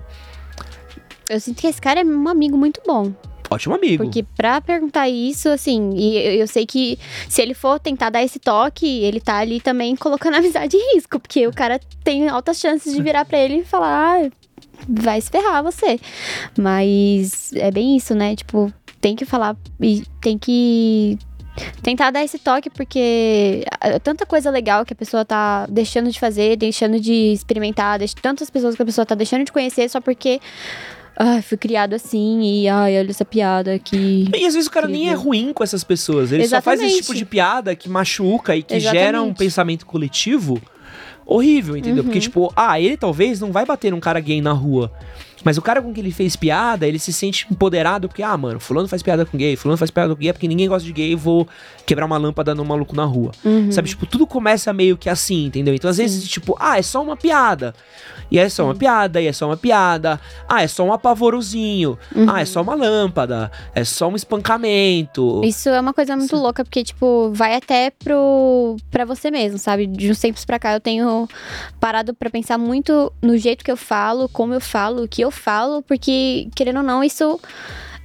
Eu 1.28 1.40
sinto 1.40 1.60
que 1.60 1.66
esse 1.66 1.80
cara 1.80 2.00
é 2.00 2.04
um 2.04 2.28
amigo 2.28 2.56
muito 2.58 2.80
bom. 2.86 3.12
ótimo 3.50 3.74
amigo. 3.74 4.04
Porque 4.04 4.22
pra 4.36 4.60
perguntar 4.60 5.08
isso, 5.08 5.48
assim, 5.48 5.90
e 5.96 6.16
eu, 6.18 6.32
eu 6.40 6.46
sei 6.46 6.64
que 6.66 6.98
se 7.28 7.40
ele 7.42 7.52
for 7.54 7.80
tentar 7.80 8.08
dar 8.10 8.22
esse 8.22 8.38
toque, 8.38 8.86
ele 9.02 9.20
tá 9.20 9.38
ali 9.38 9.60
também 9.60 9.96
colocando 9.96 10.34
a 10.36 10.38
amizade 10.38 10.76
em 10.76 10.94
risco. 10.96 11.18
Porque 11.18 11.46
o 11.46 11.52
cara 11.52 11.80
tem 12.04 12.28
altas 12.28 12.58
chances 12.60 12.94
de 12.94 13.02
virar 13.02 13.24
pra 13.24 13.38
ele 13.38 13.58
e 13.60 13.64
falar, 13.64 14.18
ah, 14.24 14.30
vai 14.88 15.20
se 15.20 15.30
ferrar 15.30 15.62
você. 15.62 15.98
Mas 16.58 17.52
é 17.54 17.70
bem 17.70 17.96
isso, 17.96 18.14
né? 18.14 18.34
Tipo, 18.36 18.72
tem 19.00 19.16
que 19.16 19.24
falar 19.24 19.56
e 19.80 20.04
tem 20.20 20.38
que 20.38 21.18
tentar 21.82 22.10
dar 22.10 22.24
esse 22.24 22.38
toque, 22.38 22.70
porque 22.70 23.64
é 23.80 23.98
tanta 23.98 24.24
coisa 24.24 24.50
legal 24.50 24.84
que 24.84 24.92
a 24.92 24.96
pessoa 24.96 25.24
tá 25.24 25.66
deixando 25.66 26.10
de 26.10 26.18
fazer, 26.18 26.56
deixando 26.56 27.00
de 27.00 27.32
experimentar, 27.32 27.98
tantas 28.22 28.50
pessoas 28.50 28.76
que 28.76 28.82
a 28.82 28.86
pessoa 28.86 29.04
tá 29.06 29.14
deixando 29.14 29.44
de 29.44 29.52
conhecer 29.52 29.88
só 29.88 30.00
porque. 30.00 30.40
Ai, 31.22 31.42
fui 31.42 31.58
criado 31.58 31.92
assim 31.92 32.40
e 32.40 32.68
ai, 32.68 32.98
olha 32.98 33.10
essa 33.10 33.26
piada 33.26 33.78
que. 33.78 34.30
E 34.34 34.46
às 34.46 34.54
vezes 34.54 34.68
o 34.68 34.70
cara 34.70 34.88
nem 34.88 35.10
é 35.10 35.12
ruim 35.12 35.52
com 35.52 35.62
essas 35.62 35.84
pessoas. 35.84 36.32
Ele 36.32 36.48
só 36.48 36.62
faz 36.62 36.80
esse 36.80 36.86
Exatamente. 36.86 37.02
tipo 37.02 37.14
de 37.14 37.24
piada 37.26 37.76
que 37.76 37.90
machuca 37.90 38.56
e 38.56 38.62
que 38.62 38.80
gera 38.80 39.18
um 39.18 39.24
Exatamente. 39.24 39.36
pensamento 39.36 39.86
coletivo 39.86 40.62
horrível, 41.34 41.76
entendeu? 41.76 42.02
Porque, 42.04 42.18
Uhum. 42.18 42.22
tipo, 42.22 42.52
ah, 42.56 42.80
ele 42.80 42.96
talvez 42.96 43.40
não 43.40 43.52
vai 43.52 43.64
bater 43.64 43.90
num 43.90 44.00
cara 44.00 44.18
gay 44.20 44.40
na 44.40 44.52
rua. 44.52 44.90
Mas 45.44 45.56
o 45.56 45.62
cara 45.62 45.80
com 45.80 45.92
que 45.92 46.00
ele 46.00 46.10
fez 46.10 46.36
piada, 46.36 46.86
ele 46.86 46.98
se 46.98 47.12
sente 47.12 47.46
empoderado 47.50 48.08
porque, 48.08 48.22
ah, 48.22 48.36
mano, 48.36 48.60
fulano 48.60 48.88
faz 48.88 49.02
piada 49.02 49.24
com 49.24 49.36
gay, 49.36 49.56
fulano 49.56 49.76
faz 49.76 49.90
piada 49.90 50.14
com 50.14 50.20
gay, 50.20 50.30
é 50.30 50.32
porque 50.32 50.48
ninguém 50.48 50.68
gosta 50.68 50.86
de 50.86 50.92
gay, 50.92 51.14
vou 51.14 51.48
quebrar 51.86 52.06
uma 52.06 52.18
lâmpada 52.18 52.54
no 52.54 52.64
maluco 52.64 52.94
na 52.94 53.04
rua. 53.04 53.32
Uhum. 53.44 53.72
Sabe, 53.72 53.88
tipo, 53.88 54.06
tudo 54.06 54.26
começa 54.26 54.72
meio 54.72 54.96
que 54.96 55.08
assim, 55.08 55.46
entendeu? 55.46 55.74
Então, 55.74 55.90
às 55.90 55.96
vezes, 55.96 56.28
tipo, 56.28 56.56
ah, 56.58 56.78
é 56.78 56.82
só 56.82 57.02
uma 57.02 57.16
piada. 57.16 57.74
E 58.30 58.38
é 58.38 58.48
só 58.48 58.64
uma 58.64 58.74
piada, 58.76 59.20
e 59.20 59.26
é 59.26 59.32
só 59.32 59.46
uma 59.46 59.56
piada. 59.56 60.20
Ah, 60.48 60.62
é 60.62 60.68
só 60.68 60.84
um 60.84 60.92
apavorozinho. 60.92 61.98
Ah, 62.28 62.40
é 62.40 62.44
só 62.44 62.62
uma 62.62 62.76
lâmpada. 62.76 63.50
É 63.74 63.82
só 63.82 64.08
um 64.08 64.14
espancamento. 64.14 65.40
Isso 65.44 65.68
é 65.68 65.80
uma 65.80 65.92
coisa 65.92 66.16
muito 66.16 66.36
louca, 66.36 66.64
porque, 66.64 66.84
tipo, 66.84 67.32
vai 67.32 67.56
até 67.56 67.90
pro. 67.90 68.76
pra 68.90 69.04
você 69.04 69.30
mesmo, 69.30 69.58
sabe? 69.58 69.86
De 69.86 70.10
uns 70.10 70.20
tempos 70.20 70.44
pra 70.44 70.60
cá 70.60 70.74
eu 70.74 70.80
tenho 70.80 71.28
parado 71.80 72.14
pra 72.14 72.30
pensar 72.30 72.56
muito 72.56 73.12
no 73.20 73.36
jeito 73.36 73.64
que 73.64 73.70
eu 73.70 73.76
falo, 73.76 74.28
como 74.28 74.54
eu 74.54 74.60
falo, 74.60 75.02
o 75.02 75.08
que 75.08 75.22
eu 75.22 75.29
falo, 75.30 75.82
porque, 75.82 76.48
querendo 76.54 76.78
ou 76.78 76.82
não, 76.82 77.02
isso. 77.04 77.40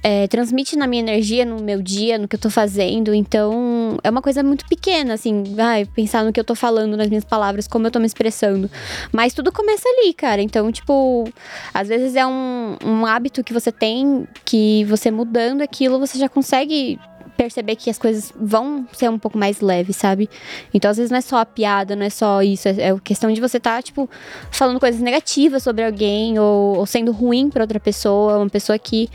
é, 0.02 0.28
transmite 0.28 0.76
na 0.76 0.86
minha 0.86 1.02
energia, 1.02 1.44
no 1.44 1.60
meu 1.60 1.82
dia, 1.82 2.16
no 2.16 2.28
que 2.28 2.36
eu 2.36 2.40
tô 2.40 2.48
fazendo. 2.48 3.12
Então, 3.12 3.98
é 4.04 4.10
uma 4.10 4.22
coisa 4.22 4.40
muito 4.40 4.64
pequena, 4.66 5.14
assim, 5.14 5.42
vai, 5.56 5.84
pensar 5.84 6.24
no 6.24 6.32
que 6.32 6.38
eu 6.38 6.44
tô 6.44 6.54
falando, 6.54 6.96
nas 6.96 7.08
minhas 7.08 7.24
palavras, 7.24 7.66
como 7.66 7.88
eu 7.88 7.90
tô 7.90 7.98
me 7.98 8.06
expressando. 8.06 8.70
Mas 9.10 9.34
tudo 9.34 9.50
começa 9.50 9.88
ali, 9.88 10.14
cara. 10.14 10.40
Então, 10.40 10.70
tipo, 10.70 11.28
às 11.74 11.88
vezes 11.88 12.14
é 12.14 12.24
um, 12.24 12.76
um 12.84 13.04
hábito 13.04 13.42
que 13.42 13.52
você 13.52 13.72
tem, 13.72 14.28
que 14.44 14.84
você 14.84 15.10
mudando 15.10 15.62
aquilo, 15.62 15.98
você 15.98 16.18
já 16.18 16.28
consegue 16.28 17.00
perceber 17.36 17.76
que 17.76 17.90
as 17.90 17.98
coisas 17.98 18.32
vão 18.34 18.86
ser 18.92 19.10
um 19.10 19.18
pouco 19.18 19.36
mais 19.38 19.60
leves, 19.60 19.96
sabe? 19.96 20.28
Então, 20.72 20.90
às 20.90 20.96
vezes, 20.96 21.10
não 21.10 21.18
é 21.18 21.20
só 21.20 21.38
a 21.38 21.46
piada, 21.46 21.94
não 21.94 22.04
é 22.04 22.10
só 22.10 22.42
isso. 22.42 22.68
É, 22.68 22.88
é 22.88 22.98
questão 23.02 23.32
de 23.32 23.40
você 23.40 23.58
estar, 23.58 23.82
tipo, 23.82 24.08
falando 24.50 24.80
coisas 24.80 25.00
negativas 25.00 25.62
sobre 25.62 25.84
alguém 25.84 26.38
ou, 26.38 26.78
ou 26.78 26.86
sendo 26.86 27.12
ruim 27.12 27.50
pra 27.50 27.62
outra 27.62 27.78
pessoa, 27.78 28.38
uma 28.38 28.50
pessoa 28.50 28.78
que 28.78 29.08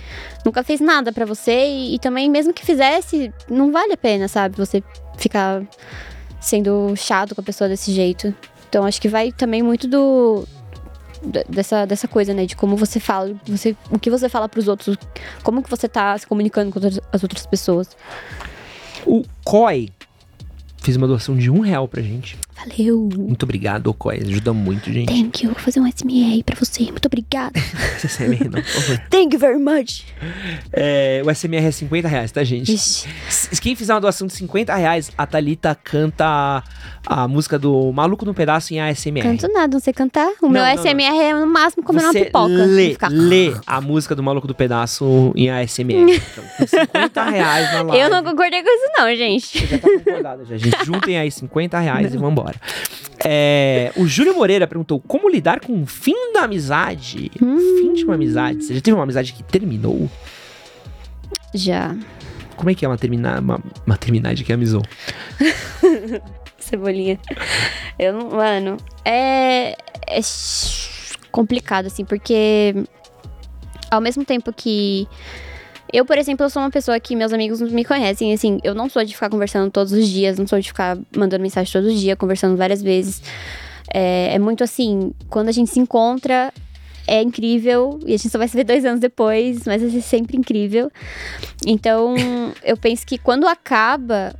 nunca 0.46 0.64
fez 0.64 0.80
nada 0.80 1.12
pra 1.12 1.26
você 1.26 1.68
e, 1.68 1.96
e 1.96 2.00
também, 2.00 2.30
mesmo 2.30 2.54
que 2.54 2.66
fizesse, 2.66 3.34
não 3.50 3.72
vale 3.72 3.94
a 3.94 3.98
pena, 3.98 4.28
sabe? 4.28 4.56
Você 4.58 4.84
ficar 5.18 5.64
sendo 6.40 6.94
chato 6.96 7.36
com 7.36 7.42
a 7.42 7.44
pessoa 7.44 7.70
desse 7.70 7.92
jeito. 7.92 8.34
Então, 8.70 8.86
acho 8.86 9.02
que 9.02 9.10
vai 9.10 9.32
também 9.32 9.62
muito 9.62 9.88
do. 9.88 10.48
Dessa, 11.48 11.86
dessa 11.86 12.08
coisa, 12.08 12.34
né? 12.34 12.46
De 12.46 12.56
como 12.56 12.76
você 12.76 13.00
fala, 13.00 13.32
você, 13.46 13.76
o 13.92 14.00
que 14.00 14.10
você 14.10 14.28
fala 14.28 14.50
pros 14.50 14.68
outros, 14.68 14.98
como 15.44 15.62
que 15.62 15.70
você 15.70 15.88
tá 15.88 16.18
se 16.18 16.26
comunicando 16.26 16.72
com 16.72 16.80
as 17.12 17.24
outras 17.24 17.46
pessoas. 17.46 17.96
O 19.06 19.24
COI 19.44 19.90
fez 20.82 20.98
uma 20.98 21.08
doação 21.08 21.38
de 21.38 21.50
um 21.50 21.60
real 21.60 21.88
pra 21.88 22.02
gente. 22.02 22.38
Valeu! 22.58 23.10
Muito 23.18 23.44
obrigado, 23.44 23.92
COI. 23.94 24.20
Ajuda 24.24 24.52
muito, 24.54 24.92
gente. 24.92 25.08
Thank 25.08 25.44
you. 25.46 25.52
Vou 25.54 25.60
fazer 25.62 25.80
um 25.80 25.88
SMR 25.88 26.44
pra 26.44 26.56
você. 26.56 26.84
Muito 26.86 27.06
obrigada. 27.06 27.54
SMR, 28.04 28.44
não, 28.46 28.62
por 28.62 28.64
favor. 28.64 28.98
Thank 29.10 29.34
you 29.34 29.40
very 29.40 29.58
much. 29.58 30.04
É, 30.74 31.22
o 31.26 31.34
SMR 31.34 31.66
é 31.66 31.72
50 31.72 32.08
reais, 32.08 32.32
tá, 32.32 32.44
gente? 32.44 32.74
Ixi. 32.74 33.08
Quem 33.62 33.76
fizer 33.76 33.94
uma 33.94 34.02
doação 34.02 34.28
de 34.28 34.34
50 34.34 34.76
reais, 34.76 35.12
a 35.18 35.26
Thalita 35.26 35.76
canta 35.84 36.26
a, 36.26 36.64
a 37.24 37.28
música 37.28 37.58
do 37.58 37.92
Maluco 37.92 38.26
no 38.26 38.34
Pedaço 38.34 38.74
em 38.74 38.80
ASMR. 38.82 39.22
Canto 39.24 39.48
nada, 39.52 39.74
não 39.74 39.80
sei 39.80 39.94
cantar. 39.94 40.28
O 40.42 40.46
Não, 40.48 40.52
meu 40.52 40.64
não, 40.64 40.72
SMR 40.84 41.18
é 41.20 41.34
no 41.34 41.48
máximo 41.48 41.84
comer 41.84 42.02
uma 42.04 42.12
Você 42.12 42.26
pipoca. 42.26 42.48
lê, 42.48 42.90
Ficar- 42.92 43.10
lê 43.12 43.54
a 43.66 43.82
música 43.82 44.16
do 44.16 44.22
Maluco 44.24 44.48
do 44.48 44.54
Pedaço 44.56 45.32
em 45.36 45.50
ASMR. 45.50 46.22
Então, 46.32 46.44
com 46.58 46.68
50 46.68 47.24
reais 47.24 47.74
na 47.74 47.82
live. 47.84 48.04
Eu 48.04 48.10
não 48.10 48.24
concordei 48.24 48.62
com 48.64 48.70
isso, 48.70 48.92
não, 48.98 49.16
gente. 49.16 49.68
Já 49.68 49.78
tá 49.80 49.90
concordado 49.90 50.46
já, 50.46 50.58
gente. 50.58 50.71
Juntem 50.86 51.18
aí 51.18 51.32
50 51.32 51.80
reais 51.80 52.14
e 52.14 52.18
vambora. 52.18 52.56
É, 53.24 53.92
o 53.96 54.08
Júlio 54.08 54.36
Moreira 54.36 54.66
perguntou 54.68 55.00
como 55.00 55.30
lidar 55.30 55.60
com 55.60 55.82
o 55.82 55.86
fim 55.86 56.34
da 56.34 56.42
amizade. 56.42 57.32
Hum. 57.42 57.58
Fim 57.80 57.94
de 57.94 58.04
uma 58.04 58.16
amizade. 58.16 58.64
Você 58.64 58.74
já 58.74 58.82
teve 58.82 58.96
uma 58.96 59.04
amizade 59.04 59.34
que 59.34 59.44
terminou? 59.44 60.10
Já. 61.54 61.96
Como 62.56 62.70
é 62.70 62.76
que 62.76 62.86
é 62.86 62.88
uma, 62.88 62.98
termina, 62.98 63.40
uma, 63.40 63.60
uma 63.86 63.98
terminade 63.98 64.44
que 64.44 64.54
amizou? 64.54 64.82
Cebolinha. 66.60 67.20
Eu 67.98 68.14
não. 68.14 68.30
Mano, 68.32 68.78
é. 69.04 69.76
É 70.08 70.20
complicado, 71.32 71.88
assim, 71.88 72.06
porque. 72.06 72.76
Ao 73.90 74.02
mesmo 74.02 74.24
tempo 74.24 74.54
que. 74.54 75.08
Eu, 75.94 76.06
por 76.06 76.18
exemplo, 76.18 76.46
eu 76.46 76.50
sou 76.50 76.62
uma 76.62 76.72
pessoa 76.72 77.00
que 77.00 77.16
meus 77.16 77.34
amigos 77.34 77.60
me 77.62 77.84
conhecem, 77.84 78.34
assim, 78.34 78.60
eu 78.64 78.74
não 78.74 78.90
sou 78.90 79.04
de 79.04 79.14
ficar 79.14 79.30
conversando 79.30 79.70
todos 79.70 79.92
os 79.92 80.08
dias, 80.08 80.38
não 80.38 80.48
sou 80.48 80.60
de 80.60 80.68
ficar 80.68 80.98
mandando 81.16 81.42
mensagem 81.42 81.72
todos 81.72 81.94
os 81.94 82.00
dias, 82.00 82.18
conversando 82.18 82.56
várias 82.56 82.82
vezes. 82.82 83.22
É, 83.94 84.36
é 84.36 84.40
muito 84.40 84.64
assim, 84.64 85.12
quando 85.30 85.50
a 85.50 85.52
gente 85.52 85.70
se 85.70 85.80
encontra, 85.80 86.54
é 87.06 87.22
incrível, 87.22 88.00
e 88.06 88.14
a 88.14 88.18
gente 88.18 88.30
só 88.30 88.38
vai 88.38 88.48
se 88.48 88.56
ver 88.56 88.64
dois 88.64 88.86
anos 88.86 89.00
depois, 89.00 89.66
mas 89.66 89.82
vai 89.82 89.92
ser 89.92 90.02
sempre 90.02 90.38
incrível. 90.38 90.90
Então, 91.66 92.16
eu 92.64 92.78
penso 92.78 93.06
que 93.06 93.18
quando 93.18 93.48
acaba 93.48 94.34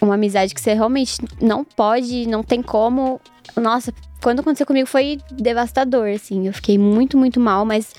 uma 0.00 0.14
amizade 0.14 0.54
que 0.54 0.60
você 0.60 0.72
realmente 0.72 1.18
não 1.40 1.62
pode, 1.62 2.26
não 2.26 2.42
tem 2.42 2.62
como. 2.62 3.20
Nossa, 3.54 3.92
quando 4.22 4.40
aconteceu 4.40 4.66
comigo 4.66 4.86
foi 4.86 5.18
devastador, 5.32 6.08
assim. 6.08 6.46
Eu 6.46 6.52
fiquei 6.52 6.78
muito, 6.78 7.18
muito 7.18 7.38
mal, 7.38 7.64
mas 7.64 7.92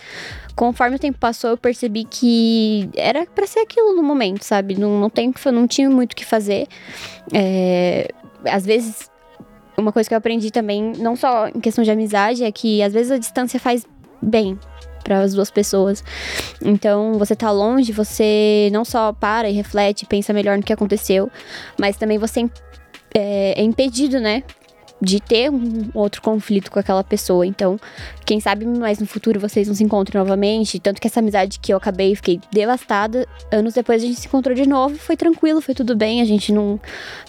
conforme 0.56 0.96
o 0.96 1.00
tempo 1.00 1.18
passou, 1.18 1.52
eu 1.52 1.58
percebi 1.58 2.04
que 2.04 2.90
era 2.96 3.26
pra 3.26 3.48
ser 3.48 3.60
aquilo 3.60 3.96
no 3.96 4.04
momento, 4.04 4.44
sabe? 4.44 4.80
Não, 4.80 5.00
não, 5.00 5.10
tem, 5.10 5.34
não 5.52 5.68
tinha 5.68 5.90
muito 5.90 6.14
o 6.14 6.16
que 6.16 6.26
fazer. 6.26 6.68
É, 7.34 8.10
às 8.46 8.66
vezes, 8.66 9.10
uma 9.78 9.92
coisa 9.92 10.08
que 10.08 10.14
eu 10.14 10.18
aprendi 10.18 10.52
também, 10.52 10.94
não 10.98 11.16
só 11.16 11.48
em 11.48 11.60
questão 11.60 11.84
de 11.84 11.92
amizade, 11.92 12.44
é 12.44 12.52
que 12.52 12.82
às 12.82 12.94
vezes 12.94 13.12
a 13.12 13.18
distância 13.18 13.60
faz 13.60 13.86
bem 14.22 14.58
para 15.04 15.22
as 15.22 15.34
duas 15.34 15.50
pessoas. 15.50 16.04
Então, 16.62 17.14
você 17.14 17.36
tá 17.36 17.52
longe, 17.52 17.92
você 17.92 18.70
não 18.72 18.86
só 18.86 19.12
para 19.12 19.50
e 19.50 19.54
reflete, 19.54 20.06
pensa 20.06 20.32
melhor 20.34 20.58
no 20.58 20.64
que 20.64 20.74
aconteceu, 20.74 21.30
mas 21.78 21.98
também 21.98 22.18
você 22.18 22.50
é, 23.14 23.60
é 23.60 23.64
impedido, 23.64 24.20
né? 24.20 24.44
De 25.02 25.20
ter 25.20 25.50
um 25.50 25.90
outro 25.94 26.22
conflito 26.22 26.70
com 26.70 26.80
aquela 26.80 27.04
pessoa. 27.04 27.46
Então, 27.46 27.80
quem 28.26 28.40
sabe 28.40 28.66
mais 28.66 29.00
no 29.00 29.08
futuro 29.08 29.40
vocês 29.40 29.68
não 29.68 29.74
se 29.74 29.84
encontrem 29.84 30.20
novamente. 30.20 30.80
Tanto 30.80 31.02
que 31.02 31.08
essa 31.08 31.20
amizade 31.20 31.60
que 31.60 31.74
eu 31.74 31.78
acabei, 31.78 32.16
fiquei 32.16 32.40
devastada. 32.52 33.28
Anos 33.52 33.74
depois 33.74 34.04
a 34.04 34.06
gente 34.06 34.20
se 34.20 34.28
encontrou 34.28 34.56
de 34.56 34.68
novo, 34.68 34.96
foi 34.98 35.18
tranquilo, 35.18 35.62
foi 35.62 35.74
tudo 35.74 35.96
bem, 35.96 36.22
a 36.22 36.26
gente 36.26 36.52
não, 36.52 36.80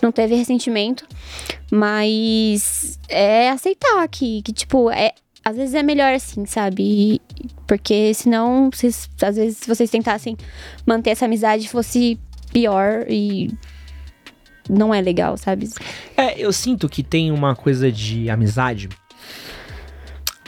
não 0.02 0.12
teve 0.12 0.34
ressentimento. 0.34 1.06
Mas 1.70 2.98
é 3.08 3.48
aceitar 3.48 4.06
que, 4.08 4.42
que 4.42 4.52
tipo, 4.52 4.90
é, 4.90 5.12
às 5.44 5.56
vezes 5.56 5.74
é 5.74 5.82
melhor 5.82 6.12
assim, 6.12 6.44
sabe? 6.46 7.20
Porque 7.66 8.12
senão, 8.14 8.70
vocês, 8.72 9.08
às 9.22 9.36
vezes, 9.36 9.58
se 9.58 9.68
vocês 9.68 9.90
tentassem 9.90 10.36
manter 10.86 11.10
essa 11.10 11.24
amizade, 11.24 11.68
fosse 11.68 12.18
pior 12.52 13.06
e 13.08 13.50
não 14.68 14.94
é 14.94 15.00
legal, 15.00 15.36
sabe? 15.36 15.68
É, 16.16 16.38
eu 16.40 16.52
sinto 16.52 16.88
que 16.88 17.02
tem 17.02 17.30
uma 17.30 17.54
coisa 17.54 17.90
de 17.90 18.30
amizade 18.30 18.88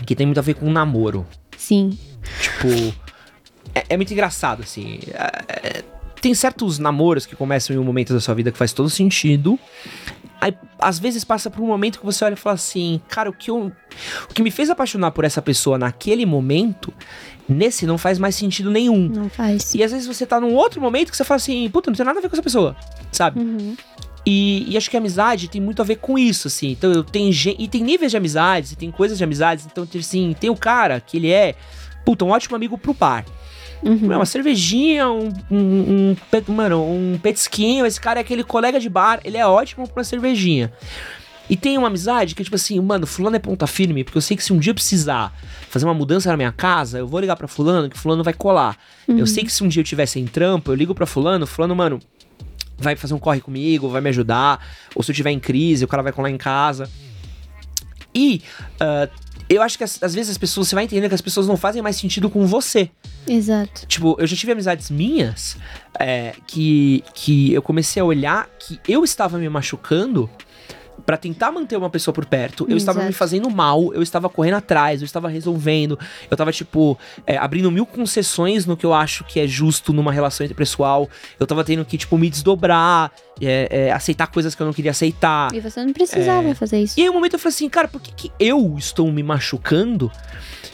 que 0.06 0.14
tem 0.14 0.26
muito 0.26 0.38
a 0.38 0.42
ver 0.42 0.54
com 0.54 0.70
namoro. 0.70 1.26
Sim. 1.56 1.98
Tipo, 2.40 2.94
é, 3.74 3.84
é 3.90 3.96
muito 3.96 4.12
engraçado, 4.12 4.62
assim. 4.62 5.00
É, 5.12 5.78
é, 5.78 5.84
tem 6.20 6.34
certos 6.34 6.78
namoros 6.78 7.26
que 7.26 7.36
começam 7.36 7.74
em 7.74 7.78
um 7.78 7.84
momento 7.84 8.12
da 8.12 8.20
sua 8.20 8.34
vida 8.34 8.50
que 8.50 8.58
faz 8.58 8.72
todo 8.72 8.88
sentido. 8.88 9.58
Aí, 10.40 10.54
às 10.78 10.98
vezes, 10.98 11.24
passa 11.24 11.48
por 11.48 11.62
um 11.62 11.66
momento 11.66 11.98
que 11.98 12.04
você 12.04 12.24
olha 12.24 12.34
e 12.34 12.36
fala 12.36 12.54
assim, 12.54 13.00
cara, 13.08 13.30
o 13.30 13.32
que, 13.32 13.50
eu, 13.50 13.72
o 14.30 14.34
que 14.34 14.42
me 14.42 14.50
fez 14.50 14.68
apaixonar 14.68 15.10
por 15.12 15.24
essa 15.24 15.40
pessoa 15.40 15.78
naquele 15.78 16.26
momento, 16.26 16.92
nesse 17.48 17.86
não 17.86 17.96
faz 17.96 18.18
mais 18.18 18.34
sentido 18.36 18.70
nenhum. 18.70 19.08
Não 19.08 19.30
faz. 19.30 19.74
E 19.74 19.82
às 19.82 19.90
vezes 19.90 20.06
você 20.06 20.26
tá 20.26 20.38
num 20.38 20.54
outro 20.54 20.80
momento 20.80 21.10
que 21.10 21.16
você 21.16 21.24
fala 21.24 21.36
assim, 21.36 21.68
puta, 21.70 21.90
não 21.90 21.96
tem 21.96 22.04
nada 22.04 22.18
a 22.18 22.22
ver 22.22 22.28
com 22.28 22.36
essa 22.36 22.42
pessoa, 22.42 22.76
sabe? 23.10 23.40
Uhum. 23.40 23.74
E, 24.26 24.64
e 24.68 24.76
acho 24.76 24.88
que 24.88 24.96
a 24.96 25.01
amizade 25.01 25.48
tem 25.48 25.60
muito 25.60 25.82
a 25.82 25.84
ver 25.84 25.96
com 25.96 26.18
isso, 26.18 26.48
assim. 26.48 26.70
Então, 26.70 26.92
eu 26.92 27.05
tenho 27.05 27.32
gente. 27.32 27.62
E 27.62 27.68
tem 27.68 27.82
níveis 27.82 28.10
de 28.10 28.16
amizades, 28.16 28.72
e 28.72 28.76
tem 28.76 28.90
coisas 28.90 29.18
de 29.18 29.24
amizades. 29.24 29.66
Então, 29.66 29.86
assim, 29.98 30.34
tem 30.38 30.51
o 30.51 30.56
cara 30.56 31.01
que 31.01 31.16
ele 31.16 31.30
é, 31.30 31.55
puta, 32.05 32.24
um 32.24 32.30
ótimo 32.30 32.56
amigo 32.56 32.78
pro 32.78 32.94
par. 32.94 33.24
Uhum. 33.82 34.10
É 34.10 34.16
uma 34.16 34.24
cervejinha, 34.24 35.10
um, 35.10 35.30
um, 35.51 36.16
um, 36.48 36.52
mano, 36.52 36.82
um 36.82 37.18
petisquinho. 37.22 37.84
Esse 37.84 38.01
cara 38.01 38.20
é 38.20 38.22
aquele 38.22 38.42
colega 38.42 38.80
de 38.80 38.88
bar, 38.88 39.20
ele 39.24 39.36
é 39.36 39.46
ótimo 39.46 39.86
pra 39.86 40.01
uma 40.01 40.05
cervejinha. 40.05 40.72
E 41.48 41.56
tem 41.56 41.76
uma 41.76 41.88
amizade 41.88 42.34
que 42.34 42.40
é 42.40 42.44
tipo 42.44 42.56
assim, 42.56 42.80
mano, 42.80 43.06
fulano 43.06 43.36
é 43.36 43.38
ponta 43.38 43.66
firme, 43.66 44.02
porque 44.02 44.16
eu 44.16 44.22
sei 44.22 44.34
que 44.34 44.42
se 44.42 44.52
um 44.52 44.59
dia 44.59 44.70
eu 44.70 44.74
precisar 44.74 45.30
fazer 45.68 45.84
uma 45.84 45.92
mudança 45.92 46.30
na 46.30 46.36
minha 46.38 46.51
casa, 46.51 46.98
eu 46.98 47.06
vou 47.06 47.20
ligar 47.20 47.36
pra 47.36 47.46
fulano, 47.46 47.90
que 47.90 47.98
fulano 47.98 48.24
vai 48.24 48.32
colar. 48.32 48.78
Eu 49.06 49.26
sei 49.26 49.44
que 49.44 49.52
se 49.52 49.62
um 49.62 49.68
dia 49.68 49.80
eu 49.80 49.84
tiver 49.84 50.06
sem 50.06 50.24
trampo, 50.24 50.70
eu 50.70 50.74
ligo 50.74 50.94
pra 50.94 51.05
fulano, 51.05 51.46
fulano, 51.46 51.76
mano, 51.76 52.01
vai 52.85 52.94
fazer 52.94 53.15
um 53.15 53.19
corre 53.19 53.40
comigo, 53.40 53.89
vai 53.89 54.01
me 54.01 54.11
ajudar. 54.11 54.65
Ou 54.94 55.02
se 55.02 55.11
eu 55.11 55.15
tiver 55.15 55.31
em 55.31 55.40
crise, 55.40 55.85
o 55.85 55.89
cara 55.89 56.02
vai 56.02 56.12
colar 56.12 56.31
em 56.31 56.39
casa. 56.39 56.89
E 58.15 58.43
ah, 58.78 59.09
eu 59.48 59.62
acho 59.62 59.77
que 59.77 59.85
às, 59.85 60.02
às 60.02 60.15
vezes 60.15 60.31
as 60.31 60.39
pessoas, 60.39 60.69
você 60.69 60.74
vai 60.74 60.85
entender 60.85 61.09
que 61.09 61.15
as 61.15 61.20
pessoas 61.20 61.47
não 61.47 61.56
fazem 61.56 61.82
mais 61.82 61.97
sentido 61.97 62.31
com 62.31 62.47
você. 62.47 62.90
Exato. 63.27 63.86
Tipo, 63.86 64.16
eu 64.19 64.27
já 64.27 64.36
tive 64.36 64.52
amizades 64.52 64.90
minhas 64.90 65.56
é, 65.98 66.35
que, 66.47 67.02
que 67.15 67.52
eu 67.52 67.62
comecei 67.62 68.01
a 68.01 68.05
olhar 68.05 68.48
que 68.59 68.78
eu 68.89 69.05
estava 69.05 69.39
me 69.39 69.48
machucando 69.48 70.31
pra 71.04 71.16
tentar 71.16 71.50
manter 71.52 71.76
uma 71.76 71.90
pessoa 71.90 72.14
por 72.14 72.24
perto. 72.24 72.66
Eu 72.68 72.76
estava 72.76 73.02
me 73.02 73.12
fazendo 73.12 73.50
mal, 73.50 73.92
eu 73.94 74.02
estava 74.02 74.28
correndo 74.28 74.54
atrás, 74.54 75.00
eu 75.00 75.04
estava 75.04 75.28
resolvendo, 75.28 75.98
eu 76.30 76.34
estava, 76.34 76.52
tipo, 76.52 76.98
é, 77.26 77.36
abrindo 77.36 77.70
mil 77.70 77.86
concessões 77.86 78.66
no 78.66 78.76
que 78.76 78.86
eu 78.86 78.94
acho 78.94 79.24
que 79.24 79.40
é 79.40 79.46
justo 79.46 79.92
numa 79.92 80.12
relação 80.12 80.44
interpessoal. 80.44 81.08
Eu 81.38 81.46
tava 81.46 81.64
tendo 81.64 81.84
que, 81.84 81.98
tipo, 81.98 82.16
me 82.16 82.30
desdobrar, 82.30 83.10
é, 83.40 83.69
é, 83.89 83.93
aceitar 83.93 84.27
coisas 84.28 84.55
que 84.55 84.62
eu 84.62 84.66
não 84.66 84.73
queria 84.73 84.90
aceitar. 84.93 85.52
E 85.55 85.61
você 85.61 85.85
não 85.85 85.93
precisava 85.93 86.48
É. 86.48 86.55
fazer 86.55 86.81
isso. 86.82 86.98
E 86.98 87.02
aí, 87.02 87.11
um 87.11 87.15
momento 87.15 87.35
eu 87.35 87.39
falei 87.39 87.55
assim, 87.55 87.69
cara, 87.69 87.89
por 87.89 88.01
que, 88.01 88.12
que 88.12 88.32
eu 88.39 88.74
estou 88.78 89.11
me 89.11 89.23
machucando 89.23 90.11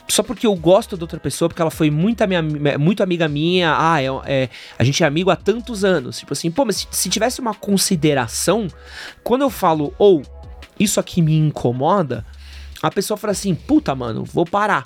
só 0.09 0.25
porque 0.25 0.45
eu 0.45 0.55
gosto 0.57 0.97
da 0.97 1.05
outra 1.05 1.21
pessoa, 1.21 1.49
porque 1.49 1.63
ela 1.63 1.71
foi 1.71 1.89
muito, 1.89 2.27
minha, 2.27 2.43
muito 2.79 3.01
amiga 3.01 3.29
minha, 3.29 3.75
ah, 3.79 4.03
é, 4.03 4.07
é- 4.27 4.49
a 4.77 4.83
gente 4.83 5.05
é 5.05 5.07
amigo 5.07 5.31
há 5.31 5.37
tantos 5.37 5.85
anos. 5.85 6.19
Tipo 6.19 6.33
assim, 6.33 6.51
pô, 6.51 6.65
mas 6.65 6.77
se, 6.79 6.89
se 6.91 7.09
tivesse 7.09 7.41
uma 7.41 7.55
consideração, 7.55 8.67
quando 9.23 9.43
eu 9.43 9.51
falo, 9.51 9.95
ou, 9.99 10.23
isso 10.81 10.99
aqui 10.99 11.23
me 11.23 11.37
incomoda, 11.39 12.25
a 12.83 12.91
pessoa 12.91 13.17
fala 13.17 13.31
assim, 13.33 13.55
puta, 13.55 13.95
mano, 13.95 14.25
vou 14.25 14.45
parar. 14.45 14.85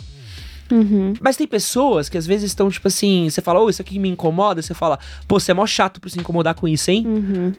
Uhum. 0.75 1.13
Mas 1.21 1.37
tem 1.37 1.47
pessoas 1.47 2.09
que 2.09 2.19
às 2.19 2.27
vezes 2.27 2.51
estão, 2.51 2.69
tipo 2.69 2.89
assim, 2.89 3.29
você 3.31 3.41
fala, 3.41 3.61
ô, 3.61 3.71
isso 3.71 3.81
aqui 3.81 3.99
me 3.99 4.09
incomoda, 4.09 4.61
você 4.61 4.75
fala, 4.75 4.99
pô, 5.29 5.39
você 5.39 5.51
é 5.53 5.55
mó 5.55 5.67
chato 5.67 6.01
por 6.01 6.11
se 6.11 6.19
incomodar 6.19 6.55
com 6.55 6.67
isso, 6.67 6.91
hein? 6.91 7.05
Uhum. 7.07 7.53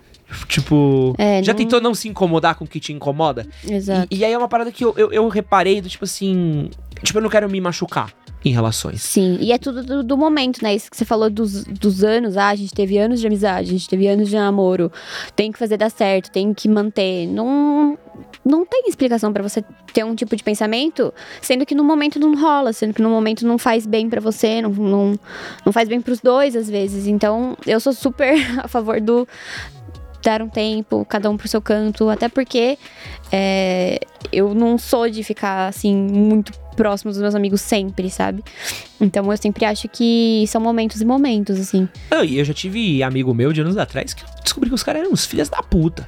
Tipo, 0.47 1.13
É, 1.17 1.41
já 1.43 1.53
não- 1.53 1.57
tentou 1.57 1.79
não 1.81 1.93
se 1.93 2.07
incomodar 2.09 2.55
com 2.55 2.65
o 2.65 2.67
que 2.67 2.79
te 2.79 2.91
incomoda? 2.91 3.47
Exato. 3.67 4.07
E, 4.09 4.17
e 4.17 4.25
aí 4.25 4.33
é 4.33 4.37
uma 4.37 4.47
parada 4.47 4.71
que 4.71 4.83
eu, 4.83 4.93
eu, 4.97 5.11
eu 5.11 5.27
reparei 5.27 5.81
do 5.81 5.87
tipo 5.89 6.03
assim. 6.03 6.69
Tipo, 7.03 7.19
eu 7.19 7.23
não 7.23 7.29
quero 7.29 7.49
me 7.49 7.61
machucar 7.61 8.11
em 8.45 8.51
relações. 8.51 9.01
Sim, 9.01 9.39
e 9.41 9.51
é 9.51 9.57
tudo 9.57 9.83
do, 9.83 10.03
do 10.03 10.15
momento, 10.15 10.61
né? 10.61 10.75
Isso 10.75 10.89
que 10.89 10.95
você 10.95 11.03
falou 11.03 11.31
dos, 11.31 11.63
dos 11.63 12.03
anos. 12.03 12.37
Ah, 12.37 12.49
a 12.49 12.55
gente 12.55 12.73
teve 12.73 12.95
anos 12.95 13.19
de 13.19 13.25
amizade, 13.25 13.69
a 13.69 13.71
gente 13.71 13.89
teve 13.89 14.07
anos 14.07 14.29
de 14.29 14.35
namoro. 14.35 14.91
Tem 15.35 15.51
que 15.51 15.57
fazer 15.57 15.77
dar 15.77 15.89
certo, 15.89 16.29
tem 16.29 16.53
que 16.53 16.69
manter. 16.69 17.25
Não, 17.25 17.97
não 18.45 18.63
tem 18.63 18.83
explicação 18.87 19.33
pra 19.33 19.41
você 19.41 19.63
ter 19.91 20.05
um 20.05 20.13
tipo 20.13 20.35
de 20.35 20.43
pensamento, 20.43 21.11
sendo 21.41 21.65
que 21.65 21.73
no 21.73 21.83
momento 21.83 22.19
não 22.19 22.39
rola, 22.39 22.71
sendo 22.71 22.93
que 22.93 23.01
no 23.01 23.09
momento 23.09 23.47
não 23.47 23.57
faz 23.57 23.87
bem 23.87 24.07
pra 24.07 24.21
você, 24.21 24.61
não, 24.61 24.69
não, 24.69 25.19
não 25.65 25.73
faz 25.73 25.89
bem 25.89 25.99
pros 25.99 26.21
dois 26.21 26.55
às 26.55 26.69
vezes. 26.69 27.07
Então, 27.07 27.57
eu 27.65 27.79
sou 27.79 27.93
super 27.93 28.35
a 28.63 28.67
favor 28.67 29.01
do 29.01 29.27
dar 30.21 30.41
um 30.41 30.49
tempo, 30.49 31.05
cada 31.05 31.29
um 31.29 31.37
pro 31.37 31.47
seu 31.47 31.61
canto, 31.61 32.09
até 32.09 32.27
porque 32.27 32.79
é, 33.31 33.99
eu 34.31 34.55
não 34.55 34.77
sou 34.77 35.07
de 35.07 35.23
ficar 35.23 35.67
assim 35.67 35.95
muito 35.95 36.51
próximo 36.75 37.11
dos 37.11 37.21
meus 37.21 37.35
amigos 37.35 37.61
sempre, 37.61 38.09
sabe? 38.09 38.43
Então 38.99 39.29
eu 39.31 39.37
sempre 39.37 39.65
acho 39.65 39.87
que 39.89 40.45
são 40.47 40.61
momentos 40.61 41.01
e 41.01 41.05
momentos, 41.05 41.59
assim. 41.59 41.87
Não, 42.11 42.23
e 42.23 42.37
eu 42.39 42.45
já 42.45 42.53
tive 42.53 43.01
amigo 43.03 43.33
meu 43.33 43.51
de 43.53 43.61
anos 43.61 43.77
atrás 43.77 44.13
que 44.13 44.23
eu 44.23 44.27
descobri 44.43 44.69
que 44.69 44.75
os 44.75 44.83
caras 44.83 45.01
eram 45.01 45.11
uns 45.11 45.25
filhos 45.25 45.49
da 45.49 45.61
puta. 45.61 46.05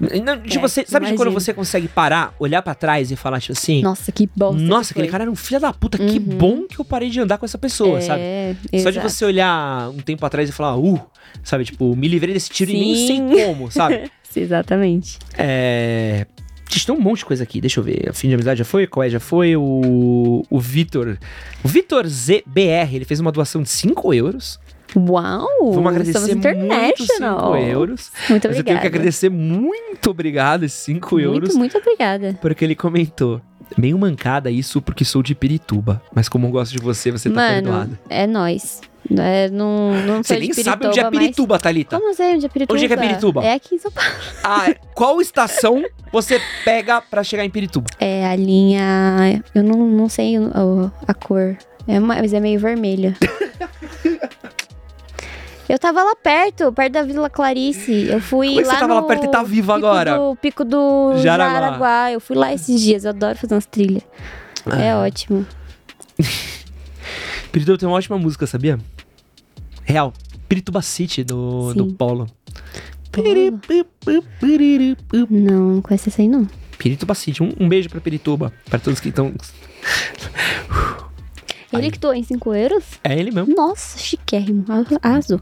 Não, 0.00 0.40
tipo, 0.40 0.64
É, 0.64 0.68
você, 0.68 0.84
sabe 0.86 1.06
de 1.06 1.14
quando 1.14 1.30
você 1.30 1.54
consegue 1.54 1.86
parar, 1.86 2.34
olhar 2.38 2.60
pra 2.62 2.74
trás 2.74 3.10
e 3.10 3.16
falar, 3.16 3.40
tipo 3.40 3.52
assim. 3.52 3.82
Nossa, 3.82 4.10
que 4.10 4.28
bosta. 4.34 4.60
Nossa, 4.60 4.92
que 4.92 4.98
aquele 5.00 5.10
cara 5.12 5.24
era 5.24 5.30
um 5.30 5.36
filho 5.36 5.60
da 5.60 5.72
puta, 5.72 5.96
que 5.96 6.18
Uhum. 6.18 6.18
bom 6.38 6.66
que 6.66 6.78
eu 6.80 6.84
parei 6.84 7.08
de 7.08 7.20
andar 7.20 7.38
com 7.38 7.44
essa 7.46 7.58
pessoa, 7.58 8.00
sabe? 8.00 8.20
É, 8.20 8.54
Só 8.82 8.90
de 8.90 8.98
exato. 8.98 9.08
você 9.08 9.24
olhar 9.24 9.90
um 9.90 9.98
tempo 9.98 10.24
atrás 10.26 10.48
e 10.48 10.52
falar, 10.52 10.76
uh, 10.76 11.00
sabe, 11.44 11.64
tipo, 11.64 11.94
me 11.94 12.08
livrei 12.08 12.34
desse 12.34 12.50
tiro 12.50 12.70
e 12.72 12.74
nem 12.74 13.06
sei 13.06 13.16
Sim. 13.16 13.30
como, 13.46 13.70
sabe? 13.70 14.10
Exatamente. 14.34 15.18
É. 15.38 16.26
Gente, 16.72 16.86
tem 16.86 16.94
um 16.94 17.00
monte 17.00 17.18
de 17.18 17.24
coisa 17.26 17.42
aqui, 17.42 17.60
deixa 17.60 17.80
eu 17.80 17.84
ver. 17.84 18.08
A 18.08 18.12
fim 18.14 18.28
de 18.28 18.34
amizade 18.34 18.58
já 18.58 18.64
foi, 18.64 18.86
qual 18.86 19.04
é 19.04 19.10
já 19.10 19.20
foi? 19.20 19.54
O, 19.56 20.42
o 20.48 20.58
Vitor. 20.58 21.18
O 21.62 21.68
Vitor 21.68 22.06
ZBR, 22.06 22.94
ele 22.94 23.04
fez 23.04 23.20
uma 23.20 23.30
doação 23.30 23.62
de 23.62 23.68
5 23.68 24.14
euros. 24.14 24.58
Uau! 24.96 25.72
Vamos 25.72 25.86
agradecer 25.90 26.18
muito 26.20 26.32
5 26.42 26.48
international. 26.48 27.56
euros. 27.56 28.10
Muito 28.28 28.48
Mas 28.48 28.56
eu 28.58 28.64
tenho 28.64 28.76
obrigada. 28.76 28.80
que 28.80 28.86
agradecer 28.86 29.28
muito 29.30 30.10
obrigado 30.10 30.64
esses 30.64 30.78
5 30.80 31.20
euros. 31.20 31.40
Muito, 31.50 31.58
muito 31.58 31.78
obrigada. 31.78 32.38
Porque 32.40 32.64
ele 32.64 32.74
comentou. 32.74 33.40
Meio 33.76 33.98
mancada 33.98 34.50
isso 34.50 34.82
porque 34.82 35.04
sou 35.04 35.22
de 35.22 35.34
Pirituba. 35.34 36.02
Mas 36.14 36.28
como 36.28 36.46
eu 36.46 36.50
gosto 36.50 36.72
de 36.72 36.78
você, 36.78 37.10
você 37.10 37.30
tá 37.30 37.36
Mano, 37.36 37.62
perdoada. 37.62 38.00
é 38.08 38.26
nóis. 38.26 38.80
É, 39.18 39.48
não, 39.50 39.92
não 40.06 40.22
Você 40.22 40.38
nem 40.38 40.50
de 40.50 40.62
sabe 40.62 40.86
onde 40.86 40.98
é 41.00 41.02
Pirituba, 41.02 41.10
mas- 41.10 41.18
Pirituba, 41.26 41.58
Thalita. 41.58 41.96
Como 41.98 42.10
assim, 42.10 42.34
onde 42.34 42.46
é 42.46 42.48
Pirituba? 42.48 42.74
Onde 42.74 42.84
é 42.84 42.88
que 42.88 42.94
é 42.94 42.96
Pirituba? 42.96 43.44
É 43.44 43.52
aqui 43.54 43.74
em 43.74 43.78
São 43.78 43.90
Paulo. 43.90 44.10
Ah, 44.44 44.74
qual 44.94 45.20
estação 45.20 45.82
você 46.12 46.40
pega 46.64 47.00
pra 47.00 47.22
chegar 47.24 47.44
em 47.44 47.50
Pirituba? 47.50 47.88
É 48.00 48.26
a 48.26 48.36
linha. 48.36 49.42
Eu 49.54 49.62
não, 49.62 49.78
não 49.86 50.08
sei 50.08 50.34
a 51.06 51.14
cor. 51.14 51.56
É 51.88 51.98
uma- 51.98 52.16
mas 52.16 52.32
é 52.32 52.40
meio 52.40 52.58
vermelha. 52.60 53.16
Eu 55.68 55.78
tava 55.78 56.02
lá 56.02 56.14
perto, 56.14 56.70
perto 56.72 56.92
da 56.92 57.02
Vila 57.02 57.30
Clarice. 57.30 58.06
Eu 58.08 58.20
fui 58.20 58.48
Como 58.48 58.60
é 58.60 58.62
que 58.62 58.68
lá 58.68 58.74
você 58.74 58.80
tava 58.80 58.94
lá 58.94 59.02
perto 59.04 59.24
e 59.24 59.28
tá 59.30 59.42
viva 59.42 59.74
pico 59.74 59.86
agora? 59.86 60.18
Do, 60.18 60.36
pico 60.36 60.64
do 60.64 61.14
Jaraguá. 61.18 61.52
Jaraguá. 61.60 62.12
Eu 62.12 62.20
fui 62.20 62.36
lá 62.36 62.52
esses 62.52 62.78
dias. 62.80 63.04
Eu 63.04 63.10
adoro 63.10 63.38
fazer 63.38 63.54
umas 63.54 63.64
trilhas. 63.64 64.02
É 64.78 64.90
Ah. 64.90 64.98
ótimo. 64.98 65.46
Pirituba 67.52 67.78
tem 67.78 67.88
uma 67.88 67.96
ótima 67.96 68.18
música, 68.18 68.46
sabia? 68.46 68.78
Real. 69.84 70.12
Pirituba 70.48 70.82
City, 70.82 71.24
do, 71.24 71.70
Sim. 71.72 71.78
do 71.78 71.94
Paulo. 71.94 72.26
Paulo? 72.26 74.24
Não, 75.30 75.74
não 75.74 75.82
conheço 75.82 76.08
essa 76.08 76.22
aí, 76.22 76.28
não. 76.28 76.48
Pirituba 76.78 77.14
City. 77.14 77.42
Um, 77.42 77.52
um 77.60 77.68
beijo 77.68 77.88
pra 77.88 78.00
Pirituba. 78.00 78.52
Pra 78.68 78.78
todos 78.78 79.00
que 79.00 79.08
estão... 79.08 79.34
Ele 81.72 81.90
que 81.90 81.98
doou 81.98 82.12
em 82.12 82.22
5 82.22 82.54
euros? 82.54 82.84
É 83.02 83.18
ele 83.18 83.30
mesmo. 83.30 83.54
Nossa, 83.54 83.98
chiquérrimo. 83.98 84.64
Aso. 85.02 85.40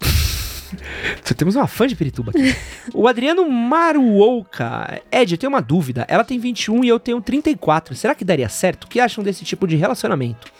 Só 1.24 1.34
temos 1.34 1.56
uma 1.56 1.66
fã 1.66 1.86
de 1.86 1.96
Pirituba 1.96 2.30
aqui. 2.30 2.54
o 2.92 3.06
Adriano 3.08 3.48
Maruouka. 3.48 5.02
Ed, 5.10 5.32
eu 5.32 5.38
tenho 5.38 5.50
uma 5.50 5.62
dúvida. 5.62 6.04
Ela 6.08 6.24
tem 6.24 6.38
21 6.38 6.84
e 6.84 6.88
eu 6.88 7.00
tenho 7.00 7.20
34. 7.20 7.94
Será 7.94 8.14
que 8.14 8.24
daria 8.24 8.48
certo? 8.48 8.84
O 8.84 8.88
que 8.88 9.00
acham 9.00 9.24
desse 9.24 9.44
tipo 9.44 9.66
de 9.66 9.76
relacionamento? 9.76 10.52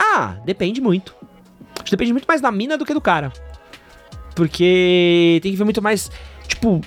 Ah, 0.00 0.38
depende 0.44 0.80
muito. 0.80 1.14
Acho 1.74 1.84
que 1.84 1.90
Depende 1.90 2.12
muito 2.12 2.26
mais 2.26 2.40
da 2.40 2.50
mina 2.50 2.78
do 2.78 2.86
que 2.86 2.94
do 2.94 3.00
cara. 3.00 3.30
Porque 4.34 5.38
tem 5.42 5.52
que 5.52 5.58
ver 5.58 5.64
muito 5.64 5.82
mais, 5.82 6.10
tipo, 6.46 6.80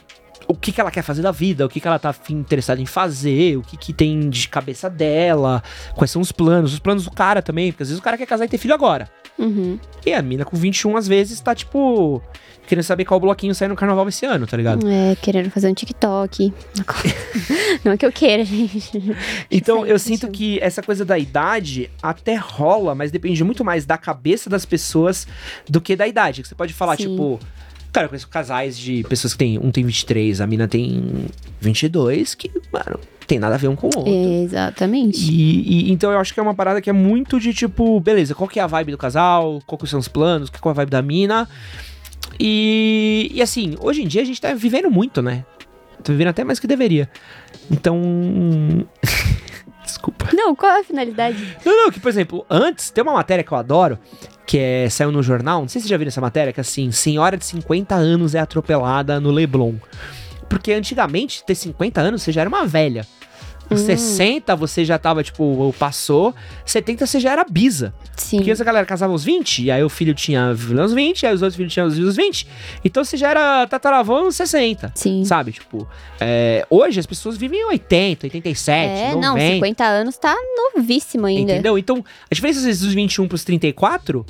o 0.48 0.56
que, 0.56 0.72
que 0.72 0.82
ela 0.82 0.92
quer 0.92 1.04
fazer 1.04 1.22
da 1.22 1.32
vida, 1.32 1.66
o 1.66 1.70
que, 1.70 1.80
que 1.80 1.88
ela 1.88 2.00
tá 2.00 2.14
interessada 2.30 2.82
em 2.82 2.86
fazer, 2.86 3.58
o 3.58 3.62
que, 3.62 3.78
que 3.78 3.94
tem 3.94 4.30
de 4.30 4.48
cabeça 4.48 4.90
dela, 4.90 5.62
quais 5.96 6.10
são 6.10 6.22
os 6.22 6.32
planos, 6.32 6.74
os 6.74 6.80
planos 6.80 7.04
do 7.04 7.12
cara 7.12 7.42
também, 7.42 7.72
porque 7.72 7.84
às 7.84 7.90
vezes 7.90 8.00
o 8.00 8.04
cara 8.04 8.18
quer 8.18 8.26
casar 8.26 8.46
e 8.46 8.48
ter 8.48 8.58
filho 8.58 8.74
agora. 8.74 9.10
Uhum. 9.38 9.80
E 10.06 10.14
a 10.14 10.22
mina 10.22 10.46
com 10.46 10.56
21, 10.56 10.98
às 10.98 11.08
vezes, 11.08 11.40
tá 11.42 11.56
tipo. 11.56 12.22
Querendo 12.68 12.84
saber 12.84 13.04
qual 13.06 13.20
bloquinho 13.20 13.54
sai 13.54 13.68
no 13.68 13.76
carnaval 13.76 14.08
esse 14.08 14.26
ano, 14.26 14.48
tá 14.48 14.56
ligado? 14.56 14.88
É, 14.90 15.16
querendo 15.22 15.50
fazer 15.52 15.68
um 15.70 15.74
TikTok. 15.74 16.54
Não 17.84 17.92
é 17.92 17.98
que 17.98 18.06
eu 18.06 18.12
queira, 18.12 18.46
gente. 18.46 19.16
Então 19.52 19.86
eu 19.86 20.00
sinto 20.00 20.30
que 20.30 20.60
essa 20.62 20.82
coisa 20.82 21.04
da 21.04 21.20
idade 21.20 21.90
até 22.02 22.36
rola, 22.36 22.96
mas 22.96 23.12
depende 23.12 23.44
muito 23.44 23.66
mais 23.66 23.86
da 23.86 23.98
cabeça 23.98 24.50
das 24.50 24.66
pessoas 24.66 25.28
do 25.70 25.82
que 25.82 25.96
da 25.96 26.08
idade. 26.08 26.42
Que 26.42 26.48
Você 26.48 26.56
pode 26.56 26.74
falar, 26.74 26.96
Sim. 26.98 27.10
tipo. 27.10 27.40
Cara, 27.92 28.06
eu 28.06 28.10
conheço 28.10 28.28
casais 28.28 28.76
de 28.76 29.04
pessoas 29.04 29.34
que 29.34 29.40
tem. 29.40 29.60
Um 29.60 29.70
tem 29.70 29.84
23, 29.86 30.42
a 30.42 30.48
mina 30.48 30.68
tem 30.68 31.26
22, 31.62 32.34
que, 32.34 32.50
mano, 32.72 33.00
tem 33.28 33.38
nada 33.38 33.54
a 33.54 33.58
ver 33.58 33.68
um 33.68 33.76
com 33.76 33.86
o 33.88 33.92
outro. 33.96 34.12
Exatamente. 34.12 35.32
E, 35.32 35.90
e- 35.90 35.92
então 35.92 36.12
eu 36.12 36.18
acho 36.18 36.34
que 36.34 36.40
é 36.40 36.44
uma 36.44 36.56
parada 36.56 36.82
que 36.82 36.90
é 36.90 36.94
muito 36.94 37.40
de 37.40 37.54
tipo, 37.54 38.00
beleza, 38.00 38.34
qual 38.34 38.48
que 38.50 38.60
é 38.60 38.64
a 38.64 38.68
vibe 38.68 38.94
do 38.94 38.98
casal, 38.98 39.62
qual 39.68 39.78
que 39.78 39.86
são 39.86 40.00
os 40.00 40.08
planos, 40.08 40.50
qual 40.50 40.60
que 40.60 40.68
é 40.68 40.72
a 40.72 40.74
vibe 40.74 40.90
da 40.90 41.02
mina. 41.04 41.48
E, 42.40 43.32
e 43.34 43.42
assim, 43.42 43.76
hoje 43.80 44.04
em 44.04 44.08
dia 44.08 44.22
a 44.22 44.26
gente 44.26 44.40
tá 44.40 44.54
vivendo 44.54 44.90
muito, 44.90 45.22
né? 45.22 45.46
Tá 46.04 46.12
vivendo 46.12 46.30
até 46.30 46.44
mais 46.44 46.60
que 46.60 46.68
deveria. 46.68 47.10
Então. 47.72 48.00
Desculpa. 49.84 50.30
Não, 50.34 50.56
qual 50.56 50.72
é 50.72 50.80
a 50.80 50.84
finalidade? 50.84 51.58
Não, 51.66 51.86
não, 51.86 51.92
que 51.92 52.00
por 52.00 52.10
exemplo, 52.10 52.46
antes 52.50 52.90
tem 52.90 53.04
uma 53.04 53.14
matéria 53.14 53.44
que 53.44 53.52
eu 53.52 53.58
adoro, 53.58 54.00
que 54.46 54.58
é 54.58 54.90
saiu 54.90 55.12
no 55.12 55.22
jornal, 55.22 55.62
não 55.62 55.68
sei 55.68 55.82
se 55.82 55.88
você 55.88 55.92
já 55.92 55.98
viu 55.98 56.08
essa 56.08 56.22
matéria, 56.22 56.54
que 56.54 56.62
assim, 56.62 56.90
senhora 56.92 57.38
de 57.38 57.46
50 57.46 57.94
anos 57.94 58.34
é 58.34 58.40
atropelada 58.40 59.20
no 59.20 59.30
Leblon. 59.30 59.76
Porque 60.48 60.72
antigamente, 60.72 61.44
ter 61.46 61.56
50 61.56 62.00
anos, 62.00 62.22
você 62.22 62.32
já 62.32 62.42
era 62.42 62.50
uma 62.50 62.66
velha. 62.66 63.06
Hum. 63.72 63.78
60 63.78 64.56
você 64.56 64.86
já 64.86 64.98
tava, 64.98 65.24
tipo, 65.24 65.74
passou. 65.80 66.34
70 66.66 67.06
você 67.08 67.20
já 67.20 67.32
era 67.32 67.44
bisa. 67.44 67.94
Sim. 68.16 68.38
Porque 68.38 68.52
essa 68.52 68.64
galera 68.64 68.86
casava 68.86 69.12
aos 69.14 69.24
20, 69.24 69.64
e 69.64 69.72
aí 69.72 69.84
o 69.84 69.90
filho 69.90 70.14
tinha 70.14 70.50
uns 70.52 70.94
20, 70.94 71.26
aí 71.26 71.34
os 71.34 71.42
outros 71.42 71.56
filhos 71.56 71.74
tinham 71.74 71.88
os 71.88 72.16
20. 72.16 72.48
Então 72.84 73.04
você 73.04 73.18
já 73.18 73.30
era 73.30 73.66
tataravô 73.68 74.22
nos 74.22 74.36
60. 74.36 74.92
Sim. 74.96 75.24
Sabe? 75.26 75.52
Tipo, 75.52 75.88
é, 76.20 76.66
hoje 76.70 77.00
as 77.00 77.06
pessoas 77.06 77.38
vivem 77.38 77.60
em 77.62 77.66
80, 77.66 78.28
87, 78.28 78.78
É, 78.78 79.16
90. 79.16 79.28
não, 79.28 79.38
50 79.38 79.84
anos 79.86 80.18
tá 80.18 80.36
novíssimo 80.76 81.26
ainda. 81.26 81.54
Entendeu? 81.54 81.78
Então, 81.78 82.04
a 82.30 82.34
diferença 82.34 82.60
às 82.60 82.66
vezes 82.66 82.82
dos 82.82 82.94
21 82.94 83.28
pros 83.28 83.44
34, 83.44 84.26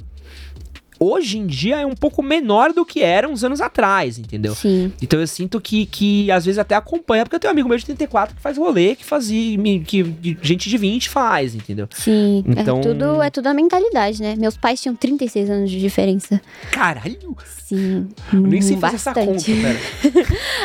hoje 1.03 1.37
em 1.37 1.45
dia 1.47 1.81
é 1.81 1.85
um 1.85 1.95
pouco 1.95 2.21
menor 2.23 2.73
do 2.73 2.85
que 2.85 3.01
era 3.01 3.27
uns 3.27 3.43
anos 3.43 3.61
atrás, 3.61 4.17
entendeu? 4.17 4.53
Sim. 4.55 4.91
Então 5.01 5.19
eu 5.19 5.27
sinto 5.27 5.59
que, 5.61 5.85
que 5.85 6.31
às 6.31 6.45
vezes 6.45 6.57
até 6.59 6.75
acompanha, 6.75 7.23
porque 7.25 7.35
eu 7.35 7.39
tenho 7.39 7.51
um 7.51 7.53
amigo 7.53 7.69
meu 7.69 7.77
de 7.77 7.85
34 7.85 8.35
que 8.35 8.41
faz 8.41 8.57
rolê 8.57 8.95
que 8.95 9.05
fazia, 9.05 9.57
que 9.85 10.03
gente 10.41 10.69
de 10.69 10.77
20 10.77 11.09
faz, 11.09 11.55
entendeu? 11.55 11.87
Sim. 11.93 12.43
Então- 12.47 12.79
É, 12.79 12.81
tudo, 12.81 13.21
é 13.21 13.29
tudo 13.29 13.47
a 13.47 13.53
mentalidade, 13.53 14.21
né? 14.21 14.35
Meus 14.37 14.55
pais 14.57 14.81
tinham 14.81 14.95
36 14.95 15.49
anos 15.49 15.69
de 15.69 15.79
diferença. 15.79 16.41
Caralho! 16.71 17.35
Sim. 17.63 18.09
Eu 18.31 18.41
nem 18.41 18.61
sei 18.61 18.77
fazer 18.77 18.95
essa 18.97 19.13
conta, 19.13 19.31
bastante. 19.31 19.61
pera. 19.61 19.79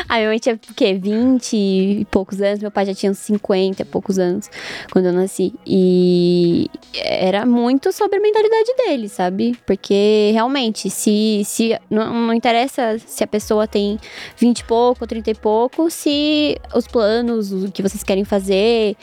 A 0.07 0.15
minha 0.17 0.27
mãe 0.29 0.37
tinha 0.37 0.55
o 0.55 0.59
quê? 0.75 0.93
20 0.93 1.53
e 1.55 2.05
poucos 2.11 2.41
anos. 2.41 2.59
Meu 2.59 2.69
pai 2.69 2.85
já 2.85 2.93
tinha 2.93 3.11
uns 3.11 3.17
50 3.19 3.81
e 3.81 3.85
poucos 3.85 4.19
anos 4.19 4.49
quando 4.91 5.05
eu 5.05 5.13
nasci. 5.13 5.53
E 5.65 6.69
era 6.95 7.45
muito 7.45 7.91
sobre 7.91 8.17
a 8.17 8.21
mentalidade 8.21 8.75
dele, 8.77 9.07
sabe? 9.09 9.57
Porque 9.65 10.28
realmente, 10.31 10.89
se, 10.89 11.41
se 11.45 11.77
não, 11.89 12.27
não 12.27 12.33
interessa 12.33 12.97
se 13.05 13.23
a 13.23 13.27
pessoa 13.27 13.67
tem 13.67 13.97
20 14.37 14.59
e 14.59 14.63
pouco 14.63 15.03
ou 15.03 15.07
30 15.07 15.31
e 15.31 15.35
pouco, 15.35 15.89
se 15.89 16.57
os 16.73 16.87
planos, 16.87 17.51
o 17.51 17.71
que 17.71 17.81
vocês 17.81 18.03
querem 18.03 18.23
fazer, 18.23 18.95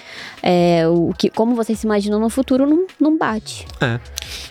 é, 0.42 0.86
o 0.88 1.12
que, 1.16 1.28
como 1.30 1.54
vocês 1.54 1.78
se 1.78 1.86
imaginam 1.86 2.18
no 2.18 2.28
futuro, 2.28 2.66
não, 2.66 2.86
não 3.00 3.16
bate. 3.16 3.66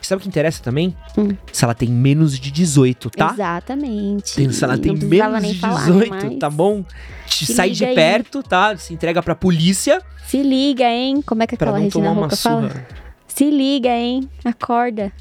Sabe 0.01 0.19
o 0.19 0.23
que 0.23 0.27
interessa 0.27 0.61
também? 0.61 0.95
Hum. 1.17 1.29
Se 1.51 1.63
ela 1.63 1.73
tem 1.73 1.89
menos 1.89 2.37
de 2.37 2.51
18, 2.51 3.09
tá? 3.09 3.31
Exatamente. 3.33 4.35
Tem- 4.35 4.51
se 4.51 4.63
ela 4.63 4.77
tem 4.77 4.95
menos 4.95 5.41
nem 5.41 5.53
de 5.53 5.59
falar, 5.59 5.85
18, 5.85 6.09
mas 6.09 6.35
tá 6.39 6.49
bom? 6.49 6.83
Te 7.27 7.45
Se 7.45 7.53
sai 7.53 7.71
de 7.71 7.83
aí. 7.85 7.95
perto, 7.95 8.43
tá? 8.43 8.77
Se 8.77 8.93
entrega 8.93 9.21
pra 9.21 9.35
polícia 9.35 10.01
Se 10.27 10.41
liga, 10.41 10.85
hein? 10.85 11.21
Como 11.25 11.43
é 11.43 11.47
que 11.47 11.55
aquela 11.55 11.71
não 11.73 11.79
Regina 11.81 12.11
Roca 12.11 12.35
fala? 12.35 12.85
Se 13.27 13.49
liga, 13.49 13.89
hein? 13.89 14.29
Acorda. 14.45 15.11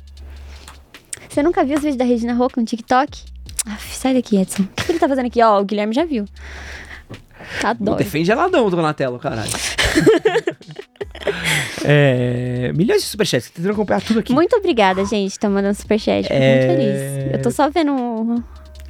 Você 1.28 1.42
nunca 1.42 1.64
viu 1.64 1.74
os 1.76 1.82
vídeos 1.82 1.96
da 1.96 2.04
Regina 2.04 2.34
Roca 2.34 2.60
no 2.60 2.66
TikTok? 2.66 3.22
Aff, 3.66 3.96
sai 3.96 4.14
daqui, 4.14 4.36
Edson. 4.36 4.62
O 4.62 4.66
que 4.68 4.92
ele 4.92 4.98
tá 4.98 5.08
fazendo 5.08 5.26
aqui? 5.26 5.42
Ó, 5.42 5.60
o 5.60 5.64
Guilherme 5.64 5.94
já 5.94 6.04
viu. 6.04 6.26
Tá 7.60 7.72
doido. 7.72 7.98
defende 7.98 8.30
ela 8.30 8.48
não, 8.48 8.70
Donatello, 8.70 9.18
caralho. 9.18 9.50
é, 11.84 12.72
milhões 12.74 13.02
de 13.02 13.08
superchats, 13.08 13.50
tentando 13.50 13.72
acompanhar 13.72 14.02
tudo 14.02 14.20
aqui. 14.20 14.32
Muito 14.32 14.54
obrigada, 14.56 15.04
gente. 15.04 15.38
Tá 15.38 15.48
mandando 15.48 15.74
superchat. 15.74 16.22
Fico 16.24 16.34
É. 16.34 16.66
muito 16.66 16.78
feliz. 16.78 17.32
Eu 17.34 17.42
tô 17.42 17.50
só 17.50 17.68
vendo. 17.70 17.92
um- 17.92 18.42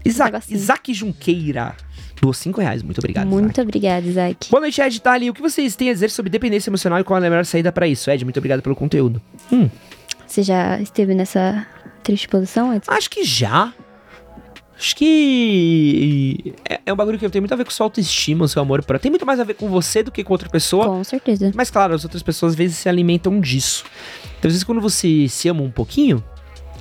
Isaac, 0.05 0.33
negocinho. 0.33 0.57
Isaac 0.57 0.95
Junqueira 0.95 1.75
doou 2.21 2.33
5 2.35 2.61
reais, 2.61 2.83
muito 2.83 2.99
obrigado. 2.99 3.27
muito 3.27 3.47
Isaac. 3.47 3.61
obrigada, 3.63 4.07
Isaac. 4.07 4.51
Boa 4.51 4.61
noite, 4.61 4.81
Ed, 4.81 5.01
tá 5.01 5.13
ali. 5.13 5.31
O 5.31 5.35
que 5.35 5.41
vocês 5.41 5.75
têm 5.77 5.91
a 5.91 5.93
dizer 5.93 6.11
sobre 6.11 6.31
dependência 6.31 6.69
emocional 6.71 7.01
e 7.01 7.05
qual 7.05 7.23
é 7.23 7.27
a 7.27 7.31
melhor 7.31 7.45
saída 7.47 7.73
pra 7.73 7.87
isso? 7.89 8.11
Ed, 8.11 8.25
muito 8.25 8.37
obrigado 8.37 8.61
pelo 8.63 8.77
conteúdo. 8.77 9.21
Hum, 9.51 9.69
Você 10.27 10.43
já 10.43 10.79
esteve 10.81 11.15
nessa 11.15 11.67
triste 12.05 12.29
posição, 12.29 12.81
acho 12.87 13.11
que 13.11 13.25
já. 13.25 13.73
Acho 14.77 14.97
que 14.97 16.53
é, 16.69 16.81
é 16.87 16.93
um 16.93 16.97
bagulho 16.97 17.19
que 17.19 17.29
tem 17.29 17.41
muito 17.41 17.55
a 17.55 17.57
ver 17.57 17.65
com 17.65 17.71
sua 17.71 17.87
autoestima, 17.87 18.47
seu 18.49 18.61
amor 18.61 18.83
próprio. 18.83 19.01
Tem 19.01 19.11
muito 19.11 19.25
mais 19.25 19.39
a 19.39 19.45
ver 19.45 19.55
com 19.55 19.69
você 19.69 20.03
do 20.03 20.11
que 20.11 20.23
com 20.25 20.33
outra 20.33 20.49
pessoa. 20.49 20.87
Com 20.87 21.05
certeza. 21.05 21.53
Mas 21.55 21.71
claro, 21.71 21.95
as 21.95 22.05
outras 22.05 22.23
pessoas 22.23 22.53
às 22.53 22.59
vezes 22.59 22.77
se 22.77 22.89
alimentam 22.89 23.41
disso. 23.41 23.85
Então, 24.39 24.49
às 24.49 24.53
vezes 24.53 24.65
quando 24.65 24.81
você 24.81 25.29
se 25.29 25.49
ama 25.49 25.63
um 25.63 25.71
pouquinho, 25.71 26.23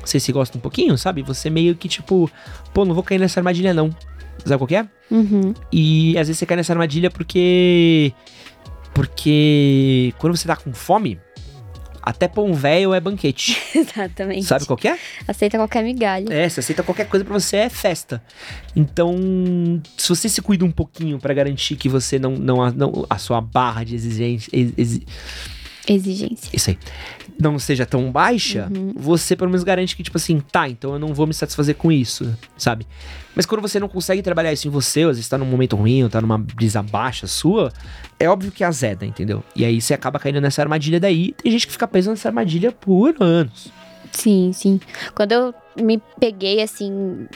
você 0.03 0.19
se 0.19 0.31
gosta 0.31 0.57
um 0.57 0.61
pouquinho, 0.61 0.97
sabe? 0.97 1.21
Você 1.21 1.49
meio 1.49 1.75
que 1.75 1.87
tipo, 1.87 2.29
pô, 2.73 2.83
não 2.83 2.95
vou 2.95 3.03
cair 3.03 3.19
nessa 3.19 3.39
armadilha 3.39 3.73
não. 3.73 3.95
Sabe 4.43 4.57
qual 4.57 4.67
que 4.67 4.75
é? 4.75 4.87
Uhum. 5.11 5.53
E 5.71 6.17
às 6.17 6.27
vezes 6.27 6.39
você 6.39 6.45
cai 6.45 6.57
nessa 6.57 6.73
armadilha 6.73 7.09
porque. 7.11 8.11
Porque 8.93 10.13
quando 10.19 10.35
você 10.35 10.47
tá 10.47 10.55
com 10.55 10.73
fome, 10.73 11.19
até 12.03 12.27
pão 12.27 12.53
velho 12.53 12.93
é 12.93 12.99
banquete. 12.99 13.57
Exatamente. 13.73 14.43
Sabe 14.45 14.65
qual 14.65 14.77
que 14.77 14.87
é? 14.87 14.97
Aceita 15.27 15.57
qualquer 15.57 15.83
migalha. 15.83 16.31
É, 16.33 16.47
você 16.49 16.59
aceita 16.59 16.83
qualquer 16.83 17.07
coisa 17.07 17.23
pra 17.25 17.33
você 17.33 17.57
é 17.57 17.69
festa. 17.69 18.21
Então, 18.75 19.15
se 19.97 20.09
você 20.09 20.27
se 20.27 20.41
cuida 20.41 20.65
um 20.65 20.71
pouquinho 20.71 21.17
pra 21.17 21.33
garantir 21.33 21.75
que 21.77 21.87
você 21.89 22.19
não, 22.19 22.31
não, 22.33 22.69
não 22.71 23.05
a 23.09 23.17
sua 23.17 23.39
barra 23.41 23.83
de 23.83 23.95
exigência, 23.95 24.49
ex- 24.53 24.73
exi- 24.77 25.05
Exigência. 25.87 26.49
isso 26.53 26.69
aí, 26.69 26.77
não 27.39 27.57
seja 27.59 27.85
tão 27.85 28.11
baixa, 28.11 28.69
você 28.95 29.35
pelo 29.35 29.49
menos 29.49 29.63
garante 29.63 29.95
que, 29.95 30.03
tipo 30.03 30.17
assim, 30.17 30.39
tá, 30.39 30.69
então 30.69 30.93
eu 30.93 30.99
não 30.99 31.13
vou 31.13 31.27
me 31.27 31.33
satisfazer 31.33 31.75
com 31.75 31.91
isso, 31.91 32.35
sabe? 32.57 32.87
Mas 33.35 33.45
quando 33.45 33.61
você 33.61 33.79
não 33.79 33.87
consegue 33.87 34.21
trabalhar 34.21 34.53
isso 34.53 34.67
em 34.67 34.71
você, 34.71 35.03
ou 35.03 35.11
às 35.11 35.17
vezes 35.17 35.29
tá 35.29 35.37
num 35.37 35.45
momento 35.45 35.75
ruim, 35.75 36.03
ou 36.03 36.09
tá 36.09 36.21
numa 36.21 36.37
brisa 36.37 36.81
baixa 36.81 37.27
sua, 37.27 37.71
é 38.19 38.29
óbvio 38.29 38.51
que 38.51 38.63
azeda, 38.63 39.05
entendeu? 39.05 39.43
E 39.55 39.65
aí 39.65 39.81
você 39.81 39.93
acaba 39.93 40.19
caindo 40.19 40.39
nessa 40.39 40.61
armadilha 40.61 40.99
daí, 40.99 41.33
tem 41.33 41.51
gente 41.51 41.65
que 41.65 41.73
fica 41.73 41.87
presa 41.87 42.11
nessa 42.11 42.29
armadilha 42.29 42.71
por 42.71 43.15
anos. 43.19 43.71
Sim, 44.11 44.51
sim. 44.53 44.79
Quando 45.15 45.31
eu 45.31 45.53
me 45.75 46.01
peguei 46.19 46.61
assim, 46.61 47.27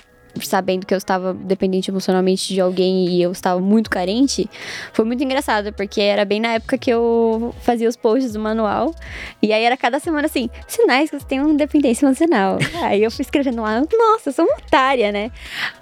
sabendo 0.46 0.86
que 0.86 0.94
eu 0.94 0.98
estava 0.98 1.34
dependente 1.34 1.90
emocionalmente 1.90 2.54
de 2.54 2.62
alguém 2.62 3.10
e 3.10 3.22
eu 3.22 3.32
estava 3.32 3.60
muito 3.60 3.90
carente, 3.90 4.50
foi 4.94 5.06
muito 5.06 5.24
engraçado, 5.24 5.74
porque 5.74 6.02
era 6.02 6.26
bem 6.26 6.40
na 6.40 6.54
época 6.54 6.78
que 6.78 6.90
eu 6.90 7.54
fazia 7.62 7.88
os 7.88 7.96
posts 7.96 8.34
do 8.34 8.40
manual. 8.40 8.94
E 9.42 9.54
aí 9.54 9.64
era 9.64 9.78
cada 9.78 10.00
semana 10.00 10.26
assim, 10.28 10.50
sinais 10.68 11.10
que 11.10 11.20
você 11.20 11.26
tem 11.26 11.40
uma 11.40 11.54
dependência 11.54 12.06
emocional. 12.06 12.58
aí 12.84 13.04
eu 13.04 13.12
fui 13.12 13.24
escrevendo 13.24 13.62
lá, 13.62 13.82
nossa, 13.82 14.30
eu 14.30 14.34
sou 14.34 14.46
uma 14.46 14.58
otária, 14.58 15.12
né? 15.12 15.32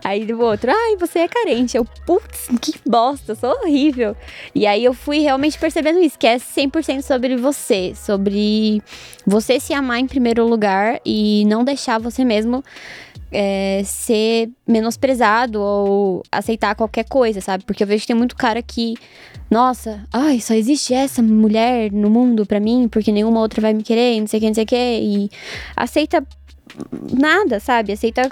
Aí 0.04 0.26
do 0.26 0.40
outro, 0.40 0.72
ai, 0.72 0.96
você 0.98 1.20
é 1.20 1.28
carente. 1.28 1.78
Eu, 1.78 1.86
putz, 2.06 2.48
que 2.62 2.74
bosta, 2.86 3.32
eu 3.32 3.36
sou 3.36 3.52
horrível. 3.52 4.16
E 4.54 4.66
aí 4.66 4.84
eu 4.84 4.94
fui 4.94 5.20
realmente 5.20 5.58
percebendo 5.58 6.00
isso, 6.00 6.18
que 6.18 6.28
é 6.28 6.38
100% 6.38 7.02
sobre 7.02 7.36
você, 7.36 7.94
sobre 7.96 8.82
você 9.26 9.60
se 9.60 9.74
amar 9.74 10.00
em 10.00 10.08
primeiro 10.08 10.48
lugar 10.48 11.00
e 11.06 11.44
não 11.46 11.64
deixar 11.64 12.00
você 12.00 12.24
mesmo 12.24 12.64
é, 13.32 13.82
ser 13.86 14.50
menosprezado 14.68 15.62
ou 15.62 16.24
aceitar 16.32 16.76
qualquer 16.76 17.06
coisa, 17.06 17.42
sabe? 17.42 17.64
Porque 17.64 17.84
eu 17.84 17.88
vejo 17.88 18.02
que 18.02 18.08
tem 18.08 18.16
muito 18.16 18.36
cara 18.36 18.62
que, 18.62 18.96
nossa, 19.50 20.04
ai, 20.12 20.40
só 20.40 20.54
existe 20.54 20.94
essa 20.94 21.22
mulher 21.22 21.92
no 21.92 22.10
mundo 22.10 22.46
pra 22.46 22.60
mim, 22.60 22.88
porque 22.90 23.12
nenhuma 23.12 23.40
outra 23.40 23.62
vai 23.62 23.74
me 23.74 23.84
querer, 23.84 24.20
não 24.20 24.28
sei 24.28 24.40
o 24.40 24.42
que, 24.42 24.48
não 24.48 24.56
sei 24.56 24.64
o 24.64 24.68
que, 24.68 24.76
e 24.76 25.30
aceita 25.76 26.26
nada, 27.12 27.60
sabe? 27.60 27.94
Aceita 27.94 28.30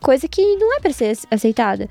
coisa 0.00 0.28
que 0.28 0.56
não 0.56 0.76
é 0.76 0.80
pra 0.80 0.92
ser 0.92 1.16
aceitada. 1.30 1.88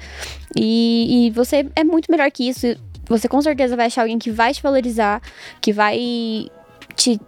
E, 0.56 1.28
e 1.28 1.32
você 1.32 1.68
é 1.76 1.84
muito 1.84 2.12
melhor 2.12 2.30
que 2.32 2.48
isso. 2.48 2.68
Você 3.08 3.28
com 3.28 3.42
certeza 3.42 3.76
vai 3.76 3.88
achar 3.88 4.04
alguém 4.04 4.18
que 4.18 4.32
vai 4.32 4.54
te 4.54 4.62
valorizar, 4.62 5.22
que 5.60 5.74
vai 5.74 6.48
te 6.96 7.20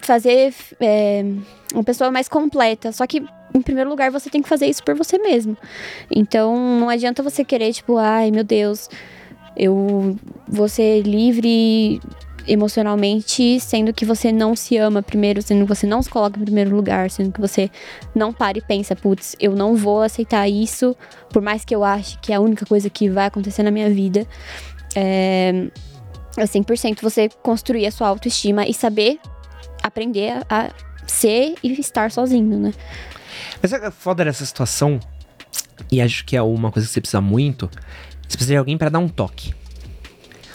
fazer 0.00 0.54
é, 0.78 1.24
uma 1.72 1.82
pessoa 1.82 2.10
mais 2.12 2.28
completa. 2.28 2.92
Só 2.92 3.06
que, 3.06 3.24
em 3.56 3.62
primeiro 3.62 3.90
lugar, 3.90 4.10
você 4.10 4.30
tem 4.30 4.42
que 4.42 4.48
fazer 4.48 4.66
isso 4.66 4.82
por 4.82 4.94
você 4.94 5.18
mesmo. 5.18 5.56
Então, 6.10 6.78
não 6.78 6.88
adianta 6.88 7.22
você 7.22 7.44
querer, 7.44 7.72
tipo, 7.72 7.96
ai 7.96 8.30
meu 8.30 8.44
Deus, 8.44 8.88
eu 9.56 10.16
vou 10.46 10.68
ser 10.68 11.02
livre 11.02 12.00
emocionalmente, 12.46 13.58
sendo 13.58 13.92
que 13.92 14.04
você 14.04 14.30
não 14.30 14.54
se 14.54 14.76
ama 14.76 15.02
primeiro, 15.02 15.42
sendo 15.42 15.62
que 15.62 15.68
você 15.68 15.86
não 15.86 16.00
se 16.00 16.08
coloca 16.08 16.38
em 16.38 16.44
primeiro 16.44 16.74
lugar, 16.74 17.10
sendo 17.10 17.32
que 17.32 17.40
você 17.40 17.70
não 18.14 18.32
para 18.32 18.58
e 18.58 18.60
pensa, 18.60 18.94
putz, 18.94 19.34
eu 19.40 19.52
não 19.52 19.74
vou 19.74 20.02
aceitar 20.02 20.48
isso, 20.48 20.96
por 21.30 21.42
mais 21.42 21.64
que 21.64 21.74
eu 21.74 21.82
ache 21.82 22.16
que 22.20 22.32
é 22.32 22.36
a 22.36 22.40
única 22.40 22.64
coisa 22.64 22.88
que 22.88 23.08
vai 23.08 23.26
acontecer 23.26 23.62
na 23.62 23.70
minha 23.70 23.90
vida. 23.90 24.26
É, 24.94 25.66
é 26.36 26.44
100% 26.44 27.00
você 27.02 27.28
construir 27.42 27.86
a 27.86 27.90
sua 27.90 28.08
autoestima 28.08 28.66
e 28.66 28.72
saber 28.72 29.18
aprender 29.82 30.42
a, 30.48 30.70
ser 31.06 31.54
e 31.62 31.80
estar 31.80 32.10
sozinho, 32.10 32.58
né? 32.58 32.72
Mas 33.62 33.72
é 33.72 33.90
foda 33.90 34.24
dessa 34.24 34.44
situação, 34.44 35.00
e 35.90 36.00
acho 36.00 36.24
que 36.24 36.36
é 36.36 36.42
uma 36.42 36.70
coisa 36.70 36.86
que 36.86 36.94
você 36.94 37.00
precisa 37.00 37.20
muito, 37.20 37.68
você 38.28 38.36
precisa 38.36 38.54
de 38.54 38.58
alguém 38.58 38.76
pra 38.78 38.88
dar 38.88 38.98
um 38.98 39.08
toque. 39.08 39.54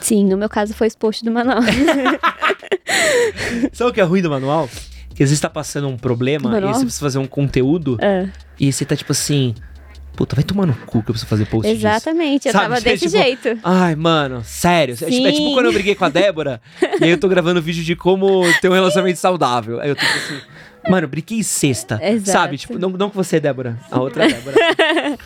Sim, 0.01 0.25
no 0.25 0.37
meu 0.37 0.49
caso 0.49 0.73
foi 0.73 0.87
esse 0.87 0.97
post 0.97 1.23
do 1.23 1.31
manual. 1.31 1.59
Sabe 3.73 3.91
o 3.91 3.93
que 3.93 4.01
é 4.01 4.03
ruim 4.03 4.21
do 4.21 4.29
manual? 4.29 4.69
Que 5.15 5.23
às 5.23 5.29
vezes 5.29 5.39
tá 5.39 5.49
passando 5.49 5.87
um 5.87 5.97
problema 5.97 6.57
e 6.57 6.61
você 6.61 6.81
precisa 6.81 6.99
fazer 7.01 7.17
um 7.19 7.27
conteúdo 7.27 7.97
É. 8.01 8.27
e 8.59 8.71
você 8.71 8.85
tá 8.85 8.95
tipo 8.95 9.11
assim. 9.11 9.53
puta, 10.15 10.35
vai 10.35 10.43
tomar 10.43 10.65
no 10.65 10.73
cu 10.73 11.01
que 11.03 11.09
eu 11.09 11.13
preciso 11.13 11.27
fazer 11.27 11.45
post 11.45 11.71
disso. 11.71 11.85
Exatamente, 11.87 12.47
eu 12.47 12.51
Sabe, 12.51 12.63
tava 12.65 12.77
é 12.77 12.81
desse 12.81 13.05
tipo, 13.09 13.17
jeito. 13.23 13.59
Ai, 13.63 13.95
mano, 13.95 14.43
sério. 14.43 14.93
É 14.93 15.09
tipo, 15.09 15.27
é 15.27 15.31
tipo 15.31 15.53
quando 15.53 15.65
eu 15.67 15.73
briguei 15.73 15.95
com 15.95 16.05
a 16.05 16.09
Débora 16.09 16.61
e 16.99 17.03
aí 17.03 17.09
eu 17.11 17.19
tô 17.19 17.27
gravando 17.27 17.61
vídeo 17.61 17.83
de 17.83 17.95
como 17.95 18.41
ter 18.61 18.69
um 18.69 18.73
relacionamento 18.73 19.19
saudável. 19.19 19.79
Aí 19.79 19.89
eu 19.89 19.95
tô 19.95 20.05
tipo 20.05 20.17
assim. 20.17 20.41
Mano, 20.89 21.07
briguei 21.07 21.43
sexta. 21.43 21.99
Exato. 22.01 22.31
Sabe? 22.31 22.57
Tipo, 22.57 22.79
não, 22.79 22.89
não 22.89 23.09
com 23.09 23.23
você, 23.23 23.39
Débora. 23.39 23.77
A 23.91 23.99
outra 23.99 24.27
Débora. 24.27 24.55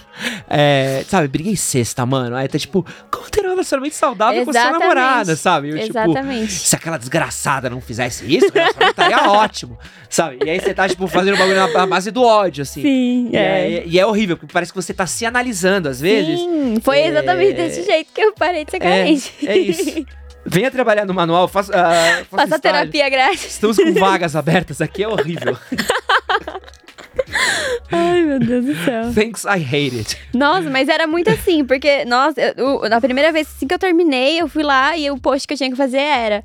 é, 0.49 1.03
sabe, 1.07 1.27
briguei 1.27 1.55
sexta, 1.55 2.05
mano. 2.05 2.35
Aí 2.35 2.47
tá 2.47 2.59
tipo, 2.59 2.85
como 3.09 3.29
ter 3.29 3.45
um 3.45 3.49
relacionamento 3.49 3.95
saudável 3.95 4.43
com 4.43 4.49
a 4.49 4.53
sua 4.53 4.61
Exatamente. 4.61 4.81
namorada, 4.81 5.35
sabe? 5.35 5.69
Eu, 5.69 5.79
tipo, 5.79 5.97
Exatamente. 5.97 6.51
se 6.51 6.75
aquela 6.75 6.97
desgraçada 6.97 7.69
não 7.69 7.79
fizesse 7.81 8.25
isso, 8.25 8.47
o 8.47 8.51
relacionamento 8.53 8.91
estaria 9.01 9.29
ótimo. 9.31 9.77
Sabe? 10.09 10.39
E 10.45 10.49
aí 10.49 10.59
você 10.59 10.73
tá, 10.73 10.87
tipo, 10.89 11.07
fazendo 11.07 11.37
bagulho 11.37 11.55
na, 11.57 11.67
na 11.67 11.87
base 11.87 12.11
do 12.11 12.21
ódio, 12.23 12.61
assim. 12.63 12.81
Sim, 12.81 13.29
E 13.31 13.37
é. 13.37 13.83
e 13.85 13.99
é 13.99 14.05
horrível, 14.05 14.37
porque 14.37 14.51
parece 14.51 14.71
que 14.73 14.81
você 14.81 14.93
tá 14.93 15.05
se 15.07 15.25
analisando 15.25 15.87
às 15.89 15.99
vezes. 16.01 16.39
Sim, 16.39 16.79
foi 16.81 16.99
É. 16.99 17.07
exatamente 17.07 17.53
desse 17.53 17.83
jeito 17.83 18.11
que 18.13 18.21
eu 18.21 18.33
parei 18.33 18.65
de 18.65 18.71
ser 18.71 18.77
É, 18.77 18.79
carente. 18.79 19.33
é 19.45 19.57
isso. 19.57 20.05
Venha 20.45 20.69
trabalhar 20.69 21.05
no 21.05 21.13
manual, 21.13 21.47
faça, 21.47 21.71
ah, 21.75 22.23
faça 22.29 22.47
Faça 22.47 22.59
terapia 22.59 23.09
grátis. 23.09 23.45
Estamos 23.45 23.77
com 23.77 23.93
vagas 23.99 24.35
abertas 24.35 24.79
aqui, 24.81 25.03
é 25.03 25.07
horrível. 25.07 25.57
Ai, 27.91 28.21
meu 28.23 28.39
Deus 28.39 28.65
do 28.65 28.75
céu. 28.83 29.11
Thanks, 29.13 29.43
I 29.45 29.57
hate 29.63 29.97
it. 29.97 30.17
Nossa, 30.33 30.69
mas 30.69 30.87
era 30.89 31.07
muito 31.07 31.29
assim, 31.29 31.63
porque, 31.65 32.03
nossa, 32.05 32.39
eu- 32.57 32.81
eu- 32.83 32.89
na 32.89 32.99
primeira 32.99 33.31
vez 33.31 33.47
assim 33.47 33.67
que 33.67 33.73
eu 33.73 33.79
terminei, 33.79 34.39
eu 34.41 34.47
fui 34.47 34.63
lá 34.63 34.97
e 34.97 35.09
o 35.09 35.17
post 35.17 35.47
que 35.47 35.53
eu 35.53 35.57
tinha 35.57 35.69
que 35.69 35.75
fazer 35.75 35.97
era. 35.97 36.43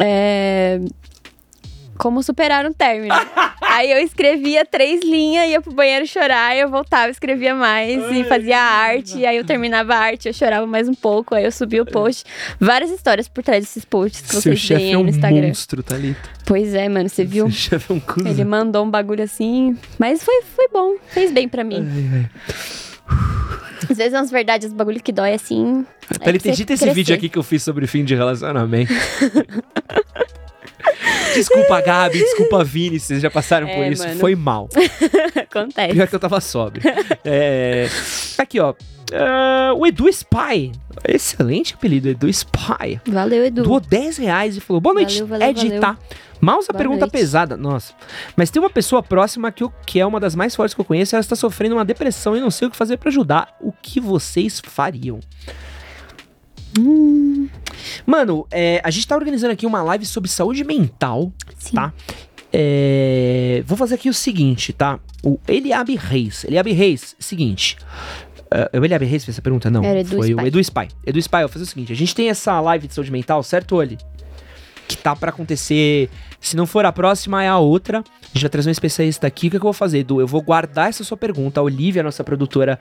é, 0.00 0.80
como 2.04 2.22
superar 2.22 2.66
um 2.66 2.72
término. 2.74 3.14
Aí 3.62 3.90
eu 3.90 3.96
escrevia 3.96 4.62
três 4.62 5.00
linhas, 5.02 5.48
ia 5.48 5.58
pro 5.58 5.72
banheiro 5.72 6.06
chorar, 6.06 6.54
eu 6.54 6.68
voltava, 6.68 7.10
escrevia 7.10 7.54
mais 7.54 7.98
e 8.12 8.22
fazia 8.24 8.60
arte. 8.60 9.24
Aí 9.24 9.38
eu 9.38 9.42
terminava 9.42 9.94
a 9.94 9.98
arte, 9.98 10.28
eu 10.28 10.34
chorava 10.34 10.66
mais 10.66 10.86
um 10.86 10.94
pouco, 10.94 11.34
aí 11.34 11.44
eu 11.44 11.50
subia 11.50 11.82
o 11.82 11.86
post. 11.86 12.24
Várias 12.60 12.90
histórias 12.90 13.26
por 13.26 13.42
trás 13.42 13.64
desses 13.64 13.86
posts 13.86 14.20
que 14.20 14.28
Seu 14.28 14.42
vocês 14.42 14.68
veem 14.68 14.92
é 14.92 14.98
um 14.98 15.02
no 15.02 15.08
Instagram. 15.08 15.48
monstro, 15.48 15.82
Thalita. 15.82 16.20
Pois 16.44 16.74
é, 16.74 16.88
mano, 16.90 17.08
você 17.08 17.24
viu? 17.24 17.50
Seu 17.50 17.78
chefe 17.78 17.90
é 17.90 17.94
um 17.94 18.00
cuzão. 18.00 18.30
Ele 18.30 18.44
mandou 18.44 18.84
um 18.84 18.90
bagulho 18.90 19.24
assim, 19.24 19.76
mas 19.98 20.22
foi, 20.22 20.42
foi 20.42 20.68
bom, 20.68 20.96
fez 21.08 21.32
bem 21.32 21.48
pra 21.48 21.64
mim. 21.64 21.88
Ai, 21.90 22.20
ai. 22.20 23.16
Às 23.90 23.96
vezes 23.96 24.12
é 24.12 24.18
umas 24.18 24.30
verdades, 24.30 24.68
uns 24.68 24.74
bagulho 24.74 25.02
que 25.02 25.10
dói 25.10 25.32
assim. 25.32 25.86
Thalita, 26.22 26.44
você 26.44 26.48
edita 26.50 26.74
esse 26.74 26.82
crescer. 26.84 26.94
vídeo 26.94 27.14
aqui 27.14 27.30
que 27.30 27.38
eu 27.38 27.42
fiz 27.42 27.62
sobre 27.62 27.86
fim 27.86 28.04
de 28.04 28.14
relacionamento. 28.14 28.92
desculpa, 31.34 31.80
Gabi, 31.80 32.18
desculpa, 32.18 32.62
Vini, 32.64 32.98
vocês 33.00 33.20
já 33.20 33.30
passaram 33.30 33.66
por 33.66 33.82
É, 33.82 33.88
isso. 33.90 34.06
mano. 34.06 34.20
Foi 34.20 34.34
mal. 34.34 34.68
Acontece. 35.36 35.92
Pior 35.94 36.06
que 36.08 36.14
eu 36.14 36.20
tava 36.20 36.40
sóbrio. 36.40 36.82
É, 37.24 37.88
Aqui, 38.38 38.60
ó. 38.60 38.74
Ah, 39.12 39.72
o 39.76 39.86
Edu 39.86 40.08
Spy. 40.08 40.72
Excelente 41.06 41.74
apelido, 41.74 42.08
Edu 42.08 42.28
Spy. 42.28 43.00
Valeu, 43.06 43.44
Edu. 43.44 43.62
Doou 43.62 43.78
10 43.80 44.16
reais 44.18 44.56
e 44.56 44.60
falou: 44.60 44.80
Boa 44.80 44.94
noite, 44.94 45.22
Valeu, 45.22 45.28
valeu, 45.28 45.48
Ed, 45.50 45.66
valeu. 45.68 45.80
tá? 45.80 45.98
Mouse 46.40 46.66
a 46.70 46.74
pergunta 46.74 47.00
noite. 47.00 47.12
pesada, 47.12 47.56
nossa. 47.56 47.94
Mas 48.36 48.50
tem 48.50 48.60
uma 48.60 48.68
pessoa 48.70 49.02
próxima 49.02 49.50
que, 49.52 49.62
eu, 49.62 49.72
que 49.86 49.98
é 50.00 50.04
uma 50.06 50.18
das 50.20 50.34
mais 50.34 50.54
fortes 50.54 50.74
que 50.74 50.80
eu 50.80 50.84
conheço, 50.84 51.14
ela 51.14 51.20
está 51.20 51.36
sofrendo 51.36 51.74
uma 51.74 51.84
depressão 51.84 52.36
e 52.36 52.40
não 52.40 52.50
sei 52.50 52.68
o 52.68 52.70
que 52.70 52.76
fazer 52.76 52.96
pra 52.98 53.08
ajudar. 53.08 53.54
O 53.60 53.72
que 53.72 53.98
vocês 54.00 54.60
fariam? 54.64 55.20
Hum, 56.78 57.48
Mano, 58.06 58.46
é, 58.50 58.80
a 58.84 58.90
gente 58.90 59.06
tá 59.06 59.16
organizando 59.16 59.52
aqui 59.52 59.66
uma 59.66 59.82
live 59.82 60.04
sobre 60.06 60.30
saúde 60.30 60.64
mental, 60.64 61.32
sim. 61.58 61.74
tá? 61.74 61.92
É, 62.52 63.62
vou 63.66 63.76
fazer 63.76 63.96
aqui 63.96 64.08
o 64.08 64.14
seguinte, 64.14 64.72
tá? 64.72 65.00
O 65.22 65.38
Eliabe 65.48 65.96
Reis. 65.96 66.44
Eliabe 66.44 66.72
Reis, 66.72 67.16
seguinte. 67.18 67.76
É, 68.50 68.70
é 68.72 68.80
o 68.80 68.84
Eliabe 68.84 69.04
Reis 69.04 69.24
fez 69.24 69.34
essa 69.34 69.42
pergunta? 69.42 69.70
Não. 69.70 69.82
Era 69.84 70.00
Edu 70.00 70.16
foi 70.16 70.34
o 70.34 70.38
Spy. 70.38 70.46
Edu 70.46 70.60
Spy. 70.60 70.88
Edu 71.06 71.18
Spy, 71.18 71.36
eu 71.36 71.40
vou 71.40 71.48
fazer 71.48 71.64
o 71.64 71.66
seguinte: 71.66 71.92
a 71.92 71.96
gente 71.96 72.14
tem 72.14 72.28
essa 72.28 72.60
live 72.60 72.86
de 72.86 72.94
saúde 72.94 73.10
mental, 73.10 73.42
certo, 73.42 73.76
Oli? 73.76 73.98
Que 74.86 74.96
tá 74.96 75.16
pra 75.16 75.30
acontecer. 75.30 76.10
Se 76.40 76.56
não 76.56 76.66
for 76.66 76.84
a 76.84 76.92
próxima, 76.92 77.42
é 77.42 77.48
a 77.48 77.58
outra. 77.58 78.04
A 78.34 78.36
gente 78.36 78.42
vai 78.42 78.50
trazer 78.50 78.68
um 78.68 78.72
especialista 78.72 79.28
aqui. 79.28 79.46
O 79.46 79.50
que, 79.52 79.58
que 79.58 79.64
eu 79.64 79.68
vou 79.68 79.72
fazer, 79.72 80.00
Edu? 80.00 80.20
Eu 80.20 80.26
vou 80.26 80.42
guardar 80.42 80.88
essa 80.88 81.04
sua 81.04 81.16
pergunta. 81.16 81.60
A 81.60 81.62
Olivia, 81.62 82.02
nossa 82.02 82.24
produtora, 82.24 82.80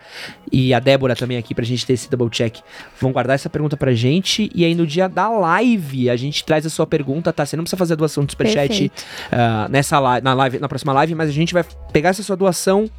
e 0.51 0.73
a 0.73 0.79
Débora 0.79 1.15
também 1.15 1.37
aqui, 1.37 1.53
pra 1.53 1.63
gente 1.63 1.85
ter 1.85 1.93
esse 1.93 2.09
double 2.09 2.27
check. 2.31 2.57
Vão 2.99 3.11
guardar 3.11 3.35
essa 3.35 3.51
pergunta 3.51 3.77
pra 3.77 3.93
gente. 3.93 4.49
E 4.55 4.65
aí, 4.65 4.73
no 4.73 4.87
dia 4.87 5.07
da 5.07 5.29
live, 5.29 6.09
a 6.09 6.15
gente 6.15 6.43
traz 6.43 6.65
a 6.65 6.71
sua 6.71 6.87
pergunta, 6.87 7.31
tá? 7.31 7.45
Você 7.45 7.55
não 7.55 7.63
precisa 7.63 7.77
fazer 7.77 7.93
a 7.93 7.95
doação 7.95 8.25
do 8.25 8.31
superchat 8.31 8.91
ah, 9.31 9.67
nessa 9.69 9.99
live, 9.99 10.23
na 10.23 10.33
live, 10.33 10.57
na 10.57 10.67
próxima 10.67 10.91
live, 10.91 11.13
mas 11.13 11.29
a 11.29 11.33
gente 11.33 11.53
vai 11.53 11.63
pegar 11.91 12.09
essa 12.09 12.23
sua 12.23 12.35
doação 12.35 12.89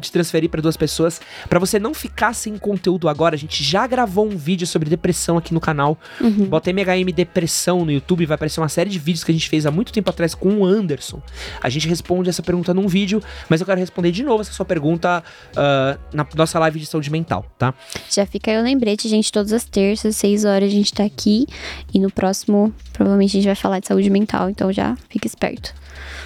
te 0.00 0.12
transferir 0.12 0.50
para 0.50 0.60
duas 0.60 0.76
pessoas 0.76 1.20
Pra 1.48 1.58
você 1.58 1.78
não 1.78 1.94
ficar 1.94 2.34
sem 2.34 2.56
conteúdo 2.56 3.08
agora. 3.08 3.34
A 3.34 3.38
gente 3.38 3.62
já 3.62 3.86
gravou 3.86 4.26
um 4.26 4.36
vídeo 4.36 4.66
sobre 4.66 4.88
depressão 4.88 5.36
aqui 5.36 5.52
no 5.52 5.60
canal. 5.60 5.98
Uhum. 6.20 6.46
Bota 6.46 6.70
MHM 6.70 7.12
depressão 7.14 7.84
no 7.84 7.92
YouTube, 7.92 8.26
vai 8.26 8.34
aparecer 8.34 8.60
uma 8.60 8.68
série 8.68 8.90
de 8.90 8.98
vídeos 8.98 9.24
que 9.24 9.30
a 9.30 9.34
gente 9.34 9.48
fez 9.48 9.66
há 9.66 9.70
muito 9.70 9.92
tempo 9.92 10.08
atrás 10.10 10.34
com 10.34 10.58
o 10.58 10.64
Anderson. 10.64 11.22
A 11.62 11.68
gente 11.68 11.88
responde 11.88 12.28
essa 12.28 12.42
pergunta 12.42 12.72
num 12.74 12.88
vídeo, 12.88 13.22
mas 13.48 13.60
eu 13.60 13.66
quero 13.66 13.78
responder 13.78 14.10
de 14.10 14.22
novo 14.22 14.40
essa 14.40 14.52
sua 14.52 14.64
pergunta 14.66 15.22
ah, 15.56 15.98
na 16.12 16.26
nossa 16.34 16.58
live 16.58 16.80
de 16.80 16.86
saúde 16.86 17.10
mental, 17.10 17.46
tá? 17.58 17.74
Já 18.10 18.26
fica 18.26 18.50
aí 18.50 18.58
o 18.58 18.62
lembrete, 18.62 19.08
gente. 19.08 19.32
Todas 19.32 19.52
as 19.52 19.64
terças, 19.64 20.16
seis 20.16 20.44
horas, 20.44 20.68
a 20.68 20.72
gente 20.72 20.92
tá 20.92 21.04
aqui. 21.04 21.46
E 21.92 21.98
no 21.98 22.10
próximo, 22.10 22.74
provavelmente, 22.92 23.30
a 23.30 23.40
gente 23.40 23.46
vai 23.46 23.54
falar 23.54 23.80
de 23.80 23.86
saúde 23.86 24.10
mental. 24.10 24.50
Então 24.50 24.72
já 24.72 24.96
fica 25.08 25.26
esperto. 25.26 25.74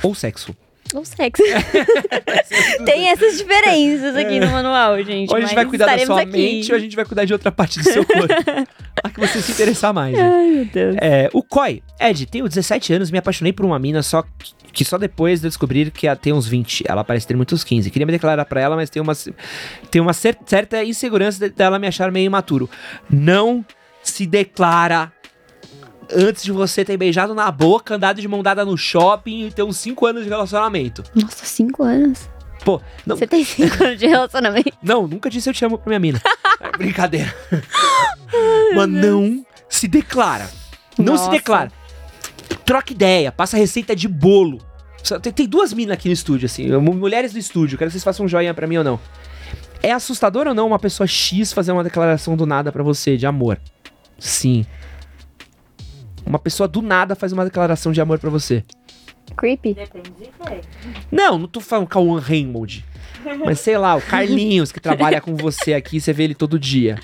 Ou 0.02 0.14
sexo. 0.14 0.54
Ou 0.94 1.04
sexo. 1.04 1.42
Tem 2.84 3.08
essas 3.10 3.38
diferenças 3.38 4.16
aqui 4.16 4.40
no 4.40 4.48
manual, 4.48 5.00
gente. 5.02 5.30
Ou 5.30 5.36
a 5.36 5.40
gente 5.40 5.54
vai 5.54 5.64
cuidar 5.66 5.86
da 5.86 6.04
sua 6.04 6.22
aqui. 6.22 6.30
mente, 6.32 6.72
ou 6.72 6.76
a 6.76 6.80
gente 6.80 6.96
vai 6.96 7.04
cuidar 7.04 7.24
de 7.24 7.32
outra 7.32 7.52
parte 7.52 7.78
do 7.78 7.84
seu 7.84 8.04
corpo. 8.04 8.34
a 9.02 9.08
que 9.08 9.20
você 9.20 9.40
se 9.40 9.52
interessar 9.52 9.94
mais. 9.94 10.14
né? 10.16 10.22
Ai, 10.22 10.48
meu 10.50 10.64
Deus. 10.64 10.96
É, 11.00 11.30
o 11.32 11.42
Koi. 11.42 11.82
Ed, 12.00 12.26
tenho 12.26 12.48
17 12.48 12.92
anos, 12.92 13.10
me 13.10 13.18
apaixonei 13.18 13.52
por 13.52 13.64
uma 13.64 13.78
mina 13.78 14.02
só 14.02 14.24
que, 14.72 14.84
só 14.84 14.96
depois 14.98 15.40
de 15.40 15.46
eu 15.46 15.50
descobrir 15.50 15.90
que 15.90 16.06
ela 16.06 16.16
tem 16.16 16.32
uns 16.32 16.46
20. 16.46 16.84
Ela 16.88 17.04
parece 17.04 17.26
ter 17.26 17.36
muitos 17.36 17.62
15. 17.64 17.90
Queria 17.90 18.06
me 18.06 18.12
declarar 18.12 18.44
pra 18.44 18.60
ela, 18.60 18.76
mas 18.76 18.90
tem 18.90 19.00
uma, 19.02 19.12
tem 19.90 20.00
uma 20.00 20.12
cer- 20.12 20.38
certa 20.46 20.82
insegurança 20.84 21.48
de- 21.48 21.54
dela 21.54 21.78
me 21.78 21.86
achar 21.86 22.10
meio 22.10 22.26
imaturo. 22.26 22.68
Não 23.08 23.64
se 24.02 24.26
declara 24.26 25.12
antes 26.14 26.42
de 26.42 26.52
você 26.52 26.84
ter 26.84 26.96
beijado 26.96 27.34
na 27.34 27.50
boca, 27.50 27.94
andado 27.94 28.20
de 28.20 28.28
mão 28.28 28.42
dada 28.42 28.64
no 28.64 28.76
shopping 28.76 29.46
e 29.46 29.50
ter 29.50 29.62
uns 29.62 29.76
5 29.78 30.06
anos 30.06 30.24
de 30.24 30.28
relacionamento. 30.28 31.02
Nossa, 31.14 31.44
cinco 31.44 31.82
anos. 31.82 32.28
Pô, 32.64 32.80
não, 33.06 33.16
Você 33.16 33.26
tem 33.26 33.42
cinco 33.44 33.82
anos 33.82 33.98
de 33.98 34.06
relacionamento? 34.06 34.72
não, 34.82 35.06
nunca 35.06 35.30
disse 35.30 35.48
eu 35.48 35.54
te 35.54 35.64
amo 35.64 35.78
pra 35.78 35.88
minha 35.88 36.00
mina. 36.00 36.20
É 36.62 36.76
brincadeira. 36.76 37.34
Mas 38.74 38.86
não 38.88 39.44
se 39.68 39.88
declara. 39.88 40.44
Não 40.98 41.16
se 41.16 41.22
Nossa. 41.24 41.30
declara. 41.30 41.72
Troca 42.66 42.92
ideia, 42.92 43.32
passa 43.32 43.56
receita 43.56 43.96
de 43.96 44.06
bolo. 44.06 44.60
Tem, 45.22 45.32
tem 45.32 45.46
duas 45.48 45.72
minas 45.72 45.94
aqui 45.94 46.08
no 46.08 46.12
estúdio, 46.12 46.44
assim, 46.44 46.70
mu- 46.72 46.92
mulheres 46.92 47.32
do 47.32 47.38
estúdio, 47.38 47.78
quero 47.78 47.88
que 47.88 47.92
vocês 47.92 48.04
façam 48.04 48.26
um 48.26 48.28
joinha 48.28 48.52
pra 48.52 48.66
mim 48.66 48.76
ou 48.76 48.84
não. 48.84 49.00
É 49.82 49.90
assustador 49.90 50.46
ou 50.48 50.54
não 50.54 50.66
uma 50.66 50.78
pessoa 50.78 51.06
X 51.06 51.50
fazer 51.54 51.72
uma 51.72 51.82
declaração 51.82 52.36
do 52.36 52.44
nada 52.44 52.70
pra 52.70 52.82
você 52.82 53.16
de 53.16 53.24
amor? 53.26 53.58
Sim. 54.18 54.66
Uma 56.24 56.38
pessoa 56.38 56.68
do 56.68 56.82
nada 56.82 57.14
faz 57.14 57.32
uma 57.32 57.44
declaração 57.44 57.92
de 57.92 58.00
amor 58.00 58.18
pra 58.18 58.30
você. 58.30 58.64
Creepy? 59.36 59.74
Depende 59.74 60.10
de 60.10 60.30
quem. 60.44 60.60
Não, 61.10 61.38
não 61.38 61.48
tô 61.48 61.60
falando 61.60 61.86
Cauã 61.86 62.20
Raymond. 62.20 62.84
Mas 63.44 63.60
sei 63.60 63.76
lá, 63.76 63.96
o 63.96 64.00
Carlinhos 64.00 64.72
que 64.72 64.80
trabalha 64.80 65.20
com 65.20 65.36
você 65.36 65.74
aqui, 65.74 66.00
você 66.00 66.12
vê 66.12 66.24
ele 66.24 66.34
todo 66.34 66.58
dia. 66.58 66.98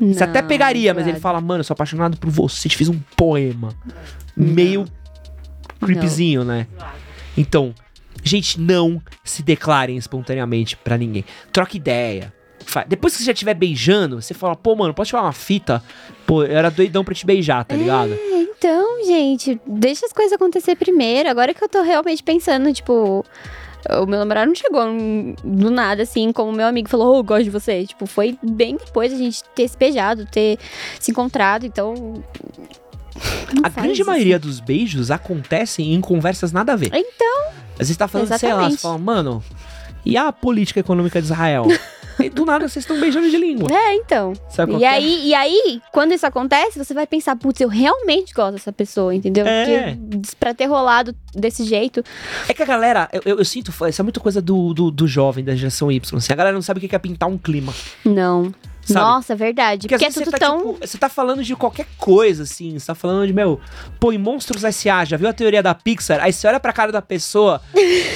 Você 0.00 0.24
até 0.24 0.40
Não, 0.42 0.48
pegaria, 0.48 0.92
mas 0.92 1.06
ele 1.06 1.18
fala, 1.18 1.40
mano, 1.40 1.60
eu 1.60 1.64
sou 1.64 1.74
apaixonado 1.74 2.16
por 2.16 2.30
você, 2.30 2.68
te 2.68 2.76
fiz 2.76 2.88
um 2.88 2.98
poema. 3.16 3.74
Meio 4.36 4.84
creepzinho, 5.80 6.44
né? 6.44 6.66
Então, 7.36 7.74
gente, 8.22 8.60
não 8.60 9.00
se 9.22 9.42
declarem 9.42 9.96
espontaneamente 9.96 10.76
pra 10.76 10.96
ninguém. 10.96 11.24
Troca 11.52 11.76
ideia. 11.76 12.32
Depois 12.86 13.12
que 13.14 13.20
você 13.20 13.26
já 13.26 13.32
estiver 13.32 13.54
beijando, 13.54 14.20
você 14.20 14.34
fala, 14.34 14.56
pô, 14.56 14.74
mano, 14.74 14.92
posso 14.94 15.10
falar 15.10 15.24
uma 15.24 15.32
fita? 15.32 15.82
Pô, 16.26 16.42
eu 16.42 16.56
era 16.56 16.70
doidão 16.70 17.04
pra 17.04 17.14
te 17.14 17.26
beijar, 17.26 17.64
tá 17.64 17.74
ligado? 17.76 18.16
Então, 18.32 19.04
gente, 19.04 19.60
deixa 19.66 20.06
as 20.06 20.12
coisas 20.12 20.32
acontecer 20.32 20.74
primeiro. 20.76 21.28
Agora 21.28 21.52
que 21.52 21.62
eu 21.62 21.68
tô 21.68 21.82
realmente 21.82 22.22
pensando, 22.22 22.72
tipo. 22.72 23.24
O 24.00 24.06
meu 24.06 24.18
namorado 24.18 24.46
não 24.46 24.54
chegou 24.54 24.82
do 25.44 25.70
nada, 25.70 26.04
assim, 26.04 26.32
como 26.32 26.50
meu 26.50 26.66
amigo 26.66 26.88
falou, 26.88 27.16
oh, 27.16 27.18
eu 27.18 27.22
gosto 27.22 27.44
de 27.44 27.50
você. 27.50 27.84
Tipo, 27.84 28.06
foi 28.06 28.38
bem 28.42 28.78
depois 28.78 29.12
a 29.12 29.16
gente 29.16 29.44
ter 29.54 29.68
se 29.68 29.76
beijado, 29.76 30.24
ter 30.24 30.58
se 30.98 31.10
encontrado, 31.10 31.66
então. 31.66 32.24
A 33.62 33.68
grande 33.68 34.00
isso. 34.00 34.10
maioria 34.10 34.38
dos 34.38 34.58
beijos 34.58 35.10
acontecem 35.10 35.92
em 35.92 36.00
conversas 36.00 36.50
nada 36.50 36.72
a 36.72 36.76
ver. 36.76 36.90
Então, 36.94 37.52
Às 37.72 37.80
vezes 37.80 37.96
tá 37.98 38.08
falando, 38.08 38.28
sei 38.28 38.32
lá, 38.32 38.38
você 38.38 38.46
Exatamente. 38.46 38.80
fala, 38.80 38.98
mano, 38.98 39.44
e 40.04 40.16
a 40.16 40.32
política 40.32 40.80
econômica 40.80 41.20
de 41.20 41.26
Israel? 41.26 41.66
Aí 42.24 42.30
do 42.30 42.44
nada 42.44 42.66
vocês 42.66 42.82
estão 42.82 42.98
beijando 42.98 43.28
de 43.28 43.36
língua. 43.36 43.68
É, 43.70 43.94
então. 43.96 44.32
Sabe 44.48 44.76
E 44.76 44.84
é? 44.84 44.88
aí, 44.88 45.28
e 45.28 45.34
aí, 45.34 45.80
quando 45.92 46.12
isso 46.12 46.26
acontece, 46.26 46.78
você 46.78 46.94
vai 46.94 47.06
pensar, 47.06 47.36
putz, 47.36 47.60
eu 47.60 47.68
realmente 47.68 48.32
gosto 48.32 48.52
dessa 48.54 48.72
pessoa, 48.72 49.14
entendeu? 49.14 49.46
É. 49.46 49.94
Porque 49.94 50.36
pra 50.40 50.54
ter 50.54 50.64
rolado 50.66 51.14
desse 51.34 51.64
jeito, 51.64 52.02
É 52.48 52.54
que 52.54 52.62
a 52.62 52.66
galera, 52.66 53.08
eu, 53.12 53.22
eu, 53.26 53.38
eu 53.38 53.44
sinto, 53.44 53.70
isso 53.88 54.00
é 54.00 54.02
muito 54.02 54.20
coisa 54.20 54.40
do, 54.40 54.72
do, 54.72 54.90
do 54.90 55.06
jovem, 55.06 55.44
da 55.44 55.54
geração 55.54 55.92
Y. 55.92 56.18
Assim, 56.18 56.32
a 56.32 56.36
galera 56.36 56.54
não 56.54 56.62
sabe 56.62 56.78
o 56.84 56.88
que 56.88 56.94
é 56.94 56.98
pintar 56.98 57.28
um 57.28 57.36
clima. 57.36 57.72
não. 58.04 58.52
Sabe? 58.84 59.00
Nossa, 59.00 59.32
é 59.32 59.36
verdade. 59.36 59.88
Porque, 59.88 60.04
às 60.04 60.16
é 60.16 60.20
tudo 60.20 60.30
você 60.30 60.30
tá, 60.30 60.38
tão. 60.38 60.58
tipo, 60.58 60.86
você 60.86 60.98
tá 60.98 61.08
falando 61.08 61.42
de 61.42 61.56
qualquer 61.56 61.86
coisa, 61.96 62.42
assim. 62.42 62.78
Você 62.78 62.86
tá 62.86 62.94
falando 62.94 63.26
de, 63.26 63.32
meu, 63.32 63.60
pô, 63.98 64.12
em 64.12 64.18
Monstros 64.18 64.62
S.A., 64.64 65.04
já 65.04 65.16
viu 65.16 65.28
a 65.28 65.32
teoria 65.32 65.62
da 65.62 65.74
Pixar? 65.74 66.20
Aí 66.20 66.32
você 66.32 66.46
olha 66.46 66.60
pra 66.60 66.72
cara 66.72 66.92
da 66.92 67.02
pessoa, 67.02 67.60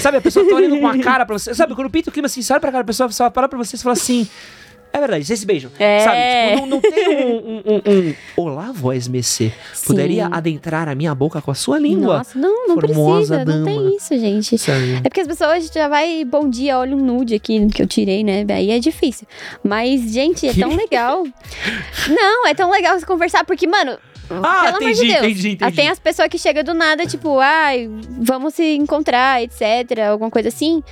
sabe? 0.01 0.19
A 0.19 0.21
pessoa 0.21 0.49
tá 0.49 0.55
olhando 0.55 0.79
com 0.79 0.87
a 0.87 0.99
cara 0.99 1.25
pra 1.25 1.39
você. 1.39 1.55
Sabe, 1.55 1.75
quando 1.75 1.91
pinta 1.91 2.11
o 2.11 2.13
clima 2.13 2.27
assim, 2.27 2.43
você 2.43 2.53
olha 2.53 2.61
pra 2.61 2.71
cara 2.71 2.85
da 2.85 2.87
pessoa, 2.87 3.11
você 3.11 3.31
para 3.31 3.49
pra 3.49 3.59
você 3.59 3.77
e 3.77 3.79
fala 3.79 3.95
assim. 3.95 4.29
É 4.93 4.99
verdade, 5.01 5.25
vocês 5.25 5.39
se 5.41 5.47
beijam. 5.47 5.71
É. 5.79 6.01
Sabe? 6.01 6.19
Tipo, 6.51 6.61
não, 6.61 6.67
não 6.67 6.81
tem 6.81 7.09
um, 7.09 7.37
um, 7.37 7.63
um, 7.67 7.81
um 7.87 8.15
Olá, 8.37 8.73
voz 8.73 9.07
Messê. 9.07 9.53
Poderia 9.87 10.27
adentrar 10.27 10.89
a 10.89 10.95
minha 10.95 11.15
boca 11.15 11.41
com 11.41 11.51
a 11.51 11.55
sua 11.55 11.79
língua. 11.79 12.19
Nossa, 12.19 12.39
não, 12.39 12.69
não 12.69 12.75
Formosa 12.75 13.37
precisa, 13.37 13.45
não 13.45 13.65
dama. 13.65 13.67
tem 13.67 13.97
isso, 13.97 14.19
gente. 14.19 14.59
Sabe? 14.59 14.97
É 14.97 15.03
porque 15.03 15.21
as 15.21 15.27
pessoas 15.27 15.67
já 15.73 15.89
vai, 15.89 16.25
bom 16.25 16.49
dia, 16.49 16.79
olha 16.79 16.97
um 16.97 17.01
nude 17.01 17.35
aqui 17.35 17.67
que 17.69 17.83
eu 17.83 17.87
tirei, 17.87 18.25
né? 18.25 18.45
Aí 18.49 18.71
é 18.71 18.79
difícil. 18.79 19.27
Mas, 19.63 20.13
gente, 20.13 20.49
é 20.49 20.55
tão 20.55 20.71
legal. 20.75 21.25
Não, 22.09 22.47
é 22.47 22.55
tão 22.55 22.71
legal 22.71 22.99
conversar, 23.07 23.45
porque, 23.45 23.67
mano. 23.67 23.99
Ah, 24.31 24.65
pelo 24.65 24.77
amor 24.77 24.83
entendi, 24.83 25.01
de 25.01 25.07
Deus. 25.07 25.25
entendi, 25.25 25.49
entendi. 25.53 25.77
Tem 25.77 25.89
as 25.89 25.99
pessoas 25.99 26.29
que 26.29 26.39
chegam 26.39 26.63
do 26.63 26.75
nada, 26.75 27.07
tipo, 27.07 27.39
ai, 27.39 27.89
vamos 28.21 28.55
se 28.55 28.75
encontrar, 28.75 29.43
etc. 29.43 30.01
Alguma 30.11 30.31
coisa 30.31 30.49
assim. 30.49 30.83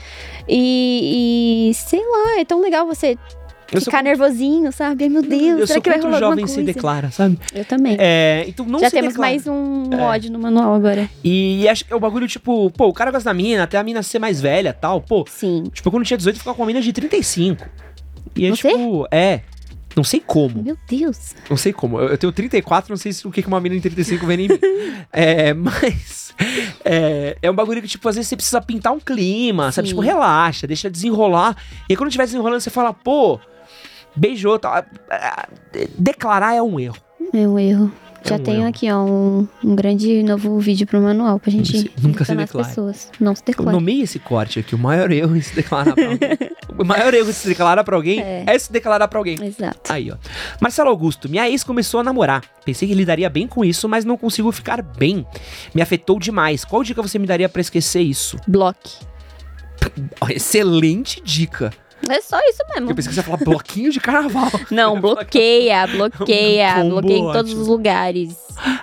E, 0.48 1.68
e 1.70 1.74
sei 1.74 2.00
lá, 2.00 2.40
é 2.40 2.44
tão 2.46 2.62
legal 2.62 2.86
você 2.86 3.18
Eu 3.72 3.80
sou 3.80 3.90
ficar 3.90 4.02
nervosinho, 4.02 4.70
sabe? 4.72 5.04
Ai, 5.04 5.10
meu 5.10 5.22
Deus, 5.22 5.60
eu 5.60 5.66
será 5.66 5.74
sou 5.76 5.82
que 5.82 5.90
vai 5.90 5.98
rolar 5.98 6.14
alguma 6.16 6.30
jovem 6.30 6.46
se 6.46 6.54
coisa? 6.56 6.72
declara, 6.72 7.10
sabe? 7.10 7.38
Eu 7.54 7.64
também. 7.64 7.96
É, 7.98 8.44
então 8.46 8.64
não 8.64 8.78
Já 8.78 8.88
se 8.90 8.94
temos 8.96 9.12
declara. 9.14 9.32
mais 9.32 9.46
um 9.46 9.90
É. 9.92 10.02
ódio 10.02 10.30
no 10.32 10.38
manual 10.38 10.74
agora. 10.74 11.08
E 11.24 11.68
acho 11.68 11.84
que 11.84 11.92
é 11.92 11.96
o 11.96 12.00
bagulho, 12.00 12.28
tipo, 12.28 12.70
pô, 12.70 12.86
o 12.86 12.92
cara 12.92 13.10
gosta 13.10 13.28
da 13.30 13.34
mina, 13.34 13.64
até 13.64 13.76
a 13.76 13.82
mina 13.82 14.02
ser 14.02 14.18
mais 14.20 14.40
velha 14.40 14.72
tal. 14.72 15.00
Pô, 15.00 15.24
Sim. 15.28 15.64
tipo, 15.72 15.90
quando 15.90 16.04
tinha 16.04 16.16
18, 16.16 16.36
eu 16.36 16.38
ficava 16.38 16.54
com 16.56 16.62
uma 16.62 16.66
mina 16.68 16.80
de 16.80 16.92
35. 16.92 17.66
E 18.36 18.46
é 18.46 18.50
Você? 18.50 18.68
tipo, 18.68 19.06
é. 19.10 19.40
Não 19.96 20.04
sei 20.04 20.20
como. 20.20 20.62
Meu 20.62 20.76
Deus. 20.86 21.34
Não 21.48 21.56
sei 21.56 21.72
como. 21.72 21.98
Eu, 21.98 22.08
eu 22.10 22.18
tenho 22.18 22.30
34, 22.30 22.90
não 22.92 22.98
sei 22.98 23.14
se, 23.14 23.26
o 23.26 23.30
que 23.30 23.40
que 23.40 23.48
uma 23.48 23.58
mina 23.58 23.74
de 23.76 23.80
35 23.80 24.26
vem 24.26 24.40
em 24.44 24.48
mim. 24.48 24.58
é, 25.10 25.54
mas. 25.54 26.34
É, 26.84 27.36
é 27.40 27.50
um 27.50 27.54
bagulho 27.54 27.80
que, 27.80 27.88
tipo, 27.88 28.06
às 28.06 28.14
vezes 28.14 28.28
você 28.28 28.36
precisa 28.36 28.60
pintar 28.60 28.92
um 28.92 29.00
clima, 29.00 29.72
sabe? 29.72 29.88
Sim. 29.88 29.94
Tipo, 29.94 30.02
relaxa, 30.02 30.66
deixa 30.66 30.90
desenrolar. 30.90 31.56
E 31.88 31.92
aí 31.92 31.96
quando 31.96 32.08
estiver 32.10 32.26
desenrolando, 32.26 32.60
você 32.60 32.68
fala, 32.68 32.92
pô, 32.92 33.40
beijou 34.16 34.58
tal. 34.58 34.72
Ah, 34.74 34.84
ah, 35.10 35.48
Declarar 35.98 36.54
é 36.54 36.62
um 36.62 36.78
erro. 36.80 36.96
É 37.32 37.46
um 37.46 37.58
erro. 37.58 37.92
É 38.24 38.28
Já 38.28 38.34
um 38.36 38.38
tenho 38.40 38.58
erro. 38.60 38.68
aqui, 38.68 38.90
ó, 38.90 39.04
um, 39.04 39.46
um 39.62 39.76
grande 39.76 40.20
novo 40.24 40.58
vídeo 40.58 40.84
pro 40.84 41.00
manual 41.00 41.38
pra 41.38 41.50
gente 41.52 41.92
Nunca 42.02 42.24
se- 42.24 42.34
declare. 42.34 42.68
pessoas. 42.68 43.08
Não 43.20 43.36
se 43.36 43.44
declare. 43.44 43.70
nomeei 43.72 44.00
esse 44.02 44.18
corte 44.18 44.58
aqui, 44.58 44.74
o 44.74 44.78
maior 44.78 45.12
erro 45.12 45.36
em 45.36 45.40
se 45.40 45.54
declarar 45.54 45.94
pra 45.94 46.04
alguém. 46.06 46.18
o 46.76 46.84
maior 46.84 47.14
erro 47.14 47.30
em 47.30 47.32
se 47.32 47.46
declarar 47.46 47.84
pra 47.84 47.94
alguém 47.94 48.20
é, 48.20 48.42
É. 48.46 48.58
se 48.58 48.72
declarar 48.72 49.06
pra 49.06 49.20
alguém. 49.20 49.36
Exato. 49.40 49.92
Aí, 49.92 50.10
ó. 50.10 50.16
Marcelo 50.60 50.90
Augusto, 50.90 51.28
minha 51.28 51.48
ex 51.48 51.62
começou 51.62 52.00
a 52.00 52.02
namorar. 52.02 52.42
Pensei 52.64 52.88
que 52.88 52.94
lidaria 52.94 53.30
bem 53.30 53.46
com 53.46 53.64
isso, 53.64 53.88
mas 53.88 54.04
não 54.04 54.16
consigo 54.16 54.50
ficar 54.50 54.82
bem. 54.82 55.24
Me 55.72 55.80
afetou 55.80 56.18
demais. 56.18 56.64
Qual 56.64 56.82
dica 56.82 57.00
você 57.00 57.20
me 57.20 57.28
daria 57.28 57.48
pra 57.48 57.60
esquecer 57.60 58.00
isso? 58.00 58.36
Bloque. 58.48 58.96
Excelente 60.30 61.20
dica. 61.24 61.72
É 62.08 62.20
só 62.20 62.38
isso 62.40 62.62
mesmo. 62.74 62.90
Eu 62.90 62.94
pensei 62.94 63.08
que 63.10 63.14
você 63.14 63.20
ia 63.20 63.24
falar 63.24 63.38
bloquinho 63.38 63.90
de 63.90 63.98
carnaval. 64.00 64.50
Não, 64.70 65.00
bloqueia, 65.00 65.86
bloqueia, 65.86 66.84
bloqueia 66.84 67.18
em 67.18 67.32
todos 67.32 67.52
os 67.52 67.66
lugares. 67.66 68.36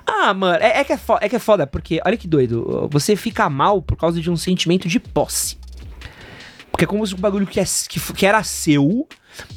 Ah, 0.05 0.33
mano, 0.33 0.57
é, 0.63 0.79
é 0.79 0.83
que 0.83 0.93
é, 0.93 0.97
fo- 0.97 1.17
é 1.21 1.29
que 1.29 1.35
é 1.35 1.39
foda, 1.39 1.65
porque 1.67 2.01
olha 2.05 2.17
que 2.17 2.27
doido. 2.27 2.87
Você 2.91 3.15
fica 3.15 3.49
mal 3.49 3.81
por 3.81 3.95
causa 3.97 4.19
de 4.19 4.29
um 4.29 4.35
sentimento 4.37 4.87
de 4.87 4.99
posse. 4.99 5.57
Porque 6.71 6.85
é 6.85 6.87
como 6.87 7.05
se 7.05 7.13
o 7.13 7.17
bagulho 7.17 7.45
que, 7.45 7.59
é, 7.59 7.63
que, 7.87 7.99
que 8.13 8.25
era 8.25 8.41
seu, 8.43 9.07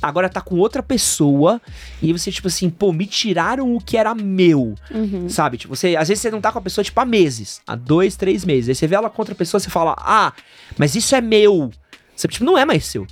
agora 0.03 0.29
tá 0.29 0.43
com 0.43 0.57
outra 0.57 0.83
pessoa, 0.83 1.61
e 2.03 2.13
você, 2.13 2.31
tipo 2.31 2.49
assim, 2.49 2.69
pô, 2.69 2.93
me 2.93 3.07
tiraram 3.07 3.75
o 3.75 3.81
que 3.81 3.97
era 3.97 4.15
meu. 4.15 4.75
Uhum. 4.91 5.29
Sabe? 5.29 5.57
Tipo, 5.57 5.75
você, 5.75 5.97
às 5.97 6.09
vezes 6.09 6.21
você 6.21 6.31
não 6.31 6.43
tá 6.43 6.53
com 6.53 6.59
a 6.59 6.63
pessoa, 6.63 6.85
tipo, 6.85 7.01
há 7.01 7.07
meses, 7.07 7.63
há 7.67 7.75
dois, 7.75 8.17
três 8.17 8.45
meses. 8.45 8.69
Aí 8.69 8.75
você 8.75 8.87
vê 8.87 8.97
ela 8.97 9.09
com 9.09 9.23
outra 9.23 9.35
pessoa, 9.35 9.59
você 9.59 9.71
fala, 9.71 9.95
ah, 9.99 10.33
mas 10.77 10.95
isso 10.95 11.15
é 11.17 11.21
meu. 11.23 11.71
Você, 12.15 12.29
tipo, 12.29 12.45
não 12.45 12.57
é 12.59 12.67
mais 12.67 12.85
seu. 12.85 13.07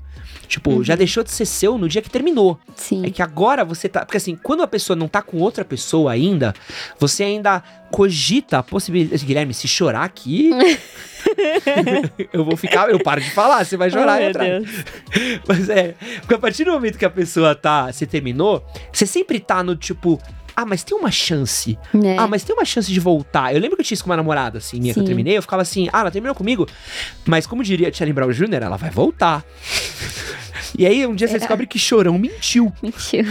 Tipo, 0.47 0.83
já 0.85 0.95
deixou 0.95 1.23
de 1.23 1.31
ser 1.31 1.47
seu 1.47 1.79
no 1.79 1.89
dia 1.89 2.03
que 2.03 2.11
terminou. 2.11 2.59
Sim. 2.77 3.05
É 3.07 3.11
que 3.11 3.23
agora 3.23 3.65
você 3.65 3.89
tá. 3.89 4.05
Porque 4.05 4.17
assim, 4.17 4.37
quando 4.37 4.63
a 4.63 4.67
pessoa 4.67 4.97
não 4.97 5.09
tá 5.09 5.23
com 5.23 5.39
outra 5.39 5.65
pessoa 5.65 6.13
ainda, 6.13 6.55
você 6.99 7.25
ainda 7.25 7.63
cogita 7.91 8.59
a 8.59 8.63
possibilidade. 8.63 9.25
Guilherme, 9.25 9.55
se 9.55 9.69
chorar 9.69 10.05
aqui. 10.05 10.51
eu 12.33 12.45
vou 12.45 12.57
ficar. 12.57 12.91
Eu 12.91 13.03
paro 13.03 13.21
de 13.21 13.31
falar, 13.31 13.65
você 13.65 13.77
vai 13.77 13.91
chorar 13.91 14.15
aí 14.15 14.29
atrás. 14.29 14.65
Mas 15.47 15.69
é. 15.69 15.95
Porque 16.21 16.35
a 16.35 16.39
partir 16.39 16.65
do 16.65 16.73
momento 16.73 16.99
que 16.99 17.05
a 17.05 17.11
pessoa 17.11 17.55
tá. 17.55 17.93
Você 17.93 18.07
terminou, 18.07 18.65
você 18.93 19.07
sempre 19.07 19.39
tá 19.41 19.63
no 19.63 19.77
tipo. 19.77 20.21
Ah, 20.57 20.65
mas 20.65 20.83
tem 20.85 20.97
uma 20.97 21.11
chance. 21.11 21.79
Né? 21.93 22.17
Ah, 22.19 22.27
mas 22.27 22.45
tem 22.45 22.55
uma 22.55 22.65
chance 22.65 22.91
de 22.93 23.01
voltar. 23.01 23.53
Eu 23.55 23.61
lembro 23.61 23.77
que 23.77 23.83
eu 23.83 23.85
tinha 23.87 23.95
isso 23.95 24.05
com 24.05 24.11
uma 24.11 24.17
namorada, 24.17 24.59
assim, 24.59 24.81
minha, 24.81 24.93
que 24.93 25.01
eu 25.01 25.03
Sim. 25.03 25.07
terminei. 25.07 25.37
Eu 25.37 25.43
ficava 25.43 25.63
assim, 25.63 25.89
ah, 25.93 26.01
ela 26.01 26.11
terminou 26.11 26.35
comigo. 26.35 26.67
Mas 27.27 27.47
como 27.47 27.63
diria 27.65 27.93
Charlie 27.93 28.13
Brown 28.13 28.31
Jr., 28.31 28.63
ela 28.63 28.77
vai 28.77 28.91
voltar. 28.91 29.45
e 30.79 30.87
aí, 30.87 31.07
um 31.07 31.15
dia 31.15 31.27
você 31.29 31.37
É. 31.37 31.39
descobre 31.39 31.67
que 31.67 31.79
Chorão 31.79 32.19
mentiu. 32.19 32.73
Mentiu. 32.83 33.25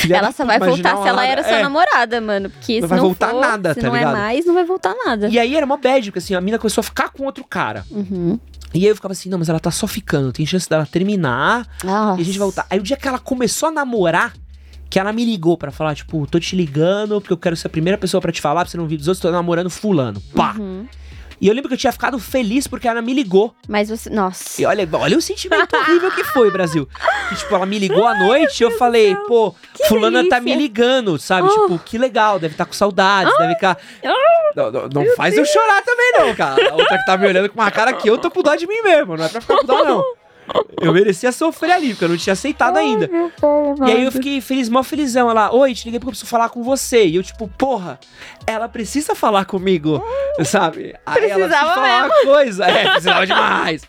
Filha 0.00 0.16
Ela 0.16 0.32
só 0.32 0.44
vai 0.44 0.58
voltar 0.58 0.96
se 1.02 1.08
ela 1.08 1.26
era 1.26 1.42
sua 1.42 1.58
é. 1.58 1.62
namorada, 1.62 2.20
mano. 2.20 2.50
Porque 2.50 2.80
Não 2.80 2.82
se 2.82 2.86
vai 2.88 2.98
não 2.98 3.04
voltar 3.06 3.30
for, 3.30 3.40
nada, 3.40 3.74
se 3.74 3.80
tá 3.80 3.86
não 3.86 3.94
ligado? 3.94 4.16
é 4.16 4.18
mais, 4.18 4.46
não 4.46 4.54
vai 4.54 4.64
voltar 4.64 4.94
nada. 5.04 5.28
E 5.28 5.38
aí 5.38 5.54
era 5.56 5.64
uma 5.66 5.76
bad, 5.76 6.10
porque 6.10 6.18
assim, 6.18 6.34
a 6.34 6.40
mina 6.40 6.58
começou 6.58 6.80
a 6.80 6.84
ficar 6.84 7.10
com 7.10 7.24
outro 7.24 7.44
cara. 7.44 7.84
Uhum. 7.90 8.38
E 8.74 8.78
aí 8.80 8.86
eu 8.88 8.94
ficava 8.96 9.12
assim, 9.12 9.28
não, 9.28 9.38
mas 9.38 9.48
ela 9.48 9.60
tá 9.60 9.70
só 9.70 9.86
ficando, 9.86 10.32
tem 10.32 10.44
chance 10.44 10.68
dela 10.68 10.86
terminar 10.90 11.66
Nossa. 11.82 12.18
e 12.18 12.22
a 12.22 12.24
gente 12.24 12.38
vai 12.38 12.44
voltar. 12.46 12.66
Aí 12.68 12.78
o 12.78 12.82
dia 12.82 12.96
que 12.96 13.06
ela 13.08 13.18
começou 13.18 13.68
a 13.68 13.72
namorar, 13.72 14.34
que 14.88 14.98
ela 14.98 15.12
me 15.12 15.24
ligou 15.24 15.56
pra 15.58 15.70
falar, 15.70 15.94
tipo, 15.94 16.26
tô 16.26 16.38
te 16.40 16.54
ligando 16.56 17.20
porque 17.20 17.32
eu 17.32 17.36
quero 17.38 17.56
ser 17.56 17.66
a 17.66 17.70
primeira 17.70 17.98
pessoa 17.98 18.20
pra 18.20 18.32
te 18.32 18.40
falar, 18.40 18.62
pra 18.62 18.70
você 18.70 18.76
não 18.76 18.84
ouvir 18.84 18.96
dos 18.96 19.08
outros, 19.08 19.20
tô 19.20 19.30
namorando 19.30 19.68
fulano. 19.70 20.20
Pá! 20.34 20.54
Uhum. 20.58 20.86
E 21.38 21.48
eu 21.48 21.52
lembro 21.54 21.68
que 21.68 21.74
eu 21.74 21.78
tinha 21.78 21.92
ficado 21.92 22.18
feliz 22.18 22.66
porque 22.66 22.88
ela 22.88 23.02
me 23.02 23.12
ligou. 23.12 23.54
Mas 23.68 23.90
você. 23.90 24.08
Nossa. 24.08 24.62
E 24.62 24.64
olha, 24.64 24.88
olha 24.92 25.18
o 25.18 25.20
sentimento 25.20 25.76
horrível 25.76 26.10
que 26.10 26.24
foi, 26.24 26.50
Brasil. 26.50 26.88
Que, 27.28 27.36
tipo, 27.36 27.54
ela 27.54 27.66
me 27.66 27.78
ligou 27.78 28.06
à 28.06 28.14
noite 28.18 28.58
e 28.60 28.64
eu 28.64 28.70
falei, 28.78 29.14
pô, 29.28 29.54
fulana 29.86 30.26
tá 30.30 30.40
me 30.40 30.46
delícia. 30.46 30.62
ligando, 30.66 31.18
sabe? 31.18 31.46
Oh. 31.46 31.50
Tipo, 31.68 31.78
que 31.84 31.98
legal, 31.98 32.38
deve 32.38 32.54
estar 32.54 32.64
com 32.64 32.72
saudades, 32.72 33.36
deve 33.36 33.54
ficar. 33.54 33.76
Não, 34.54 34.72
não- 34.72 34.88
não 34.88 35.14
faz 35.14 35.36
eu 35.36 35.44
chorar 35.44 35.82
também, 35.82 36.12
não, 36.18 36.34
cara. 36.34 36.70
A 36.70 36.74
outra 36.74 36.96
que 36.98 37.04
tá 37.04 37.18
me 37.18 37.26
olhando 37.26 37.50
com 37.50 37.60
uma 37.60 37.70
cara 37.70 37.92
que 37.92 38.08
eu 38.08 38.16
tô 38.16 38.30
com 38.30 38.40
dó 38.42 38.54
de 38.54 38.66
mim 38.66 38.80
mesmo, 38.80 39.14
não 39.18 39.24
é 39.26 39.28
pra 39.28 39.42
ficar 39.42 39.58
com 39.58 39.66
dó, 39.66 39.84
não. 39.84 40.02
Eu 40.80 40.92
merecia 40.92 41.32
sofrer 41.32 41.72
ali, 41.72 41.90
porque 41.90 42.04
eu 42.04 42.08
não 42.08 42.16
tinha 42.16 42.32
aceitado 42.32 42.76
ainda. 42.76 43.08
E 43.86 43.90
aí 43.90 44.04
eu 44.04 44.12
fiquei 44.12 44.40
feliz, 44.40 44.68
mó 44.68 44.82
felizão. 44.82 45.30
Ela, 45.30 45.52
oi, 45.52 45.74
te 45.74 45.86
liguei 45.86 45.98
porque 45.98 46.08
eu 46.08 46.12
preciso 46.12 46.30
falar 46.30 46.48
com 46.48 46.62
você. 46.62 47.06
E 47.06 47.16
eu, 47.16 47.22
tipo, 47.22 47.48
porra, 47.48 47.98
ela 48.46 48.68
precisa 48.68 49.14
falar 49.14 49.44
comigo, 49.44 50.04
sabe? 50.44 50.94
Aí 51.04 51.30
ela 51.30 51.48
precisa 51.48 51.56
Precisava 51.56 51.74
falar 51.74 52.04
uma 52.06 52.22
coisa. 52.22 52.64
É, 52.66 52.90
precisava 52.90 53.26
demais. 53.26 53.82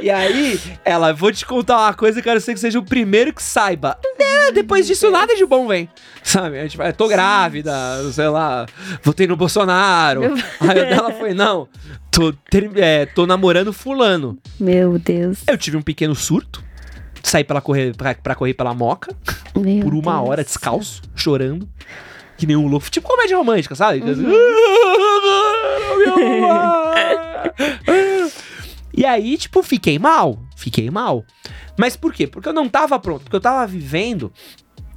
E 0.00 0.10
aí, 0.10 0.60
ela, 0.84 1.12
vou 1.12 1.30
te 1.32 1.44
contar 1.44 1.78
uma 1.78 1.94
coisa 1.94 2.18
e 2.18 2.22
quero 2.22 2.40
ser 2.40 2.54
que 2.54 2.60
seja 2.60 2.78
o 2.78 2.84
primeiro 2.84 3.32
que 3.32 3.42
saiba. 3.42 3.98
É, 4.18 4.52
depois 4.52 4.86
disso, 4.86 5.10
nada 5.10 5.36
de 5.36 5.44
bom 5.44 5.66
vem. 5.66 5.88
Sabe? 6.22 6.58
A 6.58 6.62
gente 6.62 6.76
vai, 6.76 6.92
tô 6.92 7.08
grávida, 7.08 7.72
sei 8.12 8.28
lá, 8.28 8.66
votei 9.02 9.26
no 9.26 9.36
Bolsonaro. 9.36 10.22
Aí 10.60 10.82
o 10.82 10.88
dela 10.88 11.12
foi, 11.12 11.34
não, 11.34 11.68
tô, 12.12 12.32
ter- 12.50 12.70
é, 12.76 13.06
tô 13.06 13.26
namorando 13.26 13.72
fulano. 13.72 14.38
Meu 14.60 14.98
Deus. 14.98 15.40
Eu 15.48 15.58
tive 15.58 15.76
um 15.76 15.82
pequeno 15.82 16.14
surto. 16.14 16.62
Saí 17.24 17.42
pra 17.44 17.60
correr, 17.60 17.96
pra, 17.96 18.14
pra 18.14 18.34
correr 18.34 18.52
pela 18.54 18.74
moca 18.74 19.16
Meu 19.56 19.82
por 19.84 19.94
uma 19.94 20.16
Deus. 20.18 20.28
hora 20.28 20.44
descalço, 20.44 21.02
chorando. 21.14 21.68
Que 22.36 22.46
nem 22.46 22.56
um 22.56 22.66
louco. 22.66 22.90
Tipo 22.90 23.06
comédia 23.08 23.36
romântica, 23.36 23.74
sabe? 23.76 24.02
e 28.94 29.04
aí, 29.06 29.36
tipo, 29.38 29.62
fiquei 29.62 29.98
mal. 29.98 30.38
Fiquei 30.56 30.90
mal. 30.90 31.24
Mas 31.78 31.96
por 31.96 32.12
quê? 32.12 32.26
Porque 32.26 32.48
eu 32.48 32.52
não 32.52 32.68
tava 32.68 32.98
pronto. 32.98 33.22
Porque 33.22 33.36
eu 33.36 33.40
tava 33.40 33.66
vivendo 33.66 34.32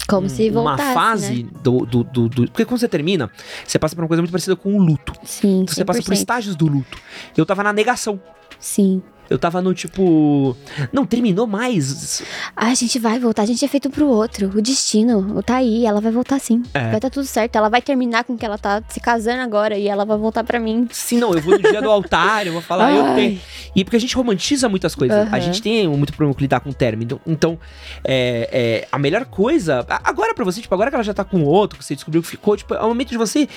Como 0.08 0.30
se 0.30 0.50
uma 0.50 0.62
voltasse, 0.76 0.94
fase 0.94 1.44
Né? 1.44 1.50
do, 1.64 1.86
do, 1.86 2.04
do, 2.04 2.30
do- 2.30 2.48
Porque 2.52 2.66
quando 2.66 2.80
você 2.80 2.88
termina, 2.88 3.30
você 3.66 3.80
passa 3.80 3.96
por 3.96 4.02
uma 4.04 4.08
coisa 4.08 4.22
muito 4.22 4.32
parecida 4.32 4.56
com 4.56 4.76
o 4.76 4.82
luto. 4.82 5.14
Sim, 5.24 5.66
Você 5.68 5.84
passa 5.84 6.02
por 6.02 6.12
100%. 6.14 6.18
estágios 6.18 6.56
do 6.56 6.68
luto. 6.68 6.98
Eu 7.36 7.46
tava 7.46 7.64
na 7.64 7.74
negação. 7.74 8.22
Sim. 8.60 9.02
Eu 9.30 9.38
tava 9.40 9.62
no 9.62 9.74
tipo. 9.74 10.56
Não, 10.94 11.06
terminou 11.06 11.48
mais. 11.48 12.22
A 12.56 12.74
gente 12.76 13.00
vai 13.00 13.20
voltar, 13.20 13.44
a 13.44 13.46
gente 13.46 13.64
é 13.66 13.68
feito 13.68 13.90
pro 13.90 14.08
outro. 14.08 14.52
O 14.56 14.62
destino 14.62 15.42
tá 15.44 15.56
aí, 15.58 15.86
ela 15.86 16.00
vai 16.00 16.12
voltar 16.12 16.40
sim. 16.40 16.62
É. 16.74 16.92
Vai 16.92 17.00
tá 17.00 17.10
tudo 17.10 17.26
certo. 17.26 17.56
Ela 17.56 17.70
vai 17.70 17.82
terminar 17.82 18.24
com 18.24 18.38
que 18.38 18.46
ela 18.46 18.58
tá 18.58 18.84
se 18.88 19.00
casando 19.00 19.42
agora 19.42 19.78
e 19.78 19.88
ela 19.88 20.06
vai 20.06 20.18
voltar 20.18 20.44
pra 20.44 20.60
mim. 20.60 20.88
Sim, 20.92 21.18
não, 21.18 21.34
eu 21.34 21.42
vou 21.42 21.58
no 21.58 21.62
dia 21.70 21.82
do 21.82 21.90
altar, 21.90 22.46
eu 22.48 22.54
vou 22.54 22.62
falar, 22.62 22.92
eu 22.94 23.06
Ai. 23.06 23.16
tenho. 23.16 23.42
E 23.76 23.84
porque 23.84 23.98
a 23.98 24.00
gente 24.00 24.16
romantiza 24.16 24.70
muitas 24.70 24.94
coisas. 24.96 25.18
A 25.18 25.22
Aham. 25.22 25.40
gente 25.42 25.62
tem 25.62 25.88
muito 25.88 26.14
problema 26.14 26.34
com 26.36 26.42
lidar 26.42 26.60
com 26.60 26.70
o 26.70 26.74
término. 26.74 27.20
Então, 27.26 27.58
é, 28.04 28.50
é, 28.84 28.88
a 28.92 28.98
melhor 29.00 29.26
coisa. 29.26 29.86
a- 29.90 30.02
Agora 30.04 30.34
pra 30.34 30.46
você, 30.46 30.62
tipo, 30.62 30.74
agora 30.74 30.90
que 30.90 30.96
ela 30.96 31.04
já 31.04 31.14
tá 31.14 31.24
com 31.24 31.38
o 31.42 31.46
outro, 31.46 31.78
que 31.80 31.84
você 31.86 31.96
descobriu 31.96 32.22
que 32.22 32.28
ficou, 32.28 32.56
tipo, 32.56 32.74
é 32.74 32.82
o 32.82 32.88
momento 32.88 33.10
de 33.10 33.18
você. 33.18 33.48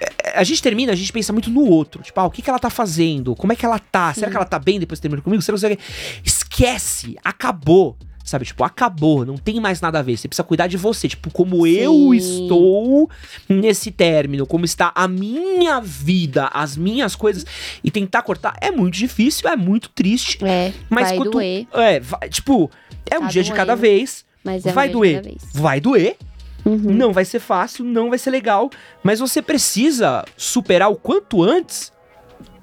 É, 0.00 0.38
A 0.38 0.44
gente 0.44 0.62
termina, 0.62 0.92
a 0.92 0.96
gente 0.96 1.12
pensa 1.12 1.32
muito 1.32 1.50
no 1.50 1.64
outro. 1.68 2.02
Tipo, 2.02 2.20
ah, 2.20 2.24
o 2.26 2.30
que, 2.30 2.40
que 2.42 2.48
ela 2.50 2.58
tá 2.58 2.70
fazendo? 2.70 3.34
Como 3.36 3.52
é 3.52 3.56
que 3.56 3.64
ela 3.66 3.78
tá? 3.78 4.12
Será 4.14 4.30
que 4.30 4.36
ela 4.36 4.46
tá 4.46 4.58
bem 4.58 4.78
depois 4.80 4.98
que 4.98 5.02
terminou 5.02 5.22
comigo? 5.22 5.42
Será 5.42 5.76
que... 5.76 5.82
Esquece! 6.24 7.16
Acabou! 7.24 7.96
Sabe, 8.24 8.44
tipo, 8.44 8.62
acabou, 8.62 9.26
não 9.26 9.36
tem 9.36 9.58
mais 9.60 9.80
nada 9.80 9.98
a 9.98 10.02
ver. 10.02 10.16
Você 10.16 10.28
precisa 10.28 10.44
cuidar 10.44 10.68
de 10.68 10.76
você, 10.76 11.08
tipo, 11.08 11.28
como 11.28 11.66
eu 11.66 11.92
Sim. 12.12 12.42
estou 12.44 13.10
nesse 13.48 13.90
término, 13.90 14.46
como 14.46 14.64
está 14.64 14.92
a 14.94 15.08
minha 15.08 15.80
vida, 15.80 16.48
as 16.54 16.76
minhas 16.76 17.16
coisas, 17.16 17.44
e 17.82 17.90
tentar 17.90 18.22
cortar 18.22 18.54
é 18.60 18.70
muito 18.70 18.94
difícil, 18.94 19.48
é 19.50 19.56
muito 19.56 19.88
triste. 19.88 20.38
É, 20.44 20.72
Mas 20.88 21.08
vai 21.08 21.16
quando- 21.16 21.30
doer, 21.32 21.66
É, 21.72 21.98
vai- 21.98 22.28
tipo, 22.28 22.70
é 23.10 23.18
um 23.18 23.22
Tá 23.22 23.26
dia 23.28 23.42
de 23.42 23.50
cada 23.52 23.74
doendo. 23.74 23.80
vez. 23.80 24.24
mas 24.44 24.64
é 24.66 24.72
vai 24.72 24.88
um 24.88 24.92
doer. 24.92 25.34
Vai 25.52 25.80
doer, 25.80 26.16
Uhum. 26.64 26.76
não 26.78 27.12
vai 27.12 27.24
ser 27.24 27.40
fácil, 27.40 27.84
não 27.84 28.08
vai 28.08 28.18
ser 28.18 28.30
legal, 28.30 28.70
mas 29.02 29.18
você 29.20 29.42
precisa 29.42 30.24
superar 30.36 30.90
o 30.90 30.96
quanto 30.96 31.42
antes 31.42 31.92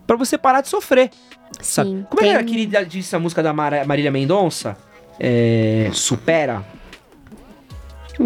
pra 0.08 0.16
você 0.16 0.38
parar 0.38 0.62
de 0.62 0.70
sofrer. 0.70 1.10
Sabe? 1.62 1.90
Sim, 1.90 2.06
Como 2.10 2.22
é 2.22 2.24
que 2.24 2.30
era 2.30 2.44
tem- 2.44 2.64
aquele 2.66 2.86
disse 2.86 3.16
a 3.16 3.20
música 3.20 3.42
da 3.44 3.52
Mara- 3.52 3.84
Marília 3.86 4.12
Mendonça? 4.12 4.78
É, 5.20 5.90
supera. 5.92 6.64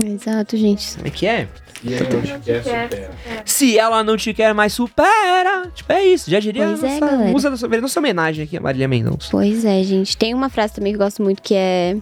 Exato, 0.06 0.58
gente. 0.58 0.96
Como 0.96 1.08
é 1.08 1.10
que 1.10 1.26
é? 1.26 1.48
E 1.84 1.94
aí, 1.96 2.00
não 2.02 2.22
te 2.22 2.40
quer, 2.46 2.64
supera. 2.64 3.12
Se 3.46 3.78
ela 3.78 4.04
não 4.04 4.16
te 4.18 4.34
quer 4.34 4.54
mais, 4.54 4.74
supera. 4.74 5.70
Tipo, 5.74 5.92
é 5.92 6.04
isso. 6.06 6.30
Já 6.32 6.40
diria 6.40 6.66
Pois 6.68 6.84
é, 6.84 6.88
nossa, 7.00 7.06
galera. 7.12 7.30
musa 7.32 7.50
da 7.52 7.58
sua, 7.58 7.68
nossa 7.82 8.00
homenagem 8.00 8.46
aqui 8.46 8.58
a 8.58 8.62
Marília 8.62 8.88
Mendonça. 8.88 9.28
Pois 9.32 9.66
é, 9.66 9.84
gente. 9.84 10.16
Tem 10.18 10.34
uma 10.34 10.50
frase 10.50 10.74
também 10.74 10.94
que 10.94 10.98
eu 10.98 11.04
gosto 11.06 11.22
muito 11.22 11.42
que 11.42 11.54
é. 11.56 11.98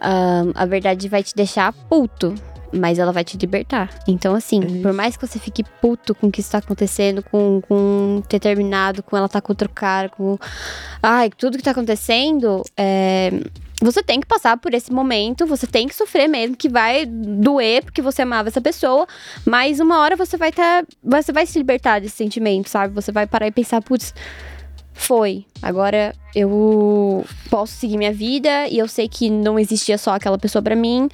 a 0.00 0.64
verdade 0.66 1.08
vai 1.08 1.22
te 1.22 1.34
deixar 1.34 1.72
puto, 1.72 2.34
mas 2.72 2.98
ela 2.98 3.12
vai 3.12 3.24
te 3.24 3.36
libertar. 3.36 3.90
Então, 4.06 4.34
assim, 4.34 4.78
É 4.78 4.82
por 4.82 4.92
mais 4.92 5.16
que 5.16 5.26
você 5.26 5.38
fique 5.38 5.64
puto 5.80 6.14
com 6.14 6.28
o 6.28 6.30
que 6.30 6.40
está 6.40 6.58
acontecendo, 6.58 7.22
com, 7.22 7.60
com 7.66 8.22
ter 8.28 8.38
terminado, 8.38 9.02
com 9.02 9.16
ela 9.16 9.28
tá 9.28 9.40
com 9.40 9.52
outro 9.52 9.68
cara, 9.68 10.08
com. 10.08 10.38
Ai, 11.02 11.30
tudo 11.30 11.56
que 11.56 11.64
tá 11.64 11.70
acontecendo, 11.72 12.62
é. 12.76 13.30
Você 13.80 14.02
tem 14.02 14.18
que 14.18 14.26
passar 14.26 14.56
por 14.56 14.74
esse 14.74 14.92
momento, 14.92 15.46
você 15.46 15.64
tem 15.64 15.86
que 15.86 15.94
sofrer 15.94 16.26
mesmo, 16.26 16.56
que 16.56 16.68
vai 16.68 17.06
doer 17.06 17.84
porque 17.84 18.02
você 18.02 18.22
amava 18.22 18.48
essa 18.48 18.60
pessoa, 18.60 19.06
mas 19.46 19.78
uma 19.78 20.00
hora 20.00 20.16
você 20.16 20.36
vai 20.36 20.48
estar. 20.48 20.84
você 21.02 21.32
vai 21.32 21.46
se 21.46 21.56
libertar 21.56 22.00
desse 22.00 22.16
sentimento, 22.16 22.68
sabe? 22.68 22.92
Você 22.94 23.12
vai 23.12 23.24
parar 23.24 23.46
e 23.46 23.52
pensar, 23.52 23.80
putz, 23.80 24.12
foi. 25.00 25.44
Agora 25.62 26.12
eu 26.34 27.24
posso 27.48 27.72
seguir 27.72 27.96
minha 27.96 28.12
vida 28.12 28.66
e 28.68 28.78
eu 28.78 28.86
sei 28.88 29.08
que 29.08 29.30
não 29.30 29.58
existia 29.58 29.96
só 29.96 30.12
aquela 30.14 30.36
pessoa 30.36 30.60
pra 30.60 30.74
mim 30.76 31.08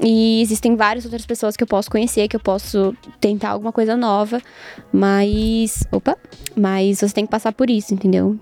e 0.00 0.40
existem 0.42 0.74
várias 0.74 1.04
outras 1.04 1.24
pessoas 1.24 1.56
que 1.56 1.62
eu 1.62 1.66
posso 1.66 1.90
conhecer, 1.90 2.26
que 2.28 2.34
eu 2.36 2.40
posso 2.40 2.96
tentar 3.20 3.50
alguma 3.50 3.72
coisa 3.72 3.96
nova, 3.96 4.40
mas, 4.92 5.84
opa, 5.92 6.16
mas 6.56 6.98
você 7.00 7.10
tem 7.14 7.24
que 7.26 7.30
passar 7.30 7.52
por 7.52 7.68
isso, 7.70 7.92
entendeu? 7.94 8.38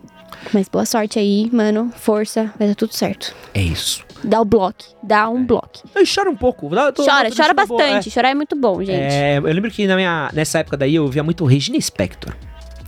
Mas 0.53 0.69
boa 0.69 0.85
sorte 0.87 1.19
aí, 1.19 1.49
mano. 1.53 1.91
Força, 1.97 2.53
vai 2.59 2.69
dar 2.69 2.75
tudo 2.75 2.95
certo. 2.95 3.35
É 3.53 3.61
isso. 3.63 4.05
Dá 4.23 4.41
o 4.41 4.45
bloco, 4.45 4.85
dá 5.03 5.29
um 5.29 5.45
bloco. 5.45 5.81
Eu 5.95 6.05
choro 6.07 6.31
um 6.31 6.37
pouco. 6.37 6.73
Eu 6.75 6.93
tô- 6.93 7.05
Chora, 7.05 7.31
tô 7.31 7.37
chora 7.37 7.55
boa, 7.55 7.67
bastante. 7.79 8.11
Chorar 8.11 8.31
é 8.31 8.35
muito 8.35 8.55
bom, 8.57 8.81
É, 8.81 8.85
gente. 8.85 9.13
É, 9.13 9.39
eu 9.39 9.43
lembro 9.43 9.71
que 9.71 9.87
na 9.87 9.97
minha, 9.97 10.31
nessa 10.33 10.59
época 10.61 10.77
daí 10.77 10.95
eu 10.95 11.07
via 11.09 11.23
muito 11.23 11.45
Regina 11.45 11.81
Spector. 11.81 12.35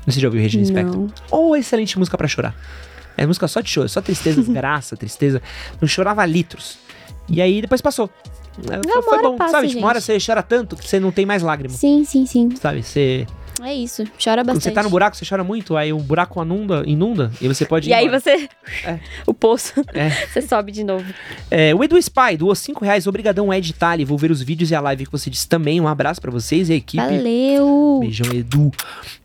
Você 0.06 0.20
já 0.20 0.28
ouviu 0.28 0.40
Regina 0.40 0.64
Spector? 0.64 0.96
Não. 0.96 1.08
Oh, 1.30 1.56
excelente 1.56 1.98
música 1.98 2.16
pra 2.16 2.28
chorar. 2.28 2.54
É 3.16 3.26
música 3.26 3.48
só 3.48 3.60
de 3.60 3.70
choro, 3.70 3.88
só 3.88 4.00
tristeza, 4.00 4.40
desgraça, 4.42 4.96
tristeza. 4.96 5.42
Eu 5.80 5.88
chorava 5.88 6.24
litros. 6.24 6.78
E 7.28 7.40
aí 7.42 7.60
depois 7.60 7.80
passou. 7.80 8.08
Não, 8.86 9.02
foi 9.02 9.20
bom, 9.22 9.36
passa, 9.36 9.52
sabe? 9.52 9.68
Tipo, 9.68 9.80
uma 9.80 9.88
hora 9.88 10.00
gente. 10.00 10.20
você 10.22 10.26
chora 10.32 10.42
tanto 10.42 10.76
que 10.76 10.88
você 10.88 10.98
não 11.00 11.10
tem 11.12 11.26
mais 11.26 11.42
lágrimas. 11.42 11.76
Sim, 11.76 12.04
sim, 12.04 12.24
sim. 12.24 12.48
Sabe? 12.56 12.82
Você, 12.82 13.26
É 13.62 13.74
isso. 13.74 14.02
Chora 14.22 14.42
quando 14.42 14.46
bastante. 14.46 14.62
você 14.62 14.70
tá 14.70 14.82
no 14.82 14.88
buraco, 14.88 15.14
você 15.16 15.26
chora 15.28 15.42
muito, 15.44 15.76
aí 15.76 15.92
o 15.92 15.98
buraco 15.98 16.42
inunda, 16.42 16.82
inunda 16.86 17.30
e 17.40 17.48
você 17.48 17.66
pode 17.66 17.90
E 17.90 17.92
aí 17.92 18.04
embora. 18.06 18.20
você. 18.20 18.48
É. 18.84 18.98
O 19.26 19.34
poço. 19.34 19.74
É. 19.92 20.08
Você 20.32 20.40
sobe 20.40 20.70
de 20.72 20.84
novo. 20.84 21.04
É, 21.50 21.74
o 21.74 21.82
Edu 21.84 21.98
Spy 21.98 22.36
doou 22.38 22.54
5 22.54 22.82
reais. 22.84 23.06
Obrigadão, 23.06 23.52
Ed 23.52 23.72
Tali. 23.74 24.04
Vou 24.04 24.16
ver 24.16 24.30
os 24.30 24.40
vídeos 24.40 24.70
e 24.70 24.74
a 24.74 24.80
live 24.80 25.04
que 25.06 25.12
você 25.12 25.28
disse 25.28 25.48
também. 25.48 25.80
Um 25.80 25.88
abraço 25.88 26.20
pra 26.20 26.30
vocês 26.30 26.68
e 26.70 26.72
a 26.72 26.76
equipe. 26.76 27.02
Valeu! 27.04 27.98
Beijão, 28.00 28.32
Edu. 28.32 28.70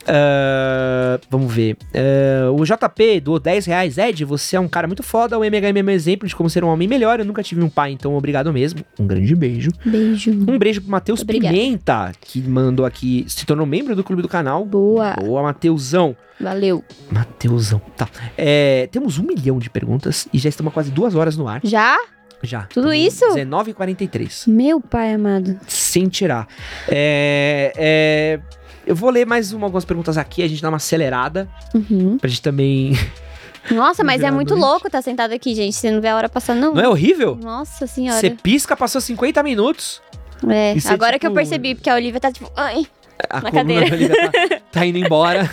Ah, 0.07 1.19
vamos 1.29 1.53
ver. 1.53 1.77
Ah, 1.93 2.51
o 2.51 2.63
JP 2.63 3.19
doou 3.21 3.39
10 3.39 3.65
reais. 3.65 3.97
Ed, 3.97 4.25
você 4.25 4.55
é 4.55 4.59
um 4.59 4.67
cara 4.67 4.87
muito 4.87 5.03
foda. 5.03 5.37
O 5.37 5.43
MHM 5.43 5.77
é 5.77 5.83
meu 5.83 5.95
exemplo 5.95 6.27
de 6.27 6.35
como 6.35 6.49
ser 6.49 6.63
um 6.63 6.67
homem 6.67 6.87
melhor. 6.87 7.19
Eu 7.19 7.25
nunca 7.25 7.43
tive 7.43 7.63
um 7.63 7.69
pai, 7.69 7.91
então 7.91 8.15
obrigado 8.15 8.51
mesmo. 8.51 8.83
Um 8.99 9.07
grande 9.07 9.35
beijo. 9.35 9.71
Beijo. 9.85 10.31
Um 10.31 10.57
beijo 10.57 10.81
pro 10.81 10.91
Matheus. 10.91 11.23
Pimenta, 11.23 12.11
que 12.19 12.41
mandou 12.41 12.85
aqui, 12.85 13.25
se 13.27 13.45
tornou 13.45 13.65
membro 13.65 13.95
do 13.95 14.03
clube 14.03 14.21
do 14.21 14.27
canal. 14.27 14.65
Boa. 14.65 15.13
Boa, 15.13 15.43
Mateusão. 15.43 16.15
Valeu. 16.39 16.83
Mateusão, 17.11 17.79
tá. 17.95 18.09
É, 18.37 18.89
temos 18.91 19.19
um 19.19 19.23
milhão 19.23 19.59
de 19.59 19.69
perguntas 19.69 20.27
e 20.33 20.39
já 20.39 20.49
estamos 20.49 20.73
quase 20.73 20.89
duas 20.91 21.13
horas 21.13 21.37
no 21.37 21.47
ar. 21.47 21.61
Já? 21.63 21.95
Já. 22.43 22.63
Tudo 22.63 22.91
isso? 22.93 23.23
19h43. 23.35 24.47
Meu 24.51 24.81
pai 24.81 25.13
amado. 25.13 25.59
Sem 25.67 26.07
tirar. 26.07 26.47
É, 26.87 27.71
é, 27.75 28.39
eu 28.85 28.95
vou 28.95 29.09
ler 29.09 29.25
mais 29.25 29.53
uma- 29.53 29.65
algumas 29.67 29.85
perguntas 29.85 30.17
aqui, 30.17 30.41
a 30.43 30.47
gente 30.47 30.61
dá 30.61 30.69
uma 30.69 30.77
acelerada, 30.77 31.47
Uhum. 31.73 32.17
pra 32.17 32.29
gente 32.29 32.41
também... 32.41 32.93
Nossa, 33.69 34.03
mas 34.03 34.23
é 34.23 34.31
muito 34.31 34.55
louco 34.55 34.89
tá 34.89 35.01
sentado 35.03 35.33
aqui, 35.33 35.53
gente. 35.53 35.75
Você 35.75 35.91
não 35.91 36.01
vê 36.01 36.07
a 36.07 36.15
hora 36.15 36.27
passar, 36.27 36.55
não. 36.55 36.73
Não 36.73 36.81
é 36.81 36.89
horrível? 36.89 37.35
Nossa 37.35 37.85
senhora. 37.85 38.19
Você 38.19 38.31
pisca, 38.31 38.75
passou 38.75 38.99
50 38.99 39.43
minutos. 39.43 40.01
É, 40.49 40.73
é 40.75 40.77
agora 40.89 41.19
que 41.19 41.27
eu 41.27 41.29
tipo- 41.29 41.35
percebi, 41.39 41.75
porque 41.75 41.87
a 41.87 41.93
Olivia 41.93 42.19
tá 42.19 42.31
tipo. 42.31 42.51
Ai, 42.57 42.87
A 43.29 43.39
Na 43.39 43.51
coluna 43.51 43.81
cadeira. 43.85 44.31
tá, 44.31 44.61
tá 44.71 44.85
indo 44.85 44.97
embora. 44.97 45.47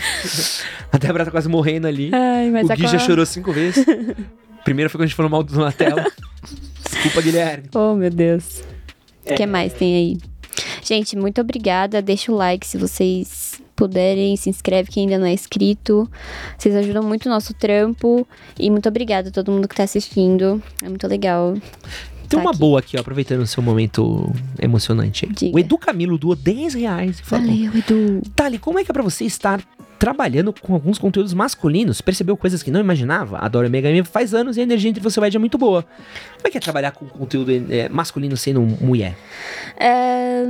A 0.91 0.97
Débora 0.97 1.27
tá 1.27 1.31
quase 1.31 1.51
morrendo 1.51 1.87
ali. 1.87 2.11
Ai 2.15 2.49
mas 2.51 2.65
o 2.71 2.73
Gui 2.75 2.87
já 2.87 2.99
chorou 2.99 3.27
cinco 3.27 3.53
vezes. 3.53 3.85
Primeiro 4.65 4.89
foi 4.89 4.97
quando 4.99 5.05
a 5.05 5.07
gente 5.09 5.15
falou 5.17 5.31
mal 5.31 5.43
do 5.43 5.53
Donatello. 5.53 6.03
Desculpa, 6.91 7.21
Guilherme. 7.21 7.65
Oh, 7.75 7.95
meu 7.95 8.09
Deus. 8.09 8.63
O 9.27 9.33
É. 9.33 9.37
que 9.37 9.45
mais 9.45 9.75
tem 9.75 9.95
aí? 9.95 10.19
Gente, 10.83 11.17
muito 11.17 11.41
obrigada. 11.41 12.01
Deixa 12.03 12.33
o 12.33 12.35
like 12.37 12.67
se 12.67 12.77
vocês 12.79 13.61
puderem. 13.77 14.37
Se 14.37 14.51
inscreve 14.51 14.91
quem 14.91 15.05
ainda 15.05 15.19
não 15.19 15.27
é 15.27 15.33
inscrito. 15.33 16.11
Vocês 16.57 16.75
ajudam 16.77 17.03
muito 17.03 17.27
o 17.27 17.29
nosso 17.29 17.55
trampo. 17.55 18.27
E 18.59 18.71
muito 18.71 18.89
obrigada 18.89 19.29
a 19.29 19.33
todo 19.33 19.53
mundo 19.53 19.69
que 19.69 19.75
tá 19.75 19.85
assistindo. 19.85 20.63
É 20.83 20.89
muito 20.89 21.07
legal. 21.07 21.55
Tem 22.29 22.39
Tá 22.39 22.45
uma 22.45 22.51
aqui. 22.51 22.59
boa 22.59 22.79
aqui, 22.81 22.97
ó, 22.97 23.01
aproveitando 23.01 23.41
o 23.41 23.47
seu 23.47 23.63
momento 23.63 24.31
emocionante. 24.61 25.27
Diga. 25.27 25.57
O 25.57 25.59
Edu 25.59 25.79
Camilo 25.79 26.19
doou 26.19 26.35
10 26.37 26.75
reais 26.75 27.21
falou: 27.21 27.47
Valeu, 27.47 27.73
Edu. 27.75 28.21
Tali, 28.37 28.59
como 28.59 28.79
é 28.79 28.85
que 28.85 28.91
é 28.91 28.93
pra 28.95 29.03
você 29.03 29.25
estar 29.25 29.63
trabalhando 29.99 30.53
com 30.53 30.75
alguns 30.75 30.99
conteúdos 30.99 31.35
masculinos? 31.35 32.01
Percebeu 32.01 32.37
coisas 32.37 32.63
que 32.63 32.71
não 32.71 32.81
imaginava? 32.81 33.39
Adoro 33.39 33.67
MHM 33.67 34.05
faz 34.05 34.35
anos 34.35 34.57
e 34.57 34.61
a 34.61 34.63
energia 34.63 34.91
entre 34.91 35.03
você 35.03 35.21
Ed 35.21 35.37
é 35.37 35.39
muito 35.39 35.59
boa. 35.59 35.83
Como 35.83 36.47
é 36.47 36.51
que 36.51 36.57
é 36.57 36.61
trabalhar 36.61 36.93
com 36.93 37.07
conteúdo 37.07 37.51
é, 37.51 37.89
masculino 37.89 38.37
sendo 38.37 38.61
mulher? 38.61 39.17
É, 39.77 40.45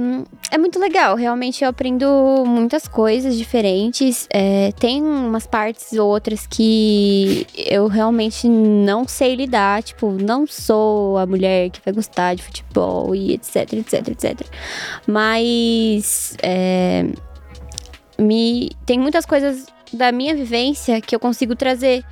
é 0.50 0.58
muito 0.58 0.78
legal, 0.78 1.16
realmente 1.16 1.64
eu 1.64 1.70
aprendo 1.70 2.44
muitas 2.46 2.86
coisas 2.86 3.36
diferentes. 3.36 4.26
É, 4.30 4.72
tem 4.72 5.02
umas 5.02 5.46
partes 5.46 5.92
ou 5.92 6.08
outras 6.08 6.46
que 6.46 7.46
eu 7.56 7.86
realmente 7.86 8.48
não 8.48 9.06
sei 9.08 9.34
lidar, 9.34 9.82
tipo, 9.82 10.10
não 10.10 10.46
sou 10.46 11.18
a 11.18 11.26
mulher 11.26 11.70
que 11.70 11.80
vai 11.84 11.94
gostar 11.94 12.34
de 12.34 12.42
futebol 12.42 13.14
e 13.14 13.34
etc, 13.34 13.72
etc, 13.72 14.08
etc. 14.08 14.46
Mas 15.06 16.36
é, 16.42 17.06
me 18.20 18.70
tem 18.84 18.98
muitas 18.98 19.24
coisas 19.24 19.66
da 19.92 20.12
minha 20.12 20.34
vivência 20.34 21.00
que 21.00 21.14
eu 21.14 21.20
consigo 21.20 21.54
trazer 21.56 22.04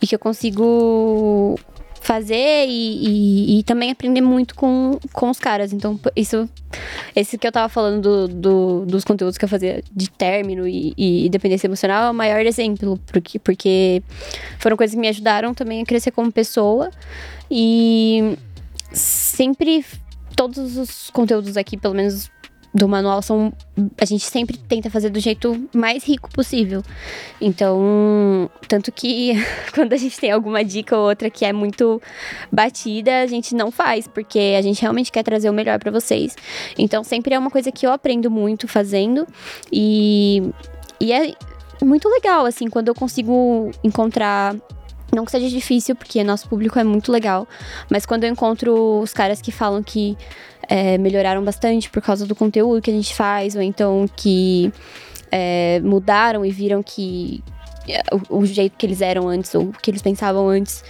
e 0.00 0.06
que 0.06 0.14
eu 0.14 0.18
consigo 0.18 1.58
fazer 2.00 2.66
e, 2.66 3.06
e- 3.56 3.58
e 3.60 3.62
também 3.62 3.90
aprender 3.92 4.20
muito 4.20 4.56
com, 4.56 4.98
com 5.12 5.30
os 5.30 5.38
caras. 5.38 5.72
Então, 5.72 5.98
isso. 6.16 6.48
Esse 7.14 7.38
que 7.38 7.46
eu 7.46 7.52
tava 7.52 7.68
falando 7.68 8.26
do, 8.26 8.28
do- 8.28 8.86
dos 8.86 9.04
conteúdos 9.04 9.38
que 9.38 9.44
eu 9.44 9.48
fazia 9.48 9.82
de 9.94 10.10
término 10.10 10.66
e, 10.66 10.92
e 10.96 11.28
dependência 11.28 11.68
emocional 11.68 12.08
é 12.08 12.10
o 12.10 12.14
maior 12.14 12.44
exemplo, 12.44 12.98
porque, 13.06 13.38
porque 13.38 14.02
foram 14.58 14.76
coisas 14.76 14.94
que 14.94 15.00
me 15.00 15.06
ajudaram 15.08 15.54
também 15.54 15.80
a 15.82 15.86
crescer 15.86 16.10
como 16.10 16.32
pessoa. 16.32 16.90
E 17.48 18.36
sempre, 18.92 19.84
todos 20.34 20.76
os 20.76 21.08
conteúdos 21.10 21.56
aqui, 21.56 21.76
pelo 21.76 21.94
menos 21.94 22.30
do 22.74 22.88
manual 22.88 23.20
são. 23.20 23.52
A 24.00 24.04
gente 24.04 24.24
sempre 24.24 24.56
tenta 24.56 24.88
fazer 24.88 25.10
do 25.10 25.20
jeito 25.20 25.68
mais 25.74 26.04
rico 26.04 26.30
possível. 26.30 26.82
Então, 27.40 28.50
tanto 28.66 28.90
que 28.90 29.32
quando 29.74 29.92
a 29.92 29.96
gente 29.96 30.18
tem 30.18 30.30
alguma 30.30 30.64
dica 30.64 30.96
ou 30.96 31.08
outra 31.08 31.28
que 31.28 31.44
é 31.44 31.52
muito 31.52 32.00
batida, 32.50 33.22
a 33.22 33.26
gente 33.26 33.54
não 33.54 33.70
faz, 33.70 34.08
porque 34.08 34.54
a 34.58 34.62
gente 34.62 34.80
realmente 34.80 35.12
quer 35.12 35.22
trazer 35.22 35.50
o 35.50 35.52
melhor 35.52 35.78
para 35.78 35.90
vocês. 35.90 36.36
Então, 36.78 37.04
sempre 37.04 37.34
é 37.34 37.38
uma 37.38 37.50
coisa 37.50 37.70
que 37.70 37.86
eu 37.86 37.92
aprendo 37.92 38.30
muito 38.30 38.66
fazendo. 38.66 39.26
E, 39.70 40.42
e 40.98 41.12
é 41.12 41.34
muito 41.82 42.08
legal, 42.08 42.46
assim, 42.46 42.68
quando 42.68 42.88
eu 42.88 42.94
consigo 42.94 43.70
encontrar 43.84 44.56
não 45.14 45.26
que 45.26 45.30
seja 45.30 45.48
difícil, 45.48 45.94
porque 45.94 46.24
nosso 46.24 46.48
público 46.48 46.78
é 46.78 46.84
muito 46.84 47.12
legal, 47.12 47.46
mas 47.90 48.06
quando 48.06 48.24
eu 48.24 48.30
encontro 48.30 49.00
os 49.00 49.12
caras 49.12 49.42
que 49.42 49.52
falam 49.52 49.82
que 49.82 50.16
é, 50.68 50.98
melhoraram 50.98 51.44
bastante 51.44 51.90
por 51.90 52.02
causa 52.02 52.26
do 52.26 52.34
conteúdo 52.34 52.82
que 52.82 52.90
a 52.90 52.94
gente 52.94 53.14
faz, 53.14 53.54
ou 53.54 53.62
então 53.62 54.06
que 54.16 54.72
é, 55.30 55.80
mudaram 55.80 56.44
e 56.44 56.50
viram 56.50 56.82
que 56.82 57.42
é, 57.88 58.02
o, 58.28 58.38
o, 58.38 58.46
jeito 58.46 58.76
que 58.76 58.86
eles 58.86 59.00
eram 59.00 59.28
antes, 59.28 59.54
ou 59.54 59.64
o 59.64 59.72
que 59.72 59.90
eles 59.90 60.02
pensavam 60.02 60.48
antes, 60.48 60.84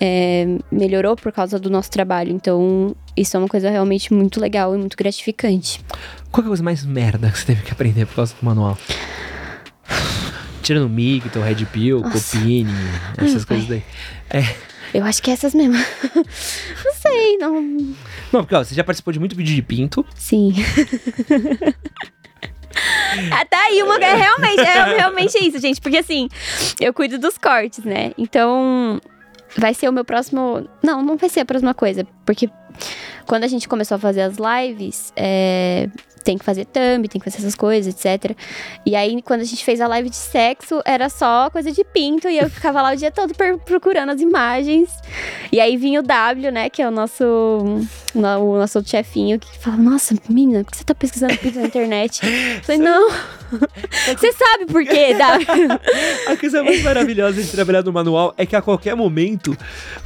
é, 0.00 0.46
melhorou 0.70 1.16
por 1.16 1.32
causa 1.32 1.58
do 1.58 1.68
nosso 1.68 1.90
trabalho. 1.90 2.32
Então, 2.32 2.94
isso 3.16 3.36
é 3.36 3.40
uma 3.40 3.48
coisa 3.48 3.68
realmente 3.70 4.12
muito 4.12 4.40
legal 4.40 4.74
e 4.74 4.78
muito 4.78 4.96
gratificante. 4.96 5.80
Qual 6.30 6.42
é 6.42 6.46
a 6.46 6.48
coisa 6.48 6.62
mais 6.62 6.84
merda 6.84 7.30
que 7.30 7.38
você 7.38 7.46
teve 7.46 7.62
que 7.62 7.72
aprender 7.72 8.06
por 8.06 8.16
causa 8.16 8.34
do 8.38 8.44
manual? 8.44 8.78
Tirando 10.62 10.88
Migton, 10.88 11.40
Red 11.40 11.66
Pill. 11.66 12.02
Copini, 12.02 12.70
essas 13.18 13.44
coisas 13.44 13.66
daí. 13.66 13.82
É. 14.30 14.69
Eu 14.92 15.04
acho 15.04 15.22
que 15.22 15.30
é 15.30 15.34
essas 15.34 15.54
mesmo. 15.54 15.74
não 16.14 16.94
sei, 16.94 17.36
não. 17.38 17.62
Não, 18.32 18.42
porque 18.42 18.54
ó, 18.54 18.64
você 18.64 18.74
já 18.74 18.84
participou 18.84 19.12
de 19.12 19.20
muito 19.20 19.36
vídeo 19.36 19.54
de 19.54 19.62
pinto. 19.62 20.04
Sim. 20.14 20.54
Ah, 23.32 23.44
tá 23.44 23.58
aí 23.58 23.82
uma. 23.82 23.96
É 23.96 24.14
realmente, 24.14 24.60
é 24.60 24.96
realmente 24.96 25.44
isso, 25.44 25.58
gente. 25.58 25.80
Porque 25.80 25.98
assim, 25.98 26.28
eu 26.80 26.94
cuido 26.94 27.18
dos 27.18 27.36
cortes, 27.36 27.84
né? 27.84 28.12
Então, 28.16 29.00
vai 29.56 29.74
ser 29.74 29.88
o 29.88 29.92
meu 29.92 30.04
próximo. 30.04 30.68
Não, 30.82 31.02
não 31.02 31.16
vai 31.16 31.28
ser 31.28 31.40
a 31.40 31.44
próxima 31.44 31.74
coisa. 31.74 32.06
Porque 32.24 32.48
quando 33.26 33.44
a 33.44 33.48
gente 33.48 33.68
começou 33.68 33.96
a 33.96 33.98
fazer 33.98 34.22
as 34.22 34.36
lives, 34.36 35.12
é, 35.16 35.88
tem 36.24 36.38
que 36.38 36.44
fazer 36.44 36.66
thumb, 36.66 37.08
tem 37.08 37.20
que 37.20 37.24
fazer 37.24 37.38
essas 37.38 37.54
coisas, 37.54 37.94
etc. 37.94 38.36
E 38.84 38.94
aí, 38.94 39.20
quando 39.22 39.40
a 39.40 39.44
gente 39.44 39.64
fez 39.64 39.80
a 39.80 39.86
live 39.86 40.10
de 40.10 40.16
sexo, 40.16 40.80
era 40.84 41.08
só 41.08 41.50
coisa 41.50 41.72
de 41.72 41.84
pinto 41.84 42.28
e 42.28 42.38
eu 42.38 42.48
ficava 42.50 42.82
lá 42.82 42.92
o 42.92 42.96
dia 42.96 43.10
todo 43.10 43.34
procurando 43.64 44.10
as 44.10 44.20
imagens. 44.20 44.90
E 45.52 45.60
aí 45.60 45.76
vinha 45.76 46.00
o 46.00 46.02
W, 46.02 46.50
né, 46.50 46.68
que 46.68 46.82
é 46.82 46.88
o 46.88 46.90
nosso, 46.90 47.24
o 48.14 48.58
nosso 48.58 48.82
chefinho, 48.86 49.38
que 49.38 49.58
fala: 49.58 49.76
Nossa, 49.76 50.14
menina, 50.28 50.64
por 50.64 50.70
que 50.70 50.78
você 50.78 50.84
tá 50.84 50.94
pesquisando 50.94 51.36
pinto 51.38 51.58
na 51.58 51.66
internet? 51.66 52.20
Eu 52.24 52.62
falei: 52.62 52.80
Não. 52.80 53.10
Você 54.16 54.32
sabe 54.32 54.66
por 54.66 54.84
quê, 54.84 55.12
W? 55.12 55.68
A 56.28 56.36
coisa 56.36 56.62
mais 56.62 56.82
maravilhosa 56.82 57.42
de 57.42 57.48
trabalhar 57.48 57.82
no 57.82 57.92
manual 57.92 58.32
é 58.38 58.46
que 58.46 58.54
a 58.54 58.62
qualquer 58.62 58.94
momento 58.94 59.56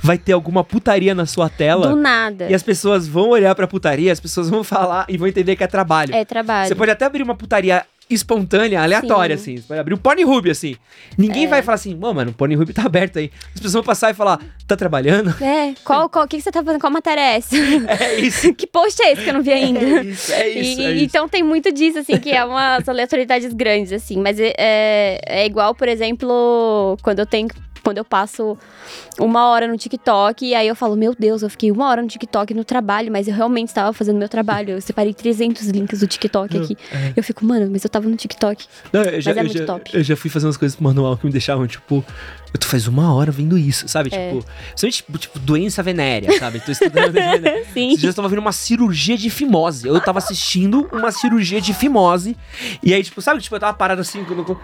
vai 0.03 0.17
ter 0.17 0.33
alguma 0.33 0.65
putaria 0.65 1.15
na 1.15 1.27
sua 1.27 1.51
tela. 1.51 1.89
Do 1.89 1.97
nada. 1.97 2.49
E 2.49 2.55
as 2.55 2.63
pessoas 2.63 3.07
vão 3.07 3.29
olhar 3.29 3.55
pra 3.55 3.67
putaria, 3.67 4.11
as 4.11 4.21
pessoas 4.21 4.49
vão 4.49 4.65
falar 4.65 5.05
e 5.11 5.19
vão 5.19 5.29
entender 5.29 5.57
que 5.57 5.63
é 5.63 5.67
trabalho 5.67 6.04
trabalho. 6.07 6.23
É 6.23 6.25
trabalho. 6.25 6.69
Você 6.69 6.75
pode 6.75 6.91
até 6.91 7.05
abrir 7.05 7.23
uma 7.23 7.35
putaria 7.35 7.85
espontânea, 8.09 8.83
aleatória, 8.83 9.37
Sim. 9.37 9.43
assim. 9.43 9.57
Você 9.63 9.69
pode 9.69 9.81
abrir 9.81 9.95
o 9.95 9.99
Pornhub, 9.99 10.51
assim. 10.51 10.77
Ninguém 11.17 11.45
é. 11.45 11.49
vai 11.49 11.63
falar 11.63 11.77
assim, 11.77 11.95
mano, 11.95 12.31
o 12.31 12.35
Pornhub 12.35 12.71
tá 12.73 12.83
aberto 12.85 13.19
aí. 13.19 13.31
As 13.55 13.61
pessoas 13.61 13.73
vão 13.73 13.83
passar 13.83 14.11
e 14.11 14.15
falar, 14.15 14.41
tá 14.67 14.77
trabalhando? 14.77 15.31
É, 15.43 15.75
qual, 15.85 16.09
qual, 16.11 16.25
o 16.25 16.29
que, 16.29 16.37
que 16.37 16.43
você 16.43 16.51
tá 16.51 16.63
fazendo? 16.63 16.81
Qual 16.81 16.93
matéria 16.93 17.21
é 17.21 17.37
essa? 17.37 17.57
É 17.57 18.21
isso. 18.21 18.53
que 18.55 18.67
post 18.67 19.03
é 19.03 19.13
esse 19.13 19.23
que 19.23 19.31
eu 19.31 19.35
não 19.35 19.43
vi 19.43 19.53
ainda? 19.53 19.81
É 19.81 20.03
isso, 20.03 20.33
é 20.33 20.49
isso, 20.49 20.81
e, 20.81 20.85
é 20.85 20.93
isso. 20.93 21.05
Então 21.05 21.29
tem 21.29 21.43
muito 21.43 21.73
disso, 21.73 21.99
assim, 21.99 22.19
que 22.19 22.31
é 22.31 22.45
umas 22.45 22.89
aleatoriedades 22.89 23.53
grandes, 23.53 23.93
assim. 23.93 24.19
Mas 24.19 24.39
é, 24.39 24.53
é, 24.59 25.21
é 25.25 25.47
igual, 25.47 25.75
por 25.75 25.89
exemplo, 25.89 26.97
quando 27.03 27.21
eu 27.21 27.27
tenho 27.27 27.49
quando 27.85 27.99
eu 27.99 28.05
passo 28.05 28.59
uma 29.19 29.49
hora 29.49 29.69
no 29.69 29.77
TikTok 29.77 30.45
e 30.47 30.55
aí 30.55 30.67
eu 30.67 30.75
falo, 30.75 30.97
meu 30.97 31.15
Deus, 31.17 31.43
eu 31.43 31.51
fiquei 31.51 31.71
uma 31.71 31.89
hora 31.89 32.01
no 32.03 32.09
TikTok 32.09 32.55
no 32.55 32.65
trabalho, 32.65 33.13
mas 33.13 33.29
eu 33.29 33.35
realmente 33.35 33.69
estava 33.69 33.93
fazendo 33.93 34.19
meu 34.19 34.29
trabalho. 34.29 34.71
Eu 34.71 34.81
separei 34.81 35.13
300 35.13 35.69
links 35.69 36.01
do 36.01 36.07
TikTok 36.07 36.57
aqui. 36.57 36.77
É. 36.91 37.13
Eu 37.15 37.23
fico, 37.23 37.45
mano, 37.45 37.69
mas 37.71 37.85
eu 37.85 37.91
tava 37.91 38.09
no 38.09 38.17
TikTok. 38.17 38.67
Não, 38.93 39.03
eu 39.03 39.21
já, 39.21 39.31
mas 39.31 39.37
é 39.39 39.43
muito 39.43 39.59
já, 39.59 39.67
top. 39.67 39.91
Eu 39.95 40.03
já 40.03 40.17
fui 40.17 40.31
fazendo 40.31 40.51
as 40.51 40.57
coisas 40.57 40.79
manual 40.79 41.17
que 41.17 41.27
me 41.27 41.33
deixavam, 41.33 41.67
tipo, 41.67 42.05
eu 42.55 42.61
tô 42.61 42.69
faz 42.69 42.87
uma 42.87 43.13
hora 43.13 43.33
vendo 43.33 43.59
isso, 43.59 43.89
sabe? 43.89 44.11
É. 44.15 44.29
Tipo, 44.29 44.47
principalmente, 44.69 44.97
tipo, 44.97 45.19
tipo, 45.19 45.39
doença 45.41 45.83
venérea, 45.83 46.39
sabe? 46.39 46.61
Tô 46.61 46.71
estudando 46.71 47.11
venérea. 47.13 47.65
Sim. 47.75 47.89
Esses 47.89 48.01
dias 48.01 48.13
eu 48.13 48.15
tava 48.15 48.29
vendo 48.29 48.39
uma 48.39 48.53
cirurgia 48.53 49.19
de 49.19 49.29
fimose. 49.29 49.89
Eu 49.89 50.01
tava 50.01 50.19
assistindo 50.19 50.89
uma 50.93 51.11
cirurgia 51.11 51.61
de 51.61 51.75
fimose. 51.75 52.37
E 52.81 52.95
aí, 52.95 53.03
tipo, 53.03 53.21
sabe? 53.21 53.41
Tipo, 53.41 53.57
eu 53.57 53.61
tava 53.61 53.75
parado 53.75 54.03
assim. 54.03 54.25
Quando, 54.25 54.45
por 54.45 54.59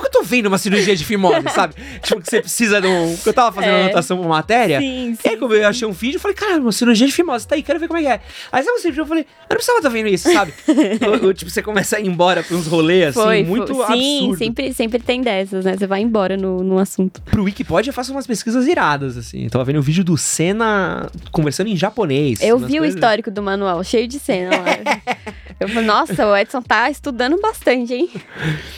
que 0.00 0.06
eu 0.06 0.10
tô 0.10 0.22
vendo 0.22 0.46
uma 0.46 0.58
cirurgia 0.58 0.96
de 0.96 1.04
fimose, 1.04 1.48
sabe? 1.54 1.74
tipo, 2.02 2.20
que 2.20 2.28
você 2.28 2.40
precisa 2.40 2.80
de 2.80 2.88
um. 2.88 3.16
Eu 3.24 3.32
tava 3.32 3.52
fazendo 3.52 3.74
é. 3.74 3.82
anotação 3.84 4.18
pra 4.18 4.28
matéria. 4.28 4.80
Sim, 4.80 5.14
sim. 5.14 5.28
E 5.28 5.28
aí, 5.28 5.36
como 5.36 5.54
eu 5.54 5.68
achei 5.68 5.86
um 5.86 5.92
vídeo, 5.92 6.16
eu 6.16 6.20
falei, 6.20 6.36
cara, 6.36 6.60
uma 6.60 6.72
cirurgia 6.72 7.06
de 7.06 7.12
fimose, 7.12 7.46
tá 7.46 7.54
aí, 7.54 7.62
quero 7.62 7.78
ver 7.78 7.86
como 7.86 8.00
é 8.00 8.02
que 8.02 8.08
é. 8.08 8.20
Aí 8.50 8.64
sabe 8.64 8.80
você 8.80 8.88
eu 8.88 9.06
falei, 9.06 9.22
eu 9.22 9.26
não 9.50 9.56
precisava 9.56 9.78
estar 9.78 9.88
tá 9.88 9.94
vendo 9.94 10.08
isso, 10.08 10.32
sabe? 10.32 10.52
eu, 11.00 11.14
eu, 11.28 11.34
tipo, 11.34 11.48
você 11.48 11.62
começa 11.62 11.96
a 11.96 12.00
ir 12.00 12.08
embora 12.08 12.42
pra 12.42 12.56
uns 12.56 12.66
rolês, 12.66 13.16
assim, 13.16 13.20
foi, 13.20 13.44
muito 13.44 13.72
foi. 13.72 13.84
absurdo. 13.84 14.02
Sim, 14.02 14.36
sempre, 14.36 14.74
sempre 14.74 14.98
tem 14.98 15.22
dessas, 15.22 15.64
né? 15.64 15.76
Você 15.76 15.86
vai 15.86 16.00
embora 16.00 16.36
no, 16.36 16.64
no 16.64 16.78
assunto. 16.78 17.22
Pro 17.36 17.44
Wikipedia 17.44 17.90
eu 17.90 17.92
faço 17.92 18.12
umas 18.12 18.26
pesquisas 18.26 18.66
iradas, 18.66 19.14
assim. 19.18 19.44
Eu 19.44 19.50
tava 19.50 19.62
vendo 19.62 19.78
um 19.78 19.82
vídeo 19.82 20.02
do 20.02 20.16
Senna 20.16 21.10
conversando 21.30 21.66
em 21.66 21.76
japonês. 21.76 22.40
Eu 22.40 22.58
vi 22.58 22.80
o 22.80 22.84
histórico 22.86 23.30
do 23.30 23.42
manual, 23.42 23.84
cheio 23.84 24.08
de 24.08 24.18
cena 24.18 24.56
lá. 24.56 25.16
eu 25.60 25.68
falei, 25.68 25.84
nossa, 25.84 26.26
o 26.26 26.34
Edson 26.34 26.62
tá 26.62 26.90
estudando 26.90 27.38
bastante, 27.38 27.92
hein? 27.92 28.08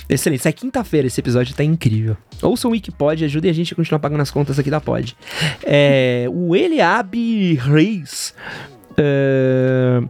Excelente. 0.08 0.40
Isso 0.40 0.48
é 0.48 0.52
quinta-feira, 0.52 1.06
esse 1.06 1.20
episódio 1.20 1.54
tá 1.54 1.62
incrível. 1.62 2.16
Ouçam 2.42 2.68
o 2.68 2.72
Wikipod, 2.72 3.24
ajudem 3.24 3.48
a 3.48 3.54
gente 3.54 3.74
a 3.74 3.76
continuar 3.76 4.00
pagando 4.00 4.22
as 4.22 4.30
contas 4.32 4.58
aqui 4.58 4.72
da 4.72 4.80
Pod. 4.80 5.16
É, 5.62 6.26
o 6.28 6.56
Eliab 6.56 7.54
Reis. 7.54 8.34
É, 8.96 10.02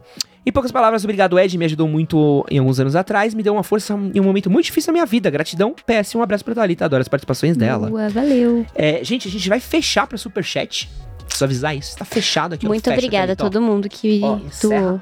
em 0.49 0.51
poucas 0.51 0.71
palavras, 0.71 1.03
obrigado, 1.03 1.37
Ed. 1.37 1.57
Me 1.57 1.65
ajudou 1.65 1.87
muito 1.87 2.45
em 2.49 2.57
alguns 2.57 2.79
anos 2.79 2.95
atrás. 2.95 3.33
Me 3.35 3.43
deu 3.43 3.53
uma 3.53 3.63
força 3.63 3.93
em 3.93 4.19
um 4.19 4.23
momento 4.23 4.49
muito 4.49 4.65
difícil 4.65 4.91
na 4.91 4.93
minha 4.93 5.05
vida. 5.05 5.29
Gratidão. 5.29 5.73
PS, 5.73 6.15
um 6.15 6.23
abraço 6.23 6.43
pra 6.43 6.55
Thalita. 6.55 6.85
Adoro 6.85 7.01
as 7.01 7.07
participações 7.07 7.55
dela. 7.55 7.87
Boa, 7.87 8.09
valeu. 8.09 8.65
É, 8.73 9.03
gente, 9.03 9.27
a 9.27 9.31
gente 9.31 9.47
vai 9.47 9.59
fechar 9.59 10.07
pra 10.07 10.17
Superchat. 10.17 10.89
Preciso 11.25 11.45
avisar 11.45 11.77
isso. 11.77 11.95
Tá 11.95 12.03
fechado 12.03 12.55
aqui. 12.55 12.65
Muito 12.65 12.89
obrigada 12.89 13.33
a 13.33 13.35
todo 13.35 13.61
mundo 13.61 13.87
que 13.87 14.21
ó, 14.23 14.39
doou. 14.61 15.01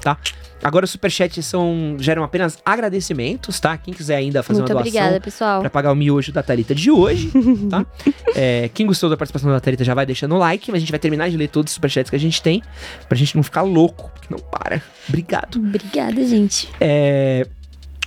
Tá? 0.00 0.16
Agora 0.62 0.84
os 0.84 0.90
superchats 0.90 1.44
são, 1.46 1.96
geram 1.98 2.22
apenas 2.22 2.58
agradecimentos, 2.64 3.58
tá? 3.58 3.76
Quem 3.78 3.94
quiser 3.94 4.16
ainda 4.16 4.42
fazer 4.42 4.60
Muito 4.60 4.70
uma 4.70 4.82
doação 4.82 5.00
obrigada, 5.00 5.20
pessoal. 5.20 5.60
pra 5.60 5.70
pagar 5.70 5.92
o 5.92 5.96
miojo 5.96 6.32
da 6.32 6.42
Thalita 6.42 6.74
de 6.74 6.90
hoje, 6.90 7.30
tá? 7.68 7.84
É, 8.36 8.70
quem 8.72 8.86
gostou 8.86 9.10
da 9.10 9.16
participação 9.16 9.50
da 9.50 9.58
Thalita 9.58 9.82
já 9.82 9.92
vai 9.92 10.06
deixando 10.06 10.34
o 10.34 10.38
like, 10.38 10.70
mas 10.70 10.78
a 10.78 10.80
gente 10.80 10.90
vai 10.90 10.98
terminar 11.00 11.28
de 11.28 11.36
ler 11.36 11.48
todos 11.48 11.72
os 11.72 11.74
superchats 11.74 12.08
que 12.08 12.16
a 12.16 12.18
gente 12.18 12.40
tem, 12.40 12.62
pra 13.08 13.18
gente 13.18 13.34
não 13.34 13.42
ficar 13.42 13.62
louco, 13.62 14.10
porque 14.14 14.28
não 14.30 14.38
para. 14.38 14.80
Obrigado. 15.08 15.56
Obrigada, 15.56 16.24
gente. 16.24 16.68
É... 16.80 17.46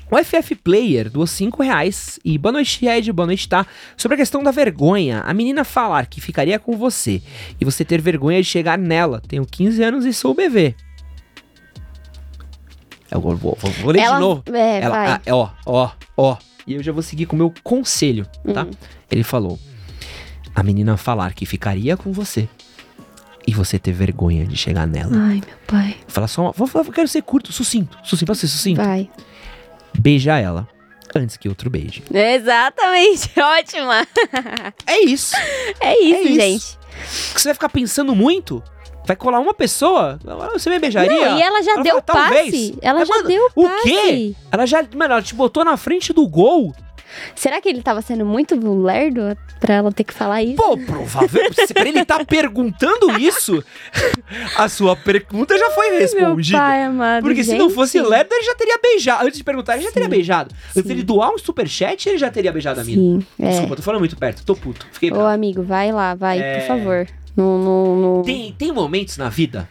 O 0.10 0.24
FF 0.24 0.54
Player 0.56 1.10
doou 1.10 1.26
5 1.26 1.64
reais. 1.64 2.20
E 2.24 2.38
boa 2.38 2.54
noite, 2.54 2.86
Ed, 2.86 3.12
boa 3.12 3.26
noite, 3.26 3.50
tá? 3.50 3.66
Sobre 3.98 4.14
a 4.14 4.18
questão 4.18 4.44
da 4.44 4.52
vergonha, 4.52 5.22
a 5.22 5.34
menina 5.34 5.64
falar 5.64 6.06
que 6.06 6.22
ficaria 6.22 6.60
com 6.60 6.78
você 6.78 7.20
e 7.60 7.66
você 7.66 7.84
ter 7.84 8.00
vergonha 8.00 8.40
de 8.40 8.48
chegar 8.48 8.78
nela. 8.78 9.22
Tenho 9.28 9.44
15 9.44 9.82
anos 9.82 10.06
e 10.06 10.14
sou 10.14 10.36
bebê. 10.36 10.76
Eu 13.14 13.22
vou, 13.22 13.36
vou, 13.36 13.58
vou 13.82 13.92
ler 13.92 14.00
Ela, 14.02 14.16
de 14.16 14.22
novo. 14.22 14.44
É, 14.54 14.80
Ela, 14.82 15.16
ah, 15.16 15.22
ó, 15.32 15.50
ó, 15.66 15.90
ó. 16.18 16.38
E 16.66 16.74
eu 16.74 16.84
já 16.84 16.92
vou 16.92 17.02
seguir 17.04 17.26
com 17.26 17.36
o 17.36 17.40
meu 17.40 17.54
conselho, 17.64 18.26
tá? 18.54 18.64
Hum. 18.64 18.72
Ele 19.12 19.24
falou: 19.24 19.60
a 20.56 20.64
menina 20.64 20.98
falar 20.98 21.34
que 21.34 21.46
ficaria 21.46 21.96
com 21.96 22.12
você 22.12 22.48
e 23.46 23.54
você 23.54 23.78
ter 23.78 23.92
vergonha 23.92 24.46
de 24.46 24.56
chegar 24.56 24.88
nela. 24.88 25.12
Ai, 25.16 25.42
meu 25.46 25.58
pai. 25.68 25.98
Fala 26.08 26.28
só, 26.28 26.52
vou, 26.56 26.66
vou, 26.68 26.86
quero 26.86 27.08
ser 27.08 27.22
curto, 27.22 27.52
sucinto, 27.52 27.98
sucinto, 28.04 28.26
pra 28.26 28.36
ser 28.36 28.48
sucinto. 28.48 28.82
Vai. 28.82 29.10
Beija 30.00 30.38
ela 30.40 30.68
antes 31.16 31.38
que 31.38 31.48
outro 31.48 31.70
beije. 31.70 32.04
Exatamente, 32.12 33.30
ótima. 33.40 34.08
É 34.88 35.00
isso. 35.02 35.36
É 35.80 36.00
isso, 36.00 36.16
É 36.16 36.22
isso. 36.22 36.36
gente. 36.36 36.80
Você 37.36 37.50
vai 37.50 37.54
ficar 37.54 37.70
pensando 37.70 38.16
muito? 38.16 38.64
Vai 39.06 39.16
colar 39.16 39.40
uma 39.40 39.54
pessoa? 39.54 40.20
Você 40.54 40.70
me 40.70 40.80
beijaria? 40.80 41.30
Não, 41.30 41.38
e 41.38 41.42
ela 41.42 41.62
já 41.62 41.74
Ela 41.74 41.84
deu 41.84 41.92
fala, 41.94 42.02
"Talvez." 42.02 42.46
passe. 42.46 42.78
Ela 42.82 43.00
Mas, 43.00 43.08
já 43.08 43.16
mano, 43.16 43.28
deu 43.28 43.50
O 43.56 43.64
passe. 43.68 43.84
quê? 43.84 44.36
Ela 44.52 44.66
já, 44.66 44.78
mano, 44.96 45.14
ela 45.14 45.22
te 45.22 45.36
botou 45.36 45.66
na 45.66 45.76
frente 45.78 46.14
do 46.14 46.28
gol. 46.28 46.74
Será 47.36 47.62
que 47.62 47.70
ele 47.70 47.80
tava 47.84 48.02
sendo 48.02 48.26
muito 48.26 48.56
lerdo 48.82 49.38
pra 49.60 49.76
ela 49.76 49.92
ter 49.92 50.04
que 50.04 50.14
falar 50.14 50.42
isso? 50.42 50.56
Pô, 50.56 50.76
provavelmente, 50.78 51.68
se 51.68 51.72
pra 51.76 51.88
ele 51.88 52.04
tá 52.04 52.26
perguntando 52.26 53.20
isso, 53.20 53.64
a 54.58 54.68
sua 54.68 54.96
pergunta 54.96 55.56
já 55.56 55.70
foi 55.72 55.92
Meu 55.92 56.00
respondida. 56.00 56.58
pai 56.58 56.84
amado, 56.86 57.24
Porque 57.24 57.44
se 57.44 57.54
não 57.56 57.66
gente. 57.68 57.76
fosse 57.76 58.02
lerdo, 58.02 58.34
ele 58.34 58.44
já 58.46 58.56
teria 58.56 58.80
beijado. 58.82 59.26
Antes 59.28 59.38
de 59.38 59.44
perguntar, 59.44 59.76
ele 59.76 59.84
já 59.84 59.92
teria 59.92 60.10
beijado. 60.10 60.56
Antes 60.76 60.84
dele 60.88 61.04
doar 61.04 61.30
um 61.32 61.38
superchat, 61.38 62.10
ele 62.10 62.18
já 62.18 62.32
teria 62.32 62.52
beijado 62.52 62.82
a 62.82 62.84
mina. 62.84 63.00
Sim, 63.22 63.26
é. 63.40 63.50
Desculpa, 63.50 63.76
tô 63.76 63.82
falando 63.84 64.00
muito 64.00 64.18
perto, 64.18 64.44
tô 64.44 64.56
puto. 64.56 64.88
Fiquei 64.92 65.12
Ô, 65.12 65.16
bravo. 65.16 65.30
amigo, 65.30 65.62
vai 65.62 65.92
lá, 65.92 66.16
vai, 66.16 66.40
É. 66.40 66.60
por 66.62 66.68
favor. 66.68 67.08
No, 67.36 67.58
no, 67.58 68.18
no- 68.18 68.24
Tem, 68.24 68.52
tem 68.54 68.72
momentos 68.72 69.18
na 69.18 69.28
vida 69.30 69.68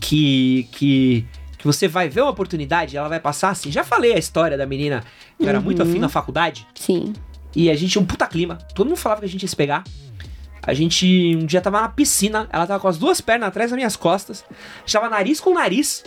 que, 0.00 0.68
que 0.72 1.24
Que 1.58 1.66
você 1.66 1.88
vai 1.88 2.08
ver 2.08 2.20
uma 2.22 2.30
oportunidade, 2.30 2.96
ela 2.96 3.08
vai 3.08 3.18
passar 3.20 3.50
assim. 3.50 3.70
Já 3.72 3.82
falei 3.84 4.14
a 4.14 4.18
história 4.18 4.56
da 4.56 4.66
menina 4.66 5.02
que 5.38 5.46
era 5.48 5.60
muito 5.60 5.82
Uhum. 5.82 5.88
afim 5.90 5.98
na 5.98 6.08
faculdade. 6.08 6.66
Sim. 6.74 7.12
E 7.54 7.70
a 7.70 7.74
gente 7.74 7.92
tinha 7.92 8.02
um 8.02 8.06
puta 8.06 8.26
clima. 8.26 8.56
Todo 8.74 8.86
mundo 8.88 8.96
falava 8.98 9.20
que 9.20 9.26
a 9.26 9.28
gente 9.28 9.42
ia 9.42 9.48
se 9.48 9.56
pegar. 9.56 9.82
A 10.62 10.74
gente 10.74 11.36
um 11.40 11.46
dia 11.46 11.60
tava 11.60 11.80
na 11.80 11.88
piscina, 11.88 12.48
ela 12.52 12.66
tava 12.66 12.80
com 12.80 12.88
as 12.88 12.98
duas 12.98 13.20
pernas 13.20 13.48
atrás 13.48 13.70
das 13.70 13.76
minhas 13.76 13.96
costas. 13.96 14.44
Estava 14.84 15.08
nariz 15.08 15.40
com 15.40 15.52
nariz. 15.54 16.04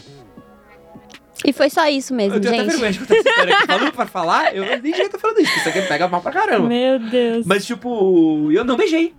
E 1.45 1.53
foi 1.53 1.69
só 1.69 1.87
isso 1.87 2.13
mesmo, 2.13 2.35
eu 2.35 2.41
tenho 2.41 2.53
até 2.53 2.63
gente. 2.63 2.71
vergonha 2.71 2.91
de 2.91 2.99
contar 2.99 3.15
essa 3.15 3.29
história 3.29 3.55
aqui. 3.55 3.67
Falando 3.67 3.91
pra 3.93 4.05
falar, 4.05 4.53
eu 4.55 4.65
nem 4.65 4.81
devia 4.81 5.05
estar 5.05 5.17
falando 5.17 5.39
isso, 5.39 5.57
isso 5.57 5.69
aqui 5.69 5.81
pega 5.83 6.07
mal 6.09 6.21
pra 6.21 6.31
caramba. 6.33 6.67
Meu 6.67 6.99
Deus. 6.99 7.45
Mas, 7.45 7.65
tipo, 7.65 8.51
eu 8.51 8.65
não 8.65 8.75
beijei. 8.75 9.13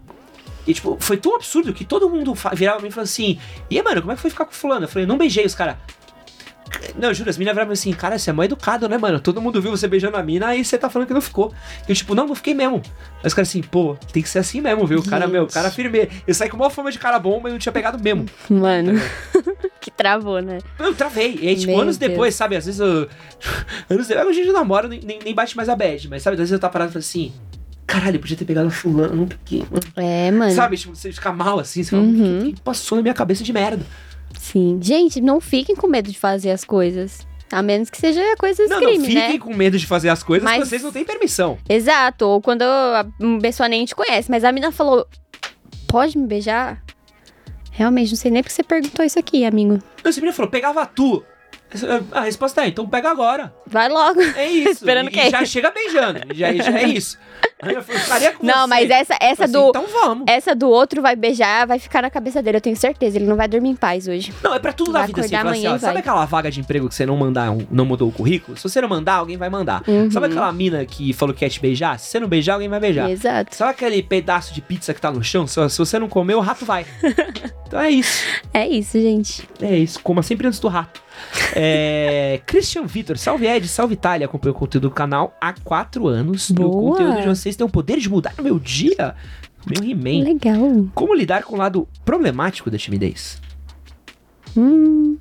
E, 0.67 0.75
tipo, 0.75 0.97
foi 1.01 1.17
tão 1.17 1.37
absurdo 1.37 1.73
que 1.73 1.85
todo 1.85 2.09
mundo 2.09 2.35
virava 2.55 2.77
pra 2.77 2.83
mim 2.83 2.89
e 2.89 2.93
falava 2.93 3.09
assim: 3.09 3.39
E 3.71 3.79
aí, 3.79 3.85
mano, 3.85 4.01
como 4.01 4.13
é 4.13 4.15
que 4.15 4.21
foi 4.21 4.31
ficar 4.31 4.45
com 4.45 4.53
fulano? 4.53 4.85
Eu 4.85 4.89
falei: 4.89 5.07
Não 5.07 5.19
beijei 5.19 5.45
os 5.45 5.55
caras. 5.55 5.77
Não, 6.97 7.09
eu 7.09 7.15
juro, 7.15 7.29
as 7.29 7.37
meninas 7.37 7.55
viravam 7.55 7.73
assim: 7.73 7.93
Cara, 7.93 8.19
você 8.19 8.31
é 8.31 8.33
mó 8.33 8.45
educado, 8.45 8.89
né, 8.89 8.97
mano? 8.97 9.19
Todo 9.19 9.41
mundo 9.41 9.61
viu 9.61 9.71
você 9.71 9.89
beijando 9.89 10.17
a 10.17 10.23
mina 10.23 10.55
e 10.55 10.65
você 10.65 10.79
tá 10.79 10.89
falando 10.89 11.09
que 11.09 11.15
não 11.15 11.21
ficou. 11.21 11.53
Eu, 11.89 11.95
tipo, 11.95 12.15
não, 12.15 12.27
não 12.27 12.35
fiquei 12.35 12.55
mesmo. 12.55 12.83
Aí 13.23 13.27
os 13.27 13.35
caras 13.35 13.49
assim: 13.49 13.63
Pô, 13.63 13.97
tem 14.13 14.23
que 14.23 14.29
ser 14.29 14.39
assim 14.39 14.61
mesmo, 14.61 14.87
viu? 14.87 15.01
O 15.01 15.09
cara, 15.09 15.27
meu, 15.27 15.45
o 15.45 15.49
cara 15.49 15.71
firme. 15.71 16.09
Eu 16.27 16.35
saí 16.35 16.49
com 16.49 16.57
uma 16.57 16.71
fama 16.71 16.93
de 16.93 16.99
cara 16.99 17.19
bom, 17.19 17.41
mas 17.43 17.53
não 17.53 17.59
tinha 17.59 17.73
pegado 17.73 18.03
mesmo. 18.03 18.27
Mano. 18.49 19.01
que 19.81 19.91
travou, 19.91 20.41
né? 20.41 20.59
Eu 20.79 20.95
travei. 20.95 21.39
E 21.41 21.49
aí, 21.49 21.57
tipo, 21.57 21.73
Meu 21.73 21.81
anos 21.81 21.97
Deus. 21.97 22.11
depois, 22.11 22.35
sabe? 22.35 22.57
Às 22.57 22.67
vezes 22.67 22.81
eu. 22.81 23.09
anos 23.91 24.07
depois, 24.07 24.29
a 24.29 24.33
gente 24.33 24.53
namora, 24.53 24.87
nem, 24.87 25.01
nem, 25.01 25.19
nem 25.25 25.35
bate 25.35 25.57
mais 25.57 25.69
a 25.69 25.75
bad, 25.75 26.09
mas 26.09 26.23
sabe? 26.23 26.35
Às 26.35 26.39
vezes 26.39 26.53
eu 26.53 26.59
tava 26.59 26.73
parado 26.73 26.93
e 26.95 26.99
assim: 26.99 27.33
Caralho, 27.91 28.21
podia 28.21 28.37
ter 28.37 28.45
pegado 28.45 28.69
a 28.69 28.71
fulano, 28.71 29.17
mano. 29.17 29.29
É, 29.97 30.31
mano. 30.31 30.55
Sabe, 30.55 30.77
tipo, 30.77 30.95
você 30.95 31.13
fica 31.13 31.33
mal 31.33 31.59
assim, 31.59 31.83
você 31.83 31.91
fala, 31.91 32.03
Uhum. 32.03 32.39
o 32.39 32.45
que, 32.45 32.53
que 32.53 32.61
passou 32.61 32.97
na 32.97 33.03
minha 33.03 33.15
cabeça 33.15 33.43
de 33.43 33.53
merda? 33.53 33.85
Sim. 34.39 34.79
Gente, 34.81 35.21
não 35.21 35.41
fiquem 35.41 35.75
com 35.75 35.87
medo 35.89 36.11
de 36.11 36.19
fazer 36.19 36.51
as 36.53 36.65
coisas. 36.65 37.27
A 37.53 37.63
menos 37.63 37.91
que 37.91 37.99
seja 37.99 38.21
coisas 38.39 38.71
Não, 38.71 38.79
crime, 38.79 38.99
não, 38.99 39.05
fiquem 39.07 39.33
né? 39.33 39.39
com 39.41 39.53
medo 39.55 39.77
de 39.77 39.85
fazer 39.85 40.09
as 40.09 40.23
coisas, 40.23 40.45
Mas- 40.45 40.69
vocês 40.69 40.85
não 40.85 40.93
têm 40.93 41.05
permissão. 41.05 41.59
Exato. 41.69 42.25
Ou 42.25 42.41
quando 42.41 42.63
a 42.63 43.05
pessoa 43.43 43.69
nem 43.69 43.85
te 43.85 43.95
conhece. 43.95 44.31
Mas 44.31 44.45
a 44.45 44.53
mina 44.53 44.71
falou: 44.71 45.05
Pode 45.89 46.17
me 46.17 46.29
beijar? 46.29 46.81
Realmente, 47.73 48.11
não 48.11 48.17
sei 48.17 48.31
nem 48.31 48.41
porque 48.43 48.55
você 48.55 48.63
perguntou 48.63 49.05
isso 49.05 49.19
aqui, 49.19 49.45
amigo. 49.45 49.81
Não, 50.05 50.11
esse 50.11 50.21
menino 50.21 50.35
falou, 50.37 50.49
pegava 50.51 50.87
tu. 50.87 51.25
A 52.13 52.23
resposta 52.23 52.65
é, 52.65 52.69
então 52.69 52.89
pega 52.89 53.11
agora. 53.11 53.53
Vai 53.67 53.89
logo. 53.89 54.21
É 54.21 54.49
isso. 54.49 54.71
Esperando 54.81 55.07
e, 55.07 55.11
o 55.11 55.13
quê? 55.13 55.23
e 55.27 55.31
já 55.31 55.45
chega 55.45 55.71
beijando. 55.71 56.21
Já, 56.35 56.53
já 56.55 56.79
é 56.79 56.85
isso. 56.89 57.19
Eu 57.63 58.33
com 58.35 58.47
Não, 58.47 58.63
você. 58.63 58.67
mas 58.67 58.91
essa, 58.91 59.17
essa 59.21 59.45
Assim, 59.45 59.53
do. 59.53 59.69
Então 59.69 59.87
vamos. 59.87 60.25
Essa 60.27 60.55
do 60.55 60.69
outro 60.69 61.03
vai 61.03 61.15
beijar, 61.15 61.67
vai 61.67 61.79
ficar 61.79 62.01
na 62.03 62.11
cabeça 62.11 62.43
dele, 62.43 62.57
eu 62.57 62.61
tenho 62.61 62.77
certeza. 62.77 63.19
Ele 63.19 63.27
não 63.27 63.37
vai 63.37 63.47
dormir 63.47 63.69
em 63.69 63.77
paz 63.77 64.09
hoje. 64.09 64.33
Não, 64.43 64.55
é 64.55 64.59
pra 64.59 64.73
tudo 64.73 64.93
Vai 64.93 65.03
na 65.03 65.07
vida 65.07 65.21
assim. 65.21 65.35
assim, 65.37 65.47
amanhã 65.47 65.73
ó, 65.73 65.77
e 65.77 65.79
sabe 65.79 65.99
aquela 65.99 66.25
vaga 66.25 66.51
de 66.51 66.59
emprego 66.59 66.89
que 66.89 66.95
você 66.95 67.05
não 67.05 67.17
mandar, 67.17 67.55
não 67.71 67.85
mudou 67.85 68.09
o 68.09 68.13
currículo? 68.13 68.57
Se 68.57 68.63
você 68.63 68.81
não 68.81 68.89
mandar, 68.89 69.15
alguém 69.15 69.37
vai 69.37 69.51
mandar. 69.51 69.83
Uhum. 69.87 70.11
Sabe 70.11 70.27
aquela 70.27 70.51
mina 70.53 70.85
que 70.87 71.13
falou 71.13 71.35
que 71.35 71.41
quer 71.41 71.51
te 71.51 71.61
beijar? 71.61 71.99
Se 71.99 72.07
você 72.09 72.21
não 72.21 72.29
beijar, 72.29 72.55
alguém 72.55 72.69
vai 72.69 72.81
beijar. 72.81 73.11
Exato. 73.11 73.55
Sabe 73.55 73.73
aquele 73.73 74.03
pedaço 74.03 74.55
de 74.55 74.63
pizza 74.63 74.95
que 74.95 75.01
tá 75.01 75.11
no 75.11 75.23
chão? 75.23 75.47
Se, 75.47 75.69
se 75.69 75.79
você 75.79 75.99
não 75.99 76.09
comer, 76.09 76.35
o 76.35 76.41
rato 76.41 76.65
vai. 76.65 76.87
então 77.67 77.79
é 77.79 77.91
isso. 77.91 78.25
É 78.55 78.67
isso, 78.67 78.99
gente. 78.99 79.47
É 79.61 79.77
isso, 79.77 80.01
coma 80.01 80.23
sempre 80.23 80.47
antes 80.47 80.59
do 80.61 80.69
rato. 80.69 81.03
É, 81.55 82.41
Christian 82.47 82.87
Vitor, 82.87 83.19
salve 83.19 83.47
Ed, 83.47 83.67
salve 83.69 83.95
Itália, 83.95 84.27
acompanho 84.27 84.55
o 84.55 84.59
conteúdo 84.59 84.89
do 84.89 84.95
canal 84.95 85.37
há 85.41 85.53
quatro 85.53 86.07
anos. 86.07 86.51
E 86.51 86.53
o 86.53 86.57
Boa. 86.57 86.93
conteúdo 86.93 87.21
de 87.23 87.29
vocês 87.29 87.57
tem 87.57 87.67
o 87.67 87.71
poder 87.71 87.99
de 87.99 88.09
mudar 88.09 88.35
o 88.39 88.43
meu 88.43 88.59
dia. 88.59 89.15
Meu 89.67 89.89
He-Man. 89.89 90.25
Legal. 90.25 90.87
Como 90.95 91.15
lidar 91.15 91.43
com 91.43 91.55
o 91.55 91.59
lado 91.59 91.87
problemático 92.05 92.71
da 92.71 92.79
timidez? 92.79 93.41
Hum. 94.57 95.19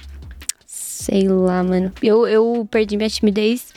Sei 0.65 1.27
lá, 1.27 1.63
mano. 1.63 1.91
Eu, 2.01 2.27
eu 2.27 2.67
perdi 2.69 2.95
minha 2.95 3.09
timidez 3.09 3.73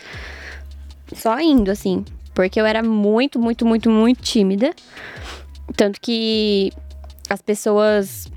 só 1.15 1.41
indo, 1.41 1.71
assim. 1.71 2.05
Porque 2.35 2.61
eu 2.61 2.67
era 2.67 2.83
muito, 2.83 3.39
muito, 3.39 3.67
muito, 3.67 3.91
muito 3.91 4.23
tímida. 4.23 4.73
Tanto 5.77 6.01
que 6.01 6.71
as 7.29 7.43
pessoas 7.43 8.31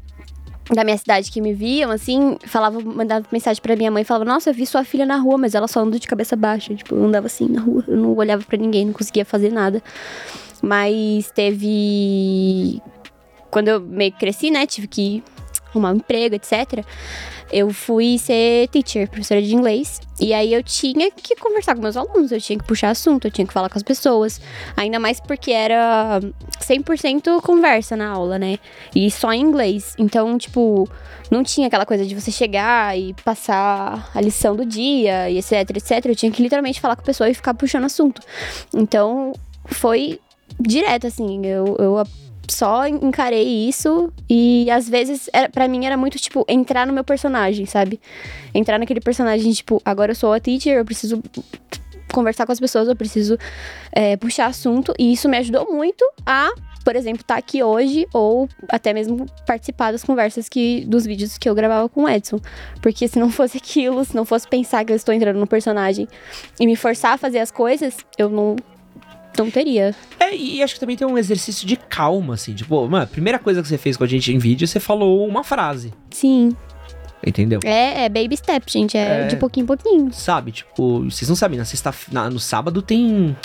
da 0.74 0.84
minha 0.84 0.98
cidade 0.98 1.32
que 1.32 1.40
me 1.40 1.54
viam, 1.54 1.92
assim, 1.92 2.38
falavam, 2.46 2.82
mandavam 2.82 3.28
mensagem 3.32 3.62
pra 3.62 3.76
minha 3.76 3.92
mãe 3.92 4.04
falavam, 4.04 4.34
nossa, 4.34 4.50
eu 4.50 4.54
vi 4.54 4.66
sua 4.66 4.84
filha 4.84 5.06
na 5.06 5.18
rua, 5.18 5.38
mas 5.38 5.54
ela 5.54 5.68
só 5.68 5.82
anda 5.82 6.00
de 6.00 6.08
cabeça 6.08 6.36
baixa. 6.36 6.74
Tipo, 6.74 6.96
eu 6.96 7.04
andava 7.06 7.28
assim 7.28 7.48
na 7.48 7.62
rua, 7.62 7.84
eu 7.88 7.96
não 7.96 8.16
olhava 8.16 8.44
pra 8.44 8.58
ninguém, 8.58 8.86
não 8.86 8.94
conseguia 8.94 9.26
fazer 9.26 9.52
nada. 9.52 9.82
Mas 10.62 11.30
teve. 11.32 12.82
Quando 13.52 13.68
eu 13.68 13.80
meio 13.80 14.12
que 14.12 14.20
cresci, 14.20 14.50
né? 14.50 14.66
Tive 14.66 14.88
que 14.88 15.24
arrumar 15.70 15.92
um 15.92 15.98
emprego, 15.98 16.36
etc. 16.36 16.84
Eu 17.52 17.72
fui 17.72 18.18
ser 18.18 18.68
teacher, 18.70 19.10
professora 19.10 19.42
de 19.42 19.54
inglês. 19.54 20.02
E 20.20 20.34
aí 20.34 20.54
eu 20.54 20.64
tinha 20.64 21.12
que 21.12 21.36
conversar 21.36 21.76
com 21.76 21.82
meus 21.82 21.98
alunos, 21.98 22.32
eu 22.32 22.40
tinha 22.40 22.58
que 22.58 22.66
puxar 22.66 22.90
assunto, 22.90 23.26
eu 23.28 23.32
tinha 23.32 23.46
que 23.46 23.54
falar 23.54 23.70
com 23.70 23.78
as 23.78 23.84
pessoas. 23.84 24.40
Ainda 24.76 25.00
mais 25.00 25.20
porque 25.20 25.52
era 25.52 26.20
100% 26.62 27.42
conversa 27.42 27.96
na 27.96 28.10
aula, 28.10 28.40
né? 28.40 28.58
E 28.96 29.12
só 29.12 29.32
em 29.34 29.42
inglês. 29.42 29.94
Então, 29.98 30.38
tipo, 30.38 30.90
não 31.30 31.44
tinha 31.44 31.68
aquela 31.68 31.86
coisa 31.86 32.06
de 32.06 32.16
você 32.16 32.32
chegar 32.32 32.98
e 32.98 33.14
passar 33.26 34.10
a 34.14 34.22
lição 34.22 34.56
do 34.56 34.66
dia 34.66 35.30
e 35.30 35.38
etc, 35.38 35.70
etc. 35.76 36.06
Eu 36.06 36.16
tinha 36.16 36.32
que 36.32 36.42
literalmente 36.42 36.80
falar 36.80 36.96
com 36.96 37.02
a 37.02 37.06
pessoa 37.06 37.30
e 37.30 37.34
ficar 37.34 37.54
puxando 37.54 37.86
assunto. 37.86 38.22
Então, 38.74 39.34
foi 39.66 40.20
direto, 40.60 41.08
assim. 41.08 41.46
Eu, 41.46 41.76
eu 41.80 42.04
só 42.54 42.88
encarei 42.88 43.68
isso 43.68 44.12
e 44.30 44.70
às 44.70 44.90
vezes, 44.90 45.30
era, 45.34 45.50
pra 45.50 45.68
mim, 45.68 45.86
era 45.86 45.98
muito, 45.98 46.18
tipo, 46.18 46.46
entrar 46.48 46.86
no 46.86 46.94
meu 46.94 47.04
personagem, 47.04 47.66
sabe? 47.66 48.00
Entrar 48.54 48.80
naquele 48.80 49.00
personagem, 49.00 49.52
tipo, 49.52 49.82
agora 49.84 50.12
eu 50.12 50.16
sou 50.16 50.34
a 50.34 50.40
teacher, 50.40 50.78
eu 50.78 50.86
preciso 50.86 51.22
conversar 52.12 52.46
com 52.46 52.52
as 52.52 52.60
pessoas, 52.60 52.88
eu 52.88 52.96
preciso 52.96 53.38
é, 53.92 54.16
puxar 54.16 54.48
assunto. 54.48 54.94
E 54.98 55.12
isso 55.12 55.28
me 55.28 55.38
ajudou 55.38 55.72
muito 55.72 56.06
a, 56.26 56.50
por 56.84 56.96
exemplo, 56.96 57.22
estar 57.22 57.36
aqui 57.36 57.62
hoje 57.62 58.08
ou 58.14 58.48
até 58.70 58.94
mesmo 58.94 59.26
participar 59.46 59.92
das 59.92 60.04
conversas 60.04 60.48
que, 60.48 60.86
dos 60.86 61.06
vídeos 61.06 61.38
que 61.38 61.50
eu 61.50 61.56
gravava 61.56 61.90
com 61.90 62.04
o 62.04 62.10
Edson. 62.10 62.40
Porque 62.82 63.08
se 63.08 63.20
não 63.20 63.30
fosse 63.30 63.58
aquilo, 63.58 64.04
se 64.06 64.16
não 64.16 64.24
fosse 64.24 64.48
pensar 64.48 64.86
que 64.86 64.94
eu 64.94 64.96
estou 64.96 65.14
entrando 65.14 65.40
no 65.40 65.48
personagem 65.48 66.08
e 66.60 66.66
me 66.66 66.76
forçar 66.76 67.14
a 67.14 67.18
fazer 67.18 67.40
as 67.40 67.52
coisas, 67.52 67.98
eu 68.18 68.30
não, 68.30 68.56
não 69.38 69.50
teria. 69.52 69.94
É, 70.20 70.36
e 70.36 70.62
acho 70.64 70.74
que 70.76 70.80
também 70.80 70.96
tem 70.96 71.08
um 71.08 71.18
exercício 71.18 71.68
de 71.68 71.76
calma, 71.76 72.34
assim. 72.36 72.54
Tipo, 72.54 72.88
mano, 72.88 73.04
a 73.04 73.08
primeira 73.08 73.38
coisa 73.40 73.62
que 73.62 73.68
você 73.68 73.78
fez 73.78 73.96
com 73.98 74.04
a 74.04 74.08
gente 74.08 74.34
em 74.34 74.38
vídeo, 74.38 74.68
você 74.68 74.80
falou 74.80 75.28
uma 75.28 75.44
frase. 75.44 75.94
Sim. 76.12 76.56
Entendeu? 77.26 77.60
É, 77.64 78.06
é 78.06 78.10
baby 78.10 78.38
step, 78.38 78.72
gente. 78.72 78.96
É, 78.98 79.22
É. 79.22 79.28
de 79.28 79.36
pouquinho 79.38 79.64
em 79.64 79.68
pouquinho. 79.68 80.14
Sabe? 80.14 80.52
Tipo, 80.52 81.04
vocês 81.10 81.28
não 81.28 81.36
sabem, 81.36 81.58
na 81.58 81.66
sexta, 81.66 81.94
na- 82.12 82.30
no 82.30 82.40
sábado 82.40 82.82
tem. 82.82 83.36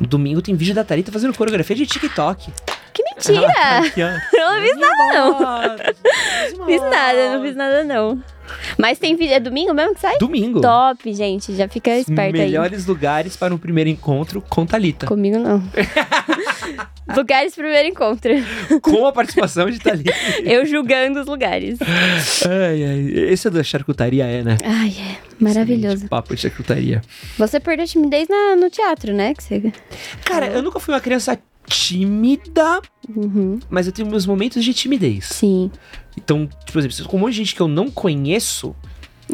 Domingo 0.00 0.42
tem 0.42 0.54
vídeo 0.54 0.74
da 0.74 0.84
Thalita 0.84 1.10
fazendo 1.10 1.34
coreografia 1.34 1.76
de 1.76 1.86
TikTok. 1.86 2.52
Que 2.92 3.02
mentira! 3.02 3.82
Eu 4.32 4.50
não 4.50 4.62
fiz 4.62 4.76
nada, 4.76 5.14
não. 5.14 5.40
não. 6.58 6.66
Fiz 6.66 6.80
nada, 6.82 7.36
não 7.36 7.42
fiz 7.42 7.56
nada, 7.56 7.84
não. 7.84 8.22
Mas 8.78 8.98
tem 8.98 9.16
vídeo. 9.16 9.34
É 9.34 9.40
domingo 9.40 9.74
mesmo 9.74 9.94
que 9.94 10.00
sai? 10.00 10.18
Domingo. 10.18 10.60
Top, 10.60 11.12
gente. 11.12 11.54
Já 11.54 11.68
fica 11.68 11.90
esperto 11.96 12.36
aí. 12.36 12.46
Melhores 12.46 12.86
lugares 12.86 13.36
para 13.36 13.54
um 13.54 13.58
primeiro 13.58 13.90
encontro 13.90 14.40
com 14.40 14.64
Thalita. 14.64 15.06
Comigo 15.06 15.38
não. 15.38 15.62
lugares 17.16 17.54
primeiro 17.54 17.88
encontro. 17.88 18.32
com 18.80 19.06
a 19.06 19.12
participação 19.12 19.68
de 19.70 19.78
Thalita. 19.78 20.12
Eu 20.44 20.64
julgando 20.64 21.20
os 21.20 21.26
lugares. 21.26 21.78
ai, 22.46 22.84
ai. 22.84 23.32
Esse 23.32 23.48
é 23.48 23.50
da 23.50 23.62
charcutaria, 23.62 24.24
é, 24.24 24.42
né? 24.42 24.56
Ai, 24.64 24.94
é. 24.98 25.25
Maravilhoso. 25.40 26.08
Papo 26.08 26.34
de 26.34 26.40
charcutaria. 26.42 27.02
Você 27.38 27.58
perdeu 27.60 27.84
a 27.84 27.86
timidez 27.88 28.28
na- 28.28 28.56
no 28.56 28.70
teatro, 28.70 29.12
né? 29.12 29.34
Que 29.34 29.42
você... 29.42 29.72
Cara, 30.24 30.46
eu 30.46 30.62
nunca 30.62 30.80
fui 30.80 30.94
uma 30.94 31.00
criança 31.00 31.38
tímida, 31.66 32.80
Uhum. 33.14 33.58
mas 33.68 33.86
eu 33.86 33.92
tenho 33.92 34.08
meus 34.08 34.24
momentos 34.26 34.64
de 34.64 34.72
timidez. 34.72 35.26
Sim. 35.26 35.70
Então, 36.16 36.46
tipo, 36.46 36.72
por 36.72 36.78
exemplo, 36.78 37.08
com 37.08 37.16
um 37.16 37.20
monte 37.20 37.32
de 37.32 37.38
gente 37.38 37.54
que 37.54 37.60
eu 37.60 37.68
não 37.68 37.90
conheço, 37.90 38.74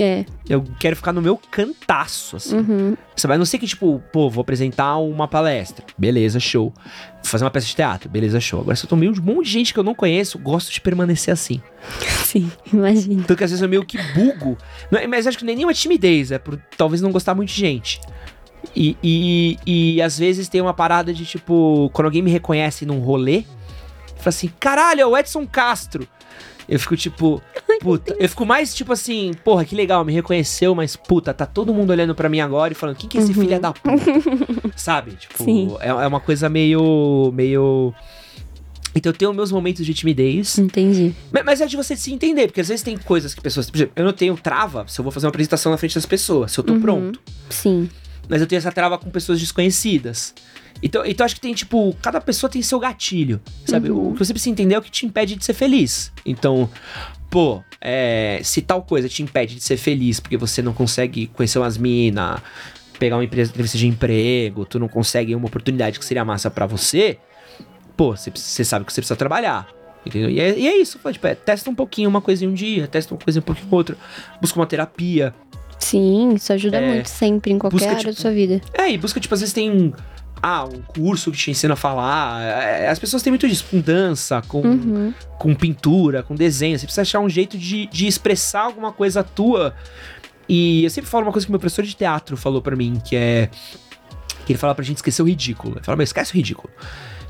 É. 0.00 0.24
eu 0.48 0.64
quero 0.80 0.96
ficar 0.96 1.12
no 1.12 1.20
meu 1.20 1.36
cantaço, 1.50 2.36
assim. 2.36 2.56
Uhum. 2.56 2.96
Sabe? 3.14 3.34
A 3.34 3.38
não 3.38 3.44
ser 3.44 3.58
que, 3.58 3.66
tipo, 3.66 4.02
pô, 4.12 4.30
vou 4.30 4.40
apresentar 4.40 4.96
uma 4.96 5.28
palestra. 5.28 5.84
Beleza, 5.98 6.40
show. 6.40 6.72
Vou 6.76 7.24
fazer 7.24 7.44
uma 7.44 7.50
peça 7.50 7.66
de 7.66 7.76
teatro. 7.76 8.08
Beleza, 8.08 8.40
show. 8.40 8.60
Agora, 8.60 8.74
se 8.74 8.84
eu 8.84 8.88
tô 8.88 8.96
meio 8.96 9.12
de 9.12 9.20
um 9.20 9.24
monte 9.24 9.46
de 9.46 9.52
gente 9.52 9.72
que 9.74 9.78
eu 9.78 9.84
não 9.84 9.94
conheço, 9.94 10.38
gosto 10.38 10.72
de 10.72 10.80
permanecer 10.80 11.32
assim. 11.32 11.60
Sim, 12.24 12.50
imagina. 12.72 13.20
Então, 13.22 13.36
que 13.36 13.44
às 13.44 13.50
vezes 13.50 13.62
eu 13.62 13.68
meio 13.68 13.84
que 13.84 13.98
bugo. 14.14 14.56
Não 14.90 14.98
é- 14.98 15.06
mas 15.06 15.26
acho 15.26 15.36
que 15.38 15.44
nem 15.44 15.56
nenhuma 15.56 15.74
timidez, 15.74 16.32
é 16.32 16.38
por 16.38 16.56
talvez 16.76 17.02
não 17.02 17.12
gostar 17.12 17.34
muito 17.34 17.50
de 17.50 17.60
gente. 17.60 18.00
E, 18.74 18.96
e, 19.02 19.58
e 19.66 20.00
às 20.02 20.18
vezes 20.18 20.48
tem 20.48 20.60
uma 20.60 20.72
parada 20.72 21.12
de, 21.12 21.26
tipo, 21.26 21.90
quando 21.92 22.06
alguém 22.06 22.22
me 22.22 22.30
reconhece 22.30 22.86
num 22.86 23.00
rolê, 23.00 23.42
fala 24.16 24.28
assim, 24.28 24.50
caralho, 24.58 25.00
é 25.00 25.06
o 25.06 25.16
Edson 25.16 25.46
Castro. 25.46 26.06
Eu 26.68 26.78
fico 26.78 26.96
tipo, 26.96 27.42
puta. 27.80 28.14
Eu 28.18 28.28
fico 28.28 28.46
mais 28.46 28.74
tipo 28.74 28.92
assim, 28.92 29.32
porra, 29.44 29.64
que 29.64 29.74
legal, 29.74 30.04
me 30.04 30.12
reconheceu, 30.12 30.74
mas 30.74 30.94
puta, 30.96 31.32
tá 31.34 31.44
todo 31.46 31.72
mundo 31.74 31.90
olhando 31.90 32.14
pra 32.14 32.28
mim 32.28 32.40
agora 32.40 32.72
e 32.72 32.76
falando, 32.76 32.96
quem 32.96 33.08
que 33.08 33.18
é 33.18 33.20
esse 33.20 33.34
filho 33.34 33.60
da 33.60 33.72
puta? 33.72 33.96
Sabe? 34.76 35.12
Tipo, 35.12 35.78
é, 35.80 35.88
é 35.88 36.06
uma 36.06 36.20
coisa 36.20 36.48
meio. 36.48 37.30
meio. 37.34 37.92
Então 38.94 39.10
eu 39.10 39.16
tenho 39.16 39.32
meus 39.32 39.50
momentos 39.50 39.86
de 39.86 39.94
timidez. 39.94 40.58
Entendi. 40.58 41.14
Ma- 41.32 41.42
Mas 41.42 41.60
é 41.62 41.66
de 41.66 41.76
você 41.76 41.96
se 41.96 42.12
entender, 42.12 42.48
porque 42.48 42.60
às 42.60 42.68
vezes 42.68 42.82
tem 42.82 42.96
coisas 42.98 43.34
que 43.34 43.40
pessoas. 43.40 43.70
Por 43.70 43.76
exemplo, 43.78 43.92
eu 43.96 44.04
não 44.04 44.12
tenho 44.12 44.36
trava 44.36 44.84
se 44.86 45.00
eu 45.00 45.02
vou 45.02 45.10
fazer 45.10 45.26
uma 45.26 45.30
apresentação 45.30 45.72
na 45.72 45.78
frente 45.78 45.94
das 45.94 46.04
pessoas, 46.06 46.52
se 46.52 46.60
eu 46.60 46.64
tô 46.64 46.74
Uhum. 46.74 46.80
pronto. 46.80 47.20
Sim. 47.48 47.88
Mas 48.28 48.40
eu 48.40 48.46
tenho 48.46 48.58
essa 48.58 48.70
trava 48.70 48.98
com 48.98 49.10
pessoas 49.10 49.40
desconhecidas. 49.40 50.34
Então, 50.82 51.04
então 51.06 51.24
acho 51.24 51.34
que 51.36 51.40
tem, 51.40 51.54
tipo, 51.54 51.94
cada 52.02 52.20
pessoa 52.20 52.50
tem 52.50 52.60
seu 52.60 52.78
gatilho, 52.78 53.40
sabe? 53.64 53.90
Uhum. 53.90 54.10
O 54.10 54.12
que 54.14 54.18
você 54.24 54.32
precisa 54.32 54.50
entender 54.50 54.74
é 54.74 54.78
o 54.78 54.82
que 54.82 54.90
te 54.90 55.06
impede 55.06 55.36
de 55.36 55.44
ser 55.44 55.54
feliz. 55.54 56.12
Então, 56.26 56.68
pô, 57.30 57.62
é, 57.80 58.40
se 58.42 58.60
tal 58.62 58.82
coisa 58.82 59.08
te 59.08 59.22
impede 59.22 59.54
de 59.54 59.62
ser 59.62 59.76
feliz 59.76 60.18
porque 60.18 60.36
você 60.36 60.60
não 60.60 60.72
consegue 60.72 61.28
conhecer 61.28 61.58
umas 61.58 61.78
minas, 61.78 62.40
pegar 62.98 63.16
uma 63.16 63.24
empresa, 63.24 63.50
entrevista 63.50 63.78
de 63.78 63.86
emprego, 63.86 64.64
tu 64.64 64.78
não 64.78 64.88
consegue 64.88 65.34
uma 65.34 65.46
oportunidade 65.46 65.98
que 65.98 66.04
seria 66.04 66.24
massa 66.24 66.50
pra 66.50 66.66
você, 66.66 67.18
pô, 67.96 68.16
você, 68.16 68.30
você 68.34 68.64
sabe 68.64 68.84
que 68.84 68.92
você 68.92 69.00
precisa 69.00 69.16
trabalhar. 69.16 69.68
Entendeu? 70.04 70.30
E 70.30 70.40
é, 70.40 70.58
e 70.58 70.66
é 70.66 70.76
isso, 70.76 70.98
tipo, 71.12 71.26
é, 71.28 71.34
testa 71.34 71.70
um 71.70 71.74
pouquinho 71.76 72.08
uma 72.08 72.20
coisinha 72.20 72.50
um 72.50 72.54
dia, 72.54 72.88
testa 72.88 73.14
uma 73.14 73.20
coisinha 73.20 73.40
um 73.40 73.44
pouquinho 73.44 73.68
outra, 73.70 73.96
busca 74.40 74.58
uma 74.58 74.66
terapia. 74.66 75.32
Sim, 75.78 76.34
isso 76.34 76.52
ajuda 76.52 76.78
É, 76.78 76.94
muito 76.94 77.08
sempre, 77.08 77.52
em 77.52 77.58
qualquer 77.58 77.76
busca, 77.76 77.90
área 77.90 78.00
tipo, 78.00 78.12
da 78.12 78.20
sua 78.20 78.32
vida. 78.32 78.60
É, 78.74 78.90
e 78.90 78.98
busca, 78.98 79.20
tipo, 79.20 79.32
às 79.32 79.40
vezes 79.40 79.52
tem 79.52 79.70
um. 79.70 79.92
Ah, 80.42 80.64
um 80.64 80.82
curso 80.82 81.30
que 81.30 81.38
te 81.38 81.50
ensina 81.52 81.74
a 81.74 81.76
falar. 81.76 82.42
É, 82.42 82.88
As 82.88 82.98
pessoas 82.98 83.22
têm 83.22 83.30
muito 83.30 83.48
disso, 83.48 83.64
com 83.70 83.80
dança, 83.80 84.42
com, 84.48 84.60
Uhum. 84.62 85.14
com 85.38 85.54
pintura, 85.54 86.22
com 86.24 86.34
desenho. 86.34 86.76
Você 86.78 86.84
precisa 86.86 87.02
achar 87.02 87.20
um 87.20 87.28
jeito 87.28 87.56
de, 87.56 87.86
de 87.86 88.06
expressar 88.08 88.62
alguma 88.62 88.90
coisa 88.92 89.22
tua. 89.22 89.72
E 90.48 90.82
eu 90.82 90.90
sempre 90.90 91.08
falo 91.08 91.24
uma 91.26 91.32
coisa 91.32 91.46
que 91.46 91.52
meu 91.52 91.60
professor 91.60 91.84
de 91.84 91.94
teatro 91.94 92.36
falou 92.36 92.60
pra 92.60 92.74
mim, 92.74 93.00
que 93.06 93.14
é. 93.14 93.48
Que 94.44 94.52
ele 94.52 94.58
fala 94.58 94.74
pra 94.74 94.84
gente 94.84 94.96
esquecer 94.96 95.22
o 95.22 95.26
ridículo. 95.28 95.76
Ele 95.76 95.84
fala, 95.84 95.96
mas 95.96 96.08
esquece 96.08 96.32
o 96.32 96.36
ridículo. 96.36 96.68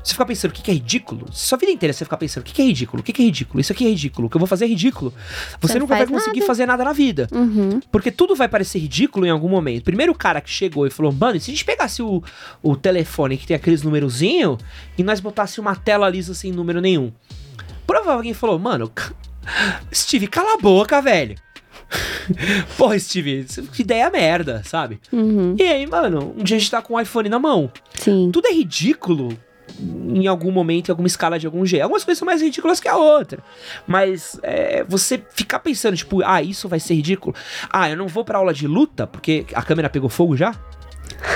Você 0.03 0.11
ficar 0.11 0.25
pensando 0.25 0.51
o 0.51 0.53
que 0.53 0.69
é 0.69 0.73
ridículo, 0.73 1.27
sua 1.31 1.57
vida 1.57 1.71
inteira 1.71 1.93
você 1.93 2.03
ficar 2.03 2.17
pensando 2.17 2.41
o 2.41 2.45
que 2.45 2.61
é 2.61 2.65
ridículo, 2.65 2.99
o 2.99 3.03
que 3.03 3.21
é 3.21 3.25
ridículo, 3.25 3.61
isso 3.61 3.71
aqui 3.71 3.85
é 3.85 3.89
ridículo, 3.89 4.27
o 4.27 4.29
que 4.29 4.35
eu 4.35 4.39
vou 4.39 4.47
fazer 4.47 4.65
é 4.65 4.67
ridículo. 4.67 5.13
Você, 5.61 5.73
Você 5.73 5.79
nunca 5.79 5.95
vai 5.95 6.05
conseguir 6.05 6.41
nada. 6.41 6.47
fazer 6.47 6.65
nada 6.65 6.83
na 6.83 6.91
vida. 6.91 7.29
Uhum. 7.31 7.79
Porque 7.89 8.11
tudo 8.11 8.35
vai 8.35 8.49
parecer 8.49 8.79
ridículo 8.79 9.25
em 9.25 9.29
algum 9.29 9.47
momento. 9.47 9.85
Primeiro 9.85 10.11
o 10.11 10.15
cara 10.15 10.41
que 10.41 10.49
chegou 10.49 10.85
e 10.85 10.89
falou, 10.89 11.13
mano, 11.13 11.37
e 11.37 11.39
se 11.39 11.51
a 11.51 11.53
gente 11.53 11.63
pegasse 11.63 12.01
o, 12.01 12.21
o 12.61 12.75
telefone 12.75 13.37
que 13.37 13.47
tem 13.47 13.55
aqueles 13.55 13.81
numerozinho 13.81 14.57
e 14.97 15.03
nós 15.03 15.21
botasse 15.21 15.61
uma 15.61 15.73
tela 15.73 16.09
lisa 16.09 16.33
sem 16.33 16.51
número 16.51 16.81
nenhum? 16.81 17.11
Provavelmente 17.87 18.17
alguém 18.17 18.33
falou, 18.33 18.59
mano, 18.59 18.91
Steve, 19.93 20.27
cala 20.27 20.55
a 20.55 20.57
boca, 20.57 21.01
velho. 21.01 21.35
Porra, 22.77 22.97
Steve, 22.99 23.45
que 23.71 23.83
ideia 23.83 24.09
merda, 24.09 24.61
sabe? 24.65 24.99
Uhum. 25.11 25.55
E 25.57 25.63
aí, 25.63 25.87
mano, 25.87 26.33
um 26.37 26.43
dia 26.43 26.57
a 26.57 26.59
gente 26.59 26.71
tá 26.71 26.81
com 26.81 26.95
o 26.95 26.99
iPhone 26.99 27.29
na 27.29 27.39
mão. 27.39 27.71
Sim. 27.95 28.29
Tudo 28.33 28.47
é 28.47 28.53
ridículo 28.53 29.37
em 29.83 30.27
algum 30.27 30.51
momento, 30.51 30.89
em 30.89 30.91
alguma 30.91 31.07
escala 31.07 31.37
de 31.37 31.45
algum 31.45 31.65
jeito. 31.65 31.83
Algumas 31.83 32.03
coisas 32.03 32.19
são 32.19 32.25
mais 32.25 32.41
ridículas 32.41 32.79
que 32.79 32.87
a 32.87 32.95
outra. 32.95 33.39
Mas 33.85 34.39
é, 34.43 34.83
você 34.83 35.21
ficar 35.33 35.59
pensando, 35.59 35.95
tipo, 35.95 36.23
ah, 36.23 36.41
isso 36.41 36.67
vai 36.67 36.79
ser 36.79 36.95
ridículo. 36.95 37.35
Ah, 37.71 37.89
eu 37.89 37.97
não 37.97 38.07
vou 38.07 38.23
pra 38.23 38.37
aula 38.37 38.53
de 38.53 38.67
luta 38.67 39.05
porque 39.05 39.45
a 39.53 39.61
câmera 39.61 39.89
pegou 39.89 40.09
fogo 40.09 40.35
já? 40.35 40.55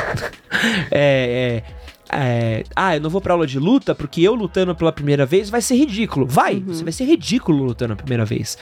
é, 0.92 1.64
é, 1.64 1.78
é, 2.10 2.64
ah, 2.76 2.96
eu 2.96 3.02
não 3.02 3.10
vou 3.10 3.20
pra 3.20 3.34
aula 3.34 3.46
de 3.46 3.60
luta 3.60 3.94
porque 3.94 4.22
eu 4.22 4.34
lutando 4.34 4.74
pela 4.76 4.92
primeira 4.92 5.26
vez 5.26 5.50
vai 5.50 5.62
ser 5.62 5.76
ridículo. 5.76 6.26
Vai, 6.26 6.60
você 6.60 6.84
vai 6.84 6.94
ser 6.94 7.06
ridículo 7.06 7.64
lutando 7.64 7.94
a 7.94 7.96
primeira 7.96 8.26
vez. 8.26 8.58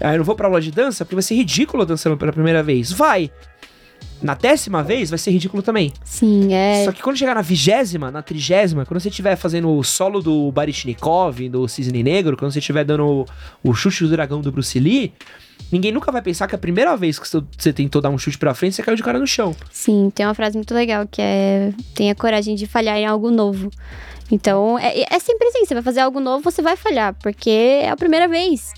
Ah, 0.00 0.14
eu 0.14 0.18
não 0.18 0.24
vou 0.24 0.34
pra 0.34 0.48
aula 0.48 0.60
de 0.60 0.70
dança 0.70 1.04
porque 1.04 1.14
vai 1.14 1.22
ser 1.22 1.34
ridículo 1.34 1.86
dançando 1.86 2.16
pela 2.16 2.32
primeira 2.32 2.62
vez. 2.62 2.92
Vai. 2.92 3.30
Na 4.20 4.34
décima 4.34 4.82
vez 4.82 5.10
vai 5.10 5.18
ser 5.18 5.30
ridículo 5.30 5.62
também. 5.62 5.92
Sim, 6.04 6.52
é. 6.52 6.84
Só 6.84 6.92
que 6.92 7.00
quando 7.02 7.16
chegar 7.16 7.34
na 7.34 7.42
vigésima, 7.42 8.10
na 8.10 8.20
trigésima, 8.22 8.84
quando 8.84 9.00
você 9.00 9.08
estiver 9.08 9.36
fazendo 9.36 9.70
o 9.70 9.84
solo 9.84 10.20
do 10.20 10.50
Baryshnikov, 10.50 11.48
do 11.48 11.68
Cisne 11.68 12.02
Negro, 12.02 12.36
quando 12.36 12.50
você 12.52 12.58
estiver 12.58 12.84
dando 12.84 13.04
o, 13.04 13.26
o 13.70 13.74
chute 13.74 14.02
do 14.04 14.10
dragão 14.10 14.40
do 14.40 14.50
Bruce 14.50 14.78
Lee, 14.78 15.12
ninguém 15.70 15.92
nunca 15.92 16.10
vai 16.10 16.20
pensar 16.22 16.48
que 16.48 16.54
a 16.54 16.58
primeira 16.58 16.96
vez 16.96 17.18
que 17.18 17.28
você- 17.28 17.72
tentou 17.72 18.00
dar 18.02 18.10
um 18.10 18.18
chute 18.18 18.38
pra 18.38 18.54
frente, 18.54 18.74
você 18.74 18.82
caiu 18.82 18.96
de 18.96 19.02
cara 19.02 19.18
no 19.18 19.26
chão. 19.26 19.54
Sim, 19.70 20.10
tem 20.14 20.26
uma 20.26 20.34
frase 20.34 20.56
muito 20.56 20.74
legal 20.74 21.06
que 21.06 21.22
é 21.22 21.72
tenha 21.94 22.14
coragem 22.14 22.54
de 22.56 22.66
falhar 22.66 22.96
em 22.96 23.06
algo 23.06 23.30
novo. 23.30 23.70
Então, 24.30 24.78
é, 24.78 25.04
é 25.10 25.18
sempre 25.18 25.48
assim, 25.48 25.64
você 25.64 25.74
vai 25.74 25.82
fazer 25.82 26.00
algo 26.00 26.20
novo, 26.20 26.42
você 26.42 26.60
vai 26.60 26.76
falhar, 26.76 27.14
porque 27.22 27.50
é 27.50 27.88
a 27.88 27.96
primeira 27.96 28.28
vez. 28.28 28.72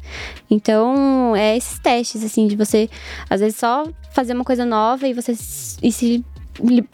Então, 0.49 1.35
é 1.35 1.57
esses 1.57 1.79
testes, 1.79 2.25
assim, 2.25 2.47
de 2.47 2.57
você, 2.57 2.89
às 3.29 3.41
vezes, 3.41 3.57
só 3.57 3.85
fazer 4.13 4.33
uma 4.33 4.45
coisa 4.45 4.65
nova 4.65 5.09
e 5.09 5.13
você 5.13 5.33
ir 5.83 5.93
se 5.93 6.25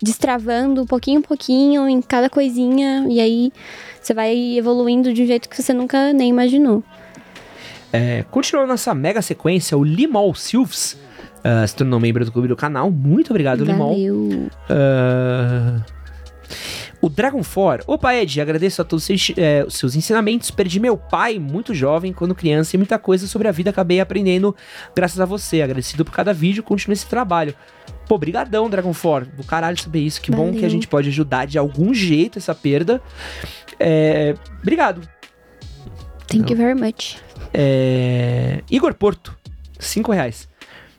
destravando 0.01 0.87
pouquinho 0.87 1.19
em 1.19 1.23
pouquinho 1.23 1.89
em 1.89 2.01
cada 2.01 2.31
coisinha, 2.31 3.05
e 3.09 3.21
aí 3.21 3.53
você 4.01 4.15
vai 4.15 4.57
evoluindo 4.57 5.13
de 5.13 5.23
um 5.23 5.27
jeito 5.27 5.49
que 5.49 5.61
você 5.61 5.73
nunca 5.73 6.13
nem 6.13 6.31
imaginou. 6.31 6.85
É, 7.93 8.25
continuando 8.31 8.69
nossa 8.69 8.95
mega 8.95 9.21
sequência, 9.23 9.77
o 9.77 9.83
Limol 9.83 10.35
Silves 10.35 10.97
ah, 11.49 11.65
se 11.65 11.77
tornou 11.77 12.01
membro 12.01 12.25
do 12.25 12.33
clube 12.33 12.49
do 12.49 12.57
canal. 12.57 12.91
Muito 12.91 13.31
obrigado, 13.31 13.65
Limol. 13.65 13.93
Valeu. 13.93 14.51
O 17.01 17.09
Dragon 17.09 17.43
4. 17.43 17.85
Opa, 17.87 18.15
Ed, 18.15 18.41
agradeço 18.41 18.81
a 18.81 18.85
todos 18.85 19.03
os 19.03 19.07
seus, 19.07 19.37
os 19.67 19.75
seus 19.75 19.95
ensinamentos. 19.95 20.51
Perdi 20.51 20.81
meu 20.81 20.97
pai 20.97 21.39
muito 21.39 21.75
jovem, 21.75 22.13
quando 22.13 22.35
criança, 22.35 22.75
e 22.75 22.79
muita 22.79 22.99
coisa 22.99 23.27
sobre 23.27 23.49
a 23.49 23.53
vida 23.53 23.71
acabei 23.71 24.01
aprendendo 24.01 24.57
graças 24.95 25.21
a 25.21 25.25
você. 25.25 25.63
Agradecido 25.63 26.05
por 26.05 26.13
cada 26.13 26.33
vídeo, 26.33 26.63
continue 26.63 26.95
esse 26.95 27.07
trabalho. 27.07 27.55
Pô, 28.09 28.17
brigadão, 28.17 28.71
Dragon 28.71 28.95
4. 28.95 29.37
Do 29.37 29.45
caralho 29.45 29.81
saber 29.81 30.01
isso. 30.01 30.21
Que 30.21 30.31
bom 30.31 30.51
que 30.51 30.59
a 30.59 30.61
Valeu. 30.63 30.71
gente 30.71 30.89
pode 30.89 31.09
ajudar 31.09 31.47
de 31.47 31.59
algum 31.59 31.93
jeito 31.93 32.39
essa 32.39 32.55
perda. 32.55 33.01
É, 33.79 34.35
obrigado. 34.63 35.07
Thank 36.27 36.51
you 36.53 36.57
very 36.57 36.75
much. 36.75 37.19
É, 37.53 38.63
Igor 38.71 38.95
Porto, 38.95 39.37
5 39.79 40.13
reais. 40.13 40.49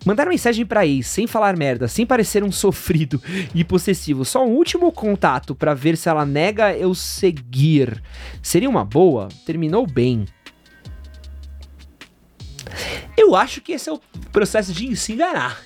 Mandar 0.07 0.29
mensagem 0.29 0.65
pra 0.65 0.87
ex, 0.87 1.05
sem 1.05 1.27
falar 1.27 1.57
merda, 1.57 1.85
sem 1.85 2.05
parecer 2.05 2.41
um 2.41 2.49
sofrido 2.49 3.21
e 3.53 3.61
possessivo. 3.61 4.23
Só 4.23 4.47
um 4.47 4.51
último 4.51 4.89
contato 4.89 5.53
pra 5.53 5.73
ver 5.73 5.97
se 5.97 6.07
ela 6.07 6.25
nega 6.25 6.71
eu 6.71 6.95
seguir. 6.95 8.01
Seria 8.41 8.69
uma 8.69 8.85
boa? 8.85 9.27
Terminou 9.45 9.85
bem. 9.85 10.25
Eu 13.17 13.35
acho 13.35 13.59
que 13.59 13.73
esse 13.73 13.89
é 13.89 13.91
o 13.91 13.99
processo 14.31 14.71
de 14.71 14.95
se 14.95 15.11
enganar. 15.11 15.59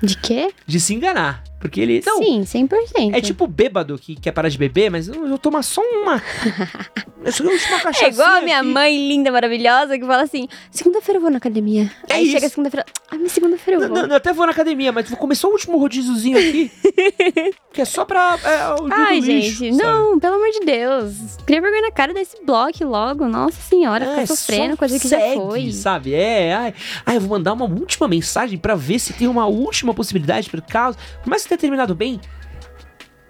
De 0.00 0.16
quê? 0.16 0.54
De 0.64 0.78
se 0.78 0.94
enganar. 0.94 1.42
Porque 1.60 1.80
ele. 1.80 2.02
Não, 2.04 2.18
Sim, 2.18 2.40
100%. 2.42 3.14
é 3.14 3.20
tipo 3.20 3.46
bêbado 3.46 3.96
que 3.98 4.16
quer 4.16 4.32
parar 4.32 4.48
de 4.48 4.58
beber, 4.58 4.90
mas 4.90 5.06
eu 5.06 5.14
eu 5.20 5.28
vou 5.28 5.38
tomar 5.38 5.62
só 5.62 5.82
uma. 5.82 6.20
Eu 7.22 7.30
só 7.32 7.44
uma 7.44 7.80
cachaça. 7.80 8.06
É 8.06 8.08
igual 8.08 8.38
a 8.38 8.40
minha 8.40 8.62
mãe 8.62 8.96
linda, 9.06 9.30
maravilhosa, 9.30 9.98
que 9.98 10.06
fala 10.06 10.22
assim: 10.22 10.48
segunda-feira 10.70 11.18
eu 11.18 11.20
vou 11.20 11.30
na 11.30 11.36
academia. 11.36 11.90
É 12.08 12.14
Aí 12.14 12.26
chega 12.30 12.46
isso. 12.46 12.54
segunda-feira, 12.54 12.86
ai, 13.10 13.18
mas 13.18 13.32
segunda-feira 13.32 13.78
eu 13.82 13.88
vou. 13.88 13.94
não, 13.98 14.06
eu 14.08 14.16
até 14.16 14.32
vou 14.32 14.46
na 14.46 14.52
academia, 14.52 14.90
mas 14.90 15.06
vou 15.10 15.18
comer 15.18 15.34
só 15.34 15.48
o 15.48 15.52
último 15.52 15.76
rodíziozinho 15.76 16.38
aqui. 16.38 16.72
que 17.74 17.82
é 17.82 17.84
só 17.84 18.06
pra. 18.06 18.38
É, 18.42 18.80
o 18.82 18.88
Ai, 18.90 19.20
lixo, 19.20 19.58
gente, 19.58 19.76
sabe? 19.76 19.86
não, 19.86 20.18
pelo 20.18 20.36
amor 20.36 20.48
de 20.50 20.60
Deus. 20.60 21.14
Cria 21.44 21.60
vergonha 21.60 21.82
na 21.82 21.90
cara 21.92 22.14
desse 22.14 22.42
bloco 22.42 22.82
logo. 22.86 23.28
Nossa 23.28 23.60
senhora, 23.60 24.02
É, 24.06 24.14
fica 24.22 24.26
sofrendo, 24.34 24.70
só 24.70 24.76
coisa 24.78 24.98
que 24.98 25.06
segue, 25.06 25.34
já 25.34 25.40
foi. 25.42 25.72
sabe? 25.72 26.14
É, 26.14 26.54
ai, 26.54 26.74
ai, 27.04 27.16
eu 27.16 27.20
vou 27.20 27.28
mandar 27.30 27.52
uma 27.52 27.66
última 27.66 28.08
mensagem 28.08 28.56
pra 28.58 28.74
ver 28.74 28.98
se 28.98 29.12
tem 29.12 29.28
uma 29.28 29.46
última 29.46 29.92
possibilidade 29.92 30.48
por 30.48 30.62
causa. 30.62 30.96
Por 31.22 31.28
mais 31.28 31.42
tenha 31.50 31.58
terminado 31.58 31.94
bem, 31.94 32.20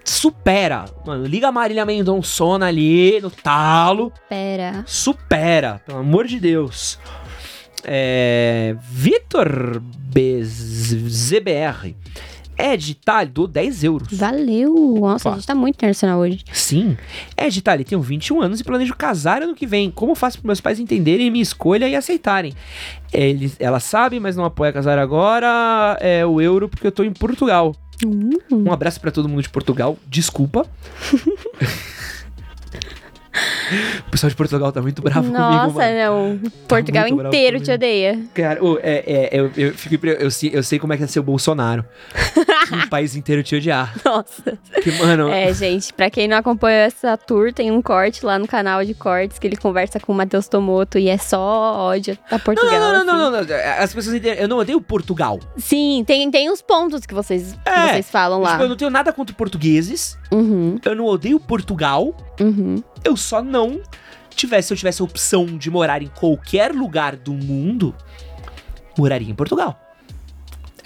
supera. 0.05 0.85
Mano, 1.07 1.25
liga 1.25 1.49
a 1.49 1.53
Marília 1.53 1.87
Mendonçona 1.87 2.67
ali 2.67 3.21
no 3.21 3.31
talo. 3.31 4.13
Pera. 4.29 4.85
Supera, 4.87 5.81
pelo 5.87 5.99
amor 5.99 6.27
de 6.27 6.39
Deus. 6.39 6.99
É, 7.83 8.77
Vitor 8.91 9.81
BZBR. 9.81 11.97
Ed 12.63 12.95
Tali, 12.97 13.31
do 13.31 13.47
10 13.47 13.85
euros. 13.85 14.09
Valeu. 14.13 14.99
Nossa, 15.01 15.31
Opa. 15.31 15.37
a 15.37 15.39
gente 15.39 15.47
tá 15.47 15.55
muito 15.55 15.77
internacional 15.77 16.21
hoje. 16.21 16.45
Sim. 16.53 16.95
Ed 17.35 17.63
Tali, 17.63 17.85
tenho 17.85 18.03
21 18.03 18.43
anos 18.43 18.61
e 18.61 18.65
planejo 18.65 18.95
casar 18.95 19.41
ano 19.41 19.55
que 19.55 19.67
vem. 19.67 19.91
Como 19.91 20.15
faço 20.15 20.39
para 20.39 20.49
meus 20.49 20.61
pais 20.61 20.79
entenderem 20.79 21.31
minha 21.31 21.43
escolha 21.43 21.89
e 21.89 21.97
aceitarem? 21.97 22.53
Eles, 23.11 23.57
ela 23.59 23.81
sabe, 23.81 24.21
mas 24.21 24.37
não 24.37 24.45
apoia 24.45 24.75
casar 24.75 24.99
agora. 24.99 25.97
É 26.03 26.27
o 26.27 26.39
euro 26.39 26.69
porque 26.69 26.87
eu 26.87 26.93
tô 26.93 27.03
em 27.03 27.15
Portugal. 27.15 27.75
Hum. 28.07 28.31
Um 28.51 28.73
abraço 28.73 29.01
pra 29.01 29.11
todo 29.11 29.29
mundo 29.29 29.43
de 29.43 29.49
Portugal. 29.49 29.99
Desculpa. 30.07 30.67
o 34.07 34.11
pessoal 34.11 34.31
de 34.31 34.37
Portugal 34.37 34.73
tá 34.73 34.81
muito 34.83 35.01
bravo 35.03 35.23
comigo, 35.23 35.39
Nossa, 35.39 35.73
mano. 35.79 36.39
não. 36.43 36.51
Portugal 36.69 37.03
muito 37.05 37.17
bravo 37.17 37.29
inteiro 37.29 37.57
comigo. 37.59 37.65
te 37.65 37.73
odeia. 37.73 38.19
Cara, 38.35 38.65
ô, 38.65 38.79
é, 38.83 39.03
é, 39.07 39.29
eu, 39.33 39.51
eu, 39.57 39.75
fico 39.75 40.07
eu, 40.07 40.31
sei- 40.31 40.51
eu 40.53 40.63
sei 40.63 40.79
como 40.79 40.93
é 40.93 40.97
que 40.97 41.05
é 41.05 41.07
ser 41.07 41.21
o 41.21 41.23
Bolsonaro. 41.23 41.85
o 42.85 42.89
país 42.91 43.15
inteiro 43.17 43.43
te 43.43 43.57
odiar. 43.57 43.95
Nossa. 44.05 44.59
Porque, 44.73 44.91
mano, 44.93 45.29
É, 45.29 45.53
gente, 45.55 45.93
pra 45.93 46.11
quem 46.11 46.27
não 46.29 46.37
acompanha 46.37 46.79
essa 46.85 47.17
tour, 47.17 47.53
tem 47.53 47.71
um 47.71 47.81
corte 47.83 48.25
lá 48.25 48.39
no 48.39 48.47
canal 48.47 48.85
de 48.85 48.95
cortes 48.95 49.39
que 49.39 49.47
ele 49.47 49.57
conversa 49.57 49.99
com 50.01 50.13
o 50.13 50.15
Matheus 50.15 50.49
Tomoto 50.49 50.99
e 50.99 51.09
é 51.09 51.19
só 51.19 51.39
ódio 51.41 52.17
a 52.31 52.33
Não, 52.33 52.41
Portugal. 52.41 52.73
não, 52.73 52.81
não, 52.81 52.97
assim. 52.97 53.07
não, 53.07 53.19
não, 53.19 53.31
não, 53.31 53.43
não. 53.47 53.83
As 53.83 53.93
pessoas 53.95 54.15
entendem. 54.17 54.39
Eu 54.41 54.49
não 54.49 54.59
odeio 54.59 54.81
Portugal. 54.81 55.39
Sim, 55.57 56.05
tem, 56.07 56.31
tem 56.31 56.51
os 56.51 56.61
pontos 56.63 57.07
que 57.07 57.15
vocês, 57.15 57.53
que 57.65 57.71
É. 57.71 57.89
vocês 57.93 58.11
falam 58.11 58.41
lá. 58.41 58.53
Tipo, 58.53 58.63
eu 58.65 58.69
não 58.69 58.77
tenho 58.77 58.91
nada 58.91 59.13
contra 59.13 59.35
portugueses. 59.35 60.19
Uhum, 60.33 60.79
Eu 60.85 60.95
não 60.95 61.07
odeio 61.07 61.39
Portugal. 61.41 62.15
uhum. 62.41 62.83
Eu 63.03 63.17
só 63.17 63.43
não, 63.43 63.81
tivesse, 64.35 64.69
se 64.69 64.75
eu 64.75 64.77
tivesse 64.77 65.01
a 65.01 65.05
opção 65.05 65.47
de 65.47 65.71
morar 65.71 66.03
em 66.03 66.09
qualquer 66.09 66.73
lugar 66.73 67.17
do 67.17 67.33
mundo, 67.33 67.95
moraria 68.99 69.31
em 69.31 69.35
Portugal. 69.35 69.81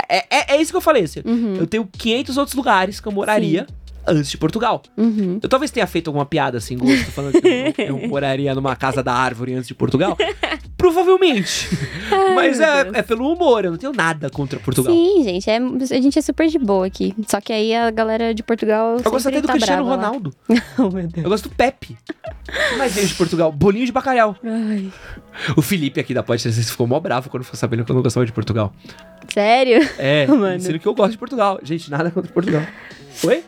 É, 0.09 0.25
é, 0.31 0.55
é 0.55 0.61
isso 0.63 0.71
que 0.71 0.77
eu 0.77 0.81
falei, 0.81 1.05
assim. 1.05 1.21
Uhum. 1.25 1.57
Eu 1.57 1.67
tenho 1.67 1.87
500 1.87 2.37
outros 2.37 2.55
lugares 2.55 3.01
que 3.01 3.09
eu 3.09 3.13
moraria 3.13 3.67
antes 4.07 4.31
de 4.31 4.39
Portugal. 4.39 4.83
Uhum. 4.97 5.39
Eu 5.43 5.49
talvez 5.49 5.71
tenha 5.71 5.87
feito 5.87 6.09
alguma 6.09 6.27
piada 6.27 6.59
assim, 6.59 6.77
gosto, 6.77 7.11
falando 7.11 7.41
que 7.41 7.75
eu, 7.79 7.99
eu 8.03 8.09
moraria 8.09 8.55
numa 8.55 8.77
casa 8.77 9.03
da 9.03 9.13
árvore 9.13 9.55
antes 9.55 9.69
de 9.69 9.75
Portugal. 9.75 10.17
Provavelmente. 10.77 11.69
Mas 12.35 12.59
meu 12.59 12.67
é, 12.67 12.91
é 12.95 13.03
pelo 13.03 13.33
humor, 13.33 13.65
eu 13.65 13.71
não 13.71 13.79
tenho 13.79 13.93
nada 13.93 14.29
contra 14.29 14.59
Portugal. 14.59 14.93
Sim, 14.93 15.25
gente, 15.25 15.49
é, 15.49 15.57
a 15.57 16.01
gente 16.01 16.19
é 16.19 16.23
super 16.23 16.49
de 16.49 16.59
boa 16.59 16.87
aqui. 16.87 17.15
Só 17.27 17.41
que 17.41 17.53
aí 17.53 17.75
a 17.75 17.91
galera 17.91 18.35
de 18.35 18.43
Portugal. 18.43 18.97
Eu 19.03 19.11
gosto 19.11 19.29
até 19.29 19.41
do 19.41 19.47
tá 19.47 19.55
Cristiano. 19.55 19.85
Ronaldo. 19.85 20.35
Oh, 20.77 20.91
meu 20.91 21.07
Deus. 21.07 21.25
Eu 21.25 21.31
gosto 21.31 21.49
do 21.49 21.55
Pepe. 21.55 21.97
Mas 22.77 22.95
veio 22.95 23.07
de 23.07 23.15
Portugal. 23.15 23.53
Bolinho 23.53 23.87
de 23.87 23.93
bacalhau. 23.93 24.37
Ai. 24.45 24.91
O 25.57 25.63
Felipe 25.63 26.01
aqui 26.01 26.13
da 26.13 26.23
Podcast 26.23 26.63
ficou 26.65 26.87
mó 26.87 26.99
bravo 26.99 27.31
quando 27.31 27.45
ficou 27.45 27.59
sabendo 27.59 27.85
que 27.85 27.91
eu 27.91 27.95
não 27.95 28.03
gostava 28.03 28.27
de 28.27 28.33
Portugal. 28.33 28.73
Sério? 29.33 29.89
É, 29.99 30.27
Mano. 30.29 30.57
dizendo 30.57 30.79
que 30.79 30.87
eu 30.87 30.95
gosto 30.95 31.13
de 31.13 31.19
Portugal. 31.19 31.61
Gente, 31.63 31.91
nada 31.91 32.11
contra 32.11 32.33
Portugal. 32.33 32.63
Oi? 33.25 33.45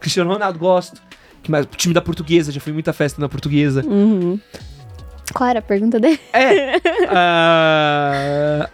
Cristiano 0.00 0.32
Ronaldo, 0.32 0.58
gosto. 0.58 1.00
Que 1.42 1.50
mais? 1.50 1.66
Time 1.76 1.92
da 1.92 2.00
portuguesa, 2.00 2.50
já 2.50 2.60
fui 2.60 2.72
muita 2.72 2.92
festa 2.92 3.20
na 3.20 3.28
portuguesa. 3.28 3.84
Uhum. 3.86 4.40
Qual 5.32 5.48
era 5.48 5.58
a 5.58 5.62
pergunta 5.62 5.98
dele? 5.98 6.20
É. 6.32 6.76
ah, 7.10 8.68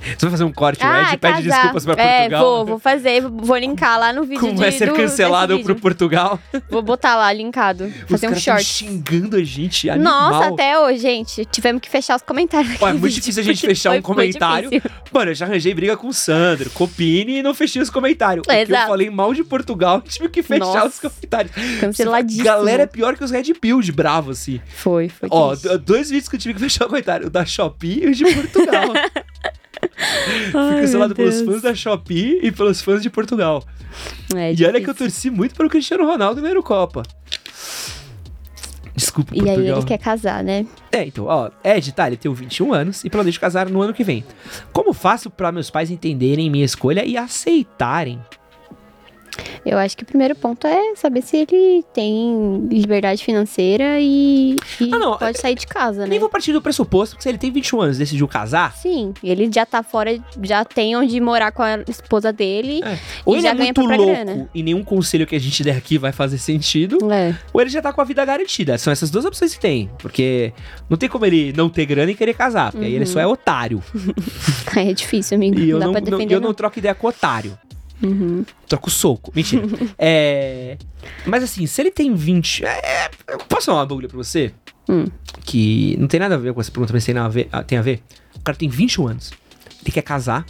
Você 0.00 0.16
vai 0.20 0.30
fazer 0.30 0.44
um 0.44 0.52
corte, 0.52 0.84
o 0.84 0.88
Ed 0.88 1.16
pede 1.16 1.42
desculpas 1.42 1.84
pra 1.84 1.94
é, 2.00 2.18
Portugal. 2.20 2.44
vou, 2.44 2.66
vou 2.66 2.78
fazer, 2.78 3.22
vou 3.22 3.56
linkar 3.56 3.98
lá 3.98 4.12
no 4.12 4.22
vídeo 4.22 4.38
Como 4.38 4.52
de, 4.54 4.60
vai 4.60 4.70
ser 4.70 4.86
do- 4.88 4.94
cancelado 4.94 5.58
pro. 5.60 5.74
Portugal. 5.74 6.38
Vou 6.70 6.80
botar 6.82 7.16
lá, 7.16 7.32
linkado. 7.32 7.92
Fazer 8.08 8.28
um 8.28 8.34
short. 8.36 8.62
xingando 8.64 9.36
a 9.36 9.42
gente, 9.42 9.90
animal. 9.90 10.30
Nossa, 10.30 10.48
até 10.50 10.78
hoje, 10.78 10.98
gente. 11.00 11.44
Tivemos 11.46 11.80
que 11.82 11.88
fechar 11.90 12.16
os 12.16 12.22
comentários. 12.22 12.76
Ó, 12.80 12.88
é 12.88 12.92
muito 12.92 13.14
difícil 13.14 13.40
a 13.40 13.44
gente 13.44 13.60
fechar 13.66 13.90
foi 13.90 13.98
um 13.98 14.02
comentário. 14.02 14.70
Mano, 15.12 15.30
eu 15.30 15.34
já 15.34 15.46
arranjei 15.46 15.74
briga 15.74 15.96
com 15.96 16.08
o 16.08 16.12
Sandro, 16.12 16.70
com 16.70 16.84
o 16.84 16.88
Pini 16.88 17.38
e 17.38 17.42
não 17.42 17.54
fechei 17.54 17.80
os 17.82 17.90
comentários. 17.90 18.44
Porque 18.46 18.72
eu 18.72 18.86
falei 18.86 19.10
mal 19.10 19.34
de 19.34 19.42
Portugal, 19.44 20.00
tive 20.06 20.28
que 20.28 20.42
fechar 20.42 20.64
Nossa. 20.64 20.86
os 20.86 20.98
comentários. 21.00 21.52
Canceladíssimo. 21.80 22.44
Galera 22.44 22.84
é 22.84 22.86
pior 22.86 23.16
que 23.16 23.24
os 23.24 23.30
Red 23.30 23.52
Build, 23.60 23.90
bravo, 23.92 24.30
assim. 24.30 24.60
Foi, 24.68 25.08
foi. 25.08 25.28
Ó, 25.32 25.54
dois 25.86 26.10
vídeos 26.10 26.28
que 26.28 26.36
eu 26.36 26.40
tive 26.40 26.54
que 26.54 26.60
fechar 26.68 26.84
o 26.84 26.88
comentário. 26.88 27.28
O 27.28 27.30
da 27.30 27.46
Shopee 27.46 28.02
e 28.04 28.06
o 28.08 28.14
de 28.14 28.24
Portugal. 28.34 28.88
Fui 30.52 30.80
cancelado 30.80 31.14
pelos 31.14 31.40
fãs 31.42 31.62
da 31.62 31.74
Shopee 31.74 32.40
e 32.42 32.50
pelos 32.52 32.82
fãs 32.82 33.02
de 33.02 33.08
Portugal. 33.08 33.62
É 34.34 34.52
e 34.52 34.64
olha 34.64 34.80
que 34.80 34.90
eu 34.90 34.92
difícil. 34.92 34.94
torci 34.94 35.30
muito 35.30 35.54
pelo 35.54 35.68
Cristiano 35.70 36.04
Ronaldo 36.04 36.42
na 36.42 36.48
Eurocopa. 36.48 37.02
Desculpa, 38.94 39.34
E 39.34 39.40
aí 39.40 39.44
Portugal. 39.56 39.76
ele 39.78 39.86
quer 39.86 39.98
casar, 39.98 40.42
né? 40.42 40.66
É, 40.90 41.04
então, 41.04 41.26
ó, 41.26 41.50
Ed, 41.62 41.92
tá, 41.92 42.06
ele 42.06 42.16
tem 42.16 42.32
21 42.32 42.72
anos 42.72 43.04
e 43.04 43.10
planeja 43.10 43.38
casar 43.38 43.68
no 43.68 43.82
ano 43.82 43.92
que 43.92 44.02
vem. 44.02 44.24
Como 44.72 44.94
faço 44.94 45.28
pra 45.28 45.52
meus 45.52 45.70
pais 45.70 45.90
entenderem 45.90 46.48
minha 46.50 46.64
escolha 46.64 47.04
e 47.04 47.14
aceitarem? 47.16 48.18
Eu 49.64 49.78
acho 49.78 49.96
que 49.96 50.02
o 50.02 50.06
primeiro 50.06 50.34
ponto 50.34 50.66
é 50.66 50.94
saber 50.94 51.22
se 51.22 51.36
ele 51.38 51.84
tem 51.92 52.66
liberdade 52.70 53.24
financeira 53.24 53.98
e, 54.00 54.56
e 54.80 54.90
Ah, 54.92 54.98
não, 54.98 55.18
pode 55.18 55.38
sair 55.38 55.54
de 55.56 55.66
casa, 55.66 56.02
né? 56.02 56.06
Nem 56.08 56.18
vou 56.18 56.28
partir 56.28 56.52
do 56.52 56.62
pressuposto 56.62 57.16
que 57.16 57.22
se 57.22 57.28
ele 57.28 57.38
tem 57.38 57.50
21 57.50 57.80
anos 57.80 57.96
e 57.96 57.98
decidiu 58.00 58.28
casar, 58.28 58.72
Sim, 58.76 59.12
ele 59.24 59.50
já 59.52 59.66
tá 59.66 59.82
fora, 59.82 60.16
já 60.42 60.64
tem 60.64 60.96
onde 60.96 61.20
morar 61.20 61.50
com 61.52 61.62
a 61.62 61.80
esposa 61.88 62.32
dele. 62.32 62.80
é, 62.84 62.98
ou 63.24 63.34
ele 63.34 63.42
já 63.42 63.50
é 63.50 63.54
muito 63.54 63.80
louco 63.80 64.04
grana. 64.06 64.48
e 64.54 64.62
nenhum 64.62 64.84
conselho 64.84 65.26
que 65.26 65.34
a 65.34 65.40
gente 65.40 65.62
der 65.64 65.76
aqui 65.76 65.98
vai 65.98 66.12
fazer 66.12 66.38
sentido, 66.38 66.98
É. 67.12 67.34
ou 67.52 67.60
ele 67.60 67.70
já 67.70 67.82
tá 67.82 67.92
com 67.92 68.00
a 68.00 68.04
vida 68.04 68.24
garantida. 68.24 68.78
São 68.78 68.92
essas 68.92 69.10
duas 69.10 69.24
opções 69.24 69.54
que 69.54 69.60
tem. 69.60 69.90
Porque 69.98 70.52
não 70.88 70.96
tem 70.96 71.08
como 71.08 71.24
ele 71.26 71.52
não 71.56 71.68
ter 71.68 71.86
grana 71.86 72.10
e 72.10 72.14
querer 72.14 72.34
casar, 72.34 72.70
porque 72.72 72.86
aí 72.86 72.94
ele 72.94 73.06
só 73.06 73.18
é 73.20 73.26
otário. 73.26 73.82
Aí 74.76 74.90
é 74.90 74.92
difícil, 74.92 75.36
amigo. 75.36 75.58
E 75.58 75.70
eu 75.70 75.78
não 75.78 75.86
não, 75.86 75.92
dá 75.94 76.00
pra 76.02 76.10
não- 76.10 76.20
eu 76.22 76.40
não 76.40 76.52
troco 76.54 76.78
ideia 76.78 76.94
com 76.94 77.06
otário. 77.06 77.58
Uhum. 78.02 78.44
Troco 78.68 78.90
soco. 78.90 79.32
Mentira. 79.34 79.62
é. 79.98 80.76
Mas 81.24 81.42
assim, 81.42 81.66
se 81.66 81.80
ele 81.80 81.90
tem 81.90 82.14
20. 82.14 82.64
É, 82.64 82.68
é, 82.68 83.10
eu 83.28 83.38
posso 83.38 83.66
falar 83.66 83.80
uma 83.80 83.86
bagulho 83.86 84.08
pra 84.08 84.16
você? 84.16 84.52
Hum. 84.88 85.06
Que 85.42 85.96
não 85.98 86.06
tem 86.06 86.20
nada 86.20 86.34
a 86.34 86.38
ver 86.38 86.52
com 86.52 86.60
essa 86.60 86.70
pergunta, 86.70 86.92
mas 86.92 87.04
tem, 87.04 87.16
a 87.16 87.28
ver, 87.28 87.48
ah, 87.52 87.62
tem 87.62 87.78
a 87.78 87.82
ver. 87.82 88.02
O 88.34 88.40
cara 88.40 88.56
tem 88.56 88.68
21 88.68 89.08
anos. 89.08 89.32
Ele 89.82 89.92
quer 89.92 90.02
casar. 90.02 90.44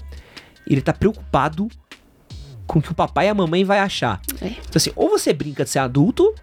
E 0.67 0.75
ele 0.75 0.83
tá 0.83 0.93
preocupado 0.93 1.69
com 2.67 2.81
o 2.81 2.83
que 2.83 2.91
o 2.91 2.95
papai 2.95 3.27
e 3.27 3.29
a 3.29 3.35
mamãe 3.35 3.65
vai 3.65 3.79
achar. 3.79 4.21
É. 4.41 4.49
Então 4.49 4.77
assim, 4.77 4.91
ou 4.97 5.09
você 5.09 5.33
brinca 5.33 5.65
de 5.65 5.71
ser 5.71 5.79
adulto, 5.79 6.35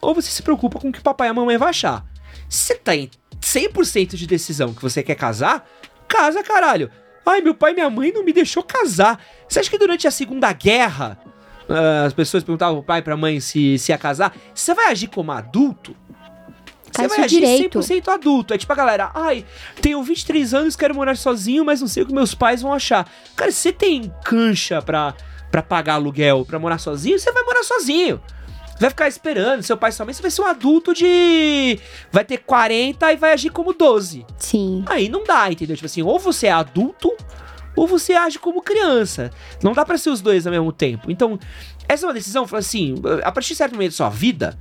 ou 0.00 0.14
você 0.14 0.30
se 0.30 0.42
preocupa 0.42 0.78
com 0.78 0.88
o 0.88 0.92
que 0.92 1.00
o 1.00 1.02
papai 1.02 1.28
e 1.28 1.30
a 1.30 1.34
mamãe 1.34 1.58
vai 1.58 1.70
achar. 1.70 2.06
Se 2.48 2.66
você 2.66 2.74
tá 2.76 2.94
em 2.94 3.10
100% 3.40 4.14
de 4.14 4.26
decisão 4.26 4.72
que 4.72 4.82
você 4.82 5.02
quer 5.02 5.16
casar, 5.16 5.68
casa, 6.06 6.42
caralho. 6.42 6.90
Ai, 7.26 7.40
meu 7.40 7.54
pai 7.54 7.72
e 7.72 7.74
minha 7.74 7.90
mãe 7.90 8.12
não 8.12 8.24
me 8.24 8.32
deixou 8.32 8.62
casar. 8.62 9.18
Você 9.48 9.60
acha 9.60 9.70
que 9.70 9.78
durante 9.78 10.06
a 10.06 10.10
Segunda 10.10 10.52
Guerra 10.52 11.18
ah, 11.68 12.04
as 12.04 12.12
pessoas 12.12 12.42
perguntavam 12.42 12.76
pro 12.76 12.84
pai 12.84 12.98
e 13.00 13.02
pra 13.02 13.16
mãe 13.16 13.40
se, 13.40 13.78
se 13.78 13.92
ia 13.92 13.98
casar? 13.98 14.36
Você 14.54 14.74
vai 14.74 14.86
agir 14.86 15.08
como 15.08 15.32
adulto? 15.32 15.96
Você 16.92 17.08
vai 17.08 17.20
agir 17.22 17.40
direito. 17.40 17.78
100% 17.80 18.08
adulto. 18.08 18.54
É 18.54 18.58
tipo 18.58 18.72
a 18.72 18.76
galera, 18.76 19.10
ai, 19.14 19.44
tenho 19.80 20.02
23 20.02 20.54
anos, 20.54 20.76
quero 20.76 20.94
morar 20.94 21.16
sozinho, 21.16 21.64
mas 21.64 21.80
não 21.80 21.88
sei 21.88 22.02
o 22.02 22.06
que 22.06 22.12
meus 22.12 22.34
pais 22.34 22.62
vão 22.62 22.72
achar. 22.72 23.10
Cara, 23.34 23.50
você 23.50 23.72
tem 23.72 24.12
cancha 24.24 24.80
pra, 24.80 25.14
pra 25.50 25.62
pagar 25.62 25.94
aluguel, 25.94 26.44
pra 26.44 26.58
morar 26.58 26.78
sozinho, 26.78 27.18
você 27.18 27.32
vai 27.32 27.42
morar 27.42 27.64
sozinho. 27.64 28.20
Vai 28.80 28.90
ficar 28.90 29.08
esperando 29.08 29.62
seu 29.62 29.76
pai 29.76 29.90
e 29.90 29.92
sua 29.92 30.04
mãe, 30.04 30.12
você 30.12 30.22
vai 30.22 30.30
ser 30.30 30.42
um 30.42 30.46
adulto 30.46 30.92
de... 30.92 31.78
Vai 32.10 32.24
ter 32.24 32.38
40 32.38 33.12
e 33.12 33.16
vai 33.16 33.32
agir 33.32 33.50
como 33.50 33.72
12. 33.72 34.26
Sim. 34.38 34.84
Aí 34.86 35.08
não 35.08 35.24
dá, 35.24 35.50
entendeu? 35.50 35.76
Tipo 35.76 35.86
assim, 35.86 36.02
ou 36.02 36.18
você 36.18 36.48
é 36.48 36.52
adulto, 36.52 37.12
ou 37.76 37.86
você 37.86 38.14
age 38.14 38.38
como 38.38 38.62
criança. 38.62 39.30
Não 39.62 39.72
dá 39.72 39.84
pra 39.84 39.96
ser 39.96 40.10
os 40.10 40.20
dois 40.20 40.46
ao 40.46 40.52
mesmo 40.52 40.72
tempo. 40.72 41.10
Então, 41.10 41.38
essa 41.88 42.04
é 42.04 42.08
uma 42.08 42.14
decisão, 42.14 42.46
assim, 42.52 42.94
a 43.22 43.30
partir 43.30 43.50
de 43.50 43.56
certo 43.56 43.72
momento 43.72 43.92
da 43.92 43.96
sua 43.96 44.10
vida... 44.10 44.58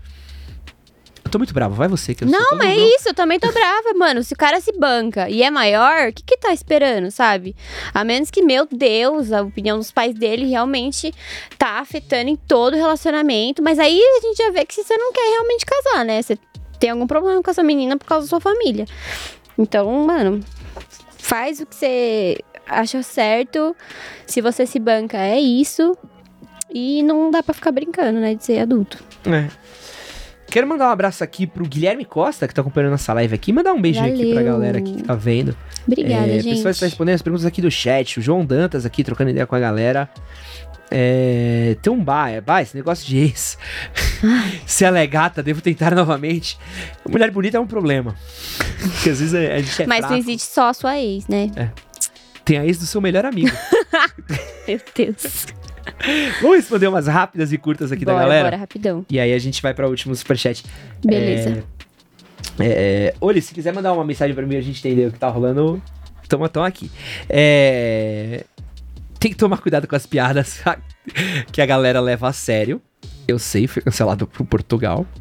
Eu 1.34 1.36
tô 1.36 1.40
muito 1.40 1.54
bravo, 1.54 1.74
vai 1.74 1.88
você 1.88 2.14
que 2.14 2.24
eu 2.24 2.28
Não, 2.28 2.62
é 2.62 2.78
isso, 2.78 3.10
eu 3.10 3.14
também 3.14 3.40
tô 3.40 3.52
brava, 3.52 3.92
mano. 3.98 4.22
Se 4.22 4.36
o 4.36 4.38
cara 4.38 4.62
se 4.62 4.72
banca 4.78 5.28
e 5.28 5.42
é 5.42 5.50
maior, 5.50 6.10
o 6.10 6.14
que 6.14 6.22
que 6.24 6.38
tá 6.38 6.54
esperando, 6.54 7.10
sabe? 7.10 7.56
A 7.92 8.04
menos 8.04 8.30
que, 8.30 8.44
meu 8.44 8.68
Deus, 8.72 9.32
a 9.32 9.42
opinião 9.42 9.80
dos 9.80 9.92
pais 9.92 10.14
dele 10.14 10.46
realmente 10.46 11.12
tá 11.58 11.80
afetando 11.80 12.30
em 12.30 12.36
todo 12.36 12.76
o 12.76 12.78
relacionamento. 12.78 13.64
Mas 13.64 13.80
aí 13.80 14.00
a 14.00 14.22
gente 14.22 14.38
já 14.38 14.52
vê 14.52 14.64
que 14.64 14.76
você 14.76 14.96
não 14.96 15.12
quer 15.12 15.28
realmente 15.28 15.66
casar, 15.66 16.06
né? 16.06 16.22
Você 16.22 16.38
tem 16.80 16.92
algum 16.92 17.08
problema 17.08 17.42
com 17.42 17.50
essa 17.50 17.64
menina 17.64 17.98
por 17.98 18.06
causa 18.06 18.28
da 18.28 18.30
sua 18.30 18.40
família. 18.40 18.86
Então, 19.58 19.92
mano, 20.06 20.40
faz 21.18 21.60
o 21.60 21.66
que 21.66 21.76
você 21.76 22.38
acha 22.68 23.02
certo. 23.02 23.76
Se 24.28 24.40
você 24.40 24.68
se 24.68 24.78
banca, 24.78 25.18
é 25.18 25.40
isso. 25.40 25.98
E 26.72 27.02
não 27.02 27.32
dá 27.32 27.42
pra 27.42 27.56
ficar 27.56 27.72
brincando, 27.72 28.20
né? 28.20 28.36
De 28.36 28.46
ser 28.46 28.60
adulto. 28.60 29.04
É. 29.26 29.63
Quero 30.54 30.68
mandar 30.68 30.90
um 30.90 30.92
abraço 30.92 31.24
aqui 31.24 31.48
pro 31.48 31.66
Guilherme 31.66 32.06
Costa, 32.06 32.48
que 32.48 32.54
tá 32.54 32.62
acompanhando 32.62 32.92
nossa 32.92 33.12
live 33.12 33.34
aqui. 33.34 33.52
Mandar 33.52 33.74
um 33.74 33.82
beijo 33.82 34.00
aqui 34.00 34.34
pra 34.34 34.44
Valeu. 34.44 34.54
galera 34.54 34.78
aqui 34.78 34.94
que 34.98 35.02
tá 35.02 35.16
vendo. 35.16 35.58
Obrigada, 35.88 36.28
é, 36.28 36.40
gente. 36.40 36.58
Pessoal 36.58 36.70
está 36.70 36.86
respondendo 36.86 37.16
as 37.16 37.24
perguntas 37.24 37.44
aqui 37.44 37.60
do 37.60 37.72
chat. 37.72 38.20
O 38.20 38.22
João 38.22 38.46
Dantas 38.46 38.86
aqui 38.86 39.04
trocando 39.04 39.32
ideia 39.32 39.48
com 39.48 39.56
a 39.56 39.60
galera. 39.60 40.08
É, 40.92 41.76
tem 41.82 41.92
um 41.92 42.04
bar, 42.04 42.30
é 42.30 42.40
bar, 42.40 42.62
esse 42.62 42.78
negócio 42.78 43.04
de 43.04 43.18
ex. 43.18 43.58
Se 44.68 44.86
ela 44.86 45.00
é 45.00 45.08
gata, 45.08 45.42
devo 45.42 45.60
tentar 45.60 45.96
novamente. 45.96 46.56
Mulher 47.10 47.32
bonita 47.32 47.58
é 47.58 47.60
um 47.60 47.66
problema. 47.66 48.16
Porque 48.80 49.10
às 49.10 49.22
vezes 49.22 49.34
a, 49.34 49.40
a 49.40 49.60
gente 49.60 49.82
é 49.82 49.88
Mas 49.88 50.08
não 50.08 50.16
existe 50.16 50.54
só 50.54 50.70
a 50.70 50.74
sua 50.76 51.00
ex, 51.00 51.28
né? 51.28 51.50
Tem 52.46 52.60
a 52.60 52.66
ex 52.68 52.78
do 52.78 52.86
seu 52.86 53.02
melhor 53.02 53.26
amigo. 53.26 53.50
Meu 54.68 54.80
Deus. 54.94 55.48
Vamos 56.42 56.58
responder 56.58 56.88
umas 56.88 57.08
rápidas 57.08 57.52
e 57.52 57.58
curtas 57.58 57.92
aqui 57.92 58.06
bora, 58.06 58.18
da 58.18 58.24
galera? 58.24 58.44
bora, 58.46 58.58
rapidão. 58.58 59.06
E 59.10 59.20
aí 59.20 59.34
a 59.34 59.40
gente 59.40 59.62
vai 59.62 59.74
pra 59.74 59.88
último 59.88 60.16
superchat. 60.16 60.64
Beleza. 61.04 61.64
É, 62.60 62.66
é, 62.66 63.16
Oli, 63.20 63.42
se 63.42 63.54
quiser 63.54 63.74
mandar 63.74 63.94
uma 63.94 64.06
mensagem 64.06 64.36
pra 64.36 64.46
mim, 64.46 64.56
a 64.56 64.62
gente 64.62 64.80
entender 64.80 65.08
o 65.08 65.12
que 65.12 65.20
tá 65.20 65.28
rolando, 65.28 65.82
tamo, 66.28 66.48
tamo 66.50 66.66
aqui. 66.66 66.92
É, 67.30 68.44
Tem 69.20 69.32
que 69.32 69.38
tomar 69.38 69.58
cuidado 69.58 69.88
com 69.88 69.96
as 69.96 70.06
piadas 70.06 70.62
que 71.52 71.62
a 71.62 71.66
galera 71.66 72.00
leva 72.00 72.28
a 72.28 72.34
sério. 72.34 72.82
Eu 73.28 73.40
sei, 73.40 73.68
foi 73.68 73.82
cancelado 73.82 74.28
por 74.28 74.46
Portugal. 74.46 75.06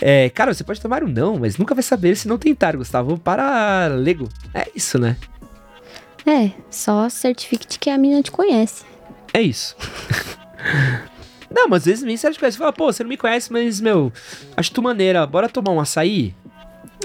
É, 0.00 0.30
cara, 0.30 0.54
você 0.54 0.62
pode 0.62 0.80
tomar 0.80 1.02
um 1.02 1.08
não, 1.08 1.38
mas 1.38 1.56
nunca 1.56 1.74
vai 1.74 1.82
saber 1.82 2.16
se 2.16 2.28
não 2.28 2.38
tentar, 2.38 2.76
Gustavo. 2.76 3.18
Para 3.18 3.86
Lego. 3.88 4.28
É 4.54 4.68
isso, 4.74 4.98
né? 4.98 5.16
É, 6.26 6.50
só 6.70 7.08
certifique 7.08 7.66
de 7.66 7.78
que 7.78 7.90
a 7.90 7.98
menina 7.98 8.22
te 8.22 8.30
conhece. 8.30 8.84
É 9.32 9.42
isso. 9.42 9.76
não, 11.50 11.68
mas 11.68 11.82
às 11.82 11.86
vezes 11.86 12.04
nem 12.04 12.16
conhece. 12.16 12.38
Você 12.38 12.58
fala, 12.58 12.72
pô, 12.72 12.92
você 12.92 13.02
não 13.02 13.08
me 13.08 13.16
conhece, 13.16 13.52
mas, 13.52 13.80
meu, 13.80 14.12
acho 14.56 14.72
tu 14.72 14.82
maneira. 14.82 15.26
Bora 15.26 15.48
tomar 15.48 15.72
um 15.72 15.80
açaí? 15.80 16.34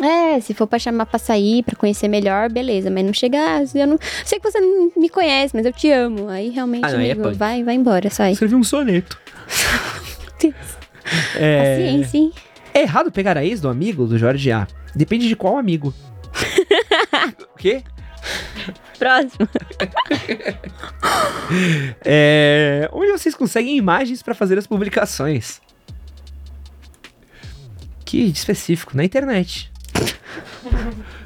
É, 0.01 0.39
se 0.39 0.53
for 0.53 0.65
pra 0.65 0.79
chamar 0.79 1.05
pra 1.05 1.19
sair, 1.19 1.61
pra 1.63 1.75
conhecer 1.75 2.07
melhor, 2.07 2.49
beleza. 2.49 2.89
Mas 2.89 3.03
não 3.03 3.13
chega, 3.13 3.37
ah, 3.37 3.77
eu 3.77 3.87
não... 3.87 3.99
Sei 4.23 4.39
que 4.39 4.49
você 4.49 4.59
não 4.59 4.91
me 4.95 5.09
conhece, 5.09 5.53
mas 5.55 5.65
eu 5.65 5.73
te 5.73 5.91
amo. 5.91 6.29
Aí 6.29 6.49
realmente, 6.49 6.85
Ah, 6.85 6.91
não, 6.91 6.99
aí 6.99 7.09
é 7.09 7.11
amigo, 7.11 7.27
punk. 7.27 7.37
vai, 7.37 7.63
vai 7.63 7.75
embora, 7.75 8.09
sai. 8.09 8.31
Escrevi 8.31 8.55
um 8.55 8.63
soneto. 8.63 9.19
Deus. 10.41 10.55
É... 11.35 11.75
Paciência, 11.75 12.17
hein? 12.19 12.31
É 12.71 12.81
errado 12.83 13.11
pegar 13.11 13.35
a 13.35 13.43
ex 13.43 13.59
do 13.59 13.67
amigo 13.67 14.05
do 14.05 14.15
Jorge 14.15 14.51
A? 14.51 14.67
Depende 14.95 15.27
de 15.27 15.35
qual 15.35 15.57
amigo. 15.57 15.91
o 17.55 17.57
quê? 17.57 17.81
Próximo. 18.99 19.47
É, 22.05 22.87
onde 22.93 23.11
vocês 23.11 23.33
conseguem 23.33 23.75
imagens 23.75 24.21
pra 24.21 24.35
fazer 24.35 24.59
as 24.59 24.67
publicações? 24.67 25.59
Que 28.05 28.19
específico, 28.25 28.95
na 28.95 29.03
internet. 29.03 29.71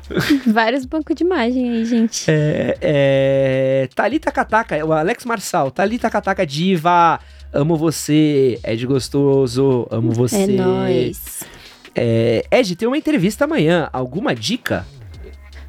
Vários 0.48 0.86
bancos 0.86 1.16
de 1.16 1.24
imagem 1.24 1.70
aí, 1.70 1.86
gente. 1.86 2.30
É, 2.30 2.78
é, 2.82 3.90
Thalita 3.94 4.32
Kataka, 4.32 4.86
o 4.86 4.94
Alex 4.94 5.26
Marçal. 5.26 5.72
Thalita 5.72 6.10
Kataka 6.10 6.46
Diva, 6.46 7.20
amo 7.52 7.76
você. 7.76 8.60
Ed 8.64 8.86
Gostoso, 8.86 9.88
amo 9.92 10.12
você. 10.12 10.44
É 10.44 10.48
nóis. 10.48 11.44
É, 11.96 12.46
Ed, 12.52 12.76
tem 12.76 12.88
uma 12.88 12.98
entrevista 12.98 13.46
amanhã. 13.46 13.90
Alguma 13.92 14.34
dica? 14.34 14.86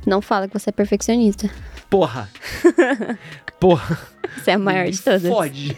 Não 0.06 0.20
fala 0.22 0.46
que 0.46 0.58
você 0.58 0.70
é 0.70 0.72
perfeccionista. 0.72 1.50
Porra. 1.90 2.28
Porra. 3.60 3.98
Você 4.36 4.50
é 4.50 4.54
a 4.54 4.58
maior 4.58 4.88
de 4.90 5.00
todas. 5.00 5.22
Fode. 5.22 5.76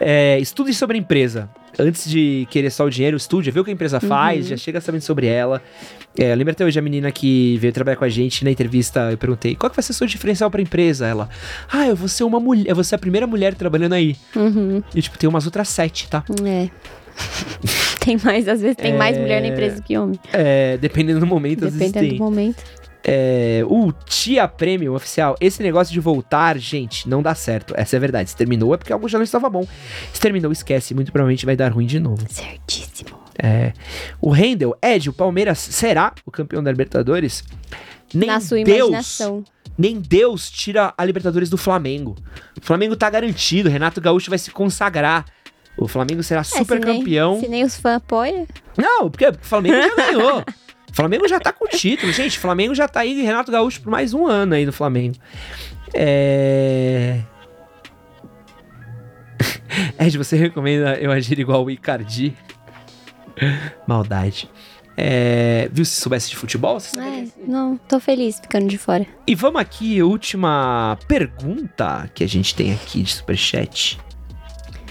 É, 0.00 0.38
estude 0.40 0.72
sobre 0.74 0.96
a 0.96 1.00
empresa. 1.00 1.48
Antes 1.78 2.08
de 2.08 2.46
querer 2.50 2.70
só 2.70 2.84
o 2.84 2.90
dinheiro, 2.90 3.16
estude, 3.16 3.50
vê 3.50 3.58
o 3.58 3.64
que 3.64 3.70
a 3.70 3.72
empresa 3.74 3.98
faz, 3.98 4.44
Uhum. 4.44 4.50
já 4.50 4.56
chega 4.56 4.80
sabendo 4.80 5.00
sobre 5.02 5.26
ela. 5.26 5.60
É, 6.16 6.32
lembra 6.36 6.52
até 6.52 6.64
hoje 6.64 6.78
a 6.78 6.82
menina 6.82 7.10
que 7.10 7.58
veio 7.58 7.72
trabalhar 7.72 7.96
com 7.96 8.04
a 8.04 8.08
gente 8.08 8.44
na 8.44 8.50
entrevista, 8.52 9.10
eu 9.10 9.18
perguntei, 9.18 9.56
qual 9.56 9.68
que 9.68 9.74
vai 9.74 9.82
ser 9.82 9.90
o 9.90 9.94
seu 9.94 10.06
diferencial 10.06 10.48
pra 10.52 10.62
empresa? 10.62 11.04
Ela, 11.04 11.28
ah, 11.72 11.88
eu 11.88 11.96
vou 11.96 12.06
ser 12.06 12.22
uma 12.22 12.38
mulher, 12.38 12.66
eu 12.68 12.76
vou 12.76 12.84
ser 12.84 12.94
a 12.94 12.98
primeira 12.98 13.26
mulher 13.26 13.54
trabalhando 13.54 13.94
aí. 13.94 14.14
Uhum. 14.36 14.80
E 14.94 15.02
tipo, 15.02 15.18
tem 15.18 15.28
umas 15.28 15.46
outras 15.46 15.68
sete, 15.68 16.08
tá? 16.08 16.22
É. 16.46 16.68
tem 17.98 18.16
mais, 18.22 18.46
às 18.46 18.60
vezes 18.60 18.76
tem 18.76 18.96
mais 18.96 19.16
É. 19.16 19.20
mulher 19.20 19.42
na 19.42 19.48
empresa 19.48 19.76
do 19.76 19.82
que 19.82 19.98
homem. 19.98 20.18
É, 20.32 20.76
dependendo 20.76 21.18
do 21.18 21.26
momento, 21.26 21.64
às 21.64 21.74
vezes 21.74 21.90
Dependendo 21.92 22.08
tem. 22.10 22.18
do 22.18 22.24
momento. 22.24 22.62
É, 23.06 23.62
o 23.68 23.92
Tia 23.92 24.48
Premium 24.48 24.94
oficial, 24.94 25.36
esse 25.38 25.62
negócio 25.62 25.92
de 25.92 26.00
voltar, 26.00 26.56
gente, 26.58 27.06
não 27.08 27.22
dá 27.22 27.34
certo. 27.34 27.74
Essa 27.76 27.96
é 27.96 27.98
a 27.98 28.00
verdade. 28.00 28.30
Se 28.30 28.36
terminou 28.36 28.72
é 28.74 28.78
porque 28.78 28.92
algo 28.92 29.06
já 29.08 29.18
não 29.18 29.24
estava 29.24 29.48
bom. 29.50 29.66
Se 30.12 30.20
terminou, 30.20 30.50
esquece. 30.50 30.94
Muito 30.94 31.12
provavelmente 31.12 31.44
vai 31.44 31.54
dar 31.56 31.70
ruim 31.72 31.86
de 31.86 32.00
novo. 32.00 32.24
Certíssimo. 32.30 33.10
É, 33.42 33.72
o 34.20 34.30
Rendel, 34.30 34.76
Ed, 34.82 35.10
o 35.10 35.12
Palmeiras 35.12 35.58
será 35.58 36.12
o 36.24 36.30
campeão 36.30 36.62
da 36.62 36.70
Libertadores? 36.70 37.44
Nem 38.14 38.28
Na 38.28 38.40
sua 38.40 38.62
Deus, 38.62 38.88
imaginação. 38.88 39.44
nem 39.76 40.00
Deus 40.00 40.48
tira 40.50 40.94
a 40.96 41.04
Libertadores 41.04 41.50
do 41.50 41.58
Flamengo. 41.58 42.14
O 42.60 42.64
Flamengo 42.64 42.94
tá 42.96 43.10
garantido, 43.10 43.68
Renato 43.68 44.00
Gaúcho 44.00 44.30
vai 44.30 44.38
se 44.38 44.50
consagrar. 44.52 45.24
O 45.76 45.88
Flamengo 45.88 46.22
será 46.22 46.42
É, 46.42 46.44
super 46.44 46.78
se 46.78 46.84
nem- 46.86 46.98
campeão. 47.00 47.40
Se 47.40 47.48
nem 47.48 47.64
os 47.64 47.76
fãs 47.76 47.96
apoiam. 47.96 48.46
Não, 48.78 49.10
porque 49.10 49.26
o 49.26 49.34
Flamengo 49.42 49.76
já 49.82 49.94
ganhou. 49.96 50.44
Flamengo 50.94 51.26
já 51.26 51.40
tá 51.40 51.52
com 51.52 51.64
o 51.64 51.68
título, 51.68 52.12
gente. 52.12 52.38
Flamengo 52.38 52.74
já 52.74 52.86
tá 52.86 53.00
aí, 53.00 53.20
Renato 53.20 53.50
Gaúcho, 53.50 53.80
por 53.80 53.90
mais 53.90 54.14
um 54.14 54.28
ano 54.28 54.54
aí 54.54 54.64
no 54.64 54.72
Flamengo. 54.72 55.16
É. 55.92 57.20
Ed, 59.98 60.16
você 60.16 60.36
recomenda 60.36 60.94
eu 61.00 61.10
agir 61.10 61.38
igual 61.40 61.64
o 61.64 61.70
Icardi? 61.70 62.36
Maldade. 63.88 64.48
É, 64.96 65.68
viu 65.72 65.84
se 65.84 66.00
soubesse 66.00 66.30
de 66.30 66.36
futebol? 66.36 66.78
Você? 66.78 67.00
É, 67.00 67.26
não, 67.44 67.76
tô 67.76 67.98
feliz 67.98 68.38
ficando 68.38 68.68
de 68.68 68.78
fora. 68.78 69.04
E 69.26 69.34
vamos 69.34 69.60
aqui, 69.60 70.00
última 70.00 70.96
pergunta 71.08 72.08
que 72.14 72.22
a 72.22 72.28
gente 72.28 72.54
tem 72.54 72.72
aqui 72.72 73.02
de 73.02 73.12
superchat. 73.12 73.98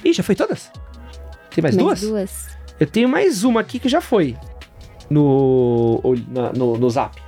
Ih, 0.03 0.11
já 0.11 0.21
foi 0.21 0.35
todas? 0.35 0.69
Tem 1.55 1.61
mais 1.61 1.77
duas? 1.77 2.01
duas? 2.01 2.49
Eu 2.77 2.87
tenho 2.87 3.07
mais 3.07 3.45
uma 3.45 3.61
aqui 3.61 3.79
que 3.79 3.87
já 3.87 4.01
foi. 4.01 4.35
No, 5.13 6.01
na- 6.27 6.51
no, 6.53 6.75
no 6.75 6.89
zap. 6.89 7.21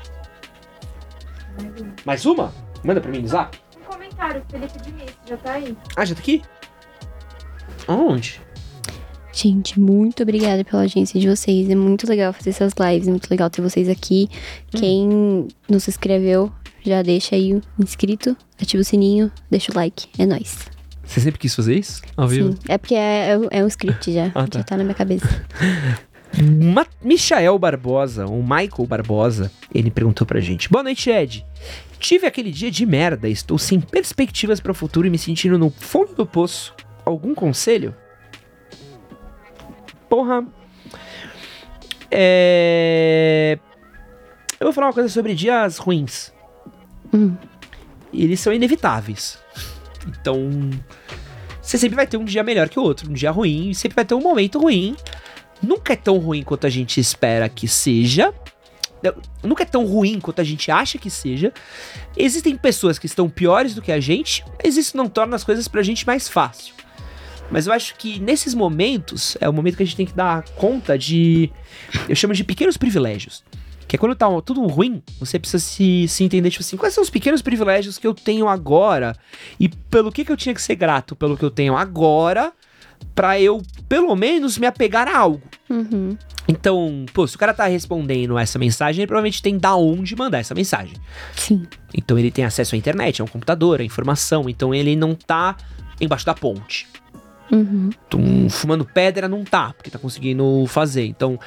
Mais 2.03 2.25
uma? 2.25 2.51
Manda 2.83 2.99
pra 2.99 3.11
mim 3.11 3.19
no 3.19 3.27
zap. 3.27 3.55
Um 3.79 3.83
comentário, 3.93 4.41
Felipe 4.49 4.79
Diniz, 4.81 5.11
já 5.29 5.37
tá 5.37 5.51
aí. 5.53 5.77
Ah, 5.95 6.03
já 6.03 6.15
tá 6.15 6.21
aqui? 6.21 6.41
Onde? 7.87 8.41
Gente, 9.31 9.79
muito 9.79 10.23
obrigada 10.23 10.63
pela 10.65 10.81
audiência 10.81 11.19
de 11.19 11.29
vocês. 11.29 11.69
É 11.69 11.75
muito 11.75 12.07
legal 12.07 12.33
fazer 12.33 12.49
essas 12.49 12.73
lives, 12.79 13.07
é 13.07 13.11
muito 13.11 13.29
legal 13.29 13.49
ter 13.51 13.61
vocês 13.61 13.87
aqui. 13.87 14.29
Quem 14.71 15.47
não 15.69 15.79
se 15.79 15.91
inscreveu, 15.91 16.51
já 16.83 17.03
deixa 17.03 17.35
aí 17.35 17.53
o 17.53 17.61
inscrito, 17.77 18.35
ativa 18.59 18.81
o 18.81 18.85
sininho, 18.85 19.31
deixa 19.51 19.71
o 19.71 19.75
like. 19.75 20.07
É 20.17 20.25
nóis. 20.25 20.67
Você 21.03 21.19
sempre 21.19 21.39
quis 21.39 21.53
fazer 21.53 21.75
isso? 21.77 22.01
Ao 22.17 22.27
vivo? 22.27 22.53
Sim, 22.53 22.57
é 22.67 22.77
porque 22.79 22.95
é, 22.95 23.33
é, 23.51 23.59
é 23.59 23.63
um 23.63 23.67
script 23.67 24.11
já. 24.11 24.31
Ah, 24.33 24.47
tá. 24.47 24.59
Já 24.59 24.63
tá 24.63 24.77
na 24.77 24.83
minha 24.83 24.95
cabeça. 24.95 25.27
Ma 26.41 26.85
Michael 27.01 27.57
Barbosa, 27.57 28.25
o 28.25 28.41
Michael 28.41 28.85
Barbosa, 28.87 29.51
ele 29.73 29.89
perguntou 29.89 30.27
pra 30.27 30.39
gente: 30.39 30.69
Boa 30.69 30.83
noite, 30.83 31.09
Ed. 31.09 31.45
Tive 31.99 32.27
aquele 32.27 32.51
dia 32.51 32.69
de 32.69 32.85
merda, 32.85 33.29
estou 33.29 33.57
sem 33.57 33.79
perspectivas 33.79 34.59
para 34.59 34.71
o 34.71 34.75
futuro 34.75 35.07
e 35.07 35.09
me 35.09 35.17
sentindo 35.17 35.57
no 35.57 35.69
fundo 35.69 36.13
do 36.13 36.25
poço. 36.25 36.73
Algum 37.05 37.33
conselho? 37.33 37.95
Porra. 40.09 40.45
É. 42.11 43.57
Eu 44.59 44.67
vou 44.67 44.73
falar 44.73 44.87
uma 44.87 44.93
coisa 44.93 45.09
sobre 45.09 45.33
dias 45.33 45.77
ruins. 45.77 46.33
Hum. 47.13 47.35
Eles 48.13 48.39
são 48.39 48.53
inevitáveis. 48.53 49.39
Então. 50.07 50.69
Você 51.61 51.79
sempre 51.79 51.95
vai 51.95 52.05
ter 52.05 52.17
um 52.17 52.25
dia 52.25 52.43
melhor 52.43 52.69
que 52.69 52.79
o 52.79 52.83
outro, 52.83 53.09
um 53.09 53.13
dia 53.13 53.31
ruim, 53.31 53.73
sempre 53.73 53.95
vai 53.95 54.05
ter 54.05 54.13
um 54.13 54.21
momento 54.21 54.59
ruim 54.59 54.95
nunca 55.61 55.93
é 55.93 55.95
tão 55.95 56.17
ruim 56.17 56.43
quanto 56.43 56.67
a 56.67 56.69
gente 56.69 56.99
espera 56.99 57.49
que 57.49 57.67
seja. 57.67 58.33
Nunca 59.43 59.63
é 59.63 59.65
tão 59.65 59.85
ruim 59.85 60.19
quanto 60.19 60.41
a 60.41 60.43
gente 60.43 60.71
acha 60.71 60.97
que 60.97 61.09
seja. 61.09 61.53
Existem 62.17 62.55
pessoas 62.57 62.97
que 62.97 63.05
estão 63.05 63.29
piores 63.29 63.75
do 63.75 63.81
que 63.81 63.91
a 63.91 63.99
gente, 63.99 64.43
mas 64.63 64.77
isso 64.77 64.97
não 64.97 65.07
torna 65.07 65.35
as 65.35 65.43
coisas 65.43 65.67
pra 65.67 65.83
gente 65.83 66.05
mais 66.07 66.27
fácil. 66.27 66.73
Mas 67.51 67.67
eu 67.67 67.73
acho 67.73 67.95
que 67.95 68.19
nesses 68.19 68.53
momentos 68.53 69.37
é 69.39 69.47
o 69.47 69.53
momento 69.53 69.77
que 69.77 69.83
a 69.83 69.85
gente 69.85 69.95
tem 69.95 70.05
que 70.05 70.15
dar 70.15 70.43
conta 70.55 70.97
de. 70.97 71.51
Eu 72.09 72.15
chamo 72.15 72.33
de 72.33 72.43
pequenos 72.43 72.77
privilégios. 72.77 73.43
Que 73.87 73.95
é 73.95 73.99
quando 73.99 74.15
tá 74.15 74.27
tudo 74.41 74.65
ruim, 74.65 75.03
você 75.19 75.37
precisa 75.37 75.63
se, 75.63 76.07
se 76.07 76.23
entender, 76.23 76.49
tipo 76.49 76.63
assim, 76.63 76.75
quais 76.75 76.91
são 76.91 77.03
os 77.03 77.09
pequenos 77.09 77.43
privilégios 77.43 77.99
que 77.99 78.07
eu 78.07 78.15
tenho 78.15 78.47
agora 78.47 79.15
e 79.59 79.69
pelo 79.69 80.11
que, 80.11 80.25
que 80.25 80.31
eu 80.31 80.37
tinha 80.37 80.55
que 80.55 80.61
ser 80.61 80.73
grato 80.73 81.15
pelo 81.15 81.37
que 81.37 81.45
eu 81.45 81.51
tenho 81.51 81.77
agora 81.77 82.51
pra 83.13 83.39
eu, 83.39 83.61
pelo 83.87 84.15
menos, 84.15 84.57
me 84.57 84.67
apegar 84.67 85.07
a 85.07 85.17
algo. 85.17 85.41
Uhum. 85.69 86.17
Então, 86.47 87.05
pô, 87.13 87.25
se 87.25 87.35
o 87.35 87.39
cara 87.39 87.53
tá 87.53 87.65
respondendo 87.65 88.37
essa 88.37 88.59
mensagem, 88.59 89.01
ele 89.01 89.07
provavelmente 89.07 89.41
tem 89.41 89.57
da 89.57 89.75
onde 89.75 90.15
mandar 90.15 90.39
essa 90.39 90.53
mensagem. 90.53 90.95
Sim. 91.35 91.65
Então 91.93 92.17
ele 92.17 92.29
tem 92.29 92.45
acesso 92.45 92.75
à 92.75 92.77
internet, 92.77 93.21
a 93.21 93.25
um 93.25 93.27
computador, 93.27 93.81
a 93.81 93.83
informação. 93.83 94.47
Então 94.49 94.73
ele 94.73 94.95
não 94.95 95.15
tá 95.15 95.55
embaixo 95.99 96.25
da 96.25 96.33
ponte. 96.33 96.87
Uhum. 97.51 97.89
Então, 98.07 98.49
fumando 98.49 98.85
pedra 98.85 99.27
não 99.27 99.43
tá, 99.43 99.73
porque 99.73 99.89
tá 99.89 99.99
conseguindo 99.99 100.65
fazer. 100.67 101.05
Então, 101.05 101.39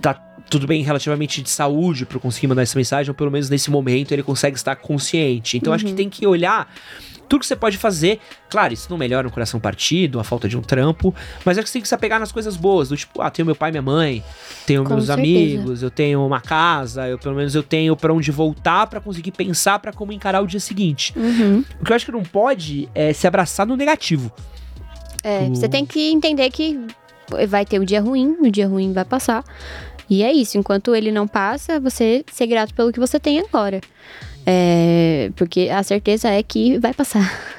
tá 0.00 0.14
tudo 0.48 0.66
bem 0.66 0.82
relativamente 0.82 1.42
de 1.42 1.50
saúde 1.50 2.06
pra 2.06 2.16
eu 2.16 2.20
conseguir 2.20 2.46
mandar 2.46 2.62
essa 2.62 2.78
mensagem, 2.78 3.10
ou 3.10 3.14
pelo 3.14 3.30
menos 3.30 3.50
nesse 3.50 3.70
momento 3.70 4.12
ele 4.12 4.22
consegue 4.22 4.56
estar 4.56 4.76
consciente. 4.76 5.56
Então, 5.56 5.72
acho 5.72 5.84
que 5.84 5.92
tem 5.92 6.08
que 6.08 6.26
olhar 6.26 6.72
tudo 7.28 7.40
que 7.40 7.46
você 7.46 7.56
pode 7.56 7.76
fazer. 7.76 8.20
Claro, 8.48 8.72
isso 8.72 8.86
não 8.88 8.96
melhora 8.96 9.26
um 9.26 9.30
coração 9.32 9.58
partido, 9.58 10.20
a 10.20 10.24
falta 10.24 10.48
de 10.48 10.56
um 10.56 10.62
trampo, 10.62 11.12
mas 11.44 11.58
é 11.58 11.62
que 11.62 11.68
você 11.68 11.72
tem 11.72 11.82
que 11.82 11.88
se 11.88 11.94
apegar 11.94 12.20
nas 12.20 12.30
coisas 12.30 12.56
boas, 12.56 12.88
do 12.90 12.96
tipo, 12.96 13.20
ah, 13.20 13.28
tenho 13.28 13.44
meu 13.44 13.56
pai 13.56 13.70
e 13.70 13.72
minha 13.72 13.82
mãe, 13.82 14.22
tenho 14.64 14.84
Com 14.84 14.90
meus 14.94 15.06
certeza. 15.06 15.20
amigos, 15.28 15.82
eu 15.82 15.90
tenho 15.90 16.24
uma 16.24 16.40
casa, 16.40 17.08
eu 17.08 17.18
pelo 17.18 17.34
menos 17.34 17.52
eu 17.56 17.64
tenho 17.64 17.96
pra 17.96 18.12
onde 18.14 18.30
voltar 18.30 18.86
pra 18.86 19.00
conseguir 19.00 19.32
pensar 19.32 19.80
pra 19.80 19.92
como 19.92 20.12
encarar 20.12 20.40
o 20.40 20.46
dia 20.46 20.60
seguinte. 20.60 21.12
Uhum. 21.16 21.64
O 21.80 21.84
que 21.84 21.90
eu 21.90 21.96
acho 21.96 22.06
que 22.06 22.12
não 22.12 22.22
pode 22.22 22.88
é 22.94 23.12
se 23.12 23.26
abraçar 23.26 23.66
no 23.66 23.76
negativo. 23.76 24.30
É, 25.24 25.40
O- 25.50 25.56
você 25.56 25.68
tem 25.68 25.84
que 25.84 26.12
entender 26.12 26.48
que 26.50 26.78
vai 27.48 27.66
ter 27.66 27.80
o 27.80 27.84
dia 27.84 28.00
ruim, 28.00 28.36
o 28.40 28.48
dia 28.48 28.68
ruim 28.68 28.92
vai 28.92 29.04
passar. 29.04 29.42
E 30.08 30.22
é 30.22 30.32
isso, 30.32 30.56
enquanto 30.58 30.94
ele 30.94 31.10
não 31.10 31.26
passa, 31.26 31.80
você 31.80 32.24
ser 32.32 32.46
grato 32.46 32.72
pelo 32.74 32.92
que 32.92 33.00
você 33.00 33.18
tem 33.18 33.40
agora. 33.40 33.80
É, 34.44 35.30
porque 35.34 35.68
a 35.72 35.82
certeza 35.82 36.28
é 36.28 36.42
que 36.42 36.78
vai 36.78 36.94
passar. 36.94 37.28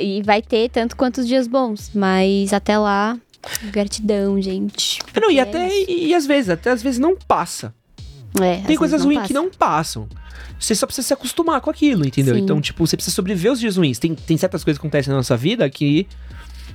E 0.00 0.22
vai 0.22 0.40
ter 0.40 0.68
tanto 0.70 0.94
quanto 0.96 1.18
os 1.20 1.26
dias 1.26 1.48
bons. 1.48 1.90
Mas 1.92 2.52
até 2.52 2.78
lá, 2.78 3.18
gratidão, 3.72 4.40
gente. 4.40 5.00
Não, 5.20 5.30
e 5.32 5.38
É 5.38 5.42
até 5.42 5.66
isso. 5.66 5.90
e, 5.90 6.14
às 6.14 6.26
vezes, 6.26 6.48
até 6.48 6.70
às 6.70 6.80
vezes 6.80 7.00
não 7.00 7.16
passa. 7.16 7.74
É, 8.40 8.58
Tem 8.58 8.76
coisas 8.76 9.02
ruins 9.04 9.16
passa. 9.16 9.26
que 9.28 9.34
não 9.34 9.50
passam. 9.50 10.08
Você 10.60 10.76
só 10.76 10.86
precisa 10.86 11.08
se 11.08 11.12
acostumar 11.12 11.60
com 11.60 11.70
aquilo, 11.70 12.06
entendeu? 12.06 12.36
Sim. 12.36 12.40
Então, 12.42 12.60
tipo, 12.60 12.86
você 12.86 12.96
precisa 12.96 13.14
sobreviver 13.16 13.50
os 13.50 13.58
dias 13.58 13.76
ruins. 13.76 13.98
Tem, 13.98 14.14
tem 14.14 14.36
certas 14.36 14.62
coisas 14.62 14.78
que 14.78 14.86
acontecem 14.86 15.10
na 15.10 15.16
nossa 15.16 15.36
vida 15.36 15.68
que 15.68 16.06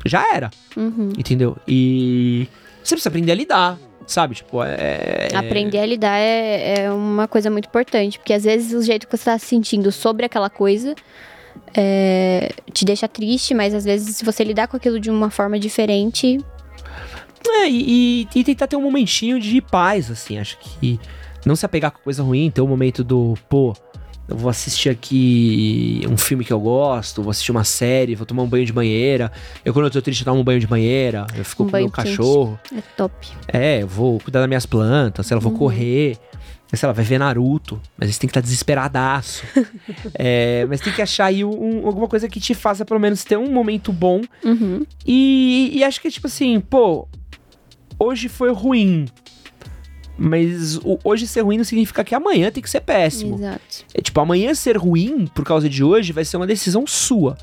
já 0.05 0.35
era, 0.35 0.51
Uhum. 0.75 1.13
entendeu? 1.17 1.55
E 1.65 2.49
você 2.83 2.95
precisa 2.95 3.07
aprender 3.07 3.31
a 3.31 3.35
lidar, 3.35 3.79
sabe? 4.07 4.35
Tipo, 4.35 4.63
é. 4.63 5.27
Aprender 5.33 5.79
a 5.79 5.85
lidar 5.85 6.17
é, 6.19 6.83
é 6.85 6.91
uma 6.91 7.27
coisa 7.27 7.49
muito 7.49 7.65
importante, 7.67 8.17
porque 8.19 8.33
às 8.33 8.43
vezes 8.43 8.73
o 8.73 8.81
jeito 8.83 9.07
que 9.07 9.15
você 9.17 9.25
tá 9.25 9.37
se 9.37 9.45
sentindo 9.47 9.91
sobre 9.91 10.25
aquela 10.25 10.49
coisa 10.49 10.95
é, 11.75 12.51
te 12.73 12.85
deixa 12.85 13.07
triste, 13.07 13.53
mas 13.53 13.73
às 13.73 13.85
vezes 13.85 14.15
se 14.17 14.25
você 14.25 14.43
lidar 14.43 14.67
com 14.67 14.77
aquilo 14.77 14.99
de 14.99 15.09
uma 15.09 15.29
forma 15.29 15.59
diferente, 15.59 16.39
É, 17.47 17.69
e, 17.69 18.21
e- 18.23 18.39
e 18.39 18.43
tentar 18.43 18.67
ter 18.67 18.75
um 18.75 18.81
momentinho 18.81 19.39
de 19.39 19.61
paz, 19.61 20.11
assim. 20.11 20.37
Acho 20.37 20.57
que 20.59 20.99
não 21.45 21.55
se 21.55 21.65
apegar 21.65 21.91
com 21.91 21.99
coisa 21.99 22.21
ruim, 22.21 22.51
ter 22.51 22.61
um 22.61 22.67
momento 22.67 23.03
do, 23.03 23.35
pô, 23.47 23.73
eu 24.29 24.37
vou 24.37 24.49
assistir 24.49 24.89
aqui 24.89 26.01
um 26.09 26.15
filme 26.17 26.45
que 26.45 26.53
eu 26.53 26.59
gosto, 26.59 27.21
vou 27.23 27.31
assistir 27.31 27.51
uma 27.51 27.63
série, 27.63 28.15
vou 28.15 28.25
tomar 28.25 28.43
um 28.43 28.47
banho 28.47 28.65
de 28.65 28.71
banheira. 28.73 29.31
Eu, 29.65 29.73
quando 29.73 29.85
eu 29.85 29.91
tô 29.91 30.01
triste, 30.01 30.21
eu 30.21 30.25
tomo 30.25 30.39
um 30.41 30.43
banho 30.43 30.59
de 30.59 30.67
banheira, 30.67 31.25
eu 31.35 31.43
fico 31.43 31.63
Um 31.63 31.69
com 31.69 31.75
o 31.77 31.79
meu 31.79 31.89
quente. 31.91 32.09
cachorro. 32.09 32.59
É 32.75 32.81
top. 32.95 33.27
É, 33.47 33.81
eu 33.81 33.87
vou 33.87 34.19
cuidar 34.19 34.39
das 34.39 34.47
minhas 34.47 34.65
plantas, 34.65 35.25
sei 35.25 35.35
lá, 35.35 35.41
vou 35.41 35.51
correr. 35.53 36.17
Sei 36.71 36.85
lá, 36.85 36.93
vai 36.93 37.03
ver 37.03 37.17
Naruto, 37.17 37.81
mas 37.97 38.13
você 38.13 38.19
tem 38.19 38.27
que 38.27 38.31
estar 38.31 38.41
desesperadaço. 38.41 39.43
É, 40.13 40.65
mas 40.69 40.79
tem 40.81 40.93
que 40.93 41.01
achar 41.01 41.25
aí 41.25 41.43
um- 41.43 41.85
alguma 41.87 42.07
coisa 42.07 42.29
que 42.29 42.39
te 42.39 42.53
faça, 42.53 42.85
pelo 42.85 42.99
menos, 42.99 43.23
ter 43.23 43.37
um 43.37 43.51
momento 43.51 43.91
bom 43.91 44.21
Uhum. 44.45 44.85
e, 45.05 45.71
e 45.73 45.83
acho 45.83 45.99
que, 45.99 46.09
tipo 46.11 46.27
assim, 46.27 46.59
pô, 46.59 47.07
hoje 47.99 48.29
foi 48.29 48.51
ruim. 48.51 49.05
Mas 50.21 50.75
o- 50.77 50.99
hoje 51.03 51.25
ser 51.25 51.41
ruim 51.41 51.57
não 51.57 51.63
significa 51.63 52.03
que 52.03 52.13
amanhã 52.13 52.51
tem 52.51 52.61
que 52.61 52.69
ser 52.69 52.81
péssimo. 52.81 53.35
Exato. 53.35 53.85
É, 53.93 54.01
tipo, 54.01 54.19
amanhã 54.19 54.53
ser 54.53 54.75
ruim 54.77 55.25
por 55.27 55.45
causa 55.45 55.69
de 55.69 55.81
hoje 55.83 56.11
vai 56.11 56.25
ser 56.25 56.35
uma 56.37 56.45
decisão 56.47 56.85
sua. 56.85 57.37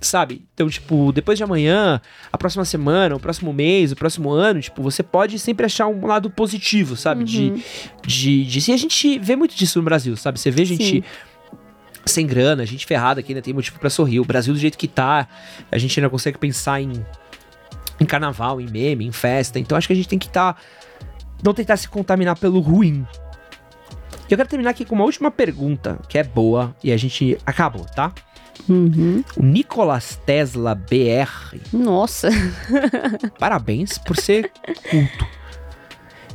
Sabe? 0.00 0.42
Então, 0.54 0.68
tipo, 0.68 1.12
depois 1.12 1.38
de 1.38 1.44
amanhã, 1.44 2.00
a 2.32 2.36
próxima 2.36 2.64
semana, 2.64 3.14
o 3.14 3.20
próximo 3.20 3.52
mês, 3.52 3.92
o 3.92 3.96
próximo 3.96 4.30
ano, 4.32 4.60
tipo, 4.60 4.82
você 4.82 5.00
pode 5.00 5.38
sempre 5.38 5.64
achar 5.66 5.86
um 5.86 6.04
lado 6.06 6.28
positivo, 6.28 6.96
sabe? 6.96 7.22
De, 7.22 7.52
de, 8.04 8.44
de. 8.44 8.70
E 8.70 8.74
a 8.74 8.76
gente 8.76 9.18
vê 9.20 9.36
muito 9.36 9.54
disso 9.54 9.78
no 9.78 9.84
Brasil, 9.84 10.16
sabe? 10.16 10.40
Você 10.40 10.50
vê 10.50 10.64
gente 10.64 10.84
Sim. 10.84 11.02
sem 12.04 12.26
grana, 12.26 12.66
gente 12.66 12.84
ferrada 12.84 13.22
que 13.22 13.30
ainda 13.30 13.42
tem 13.42 13.54
motivo 13.54 13.78
pra 13.78 13.88
sorrir. 13.90 14.18
O 14.18 14.24
Brasil 14.24 14.52
do 14.52 14.58
jeito 14.58 14.76
que 14.76 14.88
tá, 14.88 15.28
a 15.70 15.78
gente 15.78 16.00
ainda 16.00 16.10
consegue 16.10 16.36
pensar 16.36 16.80
em, 16.80 16.92
em 18.00 18.04
carnaval, 18.04 18.60
em 18.60 18.66
meme, 18.68 19.06
em 19.06 19.12
festa. 19.12 19.60
Então 19.60 19.78
acho 19.78 19.86
que 19.86 19.92
a 19.92 19.96
gente 19.96 20.08
tem 20.08 20.18
que 20.18 20.26
estar. 20.26 20.60
Não 21.42 21.52
tentar 21.52 21.76
se 21.76 21.88
contaminar 21.88 22.38
pelo 22.38 22.60
ruim. 22.60 23.06
E 24.28 24.32
eu 24.32 24.36
quero 24.36 24.48
terminar 24.48 24.70
aqui 24.70 24.84
com 24.84 24.94
uma 24.94 25.04
última 25.04 25.30
pergunta, 25.30 25.98
que 26.08 26.16
é 26.16 26.24
boa, 26.24 26.74
e 26.82 26.92
a 26.92 26.96
gente 26.96 27.36
acabou, 27.44 27.84
tá? 27.84 28.12
Uhum. 28.68 29.24
O 29.36 29.42
Nicolas 29.42 30.16
Tesla 30.24 30.74
BR, 30.74 31.58
Nossa. 31.72 32.28
parabéns 33.38 33.98
por 33.98 34.16
ser 34.16 34.50
culto. 34.90 35.26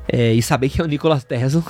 É, 0.10 0.34
e 0.34 0.42
saber 0.42 0.70
que 0.70 0.82
é 0.82 0.84
o 0.84 0.88
Nicolas 0.88 1.24
Tesla. 1.24 1.64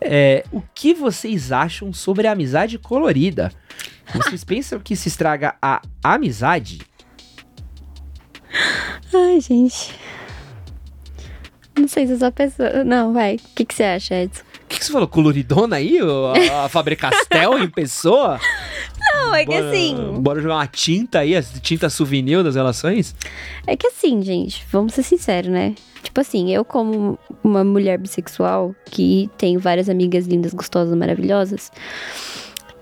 É, 0.00 0.44
o 0.50 0.60
que 0.74 0.94
vocês 0.94 1.52
acham 1.52 1.92
sobre 1.92 2.26
a 2.26 2.32
amizade 2.32 2.78
colorida? 2.78 3.52
Vocês 4.14 4.42
pensam 4.42 4.80
que 4.80 4.96
se 4.96 5.08
estraga 5.08 5.54
a 5.60 5.80
amizade? 6.02 6.80
Ai, 9.14 9.40
gente. 9.40 9.94
Não 11.78 11.88
sei 11.88 12.06
se 12.06 12.12
eu 12.14 12.18
sou 12.18 12.28
a 12.28 12.32
pessoa. 12.32 12.84
Não, 12.84 13.12
vai. 13.12 13.36
O 13.36 13.40
que, 13.54 13.64
que 13.64 13.74
você 13.74 13.84
acha, 13.84 14.14
Edson? 14.14 14.42
O 14.64 14.68
que, 14.68 14.78
que 14.78 14.84
você 14.84 14.92
falou? 14.92 15.08
Coloridona 15.08 15.76
aí? 15.76 15.98
A, 16.52 16.64
a 16.64 16.68
Faber-Castell 16.68 17.58
em 17.62 17.70
pessoa? 17.70 18.38
Não, 19.14 19.34
é 19.34 19.40
que 19.44 19.50
Bora- 19.52 19.70
assim. 19.70 19.96
Bora 20.20 20.40
jogar 20.42 20.56
uma 20.56 20.66
tinta 20.66 21.20
aí, 21.20 21.34
a 21.34 21.42
tinta 21.42 21.88
souvenir 21.88 22.42
das 22.42 22.54
relações? 22.54 23.14
É 23.66 23.76
que 23.76 23.86
assim, 23.86 24.20
gente, 24.22 24.64
vamos 24.70 24.92
ser 24.92 25.02
sinceros, 25.02 25.50
né? 25.50 25.74
Tipo 26.02 26.20
assim, 26.20 26.52
eu 26.52 26.64
como 26.64 27.18
uma 27.42 27.64
mulher 27.64 27.98
bissexual 27.98 28.74
que 28.90 29.30
tenho 29.38 29.58
várias 29.58 29.88
amigas 29.88 30.26
lindas, 30.26 30.52
gostosas, 30.52 30.94
maravilhosas, 30.94 31.72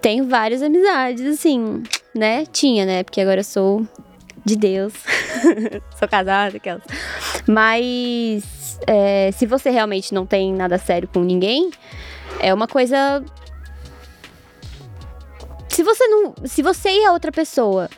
tenho 0.01 0.27
várias 0.29 0.63
amizades, 0.63 1.25
assim, 1.27 1.83
né? 2.15 2.45
Tinha, 2.47 2.85
né? 2.85 3.03
Porque 3.05 3.21
agora 3.21 3.41
eu 3.41 3.45
sou 3.45 3.87
de 4.47 4.57
Deus. 4.57 4.95
sou 5.99 6.09
casada, 6.09 6.57
aquelas. 6.57 6.85
Mas 7.47 8.79
é, 8.87 9.31
se 9.33 9.45
você 9.45 9.71
realmente 9.71 10.15
não 10.15 10.25
tem 10.25 10.55
nada 10.55 10.79
sério 10.79 11.09
com 11.13 11.21
ninguém, 11.21 11.71
é 12.39 12.55
uma 12.55 12.69
coisa. 12.69 13.23
Se 15.69 15.83
você 15.83 16.07
não. 16.07 16.33
Se 16.45 16.63
você 16.63 16.91
e 16.91 17.05
a 17.05 17.13
outra 17.13 17.33
pessoa 17.33 17.91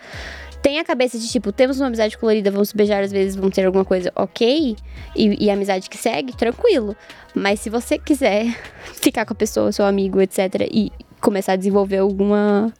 tem 0.63 0.79
a 0.79 0.85
cabeça 0.85 1.19
de 1.19 1.29
tipo, 1.29 1.53
temos 1.53 1.79
uma 1.79 1.87
amizade 1.87 2.19
colorida, 2.19 2.51
vamos 2.51 2.73
beijar 2.73 3.05
às 3.05 3.13
vezes, 3.13 3.37
vamos 3.37 3.55
ter 3.55 3.65
alguma 3.65 3.85
coisa, 3.85 4.11
ok. 4.17 4.75
E, 5.15 5.45
e 5.45 5.51
a 5.51 5.53
amizade 5.53 5.89
que 5.89 5.97
segue, 5.97 6.35
tranquilo. 6.35 6.97
Mas 7.35 7.61
se 7.61 7.71
você 7.71 7.99
quiser 7.99 8.47
ficar 9.01 9.27
com 9.27 9.35
a 9.35 9.37
pessoa, 9.37 9.71
seu 9.71 9.85
amigo, 9.85 10.21
etc., 10.21 10.67
e 10.71 10.91
começar 11.21 11.53
a 11.53 11.57
desenvolver 11.57 11.99
alguma. 11.99 12.73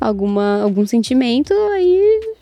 alguma 0.00 0.62
algum 0.62 0.86
sentimento, 0.86 1.52
aí. 1.74 2.34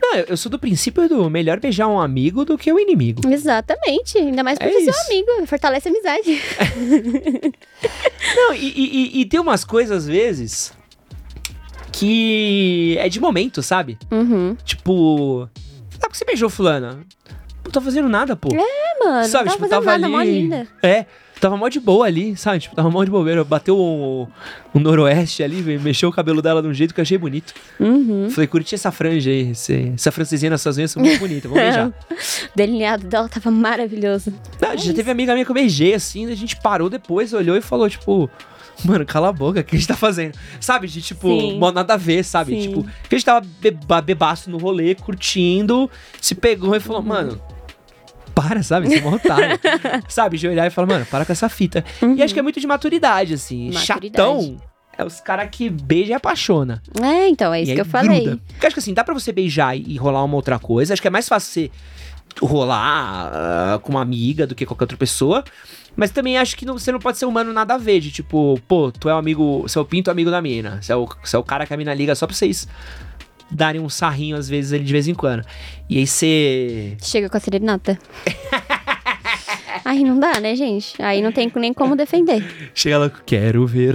Não, 0.00 0.14
eu- 0.16 0.24
eu 0.30 0.36
sou 0.36 0.50
do 0.50 0.58
princípio 0.58 1.08
do 1.08 1.28
melhor 1.30 1.58
beijar 1.60 1.86
um 1.88 1.98
amigo 2.00 2.44
do 2.44 2.56
que 2.58 2.72
o 2.72 2.78
inimigo. 2.78 3.22
Exatamente. 3.30 4.18
Ainda 4.18 4.42
mais 4.42 4.58
É 4.60 4.64
porque 4.68 4.80
seu 4.82 4.90
isso. 4.90 5.06
amigo. 5.06 5.46
Fortalece 5.46 5.88
a 5.88 5.90
amizade. 5.90 6.40
Não, 8.36 8.54
e, 8.54 8.68
e- 9.16 9.20
e- 9.20 9.24
tem 9.26 9.38
umas 9.40 9.64
coisas, 9.64 9.98
às 9.98 10.06
vezes, 10.06 10.72
que 11.92 12.96
é 12.98 13.08
de 13.08 13.20
momento, 13.20 13.62
sabe? 13.62 13.98
Uhum. 14.10 14.56
Tipo, 14.64 15.48
ah, 15.96 16.00
por 16.00 16.10
que 16.10 16.18
você 16.18 16.24
beijou 16.24 16.48
fulana? 16.50 17.00
Não 17.64 17.70
tô 17.70 17.80
fazendo 17.80 18.08
nada, 18.08 18.36
pô. 18.36 18.48
É, 18.54 19.04
mano. 19.04 19.26
sabe, 19.26 19.46
não 19.48 19.56
tipo, 19.56 19.68
tava 19.68 19.98
nada, 19.98 20.16
ali. 20.18 20.50
É, 20.82 21.06
tava 21.44 21.56
mó 21.56 21.68
de 21.68 21.78
boa 21.80 22.06
ali, 22.06 22.36
sabe? 22.36 22.58
Tipo, 22.60 22.74
tava 22.74 22.90
mó 22.90 23.04
de 23.04 23.10
bobeira. 23.10 23.44
Bateu 23.44 23.78
um, 23.78 24.26
um 24.74 24.80
noroeste 24.80 25.42
ali, 25.42 25.56
mexeu 25.78 26.08
o 26.08 26.12
cabelo 26.12 26.40
dela 26.42 26.60
de 26.62 26.68
um 26.68 26.74
jeito 26.74 26.94
que 26.94 27.00
eu 27.00 27.02
achei 27.02 27.18
bonito. 27.18 27.52
Uhum. 27.78 28.28
Falei, 28.30 28.46
curti 28.48 28.74
essa 28.74 28.90
franja 28.90 29.30
aí. 29.30 29.50
esse- 29.50 29.92
essa 29.94 30.10
francesinha 30.10 30.50
nas 30.50 30.62
suas 30.62 30.76
unhas 30.78 30.90
são 30.90 31.02
muito 31.02 31.18
bonita, 31.18 31.48
vamos 31.48 31.62
beijar. 31.62 31.88
O 31.88 31.94
delineado 32.56 33.06
dela 33.06 33.28
tava 33.28 33.50
maravilhoso. 33.50 34.32
Não, 34.60 34.76
já 34.76 34.92
teve 34.94 35.10
amiga 35.10 35.32
minha 35.34 35.44
que 35.44 35.50
eu 35.50 35.54
beijei 35.54 35.94
assim, 35.94 36.26
a 36.30 36.34
gente 36.34 36.56
parou 36.56 36.88
depois, 36.90 37.32
olhou 37.32 37.56
e 37.56 37.60
falou, 37.60 37.88
tipo. 37.88 38.28
Mano, 38.84 39.06
cala 39.06 39.28
a 39.28 39.32
boca, 39.32 39.60
o 39.60 39.64
que 39.64 39.76
a 39.76 39.78
gente 39.78 39.86
tá 39.86 39.94
fazendo? 39.96 40.36
Sabe, 40.60 40.88
de 40.88 41.00
tipo, 41.00 41.28
Sim. 41.28 41.58
mó 41.60 41.70
nada 41.70 41.94
a 41.94 41.96
ver, 41.96 42.24
sabe? 42.24 42.60
Sim. 42.60 42.68
Tipo, 42.68 42.82
que 43.08 43.14
a 43.14 43.18
gente 43.18 43.24
tava 43.24 43.46
beba- 43.60 44.00
bebaço 44.02 44.50
no 44.50 44.58
rolê, 44.58 44.96
curtindo, 44.96 45.88
se 46.20 46.34
pegou 46.34 46.74
e 46.74 46.80
falou, 46.80 47.00
Uhum. 47.00 47.06
mano, 47.06 47.40
para, 48.34 48.62
sabe? 48.62 48.88
Você 48.88 48.98
é 48.98 49.02
um 49.04 49.12
otário. 49.14 49.58
sabe, 50.08 50.36
de 50.38 50.48
olhar 50.48 50.66
e 50.66 50.70
falar, 50.70 50.86
mano, 50.88 51.06
para 51.06 51.24
com 51.24 51.32
essa 51.32 51.48
fita. 51.48 51.84
E 52.16 52.22
acho 52.22 52.34
que 52.34 52.40
é 52.40 52.42
muito 52.42 52.60
de 52.60 52.66
maturidade, 52.66 53.34
assim. 53.34 53.70
Maturidade. 53.72 53.86
Chatão 53.86 54.60
é 54.96 55.04
os 55.04 55.20
caras 55.20 55.48
que 55.50 55.68
beija 55.70 56.12
e 56.12 56.14
apaixona. 56.14 56.82
É, 57.02 57.28
então, 57.28 57.52
é 57.52 57.60
E 57.60 57.62
isso 57.62 57.70
aí 57.72 57.74
que 57.76 57.80
eu 57.80 57.84
falei. 57.86 58.20
gruda. 58.24 58.40
Porque 58.48 58.66
acho 58.66 58.74
que 58.74 58.80
assim, 58.80 58.94
dá 58.94 59.02
pra 59.04 59.14
você 59.14 59.32
beijar 59.32 59.76
e 59.76 59.84
e 59.88 59.96
rolar 59.96 60.22
uma 60.24 60.36
outra 60.36 60.58
coisa. 60.58 60.92
Acho 60.92 61.02
que 61.02 61.08
é 61.08 61.10
mais 61.10 61.28
fácil 61.28 61.50
você 61.52 61.70
rolar 62.40 63.30
ah, 63.32 63.78
com 63.82 63.90
uma 63.92 64.02
amiga 64.02 64.46
do 64.46 64.54
que 64.54 64.66
qualquer 64.66 64.84
outra 64.84 64.96
pessoa. 64.96 65.44
Mas 65.96 66.10
também 66.10 66.36
acho 66.38 66.56
que 66.56 66.66
não- 66.66 66.76
você 66.76 66.90
não 66.90 66.98
pode 66.98 67.18
ser 67.18 67.26
humano 67.26 67.52
nada 67.52 67.74
a 67.74 67.78
ver. 67.78 68.00
De 68.00 68.10
tipo, 68.10 68.58
pô, 68.66 68.90
tu 68.90 69.08
é 69.08 69.14
um 69.14 69.18
amigo. 69.18 69.62
Você 69.62 69.78
é 69.78 69.80
o 69.80 69.84
pinto 69.84 70.10
amigo 70.10 70.30
da 70.30 70.42
mina. 70.42 70.80
Você 70.82 70.92
é 70.92 70.96
o, 70.96 71.08
você 71.22 71.36
é 71.36 71.38
o 71.38 71.42
cara 71.44 71.66
que 71.66 71.72
a 71.72 71.76
mina 71.76 71.94
liga 71.94 72.14
só 72.14 72.26
pra 72.26 72.34
vocês 72.34 72.66
darem 73.54 73.80
um 73.80 73.88
sarrinho 73.88 74.36
às 74.36 74.48
vezes 74.48 74.72
ali 74.72 74.84
de 74.84 74.92
vez 74.92 75.08
em 75.08 75.14
quando. 75.14 75.44
E 75.88 75.98
aí 75.98 76.06
você. 76.06 76.96
Chega 77.02 77.28
com 77.28 77.36
a 77.36 77.40
serenata. 77.40 77.98
Aí 79.84 80.02
não 80.02 80.18
dá, 80.18 80.40
né, 80.40 80.56
gente? 80.56 81.00
Aí 81.02 81.20
não 81.20 81.30
tem 81.30 81.52
nem 81.56 81.72
como 81.72 81.94
defender. 81.94 82.42
Chega 82.74 82.96
lá, 82.98 83.10
quero 83.10 83.66
ver 83.66 83.94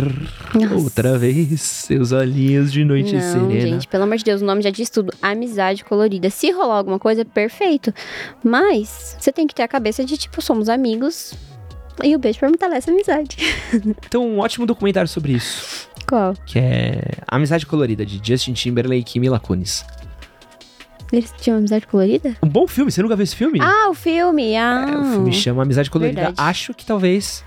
Nossa. 0.54 0.76
outra 0.76 1.18
vez 1.18 1.62
seus 1.62 2.12
olhinhos 2.12 2.72
de 2.72 2.84
noite 2.86 3.16
Não, 3.16 3.22
serena. 3.22 3.62
gente, 3.62 3.88
pelo 3.88 4.04
amor 4.04 4.18
de 4.18 4.24
Deus, 4.24 4.42
o 4.42 4.46
nome 4.46 4.62
já 4.62 4.70
diz 4.70 4.90
tudo. 4.90 5.12
Amizade 5.20 5.84
colorida. 5.84 6.30
Se 6.30 6.52
rolar 6.52 6.78
alguma 6.78 7.00
coisa, 7.00 7.26
perfeito. 7.26 7.92
Mas 8.44 9.18
você 9.20 9.32
tem 9.32 9.48
que 9.48 9.56
ter 9.56 9.64
a 9.64 9.68
cabeça 9.68 10.06
de, 10.06 10.16
tipo, 10.16 10.42
somos 10.42 10.70
amigos. 10.70 11.34
E 12.04 12.16
o 12.16 12.20
beijo 12.20 12.40
fortalece 12.40 12.90
a 12.90 12.94
amizade. 12.94 13.38
Então, 14.06 14.26
um 14.26 14.40
ótimo 14.40 14.66
documentário 14.66 15.08
sobre 15.08 15.34
isso. 15.34 15.90
Qual? 16.10 16.34
Que 16.46 16.58
é 16.58 17.02
Amizade 17.28 17.68
Colorida, 17.68 18.04
de 18.04 18.20
Justin 18.24 18.54
Timberlake 18.54 19.18
e 19.18 19.20
Mila 19.20 19.40
Kunis. 19.40 19.86
Eles 21.12 21.32
tinham 21.40 21.58
amizade 21.58 21.88
colorida? 21.88 22.36
Um 22.44 22.48
bom 22.48 22.68
filme, 22.68 22.92
você 22.92 23.02
nunca 23.02 23.16
viu 23.16 23.24
esse 23.24 23.36
filme? 23.36 23.60
Ah, 23.62 23.90
o 23.90 23.94
filme! 23.94 24.56
Ah, 24.56 24.88
É, 24.92 24.98
o 24.98 25.04
filme 25.06 25.34
chama 25.34 25.64
Amizade 25.64 25.90
Colorida. 25.90 26.22
Verdade. 26.22 26.38
Acho 26.50 26.74
que 26.74 26.86
talvez 26.86 27.44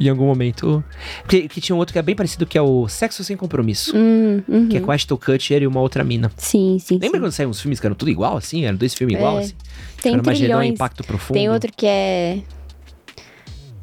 em 0.00 0.08
algum 0.08 0.26
momento. 0.26 0.82
Porque 1.22 1.48
que 1.48 1.60
tinha 1.60 1.74
um 1.74 1.78
outro 1.78 1.92
que 1.92 1.98
é 1.98 2.02
bem 2.02 2.14
parecido, 2.14 2.46
que 2.46 2.56
é 2.56 2.62
o 2.62 2.86
Sexo 2.88 3.24
Sem 3.24 3.36
Compromisso. 3.36 3.96
Hum, 3.96 4.42
uhum. 4.48 4.68
Que 4.68 4.76
é 4.76 4.80
com 4.80 4.92
Ashton 4.92 5.16
Kutcher 5.16 5.62
e 5.62 5.66
uma 5.66 5.80
outra 5.80 6.04
mina. 6.04 6.30
Sim, 6.36 6.78
sim. 6.78 6.94
Lembra 6.94 7.18
sim. 7.18 7.20
quando 7.24 7.32
saíram 7.32 7.50
uns 7.50 7.60
filmes 7.60 7.80
que 7.80 7.86
eram 7.86 7.96
tudo 7.96 8.10
igual, 8.10 8.36
assim? 8.36 8.64
Eram 8.64 8.76
dois 8.76 8.94
filmes 8.94 9.16
igual, 9.16 9.38
É, 9.38 9.42
assim? 9.42 9.54
Tem 10.02 10.14
Era 10.14 10.22
trilhões. 10.22 10.70
Impacto 10.70 11.02
Profundo. 11.02 11.34
Tem 11.36 11.50
outro 11.50 11.72
que 11.74 11.86
é. 11.86 12.42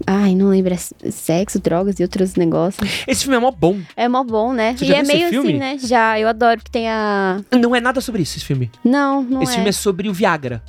Ai, 0.08 0.36
não 0.36 0.50
lembro. 0.50 0.74
é 0.74 1.12
Sexo, 1.12 1.60
drogas 1.60 2.00
e 2.00 2.04
outros 2.04 2.36
negócios. 2.36 2.88
Esse 3.08 3.24
filme 3.24 3.38
é 3.38 3.40
mó 3.40 3.52
bom. 3.52 3.80
É 3.96 4.08
mó 4.08 4.24
bom, 4.24 4.54
né? 4.54 4.76
Você 4.78 4.86
e 4.86 4.88
já 4.88 4.98
é 4.98 5.02
esse 5.02 5.14
meio 5.14 5.30
filme? 5.30 5.50
assim, 5.50 5.58
né? 5.58 5.78
Já, 5.80 6.20
eu 6.20 6.28
adoro 6.28 6.62
que 6.64 6.70
tem 6.70 6.90
a. 6.90 7.42
Não 7.52 7.76
é 7.76 7.82
nada 7.82 8.00
sobre 8.02 8.22
isso, 8.22 8.38
esse 8.38 8.46
filme. 8.46 8.70
Não, 8.84 9.24
não 9.24 9.42
esse 9.42 9.54
é. 9.54 9.56
filme 9.56 9.70
é 9.70 9.74
sobre 9.74 10.10
o 10.10 10.14
Viagra. 10.14 10.62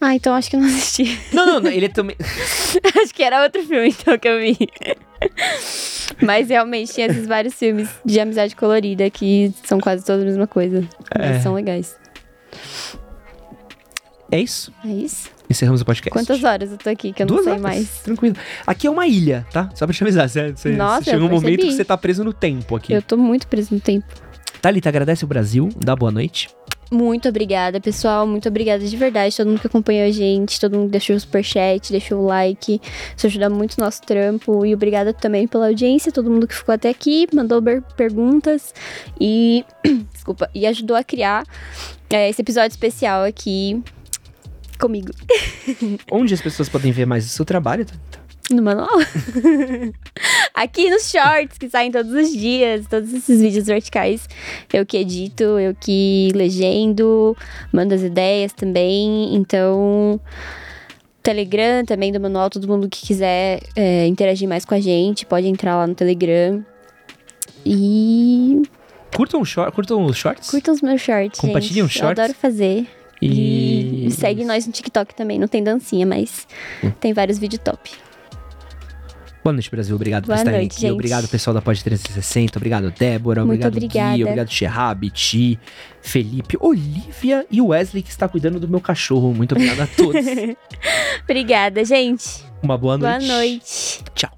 Ah, 0.00 0.14
então 0.14 0.32
acho 0.34 0.48
que 0.48 0.56
eu 0.56 0.60
não 0.60 0.68
assisti. 0.68 1.18
Não, 1.32 1.44
não, 1.44 1.60
não 1.60 1.70
ele 1.70 1.86
é 1.86 1.88
também. 1.88 2.16
acho 3.02 3.12
que 3.12 3.22
era 3.22 3.42
outro 3.42 3.62
filme, 3.64 3.88
então, 3.88 4.16
que 4.16 4.28
eu 4.28 4.38
vi. 4.38 4.56
Mas 6.22 6.48
realmente 6.48 6.92
tinha 6.92 7.06
esses 7.06 7.26
vários 7.26 7.54
filmes 7.54 7.88
de 8.04 8.20
amizade 8.20 8.54
colorida 8.54 9.08
que 9.10 9.52
são 9.64 9.80
quase 9.80 10.04
todos 10.04 10.22
a 10.22 10.26
mesma 10.26 10.46
coisa. 10.46 10.88
É. 11.18 11.32
Mas 11.32 11.42
são 11.42 11.54
legais. 11.54 11.96
É 14.30 14.40
isso? 14.40 14.72
É 14.84 14.88
isso? 14.88 15.30
Encerramos 15.50 15.80
o 15.80 15.84
podcast. 15.84 16.12
Quantas 16.12 16.44
horas 16.44 16.70
eu 16.70 16.76
tô 16.76 16.90
aqui 16.90 17.12
que 17.12 17.22
eu 17.22 17.26
não 17.26 17.34
Duas 17.34 17.44
sei 17.44 17.52
horas. 17.54 17.62
mais? 17.62 17.88
Tranquilo. 18.00 18.36
Aqui 18.66 18.86
é 18.86 18.90
uma 18.90 19.06
ilha, 19.06 19.46
tá? 19.50 19.70
Só 19.74 19.86
pra 19.86 19.94
te 19.94 20.02
avisar. 20.02 20.28
Você, 20.28 20.52
você, 20.52 20.70
Nossa, 20.70 21.04
chega 21.04 21.16
eu 21.16 21.24
um 21.24 21.30
momento 21.30 21.60
que 21.60 21.72
você 21.72 21.84
tá 21.84 21.96
preso 21.96 22.22
no 22.22 22.32
tempo 22.32 22.76
aqui. 22.76 22.92
Eu 22.92 23.00
tô 23.00 23.16
muito 23.16 23.46
preso 23.46 23.74
no 23.74 23.80
tempo. 23.80 24.06
Thalita, 24.60 24.88
agradece 24.88 25.24
o 25.24 25.28
Brasil, 25.28 25.68
dá 25.76 25.96
boa 25.96 26.10
noite. 26.10 26.48
Muito 26.90 27.28
obrigada, 27.28 27.80
pessoal. 27.80 28.26
Muito 28.26 28.48
obrigada 28.48 28.84
de 28.84 28.96
verdade. 28.96 29.36
Todo 29.36 29.48
mundo 29.48 29.60
que 29.60 29.66
acompanhou 29.66 30.06
a 30.06 30.10
gente, 30.10 30.58
todo 30.58 30.76
mundo 30.76 30.86
que 30.86 30.92
deixou 30.92 31.14
o 31.14 31.20
superchat, 31.20 31.90
deixou 31.92 32.20
o 32.20 32.26
like. 32.26 32.80
Isso 33.16 33.26
ajuda 33.26 33.50
muito 33.50 33.74
o 33.74 33.80
nosso 33.80 34.00
trampo. 34.02 34.64
E 34.64 34.74
obrigada 34.74 35.12
também 35.12 35.46
pela 35.46 35.68
audiência, 35.68 36.10
todo 36.10 36.30
mundo 36.30 36.46
que 36.46 36.54
ficou 36.54 36.74
até 36.74 36.88
aqui, 36.88 37.26
mandou 37.32 37.62
perguntas 37.96 38.74
e. 39.20 39.64
Desculpa. 40.12 40.50
E 40.54 40.66
ajudou 40.66 40.96
a 40.96 41.04
criar 41.04 41.44
é, 42.10 42.30
esse 42.30 42.40
episódio 42.40 42.70
especial 42.70 43.22
aqui 43.24 43.82
comigo. 44.78 45.12
Onde 46.10 46.32
as 46.32 46.40
pessoas 46.40 46.68
podem 46.68 46.92
ver 46.92 47.06
mais 47.06 47.26
o 47.26 47.28
seu 47.28 47.44
trabalho? 47.44 47.84
Thalita? 47.84 48.28
No 48.50 48.62
manual? 48.62 48.88
Aqui 50.54 50.88
nos 50.88 51.10
shorts 51.10 51.58
que 51.58 51.68
saem 51.68 51.92
todos 51.92 52.10
os 52.12 52.32
dias, 52.32 52.86
todos 52.86 53.12
esses 53.12 53.40
vídeos 53.42 53.66
verticais. 53.66 54.26
Eu 54.72 54.86
que 54.86 54.96
edito, 54.96 55.42
eu 55.42 55.74
que 55.74 56.30
legendo, 56.34 57.36
mando 57.70 57.94
as 57.94 58.00
ideias 58.02 58.54
também. 58.54 59.34
Então, 59.34 60.18
Telegram 61.22 61.84
também 61.84 62.10
do 62.10 62.18
manual, 62.18 62.48
todo 62.48 62.66
mundo 62.66 62.88
que 62.88 63.06
quiser 63.06 63.60
é, 63.76 64.06
interagir 64.06 64.48
mais 64.48 64.64
com 64.64 64.74
a 64.74 64.80
gente, 64.80 65.26
pode 65.26 65.46
entrar 65.46 65.76
lá 65.76 65.86
no 65.86 65.94
Telegram. 65.94 66.64
E 67.66 68.62
Curtam, 69.14 69.44
short, 69.44 69.72
curtam 69.74 70.04
os 70.06 70.16
shorts? 70.16 70.50
curtam 70.50 70.72
os 70.72 70.80
meus 70.80 71.02
shorts, 71.02 71.38
Compartilhem 71.38 71.82
os 71.82 71.92
shorts. 71.92 72.18
Eu 72.18 72.24
adoro 72.24 72.38
fazer. 72.38 72.86
E... 73.20 74.06
E 74.06 74.10
segue 74.10 74.44
nós 74.44 74.66
no 74.66 74.72
TikTok 74.72 75.14
também. 75.14 75.38
Não 75.38 75.48
tem 75.48 75.62
dancinha, 75.62 76.06
mas 76.06 76.46
Hum. 76.82 76.90
tem 77.00 77.12
vários 77.12 77.38
vídeos 77.38 77.60
top. 77.64 77.90
Boa 79.42 79.52
noite, 79.52 79.70
Brasil. 79.70 79.94
Obrigado 79.96 80.26
Boa 80.26 80.36
por 80.36 80.40
estarem 80.40 80.60
noite, 80.60 80.72
aqui. 80.72 80.80
gente. 80.82 80.92
Obrigado, 80.92 81.28
pessoal 81.28 81.54
da 81.54 81.62
Pod 81.62 81.82
360. 81.82 82.58
Obrigado, 82.58 82.90
Débora. 82.90 83.44
Muito 83.46 83.66
obrigado, 83.66 83.84
obrigada. 83.86 84.16
Gui. 84.16 84.24
Obrigado, 84.24 84.50
Sherab, 84.50 85.10
Ti, 85.10 85.58
Felipe, 86.02 86.56
Olivia 86.60 87.46
e 87.50 87.60
Wesley, 87.62 88.02
que 88.02 88.10
está 88.10 88.28
cuidando 88.28 88.60
do 88.60 88.68
meu 88.68 88.80
cachorro. 88.80 89.32
Muito 89.32 89.52
obrigado 89.54 89.80
a 89.80 89.86
todos. 89.86 90.24
Obrigada, 91.24 91.84
gente. 91.84 92.44
Uma 92.62 92.76
boa 92.76 92.98
noite. 92.98 93.26
Boa 93.26 93.36
noite. 93.36 94.00
Tchau. 94.14 94.37